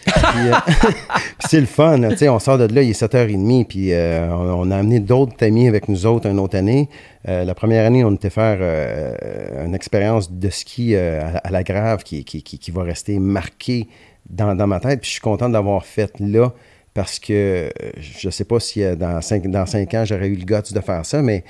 Euh, 0.08 0.52
c'est 1.48 1.60
le 1.60 1.66
fun. 1.66 1.98
là. 1.98 2.10
On 2.32 2.40
sort 2.40 2.58
de 2.58 2.66
là, 2.74 2.82
il 2.82 2.90
est 2.90 3.02
7h30. 3.02 3.66
Puis 3.66 3.94
euh, 3.94 4.28
on, 4.34 4.70
a 4.72 4.78
amené 4.78 5.00
d'autres 5.00 5.44
amis 5.46 5.68
avec 5.68 5.88
nous 5.88 6.06
autres 6.06 6.28
une 6.28 6.40
autre 6.40 6.58
année. 6.58 6.90
Euh, 7.28 7.46
la 7.46 7.56
première 7.56 7.86
année, 7.86 8.04
on 8.04 8.14
était 8.14 8.30
faire 8.30 8.58
euh, 8.62 9.66
une 9.66 9.74
expérience 9.76 10.32
de 10.32 10.50
ski 10.50 10.96
euh, 10.96 11.22
à, 11.22 11.38
à 11.48 11.50
la 11.52 11.64
grave 11.64 12.04
qui, 12.04 12.24
qui, 12.26 12.42
qui- 12.44 12.72
va 12.72 12.84
rester 12.84 13.20
marquée 13.20 13.88
dans, 14.30 14.54
dans 14.56 14.68
ma 14.68 14.80
tête. 14.80 15.00
Puis 15.02 15.08
je 15.08 15.14
suis 15.14 15.22
content 15.22 15.48
de 15.48 15.54
l'avoir 15.54 15.86
faite 15.86 16.20
là 16.20 16.52
parce 16.94 17.20
que 17.20 17.32
euh, 17.34 17.70
je 18.00 18.28
ne 18.28 18.32
sais 18.32 18.44
pas 18.44 18.60
si 18.60 18.84
dans 18.98 19.22
cinq, 19.22 19.48
dans 19.50 19.66
cinq 19.66 19.94
ans, 19.94 20.04
j'aurais 20.04 20.28
eu 20.28 20.36
le 20.36 20.44
guts 20.46 20.74
de 20.74 20.82
faire 20.82 21.06
ça, 21.06 21.22
mais 21.22 21.44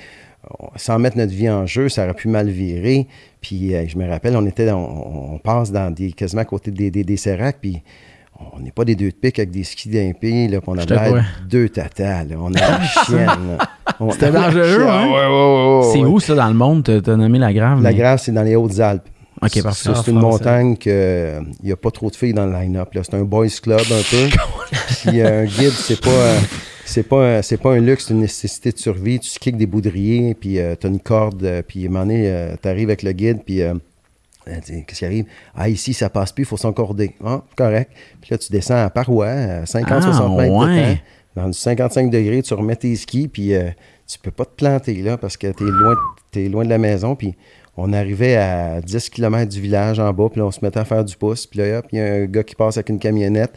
sans 0.76 0.98
mettre 0.98 1.16
notre 1.16 1.32
vie 1.32 1.50
en 1.50 1.66
jeu, 1.66 1.88
ça 1.88 2.04
aurait 2.04 2.14
pu 2.14 2.28
mal 2.28 2.48
virer. 2.48 3.06
Puis 3.40 3.74
euh, 3.74 3.84
je 3.86 3.96
me 3.98 4.08
rappelle, 4.08 4.36
on 4.36 4.46
était 4.46 4.66
dans- 4.66 4.78
on, 4.78 5.34
on 5.34 5.38
passe 5.38 5.70
dans 5.72 5.90
des, 5.92 6.12
quasiment 6.12 6.42
à 6.42 6.44
côté 6.44 6.70
des, 6.70 6.90
des, 6.90 7.04
des 7.04 7.16
séracs, 7.16 7.58
puis 7.60 7.82
on 8.54 8.60
n'est 8.60 8.70
pas 8.70 8.84
des 8.84 8.94
deux 8.94 9.10
de 9.10 9.14
pique 9.16 9.38
avec 9.40 9.50
des 9.50 9.64
skis 9.64 9.88
d'impé, 9.88 10.46
là, 10.48 10.60
puis 10.60 10.68
on 10.70 10.78
a 10.78 10.84
l'air 10.84 11.24
deux 11.48 11.68
tatas, 11.68 12.24
là. 12.24 12.36
On 12.40 12.52
a 12.54 12.60
la 12.60 12.80
chienne, 13.04 13.26
là. 13.26 13.68
C'était 14.12 14.30
dangereux, 14.30 14.86
hein? 14.88 15.06
ouais, 15.06 15.12
ouais, 15.12 15.78
ouais, 15.86 15.92
C'est 15.92 15.98
ouais. 15.98 16.04
où 16.06 16.20
ça 16.20 16.34
dans 16.36 16.46
le 16.48 16.54
monde? 16.54 16.84
T'as 17.04 17.16
nommé 17.16 17.38
la 17.38 17.52
grave? 17.52 17.82
La 17.82 17.90
mais- 17.90 17.96
Grave, 17.96 18.20
c'est 18.22 18.30
dans 18.32 18.42
les 18.44 18.54
Hautes-Alpes. 18.54 19.08
Ok, 19.42 19.50
C'est 19.52 19.58
une 19.60 19.70
France, 19.72 20.08
montagne 20.08 20.76
qu'il 20.76 20.92
n'y 21.62 21.70
a 21.70 21.76
pas 21.76 21.90
trop 21.92 22.10
de 22.10 22.16
filles 22.16 22.32
dans 22.32 22.46
le 22.46 22.52
line-up. 22.52 22.92
là. 22.94 23.02
C'est 23.04 23.14
un 23.14 23.22
boys 23.22 23.46
club 23.62 23.78
un 23.80 24.02
peu. 24.10 24.28
Puis 25.08 25.20
euh, 25.20 25.42
un 25.42 25.44
guide, 25.44 25.70
c'est 25.70 26.00
pas, 26.00 26.08
euh, 26.10 26.38
c'est 26.88 27.02
pas, 27.02 27.38
un- 27.38 27.42
c'est 27.42 27.56
pas 27.56 27.72
un 27.72 27.80
luxe, 27.80 28.06
c'est 28.08 28.14
une 28.14 28.20
nécessité 28.20 28.72
de 28.72 28.78
survie. 28.78 29.18
Tu 29.20 29.30
avec 29.42 29.56
des 29.56 29.66
boudriers, 29.66 30.34
puis 30.34 30.54
tu 30.80 30.86
as 30.86 30.90
une 30.90 31.00
corde, 31.00 31.42
euh, 31.44 31.62
puis 31.66 31.84
à 31.84 31.88
un 31.88 31.92
moment 31.92 32.06
donné, 32.06 32.48
tu 32.60 32.68
arrives 32.68 32.88
avec 32.88 33.02
le 33.02 33.12
guide, 33.12 33.38
puis 33.44 33.62
euh, 33.62 33.74
qu'est-ce 34.46 34.98
qui 34.98 35.04
arrive? 35.04 35.24
Ah, 35.54 35.68
ici, 35.68 35.92
ça 35.94 36.08
passe 36.10 36.32
plus, 36.32 36.42
il 36.42 36.46
faut 36.46 36.56
s'encorder. 36.56 37.12
Ah, 37.24 37.42
correct. 37.56 37.90
Puis 38.20 38.30
là, 38.30 38.38
tu 38.38 38.50
descends 38.50 38.82
à 38.84 38.90
parois, 38.90 39.28
à 39.28 39.64
50-60 39.64 39.84
Ah, 39.86 40.36
mètres 40.36 40.52
de 40.66 40.94
temps. 40.94 41.00
Dans 41.36 41.46
du 41.48 41.52
55 41.58 42.10
degrés, 42.10 42.42
tu 42.42 42.52
remets 42.54 42.76
tes 42.76 42.96
skis, 42.96 43.28
puis 43.28 43.54
euh, 43.54 43.68
tu 44.06 44.18
peux 44.18 44.30
pas 44.30 44.44
te 44.44 44.56
planter 44.56 44.94
là 45.02 45.16
parce 45.16 45.36
que 45.36 45.46
tu 45.52 45.64
es 45.68 45.70
loin, 45.70 45.94
t'es 46.32 46.48
loin 46.48 46.64
de 46.64 46.70
la 46.70 46.78
maison. 46.78 47.14
Puis 47.14 47.34
on 47.76 47.92
arrivait 47.92 48.34
à 48.36 48.80
10 48.80 49.08
km 49.10 49.48
du 49.48 49.60
village 49.60 50.00
en 50.00 50.12
bas, 50.12 50.28
puis 50.30 50.40
là, 50.40 50.46
on 50.46 50.50
se 50.50 50.58
mettait 50.62 50.80
à 50.80 50.84
faire 50.84 51.04
du 51.04 51.14
pouce. 51.16 51.46
Puis 51.46 51.60
là, 51.60 51.78
hop, 51.78 51.86
il 51.92 51.98
y 51.98 52.02
a 52.02 52.14
un 52.14 52.24
gars 52.24 52.42
qui 52.42 52.56
passe 52.56 52.76
avec 52.76 52.88
une 52.88 52.98
camionnette. 52.98 53.52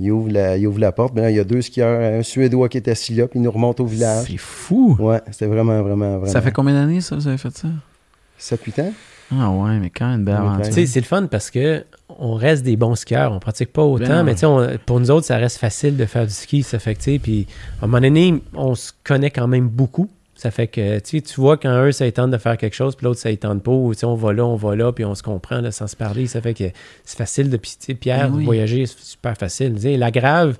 Il 0.00 0.10
ouvre 0.10 0.30
la, 0.30 0.56
il 0.56 0.66
ouvre 0.66 0.80
la 0.80 0.90
porte. 0.92 1.12
Puis 1.14 1.22
là, 1.22 1.30
il 1.30 1.36
y 1.36 1.40
a 1.40 1.44
deux 1.44 1.62
skieurs, 1.62 2.00
un 2.00 2.22
Suédois 2.22 2.68
qui 2.68 2.78
est 2.78 2.88
assis 2.88 3.14
là, 3.14 3.28
puis 3.28 3.38
il 3.38 3.42
nous 3.42 3.50
remonte 3.52 3.78
au 3.80 3.86
village. 3.86 4.26
C'est 4.28 4.36
fou. 4.36 4.96
Ouais, 4.98 5.20
c'était 5.30 5.46
vraiment, 5.46 5.80
vraiment, 5.82 6.18
vraiment. 6.18 6.26
Ça 6.26 6.40
fait 6.42 6.50
combien 6.52 6.74
d'années, 6.74 7.00
ça, 7.00 7.14
vous 7.16 7.28
avez 7.28 7.38
fait 7.38 7.56
ça? 7.56 7.68
7-8 8.40 8.82
ans? 8.82 8.92
Ah 9.32 9.50
ouais, 9.50 9.78
mais 9.78 9.90
quand 9.90 10.06
même 10.08 10.18
une 10.20 10.24
belle 10.26 10.34
aventure. 10.36 10.66
Tu 10.66 10.72
sais, 10.72 10.86
c'est 10.86 11.00
le 11.00 11.06
fun 11.06 11.26
parce 11.26 11.50
que 11.50 11.84
on 12.18 12.34
reste 12.34 12.62
des 12.64 12.76
bons 12.76 12.94
skieurs. 12.94 13.32
On 13.32 13.38
pratique 13.40 13.72
pas 13.72 13.82
autant, 13.82 14.06
Ben, 14.06 14.22
mais 14.22 14.30
ouais. 14.32 14.34
tu 14.34 14.40
sais, 14.40 14.46
on- 14.46 14.68
pour 14.84 15.00
nous 15.00 15.10
autres, 15.10 15.26
ça 15.26 15.38
reste 15.38 15.56
facile 15.58 15.96
de 15.96 16.04
faire 16.04 16.26
du 16.26 16.32
ski. 16.32 16.62
Ça 16.62 16.78
fait 16.78 16.94
que, 16.94 16.98
tu 17.00 17.12
sais, 17.12 17.18
puis 17.18 17.46
à 17.80 17.84
un 17.84 17.88
moment 17.88 18.00
donné, 18.02 18.42
on 18.54 18.74
se 18.74 18.92
connaît 19.02 19.30
quand 19.30 19.48
même 19.48 19.68
beaucoup. 19.68 20.08
Ça 20.36 20.50
fait 20.50 20.66
que, 20.66 20.98
tu 20.98 21.22
vois 21.36 21.56
quand 21.56 21.68
un, 21.70 21.92
ça 21.92 22.10
tente 22.10 22.30
de 22.32 22.38
faire 22.38 22.56
quelque 22.56 22.74
chose, 22.74 22.96
puis 22.96 23.04
l'autre, 23.04 23.20
ça 23.20 23.34
tente 23.36 23.62
pas. 23.62 23.70
Ou, 23.70 23.92
on 24.02 24.14
va 24.14 24.32
là, 24.32 24.44
on 24.44 24.56
va 24.56 24.74
là, 24.74 24.92
puis 24.92 25.04
on 25.04 25.14
se 25.14 25.22
comprend 25.22 25.60
là, 25.60 25.70
sans 25.70 25.86
se 25.86 25.94
parler. 25.96 26.26
Ça 26.26 26.40
fait 26.40 26.54
que 26.54 26.64
c'est 27.04 27.16
facile 27.16 27.50
de... 27.50 27.56
Puis, 27.56 27.76
Pierre, 27.94 28.30
Ben 28.30 28.36
oui. 28.38 28.44
voyager, 28.44 28.84
c'est 28.86 28.98
super 29.00 29.36
facile. 29.36 29.76
La 29.98 30.10
grave, 30.10 30.56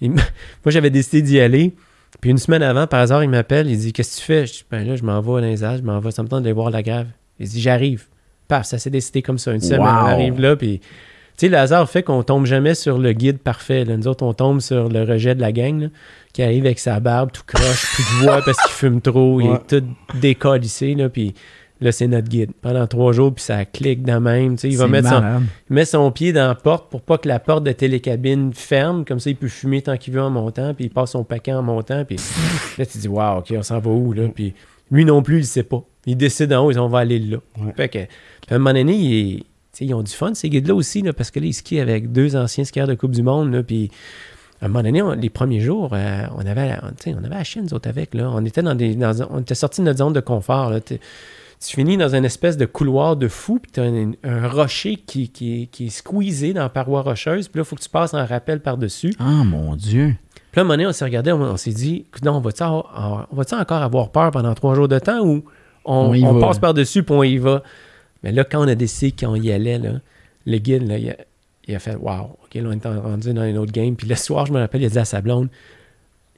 il 0.00 0.10
moi, 0.12 0.22
j'avais 0.66 0.90
décidé 0.90 1.20
d'y 1.22 1.40
aller. 1.40 1.74
Puis 2.20 2.30
une 2.30 2.38
semaine 2.38 2.62
avant, 2.62 2.86
par 2.86 3.00
hasard, 3.00 3.22
il 3.24 3.30
m'appelle, 3.30 3.68
il 3.70 3.78
dit 3.78 3.92
Qu'est-ce 3.92 4.16
que 4.16 4.20
tu 4.20 4.26
fais? 4.26 4.46
Je 4.46 4.52
dis 4.52 4.64
Ben 4.70 4.86
là, 4.86 4.96
je 4.96 5.02
m'en 5.02 5.20
vais 5.20 5.38
à 5.38 5.40
l'Insace, 5.40 5.78
je 5.80 5.84
m'en 5.84 5.98
vais, 5.98 6.10
ça 6.10 6.22
me 6.22 6.28
tente 6.28 6.42
d'aller 6.42 6.52
voir 6.52 6.70
la 6.70 6.82
grave. 6.82 7.06
Il 7.38 7.48
dit 7.48 7.60
J'arrive. 7.60 8.04
Paf, 8.48 8.66
ça 8.66 8.78
s'est 8.78 8.90
décidé 8.90 9.22
comme 9.22 9.38
ça. 9.38 9.52
Une 9.52 9.60
semaine, 9.60 9.80
Wow. 9.80 9.86
on 9.86 10.06
arrive 10.06 10.40
là, 10.40 10.56
puis. 10.56 10.80
Tu 10.80 11.46
sais, 11.46 11.48
le 11.48 11.56
hasard 11.56 11.88
fait 11.88 12.02
qu'on 12.02 12.22
tombe 12.22 12.44
jamais 12.44 12.74
sur 12.74 12.98
le 12.98 13.12
guide 13.14 13.38
parfait. 13.38 13.86
là. 13.86 13.96
Nous 13.96 14.06
autres, 14.06 14.24
on 14.24 14.34
tombe 14.34 14.60
sur 14.60 14.90
le 14.90 15.02
rejet 15.04 15.34
de 15.34 15.40
la 15.40 15.50
gang, 15.50 15.80
là, 15.80 15.88
qui 16.32 16.42
arrive 16.42 16.64
avec 16.66 16.78
sa 16.78 16.98
barbe 17.00 17.30
tout 17.32 17.42
croche, 17.46 17.94
plus 17.94 18.02
de 18.04 18.24
voix 18.24 18.40
parce 18.44 18.58
qu'il 18.62 18.72
fume 18.72 19.00
trop, 19.00 19.40
il 19.40 19.48
est 19.48 19.66
tout 19.80 19.86
décalissé, 20.20 20.94
là, 20.94 21.08
puis 21.08 21.34
là, 21.80 21.92
c'est 21.92 22.06
notre 22.06 22.28
guide. 22.28 22.52
Pendant 22.62 22.86
trois 22.86 23.12
jours, 23.12 23.34
puis 23.34 23.42
ça 23.44 23.64
clique 23.64 24.02
de 24.04 24.12
même. 24.12 24.54
Tu 24.54 24.60
sais, 24.62 24.68
il 24.68 24.76
va 24.78 24.86
mettre 24.88 25.08
son, 25.10 25.20
il 25.68 25.74
met 25.74 25.84
son 25.84 26.10
pied 26.12 26.32
dans 26.32 26.46
la 26.46 26.54
porte 26.54 26.90
pour 26.90 27.02
pas 27.02 27.18
que 27.18 27.26
la 27.28 27.38
porte 27.40 27.64
de 27.64 27.72
télécabine 27.72 28.52
ferme. 28.54 29.04
Comme 29.04 29.18
ça, 29.20 29.30
il 29.30 29.36
peut 29.36 29.48
fumer 29.48 29.82
tant 29.82 29.96
qu'il 29.96 30.14
veut 30.14 30.22
en 30.22 30.30
montant. 30.30 30.74
Puis 30.74 30.84
il 30.84 30.90
passe 30.90 31.10
son 31.10 31.24
paquet 31.24 31.52
en 31.52 31.62
montant. 31.62 32.04
Puis 32.04 32.16
là, 32.78 32.86
tu 32.86 32.98
dis, 32.98 33.08
waouh, 33.08 33.40
OK, 33.40 33.52
on 33.58 33.62
s'en 33.64 33.80
va 33.80 33.90
où, 33.90 34.12
là? 34.12 34.28
Puis 34.34 34.54
lui 34.92 35.04
non 35.04 35.22
plus, 35.22 35.38
il 35.40 35.44
sait 35.46 35.64
pas. 35.64 35.82
Il 36.06 36.16
décide 36.16 36.52
en 36.52 36.64
haut, 36.66 36.70
ils 36.70 36.78
ont, 36.78 36.84
on 36.84 36.88
va 36.88 37.00
aller 37.00 37.18
là. 37.18 37.38
Ouais. 37.60 37.72
Fait 37.76 37.88
que, 37.88 37.98
à 37.98 38.54
un 38.54 38.58
moment 38.58 38.74
donné, 38.74 38.94
il 38.94 39.34
est- 39.38 39.44
ils 39.80 39.94
ont 39.94 40.02
du 40.02 40.12
fun, 40.12 40.34
ces 40.34 40.50
guides-là 40.50 40.74
aussi, 40.74 41.02
là, 41.02 41.12
parce 41.12 41.30
que 41.32 41.40
là, 41.40 41.46
ils 41.46 41.52
skient 41.54 41.80
avec 41.80 42.12
deux 42.12 42.36
anciens 42.36 42.62
skieurs 42.64 42.86
de 42.86 42.94
Coupe 42.94 43.12
du 43.12 43.22
Monde. 43.22 43.60
Puis 43.66 43.90
à 44.62 44.66
un 44.66 44.68
moment 44.68 44.82
donné, 44.82 45.02
on- 45.02 45.12
les 45.12 45.28
premiers 45.28 45.60
jours, 45.60 45.90
euh, 45.92 46.22
on, 46.36 46.46
avait, 46.46 46.72
on 47.06 47.18
avait 47.18 47.28
la 47.28 47.44
chienne, 47.44 47.64
nous 47.64 47.74
autres, 47.74 47.88
avec. 47.88 48.14
Là. 48.14 48.30
On 48.32 48.44
était 48.44 48.62
dans 48.62 48.74
des. 48.74 48.94
dans 48.94 49.12
on 49.30 49.40
était 49.40 49.54
sortis 49.54 49.80
de 49.82 49.86
notre 49.86 49.98
zone 49.98 50.12
de 50.14 50.20
confort. 50.20 50.70
Là. 50.70 50.80
Tu- 50.80 50.98
finis 51.60 51.96
dans 51.96 52.12
une 52.14 52.24
espèce 52.24 52.56
de 52.56 52.64
couloir 52.66 53.14
de 53.16 53.28
fou, 53.28 53.60
puis 53.60 53.70
tu 53.70 53.78
as 53.80 53.84
un, 53.84 54.12
un 54.24 54.48
rocher 54.48 54.96
qui, 54.96 55.28
qui, 55.28 55.68
qui 55.70 55.86
est 55.86 55.90
squeezé 55.90 56.52
dans 56.54 56.62
la 56.62 56.68
paroi 56.68 57.02
rocheuse, 57.02 57.46
puis 57.48 57.58
là, 57.58 57.62
il 57.62 57.68
faut 57.68 57.76
que 57.76 57.82
tu 57.82 57.88
passes 57.88 58.14
en 58.14 58.26
rappel 58.26 58.58
par-dessus. 58.60 59.14
Ah, 59.20 59.44
mon 59.44 59.76
Dieu. 59.76 60.16
Puis 60.34 60.58
là, 60.58 60.60
à 60.60 60.60
un 60.60 60.64
moment 60.64 60.74
donné, 60.74 60.86
on 60.88 60.92
s'est 60.92 61.04
regardé, 61.04 61.30
on, 61.30 61.40
on 61.40 61.56
s'est 61.56 61.70
dit, 61.72 62.04
non, 62.24 62.32
on 62.38 62.40
va-tu 62.40 62.64
va-tu 62.64 63.54
encore 63.54 63.80
avoir 63.82 64.10
peur 64.10 64.32
pendant 64.32 64.52
trois 64.54 64.74
jours 64.74 64.88
de 64.88 64.98
temps 64.98 65.20
ou 65.24 65.44
on, 65.84 65.94
On 66.10 66.14
y 66.14 66.24
on 66.24 66.32
va. 66.34 66.48
passe 66.48 66.58
par-dessus 66.58 67.04
puis 67.04 67.14
on 67.14 67.22
y 67.22 67.38
va? 67.38 67.62
Mais 68.24 68.32
là, 68.32 68.42
quand 68.44 68.64
on 68.64 68.68
a 68.68 68.74
décidé 68.74 69.12
qu'on 69.24 69.36
y 69.36 69.52
allait, 69.52 69.78
là, 69.78 69.92
le 70.46 70.58
guide, 70.58 70.86
là, 70.88 70.98
il, 70.98 71.10
a, 71.10 71.16
il 71.68 71.74
a 71.76 71.78
fait 71.78 71.94
Wow, 71.94 72.36
OK, 72.54 72.60
là, 72.62 72.68
on 72.68 72.72
est 72.72 73.00
rendu 73.00 73.32
dans 73.32 73.44
une 73.44 73.58
autre 73.58 73.72
game. 73.72 73.94
Puis 73.96 74.06
le 74.08 74.14
soir, 74.14 74.46
je 74.46 74.52
me 74.52 74.58
rappelle, 74.58 74.82
il 74.82 74.86
a 74.86 74.90
dit 74.90 74.98
à 74.98 75.04
sa 75.04 75.20
blonde 75.20 75.48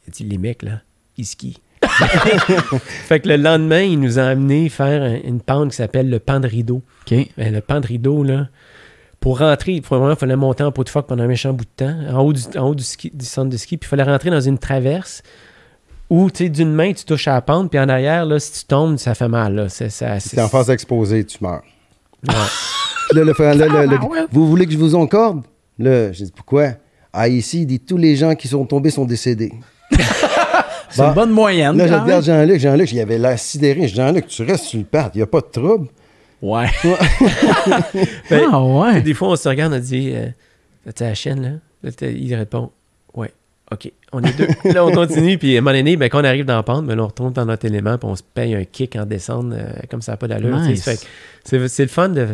Il 0.07 0.11
a 0.11 0.13
dit 0.13 0.25
Les 0.25 0.39
mecs, 0.39 0.63
là, 0.63 0.81
ils 1.17 1.27
skient. 1.27 1.59
fait 3.07 3.21
que 3.21 3.29
le 3.29 3.37
lendemain, 3.37 3.83
il 3.83 4.01
nous 4.01 4.19
a 4.19 4.23
amené 4.25 4.69
faire 4.69 5.03
un- 5.03 5.21
une 5.29 5.41
pente 5.41 5.71
qui 5.71 5.77
s'appelle 5.77 6.09
le 6.09 6.19
pan 6.19 6.41
de 6.41 6.47
rideau. 6.49 6.83
OK. 7.11 7.15
Ben, 7.37 7.53
le 7.53 7.61
pan 7.61 7.81
de 7.81 7.87
rideau, 7.87 8.23
là, 8.23 8.49
pour 9.21 9.39
rentrer, 9.39 9.73
il 9.73 9.83
fallait, 9.83 10.37
monter 10.37 10.65
en 10.65 10.73
pot 10.73 10.85
de 10.85 10.89
phoque 10.89 11.07
pendant 11.07 11.25
un 11.25 11.27
méchant 11.27 11.53
bout 11.53 11.65
de 11.65 11.71
temps, 11.85 11.97
en 12.11 12.21
haut 12.23 12.33
du, 12.33 12.41
en 12.59 12.69
haut 12.69 12.75
du, 12.75 12.85
ski- 12.85 13.11
du 13.15 13.25
centre 13.25 13.51
de 13.51 13.57
ski, 13.57 13.77
puis 13.77 13.87
il 13.87 13.91
fallait 13.91 14.03
rentrer 14.03 14.31
dans 14.31 14.41
une 14.41 14.59
traverse 14.59 15.23
où, 16.11 16.31
tu 16.31 16.45
sais, 16.45 16.49
d'une 16.51 16.73
main, 16.73 16.93
tu 16.93 17.05
touches 17.05 17.29
à 17.29 17.33
la 17.35 17.41
pente, 17.43 17.71
puis 17.71 17.79
en 17.79 17.89
arrière, 17.89 18.27
là, 18.27 18.39
si 18.39 18.53
tu 18.61 18.65
tombes, 18.67 18.99
ça 18.99 19.15
fait 19.15 19.29
mal. 19.29 19.55
Là. 19.55 19.69
C'est, 19.69 19.89
ça, 19.91 20.19
Si 20.21 20.31
t'es 20.31 20.43
en 20.43 20.49
phase 20.49 20.69
exposée, 20.71 21.25
tu 21.25 21.39
meurs. 21.43 21.63
Ouais. 22.29 22.35
Là, 23.13 23.25
le, 23.25 23.33
frère- 23.35 23.55
là, 23.55 23.67
le- 23.67 23.91
le- 23.91 23.99
Ah 24.03 24.27
vous 24.31 24.47
voulez 24.47 24.67
que 24.67 24.73
je 24.73 24.79
vous 24.79 24.95
encorde? 24.95 25.43
Là, 25.79 26.13
j'ai 26.13 26.25
dit, 26.27 26.33
pourquoi? 26.35 26.73
Ah, 27.13 27.29
ici, 27.29 27.63
il 27.63 27.67
dit, 27.67 27.81
tous 27.81 27.97
les 27.97 28.17
gens 28.17 28.35
qui 28.35 28.49
sont 28.49 28.65
tombés 28.65 28.91
sont 28.91 29.05
décédés. 29.05 29.53
C'est 30.91 30.99
Bah, 30.99 31.09
une 31.09 31.15
bonne 31.15 31.31
moyenne. 31.31 31.77
Là, 31.77 31.87
je 31.89 31.95
regarde 31.95 32.25
Jean-Luc. 32.25 32.61
Jean-Luc, 32.61 32.93
il 32.93 33.01
avait 33.01 33.19
l'air 33.19 33.39
sidéré. 33.39 33.83
Je 33.89 33.95
dis, 33.95 33.97
Jean-Luc, 33.97 34.27
tu 34.29 34.43
restes 34.45 34.65
sur 34.65 34.79
le 34.79 34.85
pad, 34.85 35.11
il 35.15 35.19
n'y 35.19 35.23
a 35.23 35.27
pas 35.27 35.41
de 35.41 35.47
trouble. 35.47 35.89
Ouais. 36.43 36.67
Ben, 38.31 38.43
ah, 38.53 38.63
ouais. 38.63 39.03
Des 39.03 39.15
fois, 39.15 39.29
on 39.31 39.37
se 39.37 39.49
regarde, 39.49 39.73
on 39.73 39.79
dit 39.79 40.13
euh, 40.15 40.29
T'as 40.95 41.07
la 41.07 41.15
chaîne, 41.15 41.43
là? 41.43 41.51
Là, 41.83 42.09
Il 42.11 42.35
répond 42.35 42.71
Ouais, 43.15 43.33
OK, 43.73 43.91
on 44.15 44.23
est 44.23 44.37
deux. 44.37 44.73
là, 44.73 44.85
on 44.85 44.93
continue, 44.93 45.37
puis 45.39 45.57
à 45.57 45.59
un 45.59 45.61
moment 45.63 45.77
donné, 45.77 45.97
ben, 45.97 46.09
quand 46.09 46.21
on 46.21 46.25
arrive 46.25 46.45
dans 46.45 46.57
la 46.57 46.63
pente, 46.63 46.87
ben, 46.87 46.99
on 46.99 47.07
retourne 47.07 47.33
dans 47.33 47.45
notre 47.45 47.65
élément, 47.67 47.99
puis 47.99 48.09
on 48.09 48.17
se 48.17 48.23
paye 48.23 48.55
un 48.55 48.65
kick 48.65 48.97
en 48.97 49.05
descente, 49.05 49.53
euh, 49.53 49.65
comme 49.91 50.03
ça 50.03 50.13
n'a 50.13 50.17
pas 50.17 50.29
d'allure. 50.29 50.59
Nice. 50.59 50.89
C'est, 51.47 51.59
le 51.83 51.89
fun, 51.89 52.09
de, 52.09 52.27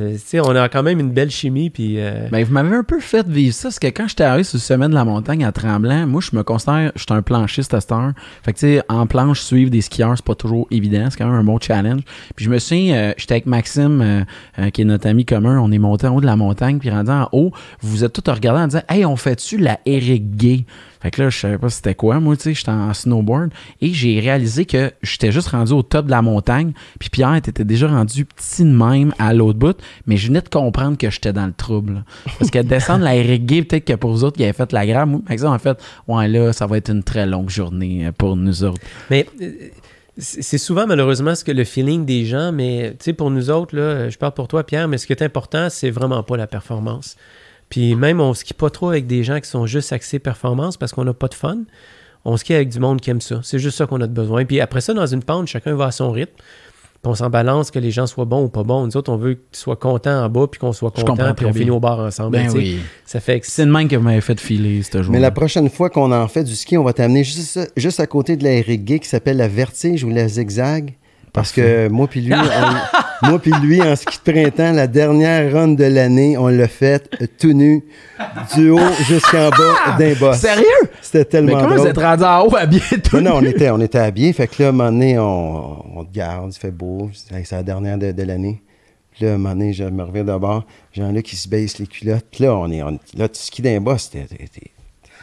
on 0.44 0.54
a 0.54 0.68
quand 0.68 0.84
même 0.84 1.00
une 1.00 1.10
belle 1.10 1.32
chimie, 1.32 1.68
puis. 1.68 1.96
euh, 1.98 2.28
Ben, 2.30 2.44
vous 2.44 2.52
m'avez 2.52 2.76
un 2.76 2.84
peu 2.84 3.00
fait 3.00 3.26
vivre 3.26 3.52
ça, 3.52 3.68
parce 3.68 3.80
que 3.80 3.88
quand 3.88 4.06
j'étais 4.06 4.22
arrivé 4.22 4.44
sur 4.44 4.56
le 4.56 4.60
sommet 4.60 4.88
de 4.88 4.94
la 4.94 5.04
montagne 5.04 5.44
à 5.44 5.50
Tremblant, 5.50 6.06
moi, 6.06 6.20
je 6.20 6.36
me 6.36 6.44
considère, 6.44 6.92
je 6.94 7.00
suis 7.00 7.12
un 7.12 7.22
planchiste 7.22 7.74
à 7.74 7.80
cette 7.80 7.90
heure. 7.90 8.12
Fait 8.44 8.52
que, 8.52 8.58
tu 8.58 8.66
sais, 8.66 8.82
en 8.88 9.06
planche, 9.08 9.40
suivre 9.40 9.70
des 9.70 9.80
skieurs, 9.80 10.12
c'est 10.14 10.24
pas 10.24 10.36
toujours 10.36 10.68
évident. 10.70 11.08
C'est 11.10 11.18
quand 11.18 11.26
même 11.26 11.34
un 11.34 11.42
bon 11.44 11.58
challenge. 11.58 12.02
Puis 12.36 12.44
je 12.44 12.50
me 12.50 12.58
souviens, 12.60 12.94
euh, 12.94 13.12
j'étais 13.16 13.34
avec 13.34 13.46
Maxime, 13.46 14.24
euh, 14.60 14.70
qui 14.70 14.82
est 14.82 14.84
notre 14.84 15.08
ami 15.08 15.24
commun. 15.24 15.58
On 15.58 15.72
est 15.72 15.78
monté 15.78 16.06
en 16.06 16.14
haut 16.14 16.20
de 16.20 16.26
la 16.26 16.36
montagne, 16.36 16.78
puis 16.78 16.90
rendu 16.90 17.10
en 17.10 17.28
haut, 17.32 17.50
vous 17.80 17.90
vous 17.90 18.04
êtes 18.04 18.12
tous 18.12 18.30
regardés 18.30 18.60
en 18.60 18.66
disant, 18.68 18.82
hey, 18.88 19.04
on 19.04 19.16
fait-tu 19.16 19.56
la 19.56 19.80
Eric 19.86 20.36
Gay? 20.36 20.64
Fait 21.02 21.10
que 21.10 21.22
là, 21.22 21.30
je 21.30 21.38
savais 21.38 21.56
pas 21.56 21.69
c'était 21.70 21.94
quoi. 21.94 22.20
Moi, 22.20 22.36
tu 22.36 22.42
sais, 22.42 22.54
j'étais 22.54 22.70
en 22.70 22.92
snowboard 22.92 23.50
et 23.80 23.92
j'ai 23.92 24.20
réalisé 24.20 24.64
que 24.64 24.92
j'étais 25.02 25.32
juste 25.32 25.48
rendu 25.48 25.72
au 25.72 25.82
top 25.82 26.06
de 26.06 26.10
la 26.10 26.22
montagne. 26.22 26.72
Puis 26.98 27.10
Pierre 27.10 27.34
était 27.34 27.64
déjà 27.64 27.88
rendu 27.88 28.24
petit 28.24 28.64
de 28.64 28.70
même 28.70 29.14
à 29.18 29.32
l'autre 29.32 29.58
bout, 29.58 29.76
mais 30.06 30.16
je 30.16 30.28
venais 30.28 30.40
de 30.40 30.48
comprendre 30.48 30.98
que 30.98 31.10
j'étais 31.10 31.32
dans 31.32 31.46
le 31.46 31.52
trouble. 31.52 32.04
Parce 32.38 32.50
que 32.50 32.58
descendre 32.58 33.04
la 33.04 33.12
reggae, 33.12 33.62
peut-être 33.62 33.84
que 33.84 33.94
pour 33.94 34.10
vous 34.10 34.24
autres 34.24 34.36
qui 34.36 34.44
avaient 34.44 34.52
fait 34.52 34.72
la 34.72 34.86
grave, 34.86 35.20
exemple, 35.28 35.54
en 35.54 35.58
fait, 35.58 35.82
ouais, 36.08 36.28
là, 36.28 36.52
ça 36.52 36.66
va 36.66 36.76
être 36.76 36.90
une 36.90 37.02
très 37.02 37.26
longue 37.26 37.50
journée 37.50 38.06
euh, 38.06 38.12
pour 38.12 38.36
nous 38.36 38.64
autres. 38.64 38.80
Mais 39.10 39.26
euh, 39.40 39.50
c'est 40.18 40.58
souvent 40.58 40.86
malheureusement 40.86 41.34
ce 41.34 41.44
que 41.44 41.52
le 41.52 41.64
feeling 41.64 42.04
des 42.04 42.24
gens, 42.24 42.52
mais 42.52 42.90
tu 42.98 43.04
sais, 43.04 43.12
pour 43.12 43.30
nous 43.30 43.50
autres, 43.50 43.74
là, 43.76 44.08
je 44.08 44.18
parle 44.18 44.32
pour 44.32 44.48
toi, 44.48 44.64
Pierre, 44.64 44.88
mais 44.88 44.98
ce 44.98 45.06
qui 45.06 45.12
est 45.12 45.22
important, 45.22 45.68
c'est 45.70 45.90
vraiment 45.90 46.22
pas 46.22 46.36
la 46.36 46.46
performance. 46.46 47.16
Puis 47.70 47.94
même, 47.94 48.20
on 48.20 48.34
skie 48.34 48.52
pas 48.52 48.68
trop 48.68 48.90
avec 48.90 49.06
des 49.06 49.24
gens 49.24 49.40
qui 49.40 49.48
sont 49.48 49.64
juste 49.64 49.92
axés 49.92 50.18
performance 50.18 50.76
parce 50.76 50.92
qu'on 50.92 51.04
n'a 51.04 51.14
pas 51.14 51.28
de 51.28 51.34
fun. 51.34 51.58
On 52.24 52.36
skie 52.36 52.52
avec 52.52 52.68
du 52.68 52.80
monde 52.80 53.00
qui 53.00 53.10
aime 53.10 53.20
ça. 53.20 53.40
C'est 53.42 53.58
juste 53.58 53.78
ça 53.78 53.86
qu'on 53.86 54.00
a 54.00 54.06
de 54.06 54.12
besoin. 54.12 54.44
Puis 54.44 54.60
après 54.60 54.82
ça, 54.82 54.92
dans 54.92 55.06
une 55.06 55.22
pente, 55.22 55.46
chacun 55.46 55.74
va 55.74 55.86
à 55.86 55.90
son 55.90 56.10
rythme. 56.10 56.34
Puis 57.02 57.10
on 57.10 57.14
s'en 57.14 57.30
balance 57.30 57.70
que 57.70 57.78
les 57.78 57.90
gens 57.90 58.06
soient 58.06 58.26
bons 58.26 58.44
ou 58.44 58.48
pas 58.48 58.62
bons. 58.62 58.84
Nous 58.84 58.94
autres, 58.94 59.10
on 59.10 59.16
veut 59.16 59.34
qu'ils 59.34 59.58
soient 59.58 59.76
contents 59.76 60.22
en 60.22 60.28
bas, 60.28 60.46
puis 60.50 60.60
qu'on 60.60 60.74
soit 60.74 60.90
contents, 60.90 61.32
puis 61.34 61.46
on 61.46 61.52
finit 61.52 61.70
au 61.70 61.80
bar 61.80 61.98
ensemble. 62.00 62.32
Ben 62.32 62.50
oui. 62.52 62.78
Ça 63.06 63.20
fait 63.20 63.40
que 63.40 63.46
C'est 63.46 63.64
de 63.64 63.70
même 63.70 63.88
que 63.88 63.96
vous 63.96 64.02
m'avez 64.02 64.20
fait 64.20 64.38
filer 64.38 64.82
ce 64.82 65.02
jour 65.02 65.10
Mais 65.10 65.20
la 65.20 65.30
prochaine 65.30 65.70
fois 65.70 65.88
qu'on 65.88 66.12
en 66.12 66.28
fait 66.28 66.44
du 66.44 66.54
ski, 66.54 66.76
on 66.76 66.84
va 66.84 66.92
t'amener 66.92 67.24
juste, 67.24 67.72
juste 67.74 68.00
à 68.00 68.06
côté 68.06 68.36
de 68.36 68.44
la 68.44 68.56
reggae 68.60 68.98
qui 68.98 69.08
s'appelle 69.08 69.38
la 69.38 69.48
vertige 69.48 70.04
ou 70.04 70.10
la 70.10 70.28
zigzag. 70.28 70.98
Parce 71.32 71.52
que 71.52 71.88
moi 71.88 72.06
puis 72.08 72.20
lui, 72.22 72.34
on- 72.34 73.26
moi 73.30 73.38
puis 73.38 73.52
lui, 73.62 73.80
en 73.82 73.94
ski 73.96 74.18
de 74.24 74.32
printemps, 74.32 74.72
la 74.72 74.86
dernière 74.86 75.52
run 75.52 75.68
de 75.68 75.84
l'année, 75.84 76.36
on 76.36 76.48
l'a 76.48 76.66
fait 76.68 77.08
euh, 77.22 77.26
tout 77.38 77.52
nu, 77.52 77.84
du 78.54 78.70
haut 78.70 78.78
jusqu'en 79.06 79.48
bas 79.50 79.96
d'un 79.98 80.14
boss. 80.14 80.38
Sérieux? 80.38 80.64
C'était 81.00 81.18
Mais 81.18 81.24
tellement 81.26 81.60
comment 81.60 81.76
vous 81.76 81.86
êtes 81.86 81.98
rendu 81.98 82.24
en 82.24 82.46
haut 82.46 82.56
habillé 82.56 82.82
tout 83.02 83.16
Mais 83.16 83.22
non, 83.22 83.36
on 83.36 83.42
était, 83.44 83.70
on 83.70 83.80
était 83.80 83.98
habillés. 83.98 84.32
Fait 84.32 84.46
que 84.48 84.60
là, 84.62 84.66
à 84.66 84.68
un 84.70 84.72
moment 84.72 84.90
donné, 84.90 85.18
on, 85.18 85.98
on 86.00 86.04
te 86.04 86.12
garde, 86.12 86.52
il 86.54 86.58
fait 86.58 86.70
beau. 86.70 87.10
C'est 87.12 87.52
la 87.52 87.62
dernière 87.62 87.96
de, 87.98 88.12
de 88.12 88.22
l'année. 88.22 88.60
Puis 89.12 89.24
là, 89.24 89.32
à 89.32 89.34
un 89.34 89.38
moment 89.38 89.54
donné, 89.54 89.72
je 89.72 89.84
me 89.84 90.02
reviens 90.02 90.24
d'abord. 90.24 90.64
Jean-Luc 90.92 91.26
qui 91.26 91.36
se 91.36 91.48
baisse 91.48 91.78
les 91.78 91.86
culottes. 91.86 92.26
Puis 92.30 92.44
là, 92.44 92.54
on 92.56 92.70
est, 92.70 92.82
on- 92.82 92.98
là, 93.16 93.28
tu 93.28 93.40
skis 93.40 93.62
d'un 93.62 93.80
boss. 93.80 94.10
T'es, 94.10 94.26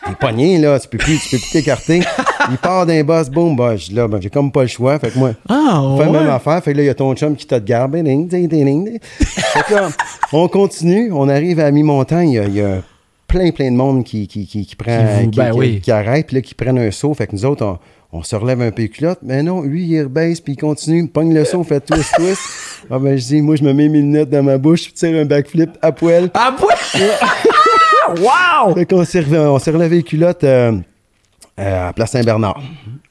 t'es, 0.10 0.16
pogné, 0.28 0.58
là. 0.58 0.80
Tu 0.80 0.88
peux 0.88 0.98
plus, 0.98 1.20
tu 1.20 1.30
peux 1.36 1.38
plus 1.38 1.52
t'écarter. 1.52 2.02
Il 2.50 2.58
part 2.58 2.86
d'un 2.86 3.04
boss, 3.04 3.30
boum, 3.30 3.56
bah, 3.56 3.76
là, 3.92 4.08
ben, 4.08 4.22
j'ai 4.22 4.30
comme 4.30 4.52
pas 4.52 4.62
le 4.62 4.68
choix. 4.68 4.98
Fait 5.00 5.10
que 5.12 5.18
moi, 5.20 5.32
Ah, 5.50 5.82
on 5.82 5.98
fait 5.98 6.06
la 6.06 6.12
ouais. 6.12 6.20
même 6.20 6.30
affaire. 6.30 6.64
Fait 6.64 6.72
que 6.74 6.78
là, 6.78 6.84
il 6.84 6.88
y 6.88 6.90
a 6.90 6.96
ton 6.96 7.14
chum 7.16 7.36
qui 7.36 7.46
te 7.46 7.56
garde. 7.60 7.96
Ding, 7.96 8.28
ding, 8.28 8.48
ding. 8.48 9.00
Fait 9.20 9.64
que 9.64 9.74
là, 9.74 9.90
on 10.34 10.48
continue. 10.48 11.12
On 11.12 11.28
arrive 11.30 11.60
à 11.60 11.70
mi-montagne. 11.72 12.30
Il 12.32 12.36
y 12.36 12.40
a, 12.40 12.44
il 12.46 12.56
y 12.56 12.62
a 12.62 12.82
plein, 13.28 13.52
plein 13.52 13.72
de 13.72 13.76
monde 13.76 14.04
qui, 14.04 14.28
qui, 14.28 14.48
qui, 14.48 14.66
qui 14.66 14.76
prend, 14.76 15.06
Qui 15.20 15.26
vous- 15.26 15.32
ben 15.32 15.52
oui. 15.54 15.82
arrête, 15.90 16.28
puis 16.28 16.36
là, 16.38 16.42
qui 16.42 16.54
prennent 16.56 16.80
un 16.80 16.92
saut. 16.92 17.14
Fait 17.14 17.28
que 17.28 17.36
nous 17.36 17.44
autres, 17.46 17.66
on, 17.66 17.80
on 18.20 18.24
se 18.24 18.36
relève 18.38 18.62
un 18.62 18.72
peu 18.72 18.84
les 18.84 18.90
culottes. 18.90 19.20
Mais 19.24 19.44
non, 19.44 19.62
lui, 19.64 19.84
il 19.86 20.04
rebaisse, 20.04 20.40
puis 20.40 20.54
il 20.54 20.58
continue, 20.58 21.06
pogne 21.08 21.34
le 21.34 21.44
saut, 21.44 21.64
fait 21.66 21.82
twist, 21.82 22.14
twist. 22.16 22.40
Ah 22.90 23.00
ben, 23.00 23.18
je 23.18 23.26
dis, 23.26 23.42
moi, 23.42 23.58
je 23.58 23.64
me 23.64 23.74
mets 23.74 23.90
mes 23.90 23.98
lunettes 24.00 24.30
dans 24.30 24.44
ma 24.44 24.58
bouche, 24.58 24.86
je 24.88 24.92
tire 24.94 25.20
un 25.20 25.26
backflip 25.26 25.72
à 25.82 25.92
poil. 25.92 26.30
Ah, 26.34 26.56
ouais! 26.62 27.02
Wow! 28.10 28.74
Fait 28.74 28.86
qu'on 28.86 29.04
s'est 29.04 29.22
relevé, 29.22 29.38
on 29.38 29.60
s'est 29.60 29.72
relevé 29.72 29.98
les 29.98 30.04
culottes 30.04 30.44
euh, 30.44 30.74
euh, 31.60 31.90
à 31.90 31.94
Place 31.94 32.12
Saint-Bernard. 32.12 32.62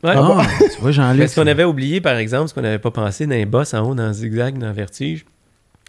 Ouais. 0.02 0.14
Ah, 0.14 0.42
tu 0.74 0.80
vois, 0.80 0.92
Jean-Luc. 0.92 1.20
Mais 1.20 1.28
ce 1.28 1.40
qu'on 1.40 1.46
avait 1.46 1.64
oublié, 1.64 2.00
par 2.00 2.16
exemple, 2.16 2.48
ce 2.48 2.54
qu'on 2.54 2.62
n'avait 2.62 2.78
pas 2.78 2.90
pensé 2.90 3.26
dans 3.26 3.34
les 3.34 3.46
bosses 3.46 3.74
en 3.74 3.88
haut, 3.88 3.94
dans 3.94 4.06
le 4.06 4.12
zigzag, 4.12 4.58
dans 4.58 4.68
le 4.68 4.72
vertige, 4.72 5.24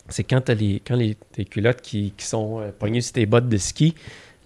c'est 0.10 0.24
quand 0.24 0.42
t'as 0.42 0.54
les, 0.54 0.82
quand 0.86 0.96
les, 0.96 1.16
tes 1.34 1.46
culottes 1.46 1.82
qui, 1.82 2.14
qui 2.16 2.26
sont 2.26 2.62
euh, 2.62 2.72
poignées 2.78 3.02
sur 3.02 3.14
tes 3.14 3.26
bottes 3.26 3.50
de 3.50 3.58
ski, 3.58 3.94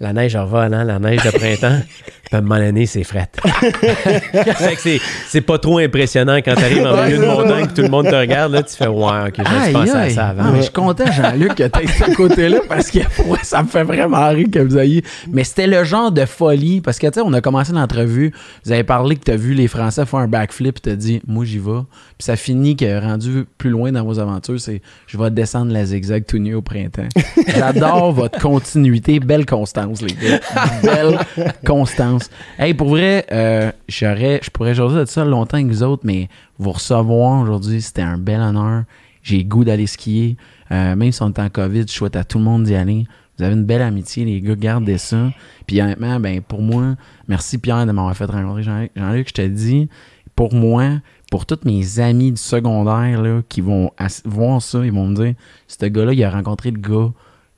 la 0.02 0.14
neige 0.14 0.36
en 0.36 0.46
va 0.46 0.64
allant, 0.64 0.84
la 0.84 1.00
neige 1.00 1.24
de 1.24 1.30
printemps, 1.30 1.80
puis 2.24 2.34
à 2.34 2.38
un 2.38 2.42
moment 2.42 2.58
donné, 2.60 2.88
c'est 2.88 3.04
frette. 3.04 3.38
fait 3.44 4.76
que 4.76 5.00
c'est, 5.28 5.42
pas 5.42 5.60
trop 5.60 5.78
impressionnant 5.78 6.38
quand 6.38 6.56
t'arrives 6.56 6.86
en 6.86 7.04
milieu 7.06 7.20
de 7.20 7.26
montagne 7.26 7.68
que 7.68 7.74
tout 7.74 7.82
le 7.84 7.90
monde 7.90 8.08
te 8.08 8.16
regarde, 8.16 8.52
là, 8.52 8.64
tu 8.64 8.76
fais 8.76 8.88
«Ouais, 8.88 9.28
ok, 9.28 9.40
Aïe, 9.46 9.74
pensé 9.74 9.92
à 9.92 10.10
ça 10.10 10.28
avant. 10.30 10.44
Ah, 10.46 10.50
mais 10.52 10.58
je 10.58 10.64
suis 10.64 10.72
content, 10.72 11.06
Jean-Luc, 11.12 11.56
que 11.56 11.68
tu 11.68 11.88
ce 11.88 12.16
côté-là 12.16 12.60
parce 12.68 12.90
que 12.90 13.00
ouais, 13.00 13.40
ça 13.44 13.62
me 13.62 13.68
fait 13.68 13.84
vraiment 13.84 14.28
rire 14.30 14.48
que 14.52 14.60
vous 14.60 14.78
ayez. 14.78 15.04
Mais 15.30 15.44
c'était 15.44 15.68
le 15.68 15.84
genre 15.84 16.12
de 16.12 16.26
folie 16.26 16.82
parce 16.82 16.98
que, 16.98 17.08
tu 17.08 17.14
sais, 17.14 17.22
on 17.22 17.34
a 17.34 17.42
commencé 17.42 17.72
l'entrevue. 17.72 18.32
Vous 18.66 18.72
avez 18.72 18.84
parlé 18.84 19.16
que 19.16 19.24
tu 19.24 19.32
as 19.32 19.36
vu 19.36 19.54
les 19.54 19.68
Français 19.68 20.06
faire 20.06 20.20
un 20.20 20.28
backflip 20.28 20.78
et 20.78 20.82
tu 20.82 20.90
as 20.90 20.96
dit, 20.96 21.22
moi, 21.28 21.46
j'y 21.46 21.60
vais. 21.60 21.82
Puis 22.18 22.26
ça 22.26 22.36
finit 22.36 22.76
que 22.76 23.00
rendu 23.02 23.46
plus 23.58 23.70
loin 23.70 23.92
dans 23.92 24.04
vos 24.04 24.20
aventures, 24.20 24.60
c'est 24.60 24.82
je 25.08 25.18
vais 25.18 25.30
descendre 25.30 25.72
la 25.72 25.86
zigzag 25.86 26.26
tout 26.26 26.38
nu 26.38 26.56
au 26.56 26.62
printemps. 26.62 27.08
J'adore 27.48 28.12
votre 28.14 28.40
continuité. 28.40 29.20
Belle 29.20 29.46
constance, 29.46 29.91
les 30.02 30.14
gars. 30.14 30.40
Belle 30.84 31.20
constance. 31.66 32.30
Hey, 32.58 32.74
pour 32.74 32.90
vrai, 32.90 33.26
euh, 33.32 33.72
je 33.88 34.50
pourrais 34.50 34.74
jaser 34.74 35.00
de 35.00 35.06
ça 35.06 35.26
longtemps 35.26 35.58
avec 35.58 35.68
vous 35.68 35.84
autres, 35.84 36.04
mais 36.06 36.30
vous 36.58 36.72
recevoir 36.72 37.42
aujourd'hui, 37.42 37.82
c'était 37.82 38.02
un 38.02 38.18
bel 38.18 38.40
honneur. 38.40 38.84
J'ai 39.24 39.44
goût 39.44 39.64
d'aller 39.64 39.88
skier. 39.88 40.38
Euh, 40.72 40.96
même 40.96 41.12
si 41.12 41.22
on 41.22 41.30
est 41.30 41.40
en 41.40 41.50
COVID, 41.50 41.84
je 41.88 41.92
souhaite 41.92 42.16
à 42.16 42.24
tout 42.24 42.38
le 42.38 42.44
monde 42.44 42.64
d'y 42.64 42.76
aller. 42.76 43.06
Vous 43.38 43.44
avez 43.44 43.56
une 43.56 43.66
belle 43.66 43.82
amitié, 43.82 44.24
les 44.24 44.40
gars, 44.40 44.56
gardez 44.56 44.98
ça. 44.98 45.32
Puis 45.66 45.82
honnêtement, 45.82 46.20
ben, 46.20 46.42
pour 46.42 46.62
moi, 46.62 46.96
merci 47.28 47.58
Pierre 47.58 47.86
de 47.86 47.92
m'avoir 47.92 48.16
fait 48.16 48.26
rencontrer 48.26 48.64
Jean-Luc. 48.64 49.28
Je 49.30 49.34
te 49.34 49.48
dis, 49.48 49.90
pour 50.36 50.54
moi, 50.54 51.00
pour 51.32 51.46
tous 51.46 51.60
mes 51.66 52.00
amis 52.00 52.32
du 52.32 52.42
secondaire 52.42 53.22
là, 53.22 53.42
qui 53.48 53.62
vont 53.62 53.92
voir 54.26 54.62
ça, 54.62 54.86
ils 54.86 54.92
vont 54.92 55.08
me 55.08 55.16
dire, 55.16 55.34
ce 55.68 55.86
gars-là, 55.86 56.14
il 56.14 56.24
a 56.24 56.30
rencontré 56.30 56.72
le 56.72 56.80
gars 56.80 57.12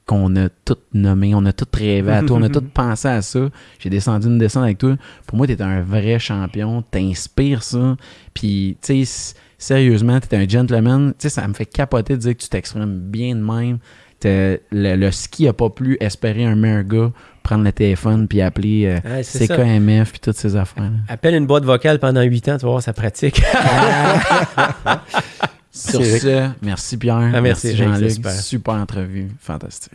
qu'on 0.06 0.36
a 0.36 0.50
tout 0.66 0.78
nommé, 0.94 1.34
on 1.36 1.46
a 1.46 1.54
tout 1.54 1.66
rêvé 1.74 2.12
à 2.12 2.24
toi, 2.24 2.38
on 2.38 2.44
a 2.44 2.50
tout 2.58 2.62
pensé 2.62 3.08
à 3.08 3.22
ça. 3.22 3.50
J'ai 3.80 3.90
descendu 3.90 4.28
une 4.28 4.38
descente 4.38 4.64
avec 4.64 4.78
toi. 4.78 4.96
Pour 5.28 5.38
moi, 5.38 5.48
t'es 5.48 5.62
un 5.62 5.82
vrai 5.82 6.20
champion, 6.20 6.82
t'inspires 6.82 7.64
ça. 7.64 7.96
Puis, 8.34 8.78
tu 8.82 9.06
sais, 9.06 9.36
sérieusement, 9.58 10.20
t'es 10.20 10.36
un 10.36 10.48
gentleman. 10.48 11.14
Tu 11.18 11.24
sais, 11.24 11.30
ça 11.30 11.48
me 11.48 11.54
fait 11.54 11.66
capoter 11.66 12.16
de 12.16 12.20
dire 12.20 12.38
que 12.38 12.42
tu 12.42 12.50
t'exprimes 12.50 13.00
bien 13.00 13.36
de 13.36 13.42
même. 13.42 13.78
Le, 14.26 14.58
le 14.72 15.12
ski 15.12 15.50
a 15.50 15.54
pas 15.54 15.70
pu 15.70 15.98
espérer 16.00 16.46
un 16.46 16.56
meilleur 16.56 16.84
gars 16.84 17.12
prendre 17.44 17.64
le 17.66 17.74
téléphone 17.74 18.26
puis 18.28 18.42
appeler 18.42 18.86
euh, 18.86 19.00
Ouais. 19.18 19.24
CKMF 19.24 20.12
puis 20.12 20.20
toutes 20.22 20.38
ces 20.38 20.56
affaires. 20.56 20.92
Appelle 21.10 21.36
une 21.36 21.46
boîte 21.46 21.66
vocale 21.66 22.00
pendant 22.00 22.22
8 22.22 22.48
ans, 22.50 22.58
tu 22.58 22.66
vas 22.66 22.72
voir, 22.72 22.82
ça 22.82 22.94
pratique. 22.94 23.44
Sur 25.76 26.04
C'est 26.04 26.20
ce, 26.20 26.50
merci 26.62 26.98
Pierre. 26.98 27.32
Ah, 27.34 27.42
merci, 27.42 27.70
Rick, 27.70 27.78
c'est 27.78 27.84
Jean-Luc. 27.84 28.12
super. 28.12 28.32
Super 28.32 28.74
entrevue. 28.76 29.30
Fantastique. 29.42 29.92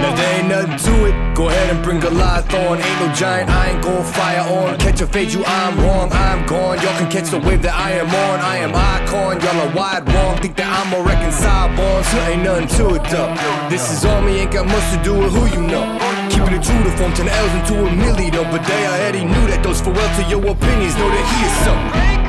Now 0.00 0.14
there 0.14 0.38
ain't 0.38 0.48
nothing 0.48 0.76
to 0.76 1.06
it. 1.06 1.14
Go 1.34 1.48
ahead 1.48 1.70
and 1.74 1.82
bring 1.82 2.02
a 2.04 2.10
lot 2.10 2.44
on. 2.54 2.78
Ain't 2.78 3.00
no 3.00 3.12
giant, 3.14 3.48
I 3.50 3.70
ain't 3.70 3.82
gon' 3.82 4.04
fire 4.04 4.44
on. 4.46 4.76
Catch 4.78 5.00
a 5.00 5.06
fade, 5.06 5.32
you 5.32 5.42
I'm 5.44 5.76
wrong, 5.80 6.10
I'm 6.12 6.46
gone. 6.46 6.78
Y'all 6.80 6.96
can 6.98 7.10
catch 7.10 7.30
the 7.30 7.38
wave 7.40 7.62
that 7.62 7.74
I 7.74 7.92
am 7.92 8.06
on. 8.08 8.40
I 8.40 8.58
am 8.58 8.72
icon, 8.74 9.40
y'all 9.40 9.60
are 9.68 9.74
wide 9.74 10.06
wrong. 10.12 10.36
Think 10.38 10.56
that 10.56 10.68
I'm 10.68 10.92
a 10.94 11.02
reconcile 11.02 11.68
born, 11.74 12.04
so 12.04 12.18
ain't 12.28 12.42
nothing 12.44 12.68
to 12.78 12.94
it 12.94 13.04
though. 13.10 13.34
This 13.70 13.90
is 13.90 14.04
on 14.04 14.24
me, 14.26 14.38
ain't 14.40 14.52
got 14.52 14.66
much 14.66 14.84
to 14.94 15.02
do 15.02 15.14
with 15.18 15.32
who 15.32 15.46
you 15.60 15.66
know. 15.66 15.98
Keeping 16.36 16.52
it 16.52 16.62
true 16.62 16.82
to 16.84 16.90
form 16.98 17.12
10 17.14 17.28
L's 17.28 17.54
into 17.54 17.80
a 17.80 17.88
milli 17.88 18.30
though. 18.30 18.44
But 18.44 18.62
they 18.68 18.86
already 18.86 19.24
knew 19.24 19.46
that 19.48 19.62
those 19.62 19.80
farewell 19.80 20.06
to 20.20 20.22
your 20.28 20.44
opinions. 20.46 20.94
Know 21.00 21.08
that 21.08 21.24
he 21.32 21.38
is 21.48 21.52
something. 21.64 22.20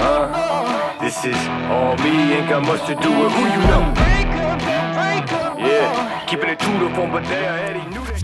Uh-huh. 0.00 0.96
This 0.98 1.24
is 1.28 1.36
all 1.68 1.94
me, 1.98 2.32
ain't 2.32 2.48
got 2.48 2.64
much 2.64 2.86
to 2.86 2.94
do 2.94 3.10
with 3.10 3.32
who 3.32 3.44
you 3.52 3.60
know. 3.68 3.92
Yeah, 5.60 6.24
keeping 6.26 6.48
it 6.48 6.58
true 6.58 6.78
to 6.78 6.88
form, 6.94 7.10
but 7.12 7.24
they 7.28 7.46
already 7.46 7.84
knew 7.90 8.00
that. 8.00 8.22